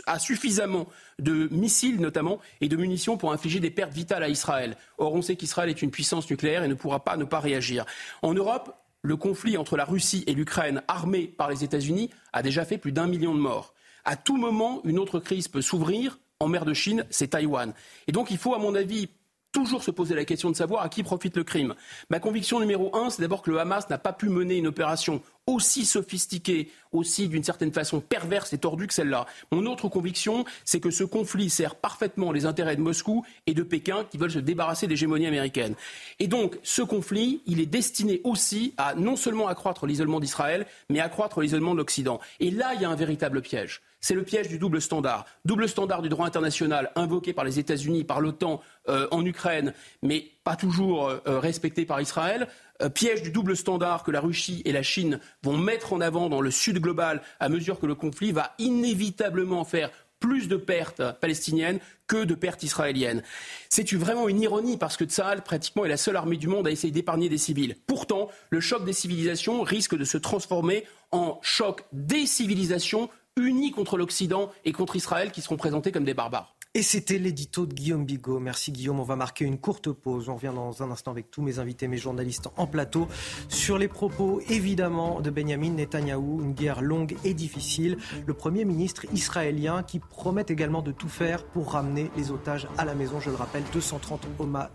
a 0.07 0.19
suffisamment 0.19 0.87
de 1.19 1.49
missiles 1.51 2.01
notamment 2.01 2.39
et 2.61 2.69
de 2.69 2.77
munitions 2.77 3.17
pour 3.17 3.33
infliger 3.33 3.59
des 3.59 3.71
pertes 3.71 3.93
vitales 3.93 4.23
à 4.23 4.29
Israël. 4.29 4.77
Or, 4.99 5.15
on 5.15 5.23
sait 5.23 5.37
qu'Israël 5.37 5.69
est 5.69 5.83
une 5.83 5.91
puissance 5.91 6.31
nucléaire 6.31 6.63
et 6.63 6.69
ne 6.69 6.75
pourra 6.75 7.03
pas 7.03 7.17
ne 7.17 7.25
pas 7.25 7.41
réagir. 7.41 7.87
En 8.23 8.35
Europe, 8.35 8.77
le 9.03 9.17
conflit 9.17 9.57
entre 9.57 9.77
la 9.77 9.85
Russie 9.85 10.25
et 10.27 10.35
l'Ukraine, 10.35 10.83
armé 10.87 11.27
par 11.27 11.51
les 11.51 11.65
États-Unis, 11.65 12.11
a 12.33 12.43
déjà 12.43 12.65
fait 12.65 12.79
plus 12.79 12.93
d'un 12.93 13.07
million 13.07 13.35
de 13.35 13.41
morts. 13.41 13.75
À 14.05 14.17
tout 14.17 14.37
moment, 14.37 14.81
une 14.85 14.99
autre 14.99 15.21
crise 15.21 15.49
peut 15.49 15.63
s'ouvrir. 15.63 16.19
En 16.39 16.49
mer 16.49 16.65
de 16.65 16.73
Chine, 16.73 17.05
c'est 17.11 17.29
Taïwan. 17.29 17.75
Et 18.07 18.13
donc, 18.13 18.31
il 18.31 18.39
faut, 18.39 18.55
à 18.55 18.59
mon 18.59 18.75
avis, 18.75 19.09
toujours 19.53 19.83
se 19.83 19.91
poser 19.91 20.15
la 20.15 20.25
question 20.25 20.51
de 20.51 20.57
savoir 20.57 20.83
à 20.83 20.89
qui 20.89 21.03
profite 21.03 21.37
le 21.37 21.45
crime. 21.45 21.75
Ma 22.09 22.21
conviction 22.21 22.61
numéro 22.61 22.95
un, 22.97 23.11
c'est 23.11 23.23
d'abord 23.23 23.43
que 23.43 23.51
le 23.51 23.59
Hamas 23.59 23.89
n'a 23.91 23.99
pas 23.99 24.13
pu 24.13 24.29
mener 24.29 24.57
une 24.57 24.67
opération 24.67 25.23
aussi 25.47 25.85
sophistiquée, 25.85 26.71
aussi 26.93 27.29
d'une 27.29 27.45
certaine 27.45 27.73
façon 27.73 28.01
perverse 28.01 28.53
et 28.53 28.59
tordue 28.59 28.87
que 28.87 28.95
celle-là. 28.95 29.27
Mon 29.53 29.67
autre 29.67 29.89
conviction, 29.89 30.45
c'est 30.65 30.81
que 30.81 30.91
ce 30.91 31.05
conflit 31.05 31.51
sert 31.51 31.75
parfaitement 31.75 32.33
les 32.33 32.47
intérêts 32.47 32.77
de 32.77 32.81
Moscou 32.81 33.25
et 33.47 33.55
de 33.55 33.63
Pékin 33.63 34.05
qui 34.11 34.19
veulent 34.19 34.31
se 34.31 34.39
débarrasser 34.39 34.87
de 34.87 34.91
l'hégémonie 34.91 35.27
américaine. 35.27 35.75
Et 36.19 36.27
donc, 36.27 36.59
ce 36.63 36.83
conflit, 36.83 37.43
est 37.47 37.67
destiné 37.67 38.21
aussi 38.25 38.75
à 38.77 38.95
non 38.95 39.17
seulement 39.17 39.49
accroître 39.49 39.87
l'isolement 39.87 40.21
d'Israël, 40.21 40.67
mais 40.89 41.01
accroître 41.01 41.41
l'isolement 41.41 41.73
de 41.73 41.79
l'Occident. 41.79 42.21
Et 42.39 42.51
là, 42.51 42.73
il 42.75 42.81
y 42.81 42.85
a 42.85 42.91
un 42.91 42.97
véritable 42.97 43.43
piège. 43.43 43.83
C'est 44.01 44.15
le 44.15 44.23
piège 44.23 44.49
du 44.49 44.59
double 44.59 44.81
standard. 44.81 45.27
Double 45.45 45.69
standard 45.69 46.01
du 46.01 46.09
droit 46.09 46.27
international 46.27 46.91
invoqué 46.97 47.35
par 47.35 47.45
les 47.45 47.59
États-Unis, 47.59 48.05
par 48.05 48.21
l'OTAN 48.21 48.63
euh, 48.89 49.07
en 49.11 49.25
Ukraine, 49.27 49.75
mais 50.03 50.31
pas 50.43 50.57
toujours 50.57 51.09
euh, 51.09 51.19
respecté 51.27 51.85
par 51.85 52.01
Israël. 52.01 52.49
Euh, 52.83 52.89
piège 52.89 53.23
du 53.23 53.31
double 53.31 53.57
standard 53.57 54.03
que 54.03 54.11
la 54.11 54.21
Russie 54.21 54.63
et 54.65 54.73
la 54.73 54.83
Chine 54.83 55.21
vont 55.43 55.57
mettre 55.57 55.93
en 55.93 56.01
avant 56.01 56.29
dans 56.29 56.41
le 56.41 56.51
Sud 56.51 56.79
global 56.79 57.23
à 57.39 57.49
mesure 57.49 57.79
que 57.79 57.87
le 57.87 57.95
conflit 57.95 58.33
va 58.33 58.55
inévitablement 58.59 59.65
faire 59.65 59.91
plus 60.19 60.49
de 60.49 60.57
pertes 60.57 61.03
palestiniennes 61.21 61.81
que 62.07 62.25
de 62.25 62.35
pertes 62.35 62.63
israéliennes. 62.63 63.23
C'est 63.71 63.91
vraiment 63.95 64.29
une 64.29 64.43
ironie 64.43 64.77
parce 64.77 64.97
que 64.99 65.05
Tsahal, 65.05 65.43
pratiquement, 65.43 65.85
est 65.87 65.89
la 65.89 65.97
seule 65.97 66.17
armée 66.17 66.37
du 66.37 66.47
monde 66.47 66.67
à 66.67 66.71
essayer 66.71 66.93
d'épargner 66.93 67.31
des 67.31 67.39
civils. 67.39 67.77
Pourtant, 67.87 68.29
le 68.51 68.61
choc 68.61 68.85
des 68.85 68.93
civilisations 68.93 69.63
risque 69.63 69.97
de 69.97 70.05
se 70.05 70.19
transformer 70.19 70.85
en 71.11 71.39
choc 71.43 71.85
des 71.93 72.27
civilisations 72.27 73.09
unis 73.37 73.71
contre 73.71 73.97
l'Occident 73.97 74.53
et 74.65 74.73
contre 74.73 74.97
Israël 74.97 75.31
qui 75.31 75.41
seront 75.41 75.57
présentés 75.57 75.93
comme 75.93 76.05
des 76.05 76.15
barbares. 76.15 76.55
Et 76.73 76.83
c'était 76.85 77.19
l'édito 77.19 77.67
de 77.67 77.75
Guillaume 77.75 78.05
Bigot. 78.05 78.39
Merci 78.39 78.71
Guillaume. 78.71 79.01
On 79.01 79.05
va 79.05 79.17
marquer 79.17 79.45
une 79.45 79.59
courte 79.59 79.91
pause. 79.91 80.29
On 80.29 80.37
revient 80.37 80.53
dans 80.55 80.85
un 80.85 80.93
instant 80.93 81.11
avec 81.11 81.29
tous 81.29 81.43
mes 81.43 81.59
invités, 81.59 81.89
mes 81.89 81.97
journalistes 81.97 82.47
en 82.57 82.69
plateau, 82.69 83.09
sur 83.49 83.77
les 83.77 83.89
propos 83.89 84.41
évidemment 84.49 85.21
de 85.21 85.31
Benjamin 85.31 85.71
Netanyahou. 85.71 86.41
Une 86.45 86.53
guerre 86.53 86.81
longue 86.81 87.17
et 87.25 87.35
difficile. 87.35 87.99
Le 88.25 88.35
Premier 88.35 88.65
ministre 88.65 89.05
israélien 89.13 89.83
qui 89.83 89.99
promet 89.99 90.47
également 90.49 90.81
de 90.81 90.93
tout 90.93 91.09
faire 91.09 91.43
pour 91.43 91.73
ramener 91.73 92.09
les 92.17 92.31
otages 92.31 92.69
à 92.79 92.85
la 92.85 92.95
maison. 92.95 93.19
Je 93.19 93.31
le 93.31 93.37
rappelle, 93.37 93.65
230 93.73 94.29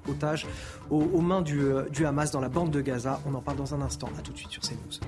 otages 0.10 0.48
aux, 0.90 1.22
mains 1.22 1.42
du, 1.42 1.62
euh, 1.62 1.88
du 1.88 2.06
Hamas 2.06 2.30
dans 2.30 2.42
la 2.42 2.50
bande 2.50 2.72
de 2.72 2.82
Gaza. 2.82 3.22
On 3.26 3.34
en 3.36 3.42
parle 3.42 3.56
dans 3.56 3.74
un 3.74 3.82
instant. 3.82 4.10
A 4.20 4.22
tout 4.22 4.34
de 4.34 4.38
suite 4.38 4.52
sur 4.52 4.64
CNews. 4.64 5.00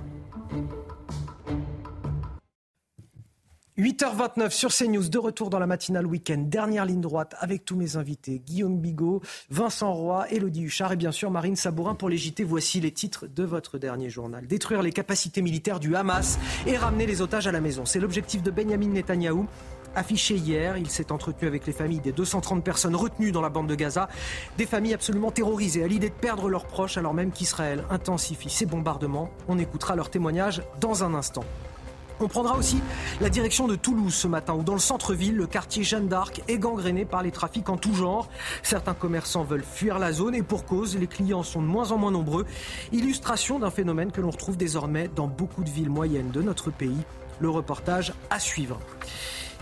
8h29 3.87 4.49
sur 4.49 4.73
CNews, 4.73 5.07
de 5.07 5.17
retour 5.17 5.49
dans 5.49 5.59
la 5.59 5.65
matinale 5.65 6.05
week-end. 6.05 6.43
Dernière 6.45 6.83
ligne 6.83 6.99
droite 6.99 7.35
avec 7.39 7.63
tous 7.63 7.77
mes 7.77 7.95
invités. 7.95 8.41
Guillaume 8.45 8.81
Bigot, 8.81 9.21
Vincent 9.49 9.93
Roy, 9.93 10.29
Elodie 10.29 10.63
Huchard 10.63 10.91
et 10.91 10.95
bien 10.97 11.13
sûr 11.13 11.31
Marine 11.31 11.55
Sabourin 11.55 11.95
pour 11.95 12.09
les 12.09 12.17
JT. 12.17 12.43
Voici 12.43 12.81
les 12.81 12.91
titres 12.91 13.27
de 13.27 13.45
votre 13.45 13.77
dernier 13.77 14.09
journal. 14.09 14.45
Détruire 14.45 14.81
les 14.81 14.91
capacités 14.91 15.41
militaires 15.41 15.79
du 15.79 15.95
Hamas 15.95 16.37
et 16.65 16.75
ramener 16.75 17.05
les 17.05 17.21
otages 17.21 17.47
à 17.47 17.53
la 17.53 17.61
maison. 17.61 17.85
C'est 17.85 18.01
l'objectif 18.01 18.43
de 18.43 18.51
Benjamin 18.51 18.89
Netanyahou. 18.89 19.47
Affiché 19.95 20.35
hier, 20.35 20.75
il 20.75 20.89
s'est 20.89 21.13
entretenu 21.13 21.47
avec 21.47 21.65
les 21.65 21.71
familles 21.71 22.01
des 22.01 22.11
230 22.11 22.65
personnes 22.65 22.95
retenues 22.95 23.31
dans 23.31 23.41
la 23.41 23.47
bande 23.47 23.67
de 23.67 23.75
Gaza, 23.75 24.09
des 24.57 24.65
familles 24.65 24.95
absolument 24.95 25.31
terrorisées 25.31 25.85
à 25.85 25.87
l'idée 25.87 26.09
de 26.09 26.13
perdre 26.13 26.49
leurs 26.49 26.65
proches 26.65 26.97
alors 26.97 27.13
même 27.13 27.31
qu'Israël 27.31 27.85
intensifie 27.89 28.49
ses 28.49 28.65
bombardements. 28.65 29.29
On 29.47 29.57
écoutera 29.57 29.95
leurs 29.95 30.09
témoignages 30.09 30.61
dans 30.81 31.05
un 31.05 31.13
instant. 31.13 31.45
On 32.19 32.27
prendra 32.27 32.57
aussi 32.57 32.81
la 33.21 33.29
direction 33.29 33.67
de 33.67 33.75
Toulouse 33.75 34.13
ce 34.13 34.27
matin, 34.27 34.55
où 34.55 34.63
dans 34.63 34.73
le 34.73 34.79
centre-ville, 34.79 35.35
le 35.35 35.45
quartier 35.45 35.83
Jeanne 35.83 36.07
d'Arc 36.07 36.41
est 36.47 36.57
gangréné 36.57 37.05
par 37.05 37.21
les 37.21 37.31
trafics 37.31 37.69
en 37.69 37.77
tout 37.77 37.93
genre. 37.93 38.27
Certains 38.63 38.95
commerçants 38.95 39.43
veulent 39.43 39.63
fuir 39.63 39.99
la 39.99 40.11
zone 40.11 40.33
et 40.33 40.41
pour 40.41 40.65
cause, 40.65 40.97
les 40.97 41.05
clients 41.05 41.43
sont 41.43 41.61
de 41.61 41.67
moins 41.67 41.91
en 41.91 41.97
moins 41.97 42.11
nombreux. 42.11 42.45
Illustration 42.91 43.59
d'un 43.59 43.69
phénomène 43.69 44.11
que 44.11 44.21
l'on 44.21 44.31
retrouve 44.31 44.57
désormais 44.57 45.09
dans 45.15 45.27
beaucoup 45.27 45.63
de 45.63 45.69
villes 45.69 45.91
moyennes 45.91 46.31
de 46.31 46.41
notre 46.41 46.71
pays. 46.71 47.03
Le 47.39 47.49
reportage 47.49 48.13
à 48.31 48.39
suivre. 48.39 48.79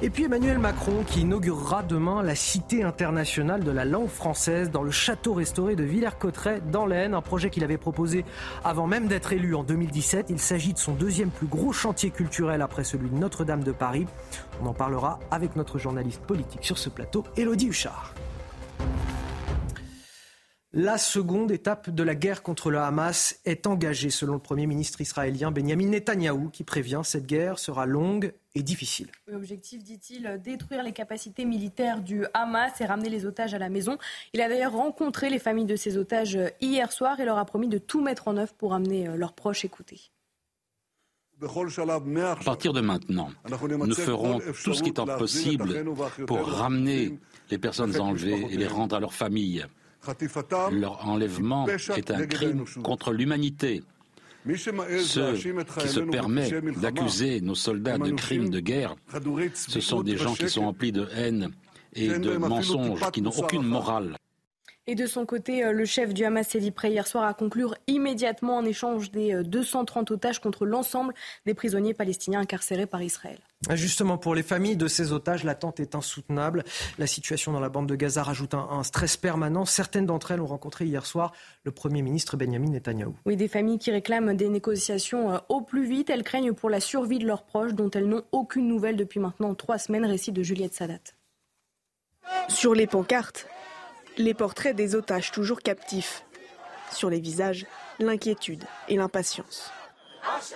Et 0.01 0.09
puis 0.09 0.25
Emmanuel 0.25 0.59
Macron 0.59 1.05
qui 1.07 1.21
inaugurera 1.21 1.81
demain 1.81 2.21
la 2.21 2.35
Cité 2.35 2.83
internationale 2.83 3.63
de 3.63 3.71
la 3.71 3.85
langue 3.85 4.09
française 4.09 4.69
dans 4.69 4.83
le 4.83 4.91
château 4.91 5.33
restauré 5.33 5.77
de 5.77 5.83
Villers-Cotterêts 5.83 6.59
dans 6.69 6.85
l'Aisne, 6.85 7.13
un 7.13 7.21
projet 7.21 7.49
qu'il 7.49 7.63
avait 7.63 7.77
proposé 7.77 8.25
avant 8.65 8.87
même 8.87 9.07
d'être 9.07 9.31
élu 9.31 9.55
en 9.55 9.63
2017. 9.63 10.25
Il 10.29 10.39
s'agit 10.39 10.73
de 10.73 10.79
son 10.79 10.93
deuxième 10.95 11.29
plus 11.29 11.47
gros 11.47 11.71
chantier 11.71 12.11
culturel 12.11 12.61
après 12.61 12.83
celui 12.83 13.09
de 13.09 13.15
Notre-Dame 13.15 13.63
de 13.63 13.71
Paris. 13.71 14.05
On 14.61 14.65
en 14.65 14.73
parlera 14.73 15.17
avec 15.31 15.55
notre 15.55 15.79
journaliste 15.79 16.21
politique 16.23 16.65
sur 16.65 16.77
ce 16.77 16.89
plateau, 16.89 17.23
Elodie 17.37 17.67
Huchard. 17.67 18.13
La 20.73 20.97
seconde 20.97 21.51
étape 21.51 21.89
de 21.89 22.03
la 22.03 22.15
guerre 22.15 22.43
contre 22.43 22.69
le 22.69 22.79
Hamas 22.79 23.39
est 23.45 23.65
engagée, 23.65 24.09
selon 24.09 24.33
le 24.33 24.39
Premier 24.39 24.67
ministre 24.67 24.99
israélien 24.99 25.51
Benjamin 25.51 25.87
Netanyahou, 25.87 26.49
qui 26.49 26.65
prévient 26.65 26.99
cette 27.05 27.27
guerre 27.27 27.59
sera 27.59 27.85
longue 27.85 28.33
difficile. 28.63 29.07
L'objectif, 29.27 29.83
dit-il, 29.83 30.39
détruire 30.43 30.83
les 30.83 30.93
capacités 30.93 31.45
militaires 31.45 32.01
du 32.01 32.25
Hamas 32.33 32.79
et 32.79 32.85
ramener 32.85 33.09
les 33.09 33.25
otages 33.25 33.53
à 33.53 33.59
la 33.59 33.69
maison. 33.69 33.97
Il 34.33 34.41
a 34.41 34.49
d'ailleurs 34.49 34.73
rencontré 34.73 35.29
les 35.29 35.39
familles 35.39 35.65
de 35.65 35.75
ces 35.75 35.97
otages 35.97 36.39
hier 36.61 36.91
soir 36.91 37.19
et 37.19 37.25
leur 37.25 37.37
a 37.37 37.45
promis 37.45 37.67
de 37.67 37.77
tout 37.77 38.01
mettre 38.01 38.27
en 38.27 38.37
œuvre 38.37 38.53
pour 38.53 38.73
amener 38.73 39.07
leurs 39.15 39.33
proches 39.33 39.65
écoutés. 39.65 40.11
À 41.41 42.35
partir 42.45 42.71
de 42.71 42.79
maintenant, 42.79 43.29
nous 43.45 43.95
ferons 43.95 44.39
tout 44.39 44.73
ce 44.73 44.81
qui 44.81 44.89
est 44.89 45.17
possible 45.17 45.85
pour 46.25 46.47
ramener 46.47 47.19
les 47.51 47.57
personnes 47.57 47.99
enlevées 47.99 48.47
et 48.51 48.57
les 48.57 48.67
rendre 48.67 48.95
à 48.95 48.99
leurs 48.99 49.13
familles. 49.13 49.65
Leur 50.71 51.05
enlèvement 51.05 51.67
est 51.67 52.11
un 52.11 52.25
crime 52.25 52.63
contre 52.83 53.11
l'humanité. 53.11 53.83
Ceux 54.47 55.33
qui 55.33 55.87
se 55.87 55.99
permettent 56.01 56.79
d'accuser 56.79 57.41
nos 57.41 57.55
soldats 57.55 57.97
de 57.97 58.11
crimes 58.11 58.49
de 58.49 58.59
guerre, 58.59 58.95
ce 59.53 59.79
sont 59.79 60.03
des 60.03 60.17
gens 60.17 60.33
qui 60.33 60.49
sont 60.49 60.65
remplis 60.65 60.91
de 60.91 61.07
haine 61.15 61.51
et 61.93 62.09
de 62.09 62.37
mensonges, 62.37 62.99
qui 63.11 63.21
n'ont 63.21 63.31
aucune 63.31 63.63
morale. 63.63 64.15
Et 64.87 64.93
de 64.93 65.07
son 65.07 65.25
côté, 65.25 65.63
euh, 65.63 65.71
le 65.71 65.83
chef 65.85 66.13
du 66.13 66.23
Hamas 66.25 66.47
s'est 66.47 66.59
dit 66.59 66.69
prêt 66.69 66.91
hier 66.91 67.07
soir 67.07 67.23
à 67.23 67.33
conclure 67.33 67.73
immédiatement 67.87 68.57
en 68.57 68.65
échange 68.65 69.09
des 69.09 69.43
230 69.43 70.11
euh, 70.11 70.13
otages 70.13 70.39
contre 70.39 70.67
l'ensemble 70.67 71.15
des 71.47 71.55
prisonniers 71.55 71.95
palestiniens 71.95 72.41
incarcérés 72.41 72.85
par 72.85 73.01
Israël. 73.01 73.39
Justement, 73.71 74.19
pour 74.19 74.35
les 74.35 74.43
familles 74.43 74.77
de 74.77 74.87
ces 74.87 75.11
otages, 75.11 75.43
l'attente 75.43 75.79
est 75.79 75.95
insoutenable. 75.95 76.63
La 76.99 77.07
situation 77.07 77.51
dans 77.51 77.59
la 77.59 77.69
bande 77.69 77.87
de 77.87 77.95
Gaza 77.95 78.21
rajoute 78.21 78.53
un, 78.53 78.83
stress 78.83 79.17
permanent. 79.17 79.65
Certaines 79.65 80.05
d'entre 80.05 80.29
elles 80.29 80.41
ont 80.41 80.45
rencontré 80.45 80.85
hier 80.85 81.07
soir 81.07 81.33
le 81.63 81.71
Premier 81.71 82.03
ministre 82.03 82.37
Benjamin 82.37 82.69
Netanyahou. 82.69 83.15
Oui, 83.25 83.37
des 83.37 83.47
familles 83.47 83.79
qui 83.79 83.89
réclament 83.89 84.35
des 84.35 84.49
négociations 84.49 85.33
euh, 85.33 85.37
au 85.49 85.61
plus 85.61 85.87
vite. 85.87 86.11
Elles 86.11 86.23
craignent 86.23 86.53
pour 86.53 86.69
la 86.69 86.79
survie 86.79 87.17
de 87.17 87.25
leurs 87.25 87.43
proches, 87.43 87.73
dont 87.73 87.89
elles 87.89 88.07
n'ont 88.07 88.23
aucune 88.31 88.67
nouvelle 88.67 88.97
depuis 88.97 89.19
maintenant 89.19 89.55
trois 89.55 89.79
semaines. 89.79 90.05
Récit 90.05 90.31
de 90.31 90.43
Juliette 90.43 90.75
Sadat. 90.75 90.99
Sur 92.49 92.75
les 92.75 92.85
pancartes, 92.85 93.47
les 94.17 94.33
portraits 94.33 94.75
des 94.75 94.95
otages 94.95 95.31
toujours 95.31 95.61
captifs. 95.61 96.25
Sur 96.91 97.09
les 97.09 97.19
visages, 97.19 97.65
l'inquiétude 97.99 98.63
et 98.87 98.95
l'impatience. 98.95 99.71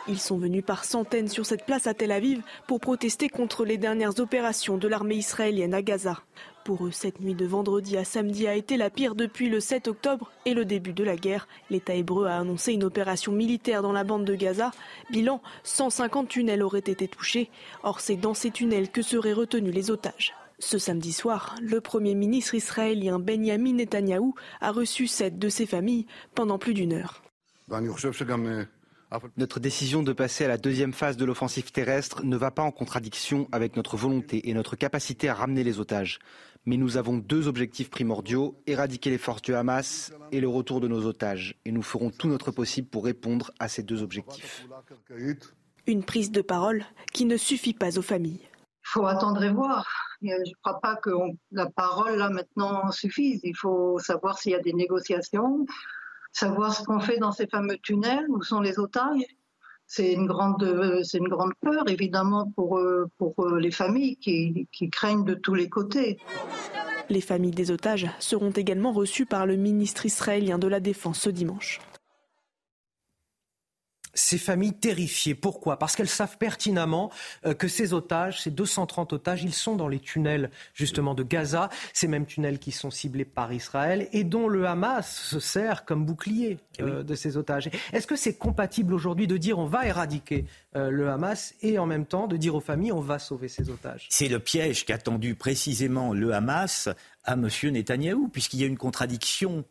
Ils 0.08 0.20
sont 0.20 0.38
venus 0.38 0.64
par 0.66 0.84
centaines 0.84 1.28
sur 1.28 1.46
cette 1.46 1.66
place 1.66 1.88
à 1.88 1.94
Tel 1.94 2.12
Aviv 2.12 2.42
pour 2.68 2.80
protester 2.80 3.30
contre 3.30 3.66
les 3.66 3.78
dernières 3.78 4.20
opérations 4.20 4.78
de 4.78 4.88
l'armée 4.88 5.16
israélienne 5.16 5.74
à 5.74 5.82
Gaza. 5.82 6.22
Pour 6.64 6.86
eux, 6.86 6.92
cette 6.92 7.20
nuit 7.22 7.36
de 7.36 7.46
vendredi 7.46 7.98
à 7.98 8.04
samedi 8.04 8.48
a 8.48 8.56
été 8.56 8.78
la 8.78 8.90
pire 8.90 9.16
depuis 9.16 9.50
le 9.50 9.60
7 9.60 9.88
octobre 9.88 10.32
et 10.46 10.54
le 10.54 10.66
début 10.66 10.94
de 10.94 11.04
la 11.04 11.16
guerre. 11.16 11.48
L'État 11.70 11.96
hébreu 11.96 12.28
a 12.28 12.38
annoncé 12.38 12.74
une 12.74 12.84
opération 12.84 13.32
militaire 13.32 13.82
dans 13.82 13.94
la 13.94 14.04
bande 14.04 14.26
de 14.26 14.36
Gaza. 14.36 14.72
Bilan, 15.12 15.42
150 15.64 16.28
tunnels 16.28 16.64
auraient 16.64 16.80
été 16.80 17.08
touchés. 17.08 17.50
Or, 17.84 18.00
c'est 18.00 18.18
dans 18.18 18.34
ces 18.34 18.52
tunnels 18.52 18.90
que 18.90 19.02
seraient 19.02 19.34
retenus 19.34 19.74
les 19.74 19.92
otages. 19.92 20.34
Ce 20.60 20.78
samedi 20.78 21.14
soir, 21.14 21.56
le 21.62 21.80
Premier 21.80 22.16
ministre 22.16 22.54
israélien 22.54 23.18
Benjamin 23.18 23.74
Netanyahou 23.74 24.36
a 24.60 24.72
reçu 24.72 25.08
sept 25.08 25.40
de 25.40 25.48
ses 25.48 25.66
familles 25.66 26.06
pendant 26.36 26.60
plus 26.60 26.74
d'une 26.74 26.94
heure. 26.94 27.24
Notre 29.38 29.60
décision 29.60 30.04
de 30.04 30.14
passer 30.14 30.46
à 30.46 30.48
la 30.50 30.58
deuxième 30.58 30.94
phase 30.94 31.18
de 31.18 31.26
l'offensive 31.26 31.72
terrestre 31.72 32.24
ne 32.24 32.38
va 32.38 32.52
pas 32.52 32.62
en 32.62 32.72
contradiction 32.72 33.48
avec 33.52 33.76
notre 33.76 33.96
volonté 33.96 34.50
et 34.50 34.54
notre 34.54 34.76
capacité 34.76 35.30
à 35.30 35.34
ramener 35.34 35.64
les 35.64 35.80
otages. 35.80 36.20
Mais 36.66 36.78
nous 36.78 36.98
avons 36.98 37.18
deux 37.18 37.48
objectifs 37.48 37.90
primordiaux, 37.90 38.62
éradiquer 38.68 39.10
les 39.10 39.18
forces 39.18 39.42
du 39.42 39.56
Hamas 39.56 40.12
et 40.32 40.42
le 40.42 40.50
retour 40.50 40.82
de 40.82 40.88
nos 40.88 41.06
otages. 41.06 41.56
Et 41.66 41.72
nous 41.72 41.82
ferons 41.82 42.12
tout 42.12 42.28
notre 42.28 42.52
possible 42.52 42.90
pour 42.90 43.06
répondre 43.06 43.52
à 43.60 43.70
ces 43.70 43.82
deux 43.82 44.04
objectifs. 44.04 44.68
Une 45.88 46.04
prise 46.04 46.32
de 46.32 46.42
parole 46.42 46.84
qui 47.14 47.26
ne 47.26 47.38
suffit 47.38 47.74
pas 47.74 47.98
aux 47.98 48.04
familles. 48.04 48.49
Il 48.90 48.92
faut 48.94 49.06
attendre 49.06 49.44
et 49.44 49.52
voir. 49.52 49.86
Je 50.24 50.30
ne 50.30 50.54
crois 50.64 50.80
pas 50.80 50.96
que 50.96 51.12
la 51.52 51.68
parole, 51.68 52.16
là, 52.16 52.32
maintenant, 52.32 52.90
suffise. 52.92 53.40
Il 53.44 53.56
faut 53.56 54.00
savoir 54.00 54.40
s'il 54.40 54.54
y 54.54 54.56
a 54.56 54.60
des 54.60 54.74
négociations, 54.74 55.68
savoir 56.32 56.74
ce 56.74 56.84
qu'on 56.84 57.00
fait 57.00 57.20
dans 57.20 57.32
ces 57.32 57.46
fameux 57.46 57.78
tunnels, 57.78 58.26
où 58.30 58.42
sont 58.42 58.62
les 58.62 58.80
otages. 58.80 59.22
C'est 59.86 60.14
une 60.14 60.26
grande, 60.26 61.02
c'est 61.04 61.20
une 61.20 61.28
grande 61.28 61.54
peur, 61.62 61.88
évidemment, 61.88 62.52
pour, 62.56 62.80
pour 63.20 63.48
les 63.58 63.72
familles 63.72 64.18
qui 64.18 64.90
craignent 64.92 65.24
de 65.24 65.36
tous 65.36 65.54
les 65.54 65.70
côtés. 65.70 66.18
Les 67.10 67.22
familles 67.22 67.52
des 67.52 67.70
otages 67.70 68.08
seront 68.20 68.52
également 68.52 68.92
reçues 68.92 69.28
par 69.28 69.46
le 69.46 69.56
ministre 69.56 70.08
israélien 70.08 70.58
de 70.58 70.68
la 70.68 70.80
Défense 70.80 71.20
ce 71.20 71.30
dimanche. 71.30 71.80
Ces 74.20 74.38
familles 74.38 74.74
terrifiées. 74.74 75.36
Pourquoi? 75.36 75.80
Parce 75.80 75.96
qu'elles 75.96 76.10
savent 76.10 76.38
pertinemment 76.38 77.12
euh, 77.46 77.54
que 77.54 77.68
ces 77.68 77.94
otages, 77.94 78.42
ces 78.42 78.52
230 78.52 79.14
otages, 79.14 79.44
ils 79.44 79.54
sont 79.54 79.76
dans 79.76 79.88
les 79.88 80.00
tunnels 80.00 80.52
justement 80.74 81.16
de 81.16 81.24
Gaza, 81.24 81.70
ces 81.94 82.08
mêmes 82.08 82.26
tunnels 82.26 82.60
qui 82.60 82.72
sont 82.72 82.92
ciblés 82.92 83.26
par 83.26 83.54
Israël 83.54 84.08
et 84.12 84.24
dont 84.24 84.48
le 84.48 84.68
Hamas 84.68 85.10
se 85.10 85.40
sert 85.40 85.86
comme 85.86 86.06
bouclier 86.06 86.58
eh 86.78 86.84
euh, 86.84 87.04
de 87.04 87.16
ces 87.16 87.38
otages. 87.38 87.70
Est-ce 87.94 88.08
que 88.08 88.16
c'est 88.16 88.36
compatible 88.36 88.94
aujourd'hui 88.94 89.28
de 89.28 89.38
dire 89.38 89.58
on 89.58 89.66
va 89.66 89.86
éradiquer 89.86 90.46
euh, 90.76 90.90
le 90.90 91.10
Hamas 91.10 91.56
et 91.62 91.80
en 91.80 91.86
même 91.86 92.06
temps 92.06 92.28
de 92.28 92.38
dire 92.38 92.56
aux 92.56 92.62
familles 92.62 92.92
on 92.92 93.02
va 93.02 93.20
sauver 93.20 93.48
ces 93.48 93.70
otages? 93.70 94.08
C'est 94.10 94.28
le 94.28 94.40
piège 94.40 94.86
qu'a 94.86 94.98
tendu 94.98 95.36
précisément 95.36 96.14
le 96.14 96.34
Hamas 96.34 96.90
à 97.24 97.34
M. 97.34 97.48
Netanyahou, 97.64 98.28
puisqu'il 98.28 98.60
y 98.60 98.64
a 98.64 98.68
une 98.68 98.78
contradiction 98.78 99.64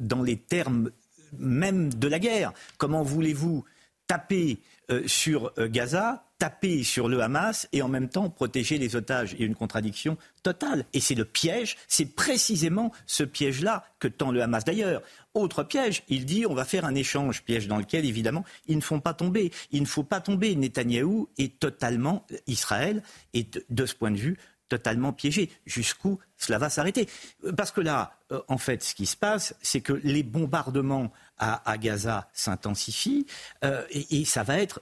dans 0.00 0.22
les 0.22 0.38
termes 0.38 0.90
même 1.38 1.92
de 1.92 2.08
la 2.08 2.18
guerre. 2.18 2.52
Comment 2.78 3.02
voulez-vous 3.02 3.64
taper 4.06 4.60
euh, 4.90 5.02
sur 5.06 5.52
euh, 5.58 5.68
Gaza, 5.68 6.24
taper 6.38 6.84
sur 6.84 7.08
le 7.08 7.20
Hamas 7.20 7.68
et 7.72 7.82
en 7.82 7.88
même 7.88 8.08
temps 8.08 8.30
protéger 8.30 8.78
les 8.78 8.94
otages. 8.94 9.32
Il 9.32 9.40
y 9.40 9.42
a 9.42 9.46
une 9.46 9.54
contradiction 9.54 10.16
totale. 10.42 10.84
Et 10.92 11.00
c'est 11.00 11.14
le 11.14 11.24
piège, 11.24 11.76
c'est 11.88 12.14
précisément 12.14 12.92
ce 13.06 13.24
piège-là 13.24 13.84
que 13.98 14.06
tend 14.06 14.30
le 14.30 14.42
Hamas. 14.42 14.64
D'ailleurs, 14.64 15.02
autre 15.34 15.64
piège, 15.64 16.04
il 16.08 16.24
dit 16.24 16.46
on 16.46 16.54
va 16.54 16.64
faire 16.64 16.84
un 16.84 16.94
échange, 16.94 17.42
piège 17.42 17.66
dans 17.66 17.78
lequel 17.78 18.04
évidemment 18.04 18.44
ils 18.68 18.76
ne 18.76 18.82
font 18.82 19.00
pas 19.00 19.14
tomber. 19.14 19.50
Il 19.72 19.82
ne 19.82 19.86
faut 19.86 20.04
pas 20.04 20.20
tomber. 20.20 20.54
Netanyahou 20.54 21.28
est 21.36 21.58
totalement, 21.58 22.24
Israël 22.46 23.02
est 23.34 23.64
de 23.68 23.86
ce 23.86 23.94
point 23.94 24.12
de 24.12 24.16
vue 24.16 24.36
totalement 24.68 25.12
piégé. 25.12 25.50
Jusqu'où 25.64 26.18
cela 26.36 26.58
va 26.58 26.70
s'arrêter 26.70 27.08
Parce 27.56 27.70
que 27.70 27.80
là, 27.80 28.12
euh, 28.32 28.40
en 28.48 28.58
fait, 28.58 28.82
ce 28.82 28.94
qui 28.94 29.06
se 29.06 29.16
passe, 29.16 29.54
c'est 29.62 29.80
que 29.80 29.92
les 29.92 30.22
bombardements 30.22 31.12
à, 31.38 31.76
Gaza 31.78 32.28
s'intensifient 32.32 33.26
euh, 33.62 33.84
et, 33.90 34.24
ça 34.24 34.42
va 34.42 34.58
être, 34.58 34.80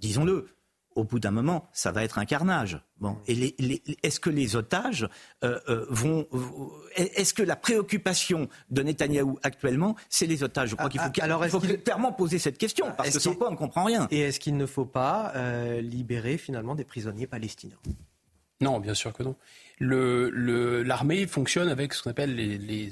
disons-le, 0.00 0.48
au 0.94 1.04
bout 1.04 1.18
d'un 1.18 1.30
moment, 1.30 1.70
ça 1.72 1.90
va 1.90 2.04
être 2.04 2.18
un 2.18 2.26
carnage. 2.26 2.78
Bon, 3.00 3.16
et 3.26 3.56
est-ce 4.02 4.20
que 4.20 4.28
les 4.28 4.56
otages 4.56 5.08
euh, 5.42 5.58
vont, 5.88 6.28
est-ce 6.94 7.32
que 7.32 7.42
la 7.42 7.56
préoccupation 7.56 8.50
de 8.70 8.82
Netanyahou 8.82 9.38
actuellement, 9.42 9.96
c'est 10.10 10.26
les 10.26 10.42
otages? 10.42 10.68
Je 10.68 10.74
crois 10.74 10.90
qu'il 10.90 11.00
faut, 11.00 11.08
ah, 11.18 11.24
alors, 11.24 11.46
faut 11.46 11.60
clairement 11.60 12.12
poser 12.12 12.38
cette 12.38 12.58
question 12.58 12.92
parce 12.94 13.10
que 13.10 13.18
sans 13.18 13.34
quoi 13.34 13.48
on 13.48 13.52
ne 13.52 13.56
comprend 13.56 13.84
rien. 13.84 14.06
Et 14.10 14.20
est-ce 14.20 14.38
qu'il 14.38 14.58
ne 14.58 14.66
faut 14.66 14.84
pas 14.84 15.32
libérer 15.80 16.36
finalement 16.36 16.74
des 16.74 16.84
prisonniers 16.84 17.26
palestiniens? 17.26 17.78
Non, 18.62 18.80
bien 18.80 18.94
sûr 18.94 19.12
que 19.12 19.22
non. 19.22 19.36
L'armée 19.80 21.26
fonctionne 21.26 21.68
avec 21.68 21.92
ce 21.92 22.02
qu'on 22.02 22.10
appelle 22.10 22.34
les, 22.34 22.90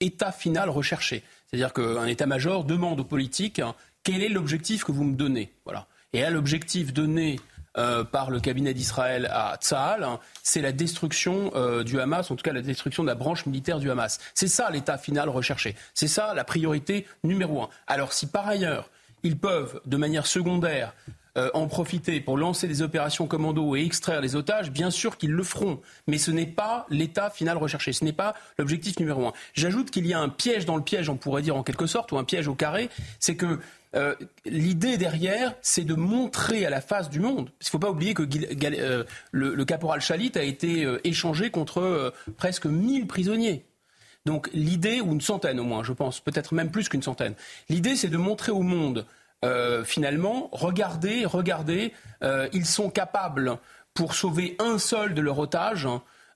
états 0.00 0.32
finaux 0.32 0.72
recherchés. 0.72 1.22
C'est-à-dire 1.46 1.72
qu'un 1.72 2.06
état-major 2.06 2.64
demande 2.64 2.98
aux 2.98 3.04
politiques 3.04 3.60
hein, 3.60 3.76
quel 4.02 4.22
est 4.22 4.28
l'objectif 4.28 4.82
que 4.82 4.90
vous 4.90 5.04
me 5.04 5.14
donnez? 5.14 5.52
Voilà. 5.64 5.86
Et 6.12 6.22
là, 6.22 6.30
l'objectif 6.30 6.92
donné 6.92 7.38
euh, 7.78 8.02
par 8.02 8.30
le 8.30 8.40
cabinet 8.40 8.74
d'Israël 8.74 9.30
à 9.32 9.56
Tsahal, 9.60 10.02
hein, 10.02 10.18
c'est 10.42 10.60
la 10.60 10.72
destruction 10.72 11.52
euh, 11.54 11.84
du 11.84 12.00
Hamas, 12.00 12.30
en 12.30 12.36
tout 12.36 12.42
cas 12.42 12.52
la 12.52 12.62
destruction 12.62 13.02
de 13.04 13.08
la 13.08 13.14
branche 13.14 13.46
militaire 13.46 13.78
du 13.78 13.90
Hamas. 13.90 14.18
C'est 14.34 14.48
ça 14.48 14.70
l'état 14.70 14.98
final 14.98 15.28
recherché. 15.28 15.76
C'est 15.94 16.08
ça 16.08 16.34
la 16.34 16.44
priorité 16.44 17.06
numéro 17.22 17.62
un. 17.62 17.68
Alors 17.86 18.12
si 18.12 18.26
par 18.26 18.48
ailleurs, 18.48 18.90
ils 19.22 19.38
peuvent, 19.38 19.80
de 19.86 19.96
manière 19.96 20.26
secondaire, 20.26 20.94
euh, 21.38 21.48
en 21.54 21.66
profiter 21.66 22.20
pour 22.20 22.36
lancer 22.36 22.68
des 22.68 22.82
opérations 22.82 23.26
commando 23.26 23.74
et 23.74 23.82
extraire 23.82 24.20
les 24.20 24.36
otages, 24.36 24.70
bien 24.70 24.90
sûr 24.90 25.16
qu'ils 25.16 25.30
le 25.30 25.42
feront. 25.42 25.80
Mais 26.06 26.18
ce 26.18 26.30
n'est 26.30 26.44
pas 26.44 26.84
l'état 26.90 27.30
final 27.30 27.56
recherché. 27.56 27.94
Ce 27.94 28.04
n'est 28.04 28.12
pas 28.12 28.34
l'objectif 28.58 28.98
numéro 29.00 29.26
un. 29.26 29.32
J'ajoute 29.54 29.90
qu'il 29.90 30.06
y 30.06 30.12
a 30.12 30.20
un 30.20 30.28
piège 30.28 30.66
dans 30.66 30.76
le 30.76 30.82
piège, 30.82 31.08
on 31.08 31.16
pourrait 31.16 31.40
dire 31.40 31.56
en 31.56 31.62
quelque 31.62 31.86
sorte, 31.86 32.12
ou 32.12 32.18
un 32.18 32.24
piège 32.24 32.48
au 32.48 32.54
carré. 32.54 32.90
C'est 33.18 33.34
que 33.34 33.60
euh, 33.94 34.14
l'idée 34.44 34.98
derrière, 34.98 35.54
c'est 35.62 35.84
de 35.84 35.94
montrer 35.94 36.66
à 36.66 36.70
la 36.70 36.82
face 36.82 37.08
du 37.08 37.20
monde. 37.20 37.48
Il 37.62 37.64
ne 37.64 37.70
faut 37.70 37.78
pas 37.78 37.90
oublier 37.90 38.12
que 38.12 38.24
euh, 38.64 39.04
le, 39.30 39.64
caporal 39.64 40.02
Chalit 40.02 40.32
a 40.34 40.42
été 40.42 40.86
échangé 41.04 41.48
contre 41.48 42.12
presque 42.36 42.66
1000 42.66 43.06
prisonniers. 43.06 43.64
Donc 44.26 44.50
l'idée, 44.52 45.00
ou 45.00 45.12
une 45.12 45.22
centaine 45.22 45.58
au 45.58 45.64
moins, 45.64 45.82
je 45.82 45.94
pense, 45.94 46.20
peut-être 46.20 46.54
même 46.54 46.70
plus 46.70 46.90
qu'une 46.90 47.02
centaine, 47.02 47.34
l'idée 47.70 47.96
c'est 47.96 48.08
de 48.08 48.18
montrer 48.18 48.52
au 48.52 48.60
monde 48.60 49.06
euh, 49.44 49.84
finalement, 49.84 50.48
regardez, 50.52 51.24
regardez, 51.24 51.92
euh, 52.22 52.48
ils 52.52 52.66
sont 52.66 52.90
capables, 52.90 53.58
pour 53.94 54.14
sauver 54.14 54.56
un 54.58 54.78
seul 54.78 55.12
de 55.12 55.20
leur 55.20 55.38
otage, 55.38 55.86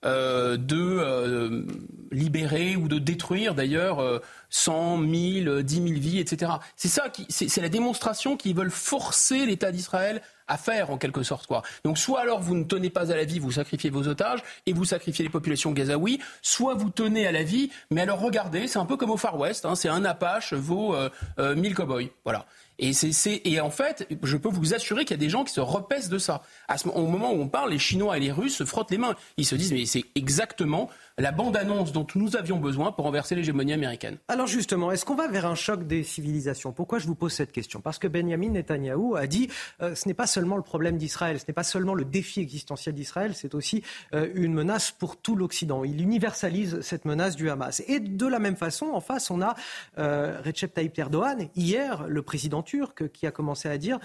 euh, 0.04 0.58
de 0.58 1.66
libérer 2.12 2.76
ou 2.76 2.86
de 2.86 2.98
détruire 2.98 3.54
d'ailleurs 3.54 4.20
100 4.50 4.98
000, 4.98 5.62
10 5.62 5.74
000 5.74 5.86
vies, 5.98 6.18
etc. 6.18 6.52
C'est 6.76 6.88
ça, 6.88 7.04
c'est 7.28 7.60
la 7.62 7.70
démonstration 7.70 8.36
qu'ils 8.36 8.54
veulent 8.54 8.70
forcer 8.70 9.46
l'État 9.46 9.72
d'Israël 9.72 10.20
à 10.48 10.58
faire 10.58 10.90
en 10.90 10.98
quelque 10.98 11.22
sorte 11.22 11.46
quoi. 11.46 11.62
Donc 11.84 11.98
soit 11.98 12.20
alors 12.20 12.40
vous 12.40 12.54
ne 12.54 12.64
tenez 12.64 12.90
pas 12.90 13.10
à 13.10 13.16
la 13.16 13.24
vie, 13.24 13.38
vous 13.38 13.52
sacrifiez 13.52 13.90
vos 13.90 14.06
otages 14.06 14.42
et 14.66 14.72
vous 14.72 14.84
sacrifiez 14.84 15.24
les 15.24 15.30
populations 15.30 15.72
gazaouis, 15.72 16.20
soit 16.42 16.74
vous 16.74 16.90
tenez 16.90 17.26
à 17.26 17.32
la 17.32 17.42
vie, 17.42 17.70
mais 17.90 18.02
alors 18.02 18.20
regardez, 18.20 18.68
c'est 18.68 18.78
un 18.78 18.86
peu 18.86 18.96
comme 18.96 19.10
au 19.10 19.16
Far 19.16 19.38
West, 19.38 19.64
hein, 19.64 19.74
c'est 19.74 19.88
un 19.88 20.04
Apache 20.04 20.52
vaut 20.52 20.94
euh, 20.94 21.10
1000 21.38 21.74
cowboys, 21.74 22.10
voilà. 22.24 22.46
Et, 22.78 22.92
c'est, 22.92 23.40
et 23.44 23.60
en 23.60 23.70
fait, 23.70 24.06
je 24.22 24.36
peux 24.36 24.48
vous 24.48 24.74
assurer 24.74 25.04
qu'il 25.04 25.16
y 25.16 25.20
a 25.20 25.24
des 25.24 25.30
gens 25.30 25.44
qui 25.44 25.52
se 25.52 25.60
repaissent 25.60 26.08
de 26.08 26.18
ça. 26.18 26.42
À 26.68 26.76
ce, 26.76 26.88
au 26.88 27.06
moment 27.06 27.32
où 27.32 27.40
on 27.40 27.48
parle, 27.48 27.70
les 27.70 27.78
Chinois 27.78 28.16
et 28.16 28.20
les 28.20 28.32
Russes 28.32 28.56
se 28.56 28.64
frottent 28.64 28.90
les 28.90 28.98
mains. 28.98 29.16
Ils 29.36 29.46
se 29.46 29.54
disent, 29.54 29.72
mais 29.72 29.86
c'est 29.86 30.04
exactement 30.14 30.90
la 31.18 31.32
bande-annonce 31.32 31.92
dont 31.92 32.06
nous 32.14 32.36
avions 32.36 32.58
besoin 32.58 32.92
pour 32.92 33.06
renverser 33.06 33.34
l'hégémonie 33.34 33.72
américaine. 33.72 34.18
Alors 34.28 34.46
justement, 34.46 34.92
est-ce 34.92 35.04
qu'on 35.04 35.14
va 35.14 35.28
vers 35.28 35.46
un 35.46 35.54
choc 35.54 35.86
des 35.86 36.02
civilisations? 36.02 36.72
Pourquoi 36.72 36.98
je 36.98 37.06
vous 37.06 37.14
pose 37.14 37.32
cette 37.32 37.52
question? 37.52 37.80
Parce 37.80 37.98
que 37.98 38.06
Benjamin 38.06 38.50
Netanyahou 38.50 39.16
a 39.16 39.26
dit 39.26 39.48
euh, 39.80 39.94
ce 39.94 40.06
n'est 40.08 40.14
pas 40.14 40.26
seulement 40.26 40.56
le 40.56 40.62
problème 40.62 40.98
d'Israël, 40.98 41.40
ce 41.40 41.44
n'est 41.48 41.54
pas 41.54 41.62
seulement 41.62 41.94
le 41.94 42.04
défi 42.04 42.40
existentiel 42.40 42.94
d'Israël, 42.94 43.34
c'est 43.34 43.54
aussi 43.54 43.82
euh, 44.14 44.28
une 44.34 44.52
menace 44.52 44.90
pour 44.90 45.16
tout 45.16 45.36
l'Occident. 45.36 45.84
Il 45.84 46.02
universalise 46.02 46.80
cette 46.82 47.06
menace 47.06 47.34
du 47.34 47.48
Hamas. 47.48 47.82
Et 47.86 47.98
de 48.00 48.26
la 48.26 48.38
même 48.38 48.56
façon, 48.56 48.86
en 48.92 49.00
face, 49.00 49.30
on 49.30 49.40
a 49.40 49.54
euh, 49.98 50.38
Recep 50.44 50.74
Tayyip 50.74 50.98
Erdogan, 50.98 51.48
hier, 51.56 52.06
le 52.08 52.22
président 52.22 52.62
turc, 52.62 53.10
qui 53.12 53.26
a 53.26 53.30
commencé 53.30 53.68
à 53.68 53.78
dire 53.78 53.98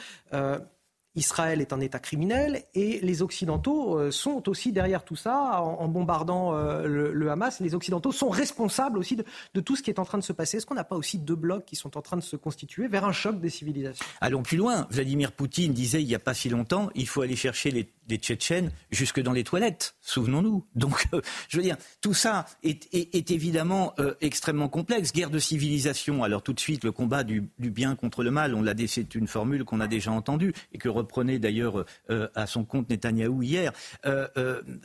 Israël 1.15 1.59
est 1.59 1.73
un 1.73 1.79
État 1.81 1.99
criminel 1.99 2.63
et 2.73 2.99
les 3.01 3.21
Occidentaux 3.21 3.99
euh, 3.99 4.11
sont 4.11 4.47
aussi 4.47 4.71
derrière 4.71 5.03
tout 5.03 5.17
ça 5.17 5.61
en, 5.61 5.87
bombardant 5.89 6.55
euh, 6.55 6.87
le, 6.87 7.29
Hamas. 7.29 7.59
Les 7.59 7.75
Occidentaux 7.75 8.11
sont 8.11 8.29
responsables 8.29 8.97
aussi 8.97 9.17
de, 9.17 9.59
tout 9.59 9.75
ce 9.75 9.83
qui 9.83 9.89
est 9.89 9.99
en 9.99 10.05
train 10.05 10.17
de 10.17 10.23
se 10.23 10.33
passer. 10.33 10.57
Est-ce 10.57 10.65
qu'on 10.65 10.75
n'a 10.75 10.83
pas 10.83 10.95
aussi 10.95 11.17
deux 11.17 11.35
blocs 11.35 11.65
qui 11.65 11.75
sont 11.75 11.97
en 11.97 12.01
train 12.01 12.17
de 12.17 12.21
se 12.21 12.35
constituer 12.35 12.87
vers 12.87 13.05
un 13.05 13.11
choc 13.11 13.41
des 13.41 13.49
civilisations? 13.49 14.05
Allons 14.21 14.43
plus 14.43 14.57
loin. 14.57 14.87
Vladimir 14.89 15.33
Poutine 15.33 15.73
disait 15.73 16.01
il 16.01 16.07
n'y 16.07 16.15
a 16.15 16.19
pas 16.19 16.33
si 16.33 16.49
longtemps, 16.49 16.89
il 16.95 17.07
faut 17.07 17.21
aller 17.21 17.35
chercher 17.35 17.71
les 17.71 18.17
Tchétchènes 18.17 18.71
jusque 18.91 19.21
dans 19.21 19.31
les 19.31 19.45
toilettes, 19.45 19.95
souvenons-nous. 20.01 20.65
Donc, 20.75 21.07
euh, 21.13 21.21
je 21.47 21.57
veux 21.57 21.63
dire, 21.63 21.77
tout 22.01 22.13
ça 22.13 22.45
est, 22.63 23.31
évidemment 23.31 23.93
extrêmement 24.19 24.67
complexe. 24.67 25.13
Guerre 25.13 25.29
de 25.29 25.39
civilisation. 25.39 26.23
Alors 26.23 26.43
tout 26.43 26.53
de 26.53 26.59
suite, 26.59 26.83
le 26.83 26.91
combat 26.91 27.23
du, 27.23 27.49
bien 27.57 27.95
contre 27.95 28.23
le 28.23 28.31
mal, 28.31 28.53
on 28.55 28.61
l'a, 28.61 28.73
c'est 28.87 29.15
une 29.15 29.27
formule 29.27 29.63
qu'on 29.63 29.79
a 29.79 29.87
déjà 29.87 30.11
entendue 30.11 30.53
et 30.73 30.77
que 30.77 30.89
reprenait 31.01 31.39
d'ailleurs 31.39 31.85
euh, 32.09 32.27
à 32.35 32.47
son 32.47 32.63
compte 32.63 32.89
Netanyahou 32.89 33.43
hier. 33.43 33.71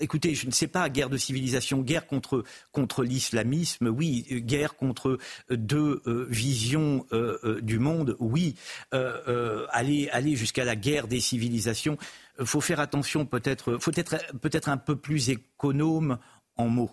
écoutez, 0.00 0.34
je 0.34 0.46
ne 0.46 0.52
sais 0.52 0.66
pas, 0.66 0.88
guerre 0.88 1.10
de 1.10 1.16
civilisation, 1.16 1.80
guerre 1.80 2.06
contre, 2.06 2.44
l'islamisme, 3.02 3.88
oui, 3.88 4.26
guerre 4.30 4.76
contre 4.76 5.18
deux 5.50 6.02
visions 6.28 7.06
du 7.62 7.78
monde, 7.78 8.16
oui, 8.18 8.54
aller, 8.92 10.36
jusqu'à 10.36 10.64
la 10.64 10.76
guerre 10.76 11.08
des 11.08 11.20
civilisations 11.20 11.98
faut 12.44 12.60
faire 12.60 12.80
attention 12.80 13.24
peut-être, 13.24 13.78
faut 13.78 13.92
être 13.94 14.16
peut-être 14.40 14.68
un 14.68 14.76
peu 14.76 14.96
plus 14.96 15.30
économe 15.30 16.18
en 16.56 16.68
mots. 16.68 16.90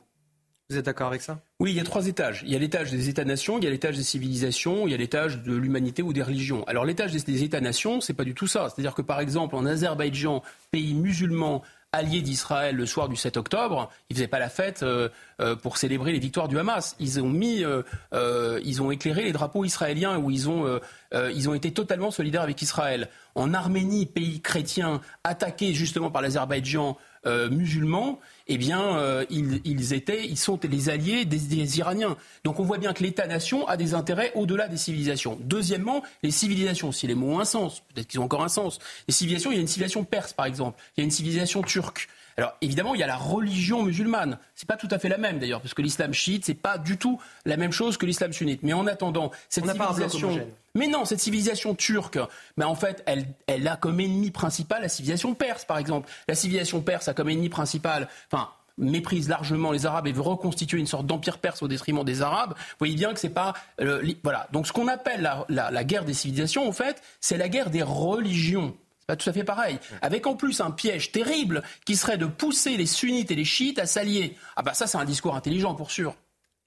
Vous 0.69 0.77
êtes 0.77 0.85
d'accord 0.85 1.07
avec 1.07 1.21
ça? 1.21 1.41
Oui, 1.59 1.71
il 1.71 1.77
y 1.77 1.79
a 1.79 1.83
trois 1.83 2.07
étages. 2.07 2.43
Il 2.45 2.51
y 2.51 2.55
a 2.55 2.59
l'étage 2.59 2.89
des 2.89 3.09
États-nations, 3.09 3.57
il 3.57 3.65
y 3.65 3.67
a 3.67 3.69
l'étage 3.69 3.97
des 3.97 4.03
civilisations, 4.03 4.87
il 4.87 4.91
y 4.91 4.93
a 4.93 4.97
l'étage 4.97 5.43
de 5.43 5.53
l'humanité 5.53 6.01
ou 6.01 6.13
des 6.13 6.23
religions. 6.23 6.63
Alors 6.67 6.85
l'étage 6.85 7.11
des 7.11 7.43
États-nations, 7.43 7.99
c'est 8.01 8.13
pas 8.13 8.23
du 8.23 8.33
tout 8.33 8.47
ça. 8.47 8.69
C'est-à-dire 8.69 8.95
que 8.95 9.01
par 9.01 9.19
exemple 9.19 9.55
en 9.55 9.65
Azerbaïdjan, 9.65 10.41
pays 10.71 10.93
musulman 10.93 11.63
allié 11.93 12.21
d'Israël 12.21 12.75
le 12.75 12.85
soir 12.85 13.07
du 13.07 13.15
7 13.15 13.37
octobre, 13.37 13.89
ils 14.09 14.15
faisaient 14.15 14.27
pas 14.27 14.39
la 14.39 14.49
fête 14.49 14.81
euh, 14.83 15.09
euh, 15.39 15.55
pour 15.55 15.77
célébrer 15.77 16.11
les 16.11 16.19
victoires 16.19 16.47
du 16.47 16.57
Hamas. 16.57 16.95
Ils 16.99 17.21
ont 17.21 17.29
mis, 17.29 17.63
euh, 17.63 18.59
ils 18.65 18.81
ont 18.81 18.91
éclairé 18.91 19.23
les 19.23 19.31
drapeaux 19.31 19.63
israéliens 19.63 20.17
où 20.17 20.31
ils 20.31 20.49
ont, 20.49 20.79
ils 21.13 21.49
ont 21.49 21.53
été 21.53 21.71
totalement 21.71 22.09
solidaires 22.09 22.41
avec 22.41 22.61
Israël. 22.61 23.09
En 23.35 23.53
Arménie, 23.53 24.07
pays 24.07 24.41
chrétien 24.41 25.01
attaqué 25.23 25.73
justement 25.73 26.09
par 26.09 26.21
l'Azerbaïdjan 26.21 26.97
musulman, 27.25 28.19
eh 28.47 28.57
bien, 28.57 29.25
ils, 29.29 29.93
étaient, 29.93 30.25
ils 30.25 30.37
sont 30.37 30.59
les 30.63 30.89
alliés 30.89 31.25
des, 31.25 31.39
des 31.39 31.79
Iraniens. 31.79 32.17
Donc, 32.43 32.59
on 32.59 32.63
voit 32.63 32.77
bien 32.77 32.93
que 32.93 33.03
l'État-nation 33.03 33.67
a 33.67 33.77
des 33.77 33.93
intérêts 33.93 34.31
au-delà 34.35 34.67
des 34.67 34.77
civilisations. 34.77 35.37
Deuxièmement, 35.41 36.03
les 36.23 36.31
civilisations, 36.31 36.91
si 36.91 37.07
les 37.07 37.15
mots 37.15 37.35
ont 37.35 37.39
un 37.39 37.45
sens, 37.45 37.81
peut-être 37.93 38.07
qu'ils 38.07 38.19
ont 38.19 38.25
encore 38.25 38.43
un 38.43 38.49
sens. 38.49 38.79
Les 39.07 39.13
civilisations, 39.13 39.51
il 39.51 39.55
y 39.55 39.57
a 39.57 39.61
une 39.61 39.67
civilisation 39.67 40.03
perse, 40.03 40.33
par 40.33 40.45
exemple. 40.45 40.81
Il 40.97 41.01
y 41.01 41.03
a 41.03 41.05
une 41.05 41.11
civilisation 41.11 41.61
turque. 41.61 42.09
Alors 42.37 42.53
évidemment, 42.61 42.95
il 42.95 42.99
y 42.99 43.03
a 43.03 43.07
la 43.07 43.15
religion 43.15 43.83
musulmane. 43.83 44.39
C'est 44.55 44.67
pas 44.67 44.77
tout 44.77 44.87
à 44.91 44.99
fait 44.99 45.09
la 45.09 45.17
même 45.17 45.39
d'ailleurs, 45.39 45.61
parce 45.61 45.73
que 45.73 45.81
l'islam 45.81 46.13
chiite, 46.13 46.45
c'est 46.45 46.53
pas 46.53 46.77
du 46.77 46.97
tout 46.97 47.19
la 47.45 47.57
même 47.57 47.71
chose 47.71 47.97
que 47.97 48.05
l'islam 48.05 48.33
sunnite. 48.33 48.61
Mais 48.63 48.73
en 48.73 48.87
attendant, 48.87 49.31
cette 49.49 49.65
civilisation, 49.65 50.47
Mais 50.75 50.87
non, 50.87 51.05
cette 51.05 51.19
civilisation 51.19 51.75
turque, 51.75 52.17
mais 52.57 52.65
en 52.65 52.73
fait, 52.73 53.03
elle, 53.05 53.27
elle 53.45 53.67
a 53.67 53.75
comme 53.75 53.99
ennemi 53.99 54.31
principal 54.31 54.81
la 54.81 54.89
civilisation 54.89 55.35
perse, 55.35 55.65
par 55.65 55.77
exemple. 55.77 56.09
La 56.27 56.33
civilisation 56.33 56.81
perse 56.81 57.07
a 57.07 57.13
comme 57.13 57.29
ennemi 57.29 57.49
principal, 57.49 58.07
enfin, 58.31 58.49
méprise 58.77 59.29
largement 59.29 59.71
les 59.71 59.85
Arabes 59.85 60.07
et 60.07 60.11
veut 60.11 60.21
reconstituer 60.21 60.79
une 60.79 60.87
sorte 60.87 61.05
d'empire 61.05 61.37
perse 61.37 61.61
au 61.61 61.67
détriment 61.67 62.03
des 62.03 62.21
Arabes, 62.21 62.53
vous 62.57 62.75
voyez 62.79 62.95
bien 62.95 63.13
que 63.13 63.19
c'est 63.19 63.29
pas 63.29 63.53
euh, 63.81 64.03
voilà. 64.23 64.47
Donc 64.51 64.67
ce 64.67 64.73
qu'on 64.73 64.87
appelle 64.87 65.21
la, 65.21 65.45
la, 65.47 65.83
guerre 65.83 66.05
des 66.05 66.13
civilisations, 66.13 66.67
en 66.67 66.71
fait, 66.71 67.01
c'est 67.21 67.37
la 67.37 67.49
guerre 67.49 67.69
des 67.69 67.83
religions. 67.83 68.75
C'est 68.99 69.07
pas 69.07 69.15
tout 69.15 69.29
à 69.29 69.33
fait 69.33 69.43
pareil. 69.43 69.79
Avec 70.01 70.25
en 70.27 70.35
plus 70.35 70.61
un 70.61 70.71
piège 70.71 71.11
terrible 71.11 71.61
qui 71.85 71.95
serait 71.95 72.17
de 72.17 72.25
pousser 72.25 72.77
les 72.77 72.85
sunnites 72.85 73.31
et 73.31 73.35
les 73.35 73.45
chiites 73.45 73.79
à 73.79 73.85
s'allier. 73.85 74.37
Ah 74.55 74.63
bah 74.63 74.73
ça, 74.73 74.87
c'est 74.87 74.97
un 74.97 75.05
discours 75.05 75.35
intelligent 75.35 75.75
pour 75.75 75.91
sûr. 75.91 76.15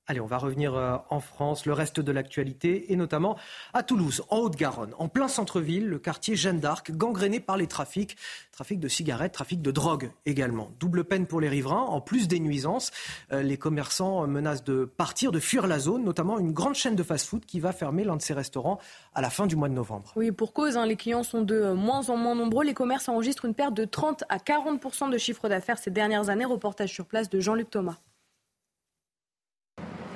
Allez, 0.08 0.20
on 0.20 0.26
va 0.26 0.38
revenir 0.38 0.76
euh, 0.76 0.96
en 1.10 1.18
France, 1.18 1.66
le 1.66 1.72
reste 1.72 1.98
de 1.98 2.12
l'actualité, 2.12 2.92
et 2.92 2.96
notamment 2.96 3.36
à 3.74 3.82
Toulouse, 3.82 4.22
en 4.30 4.38
Haute-Garonne, 4.38 4.94
en 4.98 5.08
plein 5.08 5.26
centre-ville, 5.26 5.88
le 5.88 5.98
quartier 5.98 6.36
Jeanne 6.36 6.60
d'Arc, 6.60 6.92
gangréné 6.92 7.40
par 7.40 7.56
les 7.56 7.66
trafics, 7.66 8.16
trafic 8.52 8.78
de 8.78 8.86
cigarettes, 8.86 9.32
trafic 9.32 9.60
de 9.60 9.72
drogue 9.72 10.12
également. 10.24 10.70
Double 10.78 11.02
peine 11.02 11.26
pour 11.26 11.40
les 11.40 11.48
riverains, 11.48 11.82
en 11.82 12.00
plus 12.00 12.28
des 12.28 12.38
nuisances. 12.38 12.92
Euh, 13.32 13.42
les 13.42 13.56
commerçants 13.56 14.28
menacent 14.28 14.62
de 14.62 14.84
partir, 14.84 15.32
de 15.32 15.40
fuir 15.40 15.66
la 15.66 15.80
zone, 15.80 16.04
notamment 16.04 16.38
une 16.38 16.52
grande 16.52 16.76
chaîne 16.76 16.94
de 16.94 17.02
fast-food 17.02 17.44
qui 17.44 17.58
va 17.58 17.72
fermer 17.72 18.04
l'un 18.04 18.14
de 18.14 18.22
ses 18.22 18.34
restaurants 18.34 18.78
à 19.12 19.20
la 19.20 19.30
fin 19.30 19.48
du 19.48 19.56
mois 19.56 19.68
de 19.68 19.74
novembre. 19.74 20.12
Oui, 20.14 20.30
pour 20.30 20.52
cause, 20.52 20.76
hein, 20.76 20.86
les 20.86 20.96
clients 20.96 21.24
sont 21.24 21.42
de 21.42 21.72
moins 21.72 22.08
en 22.10 22.16
moins 22.16 22.36
nombreux. 22.36 22.64
Les 22.64 22.74
commerces 22.74 23.08
enregistrent 23.08 23.44
une 23.44 23.54
perte 23.54 23.74
de 23.74 23.84
30 23.84 24.22
à 24.28 24.38
40% 24.38 25.10
de 25.10 25.18
chiffre 25.18 25.48
d'affaires 25.48 25.78
ces 25.78 25.90
dernières 25.90 26.28
années. 26.28 26.44
Reportage 26.44 26.92
sur 26.92 27.06
place 27.06 27.28
de 27.28 27.40
Jean-Luc 27.40 27.70
Thomas. 27.70 27.96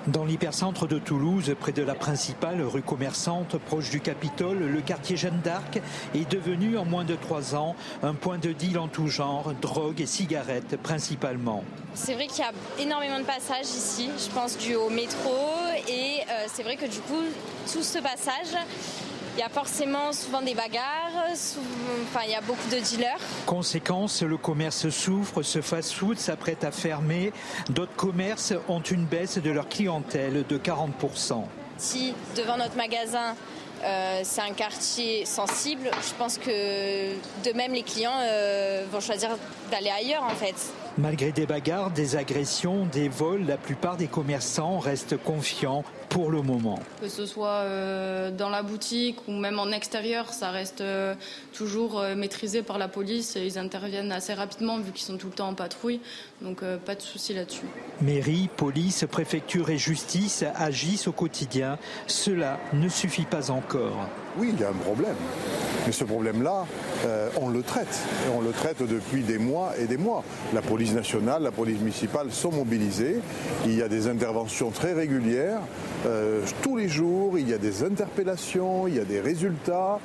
Dans 0.06 0.24
l'hypercentre 0.24 0.88
de 0.88 0.98
Toulouse, 0.98 1.54
près 1.60 1.72
de 1.72 1.82
la 1.82 1.94
principale 1.94 2.62
rue 2.62 2.80
commerçante, 2.80 3.58
proche 3.58 3.90
du 3.90 4.00
Capitole, 4.00 4.58
le 4.60 4.80
quartier 4.80 5.14
Jeanne 5.14 5.40
d'Arc 5.44 5.78
est 6.14 6.30
devenu 6.30 6.78
en 6.78 6.86
moins 6.86 7.04
de 7.04 7.16
trois 7.16 7.54
ans 7.54 7.76
un 8.02 8.14
point 8.14 8.38
de 8.38 8.52
deal 8.52 8.78
en 8.78 8.88
tout 8.88 9.08
genre, 9.08 9.52
drogue 9.60 10.00
et 10.00 10.06
cigarettes 10.06 10.78
principalement. 10.82 11.64
C'est 11.92 12.14
vrai 12.14 12.28
qu'il 12.28 12.42
y 12.42 12.48
a 12.48 12.52
énormément 12.82 13.18
de 13.18 13.24
passages 13.24 13.66
ici, 13.66 14.08
je 14.16 14.34
pense 14.34 14.56
dû 14.56 14.74
au 14.74 14.88
métro, 14.88 15.36
et 15.86 16.20
euh, 16.30 16.46
c'est 16.50 16.62
vrai 16.62 16.76
que 16.76 16.86
du 16.86 17.00
coup, 17.00 17.22
tout 17.70 17.82
ce 17.82 17.98
passage, 17.98 18.56
il 19.36 19.40
y 19.40 19.42
a 19.42 19.48
forcément 19.48 20.12
souvent 20.12 20.42
des 20.42 20.54
bagarres, 20.54 21.26
enfin, 21.32 22.20
il 22.24 22.32
y 22.32 22.34
a 22.34 22.40
beaucoup 22.40 22.68
de 22.70 22.78
dealers. 22.78 23.18
Conséquence, 23.46 24.22
le 24.22 24.36
commerce 24.36 24.88
souffre, 24.90 25.42
ce 25.42 25.60
fast-food 25.60 26.18
s'apprête 26.18 26.64
à 26.64 26.70
fermer. 26.70 27.32
D'autres 27.68 27.94
commerces 27.96 28.54
ont 28.68 28.80
une 28.80 29.04
baisse 29.04 29.38
de 29.38 29.50
leur 29.50 29.68
clientèle 29.68 30.44
de 30.48 30.58
40%. 30.58 31.44
Si 31.78 32.14
devant 32.36 32.56
notre 32.56 32.76
magasin, 32.76 33.34
euh, 33.82 34.20
c'est 34.24 34.42
un 34.42 34.52
quartier 34.52 35.24
sensible, 35.24 35.90
je 36.06 36.14
pense 36.18 36.36
que 36.36 37.14
de 37.44 37.56
même 37.56 37.72
les 37.72 37.82
clients 37.82 38.18
euh, 38.20 38.84
vont 38.92 39.00
choisir 39.00 39.30
d'aller 39.70 39.88
ailleurs 39.88 40.24
en 40.24 40.34
fait. 40.34 40.54
Malgré 40.98 41.32
des 41.32 41.46
bagarres, 41.46 41.90
des 41.90 42.16
agressions, 42.16 42.84
des 42.84 43.08
vols, 43.08 43.46
la 43.46 43.56
plupart 43.56 43.96
des 43.96 44.08
commerçants 44.08 44.78
restent 44.78 45.16
confiants 45.16 45.82
pour 46.10 46.30
le 46.30 46.42
moment. 46.42 46.78
Que 47.00 47.08
ce 47.08 47.24
soit 47.24 47.62
euh, 47.62 48.30
dans 48.30 48.50
la 48.50 48.62
boutique 48.62 49.16
ou 49.28 49.32
même 49.32 49.58
en 49.58 49.70
extérieur, 49.70 50.32
ça 50.32 50.50
reste 50.50 50.80
euh, 50.80 51.14
toujours 51.54 52.00
euh, 52.00 52.14
maîtrisé 52.16 52.62
par 52.62 52.78
la 52.78 52.88
police 52.88 53.36
et 53.36 53.46
ils 53.46 53.58
interviennent 53.58 54.12
assez 54.12 54.34
rapidement 54.34 54.78
vu 54.78 54.90
qu'ils 54.92 55.06
sont 55.06 55.16
tout 55.16 55.28
le 55.28 55.32
temps 55.32 55.48
en 55.48 55.54
patrouille. 55.54 56.00
Donc 56.42 56.62
pas 56.86 56.94
de 56.94 57.02
souci 57.02 57.34
là-dessus. 57.34 57.66
Mairie, 58.00 58.48
police, 58.56 59.04
préfecture 59.10 59.68
et 59.70 59.76
justice 59.76 60.44
agissent 60.56 61.06
au 61.06 61.12
quotidien. 61.12 61.78
Cela 62.06 62.58
ne 62.72 62.88
suffit 62.88 63.26
pas 63.26 63.50
encore. 63.50 64.08
Oui, 64.38 64.50
il 64.54 64.60
y 64.60 64.64
a 64.64 64.70
un 64.70 64.72
problème. 64.72 65.16
Mais 65.86 65.92
ce 65.92 66.04
problème-là, 66.04 66.64
on 67.40 67.48
le 67.48 67.62
traite. 67.62 68.00
Et 68.26 68.30
on 68.34 68.40
le 68.40 68.52
traite 68.52 68.82
depuis 68.82 69.22
des 69.22 69.38
mois 69.38 69.72
et 69.78 69.86
des 69.86 69.98
mois. 69.98 70.24
La 70.54 70.62
police 70.62 70.94
nationale, 70.94 71.42
la 71.42 71.50
police 71.50 71.78
municipale 71.78 72.30
sont 72.30 72.52
mobilisées. 72.52 73.18
Il 73.66 73.74
y 73.76 73.82
a 73.82 73.88
des 73.88 74.08
interventions 74.08 74.70
très 74.70 74.94
régulières. 74.94 75.60
Euh, 76.06 76.42
tous 76.62 76.76
les 76.76 76.88
jours, 76.88 77.38
il 77.38 77.48
y 77.48 77.52
a 77.52 77.58
des 77.58 77.82
interpellations, 77.82 78.86
il 78.86 78.96
y 78.96 79.00
a 79.00 79.04
des 79.04 79.20
résultats. 79.20 79.98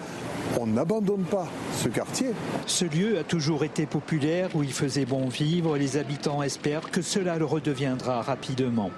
On 0.59 0.67
n'abandonne 0.67 1.23
pas 1.23 1.47
ce 1.77 1.87
quartier. 1.87 2.31
Ce 2.65 2.85
lieu 2.85 3.17
a 3.17 3.23
toujours 3.23 3.63
été 3.63 3.85
populaire, 3.85 4.49
où 4.55 4.63
il 4.63 4.73
faisait 4.73 5.05
bon 5.05 5.27
vivre. 5.27 5.77
Les 5.77 5.97
habitants 5.97 6.24
espèrent 6.43 6.91
que 6.91 7.01
cela 7.01 7.37
le 7.37 7.45
redeviendra 7.45 8.21
rapidement. 8.21 8.91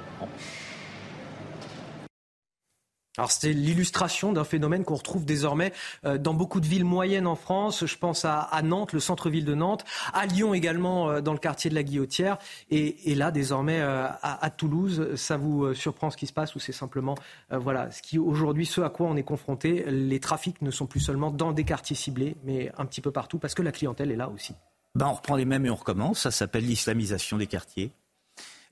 Alors 3.17 3.31
c'était 3.31 3.53
l'illustration 3.53 4.31
d'un 4.31 4.43
phénomène 4.43 4.83
qu'on 4.83 4.95
retrouve 4.95 5.25
désormais 5.25 5.73
euh, 6.05 6.17
dans 6.17 6.35
beaucoup 6.35 6.59
de 6.59 6.67
villes 6.67 6.85
moyennes 6.85 7.25
en 7.25 7.35
France. 7.35 7.85
Je 7.85 7.97
pense 7.97 8.25
à, 8.25 8.47
Nantes, 8.63 8.93
le 8.93 8.99
centre-ville 8.99 9.45
de 9.45 9.55
Nantes, 9.55 9.85
à 10.13 10.27
Lyon 10.27 10.53
également 10.53 11.09
euh, 11.09 11.21
dans 11.21 11.33
le 11.33 11.39
quartier 11.39 11.69
de 11.69 11.75
la 11.75 11.83
Guillotière, 11.83 12.37
et, 12.69 13.15
là 13.15 13.31
désormais 13.31 13.79
euh, 13.81 14.05
à, 14.21 14.49
Toulouse. 14.51 15.15
Ça 15.15 15.37
vous 15.37 15.73
surprend 15.73 16.11
ce 16.11 16.17
qui 16.17 16.27
se 16.27 16.33
passe 16.33 16.55
ou 16.55 16.59
c'est 16.59 16.71
simplement 16.71 17.15
voilà 17.49 17.91
ce 17.91 18.01
qui 18.01 18.19
aujourd'hui 18.19 18.65
ce 18.65 18.81
à 18.81 18.89
quoi 18.89 19.07
on 19.07 19.15
est 19.15 19.23
confronté. 19.23 19.83
Les 19.87 20.19
trafics 20.19 20.61
ne 20.61 20.71
sont 20.71 20.85
plus 20.85 20.99
seulement 20.99 21.31
dans 21.31 21.51
des 21.51 21.63
quartiers 21.63 21.95
ciblés, 21.95 22.35
mais 22.43 22.71
un 22.77 22.85
petit 22.85 23.01
peu 23.01 23.11
partout 23.11 23.39
parce 23.39 23.55
que 23.55 23.63
la 23.63 23.71
clientèle 23.71 24.11
est 24.11 24.15
là 24.15 24.29
aussi. 24.29 24.53
Ben, 24.97 25.05
on 25.05 25.13
reprend 25.13 25.35
les 25.35 25.45
mêmes 25.45 25.63
et 25.63 25.69
on 25.69 25.75
recommence. 25.75 26.21
Ça 26.21 26.31
s'appelle 26.31 26.65
l'islamisation 26.65 27.37
des 27.37 27.45
quartiers. 27.45 27.91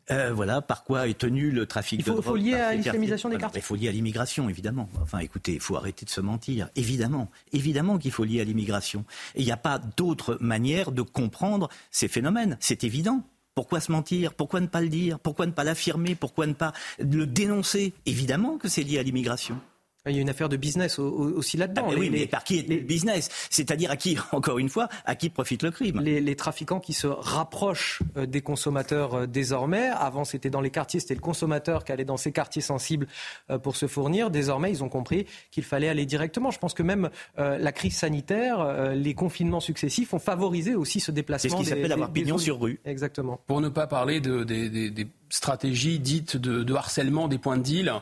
Euh, 0.10 0.34
voilà, 0.34 0.60
par 0.62 0.84
quoi 0.84 1.08
est 1.08 1.18
tenu 1.20 1.52
le 1.52 1.68
trafic 1.68 2.00
de 2.00 2.06
drogue. 2.06 2.18
Il 2.20 2.24
faut 2.24 2.36
lier 2.36 2.54
à 2.56 2.74
l'islamisation 2.74 3.30
des 3.30 3.38
quartiers. 3.38 3.60
Il 3.60 3.64
faut 3.64 3.76
lier 3.76 3.90
à 3.90 3.92
l'immigration, 3.92 4.50
évidemment. 4.50 4.90
Enfin, 5.02 5.20
écoutez, 5.20 5.54
il 5.54 5.60
faut 5.60 5.76
arrêter 5.76 6.04
de 6.04 6.10
se 6.10 6.22
mentir. 6.22 6.70
Évidemment, 6.76 7.30
évidemment 7.54 8.00
qu'il 8.00 8.12
faut 8.12 8.24
lier 8.24 8.42
à 8.42 8.44
l'immigration. 8.44 9.06
Et 9.36 9.42
il 9.42 9.46
n'y 9.46 9.52
a 9.52 9.58
pas 9.58 9.78
d'autre 9.78 10.40
manière 10.42 10.92
de 10.92 11.04
comprendre 11.04 11.70
ces 11.92 12.08
phénomènes. 12.08 12.58
C'est 12.60 12.84
évident. 12.84 13.24
Pourquoi 13.54 13.80
se 13.80 13.92
mentir? 13.92 14.34
Pourquoi 14.34 14.62
ne 14.62 14.68
pas 14.68 14.82
le 14.82 14.90
dire? 14.90 15.20
Pourquoi 15.20 15.46
ne 15.46 15.52
pas 15.52 15.64
l'affirmer? 15.64 16.16
Pourquoi 16.16 16.48
ne 16.48 16.54
pas 16.54 16.74
le 16.98 17.28
dénoncer? 17.28 17.94
Évidemment 18.08 18.58
que 18.58 18.68
c'est 18.68 18.84
lié 18.84 18.98
à 18.98 19.04
l'immigration. 19.04 19.60
Il 20.08 20.16
y 20.16 20.20
a 20.20 20.22
une 20.22 20.30
affaire 20.30 20.50
de 20.50 20.58
business 20.58 21.00
aussi 21.00 21.58
là-dedans. 21.58 21.88
Ah, 21.90 21.96
oui, 21.98 22.10
mais 22.12 22.28
par 22.28 22.44
qui 22.44 22.60
est 22.60 22.70
le 22.70 22.78
business? 22.78 23.30
C'est-à-dire 23.50 23.90
à 23.90 23.98
qui, 23.98 24.18
encore 24.32 24.60
une 24.60 24.70
fois, 24.70 24.88
à 25.06 25.16
qui 25.16 25.30
profite 25.30 25.64
le 25.64 25.72
crime? 25.72 26.00
Les, 26.02 26.36
trafiquants 26.36 26.82
qui 26.82 26.94
se 26.94 27.08
rapprochent 27.08 28.02
euh, 28.18 28.26
des 28.26 28.42
consommateurs 28.42 29.16
euh, 29.16 29.26
désormais. 29.26 29.88
Avant, 29.88 30.26
c'était 30.26 30.50
dans 30.50 30.60
les 30.60 30.70
quartiers, 30.70 31.00
c'était 31.00 31.16
le 31.16 31.22
consommateur 31.22 31.86
qui 31.86 31.94
allait 31.94 32.06
dans 32.06 32.18
ces 32.18 32.34
quartiers 32.34 32.62
sensibles 32.62 33.08
euh, 33.50 33.58
pour 33.58 33.78
se 33.78 33.88
fournir. 33.88 34.30
Désormais, 34.30 34.70
ils 34.70 34.84
ont 34.84 34.90
compris 34.90 35.26
qu'il 35.50 35.64
fallait 35.64 35.88
aller 35.88 36.06
directement. 36.06 36.52
Je 36.52 36.60
pense 36.60 36.74
que 36.74 36.84
même 36.84 37.10
la 37.38 37.72
crise 37.72 37.96
sanitaire, 37.96 38.94
les 38.94 39.14
confinements 39.14 39.60
successifs 39.60 40.14
ont 40.14 40.20
favorisé 40.20 40.76
aussi 40.76 41.00
ce 41.00 41.12
déplacement. 41.12 41.50
C'est 41.50 41.56
ce 41.58 41.62
qui 41.62 41.70
s'appelle 41.70 41.92
avoir 41.92 42.12
pignon 42.12 42.38
sur 42.38 42.60
rue. 42.60 42.80
Exactement. 42.86 43.40
Pour 43.48 43.62
ne 43.62 43.70
pas 43.70 43.88
parler 43.88 44.20
de, 44.20 44.44
des, 44.44 45.08
stratégies 45.30 46.00
dites 46.00 46.38
de, 46.38 46.64
de 46.64 46.74
harcèlement 46.74 47.28
des 47.28 47.38
points 47.38 47.58
de 47.58 47.64
deal 47.64 47.94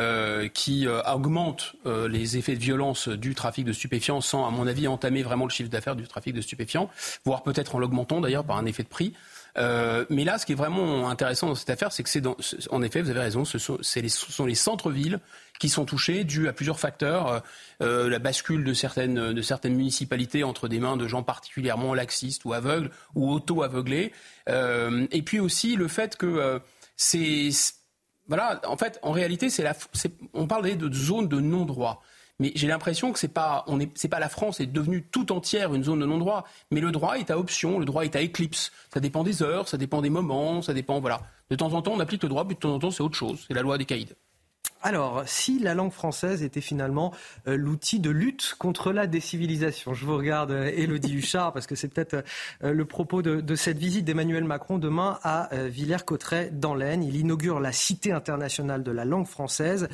euh, 0.00 0.48
qui 0.48 0.86
euh, 0.86 1.02
augmente 1.02 1.74
euh, 1.84 2.08
les 2.08 2.38
effets 2.38 2.54
de 2.54 2.60
violence 2.60 3.08
du 3.08 3.34
trafic 3.34 3.66
de 3.66 3.72
stupéfiants 3.72 4.22
sans, 4.22 4.46
à 4.46 4.50
mon 4.50 4.66
avis, 4.66 4.88
entamer 4.88 5.22
vraiment 5.22 5.44
le 5.44 5.50
chiffre 5.50 5.68
d'affaires 5.68 5.94
du 5.94 6.06
trafic 6.06 6.32
de 6.32 6.40
stupéfiants, 6.40 6.88
voire 7.26 7.42
peut-être 7.42 7.74
en 7.74 7.78
l'augmentant 7.78 8.22
d'ailleurs 8.22 8.44
par 8.44 8.56
un 8.56 8.64
effet 8.64 8.82
de 8.82 8.88
prix. 8.88 9.12
mais 9.56 10.24
là, 10.24 10.38
ce 10.38 10.46
qui 10.46 10.52
est 10.52 10.56
vraiment 10.56 11.10
intéressant 11.10 11.48
dans 11.48 11.54
cette 11.54 11.68
affaire, 11.68 11.92
c'est 11.92 12.02
que 12.02 12.08
c'est 12.08 12.22
en 12.70 12.82
effet, 12.82 13.02
vous 13.02 13.10
avez 13.10 13.20
raison, 13.20 13.44
ce 13.44 13.58
sont, 13.58 13.76
les, 14.46 14.54
centres-villes 14.54 15.20
qui 15.58 15.68
sont 15.68 15.84
touchés, 15.84 16.24
dû 16.24 16.48
à 16.48 16.54
plusieurs 16.54 16.80
facteurs. 16.80 17.42
la 17.80 18.18
bascule 18.18 18.64
de 18.64 18.72
certaines, 18.72 19.34
de 19.34 19.42
certaines 19.42 19.74
municipalités 19.74 20.44
entre 20.44 20.68
des 20.68 20.78
mains 20.78 20.96
de 20.96 21.08
gens 21.08 21.22
particulièrement 21.22 21.92
laxistes 21.92 22.46
ou 22.46 22.54
aveugles 22.54 22.90
ou 23.14 23.30
auto-aveuglés. 23.30 24.12
et 24.46 25.22
puis 25.22 25.40
aussi 25.40 25.76
le 25.76 25.88
fait 25.88 26.16
que 26.16 26.60
c'est 26.96 27.50
voilà, 28.30 28.60
en 28.68 28.76
fait, 28.76 29.00
en 29.02 29.10
réalité, 29.10 29.50
c'est 29.50 29.64
la, 29.64 29.74
on 30.34 30.46
parle 30.46 30.76
de 30.76 30.94
zone 30.94 31.26
de 31.26 31.40
non-droit. 31.40 32.00
Mais 32.38 32.52
j'ai 32.54 32.68
l'impression 32.68 33.12
que 33.12 33.18
c'est 33.18 33.26
pas, 33.26 33.64
on 33.66 33.80
est, 33.80 33.90
c'est 33.96 34.08
pas 34.08 34.20
la 34.20 34.28
France 34.28 34.60
est 34.60 34.66
devenue 34.66 35.02
tout 35.02 35.32
entière 35.32 35.74
une 35.74 35.82
zone 35.82 35.98
de 35.98 36.06
non-droit. 36.06 36.44
Mais 36.70 36.80
le 36.80 36.92
droit 36.92 37.18
est 37.18 37.32
à 37.32 37.38
option, 37.38 37.80
le 37.80 37.84
droit 37.84 38.04
est 38.04 38.14
à 38.14 38.20
éclipse. 38.20 38.70
Ça 38.94 39.00
dépend 39.00 39.24
des 39.24 39.42
heures, 39.42 39.66
ça 39.68 39.76
dépend 39.76 40.00
des 40.00 40.10
moments, 40.10 40.62
ça 40.62 40.72
dépend, 40.72 41.00
voilà. 41.00 41.22
De 41.50 41.56
temps 41.56 41.72
en 41.72 41.82
temps, 41.82 41.92
on 41.92 41.98
applique 41.98 42.22
le 42.22 42.28
droit, 42.28 42.44
puis 42.46 42.54
de 42.54 42.60
temps 42.60 42.72
en 42.72 42.78
temps, 42.78 42.92
c'est 42.92 43.02
autre 43.02 43.16
chose. 43.16 43.44
C'est 43.48 43.54
la 43.54 43.62
loi 43.62 43.78
des 43.78 43.84
caïds. 43.84 44.14
Alors, 44.82 45.24
si 45.26 45.58
la 45.58 45.74
langue 45.74 45.92
française 45.92 46.42
était 46.42 46.62
finalement 46.62 47.12
euh, 47.46 47.56
l'outil 47.56 48.00
de 48.00 48.08
lutte 48.08 48.54
contre 48.58 48.92
la 48.92 49.06
décivilisation, 49.06 49.92
je 49.92 50.06
vous 50.06 50.16
regarde, 50.16 50.52
euh, 50.52 50.98
Huchard, 51.06 51.52
parce 51.52 51.66
que 51.66 51.74
c'est 51.74 51.88
peut-être 51.88 52.24
euh, 52.64 52.72
le 52.72 52.84
propos 52.86 53.20
de, 53.20 53.54
cette 53.56 53.76
visite 53.76 54.06
d'Emmanuel 54.06 54.44
Macron 54.44 54.78
demain 54.78 55.18
à 55.22 55.50
Villers-Cotterêts 55.52 56.50
dans 56.50 56.74
l'Aisne. 56.74 57.02
Il 57.02 57.16
inaugure 57.16 57.60
la 57.60 57.72
Cité 57.72 58.12
internationale 58.12 58.82
de 58.82 58.90
la 58.90 59.04
langue 59.04 59.26
française. 59.26 59.88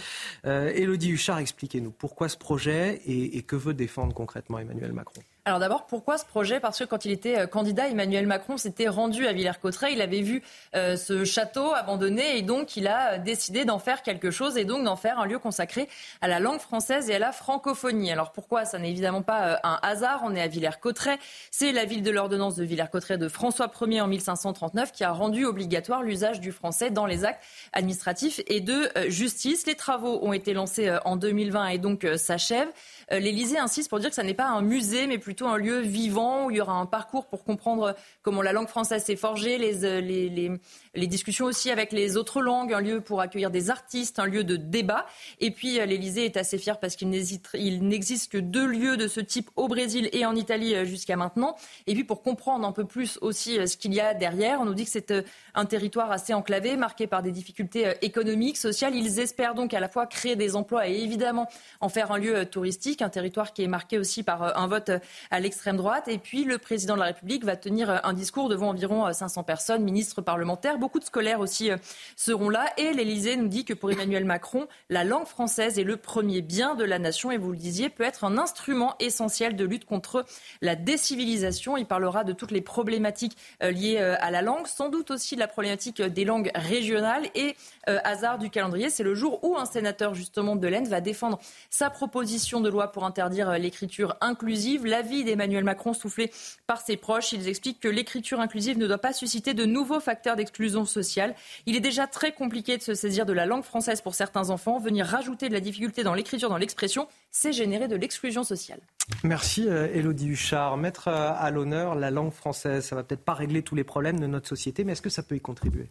Elodie 0.44 1.10
Huchard, 1.10 1.38
expliquez-nous 1.38 1.90
pourquoi 1.90 2.28
ce 2.28 2.36
projet 2.36 3.00
et, 3.06 3.42
que 3.42 3.56
veut 3.56 3.74
défendre 3.74 4.14
concrètement 4.14 4.58
Emmanuel 4.58 4.92
Macron? 4.92 5.22
Alors 5.46 5.60
d'abord, 5.60 5.86
pourquoi 5.86 6.18
ce 6.18 6.24
projet? 6.24 6.58
Parce 6.58 6.80
que 6.80 6.82
quand 6.82 7.04
il 7.04 7.12
était 7.12 7.38
euh, 7.38 7.46
candidat, 7.46 7.86
Emmanuel 7.86 8.26
Macron 8.26 8.56
s'était 8.56 8.88
rendu 8.88 9.28
à 9.28 9.32
Villers-Cotterêts. 9.32 9.92
Il 9.92 10.02
avait 10.02 10.20
vu 10.20 10.42
euh, 10.74 10.96
ce 10.96 11.24
château 11.24 11.72
abandonné 11.72 12.36
et 12.36 12.42
donc 12.42 12.76
il 12.76 12.88
a 12.88 13.12
euh, 13.12 13.18
décidé 13.18 13.64
d'en 13.64 13.78
faire 13.78 14.02
quelque 14.02 14.32
chose 14.32 14.56
et 14.56 14.64
donc 14.64 14.82
d'en 14.82 14.96
faire 14.96 15.20
un 15.20 15.24
lieu 15.24 15.38
consacré 15.38 15.88
à 16.20 16.26
la 16.26 16.40
langue 16.40 16.58
française 16.58 17.10
et 17.10 17.14
à 17.14 17.20
la 17.20 17.30
francophonie. 17.30 18.10
Alors 18.10 18.32
pourquoi? 18.32 18.64
Ça 18.64 18.80
n'est 18.80 18.90
évidemment 18.90 19.22
pas 19.22 19.60
un 19.62 19.78
hasard. 19.82 20.22
On 20.24 20.34
est 20.34 20.42
à 20.42 20.48
Villers-Cotterêts. 20.48 21.20
C'est 21.52 21.70
la 21.70 21.84
ville 21.84 22.02
de 22.02 22.10
l'ordonnance 22.10 22.56
de 22.56 22.64
Villers-Cotterêts 22.64 23.16
de 23.16 23.28
François 23.28 23.70
Ier 23.82 24.00
en 24.00 24.08
1539 24.08 24.90
qui 24.90 25.04
a 25.04 25.12
rendu 25.12 25.44
obligatoire 25.44 26.02
l'usage 26.02 26.40
du 26.40 26.50
français 26.50 26.90
dans 26.90 27.06
les 27.06 27.24
actes 27.24 27.44
administratifs 27.72 28.40
et 28.48 28.60
de 28.60 28.90
justice. 29.06 29.64
Les 29.68 29.76
travaux 29.76 30.18
ont 30.22 30.32
été 30.32 30.54
lancés 30.54 30.92
en 31.04 31.14
2020 31.14 31.68
et 31.68 31.78
donc 31.78 32.04
s'achèvent. 32.16 32.72
L'Élysée 33.10 33.58
insiste 33.58 33.88
pour 33.88 34.00
dire 34.00 34.08
que 34.08 34.16
ça 34.16 34.24
n'est 34.24 34.34
pas 34.34 34.48
un 34.48 34.62
musée 34.62 35.06
mais 35.06 35.18
plutôt 35.18 35.46
un 35.46 35.56
lieu 35.56 35.78
vivant 35.80 36.46
où 36.46 36.50
il 36.50 36.56
y 36.56 36.60
aura 36.60 36.74
un 36.74 36.86
parcours 36.86 37.26
pour 37.26 37.44
comprendre 37.44 37.94
comment 38.22 38.42
la 38.42 38.52
langue 38.52 38.68
française 38.68 39.04
s'est 39.04 39.16
forgée, 39.16 39.58
les, 39.58 39.84
euh, 39.84 41.06
discussions 41.06 41.44
aussi 41.44 41.70
avec 41.70 41.92
les 41.92 42.16
autres 42.16 42.42
langues, 42.42 42.72
un 42.72 42.80
lieu 42.80 43.00
pour 43.00 43.20
accueillir 43.20 43.50
des 43.50 43.70
artistes, 43.70 44.18
un 44.18 44.26
lieu 44.26 44.44
de 44.44 44.56
débat. 44.56 45.06
Et 45.40 45.50
puis 45.50 45.78
euh, 45.80 45.86
l'Élysée 45.86 46.24
est 46.24 46.36
assez 46.36 46.58
fier 46.58 46.80
parce 46.80 46.96
qu'il 46.96 47.10
n'existe 47.10 48.32
que 48.32 48.38
deux 48.38 48.66
lieux 48.66 48.96
de 48.96 49.06
ce 49.06 49.20
type 49.20 49.50
au 49.56 49.68
Brésil 49.68 50.08
et 50.12 50.26
en 50.26 50.34
Italie 50.34 50.74
euh, 50.74 50.84
jusqu'à 50.84 51.16
maintenant. 51.16 51.56
Et 51.86 51.94
puis 51.94 52.04
pour 52.04 52.22
comprendre 52.22 52.66
un 52.66 52.72
peu 52.72 52.84
plus 52.84 53.18
aussi 53.20 53.56
ce 53.66 53.76
qu'il 53.76 53.94
y 53.94 54.00
a 54.00 54.14
derrière, 54.14 54.60
on 54.60 54.64
nous 54.64 54.74
dit 54.74 54.84
que 54.84 54.90
c'est 54.90 55.14
un 55.54 55.64
territoire 55.64 56.10
assez 56.10 56.34
enclavé, 56.34 56.76
marqué 56.76 57.06
par 57.06 57.22
des 57.22 57.30
difficultés 57.30 57.94
économiques, 58.02 58.56
sociales. 58.56 58.94
Ils 58.94 59.20
espèrent 59.20 59.54
donc 59.54 59.74
à 59.74 59.80
la 59.80 59.88
fois 59.88 60.06
créer 60.06 60.36
des 60.36 60.56
emplois 60.56 60.88
et 60.88 61.00
évidemment 61.02 61.48
en 61.80 61.88
faire 61.88 62.10
un 62.12 62.18
lieu 62.18 62.44
touristique, 62.46 62.95
un 63.02 63.08
territoire 63.08 63.52
qui 63.52 63.62
est 63.62 63.68
marqué 63.68 63.98
aussi 63.98 64.22
par 64.22 64.56
un 64.56 64.66
vote 64.66 64.90
à 65.30 65.40
l'extrême 65.40 65.76
droite. 65.76 66.08
Et 66.08 66.18
puis 66.18 66.44
le 66.44 66.58
président 66.58 66.94
de 66.94 67.00
la 67.00 67.06
République 67.06 67.44
va 67.44 67.56
tenir 67.56 67.90
euh, 67.90 67.98
un 68.04 68.12
discours 68.12 68.48
devant 68.48 68.68
environ 68.68 69.12
500 69.12 69.40
euh, 69.40 69.44
personnes, 69.44 69.82
ministres, 69.82 70.22
parlementaires. 70.22 70.78
Beaucoup 70.78 70.98
de 70.98 71.04
scolaires 71.04 71.40
aussi 71.40 71.70
euh, 71.70 71.76
seront 72.16 72.48
là. 72.48 72.66
Et 72.76 72.92
l'Élysée 72.92 73.36
nous 73.36 73.48
dit 73.48 73.64
que 73.64 73.74
pour 73.74 73.90
Emmanuel 73.90 74.24
Macron, 74.24 74.66
la 74.88 75.04
langue 75.04 75.26
française 75.26 75.78
est 75.78 75.84
le 75.84 75.96
premier 75.96 76.42
bien 76.42 76.74
de 76.74 76.84
la 76.84 76.98
nation 76.98 77.30
et 77.30 77.38
vous 77.38 77.52
le 77.52 77.56
disiez, 77.56 77.88
peut 77.88 78.04
être 78.04 78.24
un 78.24 78.38
instrument 78.38 78.94
essentiel 79.00 79.56
de 79.56 79.64
lutte 79.64 79.84
contre 79.84 80.24
la 80.60 80.76
décivilisation. 80.76 81.76
Il 81.76 81.86
parlera 81.86 82.24
de 82.24 82.32
toutes 82.32 82.50
les 82.50 82.60
problématiques 82.60 83.36
liées 83.60 83.98
à 83.98 84.30
la 84.30 84.42
langue, 84.42 84.66
sans 84.66 84.88
doute 84.88 85.10
aussi 85.10 85.34
de 85.34 85.40
la 85.40 85.48
problématique 85.48 86.02
des 86.02 86.24
langues 86.24 86.50
régionales. 86.54 87.28
Et 87.34 87.56
hasard 87.86 88.38
du 88.38 88.50
calendrier, 88.50 88.90
c'est 88.90 89.02
le 89.02 89.14
jour 89.14 89.42
où 89.44 89.56
un 89.56 89.64
sénateur 89.64 90.14
justement 90.14 90.56
de 90.56 90.66
l'Aisne 90.66 90.88
va 90.88 91.00
défendre 91.00 91.38
sa 91.70 91.90
proposition 91.90 92.60
de 92.60 92.68
loi 92.68 92.85
pour 92.86 93.04
interdire 93.04 93.50
l'écriture 93.52 94.16
inclusive. 94.20 94.86
L'avis 94.86 95.24
d'Emmanuel 95.24 95.64
Macron 95.64 95.92
soufflé 95.92 96.30
par 96.66 96.80
ses 96.80 96.96
proches. 96.96 97.32
Ils 97.32 97.48
expliquent 97.48 97.80
que 97.80 97.88
l'écriture 97.88 98.40
inclusive 98.40 98.78
ne 98.78 98.86
doit 98.86 98.98
pas 98.98 99.12
susciter 99.12 99.54
de 99.54 99.64
nouveaux 99.64 100.00
facteurs 100.00 100.36
d'exclusion 100.36 100.84
sociale. 100.84 101.34
Il 101.66 101.76
est 101.76 101.80
déjà 101.80 102.06
très 102.06 102.32
compliqué 102.32 102.76
de 102.76 102.82
se 102.82 102.94
saisir 102.94 103.26
de 103.26 103.32
la 103.32 103.46
langue 103.46 103.64
française 103.64 104.00
pour 104.00 104.14
certains 104.14 104.50
enfants. 104.50 104.78
Venir 104.78 105.06
rajouter 105.06 105.48
de 105.48 105.54
la 105.54 105.60
difficulté 105.60 106.02
dans 106.02 106.14
l'écriture, 106.14 106.48
dans 106.48 106.56
l'expression, 106.56 107.08
c'est 107.30 107.52
générer 107.52 107.88
de 107.88 107.96
l'exclusion 107.96 108.44
sociale. 108.44 108.80
Merci 109.22 109.66
Elodie 109.68 110.28
euh, 110.28 110.32
Huchard. 110.32 110.76
Mettre 110.76 111.08
euh, 111.08 111.32
à 111.36 111.50
l'honneur 111.50 111.94
la 111.94 112.10
langue 112.10 112.32
française, 112.32 112.84
ça 112.84 112.96
va 112.96 113.04
peut-être 113.04 113.24
pas 113.24 113.34
régler 113.34 113.62
tous 113.62 113.74
les 113.74 113.84
problèmes 113.84 114.20
de 114.20 114.26
notre 114.26 114.48
société, 114.48 114.84
mais 114.84 114.92
est-ce 114.92 115.02
que 115.02 115.10
ça 115.10 115.22
peut 115.22 115.36
y 115.36 115.40
contribuer? 115.40 115.90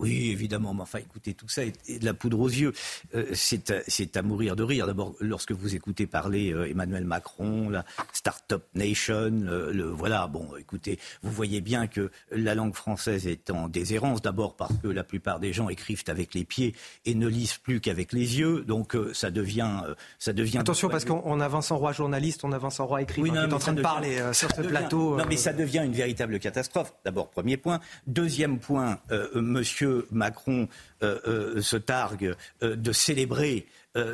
Oui, 0.00 0.30
évidemment, 0.30 0.72
mais 0.72 0.80
enfin, 0.80 0.98
écoutez, 0.98 1.34
tout 1.34 1.48
ça 1.48 1.62
est, 1.62 2.00
de 2.00 2.04
la 2.06 2.14
poudre 2.14 2.40
aux 2.40 2.48
yeux. 2.48 2.72
Euh, 3.14 3.26
c'est 3.34 4.16
à, 4.16 4.22
mourir 4.22 4.56
de 4.56 4.62
rire. 4.62 4.86
D'abord, 4.86 5.14
lorsque 5.20 5.52
vous 5.52 5.74
écoutez 5.74 6.06
parler 6.06 6.52
euh, 6.52 6.70
Emmanuel 6.70 7.04
Macron, 7.04 7.68
la 7.68 7.84
Start-up 8.14 8.64
Nation, 8.74 9.30
le, 9.30 9.82
voilà, 9.84 10.26
bon, 10.26 10.48
écoutez, 10.58 10.98
vous 11.22 11.30
voyez 11.30 11.60
bien 11.60 11.86
que 11.86 12.10
la 12.32 12.54
langue 12.54 12.74
française 12.74 13.26
est 13.26 13.50
en 13.50 13.68
déshérence. 13.68 14.22
D'abord 14.22 14.56
parce 14.56 14.72
que 14.82 14.88
la 14.88 15.04
plupart 15.04 15.38
des 15.38 15.52
gens 15.52 15.68
écrivent 15.68 16.04
avec 16.06 16.32
les 16.32 16.44
pieds 16.44 16.74
et 17.04 17.14
ne 17.14 17.28
lisent 17.28 17.58
plus 17.58 17.80
qu'avec 17.80 18.14
les 18.14 18.38
yeux. 18.38 18.64
Donc, 18.66 18.96
euh, 18.96 19.12
ça 19.12 19.30
devient, 19.30 19.82
ça 20.18 20.32
devient. 20.32 20.58
Attention, 20.58 20.88
parce 20.88 21.04
qu'on 21.04 21.40
a 21.40 21.48
Vincent 21.48 21.76
Roy 21.76 21.92
journaliste, 21.92 22.42
on 22.44 22.52
a 22.52 22.58
Vincent 22.58 22.86
Roy 22.86 23.02
écrivain 23.02 23.28
qui 23.28 23.50
est 23.50 23.52
en 23.52 23.58
train 23.58 23.74
de 23.74 23.82
parler 23.82 24.18
sur 24.32 24.50
ce 24.50 24.62
plateau. 24.62 25.18
Non, 25.18 25.24
mais 25.28 25.36
ça 25.36 25.52
devient 25.52 25.82
une 25.84 25.92
véritable 25.92 26.38
catastrophe. 26.38 26.94
D'abord, 27.04 27.28
premier 27.28 27.58
point. 27.58 27.80
Deuxième 28.06 28.58
point, 28.58 28.98
Monsieur 29.34 29.89
Macron 30.10 30.68
euh, 31.02 31.18
euh, 31.26 31.62
se 31.62 31.76
targue 31.76 32.34
euh, 32.62 32.76
de 32.76 32.92
célébrer 32.92 33.66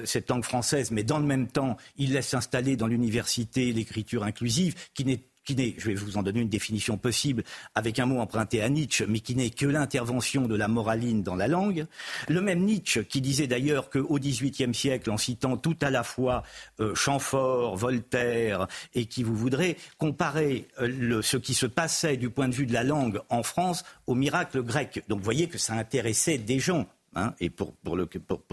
cette 0.05 0.31
langue 0.31 0.43
française, 0.43 0.91
mais 0.91 1.03
dans 1.03 1.19
le 1.19 1.27
même 1.27 1.49
temps, 1.49 1.77
il 1.99 2.15
laisse 2.15 2.33
installer 2.33 2.77
dans 2.77 2.87
l'université 2.87 3.75
l'écriture 3.75 4.25
inclusive, 4.25 4.75
qui 4.95 5.05
n'est 5.05 5.21
qui 5.47 5.55
n'est, 5.55 5.75
je 5.79 5.87
vais 5.87 5.95
vous 5.95 6.19
en 6.19 6.23
donner 6.23 6.41
une 6.41 6.49
définition 6.49 6.99
possible 6.99 7.45
avec 7.75 7.99
un 7.99 8.07
mot 8.07 8.19
emprunté 8.19 8.61
à 8.61 8.69
Nietzsche, 8.69 9.07
mais 9.09 9.21
qui 9.21 9.35
n'est 9.35 9.51
que 9.51 9.65
l'intervention 9.65 10.43
de 10.43 10.57
la 10.57 10.69
moraline 10.69 11.23
dans 11.23 11.37
la 11.37 11.49
langue. 11.49 11.87
Le 12.29 12.43
même 12.43 12.65
Nietzsche 12.65 13.05
qui 13.05 13.21
disait 13.21 13.47
d'ailleurs 13.47 13.89
qu'au 13.89 14.19
XVIIIe 14.19 14.75
siècle, 14.75 15.11
en 15.11 15.17
citant 15.17 15.57
tout 15.57 15.77
à 15.81 15.91
la 15.91 16.03
fois 16.03 16.43
euh, 16.81 16.95
Chamfort, 16.95 17.77
Voltaire 17.77 18.67
et 18.95 19.07
qui 19.07 19.23
vous 19.23 19.37
voudrez, 19.37 19.77
comparait 19.97 20.67
euh, 20.81 21.23
ce 21.23 21.37
qui 21.37 21.55
se 21.55 21.67
passait 21.67 22.17
du 22.17 22.29
point 22.29 22.49
de 22.49 22.55
vue 22.55 22.67
de 22.67 22.73
la 22.73 22.85
langue 22.85 23.21
en 23.31 23.43
France 23.43 23.85
au 24.07 24.15
miracle 24.15 24.63
grec. 24.63 25.05
Donc 25.09 25.19
vous 25.19 25.25
voyez 25.25 25.49
que 25.49 25.59
ça 25.59 25.75
intéressait 25.75 26.39
des 26.39 26.59
gens. 26.59 26.87
Hein, 27.15 27.33
et 27.41 27.49
pour, 27.49 27.73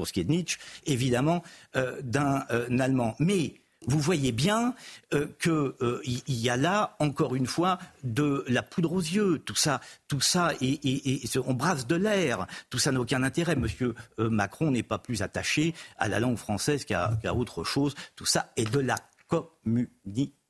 ce 0.05 0.13
qui 0.13 0.22
est 0.22 0.23
de 0.23 0.31
Nietzsche, 0.31 0.57
évidemment, 0.85 1.43
euh, 1.75 1.99
d'un 2.01 2.45
Allemand. 2.80 3.15
Mais 3.19 3.55
vous 3.87 3.99
voyez 3.99 4.31
bien 4.31 4.75
euh, 5.13 5.27
qu'il 5.41 5.51
euh, 5.51 6.01
y 6.27 6.49
a 6.49 6.57
là, 6.57 6.95
encore 6.99 7.35
une 7.35 7.45
fois, 7.45 7.79
de 8.03 8.43
la 8.47 8.63
poudre 8.63 8.93
aux 8.93 9.01
yeux. 9.01 9.39
Tout 9.39 9.55
ça, 9.55 9.81
tout 10.07 10.21
ça, 10.21 10.51
et, 10.61 11.21
on 11.45 11.53
brasse 11.53 11.87
de 11.87 11.95
l'air. 11.95 12.47
Tout 12.69 12.79
ça 12.79 12.91
n'a 12.91 12.99
aucun 12.99 13.23
intérêt. 13.23 13.55
Monsieur 13.55 13.95
euh, 14.19 14.29
Macron 14.29 14.71
n'est 14.71 14.83
pas 14.83 14.97
plus 14.97 15.21
attaché 15.21 15.73
à 15.97 16.07
la 16.07 16.19
langue 16.19 16.37
française 16.37 16.85
qu'à 16.85 17.17
autre 17.33 17.63
chose. 17.63 17.95
Tout 18.15 18.25
ça 18.25 18.51
est 18.57 18.71
de 18.71 18.79
la 18.79 18.97
communication. 19.27 20.42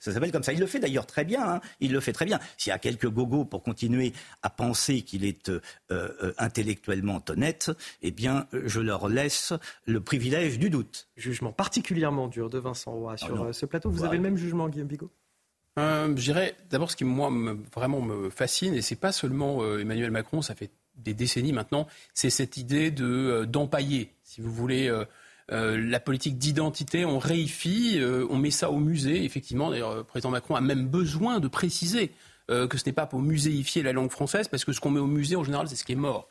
Ça 0.00 0.12
s'appelle 0.12 0.32
comme 0.32 0.42
ça. 0.42 0.52
Il 0.52 0.60
le 0.60 0.66
fait 0.66 0.80
d'ailleurs 0.80 1.06
très 1.06 1.24
bien. 1.24 1.46
Hein. 1.46 1.60
Il 1.80 1.92
le 1.92 2.00
fait 2.00 2.12
très 2.12 2.24
bien. 2.24 2.40
S'il 2.56 2.70
y 2.70 2.72
a 2.72 2.78
quelques 2.78 3.08
gogos 3.08 3.44
pour 3.44 3.62
continuer 3.62 4.12
à 4.42 4.50
penser 4.50 5.02
qu'il 5.02 5.24
est 5.24 5.48
euh, 5.48 5.60
euh, 5.90 6.32
intellectuellement 6.38 7.22
honnête, 7.28 7.70
eh 8.02 8.10
bien, 8.10 8.46
je 8.52 8.80
leur 8.80 9.08
laisse 9.08 9.52
le 9.86 10.00
privilège 10.00 10.58
du 10.58 10.70
doute. 10.70 11.08
Jugement 11.16 11.52
particulièrement 11.52 12.28
dur 12.28 12.50
de 12.50 12.58
Vincent 12.58 12.92
Roy 12.92 13.16
sur 13.16 13.44
euh, 13.44 13.52
ce 13.52 13.66
plateau. 13.66 13.90
Vous 13.90 14.04
avez 14.04 14.16
le 14.16 14.22
même 14.22 14.36
jugement, 14.36 14.68
Guillaume 14.68 14.88
Bigot? 14.88 15.10
Je 15.76 16.12
dirais 16.12 16.56
d'abord 16.68 16.90
ce 16.90 16.96
qui 16.96 17.04
moi 17.04 17.30
vraiment 17.72 18.02
me 18.02 18.28
fascine, 18.28 18.74
et 18.74 18.82
c'est 18.82 18.96
pas 18.96 19.12
seulement 19.12 19.64
Emmanuel 19.78 20.10
Macron, 20.10 20.42
ça 20.42 20.54
fait 20.54 20.70
des 20.96 21.14
décennies 21.14 21.54
maintenant, 21.54 21.86
c'est 22.12 22.28
cette 22.28 22.58
idée 22.58 22.90
de 22.90 23.46
d'empailler, 23.48 24.12
si 24.22 24.42
vous 24.42 24.52
voulez 24.52 24.92
euh, 25.52 25.76
la 25.80 25.98
politique 25.98 26.38
d'identité, 26.38 27.04
on 27.04 27.18
réifie, 27.18 27.98
euh, 27.98 28.26
on 28.30 28.36
met 28.36 28.50
ça 28.50 28.70
au 28.70 28.78
musée. 28.78 29.24
Effectivement, 29.24 29.70
d'ailleurs, 29.70 29.96
le 29.96 30.04
président 30.04 30.30
Macron 30.30 30.54
a 30.54 30.60
même 30.60 30.86
besoin 30.86 31.40
de 31.40 31.48
préciser 31.48 32.12
euh, 32.50 32.68
que 32.68 32.78
ce 32.78 32.86
n'est 32.86 32.92
pas 32.92 33.06
pour 33.06 33.20
muséifier 33.20 33.82
la 33.82 33.92
langue 33.92 34.10
française, 34.10 34.48
parce 34.48 34.64
que 34.64 34.72
ce 34.72 34.80
qu'on 34.80 34.90
met 34.90 35.00
au 35.00 35.06
musée, 35.06 35.36
en 35.36 35.44
général, 35.44 35.68
c'est 35.68 35.76
ce 35.76 35.84
qui 35.84 35.92
est 35.92 35.96
mort. 35.96 36.28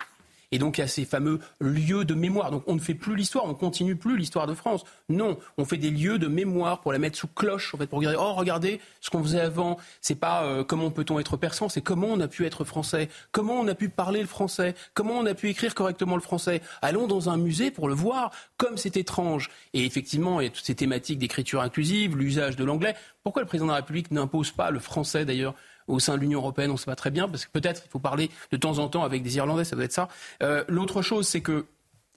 Et 0.51 0.59
donc 0.59 0.79
a 0.79 0.87
ces 0.87 1.05
fameux 1.05 1.39
lieux 1.59 2.05
de 2.05 2.13
mémoire. 2.13 2.51
Donc 2.51 2.63
on 2.67 2.75
ne 2.75 2.79
fait 2.79 2.95
plus 2.95 3.15
l'histoire, 3.15 3.45
on 3.45 3.53
continue 3.53 3.95
plus 3.95 4.17
l'histoire 4.17 4.47
de 4.47 4.53
France. 4.53 4.83
Non, 5.09 5.37
on 5.57 5.65
fait 5.65 5.77
des 5.77 5.91
lieux 5.91 6.17
de 6.17 6.27
mémoire 6.27 6.81
pour 6.81 6.91
la 6.91 6.99
mettre 6.99 7.17
sous 7.17 7.27
cloche, 7.27 7.73
en 7.73 7.77
fait, 7.77 7.87
pour 7.87 7.99
regarder, 7.99 8.17
oh 8.19 8.33
regardez 8.33 8.79
ce 9.01 9.09
qu'on 9.09 9.23
faisait 9.23 9.41
avant. 9.41 9.77
C'est 10.01 10.15
pas 10.15 10.43
euh, 10.43 10.63
comment 10.63 10.91
peut-on 10.91 11.19
être 11.19 11.37
persan, 11.37 11.69
c'est 11.69 11.81
comment 11.81 12.07
on 12.07 12.19
a 12.19 12.27
pu 12.27 12.45
être 12.45 12.63
français, 12.63 13.09
comment 13.31 13.53
on 13.53 13.67
a 13.67 13.75
pu 13.75 13.89
parler 13.89 14.21
le 14.21 14.27
français, 14.27 14.75
comment 14.93 15.13
on 15.13 15.25
a 15.25 15.33
pu 15.33 15.49
écrire 15.49 15.75
correctement 15.75 16.15
le 16.15 16.21
français. 16.21 16.61
Allons 16.81 17.07
dans 17.07 17.29
un 17.29 17.37
musée 17.37 17.71
pour 17.71 17.87
le 17.87 17.93
voir, 17.93 18.31
comme 18.57 18.77
c'est 18.77 18.97
étrange. 18.97 19.49
Et 19.73 19.85
effectivement, 19.85 20.41
il 20.41 20.45
y 20.45 20.47
a 20.47 20.51
toutes 20.51 20.65
ces 20.65 20.75
thématiques 20.75 21.19
d'écriture 21.19 21.61
inclusive, 21.61 22.17
l'usage 22.17 22.55
de 22.55 22.63
l'anglais. 22.63 22.95
Pourquoi 23.23 23.41
le 23.41 23.47
président 23.47 23.67
de 23.67 23.71
la 23.71 23.77
République 23.77 24.11
n'impose 24.11 24.51
pas 24.51 24.71
le 24.71 24.79
français 24.79 25.25
d'ailleurs 25.25 25.53
au 25.89 25.99
sein 25.99 26.15
de 26.15 26.21
l'Union 26.21 26.39
européenne, 26.39 26.69
on 26.69 26.73
ne 26.73 26.77
sait 26.77 26.85
pas 26.85 26.95
très 26.95 27.11
bien, 27.11 27.27
parce 27.27 27.45
que 27.45 27.51
peut-être 27.51 27.83
il 27.85 27.89
faut 27.89 27.99
parler 27.99 28.29
de 28.51 28.57
temps 28.57 28.79
en 28.79 28.87
temps 28.87 29.03
avec 29.03 29.23
des 29.23 29.37
Irlandais, 29.37 29.63
ça 29.63 29.75
doit 29.75 29.85
être 29.85 29.91
ça. 29.91 30.07
Euh, 30.43 30.63
l'autre 30.67 31.01
chose, 31.01 31.27
c'est 31.27 31.41
que 31.41 31.65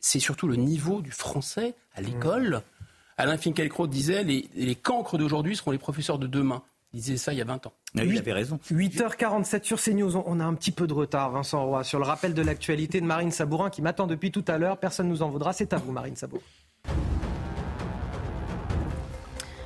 c'est 0.00 0.20
surtout 0.20 0.48
le 0.48 0.56
niveau 0.56 1.00
du 1.00 1.10
français 1.10 1.74
à 1.94 2.02
l'école. 2.02 2.62
Alain 3.16 3.36
Finkielkraut 3.36 3.86
disait 3.86 4.24
les, 4.24 4.48
les 4.54 4.74
cancres 4.74 5.16
d'aujourd'hui 5.16 5.56
seront 5.56 5.70
les 5.70 5.78
professeurs 5.78 6.18
de 6.18 6.26
demain. 6.26 6.62
Il 6.94 7.00
disait 7.00 7.16
ça 7.16 7.32
il 7.32 7.38
y 7.38 7.42
a 7.42 7.44
20 7.44 7.66
ans. 7.66 7.72
il 7.94 8.18
avait 8.18 8.32
raison. 8.32 8.58
8h47 8.70 9.64
sur 9.64 9.80
CNews. 9.80 10.16
On 10.26 10.40
a 10.40 10.44
un 10.44 10.54
petit 10.54 10.72
peu 10.72 10.86
de 10.86 10.92
retard, 10.92 11.30
Vincent 11.30 11.64
Roy, 11.64 11.84
sur 11.84 11.98
le 11.98 12.04
rappel 12.04 12.34
de 12.34 12.42
l'actualité 12.42 13.00
de 13.00 13.06
Marine 13.06 13.30
Sabourin 13.30 13.70
qui 13.70 13.80
m'attend 13.80 14.06
depuis 14.06 14.30
tout 14.30 14.44
à 14.46 14.58
l'heure. 14.58 14.76
Personne 14.76 15.06
ne 15.06 15.12
nous 15.12 15.22
en 15.22 15.30
voudra. 15.30 15.52
C'est 15.52 15.72
à 15.72 15.78
vous, 15.78 15.92
Marine 15.92 16.16
Sabourin. 16.16 16.42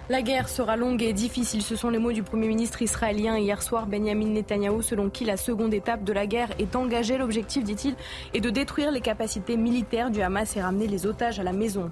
La 0.09 0.23
guerre 0.23 0.49
sera 0.49 0.76
longue 0.76 1.02
et 1.02 1.12
difficile. 1.12 1.62
Ce 1.62 1.75
sont 1.75 1.91
les 1.91 1.99
mots 1.99 2.12
du 2.12 2.23
Premier 2.23 2.47
ministre 2.47 2.81
israélien 2.81 3.36
hier 3.39 3.60
soir, 3.60 3.89
Benjamin 3.89 4.28
Netanyahou, 4.28 4.81
selon 4.81 5.10
qui 5.10 5.25
la 5.25 5.36
seconde 5.36 5.75
étape 5.75 6.05
de 6.05 6.12
la 6.12 6.28
guerre 6.28 6.51
est 6.60 6.76
engagée. 6.76 7.18
L'objectif, 7.18 7.65
dit-il, 7.65 7.97
est 8.33 8.41
de 8.41 8.51
détruire 8.51 8.93
les 8.93 9.01
capacités 9.01 9.57
militaires 9.57 10.12
du 10.12 10.23
Hamas 10.23 10.57
et 10.57 10.62
ramener 10.62 10.86
les 10.86 11.07
otages 11.07 11.41
à 11.41 11.43
la 11.43 11.52
maison. 11.52 11.91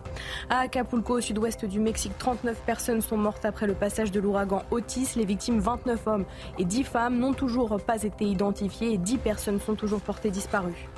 À 0.49 0.61
Acapulco, 0.61 1.19
au 1.19 1.21
sud-ouest 1.21 1.65
du 1.65 1.81
Mexique, 1.81 2.17
39 2.17 2.57
personnes 2.65 3.01
sont 3.01 3.17
mortes 3.17 3.45
après 3.45 3.67
le 3.67 3.75
passage 3.75 4.13
de 4.13 4.21
l'ouragan 4.21 4.63
Otis. 4.71 5.15
Les 5.17 5.25
victimes, 5.25 5.59
29 5.59 6.07
hommes 6.07 6.25
et 6.61 6.65
10 6.65 6.85
femmes, 6.85 7.19
n'ont 7.19 7.35
toujours 7.35 7.81
pas 7.85 8.01
été 8.05 8.27
identifiées 8.27 8.93
et 8.93 8.97
10 8.97 9.19
personnes 9.19 9.59
sont 9.59 9.75
toujours 9.75 10.01
portées 10.01 10.31
disparues. 10.31 10.89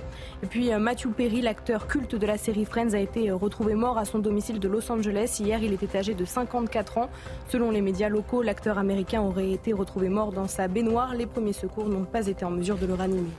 Et 0.43 0.47
puis 0.47 0.73
euh, 0.73 0.79
Matthew 0.79 1.09
Perry, 1.09 1.43
l'acteur 1.43 1.87
culte 1.87 2.15
de 2.15 2.27
la 2.27 2.39
série 2.39 2.65
Friends, 2.65 2.95
a 2.95 2.99
été 2.99 3.31
euh, 3.31 3.37
retrouvé 3.37 3.75
mort 3.75 3.99
à 3.99 4.05
son 4.05 4.19
domicile 4.19 4.61
de 4.61 4.69
Los 4.69 4.91
Angeles. 4.91 5.39
Hier, 5.41 5.63
il 5.63 5.73
était 5.73 5.97
âgé 5.97 6.15
de 6.15 6.25
54 6.25 6.99
ans. 6.99 7.11
Selon 7.49 7.71
les 7.71 7.81
médias 7.81 8.09
locaux, 8.09 8.43
l'acteur 8.43 8.79
américain 8.79 9.23
aurait 9.23 9.51
été 9.51 9.73
retrouvé 9.73 10.09
mort 10.09 10.33
dans 10.33 10.49
sa 10.49 10.69
baignoire. 10.69 11.15
Les 11.15 11.27
premiers 11.27 11.53
secours 11.53 11.89
n'ont 11.89 12.05
pas 12.05 12.27
été 12.27 12.45
en 12.45 12.51
mesure 12.51 12.77
de 12.77 12.87
le 12.87 12.95
ranimer. 12.95 13.31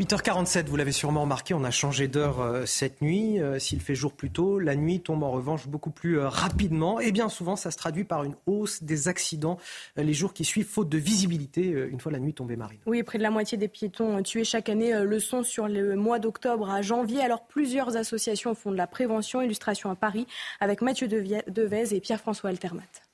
8h47, 0.00 0.66
vous 0.66 0.76
l'avez 0.76 0.92
sûrement 0.92 1.22
remarqué, 1.22 1.54
on 1.54 1.64
a 1.64 1.72
changé 1.72 2.06
d'heure 2.06 2.40
euh, 2.40 2.66
cette 2.66 3.02
nuit. 3.02 3.40
Euh, 3.40 3.58
s'il 3.58 3.80
fait 3.80 3.96
jour 3.96 4.12
plus 4.12 4.30
tôt, 4.30 4.60
la 4.60 4.76
nuit 4.76 5.00
tombe 5.00 5.24
en 5.24 5.32
revanche 5.32 5.66
beaucoup 5.66 5.90
plus 5.90 6.20
euh, 6.20 6.28
rapidement. 6.28 7.00
Et 7.00 7.10
bien 7.10 7.28
souvent, 7.28 7.56
ça 7.56 7.72
se 7.72 7.76
traduit 7.76 8.04
par 8.04 8.22
une 8.22 8.36
hausse 8.46 8.84
des 8.84 9.08
accidents 9.08 9.58
les 9.96 10.14
jours 10.14 10.34
qui 10.34 10.44
suivent, 10.44 10.68
faute 10.68 10.88
de 10.88 10.98
visibilité, 10.98 11.64
une 11.64 11.98
fois 11.98 12.12
la 12.12 12.20
nuit 12.20 12.32
tombée, 12.32 12.54
Marine. 12.54 12.78
Oui, 12.86 13.02
près 13.02 13.18
de 13.18 13.24
la 13.24 13.32
moitié 13.32 13.58
des 13.58 13.66
piétons 13.66 14.22
tués 14.22 14.44
chaque 14.44 14.68
année 14.68 14.92
le 15.02 15.18
sont 15.18 15.42
sur 15.42 15.66
le 15.66 15.96
mois 15.96 16.20
d'octobre 16.20 16.70
à 16.70 16.80
janvier. 16.80 17.20
Alors 17.20 17.44
plusieurs 17.46 17.96
associations 17.96 18.54
font 18.54 18.70
de 18.70 18.76
la 18.76 18.86
prévention, 18.86 19.42
illustration 19.42 19.90
à 19.90 19.96
Paris, 19.96 20.28
avec 20.60 20.80
Mathieu 20.80 21.08
Devez 21.08 21.94
et 21.94 22.00
Pierre-François 22.00 22.50
Altermat 22.50 23.07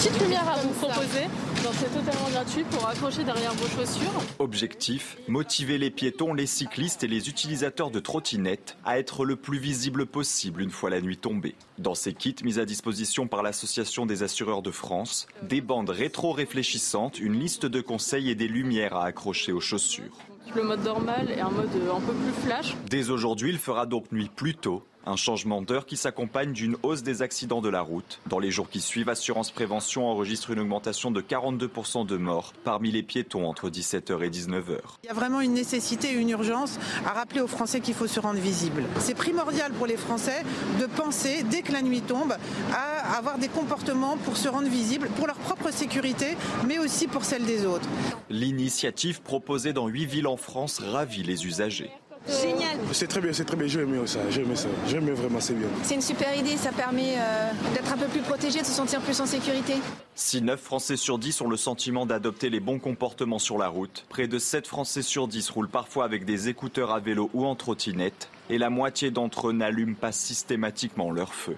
petite 0.00 0.22
lumière 0.22 0.48
à 0.48 0.56
vous 0.56 0.70
proposer, 0.70 1.24
donc 1.62 1.74
c'est 1.74 1.92
totalement 1.92 2.30
gratuit 2.30 2.64
pour 2.70 2.88
accrocher 2.88 3.22
derrière 3.22 3.52
vos 3.52 3.68
chaussures. 3.68 4.10
Objectif 4.38 5.18
motiver 5.28 5.76
les 5.76 5.90
piétons, 5.90 6.32
les 6.32 6.46
cyclistes 6.46 7.04
et 7.04 7.06
les 7.06 7.28
utilisateurs 7.28 7.90
de 7.90 8.00
trottinettes 8.00 8.78
à 8.86 8.98
être 8.98 9.26
le 9.26 9.36
plus 9.36 9.58
visible 9.58 10.06
possible 10.06 10.62
une 10.62 10.70
fois 10.70 10.88
la 10.88 11.02
nuit 11.02 11.18
tombée. 11.18 11.54
Dans 11.76 11.94
ces 11.94 12.14
kits 12.14 12.34
mis 12.44 12.58
à 12.58 12.64
disposition 12.64 13.26
par 13.26 13.42
l'Association 13.42 14.06
des 14.06 14.22
assureurs 14.22 14.62
de 14.62 14.70
France, 14.70 15.26
des 15.42 15.60
bandes 15.60 15.90
rétro-réfléchissantes, 15.90 17.20
une 17.20 17.38
liste 17.38 17.66
de 17.66 17.82
conseils 17.82 18.30
et 18.30 18.34
des 18.34 18.48
lumières 18.48 18.96
à 18.96 19.04
accrocher 19.04 19.52
aux 19.52 19.60
chaussures. 19.60 20.16
Le 20.56 20.62
mode 20.62 20.82
normal 20.82 21.30
et 21.30 21.40
un 21.40 21.50
mode 21.50 21.68
un 21.68 22.00
peu 22.00 22.14
plus 22.14 22.32
flash. 22.42 22.74
Dès 22.88 23.10
aujourd'hui, 23.10 23.50
il 23.50 23.58
fera 23.58 23.84
donc 23.84 24.10
nuit 24.12 24.30
plus 24.34 24.54
tôt 24.54 24.82
un 25.06 25.16
changement 25.16 25.62
d'heure 25.62 25.86
qui 25.86 25.96
s'accompagne 25.96 26.52
d'une 26.52 26.76
hausse 26.82 27.02
des 27.02 27.22
accidents 27.22 27.60
de 27.60 27.68
la 27.68 27.80
route. 27.80 28.20
Dans 28.26 28.38
les 28.38 28.50
jours 28.50 28.68
qui 28.68 28.80
suivent, 28.80 29.08
Assurance 29.08 29.50
Prévention 29.50 30.08
enregistre 30.08 30.50
une 30.50 30.60
augmentation 30.60 31.10
de 31.10 31.20
42% 31.20 32.06
de 32.06 32.16
morts 32.16 32.52
parmi 32.64 32.90
les 32.90 33.02
piétons 33.02 33.46
entre 33.46 33.70
17h 33.70 34.22
et 34.22 34.30
19h. 34.30 34.78
Il 35.02 35.06
y 35.06 35.10
a 35.10 35.14
vraiment 35.14 35.40
une 35.40 35.54
nécessité 35.54 36.12
et 36.12 36.14
une 36.14 36.30
urgence 36.30 36.78
à 37.06 37.12
rappeler 37.12 37.40
aux 37.40 37.46
Français 37.46 37.80
qu'il 37.80 37.94
faut 37.94 38.06
se 38.06 38.20
rendre 38.20 38.40
visible. 38.40 38.84
C'est 38.98 39.14
primordial 39.14 39.72
pour 39.72 39.86
les 39.86 39.96
Français 39.96 40.42
de 40.80 40.86
penser, 40.86 41.42
dès 41.44 41.62
que 41.62 41.72
la 41.72 41.82
nuit 41.82 42.02
tombe, 42.02 42.34
à 42.72 43.16
avoir 43.16 43.38
des 43.38 43.48
comportements 43.48 44.16
pour 44.18 44.36
se 44.36 44.48
rendre 44.48 44.68
visible, 44.68 45.08
pour 45.16 45.26
leur 45.26 45.36
propre 45.36 45.70
sécurité, 45.72 46.36
mais 46.66 46.78
aussi 46.78 47.06
pour 47.06 47.24
celle 47.24 47.44
des 47.44 47.66
autres. 47.66 47.88
L'initiative 48.28 49.22
proposée 49.22 49.72
dans 49.72 49.88
8 49.88 50.06
villes 50.06 50.26
en 50.26 50.36
France 50.36 50.78
ravit 50.78 51.22
les 51.22 51.46
usagers. 51.46 51.90
Génial. 52.30 52.78
C'est 52.92 53.08
très 53.08 53.20
bien, 53.20 53.32
c'est 53.32 53.44
très 53.44 53.56
bien. 53.56 53.66
J'aime 53.66 54.06
ça, 54.06 54.20
j'aime 54.30 54.54
ça. 54.54 54.68
J'aime 54.86 55.10
vraiment, 55.10 55.40
c'est 55.40 55.54
bien. 55.54 55.68
C'est 55.82 55.94
une 55.94 56.00
super 56.00 56.36
idée, 56.36 56.56
ça 56.56 56.70
permet 56.70 57.14
euh, 57.16 57.50
d'être 57.74 57.92
un 57.92 57.96
peu 57.96 58.06
plus 58.06 58.20
protégé, 58.20 58.60
de 58.60 58.66
se 58.66 58.72
sentir 58.72 59.00
plus 59.00 59.20
en 59.20 59.26
sécurité. 59.26 59.74
Si 60.14 60.40
9 60.40 60.60
Français 60.60 60.96
sur 60.96 61.18
10 61.18 61.40
ont 61.40 61.48
le 61.48 61.56
sentiment 61.56 62.06
d'adopter 62.06 62.50
les 62.50 62.60
bons 62.60 62.78
comportements 62.78 63.38
sur 63.38 63.58
la 63.58 63.68
route, 63.68 64.06
près 64.08 64.28
de 64.28 64.38
7 64.38 64.66
Français 64.66 65.02
sur 65.02 65.28
10 65.28 65.50
roulent 65.50 65.68
parfois 65.68 66.04
avec 66.04 66.24
des 66.24 66.48
écouteurs 66.48 66.92
à 66.92 67.00
vélo 67.00 67.30
ou 67.34 67.46
en 67.46 67.56
trottinette, 67.56 68.28
et 68.48 68.58
la 68.58 68.70
moitié 68.70 69.10
d'entre 69.10 69.48
eux 69.48 69.52
n'allument 69.52 69.94
pas 69.94 70.12
systématiquement 70.12 71.10
leur 71.10 71.34
feu 71.34 71.56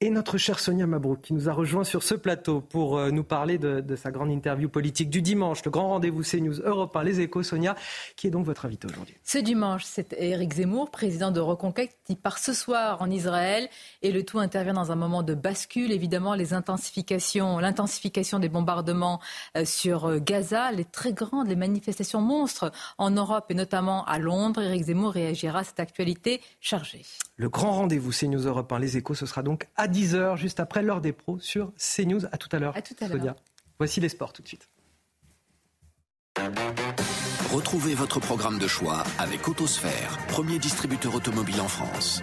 et 0.00 0.10
notre 0.10 0.38
chère 0.38 0.60
Sonia 0.60 0.86
Mabrouk 0.86 1.22
qui 1.22 1.34
nous 1.34 1.48
a 1.48 1.52
rejoint 1.52 1.82
sur 1.82 2.04
ce 2.04 2.14
plateau 2.14 2.60
pour 2.60 2.98
euh, 2.98 3.10
nous 3.10 3.24
parler 3.24 3.58
de, 3.58 3.96
sa 3.96 4.12
grande 4.12 4.30
interview 4.30 4.68
politique 4.68 5.10
du 5.10 5.22
dimanche, 5.22 5.64
le 5.64 5.72
grand 5.72 5.88
rendez-vous 5.88 6.22
CNews 6.22 6.60
Europe 6.60 6.94
1, 6.94 7.02
Les 7.02 7.20
Échos. 7.20 7.42
Sonia, 7.42 7.74
qui 8.16 8.26
est 8.26 8.30
donc 8.30 8.44
votre 8.44 8.64
invité 8.64 8.86
aujourd'hui 8.86 9.16
Ce 9.24 9.38
dimanche, 9.38 9.82
c'est 9.84 10.14
Éric 10.18 10.54
Zemmour, 10.54 10.90
président 10.90 11.30
de 11.30 11.40
Reconquête, 11.40 11.96
qui 12.04 12.14
part 12.14 12.38
ce 12.38 12.52
soir 12.52 13.02
en 13.02 13.10
Israël 13.10 13.68
et 14.02 14.12
le 14.12 14.24
tout 14.24 14.38
intervient 14.38 14.74
dans 14.74 14.92
un 14.92 14.96
moment 14.96 15.22
de 15.22 15.34
bascule. 15.34 15.90
Évidemment, 15.90 16.34
les 16.34 16.52
intensifications, 16.52 17.58
l'intensification 17.58 18.38
des 18.38 18.48
bombardements 18.48 19.20
euh, 19.56 19.64
sur 19.64 20.06
euh, 20.06 20.18
Gaza, 20.20 20.70
les 20.70 20.84
très 20.84 21.12
grandes, 21.12 21.48
les 21.48 21.56
manifestations 21.56 22.20
monstres 22.20 22.70
en 22.98 23.10
Europe 23.10 23.46
et 23.50 23.54
notamment 23.54 24.04
à 24.04 24.18
Londres. 24.18 24.62
Éric 24.62 24.84
Zemmour 24.84 25.12
réagira 25.12 25.60
à 25.60 25.64
cette 25.64 25.80
actualité 25.80 26.40
chargée. 26.60 27.02
Le 27.36 27.48
grand 27.48 27.72
rendez-vous 27.72 28.10
CNews 28.12 28.46
Europe 28.46 28.72
1, 28.72 28.78
Les 28.78 28.96
Échos, 28.96 29.14
ce 29.14 29.26
sera 29.26 29.42
donc 29.42 29.66
à 29.76 29.87
10h, 29.88 30.36
juste 30.36 30.60
après 30.60 30.82
l'heure 30.82 31.00
des 31.00 31.12
pros 31.12 31.38
sur 31.40 31.72
CNews. 31.76 32.26
À 32.30 32.38
tout 32.38 32.48
à 32.52 32.58
l'heure. 32.58 32.76
À 32.76 32.82
tout 32.82 32.94
à 33.00 33.08
l'heure. 33.08 33.36
Voici 33.78 34.00
les 34.00 34.08
sports 34.08 34.32
tout 34.32 34.42
de 34.42 34.48
suite. 34.48 34.68
Retrouvez 37.52 37.94
votre 37.94 38.20
programme 38.20 38.58
de 38.58 38.68
choix 38.68 39.02
avec 39.18 39.48
Autosphère, 39.48 40.18
premier 40.28 40.58
distributeur 40.58 41.14
automobile 41.14 41.60
en 41.60 41.68
France. 41.68 42.22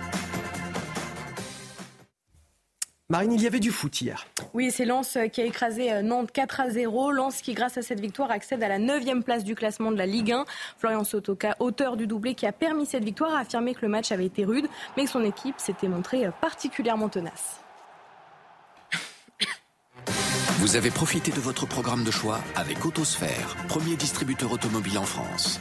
Marine, 3.08 3.34
il 3.34 3.42
y 3.44 3.46
avait 3.46 3.60
du 3.60 3.70
foot 3.70 4.02
hier. 4.02 4.26
Oui, 4.56 4.72
c'est 4.72 4.84
Lens 4.84 5.20
qui 5.32 5.40
a 5.40 5.46
écrasé 5.46 5.94
euh, 5.94 6.02
Nantes 6.02 6.32
4 6.32 6.60
à 6.60 6.70
0. 6.72 7.12
Lens 7.12 7.40
qui, 7.42 7.54
grâce 7.54 7.78
à 7.78 7.84
cette 7.84 8.00
victoire, 8.00 8.32
accède 8.32 8.64
à 8.64 8.68
la 8.68 8.80
9 8.80 9.24
place 9.24 9.44
du 9.44 9.54
classement 9.54 9.92
de 9.92 9.98
la 9.98 10.08
Ligue 10.08 10.32
1. 10.32 10.46
Florian 10.80 11.04
Sotoka, 11.04 11.56
auteur 11.60 11.98
du 11.98 12.08
doublé 12.08 12.34
qui 12.34 12.48
a 12.48 12.52
permis 12.52 12.88
cette 12.88 13.04
victoire, 13.04 13.36
a 13.36 13.42
affirmé 13.42 13.76
que 13.76 13.82
le 13.84 13.90
match 13.90 14.12
avait 14.12 14.26
été 14.26 14.44
rude, 14.44 14.66
mais 14.98 15.04
que 15.04 15.12
son 15.12 15.24
équipe 15.24 15.60
s'était 15.60 15.88
montrée 15.88 16.26
euh, 16.26 16.32
particulièrement 16.32 17.08
tenace. 17.08 17.62
Vous 20.58 20.76
avez 20.76 20.90
profité 20.90 21.32
de 21.32 21.40
votre 21.40 21.68
programme 21.68 22.04
de 22.04 22.10
choix 22.10 22.40
avec 22.56 22.84
Autosphère, 22.86 23.56
premier 23.68 23.96
distributeur 23.98 24.52
automobile 24.52 24.98
en 24.98 25.06
France. 25.06 25.60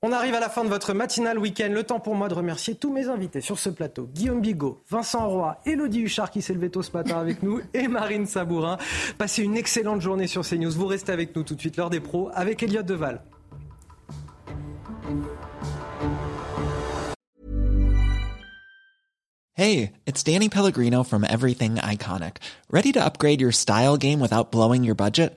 On 0.00 0.12
arrive 0.12 0.34
à 0.34 0.38
la 0.38 0.48
fin 0.48 0.62
de 0.62 0.68
votre 0.68 0.92
matinale 0.92 1.40
week-end. 1.40 1.70
Le 1.72 1.82
temps 1.82 1.98
pour 1.98 2.14
moi 2.14 2.28
de 2.28 2.34
remercier 2.34 2.76
tous 2.76 2.92
mes 2.92 3.08
invités 3.08 3.40
sur 3.40 3.58
ce 3.58 3.68
plateau. 3.68 4.08
Guillaume 4.14 4.40
Bigot, 4.40 4.80
Vincent 4.88 5.28
Roy, 5.28 5.58
Elodie 5.66 6.02
Huchard 6.02 6.30
qui 6.30 6.40
s'est 6.40 6.54
levé 6.54 6.70
tôt 6.70 6.82
ce 6.82 6.92
matin 6.92 7.18
avec 7.18 7.42
nous 7.42 7.60
et 7.74 7.88
Marine 7.88 8.24
Sabourin. 8.24 8.78
Passez 9.18 9.42
une 9.42 9.56
excellente 9.56 10.00
journée 10.00 10.28
sur 10.28 10.46
CNews. 10.46 10.70
Vous 10.70 10.86
restez 10.86 11.10
avec 11.10 11.34
nous 11.34 11.42
tout 11.42 11.56
de 11.56 11.60
suite, 11.60 11.76
l'heure 11.76 11.90
des 11.90 11.98
pros, 11.98 12.30
avec 12.32 12.62
Elliot 12.62 12.82
Deval. 12.84 13.22
Hey, 19.54 19.94
it's 20.06 20.22
Danny 20.22 20.48
Pellegrino 20.48 21.02
from 21.02 21.24
Everything 21.24 21.74
Iconic. 21.78 22.36
Ready 22.70 22.92
to 22.92 23.04
upgrade 23.04 23.40
your 23.40 23.50
style 23.50 23.96
game 23.96 24.20
without 24.20 24.52
blowing 24.52 24.84
your 24.84 24.94
budget? 24.94 25.36